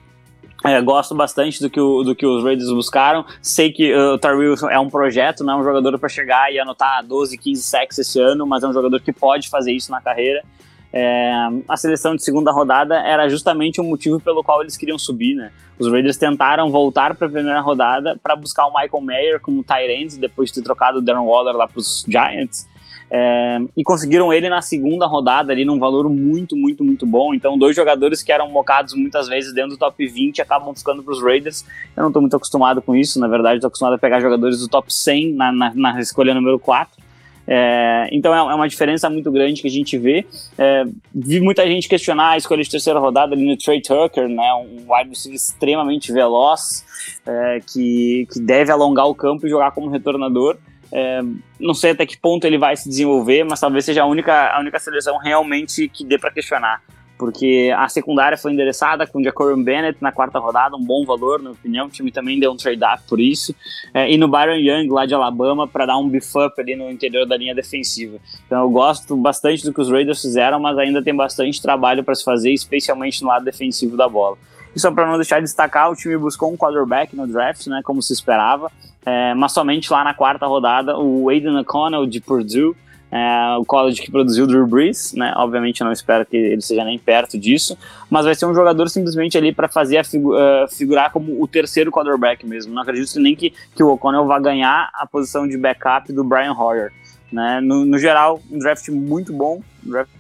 é, 0.64 0.82
gosto 0.82 1.16
bastante 1.16 1.62
do 1.62 1.70
que, 1.70 1.80
o, 1.80 2.04
do 2.04 2.16
que 2.16 2.26
os 2.26 2.44
Raiders 2.44 2.70
buscaram. 2.70 3.26
Sei 3.42 3.72
que 3.72 3.94
uh, 3.94 4.14
o 4.14 4.18
Tyrell 4.18 4.56
é 4.70 4.80
um 4.80 4.90
projeto, 4.90 5.44
não 5.44 5.54
é 5.54 5.62
um 5.62 5.64
jogador 5.64 5.98
para 5.98 6.10
chegar 6.10 6.52
e 6.54 6.60
anotar 6.60 7.06
12, 7.06 7.38
15 7.38 7.62
sacks 7.62 7.98
esse 7.98 8.20
ano, 8.20 8.46
mas 8.46 8.64
é 8.64 8.68
um 8.68 8.74
jogador 8.74 9.00
que 9.00 9.14
pode 9.14 9.50
fazer 9.50 9.72
isso 9.72 9.90
na 9.90 10.02
carreira. 10.02 10.44
É, 10.92 11.32
a 11.68 11.78
seleção 11.78 12.16
de 12.16 12.24
segunda 12.24 12.52
rodada 12.52 12.96
era 12.96 13.30
justamente 13.30 13.80
o 13.80 13.84
motivo 13.84 14.20
pelo 14.20 14.44
qual 14.44 14.62
eles 14.62 14.76
queriam 14.76 14.98
subir, 14.98 15.36
né? 15.36 15.52
Os 15.78 15.90
Raiders 15.90 16.18
tentaram 16.18 16.70
voltar 16.72 17.16
para 17.16 17.28
a 17.28 17.30
primeira 17.30 17.62
rodada 17.62 18.20
para 18.22 18.36
buscar 18.36 18.66
o 18.66 18.74
Michael 18.74 19.02
Mayer 19.02 19.40
como 19.40 19.64
end, 19.70 20.18
depois 20.18 20.50
de 20.50 20.56
ter 20.56 20.64
trocado 20.64 20.98
o 20.98 21.02
Darren 21.02 21.26
Waller 21.26 21.56
lá 21.56 21.68
para 21.68 21.80
os 21.80 22.04
Giants. 22.08 22.68
É, 23.12 23.60
e 23.76 23.84
conseguiram 23.84 24.32
ele 24.32 24.50
na 24.50 24.62
segunda 24.62 25.08
rodada 25.08 25.52
ali 25.52 25.66
num 25.66 25.80
valor 25.80 26.08
muito, 26.10 26.56
muito, 26.56 26.84
muito 26.84 27.06
bom. 27.06 27.34
Então, 27.34 27.58
dois 27.58 27.76
jogadores 27.76 28.22
que 28.22 28.32
eram 28.32 28.50
mocados 28.50 28.94
muitas 28.94 29.28
vezes 29.28 29.54
dentro 29.54 29.72
do 29.72 29.78
top 29.78 30.06
20 30.06 30.42
acabam 30.42 30.74
ficando 30.76 31.02
para 31.02 31.14
os 31.14 31.22
Raiders. 31.22 31.66
Eu 31.96 32.02
não 32.02 32.10
estou 32.10 32.22
muito 32.22 32.36
acostumado 32.36 32.82
com 32.82 32.96
isso, 32.96 33.20
na 33.20 33.28
verdade, 33.28 33.56
estou 33.56 33.68
acostumado 33.68 33.96
a 33.96 33.98
pegar 33.98 34.20
jogadores 34.20 34.60
do 34.60 34.68
top 34.68 34.94
100 34.94 35.34
na, 35.34 35.52
na, 35.52 35.74
na 35.74 36.00
escolha 36.00 36.34
número 36.34 36.60
4. 36.60 37.10
É, 37.52 38.08
então 38.12 38.32
é, 38.32 38.38
é 38.38 38.56
uma 38.56 38.70
diferença 38.70 39.10
muito 39.10 39.32
grande 39.32 39.60
que 39.60 39.68
a 39.68 39.72
gente 39.72 39.98
vê. 39.98 40.24
É, 40.56 40.86
vi 41.12 41.42
muita 41.42 41.66
gente 41.66 41.90
questionar 41.90 42.34
a 42.34 42.38
escolha 42.38 42.62
de 42.62 42.70
terceira 42.70 43.00
rodada 43.00 43.34
ali 43.34 43.44
no 43.44 43.58
Trey 43.58 43.82
Tucker, 43.82 44.30
né, 44.30 44.54
um 44.54 44.94
wide 44.94 45.10
receiver 45.10 45.36
extremamente 45.36 46.12
veloz, 46.12 46.86
é, 47.26 47.60
que, 47.74 48.28
que 48.32 48.40
deve 48.40 48.72
alongar 48.72 49.08
o 49.08 49.16
campo 49.16 49.48
e 49.48 49.50
jogar 49.50 49.72
como 49.72 49.90
retornador. 49.90 50.58
É, 50.92 51.22
não 51.60 51.74
sei 51.74 51.92
até 51.92 52.06
que 52.06 52.18
ponto 52.18 52.46
ele 52.46 52.58
vai 52.58 52.76
se 52.76 52.90
desenvolver, 52.90 53.44
mas 53.44 53.60
talvez 53.60 53.86
seja 53.86 54.04
a 54.04 54.06
única, 54.06 54.52
a 54.52 54.60
única 54.60 54.80
seleção 54.80 55.18
realmente 55.18 55.88
que 55.88 56.04
dê 56.04 56.18
para 56.18 56.32
questionar. 56.32 56.82
Porque 57.18 57.70
a 57.78 57.90
secundária 57.90 58.38
foi 58.38 58.54
endereçada 58.54 59.06
com 59.06 59.20
o 59.20 59.24
Jacob 59.24 59.62
Bennett 59.62 59.98
na 60.02 60.10
quarta 60.10 60.40
rodada, 60.40 60.78
um 60.78 60.84
bom 60.84 61.06
valor, 61.06 61.40
na 61.40 61.50
minha 61.50 61.52
opinião. 61.52 61.88
O 61.88 61.90
time 61.90 62.14
também 62.14 62.40
deu 62.40 62.50
um 62.50 62.56
trade-up 62.56 63.04
por 63.10 63.20
isso. 63.20 63.54
É, 63.94 64.10
e 64.10 64.18
no 64.18 64.30
Byron 64.30 64.56
Young, 64.56 64.88
lá 64.88 65.06
de 65.06 65.14
Alabama, 65.14 65.68
para 65.68 65.86
dar 65.86 65.98
um 65.98 66.08
beef-up 66.08 66.60
ali 66.62 66.78
no 66.78 66.90
interior 66.90 67.28
da 67.28 67.36
linha 67.36 67.54
defensiva. 67.54 68.18
Então 68.46 68.62
eu 68.62 68.70
gosto 68.70 69.18
bastante 69.18 69.66
do 69.66 69.74
que 69.74 69.82
os 69.82 69.92
Raiders 69.92 70.22
fizeram, 70.22 70.62
mas 70.62 70.78
ainda 70.78 71.04
tem 71.04 71.14
bastante 71.14 71.62
trabalho 71.62 72.06
para 72.06 72.16
se 72.16 72.24
fazer, 72.24 72.54
especialmente 72.54 73.22
no 73.22 73.28
lado 73.28 73.44
defensivo 73.44 73.98
da 73.98 74.08
bola. 74.08 74.38
E 74.74 74.80
só 74.80 74.90
para 74.90 75.06
não 75.06 75.18
deixar 75.18 75.40
de 75.40 75.44
destacar, 75.44 75.92
o 75.92 75.96
time 75.96 76.18
buscou 76.18 76.54
um 76.54 76.56
quarterback 76.56 77.14
no 77.16 77.28
draft, 77.28 77.68
né, 77.68 77.82
como 77.84 78.02
se 78.02 78.14
esperava, 78.14 78.72
é, 79.06 79.34
mas 79.34 79.52
somente 79.52 79.92
lá 79.92 80.04
na 80.04 80.14
quarta 80.14 80.46
rodada, 80.46 80.98
o 80.98 81.30
Aiden 81.30 81.58
O'Connell 81.58 82.06
de 82.06 82.20
Purdue, 82.20 82.76
é, 83.12 83.58
o 83.58 83.66
college 83.66 84.02
que 84.02 84.12
produziu 84.12 84.44
o 84.44 84.48
Drew 84.48 84.68
Brees, 84.68 85.14
né? 85.14 85.34
Obviamente 85.36 85.84
não 85.84 85.92
espero 85.92 86.26
que 86.26 86.38
ele 86.38 86.62
seja 86.62 86.84
nem 86.84 87.00
perto 87.00 87.40
disso, 87.40 87.76
mas 88.10 88.26
vai 88.26 88.36
ser 88.36 88.46
um 88.46 88.54
jogador 88.54 88.88
simplesmente 88.88 89.38
ali 89.38 89.52
para 89.52 89.68
fazer 89.68 89.98
a 89.98 90.04
figu 90.04 90.36
uh, 90.36 90.68
figurar 90.70 91.12
como 91.12 91.42
o 91.42 91.48
terceiro 91.48 91.92
quarterback 91.92 92.46
mesmo. 92.46 92.74
Não 92.74 92.84
acredito 92.84 93.20
nem 93.20 93.36
que, 93.36 93.52
que 93.76 93.82
o 93.82 93.90
O'Connell 93.90 94.28
vá 94.28 94.40
ganhar 94.40 94.92
a 94.94 95.08
posição 95.08 95.48
de 95.48 95.58
backup 95.58 96.14
do 96.14 96.24
Brian 96.24 96.54
Hoyer. 96.54 96.92
Né? 97.32 97.60
No, 97.62 97.84
no 97.84 97.98
geral, 97.98 98.40
um 98.52 98.60
draft 98.60 98.88
muito 98.90 99.34
bom, 99.34 99.62
um 99.86 99.90
draft 99.90 100.12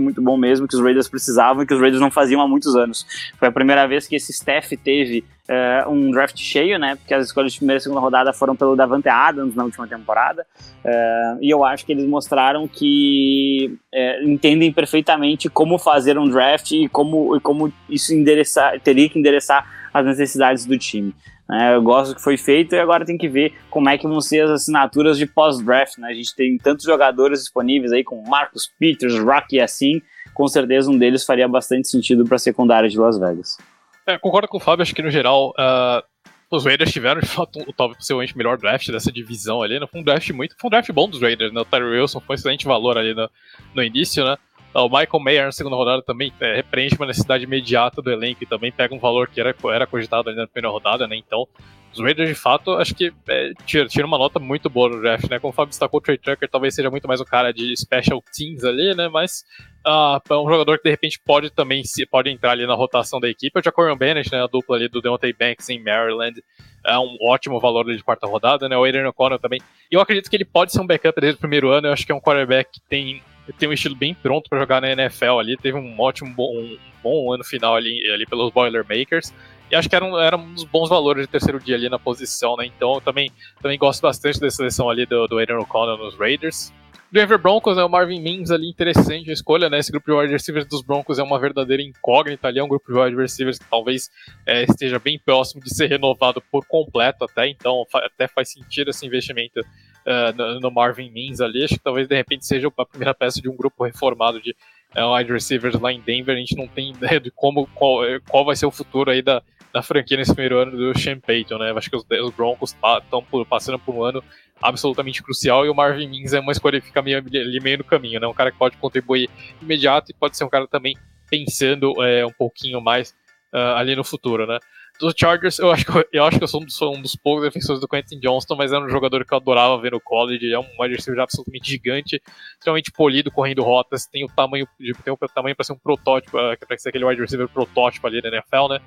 muito 0.00 0.22
bom 0.22 0.36
mesmo, 0.36 0.66
que 0.66 0.74
os 0.74 0.82
Raiders 0.82 1.08
precisavam 1.08 1.62
e 1.62 1.66
que 1.66 1.74
os 1.74 1.80
Raiders 1.80 2.00
não 2.00 2.10
faziam 2.10 2.40
há 2.40 2.48
muitos 2.48 2.74
anos. 2.74 3.06
Foi 3.38 3.48
a 3.48 3.52
primeira 3.52 3.86
vez 3.86 4.06
que 4.06 4.16
esse 4.16 4.32
staff 4.32 4.76
teve 4.76 5.24
uh, 5.48 5.90
um 5.90 6.10
draft 6.10 6.38
cheio, 6.38 6.78
né? 6.78 6.96
Porque 6.96 7.14
as 7.14 7.26
escolhas 7.26 7.52
de 7.52 7.58
primeira 7.58 7.78
e 7.78 7.80
segunda 7.80 8.00
rodada 8.00 8.32
foram 8.32 8.56
pelo 8.56 8.76
Davante 8.76 9.08
Adams 9.08 9.54
na 9.54 9.64
última 9.64 9.86
temporada. 9.86 10.46
Uh, 10.84 11.38
e 11.40 11.50
eu 11.50 11.64
acho 11.64 11.84
que 11.84 11.92
eles 11.92 12.06
mostraram 12.06 12.66
que 12.66 13.78
uh, 13.94 14.28
entendem 14.28 14.72
perfeitamente 14.72 15.48
como 15.48 15.78
fazer 15.78 16.18
um 16.18 16.28
draft 16.28 16.70
e 16.72 16.88
como, 16.88 17.36
e 17.36 17.40
como 17.40 17.72
isso 17.88 18.14
endereçar, 18.14 18.78
teria 18.80 19.08
que 19.08 19.18
endereçar 19.18 19.66
as 19.92 20.04
necessidades 20.04 20.66
do 20.66 20.76
time. 20.78 21.14
É, 21.50 21.74
eu 21.74 21.82
gosto 21.82 22.12
do 22.12 22.16
que 22.16 22.22
foi 22.22 22.36
feito 22.36 22.74
e 22.74 22.78
agora 22.78 23.04
tem 23.04 23.18
que 23.18 23.28
ver 23.28 23.52
como 23.68 23.88
é 23.88 23.98
que 23.98 24.06
vão 24.06 24.20
ser 24.20 24.44
as 24.44 24.50
assinaturas 24.50 25.18
de 25.18 25.26
pós-draft. 25.26 25.98
Né? 25.98 26.08
A 26.08 26.14
gente 26.14 26.34
tem 26.34 26.56
tantos 26.56 26.84
jogadores 26.84 27.40
disponíveis 27.40 27.92
aí, 27.92 28.02
com 28.02 28.22
Marcus 28.26 28.70
Peters, 28.78 29.18
Rocky 29.18 29.56
e 29.56 29.60
assim. 29.60 30.00
Com 30.32 30.48
certeza 30.48 30.90
um 30.90 30.98
deles 30.98 31.24
faria 31.24 31.46
bastante 31.46 31.88
sentido 31.88 32.24
para 32.24 32.36
a 32.36 32.38
secundária 32.38 32.88
de 32.88 32.98
Las 32.98 33.18
Vegas. 33.18 33.58
É, 34.06 34.18
concordo 34.18 34.48
com 34.48 34.56
o 34.56 34.60
Fábio, 34.60 34.82
acho 34.82 34.94
que 34.94 35.02
no 35.02 35.10
geral 35.10 35.50
uh, 35.50 36.02
os 36.50 36.64
Raiders 36.64 36.92
tiveram 36.92 37.20
de 37.20 37.26
fato 37.26 37.60
o 37.66 37.72
talvez 37.72 37.98
possivelmente 37.98 38.36
melhor 38.36 38.56
draft 38.56 38.90
dessa 38.90 39.12
divisão 39.12 39.62
ali. 39.62 39.78
Né? 39.78 39.86
Foi 39.86 40.00
um 40.00 40.04
draft 40.04 40.30
muito. 40.30 40.54
Foi 40.58 40.68
um 40.68 40.70
draft 40.70 40.90
bom 40.92 41.08
dos 41.08 41.20
Raiders, 41.20 41.52
né? 41.52 41.60
O 41.60 41.64
Tyler 41.64 42.00
Wilson 42.00 42.20
foi 42.20 42.34
um 42.34 42.38
excelente 42.38 42.64
valor 42.64 42.98
ali 42.98 43.14
no, 43.14 43.30
no 43.74 43.82
início, 43.82 44.24
né? 44.24 44.36
O 44.74 44.88
Michael 44.88 45.20
Mayer 45.20 45.44
na 45.44 45.52
segunda 45.52 45.76
rodada 45.76 46.02
também 46.02 46.32
é, 46.40 46.56
repreende 46.56 46.96
uma 46.96 47.06
necessidade 47.06 47.44
imediata 47.44 48.02
do 48.02 48.10
elenco 48.10 48.42
e 48.42 48.46
também 48.46 48.72
pega 48.72 48.94
um 48.94 48.98
valor 48.98 49.28
que 49.28 49.40
era, 49.40 49.54
era 49.72 49.86
cogitado 49.86 50.28
ali 50.28 50.36
na 50.36 50.48
primeira 50.48 50.72
rodada, 50.72 51.06
né? 51.06 51.16
Então, 51.16 51.46
os 51.92 52.00
Raiders, 52.00 52.28
de 52.28 52.34
fato, 52.34 52.72
acho 52.72 52.92
que 52.92 53.12
é, 53.28 53.52
tira, 53.64 53.86
tira 53.86 54.04
uma 54.04 54.18
nota 54.18 54.40
muito 54.40 54.68
boa 54.68 54.88
no 54.88 55.00
draft, 55.00 55.30
né? 55.30 55.38
Como 55.38 55.52
o 55.52 55.54
Fábio 55.54 55.70
destacou, 55.70 55.98
o 55.98 56.00
Trey 56.00 56.18
Tucker 56.18 56.48
talvez 56.50 56.74
seja 56.74 56.90
muito 56.90 57.06
mais 57.06 57.20
um 57.20 57.24
cara 57.24 57.52
de 57.52 57.72
special 57.76 58.20
teams 58.36 58.64
ali, 58.64 58.96
né? 58.96 59.08
Mas 59.08 59.44
uh, 59.86 60.20
é 60.28 60.36
um 60.36 60.48
jogador 60.48 60.76
que 60.78 60.84
de 60.84 60.90
repente 60.90 61.20
pode 61.24 61.50
também 61.50 61.84
se, 61.84 62.04
pode 62.04 62.28
entrar 62.28 62.50
ali 62.50 62.66
na 62.66 62.74
rotação 62.74 63.20
da 63.20 63.28
equipe. 63.28 63.56
O 63.56 63.62
Jacorian 63.62 63.96
Bennett, 63.96 64.32
né? 64.32 64.42
A 64.42 64.48
dupla 64.48 64.76
ali 64.76 64.88
do 64.88 65.00
Deontay 65.00 65.32
Banks 65.32 65.68
em 65.68 65.80
Maryland, 65.80 66.42
é 66.84 66.98
um 66.98 67.16
ótimo 67.22 67.60
valor 67.60 67.86
ali 67.86 67.96
de 67.96 68.02
quarta 68.02 68.26
rodada, 68.26 68.68
né? 68.68 68.76
O 68.76 68.82
Aiden 68.82 69.06
O'Connell 69.06 69.38
também. 69.38 69.60
E 69.88 69.94
eu 69.94 70.00
acredito 70.00 70.28
que 70.28 70.36
ele 70.36 70.44
pode 70.44 70.72
ser 70.72 70.80
um 70.80 70.86
backup 70.86 71.20
desde 71.20 71.36
o 71.36 71.40
primeiro 71.40 71.70
ano. 71.70 71.86
Eu 71.86 71.92
acho 71.92 72.04
que 72.04 72.10
é 72.10 72.14
um 72.14 72.20
quarterback 72.20 72.72
que 72.72 72.80
tem 72.88 73.22
tem 73.52 73.68
um 73.68 73.72
estilo 73.72 73.94
bem 73.94 74.14
pronto 74.14 74.48
para 74.48 74.58
jogar 74.58 74.80
na 74.80 74.90
NFL 74.90 75.38
ali, 75.38 75.56
teve 75.56 75.76
um 75.76 76.00
ótimo 76.00 76.32
bom, 76.34 76.58
um 76.58 76.78
bom 77.02 77.32
ano 77.32 77.44
final 77.44 77.76
ali, 77.76 78.10
ali 78.10 78.26
pelos 78.26 78.50
Boilermakers. 78.52 79.32
E 79.70 79.76
acho 79.76 79.88
que 79.88 79.96
era 79.96 80.04
um, 80.04 80.18
era 80.18 80.36
um 80.36 80.54
dos 80.54 80.64
bons 80.64 80.88
valores 80.88 81.22
de 81.22 81.28
terceiro 81.28 81.58
dia 81.58 81.74
ali 81.76 81.88
na 81.88 81.98
posição, 81.98 82.56
né? 82.56 82.66
Então 82.66 83.00
também, 83.00 83.30
também 83.60 83.78
gosto 83.78 84.02
bastante 84.02 84.40
da 84.40 84.50
seleção 84.50 84.88
ali 84.88 85.06
do, 85.06 85.26
do 85.26 85.38
Aiden 85.38 85.56
O'Connell 85.56 85.98
nos 85.98 86.16
Raiders. 86.16 86.72
Denver 87.14 87.38
Broncos, 87.38 87.76
né, 87.76 87.84
o 87.84 87.88
Marvin 87.88 88.20
Mims 88.20 88.50
ali, 88.50 88.68
interessante 88.68 89.30
a 89.30 89.32
escolha, 89.32 89.70
né? 89.70 89.78
Esse 89.78 89.92
grupo 89.92 90.10
de 90.10 90.18
wide 90.18 90.32
receivers 90.32 90.66
dos 90.66 90.82
Broncos 90.82 91.16
é 91.16 91.22
uma 91.22 91.38
verdadeira 91.38 91.80
incógnita 91.80 92.48
ali, 92.48 92.58
é 92.58 92.64
um 92.64 92.66
grupo 92.66 92.92
de 92.92 92.98
wide 92.98 93.16
receivers 93.16 93.56
que 93.56 93.64
talvez 93.70 94.10
é, 94.44 94.64
esteja 94.64 94.98
bem 94.98 95.16
próximo 95.16 95.62
de 95.62 95.72
ser 95.72 95.86
renovado 95.86 96.42
por 96.50 96.66
completo 96.66 97.24
até, 97.24 97.46
então 97.46 97.86
até 97.94 98.26
faz 98.26 98.50
sentido 98.50 98.90
esse 98.90 99.06
investimento 99.06 99.60
uh, 100.06 100.36
no, 100.36 100.60
no, 100.60 100.70
Marvin 100.70 101.10
Mims 101.10 101.40
ali. 101.40 101.64
Acho 101.64 101.74
que 101.74 101.82
talvez 101.82 102.08
de 102.08 102.14
repente 102.14 102.46
seja 102.46 102.70
a 102.76 102.86
primeira 102.86 103.14
peça 103.14 103.40
de 103.40 103.48
um 103.48 103.56
grupo 103.56 103.84
reformado 103.84 104.40
de 104.40 104.54
uh, 104.96 105.14
wide 105.14 105.32
receivers 105.32 105.78
lá 105.78 105.92
em 105.92 106.00
Denver. 106.00 106.34
A 106.34 106.38
gente 106.38 106.56
não 106.56 106.66
tem 106.66 106.90
ideia 106.90 107.20
de 107.20 107.30
como 107.30 107.66
qual, 107.74 108.00
qual 108.28 108.44
vai 108.44 108.56
ser 108.56 108.66
o 108.66 108.70
futuro 108.70 109.10
aí 109.10 109.22
da, 109.22 109.42
da 109.72 109.82
franquia 109.82 110.16
nesse 110.16 110.34
primeiro 110.34 110.58
ano 110.58 110.76
do 110.76 110.98
Sean 110.98 111.18
Payton, 111.18 111.58
né? 111.58 111.72
Acho 111.76 111.90
que 111.90 111.96
os, 111.96 112.04
os 112.04 112.34
Broncos 112.34 112.74
estão 113.02 113.24
passando 113.48 113.78
por 113.78 113.94
um 113.94 114.04
ano 114.04 114.22
absolutamente 114.62 115.22
crucial 115.22 115.66
e 115.66 115.68
o 115.68 115.74
Marvin 115.74 116.08
Mims 116.08 116.32
é 116.32 116.40
uma 116.40 116.52
escolha 116.52 116.80
que 116.80 116.86
fica 116.86 117.02
meio, 117.02 117.18
ali 117.18 117.60
meio 117.60 117.78
no 117.78 117.84
caminho, 117.84 118.20
né? 118.20 118.26
Um 118.26 118.34
cara 118.34 118.50
que 118.52 118.58
pode 118.58 118.76
contribuir 118.76 119.28
imediato 119.60 120.10
e 120.10 120.14
pode 120.14 120.36
ser 120.36 120.44
um 120.44 120.48
cara 120.48 120.66
também 120.66 120.96
pensando 121.28 121.92
um 121.92 122.32
pouquinho 122.38 122.80
mais 122.80 123.14
uh, 123.54 123.76
ali 123.76 123.94
no 123.94 124.04
futuro, 124.04 124.46
né? 124.46 124.58
Dos 125.00 125.12
Chargers, 125.16 125.58
eu 125.58 125.72
acho, 125.72 125.84
que, 125.84 126.08
eu 126.12 126.24
acho 126.24 126.38
que 126.38 126.44
eu 126.44 126.48
sou 126.48 126.62
um 126.62 126.64
dos, 126.64 126.80
um 126.82 127.02
dos 127.02 127.16
poucos 127.16 127.42
defensores 127.42 127.80
do 127.80 127.88
Quentin 127.88 128.20
Johnston, 128.20 128.54
mas 128.54 128.72
era 128.72 128.84
um 128.84 128.88
jogador 128.88 129.24
que 129.24 129.34
eu 129.34 129.38
adorava 129.38 129.80
ver 129.80 129.90
no 129.90 130.00
college. 130.00 130.52
É 130.52 130.58
um 130.58 130.66
wide 130.78 130.94
receiver 130.94 131.20
absolutamente 131.20 131.68
gigante, 131.68 132.22
extremamente 132.52 132.92
polido, 132.92 133.30
correndo 133.30 133.62
rotas, 133.62 134.06
tem 134.06 134.24
o 134.24 134.28
tamanho, 134.28 134.68
tem 134.78 135.12
o 135.12 135.16
tamanho 135.34 135.56
para 135.56 135.64
ser 135.64 135.72
um 135.72 135.78
protótipo, 135.78 136.38
uh, 136.38 136.56
para 136.66 136.78
ser 136.78 136.90
aquele 136.90 137.04
wide 137.04 137.20
receiver 137.20 137.48
protótipo 137.48 138.06
ali 138.06 138.22
na 138.22 138.28
NFL, 138.28 138.68
né? 138.70 138.80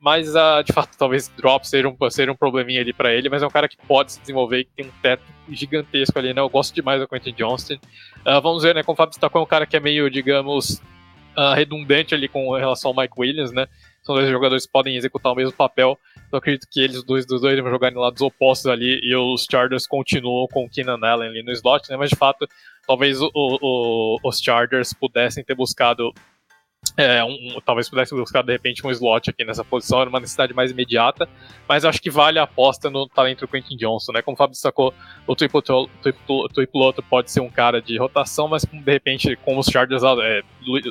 Mas, 0.00 0.34
uh, 0.34 0.62
de 0.64 0.72
fato, 0.72 0.96
talvez 0.96 1.28
drop 1.28 1.66
seja 1.66 1.88
um, 1.88 2.10
seja 2.10 2.30
um 2.30 2.36
probleminha 2.36 2.80
ali 2.80 2.92
para 2.92 3.12
ele, 3.12 3.28
mas 3.28 3.42
é 3.42 3.46
um 3.46 3.50
cara 3.50 3.68
que 3.68 3.76
pode 3.76 4.12
se 4.12 4.20
desenvolver 4.20 4.64
que 4.64 4.70
tem 4.76 4.86
um 4.86 4.92
teto 5.02 5.24
gigantesco 5.48 6.18
ali, 6.18 6.32
né? 6.32 6.40
Eu 6.40 6.48
gosto 6.48 6.72
demais 6.72 7.00
do 7.00 7.08
Quentin 7.08 7.32
Johnston. 7.32 7.74
Uh, 7.74 8.40
vamos 8.40 8.62
ver, 8.62 8.74
né? 8.74 8.82
Como 8.82 8.94
o 8.94 8.96
Fábio 8.96 9.10
destacou, 9.10 9.40
é 9.40 9.44
um 9.44 9.48
cara 9.48 9.66
que 9.66 9.76
é 9.76 9.80
meio, 9.80 10.08
digamos, 10.08 10.80
uh, 11.36 11.52
redundante 11.54 12.14
ali 12.14 12.28
com 12.28 12.54
relação 12.54 12.92
ao 12.92 12.96
Mike 12.96 13.14
Williams, 13.18 13.50
né? 13.50 13.66
São 14.08 14.14
dois 14.14 14.30
jogadores 14.30 14.64
que 14.64 14.72
podem 14.72 14.96
executar 14.96 15.32
o 15.32 15.34
mesmo 15.36 15.52
papel. 15.52 15.98
Então 16.26 16.38
acredito 16.38 16.66
que 16.70 16.80
eles 16.80 17.04
dois, 17.04 17.26
dos 17.26 17.42
dois 17.42 17.60
vão 17.60 17.70
jogar 17.70 17.92
em 17.92 17.94
lados 17.94 18.22
opostos 18.22 18.66
ali 18.66 18.98
e 19.02 19.14
os 19.14 19.46
Chargers 19.50 19.86
continuam 19.86 20.48
com 20.48 20.64
o 20.64 20.68
Keenan 20.70 20.98
Allen 21.02 21.28
ali 21.28 21.42
no 21.42 21.52
slot, 21.52 21.90
né? 21.90 21.96
Mas 21.98 22.08
de 22.08 22.16
fato, 22.16 22.48
talvez 22.86 23.20
o, 23.20 23.30
o, 23.34 24.18
os 24.24 24.40
Chargers 24.40 24.94
pudessem 24.94 25.44
ter 25.44 25.54
buscado 25.54 26.10
é, 26.96 27.22
um, 27.22 27.60
talvez 27.64 27.88
pudesse 27.88 28.14
buscar 28.14 28.42
de 28.42 28.52
repente 28.52 28.86
um 28.86 28.90
slot 28.90 29.28
aqui 29.28 29.44
nessa 29.44 29.64
posição, 29.64 30.00
era 30.00 30.08
uma 30.08 30.20
necessidade 30.20 30.54
mais 30.54 30.70
imediata, 30.70 31.28
mas 31.68 31.84
acho 31.84 32.00
que 32.00 32.10
vale 32.10 32.38
a 32.38 32.44
aposta 32.44 32.88
no 32.88 33.06
talento 33.08 33.40
do 33.40 33.48
Quentin 33.48 33.76
Johnson, 33.76 34.12
né? 34.12 34.22
Como 34.22 34.34
o 34.34 34.38
Fábio 34.38 34.52
destacou, 34.52 34.94
o 35.26 35.36
Tuipuloto 35.36 37.02
pode 37.02 37.30
ser 37.30 37.40
um 37.40 37.50
cara 37.50 37.82
de 37.82 37.98
rotação, 37.98 38.48
mas 38.48 38.64
de 38.64 38.90
repente, 38.90 39.36
com 39.44 39.58
os 39.58 39.66
Chargers 39.66 40.02
é, 40.02 40.42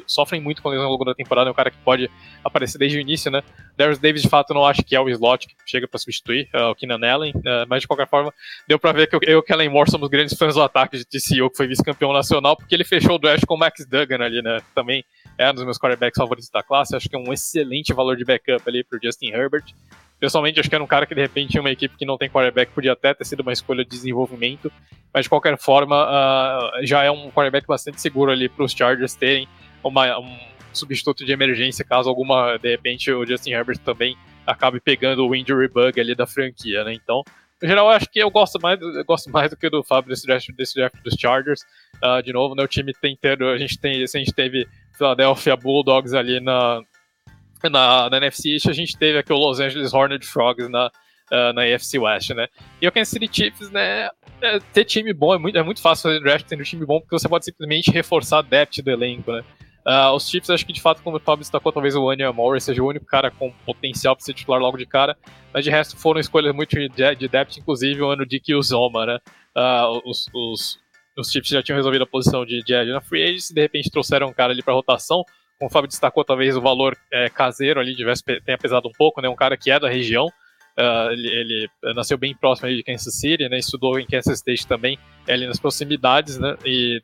sofrem 0.05 0.41
muito 0.41 0.61
com 0.61 0.69
lesão 0.69 0.85
ao 0.85 0.91
longo 0.91 1.05
da 1.05 1.13
temporada, 1.13 1.49
é 1.49 1.51
um 1.51 1.55
cara 1.55 1.71
que 1.71 1.77
pode 1.77 2.09
aparecer 2.43 2.77
desde 2.77 2.97
o 2.97 3.01
início, 3.01 3.31
né? 3.31 3.43
Darius 3.75 3.99
Davis, 3.99 4.21
de 4.21 4.29
fato, 4.29 4.53
não 4.53 4.65
acho 4.65 4.83
que 4.83 4.95
é 4.95 4.99
o 4.99 5.09
slot 5.09 5.47
que 5.47 5.55
chega 5.65 5.87
para 5.87 5.99
substituir 5.99 6.49
uh, 6.53 6.71
o 6.71 6.75
Keenan 6.75 6.99
Allen, 7.07 7.33
uh, 7.35 7.67
mas 7.67 7.81
de 7.81 7.87
qualquer 7.87 8.07
forma, 8.07 8.33
deu 8.67 8.79
para 8.79 8.91
ver 8.91 9.07
que 9.07 9.15
eu, 9.15 9.19
e 9.21 9.35
o 9.35 9.43
Kellen 9.43 9.69
Moore 9.69 9.89
somos 9.89 10.09
grandes 10.09 10.37
fãs 10.37 10.55
do 10.55 10.61
ataque 10.61 10.97
de 10.97 11.05
TCU, 11.05 11.49
que 11.49 11.57
foi 11.57 11.67
vice-campeão 11.67 12.11
nacional, 12.13 12.55
porque 12.55 12.73
ele 12.73 12.83
fechou 12.83 13.15
o 13.15 13.19
draft 13.19 13.45
com 13.45 13.55
o 13.55 13.57
Max 13.57 13.85
Duggan 13.85 14.23
ali, 14.23 14.41
né? 14.41 14.59
Também 14.73 15.03
é 15.37 15.49
um 15.49 15.53
dos 15.53 15.63
meus 15.63 15.77
quarterbacks 15.77 16.17
favoritos 16.17 16.49
da 16.49 16.63
classe. 16.63 16.95
Acho 16.95 17.07
que 17.07 17.15
é 17.15 17.19
um 17.19 17.31
excelente 17.31 17.93
valor 17.93 18.15
de 18.17 18.25
backup 18.25 18.63
ali 18.67 18.83
pro 18.83 18.99
Justin 19.01 19.27
Herbert. 19.27 19.65
Pessoalmente, 20.19 20.59
acho 20.59 20.67
que 20.67 20.73
era 20.73 20.83
um 20.83 20.87
cara 20.87 21.05
que 21.05 21.13
de 21.13 21.21
repente 21.21 21.59
uma 21.59 21.69
equipe 21.69 21.95
que 21.95 22.05
não 22.05 22.17
tem 22.17 22.27
quarterback, 22.27 22.71
podia 22.71 22.93
até 22.93 23.13
ter 23.13 23.23
sido 23.23 23.41
uma 23.41 23.53
escolha 23.53 23.83
de 23.83 23.91
desenvolvimento, 23.91 24.71
mas 25.13 25.25
de 25.25 25.29
qualquer 25.29 25.57
forma, 25.59 26.05
uh, 26.05 26.85
já 26.85 27.03
é 27.03 27.11
um 27.11 27.29
quarterback 27.29 27.67
bastante 27.67 28.01
seguro 28.01 28.31
ali 28.31 28.49
para 28.49 28.65
os 28.65 28.71
Chargers 28.71 29.13
terem 29.13 29.47
uma, 29.83 30.19
um 30.19 30.37
substituto 30.73 31.25
de 31.25 31.31
emergência 31.31 31.83
caso 31.83 32.09
alguma, 32.09 32.57
de 32.57 32.69
repente, 32.69 33.11
o 33.11 33.25
Justin 33.25 33.51
Herbert 33.51 33.79
também 33.79 34.17
acabe 34.45 34.79
pegando 34.79 35.27
o 35.27 35.35
injury 35.35 35.67
bug 35.67 35.99
ali 35.99 36.15
da 36.15 36.25
franquia, 36.25 36.83
né? 36.83 36.93
Então, 36.93 37.23
no 37.61 37.67
geral, 37.67 37.87
eu 37.87 37.91
acho 37.91 38.09
que 38.09 38.19
eu 38.19 38.29
gosto 38.29 38.59
mais, 38.61 38.79
eu 38.79 39.03
gosto 39.03 39.31
mais 39.31 39.49
do 39.49 39.57
que 39.57 39.69
do 39.69 39.83
Fábio 39.83 40.09
desse 40.09 40.25
draft, 40.25 40.49
desse 40.51 40.75
draft 40.75 40.95
dos 41.03 41.15
Chargers. 41.19 41.61
Uh, 42.03 42.21
de 42.21 42.31
novo, 42.31 42.53
né, 42.55 42.63
o 42.63 42.67
time 42.67 42.93
tem 42.93 43.13
inteiro, 43.13 43.49
a 43.49 43.57
gente 43.57 43.79
tem, 43.79 44.03
a 44.03 44.05
gente 44.05 44.31
teve 44.31 44.67
Philadelphia 44.95 45.55
Bulldogs 45.55 46.13
ali 46.13 46.39
na, 46.39 46.81
na, 47.63 48.09
na 48.09 48.17
NFC 48.17 48.51
East, 48.51 48.67
a 48.67 48.73
gente 48.73 48.95
teve 48.95 49.17
aqui 49.17 49.33
o 49.33 49.37
Los 49.37 49.59
Angeles 49.59 49.93
Horned 49.93 50.25
Frogs 50.25 50.69
na, 50.69 50.91
uh, 51.31 51.53
na 51.53 51.63
AFC 51.63 51.97
West, 51.97 52.29
né? 52.29 52.47
E 52.79 52.87
o 52.87 52.91
Kansas 52.91 53.09
City 53.09 53.29
Chiefs, 53.31 53.71
né? 53.71 54.09
É, 54.39 54.59
ter 54.71 54.85
time 54.85 55.11
bom 55.11 55.33
é 55.33 55.39
muito, 55.39 55.57
é 55.57 55.63
muito 55.63 55.81
fácil 55.81 56.03
fazer 56.03 56.19
draft 56.19 56.45
tendo 56.47 56.63
time 56.63 56.85
bom, 56.85 56.99
porque 56.99 57.17
você 57.17 57.27
pode 57.27 57.45
simplesmente 57.45 57.89
reforçar 57.89 58.39
a 58.39 58.41
depth 58.43 58.83
do 58.83 58.91
elenco, 58.91 59.31
né? 59.31 59.43
Uh, 59.87 60.11
os 60.13 60.29
Chiefs, 60.29 60.49
acho 60.49 60.65
que 60.65 60.73
de 60.73 60.81
fato, 60.81 61.01
como 61.01 61.15
o 61.15 61.19
Fábio 61.19 61.39
destacou, 61.39 61.71
talvez 61.71 61.95
o 61.95 62.09
Anya 62.09 62.33
Morris 62.33 62.65
seja 62.65 62.83
o 62.83 62.87
único 62.87 63.05
cara 63.05 63.31
com 63.31 63.53
potencial 63.65 64.17
para 64.17 64.25
ser 64.25 64.33
titular 64.33 64.59
logo 64.59 64.77
de 64.77 64.85
cara, 64.85 65.15
mas 65.53 65.63
de 65.63 65.71
resto 65.71 65.95
foram 65.95 66.19
escolhas 66.19 66.53
muito 66.53 66.75
de, 66.75 66.89
de 67.15 67.27
depth, 67.29 67.57
inclusive 67.57 68.01
o 68.01 68.09
ano 68.09 68.25
de 68.25 68.37
Kiyuzoma, 68.37 69.05
né? 69.05 69.19
Uh, 69.55 70.01
os, 70.09 70.27
os, 70.33 70.79
os 71.17 71.31
Chiefs 71.31 71.51
já 71.51 71.63
tinham 71.63 71.77
resolvido 71.77 72.01
a 72.01 72.07
posição 72.07 72.45
de, 72.45 72.57
edge 72.57 72.91
na 72.91 72.99
free 72.99 73.23
agents, 73.23 73.49
e 73.49 73.53
de 73.53 73.61
repente 73.61 73.89
trouxeram 73.89 74.27
um 74.27 74.33
cara 74.33 74.51
ali 74.51 74.61
para 74.61 74.73
rotação. 74.73 75.23
Como 75.57 75.69
o 75.69 75.71
Fábio 75.71 75.87
destacou, 75.87 76.25
talvez 76.25 76.57
o 76.57 76.61
valor 76.61 76.97
é, 77.11 77.29
caseiro 77.29 77.79
ali 77.79 77.95
tivesse, 77.95 78.21
tenha 78.41 78.57
pesado 78.57 78.89
um 78.89 78.91
pouco, 78.91 79.21
né? 79.21 79.29
Um 79.29 79.35
cara 79.37 79.55
que 79.55 79.71
é 79.71 79.79
da 79.79 79.89
região, 79.89 80.27
Uh, 80.79 81.09
ele, 81.11 81.27
ele, 81.27 81.69
nasceu 81.95 82.19
bem 82.19 82.35
próximo 82.35 82.69
de 82.69 82.83
Kansas 82.83 83.15
City, 83.15 83.49
né? 83.49 83.57
Estudou 83.57 83.99
em 83.99 84.05
Kansas 84.05 84.37
State 84.37 84.67
também, 84.67 84.99
é 85.27 85.33
ali 85.33 85.47
nas 85.47 85.59
proximidades, 85.59 86.37
né? 86.37 86.55
E 86.63 87.01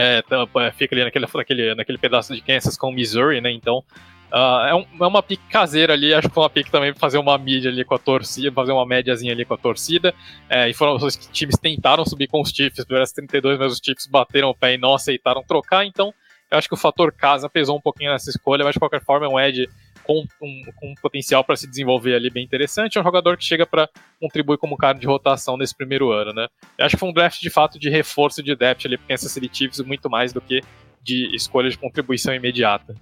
é, 0.00 0.72
fica 0.72 0.94
ali 0.94 1.04
naquele, 1.04 1.26
naquele, 1.32 1.74
naquele 1.74 1.98
pedaço 1.98 2.34
de 2.34 2.40
Kansas 2.40 2.76
com 2.76 2.92
Missouri, 2.92 3.40
né? 3.40 3.50
Então 3.50 3.84
Uh, 4.30 4.66
é, 4.66 4.74
um, 4.74 4.84
é, 5.00 5.06
uma 5.06 5.22
pique 5.22 5.42
caseira 5.48 5.94
ali, 5.94 6.12
acho 6.12 6.28
que 6.28 6.34
foi 6.34 6.42
uma 6.42 6.50
pique 6.50 6.70
também 6.70 6.92
pra 6.92 7.00
fazer 7.00 7.16
uma 7.16 7.38
mídia 7.38 7.70
ali 7.70 7.82
com 7.82 7.94
a 7.94 7.98
torcida, 7.98 8.52
fazer 8.52 8.72
uma 8.72 8.84
médiazinha 8.84 9.32
ali 9.32 9.44
com 9.44 9.54
a 9.54 9.56
torcida. 9.56 10.14
É, 10.50 10.68
e 10.68 10.74
foram 10.74 10.96
os 10.96 11.16
times 11.16 11.56
tentaram 11.56 12.04
subir 12.04 12.26
com 12.26 12.42
os 12.42 12.50
Chiefs, 12.50 12.84
do 12.84 12.94
32, 12.94 13.58
mas 13.58 13.72
os 13.72 13.80
Chiefs 13.82 14.06
bateram 14.06 14.50
o 14.50 14.54
pé 14.54 14.74
e 14.74 14.78
não 14.78 14.94
aceitaram 14.94 15.42
trocar, 15.42 15.86
então 15.86 16.12
eu 16.50 16.56
acho 16.56 16.68
que 16.68 16.74
o 16.74 16.78
fator 16.78 17.12
casa 17.12 17.48
pesou 17.48 17.76
um 17.76 17.80
pouquinho 17.80 18.10
nessa 18.10 18.30
escolha, 18.30 18.64
mas 18.64 18.74
de 18.74 18.78
qualquer 18.78 19.02
forma 19.02 19.26
é 19.26 19.28
um 19.28 19.38
Ed 19.38 19.68
com 20.08 20.46
um, 20.46 20.62
com 20.74 20.90
um 20.90 20.94
potencial 21.02 21.44
para 21.44 21.56
se 21.56 21.68
desenvolver 21.68 22.14
ali 22.14 22.30
bem 22.30 22.44
interessante. 22.44 22.96
É 22.96 23.00
um 23.00 23.04
jogador 23.04 23.36
que 23.36 23.44
chega 23.44 23.66
para 23.66 23.88
contribuir 24.20 24.56
como 24.56 24.76
cara 24.76 24.98
de 24.98 25.06
rotação 25.06 25.56
nesse 25.56 25.76
primeiro 25.76 26.10
ano, 26.10 26.32
né? 26.32 26.48
Eu 26.78 26.86
acho 26.86 26.96
que 26.96 27.00
foi 27.00 27.08
um 27.08 27.12
draft 27.12 27.40
de 27.40 27.50
fato 27.50 27.78
de 27.78 27.90
reforço 27.90 28.42
de 28.42 28.56
depth 28.56 28.86
ali 28.86 28.98
City 29.18 29.50
Chiefs 29.52 29.80
muito 29.80 30.08
mais 30.08 30.32
do 30.32 30.40
que 30.40 30.62
de 31.02 31.34
escolha 31.34 31.68
de 31.68 31.76
contribuição 31.76 32.34
imediata. 32.34 32.94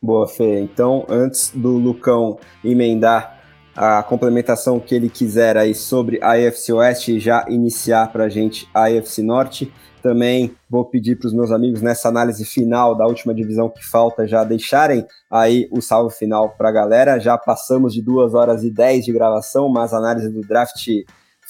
Boa, 0.00 0.28
Fê. 0.28 0.60
Então, 0.60 1.06
antes 1.08 1.50
do 1.54 1.78
Lucão 1.78 2.38
emendar 2.62 3.33
a 3.76 4.02
complementação 4.02 4.78
que 4.78 4.94
ele 4.94 5.08
quiser 5.08 5.56
aí 5.56 5.74
sobre 5.74 6.18
a 6.22 6.32
AFC 6.32 6.72
Oeste 6.72 7.16
e 7.16 7.20
já 7.20 7.44
iniciar 7.48 8.12
para 8.12 8.24
a 8.24 8.28
gente 8.28 8.68
a 8.72 8.86
AFC 8.86 9.22
Norte, 9.22 9.72
também 10.02 10.54
vou 10.68 10.84
pedir 10.84 11.16
para 11.16 11.28
os 11.28 11.32
meus 11.32 11.50
amigos 11.50 11.80
nessa 11.80 12.08
análise 12.08 12.44
final 12.44 12.94
da 12.94 13.06
última 13.06 13.34
divisão 13.34 13.70
que 13.70 13.82
falta 13.82 14.28
já 14.28 14.44
deixarem 14.44 15.06
aí 15.30 15.66
o 15.72 15.80
salve 15.80 16.14
final 16.14 16.50
para 16.50 16.68
a 16.68 16.72
galera. 16.72 17.18
Já 17.18 17.38
passamos 17.38 17.94
de 17.94 18.02
2 18.02 18.34
horas 18.34 18.62
e 18.62 18.70
10 18.70 19.06
de 19.06 19.12
gravação, 19.12 19.68
mas 19.68 19.94
a 19.94 19.96
análise 19.96 20.28
do 20.28 20.42
draft 20.42 20.86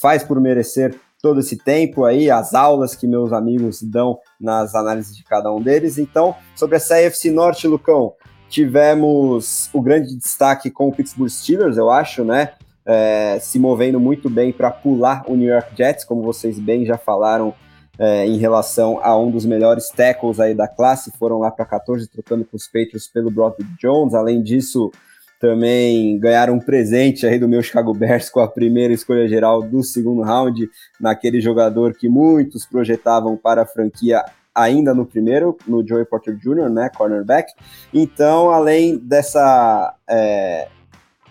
faz 0.00 0.22
por 0.22 0.40
merecer 0.40 0.94
todo 1.20 1.40
esse 1.40 1.56
tempo 1.56 2.04
aí, 2.04 2.30
as 2.30 2.54
aulas 2.54 2.94
que 2.94 3.08
meus 3.08 3.32
amigos 3.32 3.82
dão 3.82 4.18
nas 4.38 4.74
análises 4.74 5.16
de 5.16 5.24
cada 5.24 5.50
um 5.50 5.60
deles. 5.60 5.98
Então, 5.98 6.34
sobre 6.54 6.76
essa 6.76 6.94
AFC 6.94 7.30
Norte, 7.30 7.66
Lucão, 7.66 8.12
Tivemos 8.54 9.68
o 9.72 9.82
grande 9.82 10.14
destaque 10.14 10.70
com 10.70 10.86
o 10.86 10.92
Pittsburgh 10.92 11.28
Steelers, 11.28 11.76
eu 11.76 11.90
acho, 11.90 12.22
né? 12.22 12.52
É, 12.86 13.36
se 13.40 13.58
movendo 13.58 13.98
muito 13.98 14.30
bem 14.30 14.52
para 14.52 14.70
pular 14.70 15.24
o 15.26 15.34
New 15.34 15.52
York 15.52 15.76
Jets, 15.76 16.04
como 16.04 16.22
vocês 16.22 16.56
bem 16.60 16.86
já 16.86 16.96
falaram 16.96 17.52
é, 17.98 18.24
em 18.24 18.36
relação 18.36 19.00
a 19.02 19.18
um 19.18 19.28
dos 19.28 19.44
melhores 19.44 19.88
tackles 19.88 20.38
aí 20.38 20.54
da 20.54 20.68
classe, 20.68 21.10
foram 21.18 21.40
lá 21.40 21.50
para 21.50 21.64
14 21.64 22.06
trocando 22.06 22.44
com 22.44 22.56
os 22.56 22.68
Patriots 22.68 23.08
pelo 23.08 23.28
Broderick 23.28 23.74
Jones. 23.76 24.14
Além 24.14 24.40
disso, 24.40 24.92
também 25.40 26.16
ganharam 26.20 26.54
um 26.54 26.60
presente 26.60 27.26
aí 27.26 27.40
do 27.40 27.48
meu 27.48 27.60
Chicago 27.60 27.92
Bears 27.92 28.30
com 28.30 28.38
a 28.38 28.46
primeira 28.46 28.94
escolha 28.94 29.26
geral 29.26 29.62
do 29.62 29.82
segundo 29.82 30.22
round, 30.22 30.70
naquele 31.00 31.40
jogador 31.40 31.92
que 31.92 32.08
muitos 32.08 32.64
projetavam 32.64 33.36
para 33.36 33.62
a 33.62 33.66
franquia 33.66 34.24
ainda 34.54 34.94
no 34.94 35.04
primeiro, 35.04 35.56
no 35.66 35.86
Joey 35.86 36.04
Porter 36.04 36.36
Jr., 36.36 36.70
né, 36.70 36.88
cornerback. 36.88 37.52
Então, 37.92 38.50
além 38.50 38.98
dessa 38.98 39.94
é, 40.08 40.68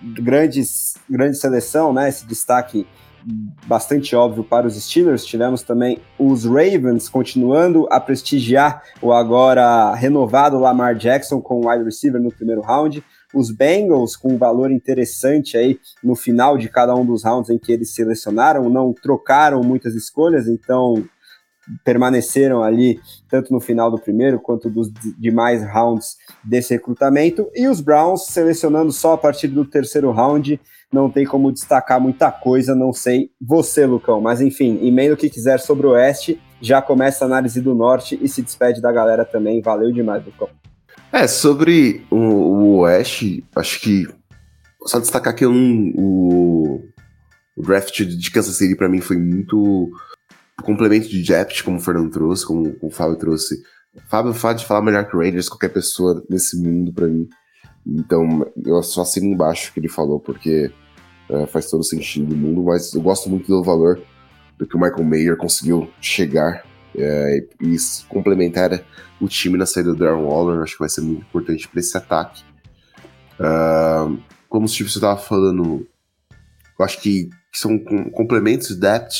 grandes, 0.01 0.95
grande 1.09 1.37
seleção, 1.37 1.93
né, 1.93 2.09
esse 2.09 2.25
destaque 2.25 2.85
bastante 3.65 4.15
óbvio 4.15 4.43
para 4.43 4.67
os 4.67 4.75
Steelers, 4.75 5.25
tivemos 5.25 5.63
também 5.63 5.99
os 6.19 6.43
Ravens 6.45 7.07
continuando 7.07 7.87
a 7.89 7.99
prestigiar 7.99 8.83
o 9.01 9.13
agora 9.13 9.93
renovado 9.95 10.59
Lamar 10.59 10.95
Jackson 10.95 11.41
com 11.41 11.67
wide 11.67 11.85
receiver 11.85 12.21
no 12.21 12.31
primeiro 12.31 12.61
round, 12.61 13.03
os 13.33 13.49
Bengals 13.49 14.15
com 14.15 14.33
um 14.33 14.37
valor 14.37 14.71
interessante 14.71 15.57
aí 15.57 15.79
no 16.03 16.15
final 16.15 16.57
de 16.57 16.69
cada 16.69 16.93
um 16.95 17.05
dos 17.05 17.23
rounds 17.23 17.49
em 17.49 17.57
que 17.57 17.71
eles 17.71 17.93
selecionaram, 17.93 18.69
não 18.69 18.93
trocaram 18.93 19.63
muitas 19.63 19.95
escolhas, 19.95 20.47
então 20.47 21.03
permaneceram 21.83 22.63
ali 22.63 22.99
tanto 23.29 23.51
no 23.53 23.59
final 23.59 23.89
do 23.89 23.99
primeiro 23.99 24.39
quanto 24.39 24.69
dos 24.69 24.91
demais 25.17 25.63
rounds 25.63 26.17
desse 26.43 26.73
recrutamento. 26.73 27.49
E 27.53 27.67
os 27.67 27.81
Browns 27.81 28.25
selecionando 28.25 28.91
só 28.91 29.13
a 29.13 29.17
partir 29.17 29.47
do 29.47 29.65
terceiro 29.65 30.11
round. 30.11 30.59
Não 30.91 31.09
tem 31.09 31.25
como 31.25 31.51
destacar 31.51 31.99
muita 31.99 32.31
coisa, 32.31 32.75
não 32.75 32.93
sei 32.93 33.31
você, 33.41 33.85
Lucão. 33.85 34.21
Mas 34.21 34.41
enfim, 34.41 34.79
e-mail 34.81 35.15
o 35.15 35.17
que 35.17 35.29
quiser 35.29 35.59
sobre 35.59 35.87
o 35.87 35.91
Oeste, 35.91 36.39
já 36.61 36.81
começa 36.81 37.25
a 37.25 37.27
análise 37.27 37.59
do 37.59 37.73
Norte 37.73 38.19
e 38.21 38.27
se 38.27 38.41
despede 38.41 38.81
da 38.81 38.91
galera 38.91 39.25
também. 39.25 39.61
Valeu 39.61 39.91
demais, 39.91 40.23
Lucão. 40.23 40.49
É, 41.11 41.27
sobre 41.27 42.05
o, 42.11 42.17
o 42.17 42.77
Oeste, 42.79 43.43
acho 43.55 43.79
que 43.79 44.07
só 44.85 44.99
destacar 44.99 45.35
que 45.35 45.45
um, 45.45 45.93
o, 45.95 46.83
o 47.55 47.61
draft 47.61 48.01
de 48.01 48.31
Kansas 48.31 48.55
City 48.55 48.75
para 48.75 48.89
mim 48.89 49.01
foi 49.01 49.17
muito 49.17 49.91
complemento 50.61 51.09
de 51.09 51.21
Jept, 51.21 51.63
como 51.63 51.77
o 51.77 51.81
Fernando 51.81 52.11
trouxe, 52.11 52.45
como 52.45 52.75
o 52.81 52.89
Fábio 52.89 53.17
trouxe. 53.17 53.61
Fábio 54.09 54.33
fala 54.33 54.55
de 54.55 54.65
falar 54.65 54.81
melhor 54.81 55.07
que 55.07 55.15
o 55.15 55.19
Rangers, 55.19 55.49
qualquer 55.49 55.69
pessoa 55.69 56.23
nesse 56.29 56.57
mundo 56.57 56.91
para 56.93 57.07
mim. 57.07 57.27
Então, 57.85 58.45
eu 58.65 58.81
só 58.81 59.01
assino 59.01 59.27
embaixo 59.27 59.69
o 59.69 59.73
que 59.73 59.79
ele 59.79 59.89
falou, 59.89 60.19
porque 60.19 60.71
é, 61.29 61.45
faz 61.47 61.69
todo 61.69 61.83
sentido 61.83 62.27
do 62.27 62.35
mundo, 62.35 62.63
mas 62.63 62.93
eu 62.93 63.01
gosto 63.01 63.29
muito 63.29 63.47
do 63.47 63.63
valor 63.63 64.01
do 64.57 64.65
que 64.65 64.75
o 64.75 64.79
Michael 64.79 65.03
Mayer 65.03 65.37
conseguiu 65.37 65.89
chegar 65.99 66.63
é, 66.95 67.45
e 67.61 67.75
complementar 68.07 68.83
o 69.19 69.27
time 69.27 69.57
na 69.57 69.65
saída 69.65 69.93
do 69.93 69.99
Darren 69.99 70.23
Waller. 70.23 70.61
Acho 70.61 70.73
que 70.73 70.79
vai 70.79 70.89
ser 70.89 71.01
muito 71.01 71.21
importante 71.21 71.67
para 71.67 71.79
esse 71.79 71.97
ataque. 71.97 72.43
Uh, 73.39 74.19
como 74.47 74.65
o 74.65 74.69
Steve 74.69 74.89
estava 74.89 75.19
falando, 75.19 75.87
eu 76.79 76.85
acho 76.85 77.01
que, 77.01 77.29
que 77.51 77.57
são 77.59 77.77
complementos 78.11 78.69
de 78.69 78.75
depth 78.75 79.13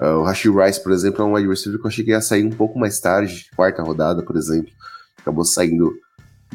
Uh, 0.00 0.18
o 0.18 0.22
Rashid 0.24 0.54
Rice, 0.54 0.82
por 0.82 0.92
exemplo, 0.92 1.22
é 1.22 1.24
um 1.24 1.34
wide 1.34 1.48
receiver 1.48 1.80
que 1.80 1.86
eu 1.86 1.90
cheguei 1.90 2.14
a 2.14 2.20
sair 2.20 2.44
um 2.44 2.50
pouco 2.50 2.78
mais 2.78 2.98
tarde, 2.98 3.48
quarta 3.54 3.82
rodada, 3.82 4.22
por 4.22 4.36
exemplo. 4.36 4.72
Acabou 5.18 5.44
saindo 5.44 5.92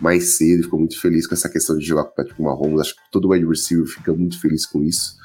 mais 0.01 0.37
cedo, 0.37 0.63
ficou 0.63 0.79
muito 0.79 0.99
feliz 0.99 1.27
com 1.27 1.33
essa 1.33 1.49
questão 1.49 1.77
de 1.77 1.85
jogar 1.85 2.03
com 2.03 2.11
o 2.11 2.15
Patrick 2.15 2.41
Mahomes. 2.41 2.81
Acho 2.81 2.95
que 2.95 3.01
todo 3.11 3.29
wide 3.29 3.45
receiver 3.45 3.85
fica 3.85 4.13
muito 4.13 4.39
feliz 4.39 4.65
com 4.65 4.83
isso. 4.83 5.17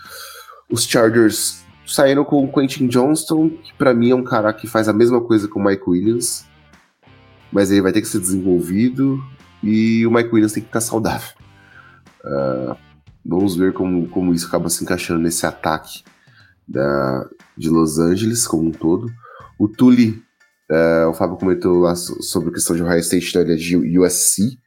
Os 0.71 0.85
Chargers 0.85 1.63
saíram 1.87 2.25
com 2.25 2.45
o 2.45 2.53
Quentin 2.53 2.89
Johnston, 2.89 3.51
que 3.51 3.73
para 3.75 3.93
mim 3.93 4.11
é 4.11 4.15
um 4.15 4.25
cara 4.25 4.53
que 4.53 4.67
faz 4.67 4.89
a 4.89 4.93
mesma 4.93 5.21
coisa 5.21 5.49
com 5.49 5.61
o 5.61 5.65
Mike 5.65 5.85
Williams, 5.87 6.47
mas 7.53 7.71
ele 7.71 7.83
vai 7.83 7.93
ter 7.93 8.01
que 8.01 8.09
ser 8.09 8.21
desenvolvido 8.21 9.23
e 9.63 10.07
o 10.07 10.11
Mike 10.11 10.31
Williams 10.33 10.53
tem 10.53 10.63
que 10.63 10.69
ficar 10.69 10.81
saudável. 10.81 11.31
Uh, 12.25 12.77
vamos 13.25 13.55
ver 13.55 13.73
como, 13.73 14.09
como 14.09 14.33
isso 14.33 14.47
acaba 14.47 14.71
se 14.71 14.83
encaixando 14.83 15.21
nesse 15.21 15.45
ataque 15.45 16.03
da, 16.67 17.29
de 17.57 17.69
Los 17.69 17.99
Angeles 17.99 18.47
como 18.47 18.69
um 18.69 18.73
todo. 18.73 19.11
O 19.59 19.69
Tully, 19.69 20.23
uh, 20.71 21.09
o 21.09 21.15
Fábio 21.15 21.37
comentou 21.37 21.81
lá 21.81 21.95
sobre 21.95 22.51
a 22.51 22.53
questão 22.53 22.75
de 22.75 22.83
Ohio 22.83 22.99
State, 23.01 23.37
né, 23.37 23.43
ele 23.43 23.53
é 23.53 23.57
de 23.57 23.99
USC. 23.99 24.59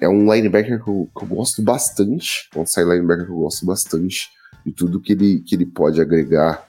É 0.00 0.08
um 0.08 0.32
linebacker 0.32 0.82
que 0.82 0.90
eu, 0.90 1.08
que 1.16 1.24
eu 1.24 1.28
gosto 1.28 1.62
bastante, 1.62 2.48
um 2.56 2.66
side 2.66 2.88
linebacker 2.88 3.26
que 3.26 3.32
eu 3.32 3.36
gosto 3.36 3.64
bastante 3.64 4.28
de 4.66 4.72
tudo 4.72 5.00
que 5.00 5.12
ele, 5.12 5.40
que 5.40 5.54
ele 5.54 5.66
pode 5.66 6.00
agregar 6.00 6.68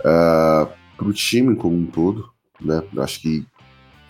uh, 0.00 0.70
para 0.96 1.08
o 1.08 1.12
time 1.12 1.56
como 1.56 1.76
um 1.76 1.86
todo. 1.86 2.28
Né? 2.60 2.82
Eu 2.92 3.02
acho 3.02 3.20
que, 3.20 3.46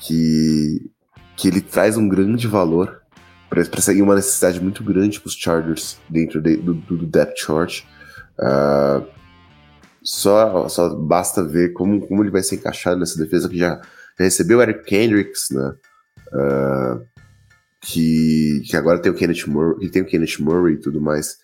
que, 0.00 0.90
que 1.36 1.48
ele 1.48 1.60
traz 1.60 1.96
um 1.96 2.08
grande 2.08 2.46
valor 2.48 3.00
para 3.48 3.80
seguir 3.80 4.02
uma 4.02 4.16
necessidade 4.16 4.60
muito 4.60 4.82
grande 4.82 5.20
para 5.20 5.28
os 5.28 5.34
Chargers 5.34 5.98
dentro 6.08 6.40
de, 6.40 6.56
do, 6.56 6.74
do, 6.74 7.06
depth 7.06 7.38
chart. 7.38 7.84
Uh, 8.38 9.06
só, 10.04 10.68
só 10.68 10.94
basta 10.94 11.42
ver 11.42 11.72
como, 11.72 12.06
como 12.06 12.22
ele 12.22 12.30
vai 12.30 12.42
se 12.42 12.54
encaixar 12.56 12.96
nessa 12.96 13.18
defesa 13.18 13.48
que 13.48 13.58
já, 13.58 13.80
recebeu 14.18 14.60
Eric 14.60 14.84
Kendricks, 14.84 15.48
né? 15.50 15.74
Uh, 16.32 17.14
que, 17.80 18.62
que 18.66 18.76
agora 18.76 19.00
tem 19.00 19.10
o 19.10 19.14
Kenneth 19.14 19.46
Murray, 19.46 19.78
que 19.80 19.88
tem 19.90 20.02
o 20.02 20.06
Kenneth 20.06 20.38
Murray 20.40 20.74
e 20.74 20.80
tudo 20.80 21.00
mais. 21.00 21.36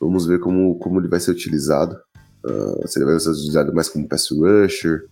Vamos 0.00 0.26
ver 0.26 0.38
como, 0.40 0.78
como 0.78 1.00
ele 1.00 1.08
vai 1.08 1.20
ser 1.20 1.30
utilizado. 1.30 1.96
Uh, 2.44 2.86
se 2.86 2.98
ele 2.98 3.06
vai 3.06 3.18
ser 3.18 3.30
utilizado 3.30 3.74
mais 3.74 3.88
como 3.88 4.08
pass 4.08 4.30
rusher, 4.30 5.08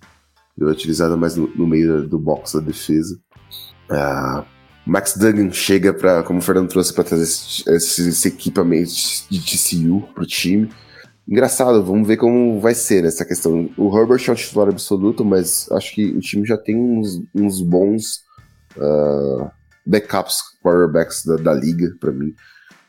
ele 0.57 0.65
vai 0.67 0.73
utilizado 0.73 1.17
mais 1.17 1.37
no, 1.37 1.49
no 1.57 1.67
meio 1.67 2.07
do 2.07 2.19
box 2.19 2.55
da 2.55 2.61
defesa. 2.61 3.19
Uh, 3.89 4.45
Max 4.87 5.17
Duggan 5.17 5.53
chega 5.53 5.93
para, 5.93 6.23
como 6.23 6.39
o 6.39 6.43
Fernando 6.43 6.69
trouxe, 6.69 6.93
para 6.93 7.05
trazer 7.05 7.25
esse, 7.25 8.09
esse, 8.09 8.29
equipamento 8.29 8.91
de 9.31 9.41
TCU 9.41 10.09
para 10.15 10.25
o 10.25 10.27
time. 10.27 10.71
Engraçado, 11.31 11.85
vamos 11.85 12.09
ver 12.09 12.16
como 12.16 12.59
vai 12.59 12.74
ser 12.74 13.05
essa 13.05 13.24
questão. 13.24 13.70
O 13.77 13.97
Herbert 13.97 14.20
é 14.27 14.32
um 14.32 14.35
titular 14.35 14.69
absoluto, 14.69 15.24
mas 15.24 15.70
acho 15.70 15.94
que 15.94 16.07
o 16.07 16.19
time 16.19 16.44
já 16.44 16.59
tem 16.59 16.77
uns, 16.77 17.23
uns 17.32 17.62
bons 17.62 18.24
uh, 18.77 19.48
backups 19.86 20.39
quarterbacks 20.61 21.24
da, 21.24 21.36
da 21.36 21.55
liga 21.55 21.94
para 22.01 22.11
mim. 22.11 22.35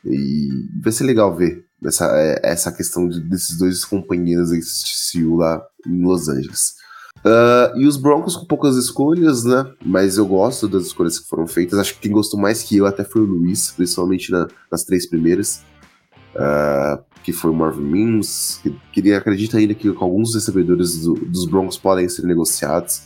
E 0.04 0.48
vai 0.82 0.92
ser 0.92 1.04
legal 1.04 1.36
ver 1.36 1.64
essa, 1.84 2.10
é, 2.16 2.40
essa 2.42 2.72
questão 2.72 3.08
de, 3.08 3.20
desses 3.20 3.56
dois 3.56 3.84
companheiros 3.84 4.50
desse 4.50 5.12
TCU 5.12 5.36
lá 5.36 5.62
em 5.86 6.02
Los 6.02 6.28
Angeles. 6.28 6.74
Uh, 7.18 7.78
e 7.78 7.86
os 7.86 7.96
Broncos 7.96 8.34
com 8.34 8.44
poucas 8.44 8.74
escolhas, 8.74 9.44
né? 9.44 9.72
Mas 9.86 10.16
eu 10.16 10.26
gosto 10.26 10.66
das 10.66 10.86
escolhas 10.86 11.16
que 11.16 11.28
foram 11.28 11.46
feitas. 11.46 11.78
Acho 11.78 11.94
que 11.94 12.00
quem 12.00 12.12
gostou 12.12 12.40
mais 12.40 12.64
que 12.64 12.76
eu 12.76 12.86
até 12.86 13.04
foi 13.04 13.22
o 13.22 13.26
Luiz, 13.26 13.70
principalmente 13.70 14.32
na, 14.32 14.48
nas 14.68 14.82
três 14.82 15.08
primeiras. 15.08 15.62
Uh, 16.34 17.11
que 17.22 17.32
foi 17.32 17.50
o 17.50 17.54
Marvin 17.54 17.82
Mims. 17.82 18.60
Que, 18.92 19.00
que 19.00 19.12
acredita 19.12 19.58
ainda 19.58 19.74
que 19.74 19.88
alguns 19.88 20.34
recebedores 20.34 21.00
do, 21.00 21.14
dos 21.14 21.46
Broncos 21.46 21.78
podem 21.78 22.08
ser 22.08 22.22
negociados. 22.22 23.02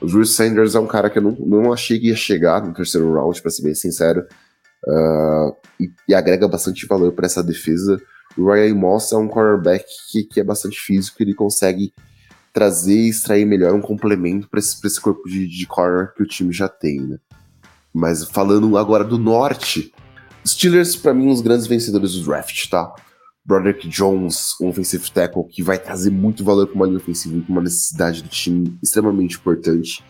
O 0.00 0.06
Drew 0.06 0.24
Sanders 0.24 0.74
é 0.74 0.80
um 0.80 0.86
cara 0.86 1.10
que 1.10 1.18
eu 1.18 1.22
não, 1.22 1.32
não 1.32 1.72
achei 1.72 1.98
que 1.98 2.08
ia 2.08 2.16
chegar 2.16 2.64
no 2.66 2.72
terceiro 2.72 3.12
round, 3.12 3.40
para 3.40 3.50
ser 3.50 3.62
bem 3.62 3.74
sincero. 3.74 4.26
Uh, 4.86 5.54
e, 5.78 5.90
e, 6.08 6.14
agrega 6.14 6.48
bastante 6.48 6.86
valor 6.86 7.12
para 7.12 7.26
essa 7.26 7.42
defesa. 7.42 8.00
O 8.36 8.50
Ryan 8.50 8.74
Moss 8.74 9.12
é 9.12 9.16
um 9.16 9.28
cornerback 9.28 9.84
que, 10.10 10.22
que 10.24 10.40
é 10.40 10.44
bastante 10.44 10.78
físico, 10.80 11.22
ele 11.22 11.34
consegue 11.34 11.92
trazer 12.52 12.94
e 12.94 13.08
extrair 13.10 13.44
melhor 13.44 13.74
um 13.74 13.80
complemento 13.80 14.48
para 14.48 14.58
esse, 14.58 14.74
esse 14.84 15.00
corpo 15.00 15.28
de, 15.28 15.46
de 15.46 15.66
corner 15.66 16.14
que 16.14 16.22
o 16.22 16.26
time 16.26 16.52
já 16.52 16.68
tem, 16.68 17.00
né? 17.00 17.18
Mas 17.92 18.24
falando 18.24 18.76
agora 18.78 19.04
do 19.04 19.18
norte, 19.18 19.92
Steelers, 20.46 20.96
para 20.96 21.12
mim, 21.12 21.30
os 21.30 21.40
grandes 21.40 21.66
vencedores 21.66 22.14
do 22.14 22.24
draft, 22.24 22.68
tá? 22.68 22.94
Broderick 23.44 23.88
Jones, 23.88 24.54
um 24.60 24.68
offensive 24.68 25.10
tackle 25.10 25.44
que 25.44 25.62
vai 25.62 25.78
trazer 25.78 26.10
muito 26.10 26.44
valor 26.44 26.66
para 26.66 26.76
uma 26.76 26.86
linha 26.86 26.98
ofensiva 26.98 27.36
e 27.36 27.44
uma 27.50 27.62
necessidade 27.62 28.22
do 28.22 28.28
time 28.28 28.78
extremamente 28.82 29.36
importante. 29.36 30.04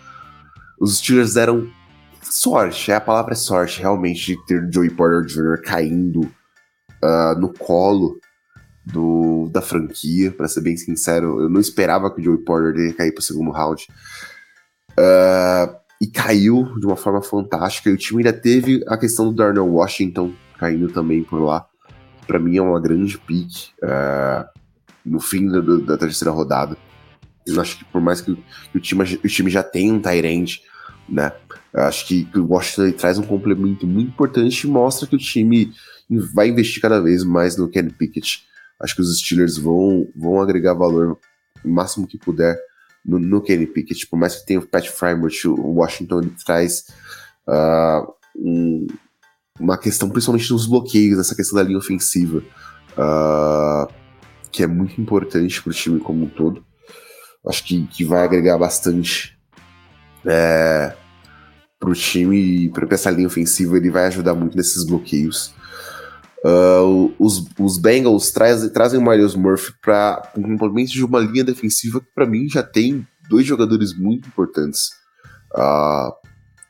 Os 0.80 0.98
Steelers 0.98 1.34
deram 1.34 1.70
sorte, 2.22 2.90
é 2.90 2.94
a 2.94 3.00
palavra 3.00 3.32
é 3.32 3.36
sorte, 3.36 3.80
realmente, 3.80 4.34
de 4.34 4.46
ter 4.46 4.68
Joey 4.72 4.90
Porter 4.90 5.24
Jr. 5.24 5.62
caindo 5.62 6.20
uh, 7.02 7.38
no 7.38 7.52
colo 7.52 8.18
do, 8.84 9.48
da 9.50 9.60
franquia, 9.60 10.30
para 10.30 10.48
ser 10.48 10.62
bem 10.62 10.76
sincero. 10.76 11.40
Eu 11.40 11.48
não 11.48 11.60
esperava 11.60 12.12
que 12.12 12.20
o 12.20 12.24
Joey 12.24 12.38
Porter 12.38 12.76
ia 12.76 12.94
cair 12.94 13.12
pro 13.12 13.22
segundo 13.22 13.50
round. 13.50 13.86
Uh, 14.92 15.80
e 16.00 16.06
caiu 16.06 16.64
de 16.78 16.86
uma 16.86 16.96
forma 16.96 17.20
fantástica. 17.20 17.90
E 17.90 17.92
o 17.92 17.96
time 17.96 18.20
ainda 18.24 18.32
teve 18.32 18.82
a 18.88 18.96
questão 18.96 19.26
do 19.26 19.34
Darnell 19.34 19.66
Washington 19.66 20.32
caindo 20.58 20.88
também 20.88 21.22
por 21.22 21.40
lá. 21.40 21.66
Para 22.30 22.38
mim 22.38 22.56
é 22.56 22.62
uma 22.62 22.80
grande 22.80 23.18
pick 23.18 23.72
uh, 23.82 24.48
no 25.04 25.18
fim 25.18 25.48
do, 25.48 25.80
da 25.80 25.98
terceira 25.98 26.30
rodada. 26.30 26.76
Eu 27.44 27.60
acho 27.60 27.78
que 27.78 27.84
por 27.86 28.00
mais 28.00 28.20
que, 28.20 28.30
o, 28.72 28.78
time, 28.78 29.02
o 29.02 29.26
time 29.26 29.50
já 29.50 29.64
tenha 29.64 29.92
um 29.92 30.00
Tyrant, 30.00 30.58
né? 31.08 31.32
Acho 31.74 32.06
que, 32.06 32.28
o 32.36 32.46
Washington 32.46 32.92
traz 32.92 33.18
um 33.18 33.24
complemento 33.24 33.84
muito 33.84 34.10
importante 34.10 34.62
e 34.62 34.70
mostra 34.70 35.08
que 35.08 35.16
o 35.16 35.18
time 35.18 35.72
vai 36.32 36.50
investir 36.50 36.80
cada 36.80 37.00
vez 37.00 37.24
mais 37.24 37.56
no 37.56 37.68
Kenny 37.68 37.90
Pickett. 37.90 38.44
Acho 38.78 38.94
que 38.94 39.02
os 39.02 39.18
Steelers 39.18 39.58
vão, 39.58 40.06
vão 40.14 40.40
agregar 40.40 40.74
valor 40.74 41.18
o 41.64 41.68
máximo 41.68 42.06
que 42.06 42.16
puder 42.16 42.56
no, 43.04 43.18
no 43.18 43.40
Kenny 43.40 43.66
Pickett. 43.66 44.06
Por 44.06 44.16
mais 44.16 44.36
que 44.36 44.46
tenha 44.46 44.60
o 44.60 44.66
Pat 44.68 44.86
Frymouth, 44.86 45.46
o 45.46 45.78
Washington 45.78 46.30
traz 46.46 46.86
uh, 47.48 48.08
um, 48.36 48.86
uma 49.60 49.76
questão, 49.76 50.08
principalmente 50.08 50.50
nos 50.50 50.66
bloqueios, 50.66 51.18
essa 51.18 51.34
questão 51.34 51.56
da 51.56 51.62
linha 51.62 51.78
ofensiva, 51.78 52.38
uh, 52.92 53.92
que 54.50 54.62
é 54.62 54.66
muito 54.66 55.00
importante 55.00 55.62
para 55.62 55.70
o 55.70 55.74
time 55.74 56.00
como 56.00 56.24
um 56.24 56.28
todo. 56.28 56.64
Acho 57.46 57.64
que, 57.64 57.86
que 57.86 58.04
vai 58.04 58.24
agregar 58.24 58.58
bastante 58.58 59.38
é, 60.26 60.94
para 61.78 61.90
o 61.90 61.94
time 61.94 62.64
e 62.64 62.68
para 62.68 62.86
essa 62.90 63.10
linha 63.10 63.26
ofensiva. 63.26 63.76
Ele 63.76 63.90
vai 63.90 64.06
ajudar 64.06 64.34
muito 64.34 64.56
nesses 64.56 64.84
bloqueios. 64.84 65.54
Uh, 66.44 67.14
os, 67.18 67.46
os 67.58 67.78
Bengals 67.78 68.30
traz, 68.30 68.68
trazem 68.70 68.98
o 68.98 69.02
Marius 69.02 69.34
Murphy 69.34 69.72
para 69.82 70.32
um 70.36 70.42
complemento 70.42 70.92
de 70.92 71.04
uma 71.04 71.20
linha 71.20 71.44
defensiva 71.44 72.00
que, 72.00 72.08
para 72.14 72.26
mim, 72.26 72.48
já 72.48 72.62
tem 72.62 73.06
dois 73.28 73.46
jogadores 73.46 73.94
muito 73.96 74.28
importantes. 74.28 74.90
Uh, 75.54 76.12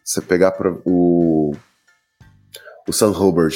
você 0.04 0.20
pegar 0.20 0.52
para 0.52 0.72
o, 0.84 1.54
o 2.88 2.92
Sam 2.92 3.10
Robert 3.10 3.54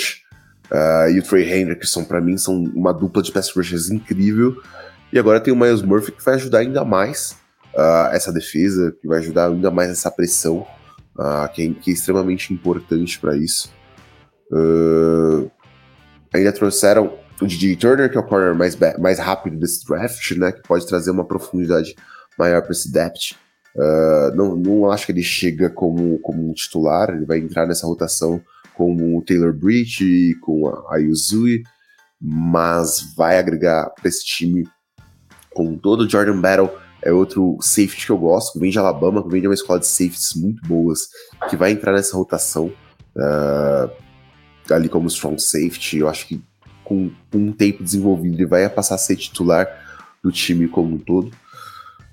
uh, 0.70 1.10
e 1.10 1.18
o 1.18 1.22
Trey 1.22 1.50
Hendrickson, 1.50 2.04
para 2.04 2.20
mim, 2.20 2.36
são 2.36 2.54
uma 2.74 2.92
dupla 2.92 3.22
de 3.22 3.32
pass 3.32 3.50
rushers 3.54 3.90
incrível. 3.90 4.56
E 5.12 5.18
agora 5.18 5.40
tem 5.40 5.52
o 5.52 5.56
Miles 5.56 5.82
Murphy 5.82 6.12
que 6.12 6.24
vai 6.24 6.34
ajudar 6.34 6.58
ainda 6.58 6.84
mais 6.84 7.36
uh, 7.74 8.12
essa 8.12 8.32
defesa, 8.32 8.94
que 9.00 9.06
vai 9.06 9.18
ajudar 9.18 9.48
ainda 9.48 9.70
mais 9.70 9.90
essa 9.90 10.10
pressão, 10.10 10.66
uh, 11.16 11.52
que, 11.52 11.62
é, 11.62 11.74
que, 11.74 11.90
é, 11.90 11.94
extremamente 11.94 12.52
importante 12.52 13.18
para 13.18 13.36
isso. 13.36 13.72
Ainda 16.32 16.52
trouxeram 16.52 17.18
o 17.40 17.46
DJ 17.46 17.76
Turner, 17.76 18.10
que 18.10 18.16
é 18.16 18.20
o 18.20 18.26
corner 18.26 18.54
mais, 18.54 18.76
mais 18.98 19.18
rápido 19.18 19.56
desse 19.56 19.86
draft, 19.86 20.30
né? 20.32 20.52
Que 20.52 20.62
pode 20.62 20.86
trazer 20.86 21.10
uma 21.10 21.24
profundidade 21.24 21.94
maior 22.38 22.62
para 22.62 22.72
esse 22.72 22.92
depth. 22.92 23.36
Uh, 23.74 24.34
não, 24.36 24.56
não 24.56 24.90
acho 24.90 25.06
que 25.06 25.12
ele 25.12 25.22
chega 25.22 25.68
como, 25.68 26.18
como 26.20 26.48
um 26.48 26.52
titular, 26.52 27.10
ele 27.10 27.24
vai 27.24 27.38
entrar 27.38 27.66
nessa 27.66 27.86
rotação 27.86 28.40
com 28.74 29.16
o 29.16 29.22
Taylor 29.22 29.52
Breach 29.52 30.34
com 30.40 30.68
a 30.68 30.96
Ayuzui, 30.96 31.62
mas 32.20 33.14
vai 33.16 33.38
agregar 33.38 33.90
para 33.90 34.08
esse 34.08 34.24
time 34.24 34.68
com 35.50 35.76
todo 35.76 36.02
o 36.02 36.08
Jordan 36.08 36.40
Battle. 36.40 36.70
É 37.02 37.12
outro 37.12 37.58
safety 37.60 38.06
que 38.06 38.12
eu 38.12 38.18
gosto, 38.18 38.54
que 38.54 38.58
vem 38.58 38.70
de 38.70 38.78
Alabama, 38.78 39.22
que 39.22 39.28
vem 39.28 39.40
de 39.40 39.46
uma 39.46 39.54
escola 39.54 39.78
de 39.78 39.86
safeties 39.86 40.34
muito 40.34 40.66
boas, 40.66 41.00
que 41.50 41.56
vai 41.56 41.70
entrar 41.70 41.92
nessa 41.92 42.16
rotação. 42.16 42.72
Uh, 43.14 44.04
ali 44.72 44.88
como 44.88 45.08
strong 45.08 45.40
safety. 45.40 45.98
Eu 45.98 46.08
acho 46.08 46.26
que 46.26 46.42
com, 46.82 47.10
com 47.30 47.38
um 47.38 47.52
tempo 47.52 47.82
desenvolvido 47.82 48.36
ele 48.36 48.46
vai 48.46 48.68
passar 48.68 48.94
a 48.94 48.98
ser 48.98 49.16
titular 49.16 49.66
do 50.22 50.30
time 50.30 50.68
como 50.68 50.94
um 50.94 50.98
todo. 50.98 51.30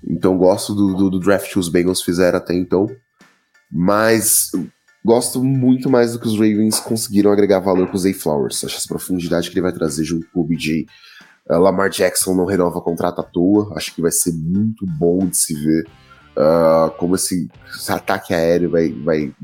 Então 0.04 0.36
gosto 0.36 0.74
do, 0.74 0.94
do, 0.94 1.10
do 1.10 1.20
draft 1.20 1.50
que 1.50 1.58
os 1.58 1.68
Bengals 1.68 2.02
fizeram 2.02 2.38
até 2.38 2.54
então. 2.54 2.88
Mas 3.70 4.50
gosto 5.04 5.42
muito 5.42 5.90
mais 5.90 6.12
do 6.12 6.18
que 6.18 6.26
os 6.26 6.34
Ravens 6.34 6.78
conseguiram 6.80 7.32
agregar 7.32 7.58
valor 7.58 7.88
com 7.88 7.96
o 7.96 7.98
Zay 7.98 8.12
Flowers. 8.12 8.64
Acho 8.64 8.76
essa 8.76 8.88
profundidade 8.88 9.48
que 9.48 9.54
ele 9.54 9.62
vai 9.62 9.72
trazer 9.72 10.04
junto 10.04 10.26
com 10.32 10.40
o 10.40 10.44
BJ. 10.44 10.86
Uh, 11.48 11.58
Lamar 11.58 11.90
Jackson 11.90 12.34
não 12.34 12.44
renova 12.44 12.80
contrato 12.80 13.20
à 13.20 13.24
toa. 13.24 13.72
Acho 13.76 13.94
que 13.94 14.00
vai 14.00 14.12
ser 14.12 14.32
muito 14.32 14.86
bom 14.86 15.26
de 15.26 15.36
se 15.36 15.54
ver 15.54 15.86
uh, 16.36 16.90
como 16.98 17.16
esse, 17.16 17.48
esse, 17.74 17.90
ataque 17.90 18.32
aéreo 18.32 18.70
vai, 18.70 18.92
vai 18.92 19.34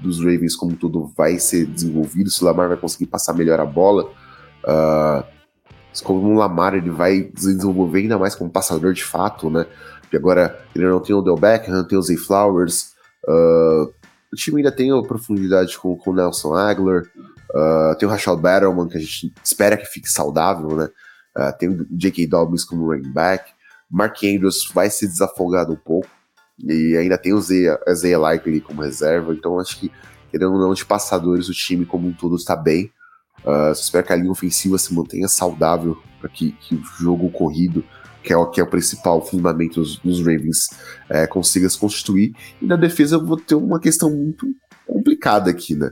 dos 0.00 0.18
Ravens 0.20 0.54
como 0.54 0.76
tudo 0.76 1.12
vai 1.16 1.38
ser 1.38 1.66
desenvolvido, 1.66 2.30
se 2.30 2.42
o 2.42 2.46
Lamar 2.46 2.68
vai 2.68 2.76
conseguir 2.76 3.06
passar 3.06 3.34
melhor 3.34 3.58
a 3.58 3.66
bola. 3.66 4.10
Uh, 4.64 5.38
como 6.04 6.28
o 6.28 6.34
Lamar 6.34 6.74
ele 6.74 6.90
vai 6.90 7.22
desenvolver 7.22 8.00
ainda 8.00 8.18
mais 8.18 8.34
como 8.36 8.50
passador 8.50 8.92
de 8.92 9.02
fato, 9.02 9.50
né? 9.50 9.66
Porque 10.00 10.16
agora 10.16 10.58
ele 10.74 10.86
não 10.86 11.00
tem 11.00 11.14
o 11.14 11.20
Del 11.20 11.36
Beckham, 11.36 11.74
não 11.74 11.86
tem 11.86 11.98
o 11.98 12.02
Zay 12.02 12.16
Flowers. 12.16 12.92
Uh, 13.26 13.92
o 14.32 14.36
time 14.36 14.58
ainda 14.58 14.72
tem 14.72 14.90
profundidade 15.02 15.76
com 15.78 15.98
o 16.04 16.12
Nelson 16.12 16.54
Aguilar, 16.54 17.04
uh, 17.50 17.96
tem 17.98 18.08
o 18.08 18.10
Rachel 18.10 18.36
Battleman, 18.36 18.88
que 18.88 18.96
a 18.96 19.00
gente 19.00 19.32
espera 19.42 19.76
que 19.76 19.86
fique 19.86 20.10
saudável, 20.10 20.76
né? 20.76 20.88
Uh, 21.36 21.58
tem 21.58 21.68
o 21.68 21.86
J.K. 21.90 22.26
Dobbins 22.26 22.64
como 22.64 22.86
running 22.86 23.12
back. 23.12 23.52
Mark 23.90 24.18
Andrews 24.24 24.70
vai 24.74 24.90
ser 24.90 25.06
desafogado 25.06 25.72
um 25.72 25.76
pouco. 25.76 26.08
E 26.58 26.96
ainda 26.96 27.16
tem 27.16 27.32
o 27.32 27.40
Zay 27.40 28.16
Likely 28.16 28.60
como 28.60 28.82
reserva. 28.82 29.32
Então 29.32 29.58
acho 29.58 29.78
que, 29.78 29.92
querendo 30.30 30.54
ou 30.54 30.58
não, 30.58 30.74
de 30.74 30.84
passadores, 30.84 31.48
o 31.48 31.52
time 31.52 31.86
como 31.86 32.08
um 32.08 32.12
todo 32.12 32.36
está 32.36 32.56
bem. 32.56 32.92
Uh, 33.44 33.70
espero 33.72 34.04
que 34.04 34.12
a 34.12 34.16
linha 34.16 34.32
ofensiva 34.32 34.76
se 34.78 34.92
mantenha 34.92 35.28
saudável 35.28 35.96
para 36.20 36.28
que, 36.28 36.52
que, 36.52 36.74
o 36.74 36.82
jogo 36.82 37.30
corrido, 37.30 37.84
que 38.28 38.32
é 38.34 38.36
o, 38.36 38.46
que 38.46 38.60
é 38.60 38.62
o 38.62 38.66
principal 38.66 39.24
fundamento 39.24 39.80
dos, 39.80 39.96
dos 39.96 40.18
Ravens, 40.18 40.68
é, 41.08 41.26
consiga 41.26 41.66
se 41.66 41.78
constituir. 41.78 42.34
E 42.60 42.66
na 42.66 42.76
defesa 42.76 43.16
eu 43.16 43.24
vou 43.24 43.38
ter 43.38 43.54
uma 43.54 43.80
questão 43.80 44.10
muito 44.10 44.46
complicada 44.86 45.50
aqui, 45.50 45.74
né? 45.74 45.90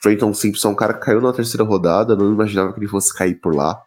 Trenton 0.00 0.32
Simpson 0.32 0.68
é 0.68 0.72
um 0.72 0.74
cara 0.74 0.94
que 0.94 1.04
caiu 1.04 1.20
na 1.20 1.34
terceira 1.34 1.64
rodada, 1.64 2.16
não 2.16 2.32
imaginava 2.32 2.72
que 2.72 2.80
ele 2.80 2.88
fosse 2.88 3.14
cair 3.14 3.34
por 3.34 3.54
lá. 3.54 3.78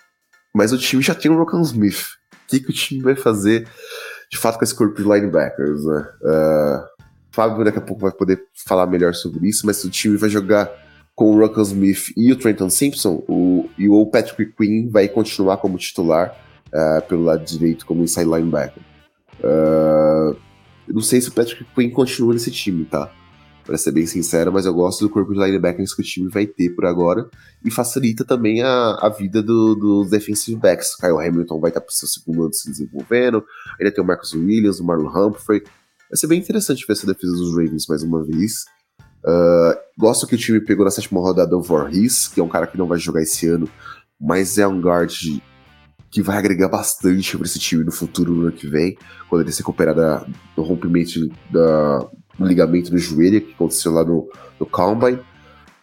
Mas 0.53 0.72
o 0.72 0.77
time 0.77 1.01
já 1.01 1.16
tem 1.16 1.32
o 1.32 1.38
Rokan 1.38 1.61
Smith. 1.61 1.98
O 2.32 2.48
que, 2.50 2.59
que 2.59 2.69
o 2.69 2.74
time 2.74 3.01
vai 3.01 3.16
fazer 3.16 3.68
de 4.32 4.38
fato 4.38 4.59
com 4.59 4.64
esse 4.64 4.76
corpo 4.76 4.95
de 4.95 5.01
linebackers, 5.01 5.84
né? 5.84 6.08
Uh, 6.22 7.06
Fábio 7.32 7.66
daqui 7.66 7.80
a 7.80 7.82
pouco 7.82 8.03
vai 8.03 8.11
poder 8.11 8.40
falar 8.68 8.85
melhor 8.85 9.16
sobre 9.16 9.50
isso, 9.50 9.66
mas 9.66 9.84
o 9.84 9.90
time 9.90 10.16
vai 10.16 10.30
jogar 10.30 10.69
com 11.16 11.32
o 11.32 11.40
Rokan 11.40 11.64
Smith 11.64 12.14
e 12.16 12.32
o 12.32 12.35
Trenton 12.35 12.69
Simpson, 12.69 13.24
o, 13.27 13.68
e 13.80 13.90
o 13.90 14.06
Patrick 14.06 14.53
Quinn 14.56 14.92
vai 14.92 15.08
continuar 15.08 15.58
como 15.58 15.76
titular 15.80 16.49
uh, 16.73 17.01
pelo 17.07 17.23
lado 17.23 17.43
direito 17.45 17.85
como 17.85 18.03
inside 18.03 18.30
linebacker. 18.30 18.83
Uh, 19.39 20.35
eu 20.88 20.95
não 20.95 21.01
sei 21.01 21.22
se 21.22 21.30
o 21.30 21.33
Patrick 21.33 21.65
Quinn 21.75 21.91
continua 21.91 22.33
nesse 22.33 22.51
time, 22.51 22.85
tá? 22.85 23.11
para 23.69 23.77
ser 23.77 23.91
bem 23.91 24.07
sincero, 24.07 24.51
mas 24.51 24.65
eu 24.65 24.73
gosto 24.73 25.01
do 25.01 25.11
corpo 25.11 25.31
de 25.31 25.39
linebackers 25.39 25.93
que 25.93 26.01
o 26.01 26.03
time 26.03 26.27
vai 26.27 26.48
ter 26.48 26.72
por 26.72 26.88
agora 26.88 27.30
e 27.64 27.69
facilita 27.69 28.25
também 28.25 28.64
a, 28.64 28.98
a 28.99 29.09
vida 29.09 29.43
dos 29.43 29.77
do 29.77 30.06
defensive 30.06 30.59
backs. 30.59 30.95
Kyle 30.95 31.19
Hamilton 31.19 31.59
vai 31.59 31.69
estar 31.69 31.80
para 31.80 31.91
o 31.91 31.93
seu 31.93 32.07
segundo 32.07 32.45
ano 32.45 32.53
se 32.53 32.67
desenvolvendo, 32.67 33.45
ainda 33.80 33.93
tem 33.93 34.03
o 34.03 34.07
Marcus 34.07 34.33
Williams, 34.33 34.80
o 34.80 34.83
Marlon 34.83 35.09
Humphrey. 35.09 35.61
Vai 36.09 36.17
ser 36.17 36.25
bem 36.25 36.39
interessante 36.39 36.83
ver 36.88 36.93
essa 36.93 37.06
defesa 37.06 37.31
dos 37.31 37.51
Ravens 37.51 37.85
mais 37.88 38.01
uma 38.01 38.23
vez. 38.23 38.65
Uh, 39.23 39.77
gosto 39.99 40.25
que 40.25 40.33
o 40.33 40.38
time 40.38 40.59
pegou 40.59 40.83
na 40.83 40.89
sétima 40.89 41.22
rodada 41.22 41.56
o 41.56 41.61
Voorhees, 41.61 42.27
que 42.27 42.39
é 42.39 42.43
um 42.43 42.49
cara 42.49 42.65
que 42.65 42.77
não 42.77 42.88
vai 42.88 42.98
jogar 42.98 43.22
esse 43.22 43.48
ano, 43.48 43.69
mas 44.19 44.57
é 44.57 44.67
um 44.67 44.81
guard 44.81 45.14
que 46.09 46.21
vai 46.21 46.38
agregar 46.38 46.67
bastante 46.67 47.38
para 47.38 47.45
esse 47.45 47.59
time 47.59 47.83
no 47.83 47.91
futuro, 47.91 48.33
no 48.33 48.41
ano 48.43 48.51
que 48.51 48.67
vem, 48.67 48.97
quando 49.29 49.43
ele 49.43 49.51
se 49.51 49.59
recuperar 49.59 49.95
da, 49.95 50.25
do 50.55 50.63
rompimento 50.63 51.29
da, 51.51 52.09
no 52.38 52.47
ligamento 52.47 52.89
do 52.89 52.97
joelho 52.97 53.41
que 53.41 53.53
aconteceu 53.53 53.91
lá 53.91 54.03
no, 54.03 54.27
no 54.59 54.65
Combine. 54.65 55.19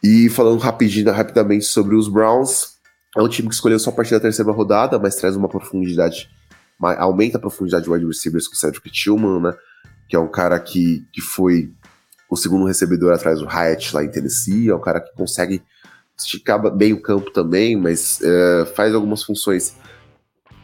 E 0.02 0.28
falando 0.28 0.58
rapidinho, 0.58 1.10
rapidamente 1.12 1.64
sobre 1.64 1.94
os 1.94 2.08
Browns, 2.08 2.76
é 3.16 3.22
um 3.22 3.28
time 3.28 3.48
que 3.48 3.54
escolheu 3.54 3.78
só 3.78 3.90
a 3.90 3.92
partir 3.92 4.12
da 4.12 4.20
terceira 4.20 4.50
rodada, 4.52 4.98
mas 4.98 5.16
traz 5.16 5.36
uma 5.36 5.48
profundidade, 5.48 6.28
aumenta 6.80 7.38
a 7.38 7.40
profundidade 7.40 7.84
de 7.84 7.90
wide 7.90 8.06
receivers 8.06 8.46
com 8.46 8.54
o 8.54 8.56
Cedric 8.56 8.90
Tillman, 8.90 9.40
né? 9.40 9.54
Que 10.08 10.16
é 10.16 10.18
um 10.18 10.28
cara 10.28 10.58
que, 10.60 11.04
que 11.12 11.20
foi 11.20 11.72
o 12.28 12.36
segundo 12.36 12.66
recebedor 12.66 13.12
atrás 13.12 13.38
do 13.38 13.46
Hyatt 13.46 13.94
lá 13.94 14.04
em 14.04 14.10
Tennessee, 14.10 14.68
é 14.68 14.74
um 14.74 14.80
cara 14.80 15.00
que 15.00 15.14
consegue 15.14 15.62
esticar 16.18 16.58
bem 16.74 16.92
o 16.92 17.00
campo 17.00 17.30
também, 17.30 17.76
mas 17.76 18.20
é, 18.22 18.66
faz 18.74 18.94
algumas 18.94 19.22
funções 19.22 19.76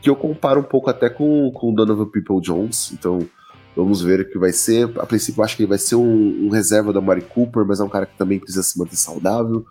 que 0.02 0.10
eu 0.10 0.16
comparo 0.16 0.60
um 0.60 0.64
pouco 0.64 0.90
até 0.90 1.08
com, 1.08 1.48
o 1.54 1.72
Donovan 1.72 2.06
People 2.06 2.40
Jones, 2.40 2.92
então 2.92 3.26
Vamos 3.74 4.02
ver 4.02 4.20
o 4.20 4.28
que 4.28 4.38
vai 4.38 4.52
ser. 4.52 4.90
A 4.98 5.06
princípio, 5.06 5.42
acho 5.42 5.56
que 5.56 5.62
ele 5.62 5.68
vai 5.68 5.78
ser 5.78 5.94
um, 5.96 6.46
um, 6.46 6.50
reserva 6.50 6.92
da 6.92 7.00
Mari 7.00 7.22
Cooper, 7.22 7.64
mas 7.64 7.80
é 7.80 7.84
um 7.84 7.88
cara 7.88 8.06
que 8.06 8.16
também 8.16 8.38
precisa 8.38 8.62
se 8.62 8.78
manter 8.78 8.96
saudável. 8.96 9.64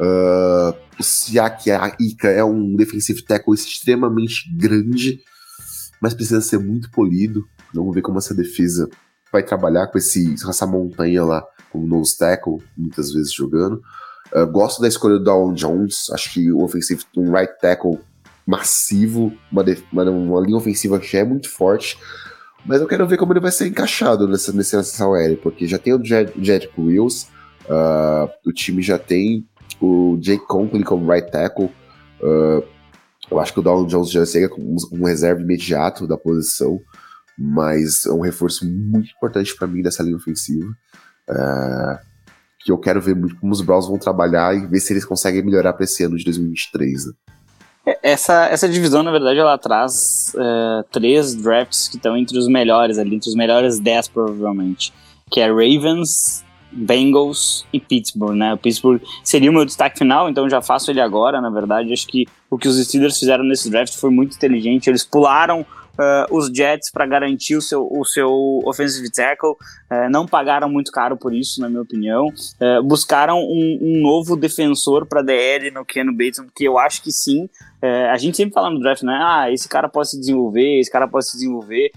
Uh, 0.00 0.74
o 0.98 1.02
Siak 1.02 1.70
Ika 2.00 2.28
é 2.28 2.42
um 2.42 2.74
defensive 2.74 3.22
tackle 3.22 3.54
extremamente 3.54 4.50
grande, 4.56 5.20
mas 6.00 6.14
precisa 6.14 6.40
ser 6.40 6.58
muito 6.58 6.90
polido. 6.90 7.44
Vamos 7.72 7.94
ver 7.94 8.02
como 8.02 8.18
essa 8.18 8.34
defesa 8.34 8.88
vai 9.30 9.42
trabalhar 9.42 9.88
com, 9.88 9.98
esse, 9.98 10.34
essa 10.48 10.66
montanha 10.66 11.24
lá, 11.24 11.44
como 11.70 11.86
nose 11.86 12.16
tackle, 12.16 12.58
muitas 12.76 13.12
vezes 13.12 13.32
jogando. 13.32 13.82
Uh, 14.34 14.46
gosto 14.50 14.80
da 14.80 14.88
escolha 14.88 15.18
do 15.18 15.24
Down 15.24 15.52
Jones, 15.52 16.08
acho 16.12 16.32
que 16.32 16.50
o 16.50 16.62
ofensivo, 16.62 17.04
um 17.16 17.30
right 17.30 17.52
tackle 17.60 17.98
massivo, 18.46 19.32
uma, 19.50 19.64
uma, 19.92 20.10
uma 20.10 20.40
linha 20.40 20.56
ofensiva 20.56 20.98
que 20.98 21.16
é 21.16 21.24
muito 21.24 21.48
forte. 21.48 21.98
Mas 22.66 22.80
eu 22.80 22.86
quero 22.86 23.06
ver 23.06 23.18
como 23.18 23.32
ele 23.32 23.40
vai 23.40 23.52
ser 23.52 23.66
encaixado 23.66 24.26
nessa, 24.26 24.52
nessa 24.52 24.82
sessão 24.82 25.12
aérea, 25.14 25.36
porque 25.36 25.66
já 25.66 25.78
tem 25.78 25.92
o 25.92 26.02
Jedrick 26.02 26.72
Wills, 26.80 27.28
uh, 27.66 28.28
o 28.46 28.52
time 28.52 28.80
já 28.80 28.98
tem 28.98 29.46
o 29.80 30.16
Jake 30.18 30.46
Conklin 30.46 30.82
como 30.82 31.10
right 31.10 31.30
tackle. 31.30 31.70
Uh, 32.20 32.64
eu 33.30 33.38
acho 33.38 33.52
que 33.52 33.60
o 33.60 33.62
Donald 33.62 33.90
Jones 33.90 34.10
já 34.10 34.24
chega 34.24 34.48
com 34.48 34.76
um 34.92 35.04
reserva 35.04 35.42
imediato 35.42 36.06
da 36.06 36.16
posição, 36.16 36.80
mas 37.38 38.06
é 38.06 38.12
um 38.12 38.20
reforço 38.20 38.66
muito 38.66 39.10
importante 39.10 39.54
para 39.56 39.66
mim 39.66 39.82
dessa 39.82 40.02
linha 40.02 40.16
ofensiva. 40.16 40.66
Uh, 41.28 42.14
que 42.60 42.72
eu 42.72 42.78
quero 42.78 43.00
ver 43.00 43.14
muito 43.14 43.36
como 43.36 43.52
os 43.52 43.60
Browns 43.60 43.86
vão 43.86 43.98
trabalhar 43.98 44.56
e 44.56 44.66
ver 44.66 44.80
se 44.80 44.92
eles 44.92 45.04
conseguem 45.04 45.44
melhorar 45.44 45.74
para 45.74 45.84
esse 45.84 46.02
ano 46.02 46.16
de 46.16 46.24
2023. 46.24 47.06
Né? 47.06 47.12
Essa, 48.02 48.46
essa 48.46 48.68
divisão, 48.68 49.02
na 49.02 49.10
verdade, 49.10 49.38
ela 49.38 49.58
traz 49.58 50.32
uh, 50.34 50.82
três 50.90 51.34
drafts 51.34 51.86
que 51.88 51.96
estão 51.96 52.16
entre 52.16 52.38
os 52.38 52.48
melhores 52.48 52.98
ali, 52.98 53.16
entre 53.16 53.28
os 53.28 53.34
melhores 53.34 53.78
dez, 53.78 54.08
provavelmente. 54.08 54.92
Que 55.30 55.40
é 55.40 55.48
Ravens, 55.48 56.42
Bengals 56.72 57.66
e 57.72 57.78
Pittsburgh, 57.78 58.34
né? 58.34 58.54
O 58.54 58.58
Pittsburgh 58.58 59.02
seria 59.22 59.50
o 59.50 59.52
meu 59.52 59.66
destaque 59.66 59.98
final, 59.98 60.30
então 60.30 60.48
já 60.48 60.62
faço 60.62 60.90
ele 60.90 61.00
agora, 61.00 61.40
na 61.40 61.50
verdade. 61.50 61.92
Acho 61.92 62.06
que 62.06 62.26
o 62.50 62.56
que 62.56 62.68
os 62.68 62.82
Steelers 62.82 63.18
fizeram 63.18 63.44
nesse 63.44 63.70
draft 63.70 63.94
foi 63.94 64.10
muito 64.10 64.34
inteligente. 64.34 64.88
Eles 64.88 65.04
pularam 65.04 65.66
uh, 65.98 66.36
os 66.36 66.48
Jets 66.48 66.90
para 66.90 67.06
garantir 67.06 67.56
o 67.56 67.62
seu, 67.62 67.86
o 67.90 68.04
seu 68.04 68.60
offensive 68.64 69.10
tackle. 69.10 69.52
Uh, 69.90 70.10
não 70.10 70.26
pagaram 70.26 70.68
muito 70.68 70.90
caro 70.92 71.16
por 71.16 71.34
isso, 71.34 71.60
na 71.60 71.68
minha 71.68 71.82
opinião. 71.82 72.26
Uh, 72.26 72.82
buscaram 72.82 73.38
um, 73.38 73.78
um, 73.80 74.02
novo 74.02 74.36
defensor 74.36 75.06
para 75.06 75.22
DL 75.22 75.70
no 75.70 75.84
Ken 75.84 76.06
Bateman, 76.06 76.48
que 76.54 76.64
eu 76.64 76.78
acho 76.78 77.02
que 77.02 77.12
sim. 77.12 77.48
a 78.10 78.16
gente 78.16 78.36
sempre 78.36 78.54
fala 78.54 78.70
no 78.70 78.80
draft, 78.80 79.02
né? 79.02 79.18
Ah, 79.22 79.50
esse 79.52 79.68
cara 79.68 79.88
pode 79.88 80.10
se 80.10 80.18
desenvolver, 80.18 80.80
esse 80.80 80.90
cara 80.90 81.06
pode 81.06 81.26
se 81.26 81.36
desenvolver. 81.36 81.90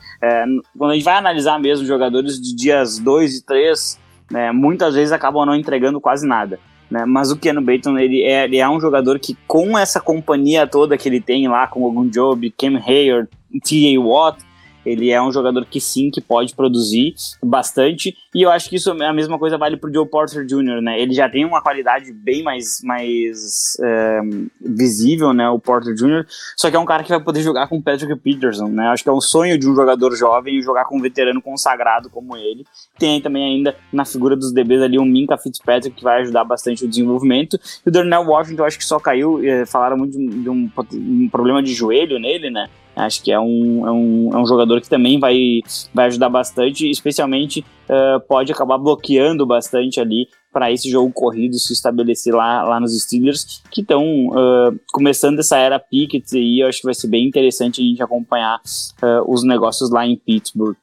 quando 0.78 0.92
a 0.92 0.94
gente 0.94 1.04
vai 1.04 1.16
analisar 1.16 1.60
mesmo 1.60 1.86
jogadores 1.86 2.42
de 2.42 2.56
dias 2.56 3.00
2 3.00 3.38
e 3.38 3.46
3, 3.46 4.00
né, 4.30 4.52
muitas 4.52 4.96
vezes 4.96 5.12
acabam 5.12 5.46
não 5.46 5.56
entregando 5.56 6.02
quase 6.02 6.28
nada. 6.28 6.60
Né? 6.90 7.06
Mas 7.06 7.32
o 7.32 7.38
Keanu 7.38 7.62
Baton 7.62 7.98
ele 7.98 8.24
é, 8.24 8.46
ele 8.46 8.58
é 8.58 8.70
um 8.70 8.80
jogador 8.80 9.20
que, 9.20 9.38
com 9.48 9.78
essa 9.78 10.00
companhia 10.00 10.66
toda 10.66 10.98
que 10.98 11.08
ele 11.08 11.20
tem 11.20 11.48
lá, 11.48 11.68
com 11.68 11.84
o 11.84 12.10
Job, 12.10 12.50
Cam 12.52 12.78
Hayward, 12.78 13.30
T.A. 13.60 14.00
Watt, 14.00 14.48
ele 14.88 15.12
é 15.12 15.22
um 15.22 15.34
jogador 15.34 15.66
que 15.66 15.82
sim, 15.82 16.10
que 16.10 16.22
pode 16.22 16.56
produzir 16.56 17.14
bastante, 17.44 18.16
e 18.34 18.42
eu 18.42 18.50
acho 18.50 18.70
que 18.70 18.78
isso 18.78 18.92
a 18.92 19.14
mesma 19.14 19.38
coisa 19.38 19.58
vale 19.58 19.76
pro 19.76 19.94
Joe 19.94 20.08
Porter 20.08 20.46
Jr., 20.46 20.82
né? 20.82 21.00
Ele 21.02 21.14
já 21.14 21.30
tem 21.30 21.44
uma 21.44 21.62
qualidade 21.62 22.14
bem 22.14 22.42
mais, 22.42 22.80
mais 22.84 23.78
é, 23.84 24.22
visível, 24.62 25.34
né? 25.34 25.50
O 25.50 25.60
Porter 25.60 25.94
Jr., 25.94 26.26
só 26.56 26.70
que 26.70 26.78
é 26.78 26.80
um 26.80 26.86
cara 26.86 27.04
que 27.04 27.10
vai 27.10 27.22
poder 27.22 27.42
jogar 27.42 27.68
com 27.68 27.78
o 27.78 27.84
Patrick 27.84 28.16
Peterson, 28.16 28.68
né? 28.68 28.88
Acho 28.88 29.04
que 29.04 29.10
é 29.10 29.14
um 29.14 29.20
sonho 29.20 29.58
de 29.58 29.70
um 29.70 29.76
jogador 29.76 30.16
jovem 30.16 30.62
jogar 30.62 30.86
com 30.86 30.98
um 30.98 31.02
veterano 31.02 31.42
consagrado 31.42 32.10
como 32.10 32.38
ele. 32.38 32.66
Tem 32.98 33.20
também 33.20 33.44
ainda 33.44 33.76
na 33.92 34.06
figura 34.06 34.38
dos 34.38 34.54
DBs 34.54 34.82
ali 34.82 34.98
o 34.98 35.04
Minka 35.04 35.38
Fitzpatrick, 35.38 35.98
que 35.98 36.04
vai 36.04 36.22
ajudar 36.22 36.46
bastante 36.46 36.86
o 36.86 36.88
desenvolvimento, 36.88 37.60
e 37.86 37.90
o 37.90 37.92
Darnell 37.92 38.24
Washington, 38.24 38.64
acho 38.64 38.78
que 38.78 38.86
só 38.86 39.00
caiu, 39.00 39.44
é, 39.44 39.66
falaram 39.66 39.98
muito 39.98 40.18
de 40.18 40.50
um, 40.50 40.72
um 40.94 41.30
problema 41.30 41.62
de 41.62 41.74
joelho 41.74 42.18
nele, 42.20 42.50
né? 42.50 42.70
Acho 42.98 43.24
que 43.24 43.32
é 43.32 43.40
um, 43.40 43.88
é 43.88 43.92
um, 43.92 44.30
é 44.34 44.38
um 44.38 44.46
jogador 44.46 44.82
que 44.82 44.90
também 44.90 45.20
vai, 45.20 45.62
vai 45.94 46.08
ajudar 46.08 46.30
bastante, 46.30 46.90
especialmente 46.90 47.64
uh, 47.90 48.20
pode 48.28 48.52
acabar 48.52 48.78
bloqueando 48.78 49.46
bastante 49.46 50.00
ali 50.00 50.28
para 50.52 50.72
esse 50.72 50.90
jogo 50.90 51.12
corrido 51.14 51.60
se 51.60 51.74
estabelecer 51.74 52.34
lá, 52.34 52.64
lá 52.64 52.80
nos 52.80 53.00
Steelers, 53.00 53.62
que 53.70 53.82
estão 53.82 54.04
uh, 54.30 54.80
começando 54.92 55.40
essa 55.40 55.58
era 55.58 55.80
Pickett 55.80 56.36
e 56.36 56.62
eu 56.62 56.68
acho 56.68 56.80
que 56.80 56.86
vai 56.86 56.96
ser 56.96 57.08
bem 57.08 57.28
interessante 57.28 57.80
a 57.80 57.84
gente 57.84 58.02
acompanhar 58.02 58.58
uh, 58.58 59.32
os 59.32 59.44
negócios 59.44 59.92
lá 59.92 60.08
em 60.08 60.16
Pittsburgh. 60.16 60.76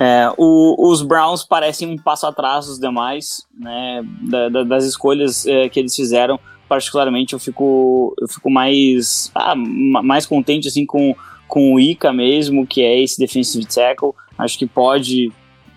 É, 0.00 0.32
o, 0.36 0.90
os 0.90 1.02
Browns 1.02 1.44
parecem 1.44 1.88
um 1.88 1.96
passo 1.96 2.26
atrás 2.26 2.66
dos 2.66 2.80
demais, 2.80 3.46
né, 3.56 4.02
da, 4.22 4.48
da, 4.48 4.64
das 4.64 4.84
escolhas 4.84 5.46
é, 5.46 5.68
que 5.68 5.78
eles 5.78 5.94
fizeram. 5.94 6.40
Particularmente, 6.68 7.34
eu 7.34 7.38
fico, 7.38 8.14
eu 8.18 8.26
fico 8.26 8.50
mais, 8.50 9.30
ah, 9.34 9.54
mais 9.54 10.26
contente 10.26 10.66
assim 10.66 10.86
com 10.86 11.14
com 11.52 11.74
o 11.74 11.78
Ica 11.78 12.14
mesmo, 12.14 12.66
que 12.66 12.80
é 12.80 12.98
esse 12.98 13.18
defensive 13.18 13.66
tackle. 13.66 14.14
Acho 14.38 14.58
que 14.58 14.64
pode 14.66 15.30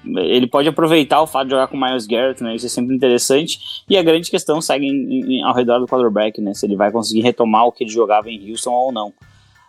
ele 0.05 0.47
pode 0.47 0.69
aproveitar 0.69 1.21
o 1.21 1.27
fato 1.27 1.47
de 1.47 1.51
jogar 1.51 1.67
com 1.67 1.75
o 1.75 1.81
Miles 1.81 2.07
Garrett, 2.07 2.41
né? 2.41 2.55
Isso 2.55 2.65
é 2.65 2.69
sempre 2.69 2.95
interessante. 2.95 3.59
E 3.89 3.97
a 3.97 4.03
grande 4.03 4.31
questão 4.31 4.61
segue 4.61 4.85
em, 4.85 5.39
em, 5.39 5.43
ao 5.43 5.53
redor 5.53 5.79
do 5.79 5.85
quarterback, 5.85 6.39
né? 6.39 6.53
Se 6.53 6.65
ele 6.65 6.77
vai 6.77 6.93
conseguir 6.93 7.23
retomar 7.23 7.65
o 7.65 7.73
que 7.73 7.83
ele 7.83 7.91
jogava 7.91 8.29
em 8.29 8.49
Houston 8.49 8.71
ou 8.71 8.91
não. 8.93 9.09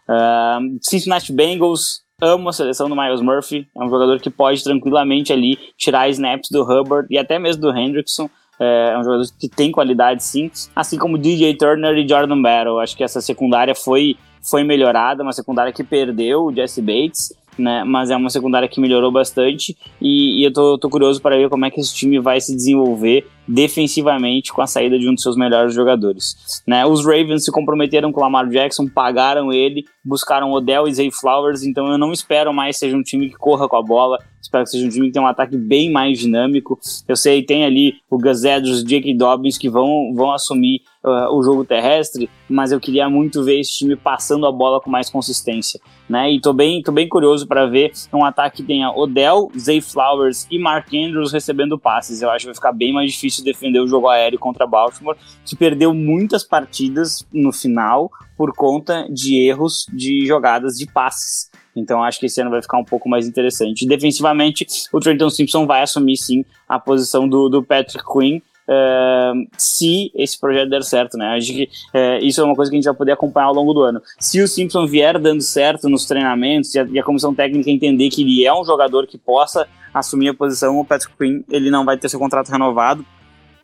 Uh, 0.09 0.79
Cincinnati 0.81 1.33
Bengals, 1.33 2.03
amo 2.23 2.51
a 2.51 2.53
seleção 2.53 2.89
do 2.89 2.95
Miles 2.95 3.21
Murphy, 3.21 3.67
é 3.75 3.83
um 3.83 3.91
jogador 3.91 4.21
que 4.21 4.31
pode 4.31 4.63
tranquilamente 4.63 5.33
ali 5.33 5.59
tirar 5.77 6.09
snaps 6.11 6.51
do 6.53 6.63
Hubbard 6.63 7.09
e 7.11 7.19
até 7.19 7.37
mesmo 7.37 7.63
do 7.63 7.77
Hendrickson. 7.77 8.31
É, 8.61 8.93
é 8.93 8.99
um 8.99 9.03
jogador 9.03 9.25
que 9.41 9.49
tem 9.49 9.73
qualidade 9.73 10.23
sim, 10.23 10.51
assim 10.75 10.99
como 10.99 11.19
DJ 11.19 11.57
Turner 11.57 11.97
e 11.97 12.09
Jordan 12.09 12.41
Battle. 12.41 12.79
Acho 12.79 12.97
que 12.97 13.03
essa 13.03 13.21
secundária 13.21 13.75
foi, 13.75 14.17
foi 14.49 14.65
melhorada, 14.65 15.23
uma 15.23 15.33
secundária 15.33 15.73
que 15.73 15.85
perdeu 15.85 16.45
o 16.45 16.55
Jesse 16.55 16.81
Bates 16.81 17.35
né? 17.59 17.85
Mas 17.85 18.11
é 18.11 18.17
uma 18.17 18.31
secundária 18.31 18.69
que 18.69 18.81
melhorou 18.81 19.11
bastante 19.11 19.77
e, 20.01 20.41
e 20.41 20.45
eu 20.45 20.53
tô, 20.53 20.79
tô, 20.79 20.89
curioso 20.89 21.21
para 21.21 21.37
ver 21.37 21.49
como 21.49 21.65
é 21.65 21.71
que 21.71 21.81
esse 21.81 21.95
time 21.95 22.19
vai 22.19 22.41
se 22.41 22.55
desenvolver 22.55 23.27
defensivamente 23.49 24.53
com 24.53 24.61
a 24.61 24.67
saída 24.67 24.99
de 24.99 25.09
um 25.09 25.15
dos 25.15 25.23
seus 25.23 25.37
melhores 25.37 25.73
jogadores. 25.73 26.63
Né? 26.67 26.85
Os 26.85 27.05
Ravens 27.05 27.45
se 27.45 27.53
comprometeram 27.53 28.13
com 28.13 28.21
o 28.21 28.23
Lamar 28.23 28.49
Jackson, 28.49 28.89
pagaram 28.89 29.53
ele, 29.53 29.85
buscaram 30.05 30.53
Odell 30.53 30.89
e 30.89 30.95
Zay 30.95 31.11
Flowers, 31.11 31.63
então 31.63 31.87
eu 31.87 31.99
não 31.99 32.13
espero 32.13 32.53
mais 32.53 32.77
seja 32.77 32.97
um 32.97 33.03
time 33.03 33.31
que 33.31 33.37
corra 33.37 33.69
com 33.69 33.77
a 33.77 33.83
bola, 33.83 34.19
espero 34.47 34.65
que 34.65 34.71
seja 34.71 34.87
um 34.87 34.91
time 34.91 35.07
que 35.07 35.13
tenha 35.13 35.25
um 35.25 35.29
ataque 35.29 35.57
bem 35.57 35.91
mais 35.91 36.19
dinâmico. 36.19 36.79
Eu 37.07 37.17
sei, 37.17 37.43
tem 37.43 37.65
ali 37.65 37.97
o 38.11 38.19
Gus 38.19 38.45
Edwards, 38.45 38.85
Jake 38.85 39.13
Dobbins 39.15 39.59
que 39.59 39.69
vão, 39.69 40.13
vão 40.15 40.33
assumir 40.33 40.83
uh, 41.05 41.35
o 41.37 41.43
jogo 41.43 41.65
terrestre, 41.65 42.29
mas 42.49 42.73
eu 42.73 42.81
queria 42.81 43.09
muito 43.09 43.43
ver 43.43 43.61
esse 43.61 43.79
time 43.79 43.97
passando 43.97 44.47
a 44.47 44.53
bola 44.53 44.81
com 44.81 44.91
mais 44.91 45.11
consistência, 45.11 45.81
né? 46.09 46.33
E 46.33 46.41
tô 46.41 46.53
bem, 46.53 46.83
tô 46.83 46.93
bem 46.93 47.09
curioso 47.09 47.47
para 47.47 47.67
ver 47.67 47.93
um 48.13 48.25
ataque 48.25 48.57
que 48.57 48.63
tenha 48.63 48.91
Odell, 48.91 49.51
Zay 49.59 49.81
Flowers 49.81 50.47
e 50.51 50.59
Mark 50.59 50.89
Andrews 50.95 51.33
recebendo 51.33 51.79
passes. 51.79 52.23
Eu 52.23 52.31
acho 52.31 52.45
que 52.45 52.47
vai 52.47 52.55
ficar 52.55 52.73
bem 52.73 52.93
mais 52.93 53.13
difícil 53.13 53.45
defender 53.45 53.81
o 53.81 53.87
jogo 53.87 54.09
aéreo 54.09 54.39
contra 54.39 54.67
Baltimore, 54.67 55.17
que 55.45 55.57
perdeu 55.57 55.93
muitas 55.93 56.45
partidas 56.45 57.27
no 57.33 57.53
final 57.53 58.11
por 58.37 58.55
conta 58.55 59.07
de 59.11 59.37
erros 59.41 59.87
de 59.93 60.27
jogadas 60.27 60.77
de 60.77 60.87
passes. 60.87 61.51
Então 61.77 62.03
acho 62.03 62.19
que 62.19 62.27
esse 62.27 62.41
ano 62.41 62.51
vai 62.51 62.63
ficar 62.63 62.79
um 62.79 62.85
pouco 62.85 63.09
mais 63.09 63.29
interessante. 63.29 63.87
Defensivamente, 63.87 64.67
o 64.93 64.99
Trenton 64.99 65.31
Simpson 65.31 65.67
vai 65.67 65.83
assumir 65.83 66.17
sim 66.17 66.45
a 66.69 66.79
posição 66.79 67.29
do, 67.29 67.49
do 67.49 67.63
Patrick 67.63 68.05
Quinn. 68.05 68.41
Uh, 68.69 69.47
se 69.57 70.11
esse 70.13 70.41
projeto 70.41 70.69
der 70.69 70.83
certo, 70.83 71.17
né? 71.17 71.37
Acho 71.37 71.53
que 71.53 71.69
uh, 71.95 72.25
isso 72.25 72.41
é 72.41 72.45
uma 72.45 72.57
coisa 72.57 72.69
que 72.69 72.77
a 72.77 72.79
gente 72.79 72.87
vai 72.87 72.95
poder 72.95 73.13
acompanhar 73.13 73.47
ao 73.47 73.55
longo 73.55 73.73
do 73.73 73.83
ano. 73.83 74.03
Se 74.19 74.41
o 74.43 74.49
Simpson 74.49 74.87
vier 74.89 75.21
dando 75.21 75.41
certo 75.41 75.89
nos 75.89 76.05
treinamentos 76.05 76.75
e 76.75 76.81
a, 76.81 76.85
e 76.85 76.99
a 76.99 77.05
comissão 77.05 77.33
técnica 77.33 77.71
entender 77.71 78.09
que 78.11 78.23
ele 78.23 78.45
é 78.45 78.53
um 78.53 78.65
jogador 78.65 79.07
que 79.07 79.17
possa 79.17 79.69
assumir 79.95 80.31
a 80.31 80.35
posição, 80.35 80.81
o 80.81 80.85
Patrick 80.85 81.15
Quinn 81.17 81.43
ele 81.49 81.71
não 81.71 81.85
vai 81.85 81.97
ter 81.97 82.09
seu 82.09 82.19
contrato 82.19 82.51
renovado. 82.51 83.07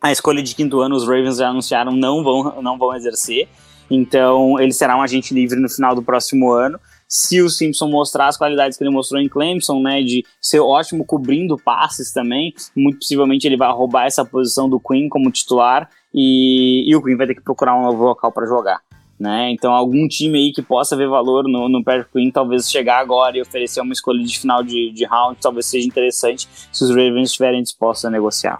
A 0.01 0.11
escolha 0.11 0.41
de 0.41 0.55
quinto 0.55 0.79
ano, 0.79 0.95
os 0.95 1.05
Ravens 1.05 1.37
já 1.37 1.49
anunciaram, 1.49 1.91
não 1.91 2.23
vão, 2.23 2.61
não 2.61 2.77
vão 2.77 2.95
exercer. 2.95 3.49
Então, 3.89 4.59
ele 4.59 4.71
será 4.71 4.97
um 4.97 5.01
agente 5.01 5.33
livre 5.33 5.59
no 5.59 5.69
final 5.69 5.93
do 5.93 6.01
próximo 6.01 6.51
ano 6.51 6.79
se 7.13 7.39
o 7.43 7.47
Simpson 7.47 7.87
mostrar 7.89 8.27
as 8.27 8.37
qualidades 8.37 8.75
que 8.75 8.83
ele 8.83 8.89
mostrou 8.89 9.21
em 9.21 9.29
Clemson, 9.29 9.79
né, 9.79 10.01
de 10.01 10.25
ser 10.41 10.59
ótimo 10.61 11.05
cobrindo 11.05 11.55
passes 11.59 12.11
também, 12.11 12.55
muito 12.75 12.97
possivelmente 12.97 13.45
ele 13.45 13.55
vai 13.55 13.71
roubar 13.71 14.07
essa 14.07 14.25
posição 14.25 14.67
do 14.67 14.79
Queen 14.79 15.07
como 15.07 15.31
titular 15.31 15.87
e, 16.11 16.89
e 16.89 16.95
o 16.95 17.03
Queen 17.03 17.15
vai 17.15 17.27
ter 17.27 17.35
que 17.35 17.43
procurar 17.43 17.77
um 17.77 17.83
novo 17.83 18.03
local 18.03 18.31
para 18.31 18.47
jogar. 18.47 18.81
Né? 19.19 19.51
Então, 19.51 19.71
algum 19.71 20.07
time 20.07 20.39
aí 20.39 20.51
que 20.51 20.63
possa 20.63 20.97
ver 20.97 21.07
valor 21.07 21.43
no, 21.43 21.69
no 21.69 21.83
Patrick 21.83 22.11
Queen, 22.11 22.31
talvez 22.31 22.67
chegar 22.67 22.97
agora 22.97 23.37
e 23.37 23.41
oferecer 23.43 23.79
uma 23.79 23.93
escolha 23.93 24.23
de 24.23 24.39
final 24.39 24.63
de, 24.63 24.91
de 24.91 25.05
round, 25.05 25.37
talvez 25.39 25.67
seja 25.67 25.87
interessante 25.87 26.49
se 26.71 26.83
os 26.83 26.89
Ravens 26.89 27.29
estiverem 27.29 27.61
dispostos 27.61 28.05
a 28.05 28.09
negociar. 28.09 28.57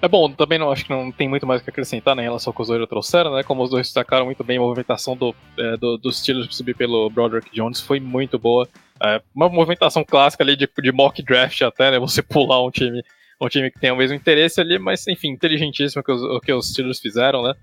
É 0.00 0.08
bom, 0.08 0.30
também 0.30 0.58
não 0.58 0.70
acho 0.70 0.84
que 0.84 0.90
não 0.90 1.10
tem 1.10 1.26
muito 1.26 1.46
mais 1.46 1.60
o 1.60 1.64
que 1.64 1.70
acrescentar 1.70 2.14
né, 2.14 2.22
em 2.22 2.26
relação 2.26 2.50
ao 2.50 2.54
que 2.54 2.60
os 2.60 2.68
dois 2.68 2.86
trouxeram, 2.88 3.34
né? 3.34 3.42
Como 3.42 3.62
os 3.62 3.70
dois 3.70 3.86
destacaram 3.86 4.26
muito 4.26 4.44
bem, 4.44 4.58
a 4.58 4.60
movimentação 4.60 5.16
do, 5.16 5.34
é, 5.58 5.76
do, 5.76 5.96
dos 5.96 6.18
Steelers 6.18 6.54
subir 6.54 6.76
pelo 6.76 7.08
Broderick 7.08 7.50
Jones 7.54 7.80
foi 7.80 7.98
muito 7.98 8.38
boa. 8.38 8.68
É, 9.02 9.22
uma 9.34 9.48
movimentação 9.48 10.04
clássica 10.04 10.44
ali 10.44 10.54
de, 10.54 10.68
de 10.82 10.92
mock 10.92 11.22
draft 11.22 11.62
até, 11.62 11.90
né? 11.90 11.98
Você 11.98 12.20
pular 12.22 12.62
um 12.62 12.70
time, 12.70 13.02
um 13.40 13.48
time 13.48 13.70
que 13.70 13.80
tem 13.80 13.90
o 13.90 13.96
mesmo 13.96 14.14
interesse 14.14 14.60
ali, 14.60 14.78
mas 14.78 15.06
enfim, 15.08 15.28
inteligentíssimo 15.28 16.02
que 16.02 16.12
os, 16.12 16.22
o 16.22 16.40
que 16.40 16.52
os 16.52 16.68
Steelers 16.68 17.00
fizeram, 17.00 17.42
né? 17.42 17.54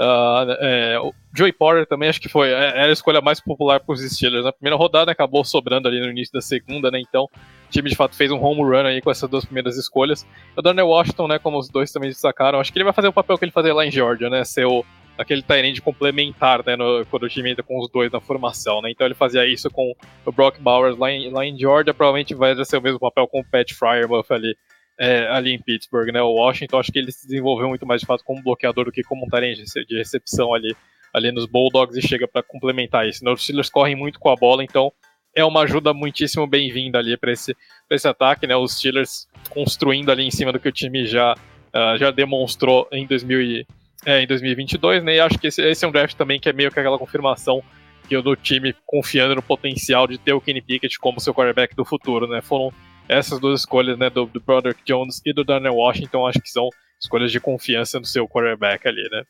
Uh, 0.00 0.56
é, 0.60 0.98
o 0.98 1.12
Joey 1.36 1.52
Porter 1.52 1.86
também 1.86 2.08
acho 2.08 2.20
que 2.20 2.28
foi 2.28 2.48
é, 2.48 2.68
era 2.68 2.86
a 2.86 2.92
escolha 2.92 3.20
mais 3.20 3.38
popular 3.38 3.80
para 3.80 3.92
os 3.92 4.00
Steelers. 4.00 4.44
Na 4.44 4.52
primeira 4.52 4.76
rodada 4.76 5.12
acabou 5.12 5.44
sobrando 5.44 5.86
ali 5.86 6.00
no 6.00 6.08
início 6.08 6.32
da 6.32 6.40
segunda, 6.40 6.90
né? 6.90 6.98
Então 6.98 7.24
o 7.24 7.70
time 7.70 7.90
de 7.90 7.94
fato 7.94 8.16
fez 8.16 8.30
um 8.30 8.42
home 8.42 8.62
run 8.62 8.86
aí 8.86 9.02
com 9.02 9.10
essas 9.10 9.28
duas 9.28 9.44
primeiras 9.44 9.76
escolhas. 9.76 10.26
O 10.56 10.62
Darnell 10.62 10.88
Washington, 10.88 11.28
né, 11.28 11.38
como 11.38 11.58
os 11.58 11.68
dois 11.68 11.92
também 11.92 12.08
destacaram, 12.08 12.58
acho 12.58 12.72
que 12.72 12.78
ele 12.78 12.84
vai 12.84 12.94
fazer 12.94 13.08
o 13.08 13.12
papel 13.12 13.36
que 13.36 13.44
ele 13.44 13.52
fazia 13.52 13.74
lá 13.74 13.84
em 13.84 13.90
Georgia, 13.90 14.30
né, 14.30 14.42
ser 14.42 14.64
o, 14.64 14.84
aquele 15.18 15.42
Tyrande 15.42 15.80
complementar, 15.80 16.64
né, 16.66 16.74
no, 16.74 17.06
quando 17.06 17.24
o 17.24 17.28
time 17.28 17.50
entra 17.50 17.62
com 17.62 17.78
os 17.78 17.88
dois 17.88 18.10
na 18.10 18.20
formação, 18.20 18.82
né, 18.82 18.90
então 18.90 19.06
ele 19.06 19.14
fazia 19.14 19.46
isso 19.46 19.70
com 19.70 19.94
o 20.26 20.32
Brock 20.32 20.58
Bowers 20.58 20.98
lá 20.98 21.12
em, 21.12 21.30
lá 21.30 21.44
em 21.44 21.56
Georgia, 21.56 21.94
provavelmente 21.94 22.34
vai 22.34 22.50
exercer 22.50 22.78
o 22.78 22.82
mesmo 22.82 22.98
papel 22.98 23.28
com 23.28 23.38
o 23.40 23.44
Pat 23.44 23.72
Fryermuth 23.72 24.32
ali, 24.32 24.56
é, 25.00 25.26
ali 25.28 25.52
em 25.52 25.58
Pittsburgh, 25.58 26.12
né, 26.12 26.20
o 26.20 26.34
Washington, 26.34 26.78
acho 26.78 26.92
que 26.92 26.98
ele 26.98 27.10
se 27.10 27.26
desenvolveu 27.26 27.68
muito 27.68 27.86
mais 27.86 28.02
de 28.02 28.06
fato 28.06 28.22
como 28.22 28.42
bloqueador 28.42 28.84
do 28.84 28.92
que 28.92 29.02
como 29.02 29.24
um 29.24 29.28
Tyrande 29.28 29.64
de 29.88 29.96
recepção 29.96 30.52
ali, 30.52 30.76
ali 31.12 31.32
nos 31.32 31.46
Bulldogs 31.46 31.96
e 31.96 32.06
chega 32.06 32.28
para 32.28 32.42
complementar 32.42 33.08
isso, 33.08 33.24
né, 33.24 33.30
os 33.30 33.42
Steelers 33.42 33.70
correm 33.70 33.96
muito 33.96 34.20
com 34.20 34.28
a 34.28 34.36
bola, 34.36 34.62
então 34.62 34.92
é 35.34 35.44
uma 35.44 35.62
ajuda 35.62 35.94
muitíssimo 35.94 36.46
bem-vinda 36.46 36.98
ali 36.98 37.16
para 37.16 37.32
esse, 37.32 37.56
esse 37.90 38.08
ataque, 38.08 38.46
né? 38.46 38.56
Os 38.56 38.76
Steelers 38.76 39.28
construindo 39.48 40.10
ali 40.10 40.24
em 40.24 40.30
cima 40.30 40.52
do 40.52 40.58
que 40.58 40.68
o 40.68 40.72
time 40.72 41.06
já, 41.06 41.34
uh, 41.34 41.96
já 41.98 42.10
demonstrou 42.10 42.88
em, 42.92 43.06
2000 43.06 43.42
e, 43.42 43.66
é, 44.04 44.22
em 44.22 44.26
2022, 44.26 45.04
né? 45.04 45.16
E 45.16 45.20
acho 45.20 45.38
que 45.38 45.46
esse, 45.46 45.62
esse, 45.62 45.84
é 45.84 45.88
um 45.88 45.92
draft 45.92 46.16
também 46.16 46.40
que 46.40 46.48
é 46.48 46.52
meio 46.52 46.70
que 46.70 46.80
aquela 46.80 46.98
confirmação 46.98 47.62
que 48.08 48.16
o 48.16 48.22
do 48.22 48.34
time 48.34 48.74
confiando 48.84 49.36
no 49.36 49.42
potencial 49.42 50.06
de 50.06 50.18
ter 50.18 50.32
o 50.32 50.40
Kenny 50.40 50.60
Pickett 50.60 50.98
como 50.98 51.20
seu 51.20 51.32
quarterback 51.32 51.76
do 51.76 51.84
futuro, 51.84 52.26
né? 52.26 52.40
Foram 52.42 52.72
essas 53.10 53.40
duas 53.40 53.60
escolhas, 53.60 53.98
né? 53.98 54.08
Do, 54.08 54.26
do 54.26 54.40
Broderick 54.40 54.82
Jones 54.84 55.20
e 55.26 55.32
do 55.32 55.44
Daniel 55.44 55.74
Washington, 55.74 56.26
acho 56.26 56.40
que 56.40 56.50
são 56.50 56.68
escolhas 56.98 57.32
de 57.32 57.40
confiança 57.40 57.98
no 57.98 58.06
seu 58.06 58.28
quarterback 58.28 58.86
ali, 58.86 59.02
né? 59.10 59.24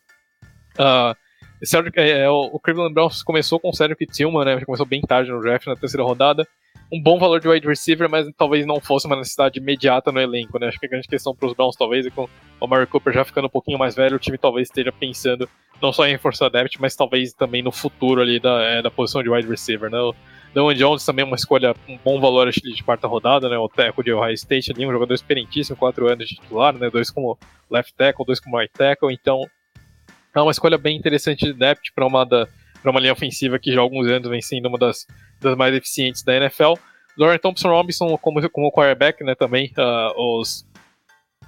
Uh, 0.77 1.15
Cedric, 1.65 1.99
é, 1.99 2.21
é, 2.21 2.29
o 2.29 2.59
Cleveland 2.59 2.93
Browns 2.93 3.21
começou 3.23 3.59
com 3.59 3.69
o 3.69 3.73
Cedric 3.73 4.05
Tillman, 4.07 4.45
né? 4.45 4.65
Começou 4.65 4.85
bem 4.85 5.01
tarde 5.01 5.31
no 5.31 5.41
draft, 5.41 5.67
na 5.67 5.75
terceira 5.75 6.03
rodada. 6.03 6.47
Um 6.91 7.01
bom 7.01 7.17
valor 7.17 7.39
de 7.39 7.47
wide 7.47 7.67
receiver, 7.67 8.09
mas 8.09 8.27
talvez 8.37 8.65
não 8.65 8.81
fosse 8.81 9.07
uma 9.07 9.15
necessidade 9.15 9.59
imediata 9.59 10.11
no 10.11 10.19
elenco, 10.19 10.59
né? 10.59 10.67
Acho 10.67 10.79
que 10.79 10.85
a 10.85 10.89
grande 10.89 11.07
questão 11.07 11.35
para 11.35 11.47
os 11.47 11.53
Browns, 11.53 11.75
talvez, 11.75 12.05
é 12.05 12.09
com 12.09 12.27
o 12.59 12.67
Mary 12.67 12.87
Cooper 12.87 13.13
já 13.13 13.23
ficando 13.23 13.45
um 13.45 13.49
pouquinho 13.49 13.79
mais 13.79 13.95
velho, 13.95 14.15
o 14.15 14.19
time 14.19 14.37
talvez 14.37 14.67
esteja 14.67 14.91
pensando 14.91 15.47
não 15.81 15.93
só 15.93 16.05
em 16.05 16.11
reforçar 16.11 16.49
depth, 16.49 16.75
mas 16.79 16.95
talvez 16.95 17.33
também 17.33 17.63
no 17.63 17.71
futuro 17.71 18.21
ali 18.21 18.39
da, 18.39 18.61
é, 18.61 18.81
da 18.81 18.91
posição 18.91 19.23
de 19.23 19.29
wide 19.29 19.47
receiver, 19.47 19.89
né? 19.89 19.99
O 19.99 20.13
Dawson 20.53 20.73
Jones 20.73 21.05
também 21.05 21.23
é 21.23 21.25
uma 21.25 21.35
escolha, 21.35 21.75
um 21.87 21.97
bom 22.03 22.19
valor 22.19 22.47
acho, 22.47 22.61
de 22.61 22.83
quarta 22.83 23.07
rodada, 23.07 23.47
né? 23.49 23.57
O 23.57 23.69
tackle 23.69 24.03
de 24.03 24.11
Ohio 24.11 24.33
State 24.33 24.71
ali, 24.71 24.85
um 24.85 24.91
jogador 24.91 25.13
experientíssimo, 25.13 25.77
quatro 25.77 26.07
anos 26.07 26.27
de 26.27 26.35
titular, 26.35 26.73
né? 26.73 26.89
Dois 26.89 27.09
como 27.09 27.37
left 27.69 27.93
tackle, 27.95 28.25
dois 28.25 28.39
como 28.39 28.57
right 28.57 28.73
tackle, 28.73 29.13
então 29.13 29.45
é 30.35 30.41
uma 30.41 30.51
escolha 30.51 30.77
bem 30.77 30.97
interessante 30.97 31.45
de 31.45 31.53
depth 31.53 31.93
para 31.93 32.05
uma, 32.05 32.25
da, 32.25 32.47
uma 32.85 32.99
linha 32.99 33.13
ofensiva 33.13 33.59
que 33.59 33.71
já 33.71 33.79
há 33.79 33.83
alguns 33.83 34.07
anos 34.07 34.29
vem 34.29 34.41
sendo 34.41 34.67
uma 34.67 34.77
das, 34.77 35.05
das 35.39 35.55
mais 35.55 35.73
eficientes 35.73 36.23
da 36.23 36.35
NFL. 36.35 36.73
Dorian 37.17 37.37
Thompson 37.37 37.69
Robinson 37.69 38.17
como, 38.17 38.49
como 38.49 38.71
quarterback, 38.71 39.23
né, 39.23 39.35
também, 39.35 39.71
uh, 39.77 40.39
os, 40.39 40.65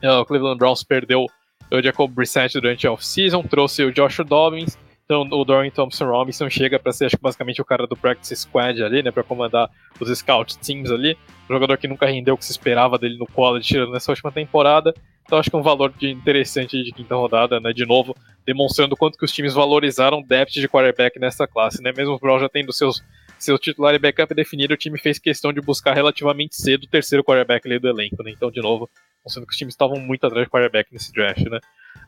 uh, 0.03 0.25
Cleveland 0.25 0.57
Browns 0.57 0.83
perdeu 0.83 1.25
o 1.71 1.81
Jacob 1.81 2.11
Brissett 2.11 2.53
durante 2.59 2.85
a 2.85 2.91
off-season, 2.91 3.41
trouxe 3.43 3.83
o 3.83 3.91
Joshua 3.91 4.25
Dobbins, 4.25 4.77
então 5.05 5.21
o 5.21 5.45
Dorian 5.45 5.69
Thompson 5.69 6.05
Robinson 6.05 6.49
chega 6.49 6.79
para 6.79 6.91
ser, 6.91 7.05
acho 7.05 7.17
que 7.17 7.21
basicamente 7.21 7.61
o 7.61 7.65
cara 7.65 7.85
do 7.85 7.95
practice 7.95 8.35
squad 8.35 8.83
ali, 8.83 9.03
né, 9.03 9.11
para 9.11 9.23
comandar 9.23 9.69
os 9.99 10.17
scout 10.17 10.57
teams 10.59 10.91
ali, 10.91 11.17
um 11.49 11.53
jogador 11.53 11.77
que 11.77 11.87
nunca 11.87 12.05
rendeu 12.05 12.35
o 12.35 12.37
que 12.37 12.45
se 12.45 12.51
esperava 12.51 12.97
dele 12.97 13.17
no 13.17 13.27
college, 13.27 13.67
tirando 13.67 13.91
nessa 13.91 14.11
última 14.11 14.31
temporada, 14.31 14.93
então 15.25 15.39
acho 15.39 15.49
que 15.49 15.55
é 15.55 15.59
um 15.59 15.63
valor 15.63 15.93
interessante 16.01 16.83
de 16.83 16.91
quinta 16.91 17.15
rodada, 17.15 17.59
né? 17.59 17.71
De 17.71 17.85
novo, 17.85 18.15
demonstrando 18.45 18.95
quanto 18.95 19.17
que 19.17 19.25
os 19.25 19.31
times 19.31 19.53
valorizaram 19.53 20.21
depth 20.21 20.53
de 20.53 20.67
quarterback 20.67 21.17
nessa 21.19 21.47
classe, 21.47 21.81
né? 21.81 21.91
Mesmo 21.95 22.13
o 22.15 22.19
Brown 22.19 22.39
já 22.39 22.49
tendo 22.49 22.73
seus, 22.73 23.01
seu 23.39 23.57
titular 23.57 23.95
e 23.95 23.99
backup 23.99 24.33
definido, 24.35 24.73
o 24.73 24.77
time 24.77 24.99
fez 24.99 25.17
questão 25.19 25.53
de 25.53 25.61
buscar 25.61 25.93
relativamente 25.93 26.55
cedo 26.55 26.83
o 26.83 26.87
terceiro 26.87 27.23
quarterback 27.23 27.65
ali 27.65 27.79
do 27.79 27.87
elenco, 27.87 28.21
né? 28.21 28.31
Então, 28.31 28.51
de 28.51 28.61
novo, 28.61 28.89
mostrando 29.23 29.47
que 29.47 29.53
os 29.53 29.57
times 29.57 29.73
estavam 29.73 29.97
muito 29.97 30.25
atrás 30.25 30.45
de 30.45 30.51
quarterback 30.51 30.91
nesse 30.91 31.11
draft, 31.13 31.45
né? 31.45 31.59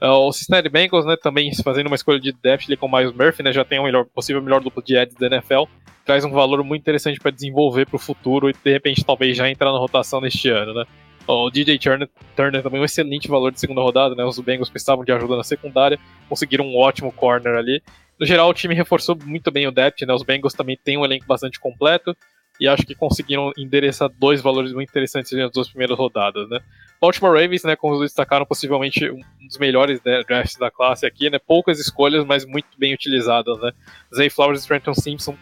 Uh, 0.02 0.28
o 0.28 0.32
Cincinnati 0.32 0.70
Bengals, 0.70 1.06
né, 1.06 1.16
também 1.16 1.54
fazendo 1.64 1.88
uma 1.88 1.96
escolha 1.96 2.20
de 2.20 2.32
depth 2.32 2.66
ali 2.68 2.78
com 2.78 2.86
o 2.86 2.92
Miles 2.92 3.14
Murphy, 3.14 3.44
né, 3.44 3.54
já 3.54 3.64
tem 3.64 3.80
o 3.80 3.84
melhor, 3.84 4.06
possível 4.06 4.42
melhor 4.42 4.62
duplo 4.62 4.84
de 4.84 4.98
ads 4.98 5.16
da 5.16 5.28
NFL, 5.28 5.64
traz 6.06 6.24
um 6.24 6.32
valor 6.32 6.64
muito 6.64 6.82
interessante 6.82 7.20
para 7.20 7.32
desenvolver 7.32 7.86
para 7.86 7.96
o 7.96 8.00
futuro 8.00 8.50
e 8.50 8.54
de 8.54 8.72
repente 8.72 9.04
talvez 9.04 9.36
já 9.36 9.50
entrar 9.50 9.72
na 9.72 9.80
rotação 9.80 10.22
neste 10.22 10.50
ano, 10.50 10.74
né? 10.74 10.86
O 11.28 11.50
DJ 11.50 11.80
Turner, 11.80 12.08
Turner 12.36 12.62
também 12.62 12.80
um 12.80 12.86
excelente 12.86 13.28
valor 13.28 13.52
de 13.52 13.60
segunda 13.60 13.82
rodada, 13.82 14.14
né? 14.14 14.24
Os 14.24 14.38
Bengals 14.40 14.70
precisavam 14.70 15.04
de 15.04 15.12
ajuda 15.12 15.36
na 15.36 15.44
secundária, 15.44 15.98
conseguiram 16.30 16.66
um 16.66 16.78
ótimo 16.78 17.12
corner 17.12 17.56
ali. 17.56 17.82
No 18.20 18.26
geral, 18.26 18.48
o 18.48 18.54
time 18.54 18.76
reforçou 18.76 19.18
muito 19.26 19.50
bem 19.50 19.66
o 19.66 19.72
depth, 19.72 20.02
né? 20.04 20.14
Os 20.14 20.22
Bengals 20.22 20.54
também 20.54 20.78
têm 20.78 20.98
um 20.98 21.04
elenco 21.04 21.26
bastante 21.26 21.60
completo 21.60 22.16
e 22.60 22.68
acho 22.68 22.86
que 22.86 22.94
conseguiram 22.94 23.52
endereçar 23.58 24.08
dois 24.08 24.40
valores 24.40 24.72
muito 24.72 24.90
interessantes 24.90 25.32
nas 25.32 25.52
duas 25.52 25.68
primeiras 25.68 25.98
rodadas, 25.98 26.48
né? 26.48 26.60
Baltimore 27.06 27.40
Ravens, 27.40 27.64
né, 27.64 27.76
como 27.76 28.02
destacaram, 28.02 28.46
possivelmente 28.46 29.10
um 29.10 29.22
dos 29.48 29.58
melhores 29.58 30.02
né, 30.04 30.24
drafts 30.28 30.58
da 30.58 30.72
classe 30.72 31.06
aqui, 31.06 31.30
né? 31.30 31.40
Poucas 31.40 31.80
escolhas, 31.80 32.26
mas 32.26 32.46
muito 32.46 32.68
bem 32.78 32.94
utilizadas, 32.94 33.60
né? 33.60 33.72
Zay 34.16 34.30
Flowers 34.30 34.64
e 34.64 34.68
Trenton 34.68 34.94
Simpson 34.94 35.38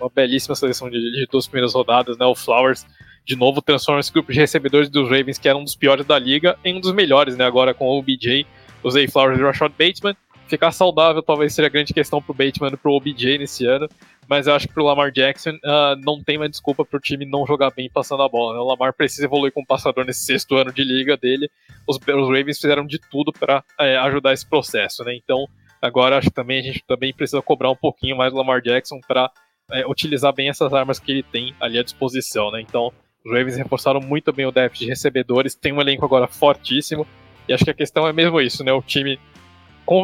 uma 0.00 0.08
belíssima 0.08 0.54
seleção 0.54 0.88
de, 0.88 0.98
de 0.98 1.26
duas 1.30 1.46
primeiras 1.46 1.74
rodadas, 1.74 2.16
né? 2.16 2.24
O 2.24 2.34
Flowers 2.34 2.86
de 3.24 3.36
novo 3.36 3.60
transforma 3.60 4.00
esse 4.00 4.12
grupo 4.12 4.32
de 4.32 4.38
recebedores 4.38 4.88
dos 4.88 5.10
Ravens, 5.10 5.38
que 5.38 5.48
era 5.48 5.58
um 5.58 5.64
dos 5.64 5.76
piores 5.76 6.06
da 6.06 6.18
liga, 6.18 6.58
em 6.64 6.76
um 6.76 6.80
dos 6.80 6.92
melhores, 6.92 7.36
né? 7.36 7.44
Agora 7.44 7.74
com 7.74 7.86
o 7.86 7.98
OBJ, 7.98 8.46
o 8.82 8.90
Zay 8.90 9.08
Flowers 9.08 9.38
e 9.38 9.42
o 9.42 9.46
Rashad 9.46 9.72
Bateman. 9.72 10.16
Ficar 10.48 10.72
saudável 10.72 11.22
talvez 11.22 11.54
seja 11.54 11.66
a 11.66 11.70
grande 11.70 11.92
questão 11.92 12.22
pro 12.22 12.32
Bateman 12.32 12.70
e 12.72 12.76
pro 12.76 12.92
OBJ 12.92 13.38
nesse 13.38 13.66
ano, 13.66 13.88
mas 14.26 14.46
eu 14.46 14.54
acho 14.54 14.66
que 14.66 14.72
pro 14.72 14.84
Lamar 14.84 15.12
Jackson 15.12 15.50
uh, 15.50 15.94
não 16.02 16.22
tem 16.22 16.38
mais 16.38 16.50
desculpa 16.50 16.84
pro 16.84 16.98
time 16.98 17.26
não 17.26 17.46
jogar 17.46 17.70
bem 17.70 17.90
passando 17.90 18.22
a 18.22 18.28
bola. 18.28 18.54
Né? 18.54 18.60
O 18.60 18.66
Lamar 18.66 18.94
precisa 18.94 19.26
evoluir 19.26 19.52
como 19.52 19.66
passador 19.66 20.04
nesse 20.06 20.24
sexto 20.24 20.56
ano 20.56 20.72
de 20.72 20.82
liga 20.82 21.16
dele. 21.16 21.50
Os, 21.86 21.96
os 21.96 22.26
Ravens 22.28 22.58
fizeram 22.58 22.86
de 22.86 22.98
tudo 22.98 23.32
para 23.32 23.62
é, 23.78 23.96
ajudar 23.98 24.32
esse 24.32 24.48
processo, 24.48 25.04
né? 25.04 25.14
Então 25.14 25.46
agora 25.80 26.18
acho 26.18 26.28
que 26.28 26.34
também 26.34 26.58
a 26.58 26.62
gente 26.62 26.82
também 26.86 27.12
precisa 27.12 27.42
cobrar 27.42 27.70
um 27.70 27.76
pouquinho 27.76 28.16
mais 28.16 28.32
do 28.32 28.38
Lamar 28.38 28.60
Jackson 28.62 29.00
para 29.06 29.30
é, 29.70 29.86
utilizar 29.86 30.32
bem 30.32 30.48
essas 30.48 30.72
armas 30.72 30.98
que 30.98 31.12
ele 31.12 31.22
tem 31.22 31.54
ali 31.60 31.78
à 31.78 31.82
disposição, 31.82 32.50
né? 32.50 32.60
Então 32.60 32.92
os 33.24 33.32
Ravens 33.32 33.56
reforçaram 33.56 34.00
muito 34.00 34.32
bem 34.32 34.46
o 34.46 34.52
déficit 34.52 34.84
de 34.84 34.90
recebedores, 34.90 35.54
tem 35.54 35.72
um 35.72 35.80
elenco 35.80 36.04
agora 36.04 36.26
fortíssimo. 36.26 37.06
E 37.48 37.52
acho 37.52 37.64
que 37.64 37.70
a 37.70 37.74
questão 37.74 38.06
é 38.06 38.12
mesmo 38.12 38.40
isso, 38.40 38.62
né? 38.62 38.72
O 38.72 38.82
time, 38.82 39.18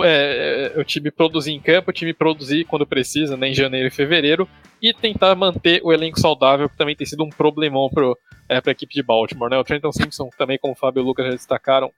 é, 0.05 0.73
é, 0.75 0.81
o 0.81 0.85
time 0.85 1.11
produzir 1.11 1.53
em 1.53 1.61
campo, 1.61 1.91
o 1.91 1.93
time 1.93 2.15
produzir 2.15 2.65
quando 2.65 2.87
precisa, 2.87 3.37
né? 3.37 3.49
Em 3.49 3.55
janeiro 3.55 3.89
e 3.89 3.91
fevereiro, 3.91 4.49
e 4.81 4.95
tentar 4.95 5.35
manter 5.35 5.81
o 5.85 5.93
elenco 5.93 6.19
saudável, 6.19 6.69
que 6.69 6.77
também 6.77 6.97
tem 6.97 7.07
sido 7.07 7.23
um 7.23 7.29
problemão 7.29 7.91
para 7.91 8.05
é, 8.49 8.57
a 8.65 8.71
equipe 8.71 8.95
de 8.95 9.03
Baltimore, 9.03 9.51
né? 9.51 9.59
O 9.59 9.65
Trenton 9.65 9.93
Simpson 9.93 10.31
também, 10.39 10.59
como 10.59 10.73
o 10.73 10.77
Fábio 10.77 11.01
e 11.01 11.03
o 11.03 11.07
Lucas 11.07 11.27
já 11.27 11.33
destacaram, 11.33 11.93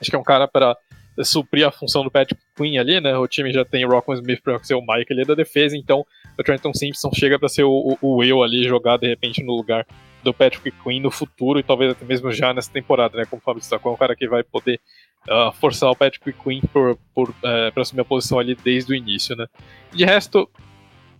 acho 0.00 0.08
que 0.08 0.16
é 0.16 0.18
um 0.18 0.24
cara 0.24 0.46
para 0.46 0.76
suprir 1.24 1.66
a 1.66 1.72
função 1.72 2.04
do 2.04 2.10
Patrick 2.10 2.40
Queen 2.56 2.78
ali, 2.78 3.00
né? 3.00 3.16
O 3.16 3.26
time 3.26 3.52
já 3.52 3.64
tem 3.64 3.84
o 3.84 3.88
Rockwell 3.88 4.20
Smith 4.20 4.40
para 4.40 4.62
ser 4.62 4.74
o 4.74 4.80
Mike 4.80 5.12
ali 5.12 5.24
da 5.24 5.34
defesa, 5.34 5.76
então 5.76 6.06
o 6.38 6.42
Trenton 6.44 6.72
Simpson 6.72 7.10
chega 7.12 7.38
para 7.38 7.48
ser 7.48 7.64
o, 7.64 7.98
o, 8.00 8.22
eu 8.22 8.42
ali, 8.42 8.62
jogar 8.64 8.96
de 8.98 9.08
repente 9.08 9.42
no 9.42 9.56
lugar 9.56 9.84
do 10.22 10.32
Patrick 10.32 10.70
Queen 10.82 11.00
no 11.00 11.10
futuro 11.10 11.58
e 11.58 11.62
talvez 11.62 11.90
até 11.90 12.04
mesmo 12.04 12.30
já 12.30 12.54
nessa 12.54 12.70
temporada, 12.70 13.18
né? 13.18 13.24
Como 13.24 13.40
o 13.40 13.44
Fábio 13.44 13.60
destacou, 13.60 13.90
é 13.90 13.94
um 13.94 13.98
cara 13.98 14.14
que 14.14 14.28
vai 14.28 14.44
poder 14.44 14.80
uh, 15.28 15.52
forçar 15.52 15.90
o 15.90 15.96
Patrick 15.96 16.32
Queen 16.32 16.60
por, 16.72 16.98
por, 17.14 17.30
uh, 17.30 17.72
para 17.72 17.82
assumir 17.82 18.02
a 18.02 18.04
posição 18.04 18.38
ali 18.38 18.54
desde 18.54 18.92
o 18.92 18.94
início, 18.94 19.36
né? 19.36 19.46
De 19.92 20.04
resto, 20.04 20.48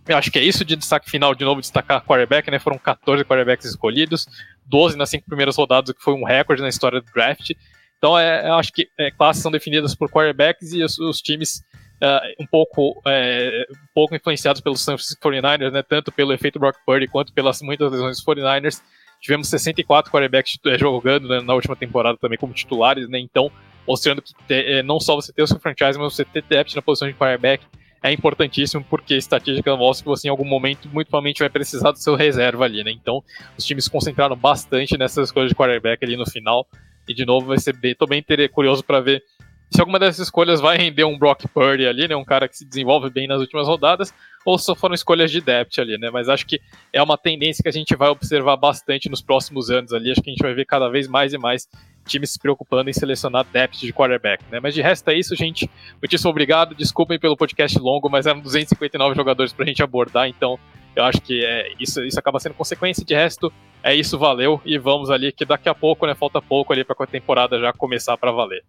eu 0.07 0.17
acho 0.17 0.31
que 0.31 0.39
é 0.39 0.43
isso 0.43 0.65
de 0.65 0.75
destaque 0.75 1.09
final, 1.09 1.35
de 1.35 1.45
novo, 1.45 1.61
destacar 1.61 2.03
quarterback, 2.03 2.49
né? 2.49 2.59
Foram 2.59 2.77
14 2.77 3.23
quarterbacks 3.23 3.65
escolhidos, 3.65 4.27
12 4.65 4.97
nas 4.97 5.09
cinco 5.09 5.25
primeiras 5.25 5.55
rodadas, 5.55 5.89
o 5.89 5.93
que 5.93 6.03
foi 6.03 6.13
um 6.13 6.23
recorde 6.23 6.61
na 6.61 6.69
história 6.69 7.01
do 7.01 7.11
draft. 7.13 7.51
Então, 7.97 8.17
é, 8.17 8.47
eu 8.47 8.55
acho 8.55 8.73
que 8.73 8.87
é, 8.97 9.11
classes 9.11 9.43
são 9.43 9.51
definidas 9.51 9.93
por 9.93 10.09
quarterbacks 10.09 10.73
e 10.73 10.83
os, 10.83 10.97
os 10.97 11.21
times 11.21 11.61
uh, 12.01 12.43
um, 12.43 12.47
pouco, 12.47 12.99
é, 13.05 13.65
um 13.69 13.93
pouco 13.93 14.15
influenciados 14.15 14.59
pelos 14.59 14.81
San 14.81 14.97
Francisco 14.97 15.21
49ers, 15.21 15.71
né, 15.71 15.83
tanto 15.83 16.11
pelo 16.11 16.33
efeito 16.33 16.59
Brock 16.59 16.77
Purdy 16.85 17.07
quanto 17.07 17.31
pelas 17.31 17.61
muitas 17.61 17.91
lesões 17.91 18.17
dos 18.17 18.25
49ers. 18.25 18.81
Tivemos 19.21 19.49
64 19.49 20.11
quarterbacks 20.11 20.57
eh, 20.65 20.79
jogando 20.79 21.27
né, 21.27 21.41
na 21.41 21.53
última 21.53 21.75
temporada 21.75 22.17
também 22.17 22.39
como 22.39 22.53
titulares, 22.53 23.07
né, 23.07 23.19
então 23.19 23.51
mostrando 23.87 24.21
que 24.21 24.33
te, 24.47 24.83
não 24.83 24.99
só 24.99 25.15
você 25.15 25.31
ter 25.33 25.43
o 25.43 25.47
seu 25.47 25.59
franchise, 25.59 25.97
mas 25.97 26.13
você 26.13 26.25
ter 26.25 26.43
depth 26.43 26.75
na 26.75 26.81
posição 26.81 27.07
de 27.07 27.13
quarterback 27.13 27.65
é 28.03 28.11
importantíssimo 28.11 28.83
porque 28.89 29.15
estatística 29.15 29.75
mostra 29.75 30.03
que 30.03 30.09
você 30.09 30.27
em 30.27 30.31
algum 30.31 30.45
momento 30.45 30.89
muito 30.89 31.07
provavelmente 31.07 31.39
vai 31.39 31.49
precisar 31.49 31.91
do 31.91 31.99
seu 31.99 32.15
reserva 32.15 32.65
ali, 32.65 32.83
né? 32.83 32.91
Então 32.91 33.23
os 33.57 33.63
times 33.63 33.87
concentraram 33.87 34.35
bastante 34.35 34.97
nessas 34.97 35.29
escolhas 35.29 35.49
de 35.49 35.55
quarterback 35.55 36.03
ali 36.03 36.17
no 36.17 36.25
final. 36.25 36.67
E 37.07 37.13
de 37.13 37.25
novo 37.25 37.47
vai 37.47 37.59
ser 37.59 37.75
bem, 37.75 37.93
tô 37.93 38.07
bem 38.07 38.23
curioso 38.51 38.83
para 38.83 38.99
ver 38.99 39.23
se 39.71 39.79
alguma 39.79 39.97
dessas 39.97 40.27
escolhas 40.27 40.59
vai 40.59 40.77
render 40.77 41.05
um 41.05 41.17
Brock 41.17 41.47
Purdy 41.47 41.87
ali, 41.87 42.07
né, 42.07 42.15
um 42.15 42.25
cara 42.25 42.47
que 42.47 42.57
se 42.57 42.65
desenvolve 42.65 43.09
bem 43.09 43.27
nas 43.27 43.39
últimas 43.39 43.67
rodadas, 43.67 44.13
ou 44.45 44.57
só 44.57 44.75
foram 44.75 44.93
escolhas 44.93 45.31
de 45.31 45.39
depth 45.39 45.79
ali, 45.79 45.97
né, 45.97 46.09
mas 46.11 46.27
acho 46.27 46.45
que 46.45 46.59
é 46.91 47.01
uma 47.01 47.17
tendência 47.17 47.63
que 47.63 47.69
a 47.69 47.71
gente 47.71 47.95
vai 47.95 48.09
observar 48.09 48.57
bastante 48.57 49.09
nos 49.09 49.21
próximos 49.21 49.69
anos 49.69 49.93
ali, 49.93 50.11
acho 50.11 50.21
que 50.21 50.29
a 50.29 50.33
gente 50.33 50.43
vai 50.43 50.53
ver 50.53 50.65
cada 50.65 50.89
vez 50.89 51.07
mais 51.07 51.31
e 51.31 51.37
mais 51.37 51.69
times 52.05 52.31
se 52.31 52.39
preocupando 52.39 52.89
em 52.89 52.93
selecionar 52.93 53.45
depth 53.45 53.79
de 53.79 53.93
quarterback, 53.93 54.43
né, 54.51 54.59
mas 54.59 54.73
de 54.73 54.81
resto 54.81 55.09
é 55.09 55.17
isso, 55.17 55.35
gente, 55.35 55.69
muitíssimo 56.01 56.29
obrigado, 56.29 56.75
desculpem 56.75 57.17
pelo 57.17 57.37
podcast 57.37 57.79
longo, 57.79 58.09
mas 58.09 58.25
eram 58.25 58.41
259 58.41 59.15
jogadores 59.15 59.53
pra 59.53 59.65
gente 59.65 59.81
abordar, 59.81 60.27
então 60.27 60.59
eu 60.95 61.05
acho 61.05 61.21
que 61.21 61.45
é, 61.45 61.71
isso, 61.79 62.03
isso 62.03 62.19
acaba 62.19 62.39
sendo 62.39 62.53
consequência. 62.53 63.05
De 63.05 63.13
resto, 63.13 63.51
é 63.81 63.95
isso, 63.95 64.17
valeu. 64.17 64.61
E 64.65 64.77
vamos 64.77 65.09
ali, 65.09 65.31
que 65.31 65.45
daqui 65.45 65.69
a 65.69 65.73
pouco, 65.73 66.05
né? 66.05 66.13
Falta 66.13 66.41
pouco 66.41 66.73
ali 66.73 66.83
para 66.83 66.95
a 66.99 67.07
temporada 67.07 67.59
já 67.59 67.71
começar 67.71 68.17
para 68.17 68.31
valer. 68.31 68.63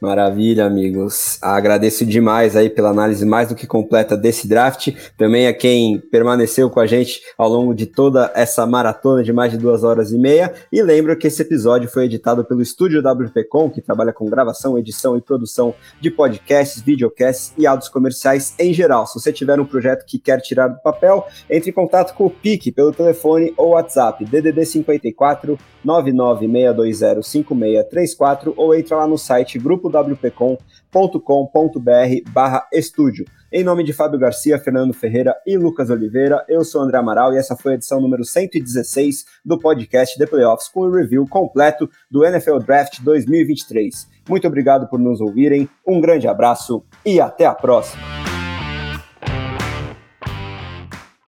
Maravilha, 0.00 0.66
amigos. 0.66 1.38
Agradeço 1.40 2.04
demais 2.04 2.54
aí 2.54 2.68
pela 2.68 2.90
análise 2.90 3.24
mais 3.24 3.48
do 3.48 3.54
que 3.54 3.66
completa 3.66 4.14
desse 4.14 4.46
draft. 4.46 4.94
Também 5.16 5.46
a 5.46 5.54
quem 5.54 5.98
permaneceu 5.98 6.68
com 6.68 6.80
a 6.80 6.86
gente 6.86 7.22
ao 7.38 7.48
longo 7.48 7.74
de 7.74 7.86
toda 7.86 8.30
essa 8.34 8.66
maratona 8.66 9.24
de 9.24 9.32
mais 9.32 9.52
de 9.52 9.58
duas 9.58 9.84
horas 9.84 10.12
e 10.12 10.18
meia. 10.18 10.52
E 10.70 10.82
lembro 10.82 11.16
que 11.16 11.26
esse 11.26 11.40
episódio 11.40 11.88
foi 11.88 12.04
editado 12.04 12.44
pelo 12.44 12.60
Estúdio 12.60 13.00
WPcom, 13.00 13.70
que 13.70 13.80
trabalha 13.80 14.12
com 14.12 14.28
gravação, 14.28 14.78
edição 14.78 15.16
e 15.16 15.22
produção 15.22 15.74
de 15.98 16.10
podcasts, 16.10 16.82
videocasts 16.82 17.54
e 17.56 17.66
áudios 17.66 17.88
comerciais 17.88 18.54
em 18.58 18.74
geral. 18.74 19.06
Se 19.06 19.18
você 19.18 19.32
tiver 19.32 19.58
um 19.58 19.64
projeto 19.64 20.04
que 20.04 20.18
quer 20.18 20.42
tirar 20.42 20.68
do 20.68 20.78
papel, 20.82 21.26
entre 21.48 21.70
em 21.70 21.72
contato 21.72 22.14
com 22.14 22.26
o 22.26 22.30
PIC 22.30 22.70
pelo 22.72 22.92
telefone 22.92 23.54
ou 23.56 23.70
WhatsApp 23.70 24.26
DDD 24.26 24.66
54 24.66 25.58
996205634 25.86 28.52
ou 28.56 28.74
entra 28.74 28.96
lá 28.96 29.06
no 29.06 29.16
site 29.16 29.56
grupowpcom.com.br 29.88 32.30
barra 32.30 32.66
estúdio. 32.72 33.24
Em 33.52 33.62
nome 33.62 33.84
de 33.84 33.92
Fábio 33.92 34.18
Garcia, 34.18 34.58
Fernando 34.58 34.92
Ferreira 34.92 35.34
e 35.46 35.56
Lucas 35.56 35.88
Oliveira, 35.88 36.44
eu 36.48 36.64
sou 36.64 36.82
André 36.82 36.98
Amaral 36.98 37.32
e 37.32 37.38
essa 37.38 37.56
foi 37.56 37.72
a 37.72 37.74
edição 37.76 38.00
número 38.00 38.24
116 38.24 39.24
do 39.44 39.58
podcast 39.58 40.18
The 40.18 40.26
Playoffs 40.26 40.68
com 40.68 40.80
o 40.80 40.90
review 40.90 41.26
completo 41.28 41.88
do 42.10 42.24
NFL 42.24 42.58
Draft 42.58 43.00
2023. 43.02 44.08
Muito 44.28 44.46
obrigado 44.46 44.88
por 44.88 44.98
nos 44.98 45.20
ouvirem, 45.20 45.68
um 45.86 46.00
grande 46.00 46.26
abraço 46.26 46.82
e 47.04 47.20
até 47.20 47.46
a 47.46 47.54
próxima! 47.54 48.25